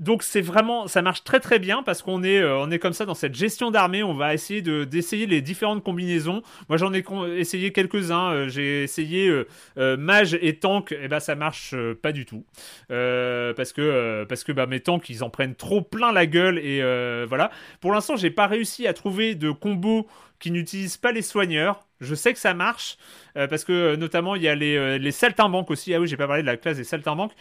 Donc 0.00 0.22
c'est 0.22 0.40
vraiment, 0.40 0.88
ça 0.88 1.02
marche 1.02 1.24
très 1.24 1.40
très 1.40 1.58
bien 1.58 1.82
parce 1.82 2.00
qu'on 2.00 2.22
est, 2.24 2.40
euh, 2.40 2.78
comme 2.78 2.94
ça 2.94 3.04
dans 3.04 3.14
cette 3.14 3.34
gestion 3.34 3.70
d'armée. 3.70 4.02
On 4.02 4.14
va 4.14 4.32
essayer 4.32 4.62
de 4.62 4.84
d'essayer 4.84 5.26
les 5.26 5.42
différentes 5.42 5.84
combinaisons. 5.84 6.42
Moi 6.70 6.78
j'en 6.78 6.94
ai 6.94 7.04
essayé 7.36 7.70
quelques-uns. 7.70 8.32
Euh, 8.32 8.48
j'ai 8.48 8.82
essayé 8.82 9.28
euh, 9.76 9.96
mage 9.98 10.38
et 10.40 10.56
tank. 10.56 10.92
Et 10.92 11.00
eh 11.02 11.08
ben 11.08 11.20
ça 11.20 11.34
marche 11.34 11.74
pas 12.02 12.12
du 12.12 12.24
tout 12.24 12.44
parce 12.88 13.72
que 13.74 14.24
parce 14.24 14.42
que 14.42 14.52
bah, 14.52 14.66
mes 14.66 14.80
tanks 14.80 15.10
ils 15.10 15.22
en 15.22 15.28
prennent 15.28 15.54
trop 15.54 15.82
plein 15.82 16.12
la 16.12 16.24
gueule 16.24 16.58
et 16.58 16.80
voilà. 17.26 17.50
Pour 17.82 17.92
l'instant 17.92 18.16
j'ai 18.16 18.30
pas 18.30 18.46
réussi 18.46 18.86
à 18.86 18.94
trouver 18.94 19.34
de 19.34 19.50
combo 19.50 20.06
qui 20.40 20.50
n'utilisent 20.50 20.96
pas 20.96 21.12
les 21.12 21.22
soigneurs. 21.22 21.86
Je 22.00 22.14
sais 22.14 22.32
que 22.32 22.38
ça 22.38 22.54
marche 22.54 22.96
euh, 23.36 23.46
parce 23.46 23.62
que 23.62 23.72
euh, 23.72 23.96
notamment 23.96 24.34
il 24.34 24.42
y 24.42 24.48
a 24.48 24.54
les, 24.54 24.74
euh, 24.74 24.96
les 24.96 25.12
saltimbanques 25.12 25.70
aussi. 25.70 25.92
Ah 25.92 26.00
oui, 26.00 26.08
j'ai 26.08 26.16
pas 26.16 26.26
parlé 26.26 26.40
de 26.40 26.46
la 26.46 26.56
classe 26.56 26.78
des 26.78 26.84
saltimbanques 26.84 27.32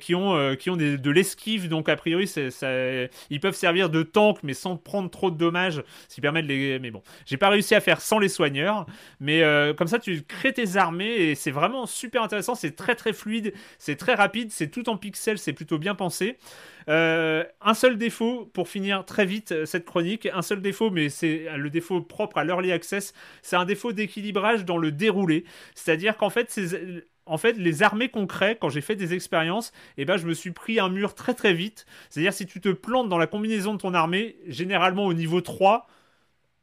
qui 0.00 0.14
ont 0.14 0.36
de 0.36 1.10
l'esquive. 1.10 1.68
Donc 1.68 1.88
a 1.88 1.96
priori, 1.96 2.30
ils 3.30 3.40
peuvent 3.40 3.54
servir 3.54 3.90
de 3.90 4.02
tank, 4.04 4.38
mais 4.44 4.54
sans 4.54 4.76
prendre 4.76 5.10
trop 5.10 5.30
de 5.30 5.36
dommages, 5.36 5.82
ce 6.08 6.14
qui 6.14 6.20
permet 6.20 6.42
de 6.42 6.46
les. 6.46 6.78
Mais 6.78 6.92
bon, 6.92 7.02
j'ai 7.26 7.36
pas 7.36 7.48
réussi 7.48 7.74
à 7.74 7.80
faire 7.80 8.00
sans 8.00 8.20
les 8.20 8.28
soigneurs. 8.28 8.86
Mais 9.18 9.42
comme 9.76 9.88
ça, 9.88 9.98
tu 9.98 10.22
crées 10.22 10.52
tes 10.52 10.76
armées 10.76 11.16
et 11.16 11.34
c'est 11.34 11.50
vraiment 11.50 11.86
super 11.86 12.22
intéressant. 12.22 12.54
C'est 12.54 12.76
très 12.76 12.94
très 12.94 13.12
fluide, 13.12 13.52
c'est 13.78 13.96
très 13.96 14.14
rapide, 14.14 14.52
c'est 14.52 14.68
tout 14.68 14.88
en 14.88 14.96
pixels, 14.96 15.38
c'est 15.38 15.52
plutôt 15.52 15.78
bien 15.78 15.96
pensé. 15.96 16.38
Euh, 16.88 17.44
un 17.60 17.74
seul 17.74 17.98
défaut 17.98 18.48
pour 18.52 18.68
finir 18.68 19.04
très 19.04 19.26
vite 19.26 19.50
euh, 19.50 19.66
cette 19.66 19.84
chronique, 19.84 20.28
un 20.32 20.42
seul 20.42 20.62
défaut, 20.62 20.90
mais 20.90 21.08
c'est 21.08 21.46
le 21.56 21.68
défaut 21.68 22.00
propre 22.00 22.38
à 22.38 22.44
l'early 22.44 22.70
access, 22.70 23.12
c'est 23.42 23.56
un 23.56 23.64
défaut 23.64 23.92
d'équilibrage 23.92 24.64
dans 24.64 24.78
le 24.78 24.92
déroulé. 24.92 25.44
C'est-à-dire 25.74 26.16
qu'en 26.16 26.30
fait, 26.30 26.60
en 27.26 27.38
fait, 27.38 27.54
les 27.54 27.82
armées 27.82 28.10
crée, 28.28 28.56
quand 28.60 28.68
j'ai 28.68 28.80
fait 28.80 28.94
des 28.94 29.14
expériences, 29.14 29.72
eh 29.98 30.04
ben, 30.04 30.16
je 30.16 30.26
me 30.26 30.34
suis 30.34 30.52
pris 30.52 30.78
un 30.78 30.88
mur 30.88 31.14
très 31.14 31.34
très 31.34 31.54
vite. 31.54 31.86
C'est-à-dire, 32.08 32.32
si 32.32 32.46
tu 32.46 32.60
te 32.60 32.68
plantes 32.68 33.08
dans 33.08 33.18
la 33.18 33.26
combinaison 33.26 33.74
de 33.74 33.78
ton 33.78 33.94
armée, 33.94 34.36
généralement 34.46 35.06
au 35.06 35.14
niveau 35.14 35.40
3, 35.40 35.88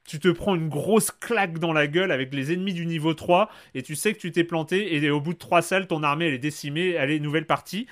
tu 0.06 0.20
te 0.20 0.30
prends 0.30 0.56
une 0.56 0.70
grosse 0.70 1.12
claque 1.12 1.60
dans 1.60 1.74
la 1.74 1.88
gueule 1.88 2.12
avec 2.12 2.34
les 2.34 2.52
ennemis 2.52 2.74
du 2.74 2.86
niveau 2.86 3.14
3 3.14 3.50
et 3.74 3.84
tu 3.84 3.95
sais 3.95 4.14
que 4.14 4.20
tu 4.20 4.32
t'es 4.32 4.44
planté 4.44 4.95
et 4.95 5.10
au 5.10 5.22
bout 5.22 5.34
de 5.34 5.38
3 5.38 5.62
salles, 5.62 5.88
ton 5.88 6.04
armée 6.04 6.28
elle 6.28 6.34
est 6.34 6.40
décimée, 6.40 6.91
elle 6.91 7.12
est 7.12 7.20
nouvelle 7.20 7.45
partie. 7.45 7.88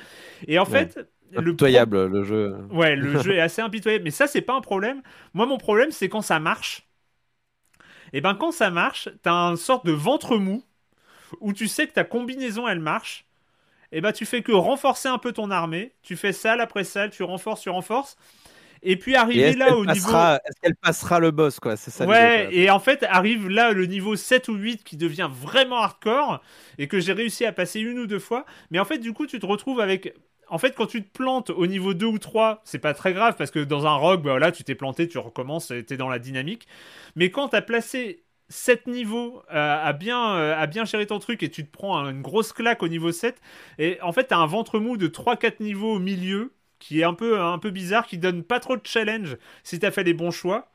Et 0.47 0.59
en 0.59 0.65
fait, 0.65 0.99
impitoyable 1.35 2.05
le, 2.05 2.23
jeu. 2.23 2.55
Ouais, 2.71 2.95
le 2.95 3.19
jeu 3.23 3.35
est 3.35 3.41
assez 3.41 3.61
impitoyable, 3.61 4.03
mais 4.03 4.11
ça 4.11 4.27
c'est 4.27 4.41
pas 4.41 4.53
un 4.53 4.61
problème. 4.61 5.01
Moi 5.33 5.45
mon 5.45 5.57
problème 5.57 5.91
c'est 5.91 6.09
quand 6.09 6.21
ça 6.21 6.39
marche. 6.39 6.87
Et 8.13 8.21
ben 8.21 8.35
quand 8.35 8.51
ça 8.51 8.69
marche, 8.69 9.09
t'as 9.21 9.31
une 9.31 9.57
sorte 9.57 9.85
de 9.85 9.91
ventre 9.91 10.37
mou 10.37 10.63
où 11.39 11.53
tu 11.53 11.67
sais 11.67 11.87
que 11.87 11.93
ta 11.93 12.03
combinaison 12.03 12.67
elle 12.67 12.79
marche. 12.79 13.25
Et 13.91 14.01
ben 14.01 14.11
tu 14.11 14.25
fais 14.25 14.41
que 14.41 14.51
renforcer 14.51 15.09
un 15.09 15.17
peu 15.17 15.31
ton 15.31 15.51
armée. 15.51 15.93
Tu 16.01 16.15
fais 16.15 16.33
salle 16.33 16.61
après 16.61 16.83
salle, 16.83 17.09
tu 17.09 17.23
renforces, 17.23 17.61
tu 17.61 17.69
renforces. 17.69 18.17
Et 18.83 18.95
puis 18.97 19.15
arriver 19.15 19.53
là 19.53 19.75
au 19.75 19.85
niveau. 19.85 20.09
Est-ce 20.09 20.61
qu'elle 20.61 20.75
passera 20.75 21.19
le 21.19 21.31
boss, 21.31 21.59
quoi? 21.59 21.75
C'est 21.75 21.91
ça. 21.91 22.05
Ouais, 22.05 22.49
et 22.51 22.69
en 22.71 22.79
fait, 22.79 23.03
arrive 23.03 23.47
là 23.47 23.73
le 23.73 23.85
niveau 23.85 24.15
7 24.15 24.47
ou 24.47 24.55
8 24.55 24.83
qui 24.83 24.97
devient 24.97 25.29
vraiment 25.31 25.77
hardcore 25.77 26.41
et 26.77 26.87
que 26.87 26.99
j'ai 26.99 27.13
réussi 27.13 27.45
à 27.45 27.51
passer 27.51 27.79
une 27.79 27.99
ou 27.99 28.07
deux 28.07 28.19
fois. 28.19 28.45
Mais 28.71 28.79
en 28.79 28.85
fait, 28.85 28.97
du 28.97 29.13
coup, 29.13 29.27
tu 29.27 29.39
te 29.39 29.45
retrouves 29.45 29.79
avec. 29.79 30.15
En 30.51 30.57
fait, 30.57 30.75
quand 30.75 30.85
tu 30.85 31.01
te 31.01 31.09
plantes 31.09 31.49
au 31.49 31.65
niveau 31.65 31.93
2 31.93 32.05
ou 32.05 32.19
3, 32.19 32.61
c'est 32.65 32.79
pas 32.79 32.93
très 32.93 33.13
grave 33.13 33.35
parce 33.37 33.51
que 33.51 33.59
dans 33.59 33.87
un 33.87 33.95
rogue, 33.95 34.21
bah, 34.21 34.51
tu 34.51 34.65
t'es 34.65 34.75
planté, 34.75 35.07
tu 35.07 35.17
recommences, 35.17 35.71
t'es 35.87 35.95
dans 35.95 36.09
la 36.09 36.19
dynamique. 36.19 36.67
Mais 37.15 37.31
quand 37.31 37.47
t'as 37.47 37.61
placé 37.61 38.25
7 38.49 38.87
niveaux 38.87 39.43
euh, 39.53 39.77
à, 39.81 39.93
bien, 39.93 40.35
euh, 40.35 40.53
à 40.61 40.67
bien 40.67 40.83
gérer 40.83 41.07
ton 41.07 41.19
truc 41.19 41.41
et 41.41 41.49
tu 41.49 41.65
te 41.65 41.71
prends 41.71 42.05
une 42.05 42.21
grosse 42.21 42.51
claque 42.51 42.83
au 42.83 42.89
niveau 42.89 43.13
7, 43.13 43.41
et 43.79 43.97
en 44.01 44.11
fait, 44.11 44.25
t'as 44.25 44.37
un 44.37 44.45
ventre 44.45 44.77
mou 44.79 44.97
de 44.97 45.07
3-4 45.07 45.61
niveaux 45.63 45.93
au 45.95 45.99
milieu 45.99 46.51
qui 46.79 46.99
est 46.99 47.05
un 47.05 47.13
peu, 47.13 47.39
un 47.39 47.57
peu 47.57 47.69
bizarre, 47.69 48.05
qui 48.05 48.17
donne 48.17 48.43
pas 48.43 48.59
trop 48.59 48.75
de 48.75 48.81
challenge 48.83 49.37
si 49.63 49.79
tu 49.79 49.85
as 49.85 49.91
fait 49.91 50.03
les 50.03 50.13
bons 50.13 50.31
choix. 50.31 50.67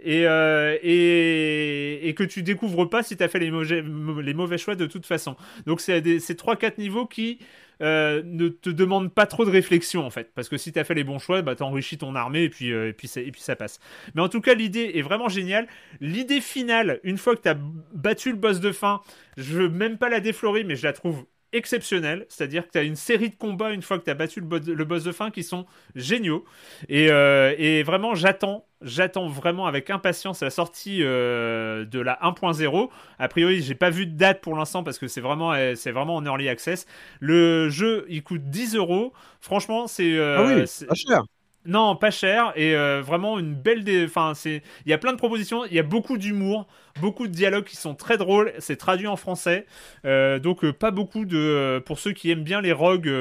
Et, 0.00 0.28
euh, 0.28 0.78
et, 0.80 2.14
que 2.16 2.22
tu 2.22 2.44
découvres 2.44 2.88
pas 2.88 3.02
si 3.02 3.16
tu 3.16 3.24
as 3.24 3.28
fait 3.28 3.40
les 3.40 3.50
mauvais, 3.50 3.82
les 4.22 4.34
mauvais 4.34 4.58
choix 4.58 4.76
de 4.76 4.86
toute 4.86 5.06
façon. 5.06 5.34
Donc 5.66 5.80
c'est 5.80 6.20
ces 6.20 6.34
3-4 6.34 6.78
niveaux 6.78 7.06
qui 7.06 7.40
euh, 7.80 8.22
ne 8.24 8.48
te 8.48 8.70
demandent 8.70 9.12
pas 9.12 9.26
trop 9.26 9.44
de 9.44 9.50
réflexion 9.50 10.04
en 10.04 10.10
fait. 10.10 10.32
Parce 10.34 10.48
que 10.48 10.56
si 10.56 10.72
tu 10.72 10.78
as 10.78 10.84
fait 10.84 10.94
les 10.94 11.04
bons 11.04 11.18
choix, 11.18 11.42
bah, 11.42 11.54
tu 11.54 11.62
enrichis 11.62 11.98
ton 11.98 12.14
armée 12.14 12.44
et 12.44 12.50
puis, 12.50 12.72
euh, 12.72 12.92
puis 12.96 13.08
ça, 13.08 13.20
et 13.20 13.30
puis 13.30 13.40
ça 13.40 13.56
passe. 13.56 13.78
Mais 14.14 14.22
en 14.22 14.28
tout 14.28 14.40
cas, 14.40 14.54
l'idée 14.54 14.92
est 14.94 15.02
vraiment 15.02 15.28
géniale. 15.28 15.68
L'idée 16.00 16.40
finale, 16.40 17.00
une 17.04 17.18
fois 17.18 17.36
que 17.36 17.42
tu 17.42 17.48
as 17.48 17.56
battu 17.92 18.30
le 18.30 18.36
boss 18.36 18.60
de 18.60 18.72
fin, 18.72 19.00
je 19.36 19.54
veux 19.54 19.68
même 19.68 19.98
pas 19.98 20.08
la 20.08 20.20
déflorer, 20.20 20.64
mais 20.64 20.76
je 20.76 20.84
la 20.84 20.92
trouve 20.92 21.24
exceptionnel, 21.52 22.26
c'est-à-dire 22.28 22.66
que 22.66 22.72
tu 22.72 22.78
as 22.78 22.82
une 22.82 22.96
série 22.96 23.30
de 23.30 23.34
combats 23.34 23.70
une 23.70 23.82
fois 23.82 23.98
que 23.98 24.04
tu 24.04 24.10
as 24.10 24.14
battu 24.14 24.40
le, 24.40 24.84
boss 24.84 25.04
de 25.04 25.12
fin 25.12 25.30
qui 25.30 25.42
sont 25.42 25.66
géniaux. 25.94 26.44
Et, 26.88 27.10
euh, 27.10 27.82
vraiment, 27.86 28.14
j'attends, 28.14 28.66
j'attends 28.82 29.28
vraiment 29.28 29.66
avec 29.66 29.90
impatience 29.90 30.42
la 30.42 30.50
sortie 30.50 31.02
euh, 31.02 31.84
de 31.84 32.00
la 32.00 32.18
1.0. 32.22 32.90
A 33.18 33.28
priori, 33.28 33.62
j'ai 33.62 33.74
pas 33.74 33.90
vu 33.90 34.06
de 34.06 34.16
date 34.16 34.40
pour 34.40 34.56
l'instant 34.56 34.82
parce 34.84 34.98
que 34.98 35.08
c'est 35.08 35.20
vraiment, 35.20 35.52
euh, 35.52 35.74
c'est 35.74 35.92
vraiment 35.92 36.16
en 36.16 36.24
early 36.24 36.48
access. 36.48 36.86
Le 37.20 37.68
jeu, 37.70 38.04
il 38.08 38.22
coûte 38.22 38.42
10 38.44 38.76
euros. 38.76 39.12
Franchement, 39.40 39.86
c'est. 39.86 40.18
ah 40.18 40.44
oui, 40.44 40.64
pas 40.86 40.94
cher. 40.94 41.22
Non, 41.68 41.96
pas 41.96 42.10
cher 42.10 42.54
et 42.56 42.74
euh, 42.74 43.02
vraiment 43.02 43.38
une 43.38 43.54
belle. 43.54 43.84
Enfin, 44.06 44.32
c'est. 44.34 44.62
Il 44.86 44.90
y 44.90 44.94
a 44.94 44.98
plein 44.98 45.12
de 45.12 45.18
propositions. 45.18 45.66
Il 45.66 45.74
y 45.74 45.78
a 45.78 45.82
beaucoup 45.82 46.16
d'humour, 46.16 46.66
beaucoup 46.98 47.28
de 47.28 47.32
dialogues 47.32 47.66
qui 47.66 47.76
sont 47.76 47.94
très 47.94 48.16
drôles. 48.16 48.54
C'est 48.58 48.76
traduit 48.76 49.06
en 49.06 49.16
français, 49.16 49.66
euh, 50.06 50.38
donc 50.38 50.64
euh, 50.64 50.72
pas 50.72 50.90
beaucoup 50.90 51.26
de. 51.26 51.82
Pour 51.84 51.98
ceux 51.98 52.12
qui 52.12 52.30
aiment 52.30 52.42
bien 52.42 52.62
les 52.62 52.72
rogues 52.72 53.12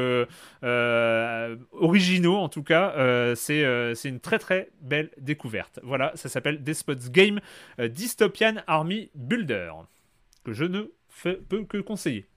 originaux, 1.73 2.37
en 2.37 2.47
tout 2.47 2.63
cas, 2.63 3.35
c'est 3.35 3.63
une 4.05 4.21
très 4.21 4.39
très 4.39 4.69
belle 4.79 5.09
découverte. 5.17 5.81
Voilà, 5.83 6.13
ça 6.15 6.29
s'appelle 6.29 6.63
Despots 6.63 7.09
Game 7.11 7.41
Dystopian 7.77 8.55
Army 8.65 9.09
Builder 9.13 9.71
que 10.45 10.53
je 10.53 10.63
ne 10.63 10.83
peux 11.49 11.65
que 11.65 11.79
conseiller. 11.79 12.29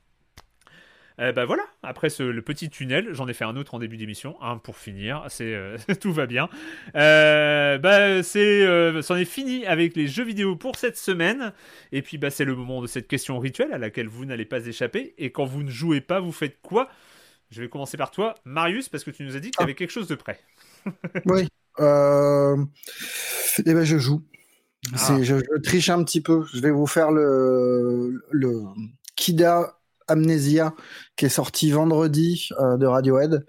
Euh, 1.21 1.33
bah 1.33 1.45
voilà, 1.45 1.65
après 1.83 2.09
ce, 2.09 2.23
le 2.23 2.41
petit 2.41 2.71
tunnel, 2.71 3.09
j'en 3.13 3.29
ai 3.29 3.35
fait 3.35 3.45
un 3.45 3.55
autre 3.57 3.75
en 3.75 3.79
début 3.79 3.99
d'émission, 3.99 4.37
hein, 4.41 4.57
pour 4.57 4.79
finir, 4.79 5.25
c'est 5.29 5.55
euh, 5.55 5.77
tout 6.01 6.13
va 6.13 6.27
bien. 6.27 6.49
Euh, 6.97 7.77
bah 7.77 8.23
c'est, 8.23 8.67
euh, 8.67 9.03
c'en 9.03 9.17
est 9.17 9.27
fini 9.27 9.67
avec 9.67 9.97
les 9.97 10.07
jeux 10.07 10.25
vidéo 10.25 10.57
pour 10.57 10.77
cette 10.77 10.97
semaine. 10.97 11.53
Et 11.93 12.01
puis 12.01 12.17
bah 12.17 12.31
c'est 12.31 12.47
le 12.47 12.57
moment 12.57 12.81
de 12.81 12.87
cette 12.87 13.07
question 13.07 13.39
rituelle 13.39 13.73
à 13.75 13.79
laquelle 13.79 14.09
vous 14.09 14.25
n'allez 14.25 14.47
pas 14.47 14.65
échapper. 14.67 15.15
Et 15.19 15.31
quand 15.31 15.45
vous 15.45 15.63
ne 15.63 15.71
jouez 15.71 16.01
pas, 16.01 16.21
vous 16.21 16.33
faites 16.33 16.61
quoi? 16.63 16.89
Je 17.51 17.61
vais 17.61 17.69
commencer 17.69 17.99
par 17.99 18.13
toi, 18.13 18.35
Marius, 18.45 18.89
parce 18.89 19.05
que 19.05 19.11
tu 19.11 19.25
nous 19.25 19.37
as 19.37 19.41
dit 19.41 19.51
que 19.51 19.57
tu 19.59 19.63
avais 19.63 19.75
quelque 19.75 19.91
chose 19.91 20.09
de 20.09 20.15
prêt. 20.15 20.41
oui. 21.27 21.49
Eh 21.79 23.75
ben 23.75 23.85
je 23.85 23.99
joue. 23.99 24.23
Ah. 24.95 25.19
Je, 25.21 25.25
je, 25.25 25.61
triche 25.61 25.91
un 25.91 26.03
petit 26.03 26.23
peu. 26.23 26.47
Je 26.55 26.61
vais 26.61 26.71
vous 26.71 26.87
faire 26.87 27.11
le, 27.11 28.25
le 28.31 28.63
Kida 29.17 29.80
Amnesia 30.11 30.75
qui 31.17 31.27
est 31.27 31.31
sorti 31.31 31.71
vendredi 31.71 32.49
euh, 32.59 32.77
de 32.77 32.87
Radiohead. 32.87 33.47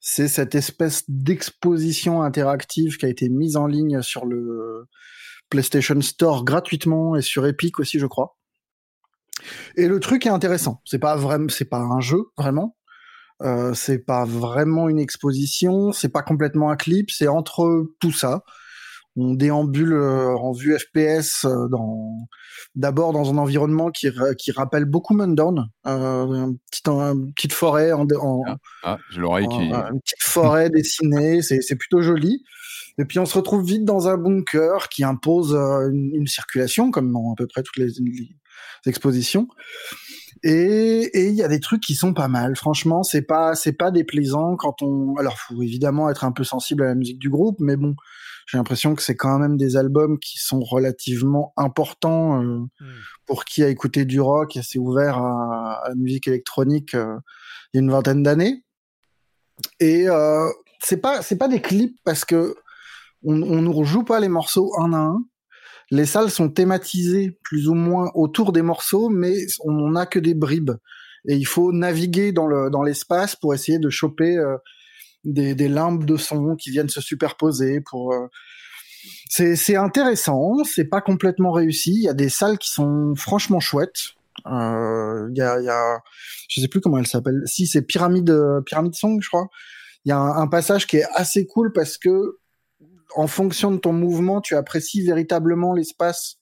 C'est 0.00 0.28
cette 0.28 0.54
espèce 0.54 1.04
d'exposition 1.08 2.22
interactive 2.22 2.96
qui 2.96 3.06
a 3.06 3.08
été 3.08 3.28
mise 3.28 3.56
en 3.56 3.66
ligne 3.66 4.00
sur 4.02 4.24
le 4.24 4.86
PlayStation 5.50 6.00
Store 6.00 6.44
gratuitement 6.44 7.16
et 7.16 7.22
sur 7.22 7.46
Epic 7.46 7.78
aussi, 7.80 7.98
je 7.98 8.06
crois. 8.06 8.36
Et 9.76 9.88
le 9.88 10.00
truc 10.00 10.26
est 10.26 10.30
intéressant. 10.30 10.80
C'est 10.84 10.98
pas 10.98 11.16
vraiment, 11.16 11.48
c'est 11.48 11.68
pas 11.68 11.80
un 11.80 12.00
jeu 12.00 12.24
vraiment. 12.38 12.76
Euh, 13.42 13.74
c'est 13.74 13.98
pas 13.98 14.24
vraiment 14.24 14.88
une 14.88 14.98
exposition. 14.98 15.92
C'est 15.92 16.08
pas 16.10 16.22
complètement 16.22 16.70
un 16.70 16.76
clip. 16.76 17.10
C'est 17.10 17.28
entre 17.28 17.86
tout 18.00 18.12
ça 18.12 18.42
on 19.16 19.34
déambule 19.34 19.92
euh, 19.92 20.36
en 20.36 20.52
vue 20.52 20.78
FPS 20.78 21.44
euh, 21.44 21.68
dans 21.68 22.16
d'abord 22.74 23.12
dans 23.12 23.32
un 23.32 23.38
environnement 23.38 23.90
qui, 23.90 24.08
qui 24.38 24.52
rappelle 24.52 24.84
beaucoup 24.84 25.14
Mundown, 25.14 25.68
euh, 25.86 26.26
une, 26.26 26.58
petite, 26.70 26.86
petite 27.34 27.52
forêt 27.52 27.92
en, 27.92 28.06
ah, 28.46 28.56
ah, 28.84 28.98
je 29.10 29.20
l'oreille 29.20 29.48
qui 29.48 29.56
une 29.56 30.00
petite 30.00 30.22
forêt 30.22 30.70
dessinée, 30.74 31.42
c'est 31.42 31.76
plutôt 31.76 32.02
joli. 32.02 32.44
Et 32.98 33.04
puis 33.04 33.18
on 33.18 33.26
se 33.26 33.36
retrouve 33.36 33.64
vite 33.64 33.84
dans 33.84 34.08
un 34.08 34.16
bunker 34.16 34.88
qui 34.88 35.04
impose 35.04 35.54
une, 35.54 36.26
circulation 36.26 36.90
comme 36.90 37.10
dans 37.12 37.32
à 37.32 37.34
peu 37.36 37.46
près 37.46 37.62
toutes 37.62 37.78
les, 37.78 37.90
expositions. 38.86 39.48
Et 40.42 41.28
il 41.28 41.34
y 41.34 41.42
a 41.42 41.48
des 41.48 41.60
trucs 41.60 41.82
qui 41.82 41.94
sont 41.94 42.14
pas 42.14 42.28
mal. 42.28 42.56
Franchement, 42.56 43.02
c'est 43.02 43.22
pas 43.22 43.54
c'est 43.54 43.72
pas 43.72 43.90
déplaisant 43.90 44.56
quand 44.56 44.80
on. 44.82 45.16
Alors, 45.16 45.38
faut 45.38 45.62
évidemment 45.62 46.08
être 46.08 46.24
un 46.24 46.32
peu 46.32 46.44
sensible 46.44 46.82
à 46.82 46.86
la 46.86 46.94
musique 46.94 47.18
du 47.18 47.28
groupe, 47.28 47.56
mais 47.60 47.76
bon, 47.76 47.94
j'ai 48.50 48.58
l'impression 48.58 48.96
que 48.96 49.02
c'est 49.02 49.16
quand 49.16 49.38
même 49.38 49.56
des 49.56 49.76
albums 49.76 50.18
qui 50.18 50.38
sont 50.38 50.60
relativement 50.60 51.52
importants 51.56 52.42
euh, 52.42 52.58
hmm. 52.80 52.94
pour 53.26 53.44
qui 53.44 53.62
a 53.62 53.68
écouté 53.68 54.04
du 54.04 54.20
rock 54.20 54.56
et 54.56 54.62
s'est 54.62 54.78
ouvert 54.78 55.18
à, 55.18 55.84
la 55.88 55.94
musique 55.94 56.26
électronique 56.26 56.94
euh, 56.94 57.16
il 57.72 57.76
y 57.76 57.80
a 57.80 57.82
une 57.82 57.90
vingtaine 57.90 58.24
d'années. 58.24 58.64
Et 59.78 60.08
euh, 60.08 60.48
c'est 60.82 60.96
pas 60.96 61.22
c'est 61.22 61.36
pas 61.36 61.46
des 61.46 61.60
clips 61.60 61.96
parce 62.04 62.24
que 62.24 62.56
on, 63.22 63.40
on 63.40 63.62
nous 63.62 63.72
rejoue 63.72 64.02
pas 64.02 64.18
les 64.18 64.28
morceaux 64.28 64.72
un 64.80 64.92
à 64.94 64.98
un. 64.98 65.24
Les 65.92 66.06
salles 66.06 66.30
sont 66.30 66.48
thématisées 66.48 67.38
plus 67.44 67.68
ou 67.68 67.74
moins 67.74 68.10
autour 68.14 68.52
des 68.52 68.62
morceaux, 68.62 69.10
mais 69.10 69.34
on 69.64 69.90
n'a 69.90 70.06
que 70.06 70.18
des 70.18 70.34
bribes. 70.34 70.72
Et 71.28 71.36
il 71.36 71.46
faut 71.46 71.72
naviguer 71.72 72.32
dans 72.32 72.46
le 72.46 72.70
dans 72.70 72.82
l'espace 72.82 73.36
pour 73.36 73.54
essayer 73.54 73.78
de 73.78 73.90
choper 73.90 74.36
euh, 74.36 74.56
des, 75.24 75.54
des 75.54 75.68
limbes 75.68 76.04
de 76.04 76.16
son 76.16 76.56
qui 76.56 76.70
viennent 76.70 76.88
se 76.88 77.00
superposer 77.00 77.80
pour 77.80 78.12
euh, 78.12 78.26
c'est 79.28 79.76
intéressant, 79.76 80.64
c'est 80.64 80.84
pas 80.84 81.00
complètement 81.00 81.52
réussi. 81.52 81.92
Il 81.94 82.02
y 82.02 82.08
a 82.08 82.14
des 82.14 82.28
salles 82.28 82.58
qui 82.58 82.70
sont 82.70 83.14
franchement 83.16 83.60
chouettes. 83.60 84.14
Euh, 84.46 85.28
il 85.30 85.38
y, 85.38 85.42
a, 85.42 85.60
y 85.60 85.68
a, 85.68 86.00
je 86.48 86.60
sais 86.60 86.68
plus 86.68 86.80
comment 86.80 86.98
elle 86.98 87.06
s'appelle. 87.06 87.42
Si 87.46 87.66
c'est 87.66 87.82
Pyramide, 87.82 88.34
Pyramide 88.66 88.94
Song, 88.94 89.20
je 89.22 89.28
crois. 89.28 89.46
Il 90.04 90.08
y 90.08 90.12
a 90.12 90.18
un, 90.18 90.46
passage 90.48 90.86
qui 90.86 90.96
est 90.96 91.06
assez 91.14 91.46
cool 91.46 91.72
parce 91.72 91.98
que 91.98 92.38
en 93.14 93.26
fonction 93.26 93.70
de 93.70 93.76
ton 93.78 93.92
mouvement, 93.92 94.40
tu 94.40 94.56
apprécies 94.56 95.02
véritablement 95.02 95.74
l'espace 95.74 96.36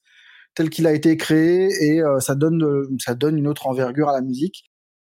tel 0.55 0.69
qu'il 0.69 0.87
a 0.87 0.93
été 0.93 1.17
créé 1.17 1.69
et 1.81 2.01
euh, 2.01 2.19
ça 2.19 2.35
donne 2.35 2.87
ça 2.99 3.15
donne 3.15 3.37
une 3.37 3.47
autre 3.47 3.67
envergure 3.67 4.09
à 4.09 4.13
la 4.13 4.21
musique. 4.21 4.68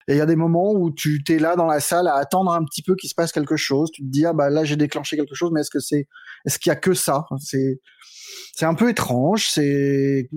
Et 0.09 0.13
il 0.13 0.17
y 0.17 0.21
a 0.21 0.25
des 0.25 0.35
moments 0.35 0.73
où 0.73 0.89
tu 0.89 1.23
t'es 1.23 1.37
là 1.37 1.55
dans 1.55 1.67
la 1.67 1.79
salle 1.79 2.07
à 2.07 2.15
attendre 2.15 2.51
un 2.51 2.63
petit 2.65 2.81
peu 2.81 2.95
qu'il 2.95 3.09
se 3.09 3.15
passe 3.15 3.31
quelque 3.31 3.55
chose. 3.55 3.91
Tu 3.91 4.01
te 4.01 4.07
dis 4.07 4.25
ah 4.25 4.33
bah 4.33 4.49
là 4.49 4.63
j'ai 4.63 4.75
déclenché 4.75 5.15
quelque 5.15 5.35
chose, 5.35 5.51
mais 5.53 5.61
est-ce 5.61 5.69
que 5.69 5.79
c'est 5.79 6.07
est-ce 6.45 6.57
qu'il 6.57 6.71
y 6.71 6.73
a 6.73 6.75
que 6.75 6.95
ça? 6.95 7.25
C'est 7.39 7.79
c'est 8.55 8.65
un 8.65 8.73
peu 8.73 8.89
étrange. 8.89 9.49
C'est 9.51 10.27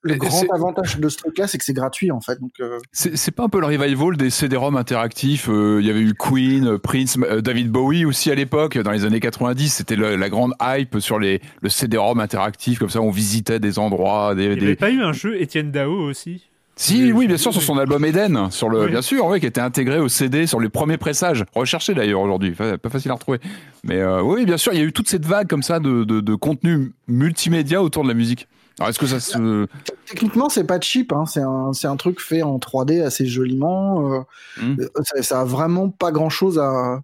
le 0.00 0.14
grand 0.14 0.44
avantage 0.54 0.98
de 0.98 1.08
ce 1.10 1.18
truc-là, 1.18 1.46
c'est 1.46 1.58
que 1.58 1.64
c'est 1.64 1.74
gratuit 1.74 2.10
en 2.10 2.22
fait. 2.22 2.40
Donc 2.40 2.52
euh... 2.60 2.78
c'est 2.92 3.32
pas 3.32 3.44
un 3.44 3.48
peu 3.50 3.60
le 3.60 3.66
revival 3.66 4.16
des 4.16 4.30
CD-ROM 4.30 4.76
interactifs. 4.76 5.48
Euh, 5.50 5.80
il 5.80 5.86
y 5.86 5.90
avait 5.90 6.00
eu 6.00 6.14
Queen, 6.14 6.66
euh, 6.66 6.78
Prince, 6.78 7.18
euh, 7.18 7.42
David 7.42 7.70
Bowie 7.70 8.06
aussi 8.06 8.30
à 8.30 8.34
l'époque, 8.34 8.78
dans 8.78 8.92
les 8.92 9.04
années 9.04 9.20
90. 9.20 9.74
C'était 9.74 9.96
la 9.96 10.28
grande 10.30 10.54
hype 10.62 11.00
sur 11.00 11.18
les 11.18 11.42
le 11.60 11.68
CD-ROM 11.68 12.18
interactif. 12.18 12.78
Comme 12.78 12.90
ça, 12.90 13.02
on 13.02 13.10
visitait 13.10 13.60
des 13.60 13.78
endroits. 13.78 14.34
Des, 14.34 14.44
il 14.44 14.58
n'y 14.58 14.64
avait 14.64 14.76
pas 14.76 14.90
eu 14.90 15.02
un 15.02 15.12
jeu 15.12 15.38
Étienne 15.38 15.70
Dao 15.70 15.92
aussi? 15.92 16.48
Si, 16.82 17.12
oui, 17.12 17.26
bien 17.26 17.36
sûr, 17.36 17.52
sur 17.52 17.62
son 17.62 17.78
album 17.78 18.04
Eden, 18.04 18.50
sur 18.50 18.68
le, 18.68 18.86
bien 18.86 19.02
sûr, 19.02 19.26
oui, 19.26 19.40
qui 19.40 19.46
était 19.46 19.60
intégré 19.60 19.98
au 19.98 20.08
CD 20.08 20.46
sur 20.46 20.60
les 20.60 20.68
premiers 20.68 20.98
pressages, 20.98 21.44
recherché 21.54 21.94
d'ailleurs 21.94 22.20
aujourd'hui, 22.20 22.52
pas 22.52 22.90
facile 22.90 23.10
à 23.10 23.14
retrouver. 23.14 23.40
Mais 23.84 23.98
euh, 23.98 24.22
oui, 24.22 24.44
bien 24.44 24.56
sûr, 24.56 24.72
il 24.72 24.78
y 24.78 24.82
a 24.82 24.84
eu 24.84 24.92
toute 24.92 25.08
cette 25.08 25.26
vague 25.26 25.48
comme 25.48 25.62
ça 25.62 25.78
de, 25.78 26.04
de, 26.04 26.34
contenu 26.34 26.92
multimédia 27.08 27.82
autour 27.82 28.02
de 28.02 28.08
la 28.08 28.14
musique. 28.14 28.48
Alors, 28.78 28.88
est-ce 28.88 28.98
que 28.98 29.06
ça 29.06 29.20
se... 29.20 29.66
Techniquement, 30.06 30.48
c'est 30.48 30.64
pas 30.64 30.80
cheap, 30.80 31.12
hein. 31.12 31.24
c'est 31.26 31.42
un, 31.42 31.70
un, 31.84 31.96
truc 31.96 32.20
fait 32.20 32.42
en 32.42 32.58
3D 32.58 33.02
assez 33.02 33.26
joliment. 33.26 34.14
Euh, 34.14 34.20
mmh. 34.60 34.76
ça, 35.04 35.22
ça, 35.22 35.40
a 35.42 35.44
vraiment 35.44 35.90
pas 35.90 36.10
grand-chose 36.10 36.58
à, 36.58 37.02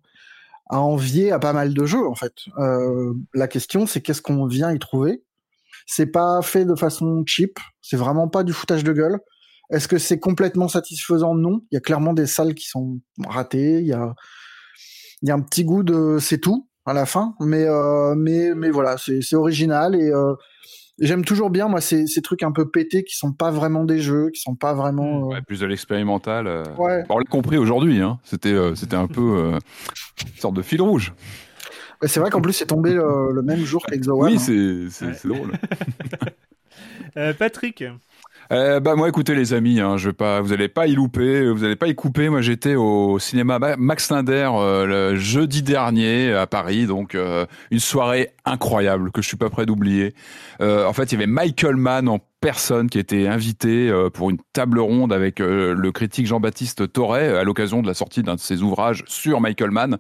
à 0.69 0.81
envier 0.81 1.33
à 1.33 1.39
pas 1.39 1.53
mal 1.53 1.75
de 1.75 1.87
jeux 1.87 2.07
en 2.07 2.15
fait. 2.15 2.35
Euh, 2.59 3.15
la 3.35 3.49
question 3.49 3.87
c'est 3.87 4.01
qu'est-ce 4.01 4.23
qu'on 4.23 4.47
vient 4.47 4.73
y 4.73 4.79
trouver? 4.79 5.23
C'est 5.87 6.07
pas 6.07 6.43
fait 6.43 6.65
de 6.65 6.75
façon 6.75 7.23
cheap, 7.27 7.59
c'est 7.81 7.97
vraiment 7.97 8.29
pas 8.29 8.45
du 8.45 8.53
foutage 8.53 8.85
de 8.85 8.93
gueule. 8.93 9.19
Est-ce 9.71 9.89
que 9.89 9.99
c'est 9.99 10.19
complètement 10.19 10.69
satisfaisant? 10.69 11.35
Non. 11.35 11.61
Il 11.71 11.75
y 11.75 11.79
a 11.79 11.81
clairement 11.81 12.15
des 12.15 12.27
salles 12.27 12.55
qui 12.55 12.67
sont 12.67 13.01
ratées. 13.27 13.81
Il 13.81 13.87
y 13.87 13.93
a, 13.93 14.15
il 15.23 15.29
y 15.29 15.33
a 15.33 15.35
un 15.35 15.41
petit 15.41 15.65
goût 15.65 15.83
de 15.83 16.19
c'est 16.21 16.39
tout 16.39 16.69
à 16.87 16.95
la 16.95 17.05
fin, 17.05 17.35
mais 17.41 17.65
euh, 17.65 18.15
mais 18.17 18.55
mais 18.55 18.71
voilà, 18.71 18.97
c'est 18.97 19.35
original 19.35 19.95
et 19.95 20.09
euh, 20.09 20.35
j'aime 20.99 21.23
toujours 21.23 21.51
bien 21.51 21.69
moi 21.69 21.83
ces, 21.83 22.07
ces 22.07 22.23
trucs 22.23 22.43
un 22.43 22.51
peu 22.51 22.71
pétés 22.71 23.05
qui 23.05 23.15
sont 23.15 23.35
pas 23.35 23.51
vraiment 23.51 23.85
des 23.85 24.01
jeux, 24.01 24.31
qui 24.31 24.41
sont 24.41 24.55
pas 24.55 24.73
vraiment 24.73 25.21
mmh, 25.21 25.25
ouais, 25.25 25.43
plus 25.43 25.61
de 25.61 25.67
l'expérimental. 25.67 26.47
Ouais. 26.79 27.05
On 27.11 27.19
l'a 27.19 27.25
compris 27.25 27.59
aujourd'hui, 27.59 28.01
hein. 28.01 28.19
C'était 28.25 28.57
c'était 28.75 28.97
un 28.97 29.07
peu 29.07 29.53
une 29.53 30.41
sorte 30.41 30.55
de 30.55 30.63
fil 30.63 30.81
rouge. 30.81 31.13
C'est 32.07 32.21
vrai 32.21 32.31
qu'en 32.31 32.41
plus 32.41 32.55
c'est 32.55 32.67
tombé 32.67 32.95
le, 32.95 33.43
même 33.43 33.65
jour 33.65 33.85
qu'Exo 33.85 34.23
Oui, 34.23 34.37
hein. 34.37 34.89
c'est 34.91 35.29
drôle. 35.29 35.53
Patrick. 37.39 37.85
Euh, 38.51 38.81
bah 38.81 38.97
moi, 38.97 39.11
écoutez 39.11 39.35
les 39.35 39.53
amis, 39.53 39.79
hein, 39.79 39.99
je 39.99 40.09
vais 40.09 40.15
pas, 40.15 40.41
vous 40.41 40.55
allez 40.55 40.69
pas 40.69 40.87
y 40.87 40.95
louper, 40.95 41.51
vous 41.51 41.65
allez 41.65 41.77
pas 41.77 41.87
y 41.87 41.95
couper. 41.95 42.31
Moi, 42.31 42.41
j'étais 42.41 42.77
au 42.77 43.19
cinéma 43.19 43.59
Max 43.77 44.11
Linder 44.11 44.51
euh, 44.55 44.87
le 44.87 45.17
jeudi 45.17 45.63
dernier 45.63 46.33
à 46.33 46.47
Paris, 46.47 46.87
donc 46.87 47.15
euh, 47.15 47.45
une 47.71 47.79
soirée 47.79 48.31
incroyable 48.49 49.11
que 49.11 49.23
je 49.23 49.29
suis 49.29 49.37
pas 49.37 49.51
prêt 49.51 49.67
d'oublier. 49.67 50.15
Euh, 50.61 50.87
en 50.87 50.93
fait, 50.93 51.05
il 51.05 51.13
y 51.13 51.17
avait 51.17 51.27
Michael 51.27 51.77
Mann 51.77 52.09
en 52.09 52.19
personne 52.41 52.89
qui 52.89 52.99
était 53.01 53.27
invité 53.27 53.93
pour 54.15 54.31
une 54.31 54.39
table 54.53 54.79
ronde 54.79 55.13
avec 55.13 55.41
le 55.41 55.91
critique 55.91 56.29
Jean-Baptiste 56.29 56.93
Torret 56.93 57.37
à 57.37 57.43
l'occasion 57.43 57.83
de 57.83 57.89
la 57.89 57.95
sortie 57.95 58.23
d'un 58.23 58.37
de 58.37 58.41
ses 58.41 58.63
ouvrages 58.63 59.03
sur 59.09 59.41
Michael 59.41 59.73
Mann. 59.73 59.99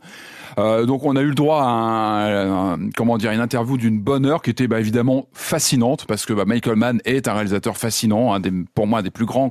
Euh, 0.58 0.86
donc 0.86 1.04
on 1.04 1.16
a 1.16 1.20
eu 1.20 1.28
le 1.28 1.34
droit 1.34 1.62
à 1.64 2.76
comment 2.96 3.18
dire 3.18 3.32
une 3.32 3.40
interview 3.40 3.76
d'une 3.76 4.00
bonne 4.00 4.26
heure 4.26 4.42
qui 4.42 4.50
était 4.50 4.66
bah, 4.66 4.80
évidemment 4.80 5.26
fascinante 5.32 6.06
parce 6.06 6.26
que 6.26 6.32
bah, 6.32 6.44
Michael 6.46 6.76
Mann 6.76 7.00
est 7.04 7.28
un 7.28 7.34
réalisateur 7.34 7.76
fascinant, 7.76 8.38
pour 8.74 8.86
moi 8.86 9.00
un 9.00 9.02
des 9.02 9.10
plus 9.10 9.26
grands 9.26 9.50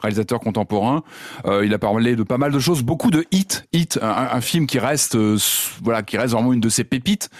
réalisateurs 0.00 0.40
contemporains. 0.40 1.02
Euh, 1.46 1.64
il 1.64 1.72
a 1.74 1.78
parlé 1.78 2.16
de 2.16 2.22
pas 2.22 2.38
mal 2.38 2.52
de 2.52 2.58
choses, 2.58 2.82
beaucoup 2.82 3.10
de 3.10 3.24
hits, 3.30 3.62
hit, 3.72 3.98
un, 4.02 4.28
un, 4.32 4.40
film 4.40 4.66
qui 4.66 4.78
reste 4.78 5.16
voilà 5.82 6.02
qui 6.02 6.18
reste 6.18 6.32
vraiment 6.34 6.52
une 6.52 6.60
de 6.60 6.68
ses 6.68 6.84
pépites. 6.84 7.30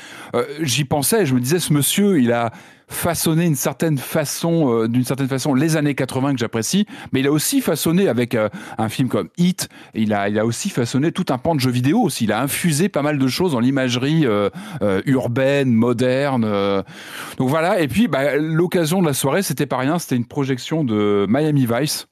J'y 0.60 0.84
pensais, 0.84 1.26
je 1.26 1.34
me 1.34 1.40
disais 1.40 1.58
ce 1.58 1.72
monsieur, 1.72 2.20
il 2.20 2.32
a 2.32 2.52
façonné 2.88 3.46
une 3.46 3.54
certaine 3.54 3.98
façon, 3.98 4.72
euh, 4.72 4.88
d'une 4.88 5.04
certaine 5.04 5.28
façon, 5.28 5.54
les 5.54 5.76
années 5.76 5.94
80 5.94 6.34
que 6.34 6.38
j'apprécie, 6.38 6.86
mais 7.12 7.20
il 7.20 7.26
a 7.26 7.32
aussi 7.32 7.60
façonné 7.60 8.08
avec 8.08 8.34
euh, 8.34 8.48
un 8.78 8.88
film 8.88 9.08
comme 9.08 9.28
Hit, 9.36 9.68
il 9.94 10.12
a, 10.12 10.28
il 10.28 10.38
a 10.38 10.46
aussi 10.46 10.70
façonné 10.70 11.12
tout 11.12 11.26
un 11.30 11.38
pan 11.38 11.54
de 11.54 11.60
jeux 11.60 11.70
vidéo 11.70 12.00
aussi. 12.00 12.24
Il 12.24 12.32
a 12.32 12.40
infusé 12.40 12.88
pas 12.88 13.02
mal 13.02 13.18
de 13.18 13.26
choses 13.26 13.52
dans 13.52 13.60
l'imagerie 13.60 14.26
euh, 14.26 14.50
urbaine, 15.06 15.72
moderne. 15.72 16.42
donc 17.38 17.48
voilà. 17.48 17.80
Et 17.80 17.88
puis, 17.88 18.08
bah, 18.08 18.36
l'occasion 18.36 19.00
de 19.00 19.06
la 19.06 19.14
soirée, 19.14 19.42
c'était 19.42 19.66
pas 19.66 19.78
rien, 19.78 19.98
c'était 19.98 20.16
une 20.16 20.26
projection 20.26 20.84
de 20.84 21.26
Miami 21.28 21.66
Vice. 21.66 22.06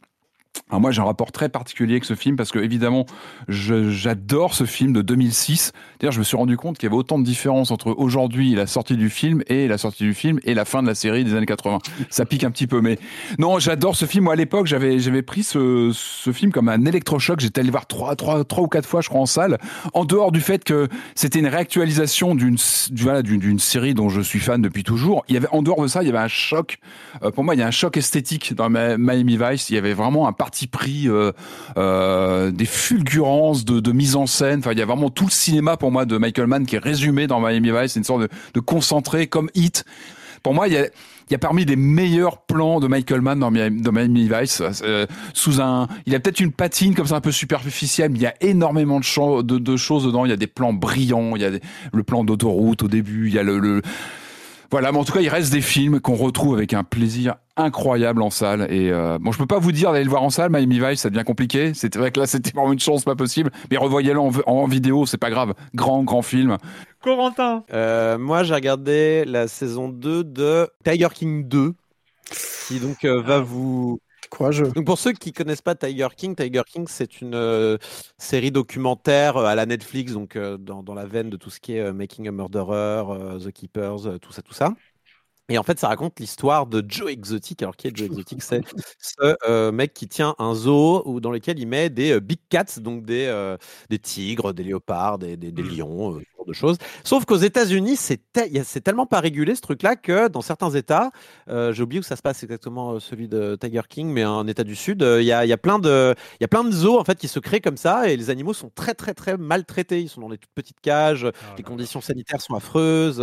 Alors 0.69 0.81
moi, 0.81 0.91
j'ai 0.91 1.01
un 1.01 1.05
rapport 1.05 1.33
très 1.33 1.49
particulier 1.49 1.95
avec 1.95 2.05
ce 2.05 2.15
film 2.15 2.37
parce 2.37 2.51
que 2.51 2.59
évidemment, 2.59 3.07
j'adore 3.49 4.55
ce 4.55 4.65
film 4.65 4.93
de 4.93 5.03
2006. 5.03 5.73
D'ailleurs, 6.03 6.15
je 6.15 6.19
me 6.19 6.25
suis 6.25 6.37
rendu 6.37 6.57
compte 6.57 6.79
qu'il 6.79 6.89
y 6.89 6.91
avait 6.91 6.99
autant 6.99 7.17
de 7.21 7.25
différences 7.25 7.71
entre 7.71 7.95
aujourd'hui 7.97 8.57
la 8.57 8.67
sortie 8.67 8.97
du 8.97 9.09
film 9.09 9.45
et 9.47 9.69
la 9.69 9.79
sortie 9.79 10.03
du 10.03 10.15
film 10.15 10.41
et 10.43 10.53
la 10.53 10.65
fin 10.65 10.83
de 10.83 10.89
la 10.89 10.97
série 10.97 11.23
des 11.23 11.33
années 11.33 11.47
80. 11.47 11.79
Ça 12.11 12.27
pique 12.27 12.43
un 12.43 12.51
petit 12.51 12.67
peu, 12.67 12.81
mais 12.81 12.99
non, 13.39 13.61
j'adore 13.61 13.95
ce 13.95 14.05
film. 14.05 14.25
Moi, 14.25 14.33
à 14.33 14.37
l'époque, 14.37 14.67
j'avais 14.67 14.99
j'avais 14.99 15.23
pris 15.23 15.45
ce, 15.45 15.93
film 16.33 16.51
comme 16.51 16.69
un 16.69 16.87
électrochoc. 16.87 17.39
J'étais 17.39 17.61
allé 17.61 17.71
voir 17.71 17.87
trois, 17.87 18.17
trois, 18.17 18.43
trois 18.43 18.65
ou 18.65 18.67
quatre 18.67 18.89
fois, 18.89 19.01
je 19.01 19.11
crois, 19.11 19.21
en 19.21 19.27
salle. 19.27 19.59
En 19.95 20.05
dehors 20.05 20.33
du 20.33 20.41
fait 20.41 20.65
que 20.65 20.89
c'était 21.15 21.39
une 21.39 21.47
réactualisation 21.47 22.35
d'une 22.35 22.57
d'une 22.91 23.59
série 23.61 23.95
dont 23.95 24.09
je 24.09 24.23
suis 24.23 24.41
fan 24.41 24.61
depuis 24.61 24.83
toujours. 24.83 25.25
Il 25.29 25.35
y 25.35 25.37
avait 25.37 25.47
en 25.53 25.63
dehors 25.63 25.83
de 25.83 25.87
ça, 25.87 26.03
il 26.03 26.07
y 26.07 26.09
avait 26.09 26.19
un 26.19 26.27
choc. 26.27 26.79
Euh, 27.23 27.31
pour 27.31 27.45
moi, 27.45 27.55
il 27.55 27.59
y 27.59 27.63
a 27.63 27.67
un 27.69 27.71
choc 27.71 27.97
esthétique 27.97 28.55
dans 28.55 28.69
Miami 28.69 29.39
Vice. 29.41 29.71
Il 29.71 29.77
y 29.77 29.79
avait 29.79 29.95
vraiment 29.95 30.27
un 30.27 30.33
parti 30.33 30.67
pris, 30.67 31.07
euh, 31.07 31.31
euh, 31.77 32.51
des 32.51 32.67
fulgurances 32.67 33.65
de, 33.65 33.79
de, 33.79 33.93
mise 33.93 34.17
en 34.17 34.27
scène. 34.27 34.59
Enfin, 34.59 34.73
il 34.73 34.81
y 34.81 34.83
a 34.83 34.87
vraiment 34.87 35.09
tout 35.09 35.27
le 35.27 35.31
cinéma 35.31 35.77
pour 35.77 35.92
de 36.07 36.19
Michael 36.19 36.47
Mann 36.47 36.67
qui 36.67 36.77
est 36.77 36.83
résumé 36.83 37.27
dans 37.27 37.41
Miami 37.41 37.71
Vice. 37.71 37.93
C'est 37.93 38.01
une 38.01 38.05
sorte 38.05 38.29
de, 38.55 38.61
concentré 38.61 39.27
comme 39.27 39.51
Hit. 39.55 39.85
Pour 40.43 40.55
moi, 40.55 40.67
il 40.67 40.75
y 40.75 41.35
a 41.35 41.39
parmi 41.39 41.65
les 41.65 41.77
meilleurs 41.77 42.39
plans 42.39 42.81
de 42.81 42.89
Michael 42.89 43.21
Mann 43.21 43.39
dans 43.39 43.51
Miami, 43.51 44.29
Vice. 44.29 44.63
Euh, 44.83 45.07
sous 45.35 45.61
un, 45.61 45.87
il 46.07 46.15
a 46.15 46.21
peut-être 46.21 46.41
une 46.41 46.53
patine 46.53 46.95
comme 46.95 47.07
ça 47.07 47.17
un 47.17 47.21
peu 47.21 47.31
superficielle, 47.31 48.11
mais 48.11 48.19
il 48.19 48.23
y 48.23 48.27
a 48.27 48.35
énormément 48.41 48.99
de, 48.99 49.77
choses 49.77 50.05
dedans. 50.05 50.25
Il 50.25 50.31
y 50.31 50.35
a 50.35 50.37
des 50.37 50.49
plans 50.49 50.73
brillants, 50.73 51.37
il 51.37 51.43
y 51.43 51.45
a 51.45 51.51
le 51.93 52.03
plan 52.03 52.25
d'autoroute 52.25 52.83
au 52.83 52.89
début, 52.89 53.29
il 53.29 53.35
y 53.35 53.39
a 53.39 53.45
le 53.45 53.83
voilà, 54.73 54.91
mais 54.91 54.97
en 54.97 55.05
tout 55.05 55.13
cas, 55.13 55.21
il 55.21 55.29
reste 55.29 55.53
des 55.53 55.61
films 55.61 56.01
qu'on 56.01 56.15
retrouve 56.15 56.55
avec 56.55 56.73
un 56.73 56.83
plaisir 56.83 57.35
incroyable 57.59 58.23
en 58.23 58.31
salle. 58.31 58.73
Et 58.73 58.91
euh, 58.91 59.19
bon, 59.21 59.31
je 59.31 59.37
peux 59.37 59.47
pas 59.47 59.59
vous 59.59 59.71
dire 59.71 59.93
d'aller 59.93 60.05
le 60.05 60.09
voir 60.09 60.23
en 60.23 60.31
salle, 60.31 60.51
Miami 60.51 60.81
Vice, 60.81 61.03
ça 61.03 61.11
devient 61.11 61.25
compliqué. 61.25 61.73
C'est 61.75 61.95
vrai 61.95 62.11
que 62.11 62.19
là, 62.19 62.27
c'était 62.27 62.53
vraiment 62.53 62.73
une 62.73 62.81
chance 62.81 63.05
pas 63.05 63.15
possible. 63.15 63.51
Mais 63.71 63.77
revoyez-le 63.77 64.19
en, 64.19 64.33
en, 64.47 64.67
vidéo, 64.67 65.05
c'est 65.05 65.19
pas 65.19 65.29
grave. 65.29 65.53
Grand, 65.75 66.05
grand 66.05 66.23
film. 66.23 66.57
Corentin. 67.03 67.65
Euh, 67.75 68.17
moi, 68.17 68.45
j'ai 68.45 68.55
regardé 68.55 69.27
la 69.27 69.47
saison 69.47 69.91
2 69.91 70.25
de 70.25 70.71
Tiger 70.85 71.09
King 71.13 71.47
2, 71.47 71.75
qui 72.67 72.81
donc 72.81 73.05
euh, 73.05 73.21
va 73.21 73.41
vous 73.41 74.01
donc 74.41 74.85
pour 74.87 74.99
ceux 74.99 75.13
qui 75.13 75.33
connaissent 75.33 75.63
pas 75.63 75.75
Tiger 75.75 76.09
King, 76.17 76.35
Tiger 76.35 76.63
King 76.67 76.87
c'est 76.89 77.21
une 77.21 77.35
euh, 77.35 77.77
série 78.19 78.51
documentaire 78.51 79.37
euh, 79.37 79.45
à 79.45 79.55
la 79.55 79.67
Netflix, 79.67 80.13
donc 80.13 80.37
euh, 80.37 80.57
dans, 80.57 80.83
dans, 80.83 80.95
la 80.95 81.07
veine 81.07 81.31
de 81.31 81.37
tout 81.37 81.51
ce 81.51 81.61
qui 81.61 81.77
est 81.77 81.93
Making 81.93 82.29
a 82.29 82.33
Murderer, 82.33 83.39
The 83.45 83.53
Keepers, 83.53 84.19
tout 84.21 84.33
ça, 84.33 84.43
tout 84.43 84.55
ça. 84.55 84.75
Et 85.49 85.59
en 85.59 85.63
fait, 85.63 85.79
ça 85.79 85.89
raconte 85.89 86.21
l'histoire 86.21 86.67
de 86.67 86.83
Joe 86.87 87.11
Exotic. 87.11 87.63
Alors, 87.63 87.77
qui 87.77 87.89
est 87.89 87.97
Joe 87.97 88.07
Exotic? 88.07 88.43
C'est 88.43 88.63
ce 88.99 89.37
euh, 89.47 89.73
mec 89.73 89.93
qui 89.93 90.09
tient 90.09 90.35
un 90.39 90.55
zoo 90.55 91.03
où, 91.05 91.21
dans 91.21 91.31
lequel 91.31 91.59
il 91.59 91.67
met 91.67 91.91
des 91.91 92.13
euh, 92.13 92.21
big 92.21 92.39
cats, 92.49 92.79
donc 92.79 93.05
des, 93.05 93.27
euh, 93.27 93.57
des 93.91 93.99
tigres, 93.99 94.55
des 94.55 94.65
léopards, 94.65 95.19
des, 95.19 95.37
des, 95.37 95.51
des 95.51 95.63
mmh. 95.63 95.77
lions, 95.77 96.21
genre 96.43 96.47
de 96.47 96.53
choses. 96.53 96.77
Sauf 97.05 97.25
qu'aux 97.25 97.37
États-Unis, 97.37 97.97
c'est 97.97 98.81
tellement 98.83 99.07
pas 99.07 99.21
régulé 99.21 99.55
ce 99.55 99.61
truc-là 99.61 99.97
que 99.97 100.29
dans 100.29 100.43
certains 100.43 100.71
États, 100.71 101.11
j'ai 101.49 101.83
oublié 101.83 102.01
où 102.01 102.03
ça 102.03 102.17
se 102.17 102.23
passe 102.23 102.43
exactement 102.43 103.01
celui 103.01 103.29
de 103.29 103.57
Tiger 103.61 103.83
King, 103.89 104.09
mais 104.09 104.25
en 104.25 104.47
État 104.47 104.65
du 104.65 104.77
Sud, 104.77 105.03
il 105.03 105.25
y 105.25 105.33
a, 105.33 105.45
y, 105.45 105.53
a 105.53 105.59
plein 105.59 105.79
de, 105.79 106.15
y 106.41 106.45
a 106.45 106.49
plein 106.49 106.65
de 106.65 106.71
zoos 106.71 106.99
en 106.99 107.05
fait 107.05 107.19
qui 107.19 107.29
se 107.29 107.39
créent 107.39 107.61
comme 107.61 107.77
ça 107.77 108.09
et 108.09 108.17
les 108.17 108.31
animaux 108.31 108.55
sont 108.55 108.71
très 108.75 108.95
très 108.95 109.15
très 109.15 109.37
maltraités. 109.37 110.01
Ils 110.01 110.09
sont 110.09 110.21
dans 110.21 110.31
des 110.31 110.39
toutes 110.39 110.53
petites 110.55 110.81
cages, 110.81 111.27
ah 111.27 111.55
les 111.57 111.63
conditions 111.63 112.01
sanitaires 112.01 112.41
sont 112.41 112.55
affreuses. 112.55 113.23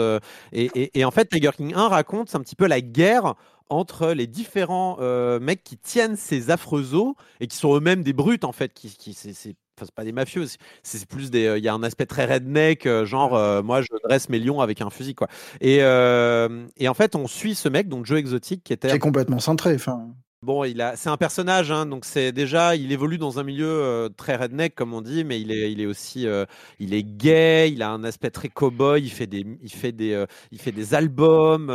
Et, 0.51 0.69
et, 0.75 0.99
et, 0.99 1.05
en 1.05 1.11
fait, 1.11 1.29
Tiger 1.29 1.51
King 1.55 1.73
1 1.75 1.87
raconte 1.87 2.33
un 2.35 2.39
petit 2.39 2.55
peu 2.55 2.67
la 2.67 2.81
guerre 2.81 3.35
entre 3.69 4.09
les 4.09 4.27
différents 4.27 4.97
euh, 4.99 5.39
mecs 5.39 5.63
qui 5.63 5.77
tiennent 5.77 6.15
ces 6.15 6.49
affreux 6.49 6.83
zoos 6.83 7.15
et 7.39 7.47
qui 7.47 7.55
sont 7.55 7.75
eux-mêmes 7.75 8.03
des 8.03 8.13
brutes 8.13 8.43
en 8.43 8.51
fait, 8.51 8.73
qui, 8.73 8.89
qui 8.89 9.13
c'est 9.13 9.55
pas 9.91 10.03
des 10.03 10.11
mafieux, 10.11 10.45
c'est 10.84 11.06
plus 11.06 11.31
des. 11.31 11.56
Il 11.57 11.64
y 11.64 11.68
a 11.68 11.73
un 11.73 11.84
aspect 11.84 12.06
très 12.06 12.26
redneck, 12.26 12.85
euh, 12.85 13.06
genre 13.06 13.35
euh, 13.35 13.61
moi 13.61 13.81
je 13.81 13.88
dresse 14.03 14.30
mes 14.30 14.39
lions 14.39 14.61
avec 14.61 14.81
un 14.81 14.89
fusil 14.89 15.15
quoi. 15.15 15.27
Et, 15.61 15.77
et 15.77 16.88
en 16.88 16.93
fait 16.93 17.15
on 17.15 17.27
suit 17.27 17.56
ce 17.56 17.69
mec 17.69 17.88
donc 17.88 18.06
Joe 18.06 18.19
Exotic 18.19 18.64
qui 18.64 18.73
était. 18.73 18.89
Qui 18.89 18.95
est 18.95 18.99
complètement 18.99 19.39
centré. 19.39 19.76
Enfin. 19.76 20.10
Bon, 20.41 20.64
il 20.64 20.80
a, 20.80 20.95
c'est 20.95 21.10
un 21.10 21.18
personnage, 21.18 21.69
hein, 21.69 21.85
donc 21.85 22.06
c'est 22.06 22.31
déjà, 22.31 22.73
il 22.77 22.93
évolue 22.93 23.18
dans 23.18 23.39
un 23.39 23.43
milieu 23.43 23.68
euh, 23.68 24.07
très 24.07 24.38
redneck 24.38 24.73
comme 24.73 24.93
on 24.93 25.01
dit, 25.01 25.26
mais 25.26 25.41
il 25.41 25.51
est, 25.51 25.69
il 25.69 25.81
est 25.81 25.85
aussi, 25.85 26.26
euh, 26.27 26.45
il 26.80 26.93
est 26.93 27.03
gay, 27.03 27.69
il 27.69 27.84
a 27.84 27.89
un 27.89 28.06
aspect 28.06 28.30
très 28.30 28.47
cowboy, 28.47 29.01
il 29.01 29.10
fait 29.10 29.27
des, 29.27 29.45
il 29.61 29.69
fait 29.69 29.91
des, 29.91 30.14
euh, 30.14 30.26
il 30.51 30.61
fait 30.61 30.72
des 30.72 30.93
albums, 30.93 31.69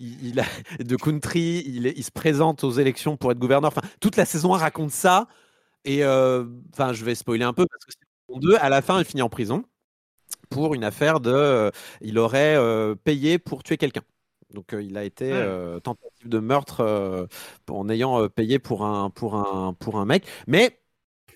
il, 0.00 0.40
a 0.40 0.44
de 0.84 0.96
country, 0.96 1.62
il, 1.64 1.86
il, 1.86 2.02
se 2.02 2.10
présente 2.10 2.64
aux 2.64 2.72
élections 2.72 3.16
pour 3.16 3.30
être 3.30 3.38
gouverneur. 3.38 3.68
Enfin, 3.68 3.86
toute 4.00 4.16
la 4.16 4.24
saison 4.24 4.56
1 4.56 4.58
raconte 4.58 4.90
ça, 4.90 5.28
et 5.84 6.04
enfin, 6.04 6.92
je 6.92 7.04
vais 7.04 7.14
spoiler 7.14 7.44
un 7.44 7.52
peu 7.52 7.66
parce 7.66 7.84
que 7.84 7.92
saison 8.28 8.40
2, 8.40 8.56
à 8.56 8.68
la 8.68 8.82
fin, 8.82 8.98
il 8.98 9.04
finit 9.04 9.22
en 9.22 9.28
prison 9.28 9.64
pour 10.48 10.74
une 10.74 10.84
affaire 10.84 11.20
de, 11.20 11.70
il 12.00 12.18
aurait 12.18 12.58
payé 13.04 13.38
pour 13.38 13.62
tuer 13.62 13.76
quelqu'un. 13.76 14.02
Donc 14.52 14.74
il 14.78 14.96
a 14.96 15.04
été 15.04 15.30
tentative 15.84 16.28
de 16.28 16.38
meurtre 16.40 17.28
en 17.68 17.88
ayant 17.88 18.28
payé 18.28 18.58
pour 18.58 18.84
un 18.84 19.10
pour 19.10 19.36
un 19.36 19.74
pour 19.74 20.00
un 20.00 20.04
mec. 20.04 20.26
Mais 20.48 20.79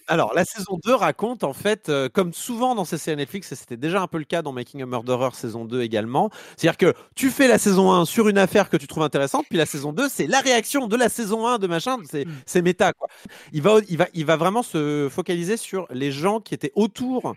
alors, 0.06 0.34
la 0.34 0.44
saison 0.44 0.78
2 0.84 0.94
raconte, 0.94 1.44
en 1.44 1.54
fait, 1.54 1.88
euh, 1.88 2.10
comme 2.12 2.34
souvent 2.34 2.74
dans 2.74 2.84
ces 2.84 2.98
séries 2.98 3.16
Netflix, 3.16 3.50
et 3.52 3.54
c'était 3.54 3.78
déjà 3.78 4.02
un 4.02 4.06
peu 4.06 4.18
le 4.18 4.24
cas 4.24 4.42
dans 4.42 4.52
Making 4.52 4.82
a 4.82 4.86
Murderer 4.86 5.30
saison 5.32 5.64
2 5.64 5.80
également, 5.80 6.30
c'est-à-dire 6.56 6.76
que 6.76 6.94
tu 7.14 7.30
fais 7.30 7.48
la 7.48 7.56
saison 7.58 7.90
1 7.90 8.04
sur 8.04 8.28
une 8.28 8.36
affaire 8.36 8.68
que 8.68 8.76
tu 8.76 8.86
trouves 8.86 9.02
intéressante, 9.02 9.46
puis 9.48 9.56
la 9.56 9.64
saison 9.64 9.92
2, 9.92 10.08
c'est 10.10 10.26
la 10.26 10.40
réaction 10.40 10.88
de 10.88 10.96
la 10.96 11.08
saison 11.08 11.46
1 11.46 11.58
de 11.58 11.66
machin, 11.66 11.96
c'est, 12.10 12.26
mm. 12.26 12.32
c'est 12.44 12.60
méta, 12.60 12.92
quoi. 12.92 13.08
Il 13.54 13.62
va, 13.62 13.78
il, 13.88 13.96
va, 13.96 14.06
il 14.12 14.26
va 14.26 14.36
vraiment 14.36 14.62
se 14.62 15.08
focaliser 15.10 15.56
sur 15.56 15.86
les 15.90 16.12
gens 16.12 16.40
qui 16.40 16.52
étaient 16.52 16.72
autour. 16.74 17.34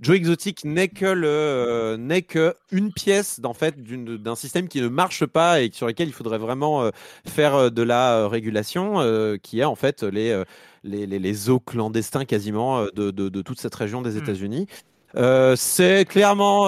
Joe 0.00 0.16
Exotic 0.16 0.64
n'est 0.64 0.88
que, 0.88 1.04
le, 1.04 1.28
euh, 1.28 1.96
n'est 1.98 2.22
que 2.22 2.54
une 2.72 2.92
pièce, 2.94 3.40
en 3.44 3.52
fait, 3.52 3.74
d'un 3.78 4.36
système 4.36 4.68
qui 4.68 4.80
ne 4.80 4.88
marche 4.88 5.26
pas 5.26 5.60
et 5.60 5.70
sur 5.70 5.86
lequel 5.86 6.08
il 6.08 6.14
faudrait 6.14 6.38
vraiment 6.38 6.82
euh, 6.82 6.90
faire 7.28 7.70
de 7.70 7.82
la 7.82 8.26
régulation, 8.26 9.36
qui 9.42 9.60
est 9.60 9.64
en 9.64 9.74
fait 9.74 10.02
les 10.02 10.42
les, 10.86 11.06
les, 11.06 11.18
les, 11.18 11.34
zoos 11.34 11.60
clandestins 11.60 12.24
quasiment 12.24 12.78
euh, 12.78 12.88
de, 12.94 13.10
de, 13.10 13.28
de, 13.28 13.42
toute 13.42 13.60
cette 13.60 13.74
région 13.74 14.02
des 14.02 14.12
mmh. 14.12 14.18
États-Unis. 14.18 14.66
c'est 15.56 16.04
clairement, 16.08 16.64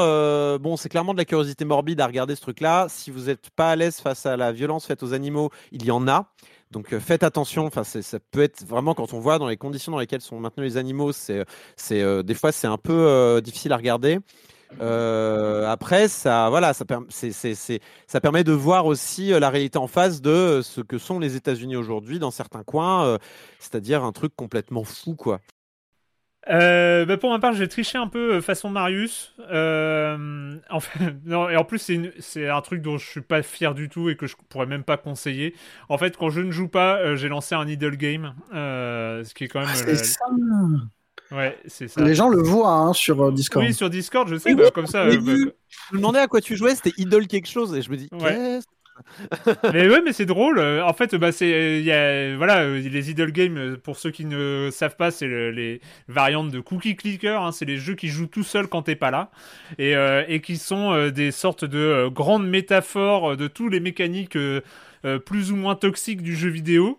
bon, 0.58 0.76
c'est 0.76 0.88
clairement 0.88 1.12
de 1.12 1.18
la 1.18 1.24
curiosité 1.24 1.64
morbide 1.64 2.00
à 2.00 2.06
regarder 2.06 2.34
ce 2.34 2.40
truc-là. 2.40 2.86
Si 2.88 3.10
vous 3.10 3.24
n'êtes 3.24 3.50
pas 3.50 3.70
à 3.70 3.76
l'aise 3.76 4.00
face 4.00 4.26
à 4.26 4.36
la 4.36 4.52
violence 4.52 4.86
faite 4.86 5.02
aux 5.02 5.12
animaux, 5.12 5.50
il 5.72 5.84
y 5.84 5.90
en 5.90 6.08
a. 6.08 6.32
Donc 6.70 6.96
faites 6.98 7.22
attention. 7.22 7.66
Enfin, 7.66 7.84
ça 7.84 8.18
peut 8.30 8.42
être 8.42 8.64
vraiment 8.66 8.94
quand 8.94 9.12
on 9.14 9.20
voit 9.20 9.38
dans 9.38 9.48
les 9.48 9.56
conditions 9.56 9.92
dans 9.92 9.98
lesquelles 9.98 10.20
sont 10.20 10.38
maintenus 10.40 10.72
les 10.72 10.76
animaux, 10.76 11.12
c'est, 11.12 11.44
c'est 11.76 12.22
des 12.22 12.34
fois 12.34 12.52
c'est 12.52 12.66
un 12.66 12.78
peu 12.78 13.40
difficile 13.42 13.72
à 13.72 13.76
regarder. 13.76 14.18
Après, 14.80 16.08
ça, 16.08 16.48
voilà, 16.50 16.72
ça, 16.72 16.84
ça 18.06 18.20
permet 18.20 18.44
de 18.44 18.52
voir 18.52 18.86
aussi 18.86 19.30
la 19.30 19.50
réalité 19.50 19.78
en 19.78 19.86
face 19.86 20.20
de 20.20 20.60
ce 20.62 20.80
que 20.80 20.98
sont 20.98 21.18
les 21.18 21.36
États-Unis 21.36 21.76
aujourd'hui 21.76 22.18
dans 22.18 22.30
certains 22.30 22.62
coins, 22.62 23.18
c'est-à-dire 23.58 24.04
un 24.04 24.12
truc 24.12 24.34
complètement 24.36 24.84
fou, 24.84 25.14
quoi. 25.14 25.40
Euh, 26.50 27.04
bah, 27.04 27.18
pour 27.18 27.30
ma 27.30 27.38
part, 27.38 27.52
j'ai 27.52 27.68
triché 27.68 27.98
un 27.98 28.06
peu 28.06 28.34
euh, 28.34 28.40
façon 28.40 28.70
Marius. 28.70 29.34
Euh, 29.50 30.56
en 30.70 30.80
fait, 30.80 30.98
non, 31.24 31.48
et 31.48 31.56
en 31.56 31.64
plus, 31.64 31.90
c'est 32.18 32.48
un 32.48 32.60
truc 32.62 32.80
dont 32.80 32.96
je 32.96 33.06
suis 33.06 33.20
pas 33.20 33.42
fier 33.42 33.74
du 33.74 33.88
tout 33.88 34.08
et 34.08 34.16
que 34.16 34.26
je 34.26 34.36
pourrais 34.48 34.66
même 34.66 34.84
pas 34.84 34.96
conseiller. 34.96 35.54
En 35.88 35.98
fait, 35.98 36.16
quand 36.16 36.30
je 36.30 36.40
ne 36.40 36.50
joue 36.50 36.68
pas, 36.68 37.16
j'ai 37.16 37.28
lancé 37.28 37.54
un 37.54 37.66
idle 37.66 37.96
game, 37.96 38.34
ce 38.52 39.34
qui 39.34 39.44
est 39.44 39.48
quand 39.48 39.60
même. 39.60 39.68
Ah. 39.68 40.97
Ouais, 41.30 41.58
c'est 41.66 41.88
ça. 41.88 42.02
Les 42.02 42.14
gens 42.14 42.28
le 42.28 42.42
voient 42.42 42.72
hein, 42.72 42.92
sur 42.92 43.32
Discord. 43.32 43.64
Oui, 43.64 43.74
sur 43.74 43.90
Discord, 43.90 44.28
je 44.28 44.36
sais. 44.36 44.54
Bah, 44.54 44.70
comme 44.74 44.86
ça. 44.86 45.04
Bah, 45.04 45.12
je 45.12 45.18
me 45.18 45.52
demandais 45.92 46.20
à 46.20 46.26
quoi 46.26 46.40
tu 46.40 46.56
jouais, 46.56 46.74
c'était 46.74 46.92
idle 46.96 47.26
quelque 47.26 47.48
chose, 47.48 47.74
et 47.74 47.82
je 47.82 47.90
me 47.90 47.96
dis. 47.96 48.08
Ouais 48.12 48.60
mais 49.72 49.88
ouais, 49.88 50.00
mais 50.04 50.12
c'est 50.12 50.26
drôle. 50.26 50.60
En 50.60 50.92
fait, 50.92 51.14
bah, 51.14 51.32
c'est, 51.32 51.80
y 51.82 51.92
a, 51.92 52.36
voilà, 52.36 52.68
les 52.68 53.10
idle 53.10 53.32
games, 53.32 53.76
pour 53.82 53.96
ceux 53.96 54.10
qui 54.10 54.24
ne 54.24 54.70
savent 54.72 54.96
pas, 54.96 55.10
c'est 55.10 55.26
les 55.26 55.80
variantes 56.08 56.50
de 56.50 56.60
cookie 56.60 56.96
clicker. 56.96 57.42
Hein, 57.42 57.52
c'est 57.52 57.64
les 57.64 57.76
jeux 57.76 57.94
qui 57.94 58.08
jouent 58.08 58.26
tout 58.26 58.42
seuls 58.42 58.68
quand 58.68 58.82
t'es 58.82 58.96
pas 58.96 59.10
là, 59.10 59.30
et, 59.78 59.94
euh, 59.96 60.24
et 60.28 60.40
qui 60.40 60.56
sont 60.56 60.92
euh, 60.92 61.10
des 61.10 61.30
sortes 61.30 61.64
de 61.64 61.78
euh, 61.78 62.10
grandes 62.10 62.48
métaphores 62.48 63.36
de 63.36 63.46
tous 63.48 63.68
les 63.68 63.80
mécaniques. 63.80 64.36
Plus 65.24 65.52
ou 65.52 65.56
moins 65.56 65.74
toxiques 65.74 66.22
du 66.22 66.36
jeu 66.36 66.48
vidéo. 66.48 66.98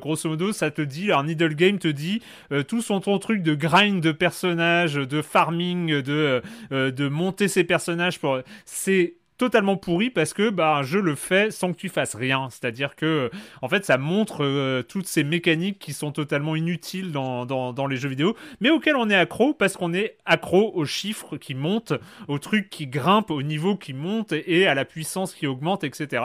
grosso 0.00 0.28
modo, 0.28 0.52
ça 0.52 0.70
te 0.70 0.82
dit, 0.82 1.12
un 1.12 1.26
idle 1.26 1.54
game 1.54 1.78
te 1.78 1.88
dit, 1.88 2.22
tout 2.66 2.82
son 2.82 3.00
truc 3.00 3.42
de 3.42 3.54
grind 3.54 4.02
de 4.02 4.12
personnages, 4.12 4.94
de 4.94 5.22
farming, 5.22 6.02
de, 6.02 6.42
de 6.70 7.08
monter 7.08 7.48
ses 7.48 7.64
personnages 7.64 8.18
pour, 8.18 8.40
c'est 8.64 9.14
totalement 9.38 9.76
pourri 9.76 10.10
parce 10.10 10.34
que 10.34 10.50
bah, 10.50 10.82
jeu 10.82 11.00
le 11.00 11.14
fait 11.14 11.50
sans 11.50 11.72
que 11.72 11.78
tu 11.78 11.88
fasses 11.88 12.14
rien. 12.14 12.48
C'est-à-dire 12.50 12.96
que, 12.96 13.30
en 13.62 13.68
fait, 13.68 13.84
ça 13.84 13.96
montre 13.96 14.44
euh, 14.44 14.82
toutes 14.82 15.06
ces 15.06 15.24
mécaniques 15.24 15.78
qui 15.78 15.92
sont 15.92 16.12
totalement 16.12 16.56
inutiles 16.56 17.12
dans, 17.12 17.46
dans, 17.46 17.86
les 17.86 17.96
jeux 17.96 18.08
vidéo, 18.08 18.36
mais 18.60 18.70
auxquelles 18.70 18.96
on 18.96 19.08
est 19.08 19.14
accro 19.14 19.54
parce 19.54 19.76
qu'on 19.76 19.94
est 19.94 20.16
accro 20.26 20.72
aux 20.74 20.84
chiffres 20.84 21.36
qui 21.36 21.54
montent, 21.54 21.94
aux 22.26 22.38
trucs 22.38 22.68
qui 22.68 22.86
grimpent, 22.86 23.30
au 23.30 23.42
niveau 23.42 23.76
qui 23.76 23.94
monte 23.94 24.32
et 24.32 24.66
à 24.66 24.74
la 24.74 24.84
puissance 24.84 25.34
qui 25.34 25.46
augmente, 25.46 25.84
etc. 25.84 26.22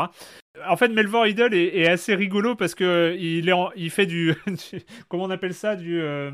En 0.68 0.76
fait, 0.76 0.90
Melvor 0.90 1.27
Idol 1.27 1.53
est, 1.53 1.88
assez 1.88 2.15
rigolo 2.15 2.56
parce 2.56 2.76
que 2.76 3.15
il, 3.19 3.49
est 3.49 3.53
il 3.76 3.90
fait 3.90 4.06
du, 4.07 4.34
comment 5.07 5.23
on 5.23 5.30
appelle 5.30 5.53
ça, 5.53 5.76
du 5.76 6.02
euh, 6.02 6.31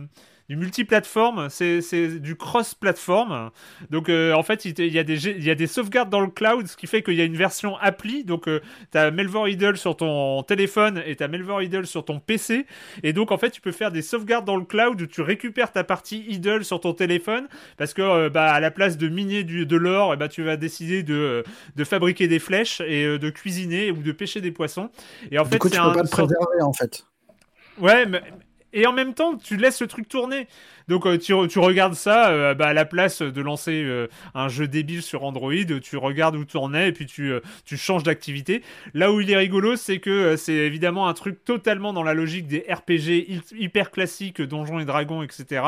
du 0.50 0.56
multiplateforme, 0.56 1.48
c'est 1.50 2.20
du 2.20 2.36
cross-platform. 2.36 3.52
Donc 3.92 4.10
euh, 4.10 4.34
en 4.34 4.42
fait, 4.42 4.66
il, 4.66 4.92
y 4.92 4.98
a 4.98 5.04
des, 5.04 5.28
il 5.28 5.44
y 5.44 5.52
a 5.52 5.56
des 5.56 5.68
sauvegardes 5.68 6.10
dans 6.10 6.22
le 6.22 6.30
cloud, 6.32 6.66
ce 6.66 6.76
qui 6.76 6.88
fait 6.88 7.04
qu'il 7.04 7.14
y 7.14 7.22
a 7.22 7.24
une 7.24 7.38
version 7.38 7.78
appli. 7.78 8.24
Donc 8.24 8.48
euh, 8.48 8.60
tu 8.92 8.98
as 8.98 9.12
Melvor 9.12 9.48
Idle 9.48 9.78
sur 9.78 9.96
ton 9.96 10.42
téléphone 10.42 11.04
et 11.06 11.16
tu 11.16 11.24
as 11.24 11.28
Melvor 11.28 11.62
Idle 11.62 11.86
sur 11.86 12.04
ton 12.04 12.20
PC. 12.20 12.66
Et 13.04 13.14
donc 13.14 13.32
en 13.32 13.38
fait, 13.38 13.52
tu 13.52 13.62
peux 13.62 13.72
faire 13.72 13.92
des 13.92 14.02
sauvegardes 14.02 14.46
dans 14.46 14.58
le 14.58 14.66
cloud 14.66 15.00
où 15.00 15.06
tu 15.06 15.22
récupères 15.22 15.72
ta 15.72 15.84
partie 15.84 16.26
Idle 16.28 16.66
sur 16.66 16.82
ton 16.82 16.94
téléphone 16.94 17.48
parce 17.78 17.94
que 17.94 18.02
euh, 18.02 18.30
bah, 18.32 18.52
à 18.52 18.60
la 18.60 18.72
place 18.72 18.98
de 18.98 19.08
miner 19.08 19.44
du, 19.44 19.68
de 19.68 19.78
l'or, 19.78 20.14
et 20.14 20.16
eh 20.16 20.18
bah, 20.18 20.30
tu 20.30 20.42
vas 20.42 20.58
décider 20.58 21.04
de, 21.04 21.44
de 21.76 21.84
fabriquer 21.84 22.28
des 22.28 22.40
flèches 22.40 22.82
et 22.82 23.20
de 23.20 23.30
cuisiner 23.30 23.92
ou 23.92 23.98
de 23.98 24.12
pêcher 24.12 24.42
des 24.42 24.52
poissons. 24.52 24.90
Et 25.30 25.38
en 25.38 25.46
fait, 25.46 25.60
coup, 25.60 25.70
tu 25.70 25.78
peux 25.78 25.94
pas 25.94 26.02
te 26.02 26.10
préserver 26.10 26.62
en 26.64 26.74
fait. 26.74 27.06
Ouais, 27.80 28.08
mais, 28.08 28.22
et 28.74 28.86
en 28.88 28.94
même 28.94 29.14
temps, 29.14 29.38
tu 29.38 29.58
laisses 29.58 29.82
le 29.82 29.88
truc 29.88 30.08
tourner. 30.08 30.48
Donc 30.90 31.06
euh, 31.06 31.20
tu, 31.20 31.60
regardes 31.60 31.94
ça 31.94 32.32
euh, 32.32 32.56
bah, 32.56 32.70
à 32.70 32.74
la 32.74 32.84
place 32.84 33.22
de 33.22 33.42
lancer 33.42 33.84
euh, 33.86 34.08
un 34.34 34.50
jeu 34.50 34.68
débile 34.68 35.04
sur 35.04 35.24
Android, 35.24 35.54
tu 35.84 35.98
regardes 35.98 36.36
où 36.36 36.46
tu 36.46 36.58
en 36.58 36.74
es 36.74 36.90
et 36.90 36.92
puis 36.92 37.06
tu, 37.06 37.32
tu 37.64 37.78
changes 37.78 38.02
d'activité. 38.02 38.64
Là 38.96 39.14
où 39.14 39.22
il 39.22 39.30
est 39.30 39.38
rigolo, 39.38 39.76
c'est 39.76 40.00
que 40.00 40.36
c'est 40.36 40.54
évidemment 40.54 41.08
un 41.08 41.14
truc 41.14 41.46
totalement 41.46 41.94
dans 41.94 42.02
la 42.02 42.16
logique 42.16 42.48
des 42.48 42.66
RPG 42.68 43.40
hyper 43.56 43.92
classiques, 43.92 44.42
Donjons 44.42 44.80
et 44.80 44.86
Dragons, 44.86 45.22
etc. 45.22 45.62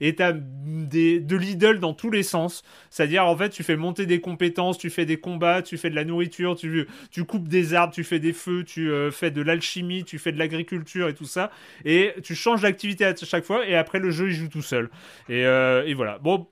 Et 0.00 0.14
tu 0.14 0.22
as 0.22 0.32
des, 0.32 1.20
de 1.20 1.36
l'idle 1.36 1.78
dans 1.78 1.92
tous 1.92 2.10
les 2.10 2.22
sens. 2.22 2.62
C'est-à-dire, 2.88 3.26
en 3.26 3.36
fait, 3.36 3.50
tu 3.50 3.62
fais 3.62 3.76
monter 3.76 4.06
des 4.06 4.22
compétences, 4.22 4.78
tu 4.78 4.88
fais 4.88 5.04
des 5.04 5.18
combats, 5.18 5.60
tu 5.60 5.76
fais 5.76 5.90
de 5.90 5.94
la 5.94 6.04
nourriture, 6.04 6.56
tu, 6.56 6.86
tu 7.10 7.24
coupes 7.24 7.48
des 7.48 7.74
arbres, 7.74 7.92
tu 7.92 8.04
fais 8.04 8.20
des 8.20 8.32
feux, 8.32 8.64
tu 8.64 8.90
fais 9.10 9.30
de 9.30 9.42
l'alchimie, 9.42 10.04
tu 10.04 10.18
fais 10.18 10.32
de 10.32 10.38
l'agriculture 10.38 11.08
et 11.08 11.14
tout 11.14 11.26
ça. 11.26 11.50
Et 11.84 12.14
tu 12.22 12.34
changes 12.34 12.62
d'activité 12.62 13.04
à 13.04 13.14
chaque 13.14 13.44
fois 13.44 13.66
et 13.66 13.76
après 13.76 13.98
le 13.98 14.10
jeu 14.10 14.30
il 14.30 14.34
joue 14.34 14.48
tout 14.48 14.61
seul. 14.62 14.90
Et, 15.28 15.46
euh, 15.46 15.84
et 15.86 15.94
voilà. 15.94 16.18
Bon, 16.18 16.48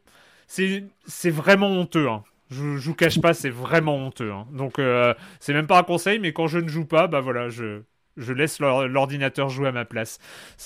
c'est 0.46 1.30
vraiment 1.30 1.68
honteux. 1.68 2.08
Hein. 2.08 2.24
Je, 2.50 2.76
je 2.76 2.88
vous 2.88 2.94
cache 2.94 3.20
pas, 3.20 3.34
c'est 3.34 3.50
vraiment 3.50 3.96
honteux. 3.96 4.32
Hein. 4.32 4.46
Donc, 4.52 4.78
euh, 4.78 5.14
c'est 5.38 5.52
même 5.54 5.66
pas 5.66 5.78
un 5.78 5.82
conseil, 5.84 6.18
mais 6.18 6.32
quand 6.32 6.48
je 6.48 6.58
ne 6.58 6.68
joue 6.68 6.84
pas, 6.84 7.06
bah 7.06 7.20
voilà, 7.20 7.48
je, 7.48 7.82
je 8.16 8.32
laisse 8.32 8.60
l'ordinateur 8.60 9.48
jouer 9.48 9.68
à 9.68 9.72
ma 9.72 9.84
place. 9.84 10.18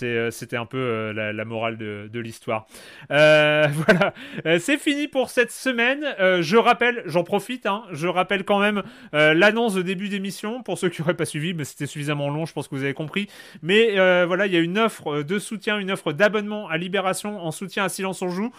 Euh, 0.03 0.31
c'était 0.31 0.57
un 0.57 0.65
peu 0.67 0.79
euh, 0.79 1.33
la, 1.33 1.45
morale 1.45 1.77
de, 1.77 2.19
l'histoire. 2.19 2.67
Euh, 3.11 3.67
voilà, 3.73 4.15
c'est 4.59 4.79
fini 4.79 5.09
pour 5.09 5.29
cette 5.31 5.51
semaine. 5.51 6.05
je 6.19 6.57
rappelle, 6.57 7.03
j'en 7.07 7.25
profite, 7.25 7.67
hein, 7.67 7.83
je 7.93 8.09
rappelle 8.09 8.45
quand 8.45 8.61
même 8.61 8.83
l'annonce 9.13 9.75
de 9.75 9.83
début 9.83 10.09
d'émission 10.09 10.63
pour 10.63 10.79
ceux 10.79 10.89
qui 10.89 11.03
n'auraient 11.03 11.15
pas 11.15 11.27
suivi, 11.27 11.55
mais 11.55 11.65
c'était 11.65 11.87
suffisamment 11.87 12.31
long, 12.31 12.47
je 12.47 12.53
pense 12.53 12.69
que 12.69 12.75
vous 12.75 12.85
avez 12.85 12.95
compris. 12.95 13.29
Mais 13.63 13.95
voilà, 14.25 14.47
il 14.47 14.53
y 14.53 14.57
a 14.57 14.61
une 14.61 14.79
offre 14.79 15.23
de 15.23 15.39
soutien, 15.39 15.79
une 15.79 15.91
offre 15.91 16.13
d'abonnement 16.13 16.69
à 16.69 16.77
Libération 16.77 17.43
en 17.45 17.51
soutien 17.51 17.85
à 17.85 17.89
Silence 17.89 18.23
on 18.23 18.29
Joue, 18.29 18.53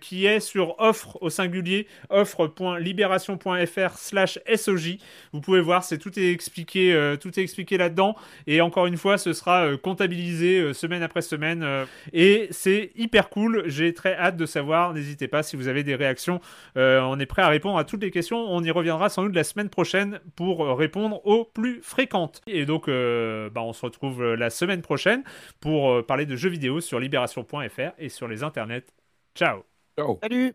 qui 0.00 0.26
est 0.26 0.40
sur 0.40 0.74
offre 0.78 1.16
au 1.20 1.30
singulier, 1.30 1.86
offre.libération.fr/slash 2.10 4.38
SOJ. 4.54 4.98
Vous 5.32 5.40
pouvez 5.40 5.60
voir, 5.60 5.84
c'est 5.84 5.98
tout 5.98 6.18
est 6.18 6.30
expliqué, 6.30 7.16
tout 7.20 7.38
est 7.38 7.42
expliqué 7.42 7.71
là-dedans. 7.76 8.16
Et 8.46 8.60
encore 8.60 8.86
une 8.86 8.96
fois, 8.96 9.18
ce 9.18 9.32
sera 9.32 9.66
euh, 9.66 9.76
comptabilisé 9.76 10.60
euh, 10.60 10.72
semaine 10.72 11.02
après 11.02 11.22
semaine. 11.22 11.62
Euh, 11.62 11.84
et 12.12 12.48
c'est 12.50 12.92
hyper 12.96 13.28
cool. 13.28 13.64
J'ai 13.66 13.94
très 13.94 14.14
hâte 14.14 14.36
de 14.36 14.46
savoir. 14.46 14.94
N'hésitez 14.94 15.28
pas 15.28 15.42
si 15.42 15.56
vous 15.56 15.68
avez 15.68 15.82
des 15.82 15.94
réactions. 15.94 16.40
on 16.76 17.18
est 17.18 17.26
prêt 17.26 17.42
à 17.42 17.48
répondre 17.48 17.78
à 17.78 17.84
toutes 17.84 18.02
les 18.02 18.10
questions. 18.10 18.38
On 18.38 18.62
y 18.62 18.70
reviendra 18.70 19.08
sans 19.08 19.24
doute 19.24 19.34
la 19.34 19.44
semaine 19.44 19.68
prochaine 19.68 20.20
pour 20.36 20.76
répondre 20.76 21.24
aux 21.26 21.44
plus 21.44 21.80
fréquentes. 21.82 22.40
Et 22.46 22.64
donc, 22.66 22.86
bah, 22.86 23.62
on 23.62 23.72
se 23.72 23.84
retrouve 23.84 24.34
la 24.34 24.50
semaine 24.50 24.82
prochaine 24.82 25.22
pour 25.60 26.04
parler 26.06 26.26
de 26.26 26.36
jeux 26.36 26.50
vidéo 26.50 26.80
sur 26.80 27.00
libération.fr 27.00 27.92
et 27.98 28.08
sur 28.08 28.28
les 28.28 28.42
internets. 28.42 28.86
Ciao. 29.34 29.64
Ciao. 29.96 30.18
Salut. 30.22 30.54